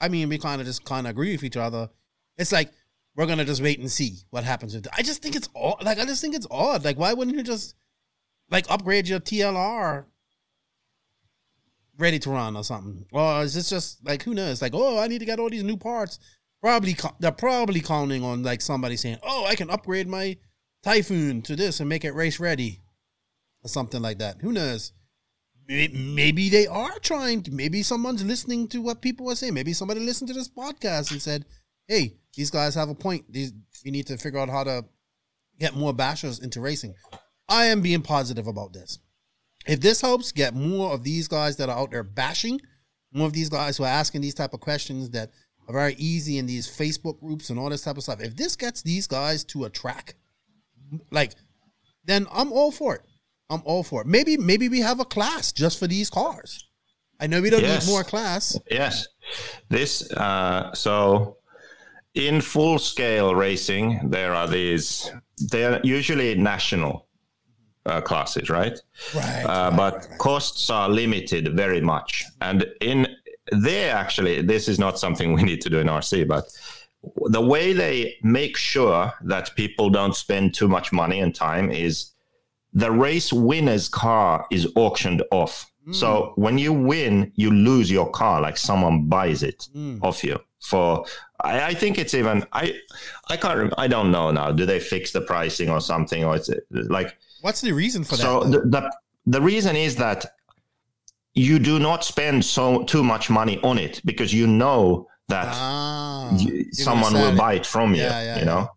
I 0.00 0.08
mean, 0.08 0.28
we 0.28 0.38
kind 0.38 0.60
of 0.60 0.66
just 0.66 0.84
kind 0.84 1.06
of 1.06 1.12
agree 1.12 1.32
with 1.32 1.44
each 1.44 1.56
other. 1.56 1.88
It's 2.36 2.50
like 2.50 2.70
we're 3.14 3.26
gonna 3.26 3.44
just 3.44 3.62
wait 3.62 3.78
and 3.78 3.90
see 3.90 4.16
what 4.30 4.42
happens 4.42 4.74
with. 4.74 4.86
It. 4.86 4.92
I 4.96 5.02
just 5.02 5.22
think 5.22 5.36
it's 5.36 5.48
odd. 5.54 5.84
Like 5.84 6.00
I 6.00 6.04
just 6.04 6.20
think 6.20 6.34
it's 6.34 6.48
odd. 6.50 6.84
Like 6.84 6.98
why 6.98 7.12
wouldn't 7.14 7.36
you 7.36 7.44
just 7.44 7.76
like 8.52 8.70
upgrade 8.70 9.08
your 9.08 9.18
TLR 9.18 10.04
ready 11.98 12.18
to 12.20 12.30
run 12.30 12.56
or 12.56 12.62
something? 12.62 13.06
Or 13.12 13.42
is 13.42 13.54
this 13.54 13.68
just 13.68 14.04
like 14.06 14.22
who 14.22 14.34
knows? 14.34 14.62
Like 14.62 14.74
oh, 14.74 14.98
I 14.98 15.08
need 15.08 15.18
to 15.18 15.24
get 15.24 15.40
all 15.40 15.50
these 15.50 15.64
new 15.64 15.76
parts. 15.76 16.18
Probably 16.60 16.96
they're 17.18 17.32
probably 17.32 17.80
counting 17.80 18.22
on 18.22 18.44
like 18.44 18.60
somebody 18.60 18.96
saying, 18.96 19.18
oh, 19.24 19.46
I 19.46 19.56
can 19.56 19.70
upgrade 19.70 20.06
my 20.06 20.36
Typhoon 20.82 21.42
to 21.42 21.54
this 21.56 21.80
and 21.80 21.88
make 21.88 22.04
it 22.04 22.14
race 22.14 22.40
ready 22.40 22.80
or 23.64 23.68
something 23.68 24.02
like 24.02 24.18
that. 24.18 24.40
Who 24.40 24.52
knows? 24.52 24.92
Maybe 25.68 26.48
they 26.48 26.66
are 26.66 26.98
trying 26.98 27.42
to, 27.44 27.52
maybe 27.52 27.82
someone's 27.82 28.24
listening 28.24 28.66
to 28.68 28.82
what 28.82 29.00
people 29.00 29.30
are 29.30 29.36
saying. 29.36 29.54
Maybe 29.54 29.72
somebody 29.72 30.00
listened 30.00 30.28
to 30.28 30.34
this 30.34 30.48
podcast 30.48 31.12
and 31.12 31.22
said, 31.22 31.46
hey, 31.86 32.16
these 32.34 32.50
guys 32.50 32.74
have 32.74 32.88
a 32.88 32.94
point. 32.94 33.32
These 33.32 33.52
we 33.84 33.90
need 33.90 34.06
to 34.08 34.16
figure 34.16 34.40
out 34.40 34.48
how 34.48 34.64
to 34.64 34.84
get 35.58 35.76
more 35.76 35.94
bashers 35.94 36.42
into 36.42 36.60
racing. 36.60 36.94
I 37.52 37.66
am 37.66 37.82
being 37.82 38.02
positive 38.02 38.46
about 38.46 38.72
this. 38.72 38.98
If 39.66 39.80
this 39.80 40.00
helps 40.00 40.32
get 40.32 40.54
more 40.54 40.92
of 40.92 41.04
these 41.04 41.28
guys 41.28 41.56
that 41.58 41.68
are 41.68 41.78
out 41.78 41.90
there 41.92 42.02
bashing, 42.02 42.60
more 43.12 43.26
of 43.26 43.32
these 43.32 43.48
guys 43.48 43.76
who 43.76 43.84
are 43.84 43.88
asking 43.88 44.22
these 44.22 44.34
type 44.34 44.54
of 44.54 44.60
questions 44.60 45.10
that 45.10 45.30
are 45.68 45.72
very 45.74 45.94
easy 45.98 46.38
in 46.38 46.46
these 46.46 46.66
Facebook 46.66 47.20
groups 47.20 47.50
and 47.50 47.58
all 47.58 47.70
this 47.70 47.82
type 47.82 47.96
of 47.96 48.02
stuff. 48.02 48.20
If 48.20 48.34
this 48.36 48.56
gets 48.56 48.82
these 48.82 49.06
guys 49.06 49.44
to 49.44 49.64
a 49.64 49.70
track, 49.70 50.14
like, 51.10 51.34
then 52.04 52.26
I'm 52.32 52.52
all 52.52 52.72
for 52.72 52.96
it. 52.96 53.02
I'm 53.50 53.62
all 53.64 53.82
for 53.82 54.00
it. 54.00 54.06
Maybe 54.06 54.36
maybe 54.36 54.68
we 54.68 54.80
have 54.80 54.98
a 54.98 55.04
class 55.04 55.52
just 55.52 55.78
for 55.78 55.86
these 55.86 56.08
cars. 56.10 56.66
I 57.20 57.26
know 57.28 57.40
we 57.40 57.50
don't 57.50 57.62
Yes. 57.62 57.86
need 57.86 57.92
more 57.92 58.02
class. 58.02 58.58
Yes. 58.70 59.06
This, 59.68 60.10
uh, 60.12 60.72
so 60.74 61.36
in 62.14 62.40
full 62.40 62.78
scale 62.78 63.34
racing, 63.34 64.08
there 64.10 64.34
are 64.34 64.48
these, 64.48 65.08
they're 65.50 65.80
usually 65.84 66.34
national 66.34 67.06
uh, 67.86 68.00
classes, 68.00 68.48
right? 68.50 68.78
Right. 69.14 69.44
Uh, 69.44 69.70
but 69.70 70.08
costs 70.18 70.70
are 70.70 70.88
limited 70.88 71.56
very 71.56 71.80
much. 71.80 72.24
And 72.40 72.66
in 72.80 73.08
there, 73.50 73.94
actually, 73.94 74.42
this 74.42 74.68
is 74.68 74.78
not 74.78 74.98
something 74.98 75.32
we 75.38 75.42
need 75.42 75.60
to 75.62 75.70
do 75.70 75.78
in 75.78 75.86
RC, 75.86 76.28
but 76.28 76.44
the 77.26 77.40
way 77.40 77.72
they 77.72 78.16
make 78.22 78.56
sure 78.56 79.12
that 79.22 79.54
people 79.56 79.90
don't 79.90 80.14
spend 80.14 80.54
too 80.54 80.68
much 80.68 80.92
money 80.92 81.20
and 81.20 81.34
time 81.34 81.70
is 81.70 82.12
the 82.72 82.90
race 82.90 83.32
winner's 83.32 83.88
car 83.88 84.46
is 84.50 84.68
auctioned 84.76 85.22
off. 85.30 85.70
So 85.90 86.32
when 86.36 86.58
you 86.58 86.72
win, 86.72 87.32
you 87.34 87.50
lose 87.50 87.90
your 87.90 88.08
car, 88.08 88.40
like 88.40 88.56
someone 88.56 89.08
buys 89.08 89.42
it 89.42 89.68
off 90.00 90.22
you. 90.22 90.38
For 90.60 91.04
I, 91.40 91.60
I 91.70 91.74
think 91.74 91.98
it's 91.98 92.14
even 92.14 92.46
I 92.52 92.74
I 93.28 93.36
can't 93.36 93.74
I 93.76 93.88
don't 93.88 94.12
know 94.12 94.30
now. 94.30 94.52
Do 94.52 94.64
they 94.64 94.78
fix 94.78 95.10
the 95.10 95.22
pricing 95.22 95.70
or 95.70 95.80
something, 95.80 96.22
or 96.24 96.36
it's 96.36 96.50
like 96.70 97.18
What's 97.42 97.60
the 97.60 97.72
reason 97.72 98.04
for 98.04 98.16
so 98.16 98.44
that? 98.44 98.50
the, 98.50 98.68
the 98.70 98.92
the 99.26 99.42
reason 99.42 99.76
is 99.76 99.96
that 99.96 100.24
you 101.34 101.58
do 101.58 101.78
not 101.78 102.04
spend 102.04 102.44
so 102.44 102.84
too 102.84 103.02
much 103.02 103.30
money 103.30 103.58
on 103.62 103.78
it 103.78 104.00
because 104.04 104.32
you 104.32 104.46
know 104.46 105.08
that 105.28 105.48
ah, 105.50 106.36
you're 106.38 106.64
someone 106.72 107.12
will 107.14 107.34
it. 107.34 107.36
buy 107.36 107.54
it 107.54 107.66
from 107.66 107.94
you. 107.94 108.02
Yeah, 108.02 108.22
yeah, 108.22 108.38
you 108.38 108.44
know, 108.44 108.68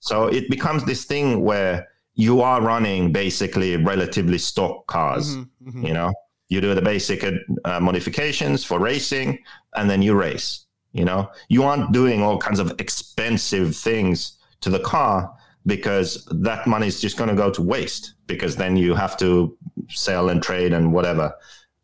so 0.00 0.26
it 0.26 0.48
becomes 0.48 0.84
this 0.84 1.04
thing 1.04 1.42
where 1.42 1.88
you 2.14 2.40
are 2.40 2.62
running 2.62 3.12
basically 3.12 3.76
relatively 3.76 4.38
stock 4.38 4.86
cars. 4.86 5.36
Mhm, 5.36 5.48
mhm. 5.66 5.86
You 5.86 5.94
know, 5.94 6.12
you 6.48 6.60
do 6.60 6.74
the 6.74 6.82
basic 6.82 7.24
uh, 7.64 7.80
modifications 7.80 8.64
for 8.64 8.78
racing, 8.78 9.38
and 9.74 9.90
then 9.90 10.00
you 10.02 10.14
race. 10.14 10.66
You 10.92 11.04
know, 11.04 11.28
you 11.48 11.64
aren't 11.64 11.92
doing 11.92 12.22
all 12.22 12.38
kinds 12.38 12.60
of 12.60 12.72
expensive 12.78 13.76
things 13.76 14.38
to 14.60 14.70
the 14.70 14.78
car 14.78 15.30
because 15.66 16.24
that 16.30 16.66
money 16.66 16.86
is 16.86 17.00
just 17.00 17.16
going 17.16 17.30
to 17.30 17.36
go 17.36 17.50
to 17.50 17.62
waste. 17.62 18.13
Because 18.26 18.56
then 18.56 18.76
you 18.76 18.94
have 18.94 19.16
to 19.18 19.56
sell 19.88 20.28
and 20.30 20.42
trade 20.42 20.72
and 20.72 20.92
whatever 20.92 21.34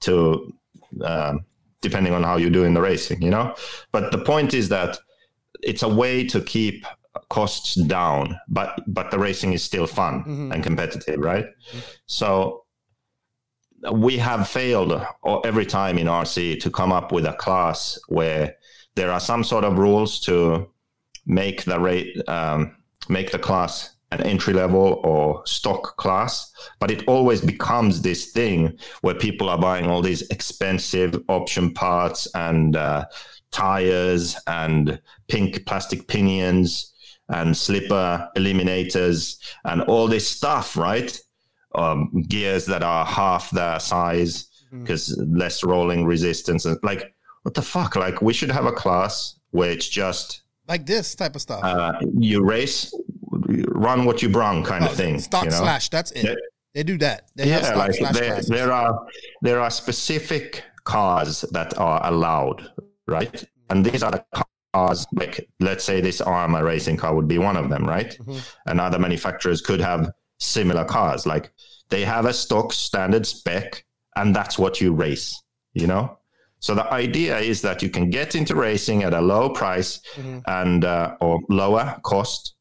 to, 0.00 0.52
um, 1.04 1.44
depending 1.82 2.14
on 2.14 2.22
how 2.22 2.36
you 2.36 2.50
do 2.50 2.64
in 2.64 2.74
the 2.74 2.80
racing. 2.80 3.20
You 3.22 3.30
know, 3.30 3.54
but 3.92 4.10
the 4.12 4.18
point 4.18 4.54
is 4.54 4.68
that 4.70 4.98
it's 5.62 5.82
a 5.82 5.88
way 5.88 6.26
to 6.28 6.40
keep 6.40 6.86
costs 7.28 7.74
down, 7.74 8.38
but 8.48 8.80
but 8.86 9.10
the 9.10 9.18
racing 9.18 9.52
is 9.52 9.62
still 9.62 9.86
fun 9.86 10.24
Mhm. 10.24 10.54
and 10.54 10.62
competitive, 10.62 11.18
right? 11.20 11.46
So 12.06 12.64
we 13.92 14.18
have 14.18 14.48
failed 14.48 14.92
every 15.44 15.64
time 15.66 15.98
in 15.98 16.06
RC 16.06 16.56
to 16.60 16.70
come 16.70 16.92
up 16.92 17.12
with 17.12 17.24
a 17.26 17.32
class 17.34 17.98
where 18.08 18.56
there 18.94 19.10
are 19.10 19.20
some 19.20 19.42
sort 19.42 19.64
of 19.64 19.78
rules 19.78 20.20
to 20.20 20.68
make 21.26 21.64
the 21.64 21.78
rate 21.80 22.16
um, 22.28 22.76
make 23.08 23.30
the 23.32 23.38
class 23.38 23.96
an 24.12 24.20
entry 24.22 24.52
level 24.52 25.00
or 25.04 25.42
stock 25.46 25.96
class, 25.96 26.52
but 26.78 26.90
it 26.90 27.04
always 27.06 27.40
becomes 27.40 28.02
this 28.02 28.32
thing 28.32 28.76
where 29.02 29.14
people 29.14 29.48
are 29.48 29.58
buying 29.58 29.86
all 29.86 30.02
these 30.02 30.22
expensive 30.30 31.14
option 31.28 31.72
parts 31.72 32.26
and 32.34 32.76
uh, 32.76 33.04
tires 33.52 34.36
and 34.46 35.00
pink 35.28 35.64
plastic 35.66 36.08
pinions 36.08 36.92
and 37.28 37.56
slipper 37.56 38.28
eliminators 38.36 39.36
and 39.64 39.82
all 39.82 40.08
this 40.08 40.28
stuff, 40.28 40.76
right? 40.76 41.20
Um, 41.76 42.24
gears 42.28 42.66
that 42.66 42.82
are 42.82 43.04
half 43.04 43.50
their 43.52 43.78
size 43.78 44.48
because 44.72 45.16
less 45.28 45.62
rolling 45.62 46.04
resistance 46.04 46.64
and 46.64 46.78
like 46.82 47.14
what 47.42 47.54
the 47.54 47.62
fuck? 47.62 47.96
Like 47.96 48.20
we 48.20 48.32
should 48.32 48.50
have 48.50 48.66
a 48.66 48.72
class 48.72 49.38
where 49.50 49.70
it's 49.70 49.88
just 49.88 50.42
like 50.68 50.86
this 50.86 51.14
type 51.14 51.34
of 51.34 51.42
stuff. 51.42 51.64
uh, 51.64 51.92
you 52.16 52.42
race, 52.44 52.94
run 53.68 54.04
what 54.04 54.22
you 54.22 54.28
brung 54.28 54.64
kind 54.64 54.84
Oh, 54.84 54.88
of 54.88 54.96
thing. 54.96 55.18
Stock 55.18 55.44
you 55.44 55.50
know? 55.50 55.58
slash. 55.58 55.88
That's 55.88 56.10
it. 56.12 56.24
Yeah. 56.24 56.34
They 56.74 56.82
do 56.84 56.98
that. 56.98 57.28
They 57.34 57.48
have 57.48 57.62
yeah, 57.62 57.66
stock 57.68 57.76
like 57.78 57.94
slash 57.94 58.14
there, 58.14 58.40
there 58.42 58.72
are 58.72 59.06
there 59.42 59.60
are 59.60 59.70
specific 59.70 60.62
cars 60.84 61.42
that 61.52 61.76
are 61.78 62.00
allowed, 62.06 62.70
right? 63.08 63.44
And 63.70 63.84
these 63.84 64.02
are 64.02 64.12
the 64.12 64.24
cars. 64.74 65.06
Like 65.12 65.48
let's 65.58 65.84
say 65.84 66.00
this 66.00 66.20
ARRMA 66.20 66.62
racing 66.64 66.96
car 66.96 67.14
would 67.14 67.26
be 67.28 67.38
one 67.38 67.56
of 67.56 67.68
them, 67.70 67.84
right? 67.88 68.16
Mhm. 68.20 68.40
And 68.66 68.80
other 68.80 68.98
manufacturers 68.98 69.60
could 69.60 69.80
have 69.80 70.10
similar 70.38 70.84
cars. 70.84 71.26
Like 71.26 71.50
they 71.88 72.04
have 72.04 72.24
a 72.24 72.32
stock 72.32 72.72
standard 72.72 73.26
spec, 73.26 73.84
and 74.16 74.34
that's 74.34 74.56
what 74.58 74.80
you 74.80 74.94
race. 74.94 75.42
You 75.74 75.86
know. 75.88 76.18
So 76.60 76.74
the 76.74 76.92
idea 76.92 77.38
is 77.38 77.62
that 77.62 77.82
you 77.82 77.88
can 77.90 78.10
get 78.10 78.34
into 78.34 78.54
racing 78.54 79.02
at 79.02 79.14
a 79.14 79.20
low 79.20 79.48
price 79.48 80.00
Mhm. 80.16 80.42
and 80.46 80.84
uh, 80.84 81.16
or 81.20 81.40
lower 81.48 81.96
cost, 82.04 82.54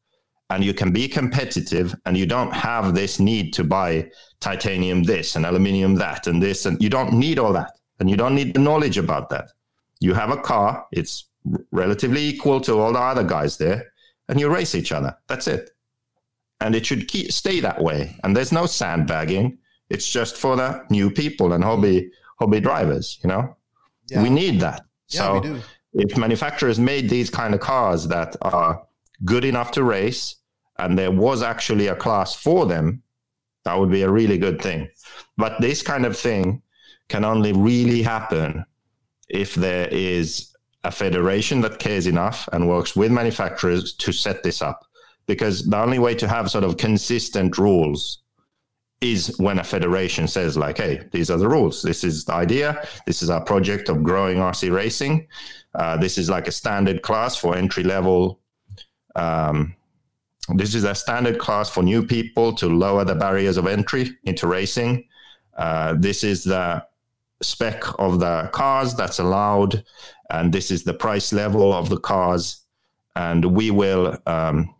and 0.50 0.64
you 0.64 0.74
can 0.74 0.92
be 0.92 1.08
competitive, 1.08 1.94
and 2.06 2.16
you 2.16 2.26
don't 2.26 2.52
have 2.52 2.94
this 2.94 3.18
need 3.20 3.52
to 3.54 3.64
buy 3.64 4.10
titanium 4.40 5.02
this 5.04 5.36
and 5.36 5.46
aluminium 5.46 5.94
that 5.94 6.26
and 6.26 6.42
this, 6.42 6.66
and 6.66 6.80
you 6.82 6.88
don't 6.90 7.12
need 7.12 7.38
all 7.38 7.52
that, 7.52 7.70
and 8.00 8.10
you 8.10 8.16
don't 8.16 8.34
need 8.34 8.54
the 8.54 8.60
knowledge 8.60 8.98
about 8.98 9.30
that. 9.30 9.50
You 10.00 10.12
have 10.14 10.30
a 10.30 10.36
car; 10.36 10.86
it's 10.92 11.28
relatively 11.70 12.22
equal 12.22 12.60
to 12.62 12.78
all 12.78 12.92
the 12.92 12.98
other 12.98 13.24
guys 13.24 13.56
there, 13.58 13.92
and 14.28 14.38
you 14.40 14.48
race 14.48 14.74
each 14.74 14.92
other. 14.92 15.16
That's 15.28 15.46
it, 15.46 15.70
and 16.60 16.74
it 16.74 16.84
should 16.86 17.06
keep, 17.08 17.32
stay 17.32 17.60
that 17.60 17.80
way. 17.82 18.16
And 18.24 18.36
there's 18.36 18.52
no 18.52 18.66
sandbagging. 18.66 19.58
It's 19.88 20.08
just 20.08 20.36
for 20.36 20.56
the 20.56 20.84
new 20.90 21.10
people 21.10 21.52
and 21.52 21.62
hobby 21.64 22.10
hobby 22.40 22.60
drivers. 22.60 23.18
You 23.22 23.28
know, 23.28 23.56
Yeah. 24.08 24.22
we 24.22 24.30
need 24.30 24.60
that. 24.60 24.84
Yeah, 25.08 25.18
so 25.20 25.34
we 25.34 25.40
do. 25.40 25.60
if 25.94 26.16
manufacturers 26.16 26.78
made 26.78 27.08
these 27.08 27.30
kind 27.30 27.54
of 27.54 27.60
cars 27.60 28.08
that 28.08 28.36
are 28.42 28.82
good 29.24 29.44
enough 29.44 29.70
to 29.72 29.82
race 29.84 30.36
and 30.80 30.98
there 30.98 31.10
was 31.10 31.42
actually 31.42 31.88
a 31.88 31.94
class 31.94 32.34
for 32.34 32.66
them 32.66 33.02
that 33.64 33.78
would 33.78 33.90
be 33.90 34.02
a 34.02 34.10
really 34.10 34.38
good 34.38 34.60
thing. 34.60 34.88
But 35.36 35.60
this 35.60 35.82
kind 35.82 36.06
of 36.06 36.16
thing 36.18 36.62
can 37.08 37.24
only 37.24 37.52
really 37.52 38.02
happen 38.02 38.64
if 39.28 39.54
there 39.54 39.88
is 39.88 40.54
a 40.82 40.90
federation 40.90 41.60
that 41.60 41.78
cares 41.78 42.06
enough 42.06 42.48
and 42.52 42.68
works 42.68 42.96
with 42.96 43.12
manufacturers 43.12 43.94
to 43.94 44.12
set 44.12 44.42
this 44.42 44.62
up. 44.62 44.86
Because 45.26 45.68
the 45.68 45.76
only 45.76 45.98
way 45.98 46.14
to 46.14 46.26
have 46.26 46.50
sort 46.50 46.64
of 46.64 46.78
consistent 46.78 47.58
rules 47.58 48.22
is 49.00 49.38
when 49.38 49.58
a 49.58 49.64
federation 49.64 50.28
says 50.28 50.58
like 50.58 50.76
hey 50.76 51.02
these 51.12 51.30
are 51.30 51.38
the 51.38 51.48
rules. 51.48 51.82
This 51.82 52.04
is 52.04 52.24
the 52.24 52.34
idea. 52.34 52.86
This 53.06 53.22
is 53.22 53.30
our 53.30 53.42
project 53.42 53.88
of 53.88 54.02
growing 54.02 54.38
rc 54.38 54.74
racing. 54.74 55.26
Uh, 55.74 55.96
this 55.96 56.18
is 56.18 56.28
like 56.28 56.48
a 56.48 56.52
standard 56.52 57.00
class 57.00 57.36
for 57.36 57.56
entry 57.56 57.82
level. 57.82 58.40
Um, 59.16 59.74
this 60.56 60.74
is 60.74 60.84
a 60.84 60.94
standard 60.94 61.38
class 61.38 61.70
for 61.70 61.82
new 61.82 62.04
people 62.04 62.52
to 62.54 62.66
lower 62.66 63.04
the 63.04 63.14
barriers 63.14 63.56
of 63.56 63.66
entry 63.66 64.16
into 64.24 64.46
racing. 64.46 65.04
Uh, 65.56 65.94
this 65.98 66.24
is 66.24 66.44
the 66.44 66.84
spec 67.42 67.82
of 67.98 68.20
the 68.20 68.48
cars 68.52 68.94
that's 68.94 69.18
allowed, 69.18 69.84
and 70.30 70.52
this 70.52 70.70
is 70.70 70.84
the 70.84 70.94
price 70.94 71.32
level 71.32 71.72
of 71.72 71.88
the 71.88 71.98
cars. 71.98 72.62
And 73.16 73.44
we 73.44 73.70
will 73.70 74.16
um, 74.26 74.74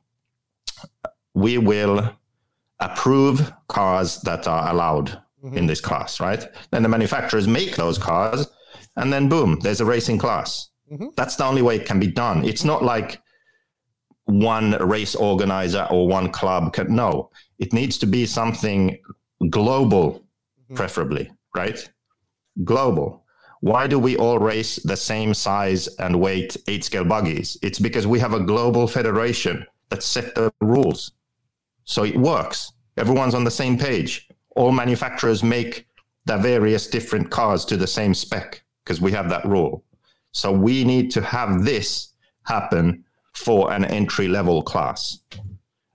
we 1.35 1.59
will 1.59 2.17
approve 2.79 3.53
cars 3.69 4.21
that 4.23 4.47
are 4.47 4.71
allowed 4.71 5.21
in 5.53 5.67
this 5.67 5.81
class, 5.81 6.21
right? 6.21 6.47
Then 6.71 6.83
the 6.83 6.89
manufacturers 6.89 7.49
make 7.49 7.77
those 7.77 7.99
cars, 7.99 8.47
and 8.97 9.13
then 9.13 9.29
boom, 9.29 9.59
there's 9.61 9.81
a 9.81 9.85
racing 9.85 10.19
class. 10.19 10.69
That's 11.17 11.37
the 11.37 11.45
only 11.45 11.63
way 11.63 11.77
it 11.77 11.87
can 11.87 12.01
be 12.01 12.09
done. 12.09 12.45
It's 12.45 12.65
not 12.65 12.83
like 12.83 13.21
one 14.31 14.73
race 14.87 15.15
organizer 15.15 15.87
or 15.91 16.07
one 16.07 16.31
club 16.31 16.73
can. 16.73 16.95
No, 16.95 17.31
it 17.59 17.73
needs 17.73 17.99
to 17.99 18.07
be 18.07 18.27
something 18.27 18.99
global, 19.49 20.13
mm-hmm. 20.13 20.75
preferably, 20.75 21.31
right? 21.55 21.79
Global. 22.65 23.25
Why 23.61 23.87
do 23.87 23.99
we 23.99 24.17
all 24.17 24.39
race 24.39 24.77
the 24.77 24.97
same 24.97 25.35
size 25.35 25.87
and 25.99 26.19
weight 26.19 26.57
eight 26.67 26.85
scale 26.85 27.05
buggies? 27.05 27.59
It's 27.63 27.79
because 27.79 28.07
we 28.07 28.19
have 28.19 28.33
a 28.33 28.41
global 28.41 28.87
federation 28.87 29.67
that 29.91 30.03
set 30.03 30.35
the 30.35 30.53
rules. 30.61 31.13
So 31.85 32.05
it 32.05 32.17
works. 32.17 32.73
Everyone's 32.97 33.35
on 33.35 33.45
the 33.45 33.51
same 33.51 33.77
page. 33.77 34.29
All 34.57 34.73
manufacturers 34.73 35.43
make 35.43 35.87
the 36.25 36.39
various 36.39 36.87
different 36.87 37.31
cars 37.31 37.65
to 37.67 37.77
the 37.77 37.87
same 37.87 38.15
spec 38.15 38.63
because 38.85 39.01
we 39.01 39.13
have 39.13 39.29
that 39.29 39.45
rule. 39.45 39.85
So 40.33 40.53
we 40.53 40.85
need 40.85 41.11
to 41.13 41.23
have 41.23 41.65
this 41.65 42.15
happen 42.45 43.05
for 43.35 43.73
an 43.73 43.85
entry 43.85 44.29
level 44.29 44.63
class. 44.63 45.19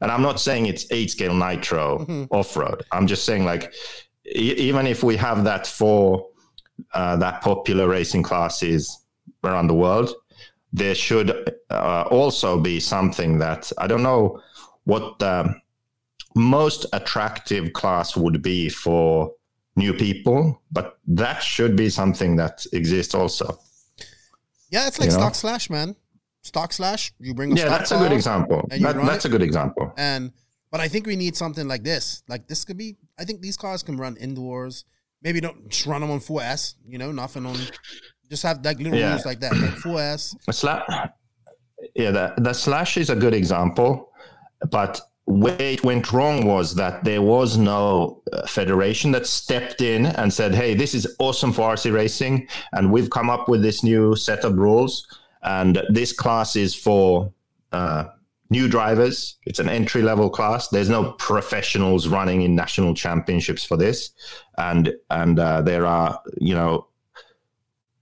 And 0.01 0.11
I'm 0.11 0.21
not 0.21 0.39
saying 0.39 0.65
it's 0.65 0.85
eight 0.91 1.11
scale 1.11 1.33
nitro 1.33 2.27
off 2.31 2.55
road. 2.57 2.83
I'm 2.91 3.07
just 3.07 3.25
saying, 3.25 3.45
like, 3.45 3.73
e- 4.25 4.55
even 4.57 4.87
if 4.87 5.03
we 5.03 5.15
have 5.17 5.43
that 5.45 5.65
for 5.65 6.27
uh, 6.93 7.15
that 7.17 7.41
popular 7.41 7.87
racing 7.87 8.23
classes 8.23 9.05
around 9.43 9.67
the 9.67 9.73
world, 9.73 10.13
there 10.73 10.95
should 10.95 11.55
uh, 11.69 12.03
also 12.11 12.59
be 12.59 12.79
something 12.79 13.39
that 13.39 13.71
I 13.77 13.87
don't 13.87 14.03
know 14.03 14.41
what 14.83 15.19
the 15.19 15.55
most 16.35 16.85
attractive 16.91 17.71
class 17.73 18.17
would 18.17 18.41
be 18.41 18.67
for 18.69 19.31
new 19.77 19.93
people, 19.93 20.61
but 20.71 20.99
that 21.07 21.41
should 21.41 21.75
be 21.75 21.89
something 21.89 22.35
that 22.35 22.65
exists 22.73 23.15
also. 23.15 23.57
Yeah, 24.69 24.87
it's 24.87 24.99
like 24.99 25.09
You 25.09 25.15
know? 25.15 25.21
stock 25.21 25.35
slash, 25.35 25.69
man. 25.69 25.95
Stock 26.45 26.71
slash. 26.73 27.11
You 27.19 27.33
bring 27.33 27.51
a 27.51 27.55
Yeah, 27.55 27.69
that's 27.69 27.91
a 27.91 27.97
good 27.97 28.11
example. 28.11 28.61
That, 28.69 28.95
that's 29.05 29.25
it. 29.25 29.29
a 29.29 29.31
good 29.31 29.41
example. 29.41 29.91
And 29.97 30.31
but 30.71 30.79
I 30.79 30.87
think 30.87 31.07
we 31.07 31.15
need 31.15 31.35
something 31.35 31.67
like 31.67 31.83
this. 31.83 32.21
Like 32.27 32.47
this 32.47 32.63
could 32.65 32.77
be. 32.77 32.97
I 33.19 33.23
think 33.25 33.41
these 33.41 33.57
cars 33.57 33.81
can 33.81 33.97
run 33.97 34.15
indoors. 34.17 34.85
Maybe 35.23 35.41
don't 35.41 35.69
just 35.69 35.85
run 35.87 36.01
them 36.01 36.11
on 36.11 36.19
4S. 36.19 36.75
You 36.87 36.97
know, 36.99 37.11
nothing 37.11 37.45
on. 37.47 37.57
Just 38.29 38.43
have 38.43 38.63
like 38.63 38.77
little 38.79 38.97
Yeah. 38.99 39.11
rules 39.11 39.25
like 39.25 39.39
that, 39.39 39.53
like 39.53 39.71
4S. 39.85 40.35
A 40.47 40.51
sla- 40.51 41.11
yeah, 41.95 42.11
the, 42.11 42.33
the 42.37 42.53
slash 42.53 42.97
is 42.97 43.09
a 43.09 43.15
good 43.15 43.33
example, 43.33 44.11
but 44.71 44.99
where 45.25 45.59
it 45.59 45.83
went 45.83 46.11
wrong 46.13 46.45
was 46.45 46.75
that 46.75 47.03
there 47.03 47.21
was 47.21 47.57
no 47.57 48.21
uh, 48.33 48.45
federation 48.47 49.11
that 49.11 49.25
stepped 49.25 49.81
in 49.81 50.05
and 50.05 50.31
said, 50.31 50.53
"Hey, 50.53 50.75
this 50.75 50.93
is 50.93 51.15
awesome 51.19 51.51
for 51.51 51.73
RC 51.73 51.91
racing, 51.93 52.47
and 52.73 52.91
we've 52.91 53.09
come 53.09 53.29
up 53.31 53.49
with 53.49 53.61
this 53.63 53.83
new 53.83 54.15
set 54.15 54.43
of 54.43 54.55
rules, 54.57 55.07
and 55.45 55.81
this 55.89 56.11
class 56.11 56.55
is 56.55 56.75
for 56.75 57.31
uh, 57.71 58.05
new 58.49 58.67
drivers. 58.67 59.37
It's 59.45 59.59
an 59.59 59.69
entry 59.69 60.01
level 60.01 60.29
class. 60.29 60.67
There's 60.67 60.89
no 60.89 61.13
professionals 61.13 62.07
running 62.07 62.41
in 62.41 62.55
national 62.55 62.93
championships 62.93 63.63
for 63.63 63.77
this, 63.77 64.11
and 64.57 64.93
and 65.09 65.39
uh, 65.39 65.61
there 65.61 65.85
are 65.85 66.19
you 66.37 66.55
know." 66.55 66.87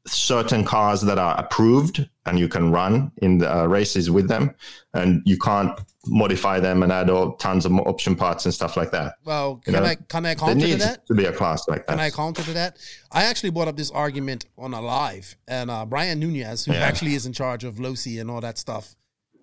certain 0.05 0.65
cars 0.65 0.99
that 0.99 1.17
are 1.17 1.39
approved 1.39 2.09
and 2.25 2.39
you 2.39 2.47
can 2.47 2.71
run 2.71 3.11
in 3.17 3.37
the 3.37 3.53
uh, 3.53 3.65
races 3.65 4.09
with 4.09 4.27
them 4.29 4.55
and 4.93 5.21
you 5.25 5.37
can't 5.37 5.77
modify 6.07 6.59
them 6.59 6.81
and 6.83 6.91
add 6.91 7.09
all 7.09 7.35
tons 7.35 7.65
of 7.65 7.73
option 7.73 8.15
parts 8.15 8.45
and 8.45 8.53
stuff 8.53 8.77
like 8.77 8.91
that 8.91 9.15
Well, 9.25 9.61
You 9.67 9.73
can 9.73 9.83
know, 9.83 9.89
I 9.89 9.95
can 9.95 10.25
I 10.25 10.29
there 10.29 10.35
counter 10.35 10.67
to 10.67 10.75
that? 10.77 11.05
to 11.07 11.13
be 11.13 11.25
a 11.25 11.33
class 11.33 11.67
like 11.67 11.85
that 11.85 11.93
Can 11.93 11.99
I 11.99 12.09
counter 12.09 12.43
to 12.43 12.53
that? 12.53 12.77
I 13.11 13.23
actually 13.25 13.49
brought 13.51 13.67
up 13.67 13.75
this 13.77 13.91
argument 13.91 14.45
on 14.57 14.73
a 14.73 14.81
live, 14.81 15.35
and 15.47 15.69
uh, 15.69 15.85
Brian 15.85 16.19
Nunez, 16.19 16.65
who 16.65 16.73
Yeah. 16.73 16.79
actually 16.79 17.15
is 17.15 17.25
in 17.25 17.33
charge 17.33 17.63
of 17.63 17.75
Losi 17.75 18.19
and 18.21 18.29
all 18.31 18.41
that 18.41 18.57
stuff, 18.57 18.95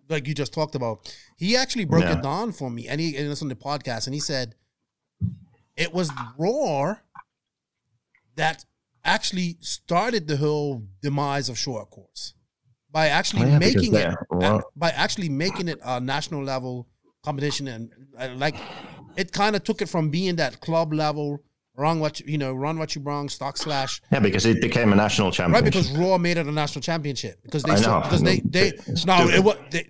like 0.09 0.27
you 0.27 0.35
just 0.35 0.53
talked 0.53 0.75
about, 0.75 1.15
he 1.37 1.57
actually 1.57 1.85
broke 1.85 2.05
Yeah. 2.05 2.19
it 2.19 2.23
down 2.23 2.53
for 2.53 2.71
me, 2.71 2.89
and 2.89 3.01
he 3.01 3.17
and 3.17 3.31
it's 3.31 3.43
on 3.43 3.49
the 3.49 3.55
podcast, 3.57 4.07
and 4.07 4.15
he 4.15 4.21
said 4.21 4.55
it 5.77 5.93
was 5.95 6.11
Roar 6.39 7.03
that 8.37 8.65
actually 9.05 9.57
started 9.61 10.27
the 10.29 10.37
whole 10.37 10.83
demise 11.03 11.49
of 11.49 11.57
short 11.59 11.91
course 11.91 12.35
by 12.93 13.09
actually 13.09 13.49
yeah, 13.49 13.59
making 13.59 13.95
it 13.95 14.15
well- 14.31 14.63
by 14.77 14.91
actually 14.91 15.29
making 15.29 15.69
it 15.69 15.79
a 15.85 16.01
national 16.01 16.43
level 16.43 16.89
competition 17.23 17.69
and 17.69 17.93
uh, 18.19 18.29
like 18.37 18.57
it 19.17 19.33
kind 19.33 19.55
of 19.55 19.63
took 19.65 19.83
it 19.83 19.89
from 19.89 20.11
being 20.11 20.37
that 20.37 20.61
club 20.61 20.93
level 20.93 21.43
run 21.77 22.01
what 22.01 22.21
you, 22.21 22.27
you 22.33 22.39
know 22.39 22.53
run 22.53 22.79
what 22.79 22.95
you 22.95 23.03
wrong 23.03 23.29
stock 23.29 23.57
slash. 23.57 24.01
Yeah 24.13 24.21
because 24.21 24.47
it 24.47 24.61
became 24.61 24.93
a 24.93 24.97
national 24.97 25.31
champion. 25.31 25.55
right 25.55 25.65
because 25.65 25.91
ROAR 25.93 26.19
made 26.19 26.37
it 26.37 26.47
a 26.47 26.53
national 26.53 26.83
championship 26.83 27.43
because 27.43 27.63
they 27.63 27.81
know. 27.81 28.01
because 28.03 28.23
they 28.23 28.41
they 28.41 28.73
no 29.07 29.29
it 29.29 29.43
was 29.43 29.57
they, 29.71 29.87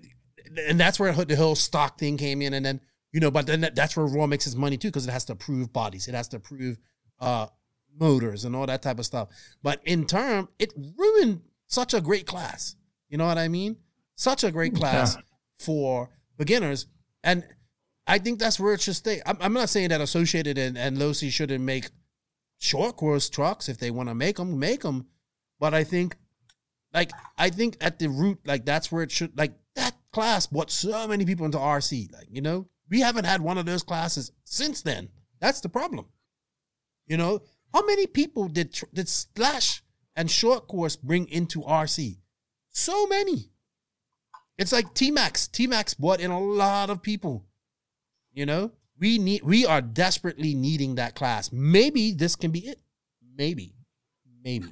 and 0.68 0.78
that's 0.78 0.98
where 0.98 1.12
the 1.12 1.36
whole 1.36 1.54
stock 1.54 1.98
thing 1.98 2.16
came 2.16 2.42
in 2.42 2.54
and 2.54 2.64
then 2.64 2.80
you 3.12 3.20
know 3.20 3.30
but 3.30 3.46
then 3.46 3.68
that's 3.74 3.96
where 3.96 4.06
ROAR 4.06 4.26
makes 4.26 4.46
its 4.46 4.56
money 4.56 4.76
too 4.76 4.88
because 4.88 5.06
it 5.06 5.10
has 5.10 5.24
to 5.26 5.32
approve 5.32 5.72
bodies. 5.72 6.08
It 6.08 6.14
has 6.14 6.28
to 6.28 6.36
approve 6.36 6.78
uh 7.18 7.46
motors 7.98 8.44
and 8.44 8.54
all 8.54 8.66
that 8.66 8.82
type 8.82 8.98
of 8.98 9.06
stuff. 9.06 9.28
But 9.62 9.80
in 9.84 10.06
term 10.06 10.48
it 10.58 10.72
ruined 10.96 11.42
such 11.66 11.94
a 11.94 12.00
great 12.00 12.26
class 12.26 12.76
you 13.10 13.18
know 13.18 13.26
what 13.26 13.38
i 13.38 13.48
mean? 13.48 13.76
Such 14.16 14.44
a 14.44 14.50
great 14.50 14.74
class 14.74 15.16
for 15.58 16.08
beginners. 16.38 16.86
And 17.22 17.44
i 18.06 18.18
think 18.18 18.38
that's 18.38 18.58
where 18.58 18.72
it 18.72 18.80
should 18.80 18.96
stay. 18.96 19.20
I'm, 19.26 19.36
I'm 19.40 19.52
not 19.52 19.68
saying 19.68 19.90
that 19.90 20.00
associated 20.00 20.56
and, 20.56 20.78
and 20.78 20.96
losi 20.96 21.30
shouldn't 21.30 21.64
make 21.64 21.90
short 22.56 22.96
course 22.96 23.28
trucks 23.28 23.68
if 23.68 23.78
they 23.78 23.90
want 23.90 24.08
to 24.08 24.14
make 24.14 24.36
them 24.36 24.58
make 24.58 24.82
them 24.82 25.06
but 25.58 25.72
i 25.72 25.82
think 25.82 26.14
like 26.92 27.10
i 27.38 27.48
think 27.48 27.76
at 27.80 27.98
the 27.98 28.06
root 28.06 28.38
like 28.44 28.66
that's 28.66 28.92
where 28.92 29.02
it 29.02 29.10
should 29.10 29.36
like 29.38 29.52
that 29.76 29.94
class 30.12 30.46
brought 30.46 30.70
so 30.70 31.06
many 31.08 31.24
people 31.24 31.46
into 31.46 31.58
rc 31.58 32.12
like 32.12 32.28
you 32.30 32.40
know? 32.40 32.66
We 32.90 33.00
haven't 33.00 33.24
had 33.24 33.40
one 33.40 33.56
of 33.56 33.66
those 33.66 33.84
classes 33.84 34.32
since 34.44 34.82
then. 34.82 35.08
That's 35.40 35.60
the 35.60 35.68
problem. 35.68 36.06
You 37.06 37.16
know? 37.16 37.42
How 37.72 37.86
many 37.86 38.06
people 38.08 38.48
did 38.48 38.76
did 38.92 39.08
slash 39.08 39.82
and 40.16 40.28
short 40.28 40.66
course 40.66 40.96
bring 40.96 41.28
into 41.28 41.60
rc 41.60 42.16
so 42.70 43.06
many. 43.06 43.50
It's 44.58 44.72
like 44.72 44.94
T-Maxx. 44.94 45.48
T-Maxx 45.48 45.94
brought 45.94 46.20
in 46.20 46.30
a 46.30 46.40
lot 46.40 46.90
of 46.90 47.02
people. 47.02 47.46
You 48.32 48.46
know? 48.46 48.72
We 48.98 49.16
need 49.16 49.42
we 49.42 49.64
are 49.64 49.80
desperately 49.80 50.54
needing 50.54 50.96
that 50.96 51.14
class. 51.14 51.50
Maybe 51.50 52.12
this 52.12 52.36
can 52.36 52.50
be 52.50 52.66
it. 52.66 52.78
Maybe. 53.36 53.72
Maybe. 54.44 54.68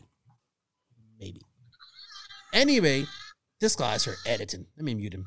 Maybe. 1.19 1.41
Anyway 2.53 3.07
this 3.61 3.75
guy's 3.75 4.05
for 4.05 4.15
editing. 4.27 4.67
Let 4.77 4.85
me 4.85 4.95
mute 4.95 5.15
him. 5.15 5.27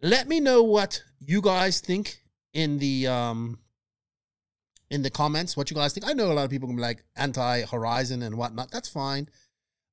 Let 0.00 0.28
me 0.28 0.40
know 0.40 0.62
what 0.62 1.02
you 1.18 1.40
guys 1.40 1.80
think 1.80 2.22
in 2.52 2.78
the 2.78 3.06
um 3.06 3.58
in 4.90 5.02
the 5.02 5.10
comments 5.10 5.56
what 5.56 5.70
you 5.70 5.76
guys 5.76 5.92
think. 5.92 6.06
I 6.06 6.12
know 6.12 6.30
a 6.30 6.34
lot 6.34 6.44
of 6.44 6.50
people 6.50 6.68
can 6.68 6.76
be 6.76 6.82
like 6.82 7.02
anti 7.16 7.62
horizon 7.62 8.22
and 8.22 8.36
whatnot. 8.36 8.70
That's 8.70 8.88
fine 8.88 9.28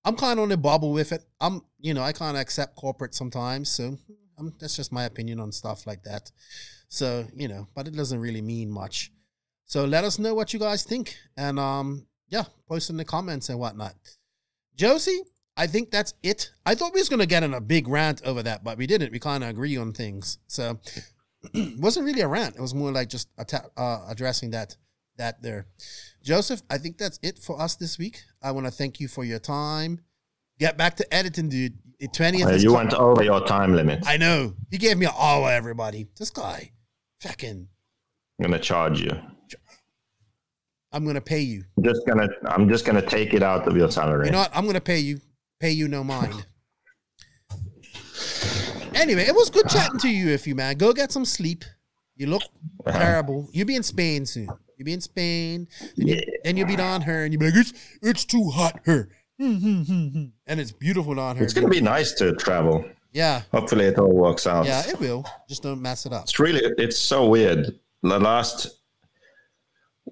i'm 0.06 0.16
kind 0.16 0.40
of 0.40 0.44
on 0.44 0.50
the 0.50 0.58
bubble 0.58 0.92
with 0.92 1.12
it 1.12 1.24
i'm 1.40 1.62
you 1.80 1.94
know 1.94 2.04
i 2.04 2.12
of 2.12 2.36
accept 2.36 2.76
corporate 2.76 3.14
sometimes 3.16 3.70
so 3.70 3.98
um, 4.40 4.54
that's 4.60 4.76
just 4.76 4.92
my 4.92 5.04
opinion 5.04 5.40
on 5.40 5.52
stuff 5.52 5.86
like 5.86 6.04
that 6.04 6.32
so, 6.94 7.26
you 7.36 7.48
know, 7.48 7.68
but 7.74 7.88
it 7.88 7.96
doesn't 7.96 8.20
really 8.20 8.44
mean 8.44 8.70
much. 8.70 9.12
So 9.66 9.84
let 9.84 10.04
us 10.04 10.20
know 10.20 10.36
what 10.36 10.54
you 10.54 10.60
guys 10.60 10.84
think. 10.84 11.18
And 11.36 11.58
um, 11.58 12.06
yeah, 12.30 12.44
post 12.70 12.92
in 12.92 12.98
the 12.98 13.04
comments 13.04 13.50
and 13.50 13.58
whatnot. 13.58 13.96
Josie, 14.76 15.22
I 15.58 15.66
think 15.66 15.90
that's 15.90 16.14
it. 16.22 16.52
I 16.68 16.76
thought 16.76 16.94
we 16.94 17.02
was 17.02 17.10
gonna 17.10 17.26
get 17.26 17.42
in 17.42 17.56
a 17.56 17.62
big 17.62 17.88
rant 17.88 18.22
over 18.24 18.44
that, 18.44 18.64
but 18.64 18.78
we 18.78 18.86
didn't. 18.86 19.12
We 19.12 19.18
kind 19.18 19.44
of 19.44 19.50
agree 19.50 19.76
on 19.76 19.92
things. 19.92 20.38
So 20.46 20.80
it 21.56 21.80
wasn't 21.80 22.06
really 22.06 22.22
a 22.22 22.28
rant. 22.28 22.58
It 22.58 22.62
was 22.62 22.76
more 22.76 22.92
like 22.92 23.10
just 23.10 23.28
atta- 23.40 23.72
uh, 23.76 24.06
addressing 24.08 24.52
that 24.52 24.78
that 25.18 25.42
there. 25.42 25.66
Joseph, 26.24 26.62
I 26.70 26.78
think 26.78 26.98
that's 26.98 27.20
it 27.22 27.38
for 27.38 27.60
us 27.62 27.76
this 27.76 27.98
week. 27.98 28.22
I 28.42 28.52
want 28.52 28.66
to 28.66 28.72
thank 28.72 29.00
you 29.00 29.08
for 29.08 29.24
your 29.26 29.40
time. 29.40 30.00
Get 30.60 30.78
back 30.78 30.96
to 30.98 31.14
editing, 31.14 31.50
dude. 31.50 31.74
Twentieth. 32.14 32.48
Uh, 32.48 32.52
you 32.56 32.70
co- 32.70 32.76
went 32.76 32.94
over 32.94 33.24
your 33.24 33.46
time 33.46 33.74
limit 33.76 34.04
I 34.06 34.18
know. 34.18 34.56
He 34.70 34.78
gave 34.78 34.98
me 34.98 35.06
an 35.06 35.14
hour, 35.18 35.50
everybody. 35.52 36.08
This 36.18 36.30
guy. 36.30 36.72
Fucking 37.22 37.68
i'm 38.40 38.44
gonna 38.52 38.60
charge 38.60 39.00
you 39.00 39.12
I'm 40.92 41.06
gonna 41.06 41.22
pay 41.22 41.40
you. 41.40 41.64
I'm 41.78 41.84
just 41.86 42.06
gonna 42.06 42.28
i'm 42.48 42.68
just 42.68 42.84
gonna 42.86 43.02
take 43.02 43.34
it 43.34 43.42
out 43.42 43.66
of 43.68 43.78
your 43.78 43.90
salary 43.90 44.26
You 44.26 44.32
know 44.34 44.40
what? 44.40 44.52
I'm 44.54 44.66
gonna 44.66 44.82
pay 44.82 45.00
you. 45.00 45.22
Pay 45.62 45.72
you 45.72 45.88
no 45.88 46.04
mind. 46.04 46.46
anyway, 48.94 49.24
it 49.24 49.34
was 49.36 49.50
good 49.50 49.68
chatting 49.70 50.00
to 50.00 50.10
you, 50.10 50.30
if 50.30 50.46
you 50.46 50.56
man. 50.56 50.76
Go 50.78 50.92
get 50.94 51.12
some 51.12 51.26
sleep. 51.26 51.64
You 52.16 52.28
look 52.28 52.44
Uh-huh. 52.86 53.00
terrible. 53.00 53.48
You'll 53.54 53.68
be 53.68 53.76
in 53.78 53.84
Spain 53.84 54.26
soon. 54.26 54.50
You'll 54.84 54.86
be 54.86 54.94
in 54.94 55.02
Spain. 55.02 55.68
Then, 55.96 56.08
you, 56.08 56.22
then 56.44 56.58
you'll 56.58 56.68
be 56.68 56.76
down 56.76 57.02
here 57.02 57.24
and 57.24 57.34
you'll 57.34 57.40
be 57.40 57.46
like, 57.48 57.56
it's 57.56 57.74
it's 58.02 58.26
too 58.26 58.50
hot 58.50 58.82
here. 58.86 59.10
and 59.40 60.32
it's 60.48 60.72
beautiful 60.74 61.16
down 61.16 61.38
here. 61.38 61.46
it's 61.46 61.54
gonna 61.54 61.70
be 61.70 61.82
nice 61.82 62.12
to 62.14 62.34
travel 62.34 62.86
yeah. 63.14 63.42
hopefully 63.52 63.86
it 63.86 63.98
all 63.98 64.12
works 64.12 64.46
out 64.46 64.66
Yeah, 64.66 64.88
it 64.88 65.00
will. 65.00 65.26
Just 65.48 65.64
don't 65.64 65.82
mess 65.82 66.06
it 66.06 66.14
up. 66.14 66.24
It's 66.24 66.40
really 66.40 66.62
it's 66.78 66.98
so 66.98 67.28
weird. 67.28 67.80
The 68.02 68.20
last 68.20 68.82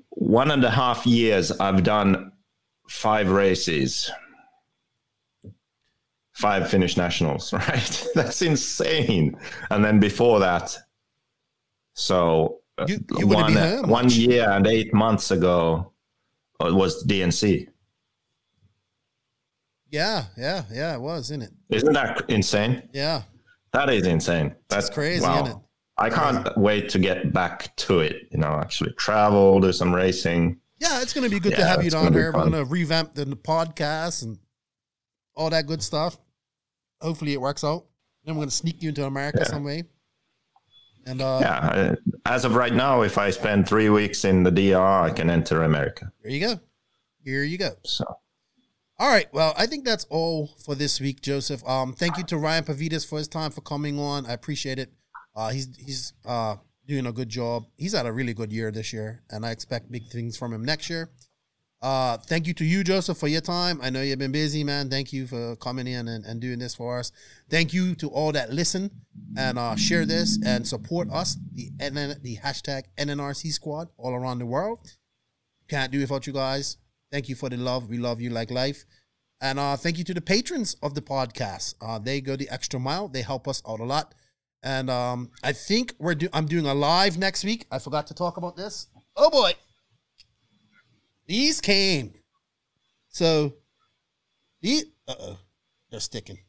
one 0.10 0.52
and 0.52 0.64
a 0.64 0.70
half 0.70 1.06
years, 1.06 1.52
I've 1.52 1.84
done 1.84 2.32
five 2.88 3.32
races, 3.32 4.10
five 6.32 6.70
Finnish 6.70 6.96
nationals, 6.96 7.52
right? 7.54 8.08
That's 8.16 8.42
insane. 8.42 9.36
And 9.70 9.84
then 9.84 10.00
before 10.00 10.40
that, 10.40 10.78
so 11.94 12.61
You- 12.88 13.06
you 13.20 13.28
one, 13.28 13.54
home 13.54 13.90
one 13.90 14.10
year 14.10 14.50
and 14.50 14.66
eight 14.66 14.94
months 14.94 15.32
ago 15.32 15.94
uh, 16.60 16.74
was 16.74 17.06
DNC. 17.06 17.68
Yeah, 19.90 20.26
yeah, 20.38 20.64
yeah. 20.72 20.96
It 20.96 21.02
was, 21.02 21.32
isn't 21.32 21.44
it? 21.44 21.52
Isn't 21.70 21.94
that 21.94 22.30
insane? 22.30 22.90
Yeah. 22.94 23.24
That 23.74 23.90
is 23.90 24.08
insane. 24.08 24.56
That's 24.70 24.90
crazy, 24.90 25.24
wow. 25.24 25.44
isn't 25.44 25.58
it? 25.58 25.64
I 25.98 26.10
can't 26.10 26.58
wait 26.58 26.90
to 26.90 27.00
get 27.00 27.32
back 27.34 27.76
to 27.78 28.00
it. 28.00 28.28
You 28.32 28.40
know, 28.40 28.54
actually 28.54 28.94
travel, 28.94 29.60
do 29.60 29.72
some 29.72 29.94
racing. 29.94 30.60
Yeah, 30.80 31.02
it's 31.02 31.14
going 31.14 31.26
to 31.26 31.30
be 31.30 31.40
good 31.40 31.56
to 31.56 31.64
have 31.64 31.82
you 31.82 31.88
it's 31.88 31.96
down 31.96 32.12
here. 32.14 32.32
We're 32.32 32.50
going 32.50 32.54
to 32.54 32.66
revamp 32.66 33.14
the 33.14 33.26
podcast 33.26 34.24
and 34.24 34.40
all 35.36 35.50
that 35.52 35.68
good 35.68 35.84
stuff. 35.84 36.18
Hopefully, 37.02 37.34
it 37.34 37.42
works 37.42 37.64
out. 37.64 37.86
Then 38.24 38.36
we're 38.36 38.40
going 38.40 38.50
to 38.50 38.56
sneak 38.56 38.82
you 38.82 38.90
into 38.90 39.06
America 39.06 39.46
some 39.46 39.64
way. 39.64 39.84
And 41.06 41.22
uh, 41.22 41.40
Yeah, 41.42 41.58
uh, 41.58 41.96
as 42.26 42.46
of 42.46 42.56
right 42.56 42.74
now, 42.74 43.02
if 43.02 43.18
I 43.18 43.30
spend 43.32 43.68
three 43.68 43.90
weeks 43.90 44.26
in 44.26 44.44
the 44.44 44.52
DR, 44.52 45.02
I 45.02 45.12
can 45.12 45.30
enter 45.30 45.64
America. 45.64 46.12
there 46.24 46.32
you 46.32 46.40
go. 46.40 46.60
Here 47.24 47.44
you 47.44 47.58
go. 47.58 47.72
So 47.84 48.06
All 49.00 49.10
right. 49.10 49.28
Well, 49.34 49.54
I 49.58 49.66
think 49.68 49.86
that's 49.86 50.06
all 50.06 50.48
for 50.64 50.76
this 50.76 51.00
week, 51.00 51.22
Joseph. 51.22 51.68
Um, 51.68 51.94
thank 51.94 52.18
you 52.18 52.24
to 52.26 52.38
Ryan 52.38 52.64
Pavidis 52.64 53.08
for 53.08 53.18
his 53.18 53.28
time 53.28 53.52
for 53.52 53.62
coming 53.62 54.00
on. 54.00 54.26
I 54.26 54.34
appreciate 54.34 54.80
it. 54.80 54.92
Uh, 55.36 55.50
he's 55.50 55.70
he's 55.78 56.14
uh 56.26 56.56
doing 56.88 57.06
a 57.06 57.12
good 57.12 57.30
job. 57.30 57.66
He's 57.78 57.94
had 57.94 58.06
a 58.06 58.12
really 58.12 58.34
good 58.34 58.52
year 58.52 58.72
this 58.72 58.92
year, 58.92 59.22
and 59.30 59.46
I 59.46 59.52
expect 59.52 59.92
big 59.92 60.08
things 60.08 60.36
from 60.38 60.54
him 60.54 60.66
next 60.66 60.90
year. 60.90 61.10
Uh, 61.82 62.16
thank 62.18 62.46
you 62.46 62.54
to 62.54 62.64
you, 62.64 62.84
Joseph, 62.84 63.18
for 63.18 63.28
your 63.28 63.42
time. 63.42 63.80
I 63.82 63.90
know 63.90 64.02
you've 64.04 64.20
been 64.20 64.32
busy, 64.32 64.64
man. 64.64 64.90
Thank 64.90 65.12
you 65.12 65.26
for 65.26 65.56
coming 65.56 65.88
in 65.88 66.08
and, 66.08 66.24
and 66.26 66.40
doing 66.40 66.60
this 66.60 66.76
for 66.76 67.00
us. 67.00 67.12
Thank 67.50 67.74
you 67.74 67.96
to 67.96 68.08
all 68.10 68.32
that 68.34 68.54
listen 68.54 68.92
and 69.36 69.58
uh, 69.58 69.76
share 69.76 70.06
this 70.06 70.38
and 70.46 70.68
support 70.68 71.10
us, 71.12 71.38
the 71.54 71.72
NN, 71.80 72.22
the 72.22 72.38
hashtag 72.38 72.84
NNRC 73.00 73.52
squad 73.52 73.88
all 73.98 74.14
around 74.14 74.40
the 74.40 74.46
world. 74.46 74.80
Can't 75.70 75.92
do 75.92 75.98
it 75.98 76.02
without 76.02 76.28
you 76.28 76.34
guys. 76.34 76.78
Thank 77.12 77.30
you 77.30 77.36
for 77.36 77.50
the 77.50 77.58
love. 77.58 77.90
We 77.90 77.98
love 77.98 78.22
you 78.22 78.30
like 78.30 78.52
life. 78.52 78.86
And 79.42 79.58
uh, 79.58 79.76
thank 79.76 79.98
you 79.98 80.04
to 80.04 80.14
the 80.14 80.22
patrons 80.22 80.76
of 80.84 80.94
the 80.94 81.02
podcast. 81.02 81.74
Uh, 81.82 81.98
they 81.98 82.22
go 82.22 82.36
the 82.36 82.48
extra 82.50 82.80
mile. 82.80 83.08
They 83.08 83.24
help 83.24 83.48
us 83.48 83.64
out 83.68 83.80
a 83.80 83.84
lot. 83.84 84.14
And 84.62 84.92
um, 84.92 85.32
I 85.44 85.54
think 85.54 85.96
we're 85.98 86.14
do- 86.14 86.30
I'm 86.32 86.46
doing 86.46 86.68
a 86.68 86.76
live 86.76 87.18
next 87.18 87.44
week. 87.44 87.66
I 87.72 87.80
forgot 87.80 88.06
to 88.08 88.14
talk 88.14 88.38
about 88.38 88.56
this. 88.56 88.88
Oh 89.16 89.32
boy, 89.32 89.54
these 91.28 91.62
came. 91.62 92.14
So 93.10 93.54
these 94.62 94.86
uh 95.08 95.16
oh, 95.20 95.38
they're 95.90 96.00
sticking. 96.00 96.40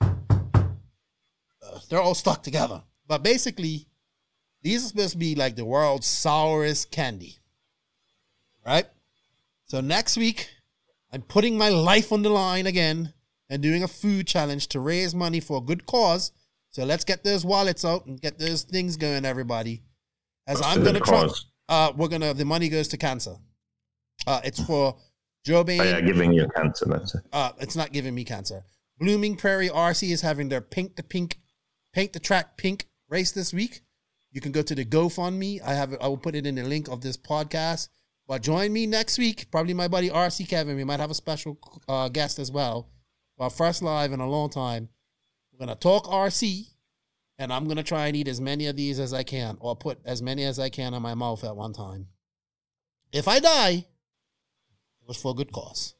Uh, 0.00 1.80
they're 1.88 2.00
all 2.00 2.14
stuck 2.14 2.42
together. 2.42 2.82
But 3.08 3.22
basically, 3.22 3.86
these 4.62 4.84
are 4.84 4.88
supposed 4.88 5.12
to 5.12 5.18
be 5.18 5.34
like 5.34 5.56
the 5.56 5.64
world's 5.64 6.06
sourest 6.06 6.90
candy, 6.90 7.36
right? 8.64 8.86
So 9.66 9.80
next 9.80 10.16
week, 10.16 10.48
I'm 11.12 11.22
putting 11.22 11.56
my 11.56 11.68
life 11.68 12.12
on 12.12 12.22
the 12.22 12.30
line 12.30 12.66
again 12.66 13.12
and 13.48 13.62
doing 13.62 13.82
a 13.82 13.88
food 13.88 14.26
challenge 14.26 14.68
to 14.68 14.80
raise 14.80 15.14
money 15.14 15.40
for 15.40 15.58
a 15.58 15.60
good 15.60 15.86
cause. 15.86 16.32
So 16.70 16.84
let's 16.84 17.04
get 17.04 17.24
those 17.24 17.44
wallets 17.44 17.84
out 17.84 18.06
and 18.06 18.20
get 18.20 18.38
those 18.38 18.62
things 18.62 18.96
going, 18.96 19.24
everybody. 19.24 19.82
As 20.46 20.58
What's 20.58 20.76
I'm 20.76 20.84
gonna 20.84 21.00
try, 21.00 21.28
uh, 21.68 21.92
we're 21.96 22.08
gonna 22.08 22.34
the 22.34 22.44
money 22.44 22.68
goes 22.68 22.88
to 22.88 22.96
cancer. 22.96 23.36
Uh, 24.26 24.40
it's 24.44 24.60
for 24.62 24.96
Joe 25.44 25.64
Bain. 25.64 25.80
oh, 25.80 25.84
yeah, 25.84 26.00
giving 26.00 26.32
you 26.32 26.48
cancer. 26.54 26.86
That's 26.86 27.14
it. 27.14 27.22
Uh, 27.32 27.52
it's 27.60 27.76
not 27.76 27.92
giving 27.92 28.14
me 28.14 28.24
cancer. 28.24 28.64
Blooming 28.98 29.36
Prairie 29.36 29.68
RC 29.68 30.10
is 30.10 30.22
having 30.22 30.48
their 30.48 30.60
pink 30.60 30.96
the 30.96 31.02
pink, 31.02 31.38
paint 31.92 32.12
the 32.12 32.20
track 32.20 32.56
pink 32.56 32.86
race 33.08 33.32
this 33.32 33.52
week. 33.52 33.82
You 34.32 34.40
can 34.40 34.52
go 34.52 34.62
to 34.62 34.74
the 34.74 34.84
GoFundMe. 34.84 35.62
I 35.62 35.74
have 35.74 35.94
I 36.00 36.08
will 36.08 36.16
put 36.16 36.34
it 36.34 36.46
in 36.46 36.56
the 36.56 36.64
link 36.64 36.88
of 36.88 37.00
this 37.00 37.16
podcast. 37.16 37.88
But 38.28 38.42
join 38.42 38.72
me 38.72 38.86
next 38.86 39.18
week. 39.18 39.50
Probably 39.52 39.72
my 39.72 39.86
buddy 39.86 40.10
RC 40.10 40.48
Kevin. 40.48 40.76
We 40.76 40.84
might 40.84 40.98
have 40.98 41.10
a 41.10 41.14
special 41.14 41.58
uh, 41.88 42.08
guest 42.08 42.38
as 42.38 42.50
well. 42.50 42.90
Our 43.38 43.50
first 43.50 43.82
live 43.82 44.12
in 44.12 44.20
a 44.20 44.28
long 44.28 44.50
time. 44.50 44.88
We're 45.52 45.64
gonna 45.64 45.76
talk 45.76 46.06
RC, 46.06 46.66
and 47.38 47.52
I'm 47.52 47.68
gonna 47.68 47.82
try 47.82 48.08
and 48.08 48.16
eat 48.16 48.28
as 48.28 48.40
many 48.40 48.66
of 48.66 48.76
these 48.76 48.98
as 48.98 49.14
I 49.14 49.22
can, 49.22 49.56
or 49.60 49.76
put 49.76 50.00
as 50.04 50.22
many 50.22 50.44
as 50.44 50.58
I 50.58 50.70
can 50.70 50.92
in 50.92 51.02
my 51.02 51.14
mouth 51.14 51.44
at 51.44 51.54
one 51.56 51.72
time. 51.72 52.08
If 53.12 53.28
I 53.28 53.38
die, 53.38 53.86
it 55.06 55.08
was 55.08 55.16
for 55.16 55.30
a 55.30 55.34
good 55.34 55.52
cause 55.52 55.94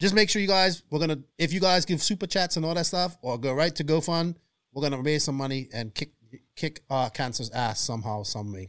just 0.00 0.14
make 0.14 0.28
sure 0.28 0.42
you 0.42 0.48
guys 0.48 0.82
we're 0.90 0.98
gonna 0.98 1.18
if 1.38 1.52
you 1.52 1.60
guys 1.60 1.84
give 1.84 2.02
super 2.02 2.26
chats 2.26 2.56
and 2.56 2.66
all 2.66 2.74
that 2.74 2.86
stuff 2.86 3.16
or 3.22 3.38
go 3.38 3.54
right 3.54 3.74
to 3.74 3.84
GoFund, 3.84 4.36
we're 4.72 4.82
gonna 4.82 5.00
raise 5.00 5.24
some 5.24 5.36
money 5.36 5.68
and 5.72 5.94
kick 5.94 6.10
kick 6.56 6.80
uh 6.90 7.08
cancer's 7.08 7.50
ass 7.50 7.80
somehow, 7.80 8.22
some 8.22 8.52
way. 8.52 8.68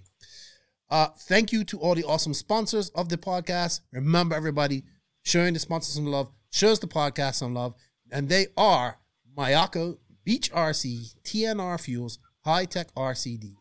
Uh 0.89 1.07
thank 1.27 1.51
you 1.51 1.63
to 1.65 1.79
all 1.79 1.95
the 1.95 2.03
awesome 2.03 2.33
sponsors 2.33 2.89
of 2.91 3.09
the 3.09 3.17
podcast. 3.17 3.81
Remember 3.91 4.33
everybody, 4.35 4.83
showing 5.23 5.53
the 5.53 5.59
sponsors 5.59 5.95
some 5.95 6.05
love, 6.05 6.31
shows 6.51 6.79
the 6.79 6.87
podcast 6.87 7.35
some 7.35 7.53
love, 7.53 7.73
and 8.11 8.29
they 8.29 8.47
are 8.55 8.99
Mayako, 9.37 9.97
Beach 10.23 10.51
RC, 10.53 11.15
TNR 11.23 11.81
Fuels, 11.81 12.19
Hitec 12.45 12.93
RCD, 12.95 13.55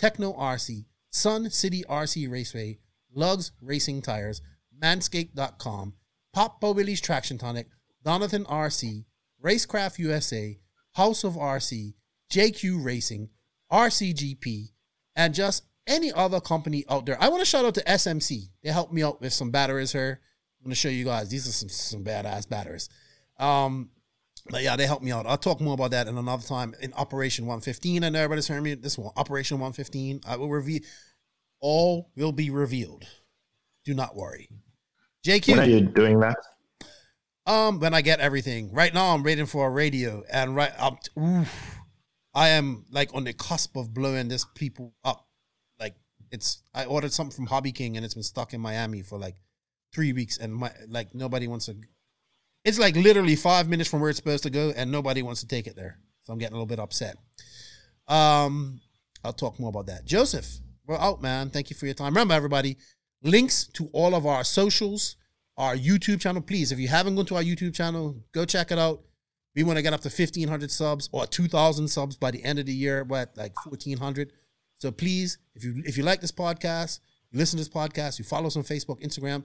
Tekno 0.00 0.38
RC, 0.38 0.84
Sun 1.10 1.50
City 1.50 1.82
RC 1.88 2.30
Raceway, 2.30 2.78
Lugs 3.12 3.50
Racing 3.60 4.02
Tires, 4.02 4.42
Manscaped.com, 4.82 5.94
Pop 6.32 6.62
Willie's 6.62 7.00
Traction 7.00 7.38
Tonic, 7.38 7.68
Donathan 8.04 8.46
RC, 8.46 9.04
Racecraft 9.42 9.98
USA, 9.98 10.58
House 10.92 11.24
of 11.24 11.34
RC, 11.34 11.94
JQ 12.32 12.84
Racing, 12.84 13.30
RCGP, 13.72 14.68
and 15.14 15.34
just 15.34 15.64
any 15.86 16.12
other 16.12 16.40
company 16.40 16.84
out 16.90 17.06
there. 17.06 17.16
I 17.20 17.28
want 17.28 17.40
to 17.40 17.46
shout 17.46 17.64
out 17.64 17.74
to 17.74 17.84
SMC. 17.84 18.48
They 18.62 18.70
helped 18.70 18.92
me 18.92 19.02
out 19.02 19.20
with 19.20 19.32
some 19.32 19.50
batteries 19.50 19.92
here. 19.92 20.20
I'm 20.60 20.64
going 20.64 20.72
to 20.72 20.76
show 20.76 20.88
you 20.88 21.04
guys. 21.04 21.28
These 21.28 21.46
are 21.48 21.52
some, 21.52 21.68
some 21.68 22.04
badass 22.04 22.48
batteries. 22.48 22.88
Um, 23.38 23.90
but 24.50 24.62
yeah, 24.62 24.76
they 24.76 24.86
helped 24.86 25.04
me 25.04 25.12
out. 25.12 25.26
I'll 25.26 25.36
talk 25.36 25.60
more 25.60 25.74
about 25.74 25.90
that 25.92 26.06
in 26.06 26.16
another 26.16 26.42
time 26.42 26.74
in 26.80 26.92
Operation 26.94 27.46
115. 27.46 28.04
I 28.04 28.08
know 28.08 28.18
everybody's 28.20 28.46
hearing 28.46 28.62
me. 28.62 28.74
This 28.74 28.98
one, 28.98 29.12
Operation 29.16 29.58
115. 29.58 30.20
I 30.26 30.36
will 30.36 30.50
reveal. 30.50 30.80
All 31.60 32.10
will 32.16 32.32
be 32.32 32.50
revealed. 32.50 33.04
Do 33.84 33.94
not 33.94 34.14
worry. 34.16 34.48
JQ. 35.26 35.48
When 35.48 35.60
are 35.60 35.64
you 35.64 35.80
doing 35.80 36.20
that? 36.20 36.36
Um, 37.46 37.80
when 37.80 37.94
I 37.94 38.00
get 38.00 38.20
everything. 38.20 38.72
Right 38.72 38.94
now, 38.94 39.14
I'm 39.14 39.22
waiting 39.22 39.46
for 39.46 39.66
a 39.66 39.70
radio, 39.70 40.22
and 40.32 40.54
right 40.54 40.72
up, 40.78 40.98
oof, 41.18 41.76
I 42.34 42.50
am 42.50 42.84
like 42.90 43.14
on 43.14 43.24
the 43.24 43.32
cusp 43.32 43.76
of 43.76 43.92
blowing 43.92 44.28
this 44.28 44.44
people 44.54 44.94
up. 45.04 45.26
Like 45.80 45.94
it's, 46.30 46.62
I 46.74 46.84
ordered 46.84 47.12
something 47.12 47.34
from 47.34 47.46
Hobby 47.46 47.72
King, 47.72 47.96
and 47.96 48.04
it's 48.04 48.14
been 48.14 48.22
stuck 48.22 48.54
in 48.54 48.60
Miami 48.60 49.02
for 49.02 49.18
like 49.18 49.36
three 49.92 50.12
weeks, 50.12 50.38
and 50.38 50.54
my 50.54 50.70
like 50.88 51.14
nobody 51.14 51.48
wants 51.48 51.66
to. 51.66 51.76
It's 52.64 52.78
like 52.78 52.96
literally 52.96 53.36
five 53.36 53.68
minutes 53.68 53.90
from 53.90 54.00
where 54.00 54.10
it's 54.10 54.18
supposed 54.18 54.44
to 54.44 54.50
go, 54.50 54.72
and 54.76 54.90
nobody 54.90 55.22
wants 55.22 55.40
to 55.40 55.48
take 55.48 55.66
it 55.66 55.76
there. 55.76 55.98
So 56.24 56.32
I'm 56.32 56.38
getting 56.38 56.54
a 56.54 56.56
little 56.56 56.66
bit 56.66 56.80
upset. 56.80 57.16
Um, 58.08 58.80
I'll 59.24 59.32
talk 59.32 59.58
more 59.58 59.70
about 59.70 59.86
that. 59.86 60.04
Joseph, 60.04 60.46
we're 60.86 60.98
out, 60.98 61.22
man. 61.22 61.50
Thank 61.50 61.70
you 61.70 61.76
for 61.76 61.86
your 61.86 61.94
time. 61.94 62.12
Remember, 62.12 62.34
everybody, 62.34 62.76
links 63.22 63.66
to 63.68 63.88
all 63.92 64.14
of 64.14 64.26
our 64.26 64.44
socials, 64.44 65.16
our 65.56 65.76
YouTube 65.76 66.20
channel. 66.20 66.42
Please, 66.42 66.72
if 66.72 66.78
you 66.78 66.88
haven't 66.88 67.16
gone 67.16 67.26
to 67.26 67.36
our 67.36 67.42
YouTube 67.42 67.74
channel, 67.74 68.16
go 68.32 68.44
check 68.44 68.70
it 68.70 68.78
out. 68.78 69.02
We 69.54 69.62
want 69.62 69.78
to 69.78 69.82
get 69.82 69.94
up 69.94 70.02
to 70.02 70.08
1,500 70.08 70.70
subs 70.70 71.08
or 71.12 71.26
2,000 71.26 71.88
subs 71.88 72.16
by 72.16 72.30
the 72.30 72.44
end 72.44 72.58
of 72.58 72.66
the 72.66 72.74
year. 72.74 73.04
We're 73.04 73.22
at 73.22 73.36
like 73.36 73.54
1,400. 73.64 74.32
So 74.78 74.90
please, 74.90 75.38
if 75.54 75.64
you 75.64 75.82
if 75.86 75.96
you 75.96 76.02
like 76.02 76.20
this 76.20 76.32
podcast, 76.32 77.00
you 77.30 77.38
listen 77.38 77.56
to 77.58 77.64
this 77.64 77.72
podcast, 77.72 78.18
you 78.18 78.24
follow 78.24 78.46
us 78.48 78.56
on 78.56 78.62
Facebook, 78.62 79.00
Instagram, 79.02 79.44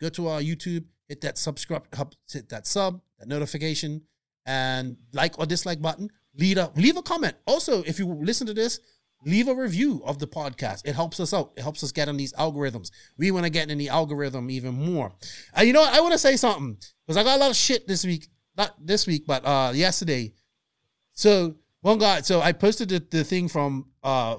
go 0.00 0.08
to 0.08 0.28
our 0.28 0.40
YouTube, 0.40 0.84
hit 1.08 1.20
that 1.20 1.36
subscribe, 1.36 1.86
hit 2.32 2.48
that 2.48 2.66
sub, 2.66 3.02
that 3.18 3.28
notification, 3.28 4.02
and 4.46 4.96
like 5.12 5.38
or 5.38 5.44
dislike 5.44 5.82
button. 5.82 6.10
Leave 6.38 6.56
a 6.56 6.72
leave 6.76 6.96
a 6.96 7.02
comment. 7.02 7.34
Also, 7.46 7.82
if 7.82 7.98
you 7.98 8.06
listen 8.06 8.46
to 8.46 8.54
this, 8.54 8.80
leave 9.26 9.48
a 9.48 9.54
review 9.54 10.00
of 10.06 10.18
the 10.18 10.26
podcast. 10.26 10.82
It 10.86 10.94
helps 10.94 11.18
us 11.20 11.34
out. 11.34 11.52
It 11.56 11.62
helps 11.62 11.82
us 11.82 11.92
get 11.92 12.08
in 12.08 12.16
these 12.16 12.32
algorithms. 12.34 12.90
We 13.18 13.32
want 13.32 13.44
to 13.44 13.50
get 13.50 13.70
in 13.70 13.76
the 13.76 13.88
algorithm 13.88 14.50
even 14.50 14.74
more. 14.74 15.12
And 15.52 15.66
you 15.66 15.72
know 15.72 15.80
what? 15.80 15.92
I 15.92 16.00
want 16.00 16.12
to 16.12 16.18
say 16.18 16.36
something 16.36 16.78
because 17.04 17.16
I 17.16 17.24
got 17.24 17.36
a 17.36 17.40
lot 17.40 17.50
of 17.50 17.56
shit 17.56 17.86
this 17.86 18.06
week. 18.06 18.28
Not 18.56 18.74
this 18.80 19.06
week, 19.06 19.26
but 19.26 19.44
uh 19.44 19.72
yesterday. 19.74 20.32
So 21.12 21.56
one 21.82 21.98
guy, 21.98 22.22
so 22.22 22.40
I 22.40 22.52
posted 22.52 22.88
the, 22.88 23.04
the 23.10 23.24
thing 23.24 23.48
from 23.48 23.90
uh 24.02 24.36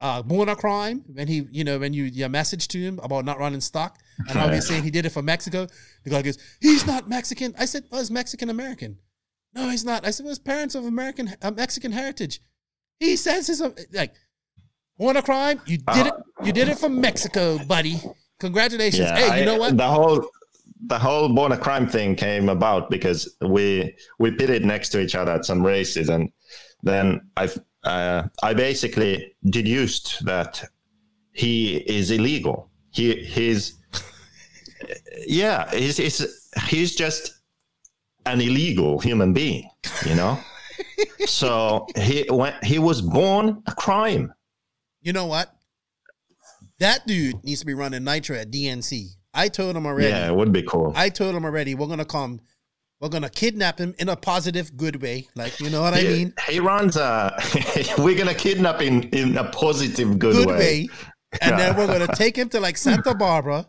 uh 0.00 0.22
Born 0.22 0.48
a 0.48 0.54
Crime 0.54 1.04
when 1.12 1.26
he, 1.26 1.46
you 1.50 1.64
know, 1.64 1.78
when 1.78 1.92
you 1.92 2.04
your 2.04 2.28
message 2.28 2.68
to 2.68 2.78
him 2.78 3.00
about 3.02 3.24
not 3.24 3.40
running 3.40 3.60
stock 3.60 3.98
and 4.28 4.38
how 4.38 4.48
he's 4.48 4.66
saying 4.68 4.84
he 4.84 4.90
did 4.90 5.06
it 5.06 5.10
for 5.10 5.22
Mexico. 5.22 5.66
The 6.04 6.10
guy 6.10 6.22
goes, 6.22 6.38
he's 6.60 6.86
not 6.86 7.08
Mexican. 7.08 7.54
I 7.58 7.64
said, 7.64 7.84
oh, 7.90 7.98
he's 7.98 8.10
Mexican 8.10 8.50
American. 8.50 8.98
No, 9.54 9.70
he's 9.70 9.84
not. 9.84 10.06
I 10.06 10.10
said, 10.10 10.24
well, 10.24 10.30
his 10.30 10.38
parents 10.38 10.74
of 10.74 10.84
American 10.84 11.34
uh, 11.42 11.50
Mexican 11.50 11.92
heritage. 11.92 12.40
He 13.00 13.16
says 13.16 13.46
he's 13.46 13.60
a, 13.60 13.72
like 13.92 14.12
Born 14.98 15.16
a 15.16 15.22
Crime. 15.22 15.60
You 15.66 15.78
did 15.78 16.06
it. 16.06 16.12
Uh, 16.12 16.44
You 16.44 16.52
did 16.52 16.68
it 16.68 16.78
from 16.78 17.00
Mexico, 17.00 17.58
buddy. 17.66 18.00
Congratulations. 18.40 19.00
Yeah, 19.08 19.16
hey, 19.16 19.36
you 19.38 19.42
I- 19.42 19.44
know 19.44 19.56
what? 19.56 19.76
The 19.76 19.86
whole 19.88 20.26
the 20.86 20.98
whole 20.98 21.28
born 21.28 21.50
a 21.52 21.56
crime 21.58 21.88
thing 21.88 22.14
came 22.14 22.48
about 22.48 22.88
because 22.90 23.36
we 23.40 23.94
we 24.20 24.30
pitted 24.30 24.64
next 24.64 24.90
to 24.90 25.00
each 25.00 25.14
other 25.16 25.32
at 25.32 25.44
some 25.44 25.64
races, 25.66 26.08
and 26.08 26.30
then 26.82 27.20
I 27.36 27.48
uh, 27.84 28.28
I 28.42 28.54
basically 28.54 29.34
deduced 29.50 30.24
that 30.24 30.64
he 31.32 31.76
is 31.78 32.10
illegal. 32.10 32.70
He 32.90 33.14
he's 33.24 33.74
yeah 35.26 35.68
he's 35.74 35.96
he's, 35.96 36.50
he's 36.68 36.94
just 36.94 37.32
an 38.26 38.40
illegal 38.40 38.98
human 39.00 39.32
being, 39.32 39.68
you 40.06 40.14
know. 40.14 40.38
So 41.26 41.86
he 41.96 42.26
when 42.30 42.54
he 42.62 42.78
was 42.78 43.00
born 43.00 43.62
a 43.66 43.74
crime. 43.74 44.32
You 45.00 45.12
know 45.12 45.26
what? 45.26 45.54
That 46.78 47.06
dude 47.06 47.42
needs 47.44 47.60
to 47.60 47.66
be 47.66 47.74
running 47.74 48.04
nitro 48.04 48.36
at 48.36 48.50
DNC. 48.50 49.08
I 49.34 49.48
told 49.48 49.76
him 49.76 49.86
already. 49.86 50.08
Yeah, 50.08 50.28
it 50.28 50.34
would 50.34 50.52
be 50.52 50.62
cool. 50.62 50.92
I 50.96 51.08
told 51.08 51.34
him 51.34 51.44
already. 51.44 51.74
We're 51.74 51.86
gonna 51.86 52.04
come. 52.04 52.40
We're 53.00 53.08
gonna 53.08 53.30
kidnap 53.30 53.78
him 53.78 53.94
in 53.98 54.08
a 54.08 54.16
positive, 54.16 54.76
good 54.76 55.00
way. 55.00 55.28
Like 55.36 55.60
you 55.60 55.70
know 55.70 55.82
what 55.82 55.94
I 55.94 56.02
mean? 56.02 56.34
he 56.48 56.60
runs 56.60 56.96
a. 56.96 57.36
we're 57.98 58.16
gonna 58.16 58.34
kidnap 58.34 58.80
him 58.80 59.08
in 59.12 59.36
a 59.36 59.44
positive, 59.44 60.18
good, 60.18 60.34
Good 60.34 60.48
way. 60.48 60.56
way. 60.56 60.88
And 61.40 61.58
then 61.58 61.76
we're 61.76 61.86
gonna 61.86 62.08
take 62.14 62.36
him 62.36 62.48
to 62.50 62.60
like 62.60 62.76
Santa 62.76 63.14
Barbara 63.14 63.66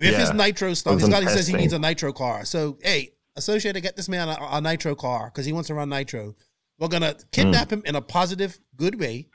with 0.00 0.16
his 0.16 0.32
nitro 0.32 0.74
stuff. 0.74 1.00
He's 1.00 1.08
got. 1.08 1.22
He 1.22 1.28
says 1.28 1.46
he 1.46 1.54
needs 1.54 1.72
a 1.72 1.78
nitro 1.78 2.12
car. 2.12 2.44
So 2.44 2.78
hey, 2.82 3.13
Associated, 3.36 3.82
get 3.82 3.96
this 3.96 4.08
man 4.08 4.28
a, 4.28 4.36
a 4.52 4.60
nitro 4.60 4.94
car 4.94 5.30
because 5.32 5.44
he 5.46 5.52
wants 5.52 5.66
to 5.68 5.74
run 5.74 5.88
nitro. 5.88 6.34
We're 6.78 6.88
gonna 6.88 7.14
kidnap 7.32 7.72
him 7.72 7.82
in 7.84 7.94
a 7.96 8.00
positive, 8.00 8.58
good 8.76 8.98
way. 8.98 9.28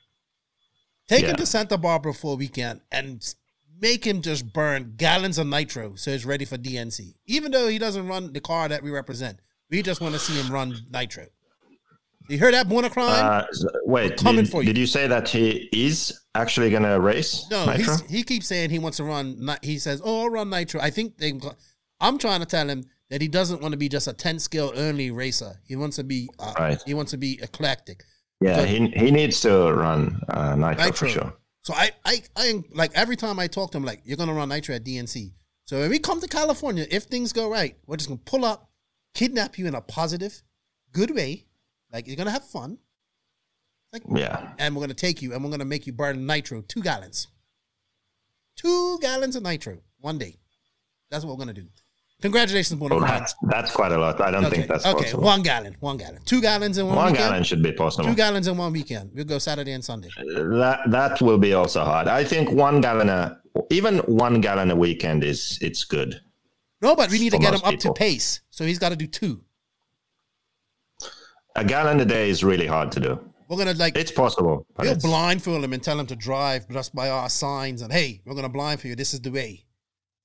Take 1.07 1.23
him 1.25 1.31
Hmm. 1.31 1.37
To 1.37 1.45
Santa 1.45 1.77
Barbara 1.77 2.13
for 2.13 2.33
a 2.33 2.35
weekend 2.35 2.81
and 2.91 3.23
make 3.81 4.05
him 4.05 4.21
just 4.21 4.53
burn 4.53 4.93
gallons 4.97 5.37
of 5.37 5.47
nitro 5.47 5.95
so 5.95 6.11
he's 6.11 6.25
ready 6.25 6.45
for 6.45 6.57
DNC. 6.57 7.13
Even 7.25 7.51
though 7.51 7.67
he 7.67 7.77
doesn't 7.79 8.07
run 8.07 8.31
the 8.33 8.41
car 8.41 8.67
that 8.69 8.83
we 8.83 8.91
represent, 8.91 9.39
we 9.69 9.81
just 9.81 10.01
want 10.01 10.13
to 10.13 10.19
see 10.19 10.39
him 10.39 10.51
run 10.51 10.75
nitro. 10.91 11.25
You 12.29 12.37
hear 12.37 12.51
that, 12.51 12.69
Born 12.69 12.85
a 12.85 12.89
Crime? 12.91 13.25
Uh, 13.25 13.43
wait, 13.85 14.17
coming 14.17 14.43
did, 14.45 14.51
for 14.51 14.61
you. 14.61 14.67
did 14.67 14.77
you 14.77 14.85
say 14.85 15.07
that 15.07 15.27
he 15.27 15.67
is 15.73 16.19
actually 16.35 16.69
gonna 16.69 16.99
race? 16.99 17.47
No, 17.49 17.65
he 18.07 18.23
keeps 18.23 18.45
saying 18.47 18.69
he 18.69 18.77
wants 18.77 18.97
to 18.97 19.03
run. 19.03 19.49
He 19.63 19.79
says, 19.79 19.99
"Oh, 20.05 20.21
I'll 20.21 20.29
run 20.29 20.49
nitro." 20.51 20.79
I 20.79 20.91
think 20.91 21.17
they. 21.17 21.33
I'm 21.99 22.19
trying 22.19 22.41
to 22.41 22.45
tell 22.45 22.69
him 22.69 22.83
that 23.09 23.21
he 23.21 23.27
doesn't 23.27 23.61
want 23.61 23.71
to 23.71 23.77
be 23.77 23.89
just 23.89 24.07
a 24.07 24.13
10 24.13 24.39
skill 24.39 24.71
only 24.75 25.11
racer. 25.11 25.59
He 25.65 25.75
wants 25.75 25.95
to 25.97 26.03
be. 26.03 26.29
Uh, 26.39 26.53
Right. 26.59 26.81
He 26.85 26.93
wants 26.93 27.11
to 27.11 27.17
be 27.17 27.39
eclectic. 27.41 28.03
yeah, 28.41 28.63
he 28.65 28.87
he 28.89 29.11
needs 29.11 29.41
to 29.41 29.73
run 29.73 30.21
uh, 30.29 30.55
nitro, 30.55 30.85
Nitro. 30.85 30.91
for 30.93 31.07
sure. 31.09 31.33
So 31.63 31.73
I, 31.73 31.91
I, 32.05 32.21
I 32.35 32.63
like 32.73 32.91
every 32.95 33.15
time 33.17 33.37
I 33.39 33.47
talk 33.47 33.71
to 33.71 33.77
him, 33.77 33.83
like 33.85 34.01
you're 34.05 34.17
gonna 34.17 34.33
run 34.33 34.49
nitro 34.49 34.75
at 34.75 34.83
DNC. 34.85 35.33
So 35.65 35.79
when 35.79 35.89
we 35.89 35.99
come 35.99 36.19
to 36.21 36.27
California, 36.27 36.85
if 36.89 37.03
things 37.03 37.33
go 37.33 37.49
right, 37.49 37.75
we're 37.85 37.97
just 37.97 38.09
gonna 38.09 38.21
pull 38.25 38.45
up, 38.45 38.69
kidnap 39.13 39.57
you 39.59 39.67
in 39.67 39.75
a 39.75 39.81
positive, 39.81 40.41
good 40.93 41.11
way. 41.13 41.45
Like 41.91 42.07
you're 42.07 42.15
gonna 42.15 42.31
have 42.31 42.45
fun, 42.47 42.77
Like 43.91 44.03
Yeah, 44.09 44.53
and 44.57 44.75
we're 44.75 44.81
gonna 44.81 44.93
take 44.93 45.21
you 45.21 45.33
and 45.33 45.43
we're 45.43 45.51
gonna 45.51 45.65
make 45.65 45.85
you 45.85 45.93
burn 45.93 46.25
nitro 46.25 46.61
two 46.61 46.81
gallons, 46.81 47.27
two 48.55 48.97
gallons 49.01 49.35
of 49.35 49.43
nitro 49.43 49.79
one 49.99 50.17
day. 50.17 50.37
That's 51.11 51.25
what 51.25 51.35
we're 51.37 51.43
gonna 51.45 51.53
do. 51.53 51.67
Congratulations, 52.21 52.77
Bono. 52.77 52.97
well, 52.97 53.05
that's 53.05 53.33
that's 53.43 53.71
quite 53.71 53.93
a 53.93 53.97
lot. 53.97 54.19
I 54.19 54.29
don't 54.29 54.45
okay, 54.45 54.57
think 54.57 54.67
that's 54.67 54.85
okay. 54.85 55.03
possible. 55.03 55.23
One 55.23 55.41
gallon, 55.41 55.77
one 55.79 55.95
gallon, 55.97 56.19
two 56.25 56.41
gallons 56.41 56.77
in 56.77 56.85
one, 56.85 56.95
One 56.95 57.11
weekend. 57.11 57.29
gallon 57.29 57.43
should 57.43 57.63
be 57.63 57.71
possible. 57.71 58.09
Two 58.09 58.15
gallons 58.15 58.47
in 58.47 58.57
one 58.57 58.73
weekend. 58.73 59.11
We'll 59.13 59.23
go 59.23 59.37
Saturday 59.37 59.71
and 59.71 59.83
Sunday. 59.83 60.09
that 60.17 60.81
that 60.87 61.21
will 61.21 61.37
be 61.37 61.53
also 61.53 61.83
hard. 61.83 62.07
I 62.07 62.25
think 62.25 62.51
one 62.51 62.81
gallon 62.81 63.07
a 63.09 63.39
even 63.69 63.99
one 63.99 64.41
gallon 64.41 64.69
a 64.69 64.75
weekend 64.75 65.23
is 65.23 65.57
it's 65.61 65.85
good. 65.85 66.19
No, 66.81 66.95
but 66.95 67.09
we 67.09 67.19
need 67.19 67.31
to 67.31 67.39
get 67.39 67.53
him 67.53 67.61
up 67.63 67.71
people. 67.71 67.93
to 67.93 67.97
pace. 67.97 68.41
So 68.49 68.65
he's 68.65 68.79
got 68.79 68.89
to 68.89 68.95
do 68.95 69.07
two. 69.07 69.43
A 71.55 71.63
gallon 71.63 71.99
a 71.99 72.05
day 72.05 72.29
is 72.29 72.43
really 72.43 72.67
hard 72.67 72.91
to 72.93 72.99
do. 72.99 73.19
We're 73.49 73.57
gonna 73.57 73.73
like 73.73 73.97
It's 73.97 74.11
possible, 74.11 74.67
we'll 74.77 74.91
it's, 74.91 75.03
blindfold 75.03 75.63
him 75.63 75.73
and 75.73 75.81
tell 75.81 75.99
him 75.99 76.05
to 76.07 76.15
drive 76.15 76.69
just 76.69 76.93
by 76.93 77.09
our 77.09 77.29
signs 77.29 77.81
and 77.81 77.91
hey, 77.91 78.21
we're 78.23 78.35
gonna 78.35 78.47
blindfold 78.47 78.89
you. 78.89 78.95
This 78.95 79.13
is 79.15 79.21
the 79.21 79.31
way. 79.31 79.65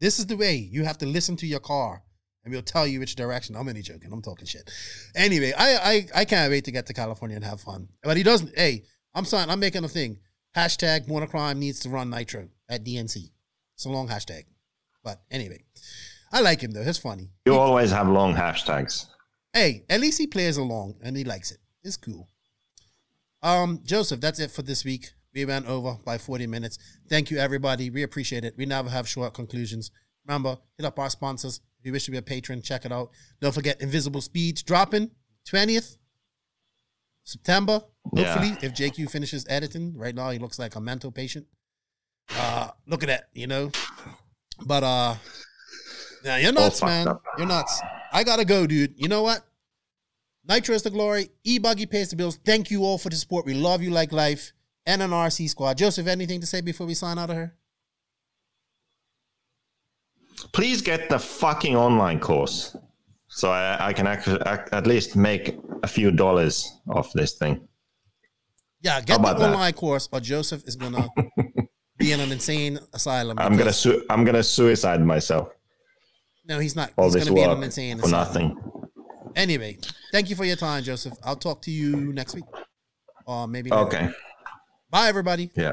This 0.00 0.18
is 0.18 0.26
the 0.26 0.36
way. 0.36 0.56
You 0.56 0.84
have 0.84 0.98
to 0.98 1.06
listen 1.06 1.36
to 1.38 1.46
your 1.46 1.60
car, 1.60 2.02
and 2.44 2.52
we'll 2.52 2.62
tell 2.62 2.86
you 2.86 3.00
which 3.00 3.16
direction. 3.16 3.56
I'm 3.56 3.68
only 3.68 3.82
joking. 3.82 4.12
I'm 4.12 4.22
talking 4.22 4.46
shit. 4.46 4.70
Anyway, 5.14 5.52
I 5.56 5.76
I, 5.76 6.06
I 6.14 6.24
can't 6.24 6.50
wait 6.50 6.64
to 6.64 6.72
get 6.72 6.86
to 6.86 6.92
California 6.92 7.36
and 7.36 7.44
have 7.44 7.60
fun. 7.60 7.88
But 8.02 8.16
he 8.16 8.22
doesn't. 8.22 8.56
Hey, 8.58 8.84
I'm 9.14 9.24
signing. 9.24 9.50
I'm 9.50 9.60
making 9.60 9.84
a 9.84 9.88
thing. 9.88 10.18
Hashtag 10.56 11.06
Born 11.08 11.22
a 11.22 11.26
Crime 11.26 11.58
needs 11.58 11.80
to 11.80 11.88
run 11.88 12.10
Nitro 12.10 12.48
at 12.68 12.84
DNC. 12.84 13.30
It's 13.74 13.84
a 13.86 13.88
long 13.88 14.08
hashtag, 14.08 14.44
but 15.02 15.20
anyway, 15.30 15.64
I 16.32 16.40
like 16.40 16.60
him 16.60 16.70
though. 16.70 16.84
He's 16.84 16.98
funny. 16.98 17.30
you 17.44 17.54
always 17.56 17.90
have 17.90 18.08
long 18.08 18.34
hashtags. 18.34 19.06
Hey, 19.52 19.84
at 19.88 20.00
least 20.00 20.18
he 20.18 20.26
plays 20.26 20.56
along 20.56 20.96
and 21.02 21.16
he 21.16 21.24
likes 21.24 21.50
it. 21.50 21.58
It's 21.82 21.96
cool. 21.96 22.28
Um, 23.42 23.80
Joseph, 23.84 24.20
that's 24.20 24.40
it 24.40 24.50
for 24.50 24.62
this 24.62 24.84
week. 24.84 25.10
We 25.34 25.44
went 25.44 25.66
over 25.66 25.98
by 26.04 26.18
40 26.18 26.46
minutes. 26.46 26.78
Thank 27.08 27.30
you, 27.30 27.38
everybody. 27.38 27.90
We 27.90 28.04
appreciate 28.04 28.44
it. 28.44 28.54
We 28.56 28.66
never 28.66 28.88
have 28.88 29.08
short 29.08 29.34
conclusions. 29.34 29.90
Remember, 30.26 30.56
hit 30.78 30.86
up 30.86 30.98
our 30.98 31.10
sponsors. 31.10 31.60
If 31.80 31.86
you 31.86 31.92
wish 31.92 32.04
to 32.04 32.10
be 32.12 32.18
a 32.18 32.22
patron, 32.22 32.62
check 32.62 32.84
it 32.84 32.92
out. 32.92 33.10
Don't 33.40 33.52
forget 33.52 33.80
Invisible 33.80 34.20
Speeds 34.20 34.62
dropping 34.62 35.10
20th 35.50 35.96
September. 37.24 37.82
Yeah. 38.14 38.32
Hopefully, 38.32 38.56
if 38.66 38.74
JQ 38.74 39.10
finishes 39.10 39.44
editing. 39.48 39.96
Right 39.96 40.14
now, 40.14 40.30
he 40.30 40.38
looks 40.38 40.58
like 40.58 40.76
a 40.76 40.80
mental 40.80 41.10
patient. 41.10 41.46
Uh, 42.34 42.68
look 42.86 43.02
at 43.02 43.08
that, 43.08 43.28
you 43.34 43.46
know. 43.46 43.70
But 44.64 44.82
uh, 44.84 45.16
yeah, 46.24 46.38
you're 46.38 46.52
nuts, 46.52 46.82
man. 46.82 47.08
up. 47.08 47.22
You're 47.36 47.46
nuts. 47.46 47.80
I 48.12 48.24
gotta 48.24 48.44
go, 48.44 48.66
dude. 48.66 48.94
You 48.96 49.08
know 49.08 49.22
what? 49.22 49.42
Nitro 50.48 50.74
is 50.74 50.82
the 50.82 50.90
glory. 50.90 51.30
E 51.42 51.58
Buggy 51.58 51.86
pays 51.86 52.10
the 52.10 52.16
bills. 52.16 52.38
Thank 52.44 52.70
you 52.70 52.84
all 52.84 52.98
for 52.98 53.08
the 53.08 53.16
support. 53.16 53.46
We 53.46 53.54
love 53.54 53.82
you 53.82 53.90
like 53.90 54.12
life. 54.12 54.52
And 54.86 55.02
an 55.02 55.10
RC 55.10 55.48
squad. 55.48 55.78
Joseph, 55.78 56.06
anything 56.06 56.40
to 56.40 56.46
say 56.46 56.60
before 56.60 56.86
we 56.86 56.94
sign 56.94 57.18
out 57.18 57.30
of 57.30 57.36
here? 57.36 57.54
Please 60.52 60.82
get 60.82 61.08
the 61.08 61.18
fucking 61.18 61.74
online 61.76 62.20
course, 62.20 62.76
so 63.28 63.50
I, 63.50 63.88
I 63.88 63.92
can 63.92 64.06
actually 64.06 64.40
at 64.42 64.86
least 64.86 65.16
make 65.16 65.56
a 65.82 65.86
few 65.86 66.10
dollars 66.10 66.70
off 66.88 67.12
this 67.14 67.34
thing. 67.34 67.66
Yeah, 68.82 69.00
get 69.00 69.06
the 69.06 69.14
about 69.20 69.38
that? 69.38 69.50
online 69.52 69.72
course, 69.72 70.08
or 70.12 70.20
Joseph 70.20 70.62
is 70.66 70.76
gonna 70.76 71.08
be 71.98 72.12
in 72.12 72.20
an 72.20 72.30
insane 72.30 72.78
asylum. 72.92 73.38
I'm 73.38 73.56
gonna 73.56 73.72
su- 73.72 74.04
I'm 74.10 74.24
gonna 74.24 74.42
suicide 74.42 75.00
myself. 75.02 75.50
No, 76.46 76.58
he's 76.58 76.76
not. 76.76 76.92
All 76.98 77.06
he's 77.06 77.14
this 77.14 77.24
gonna 77.24 77.34
be 77.36 77.42
in 77.42 77.48
work 77.48 77.56
an 77.58 77.64
insane 77.64 77.98
for 77.98 78.06
asylum. 78.06 78.28
nothing. 78.28 78.80
Anyway, 79.36 79.78
thank 80.12 80.28
you 80.28 80.36
for 80.36 80.44
your 80.44 80.56
time, 80.56 80.82
Joseph. 80.82 81.14
I'll 81.24 81.36
talk 81.36 81.62
to 81.62 81.70
you 81.70 82.12
next 82.12 82.34
week, 82.34 82.44
or 83.24 83.48
maybe. 83.48 83.70
never. 83.70 83.82
Okay. 83.84 84.10
Bye, 84.94 85.08
everybody. 85.08 85.50
Yeah. 85.56 85.72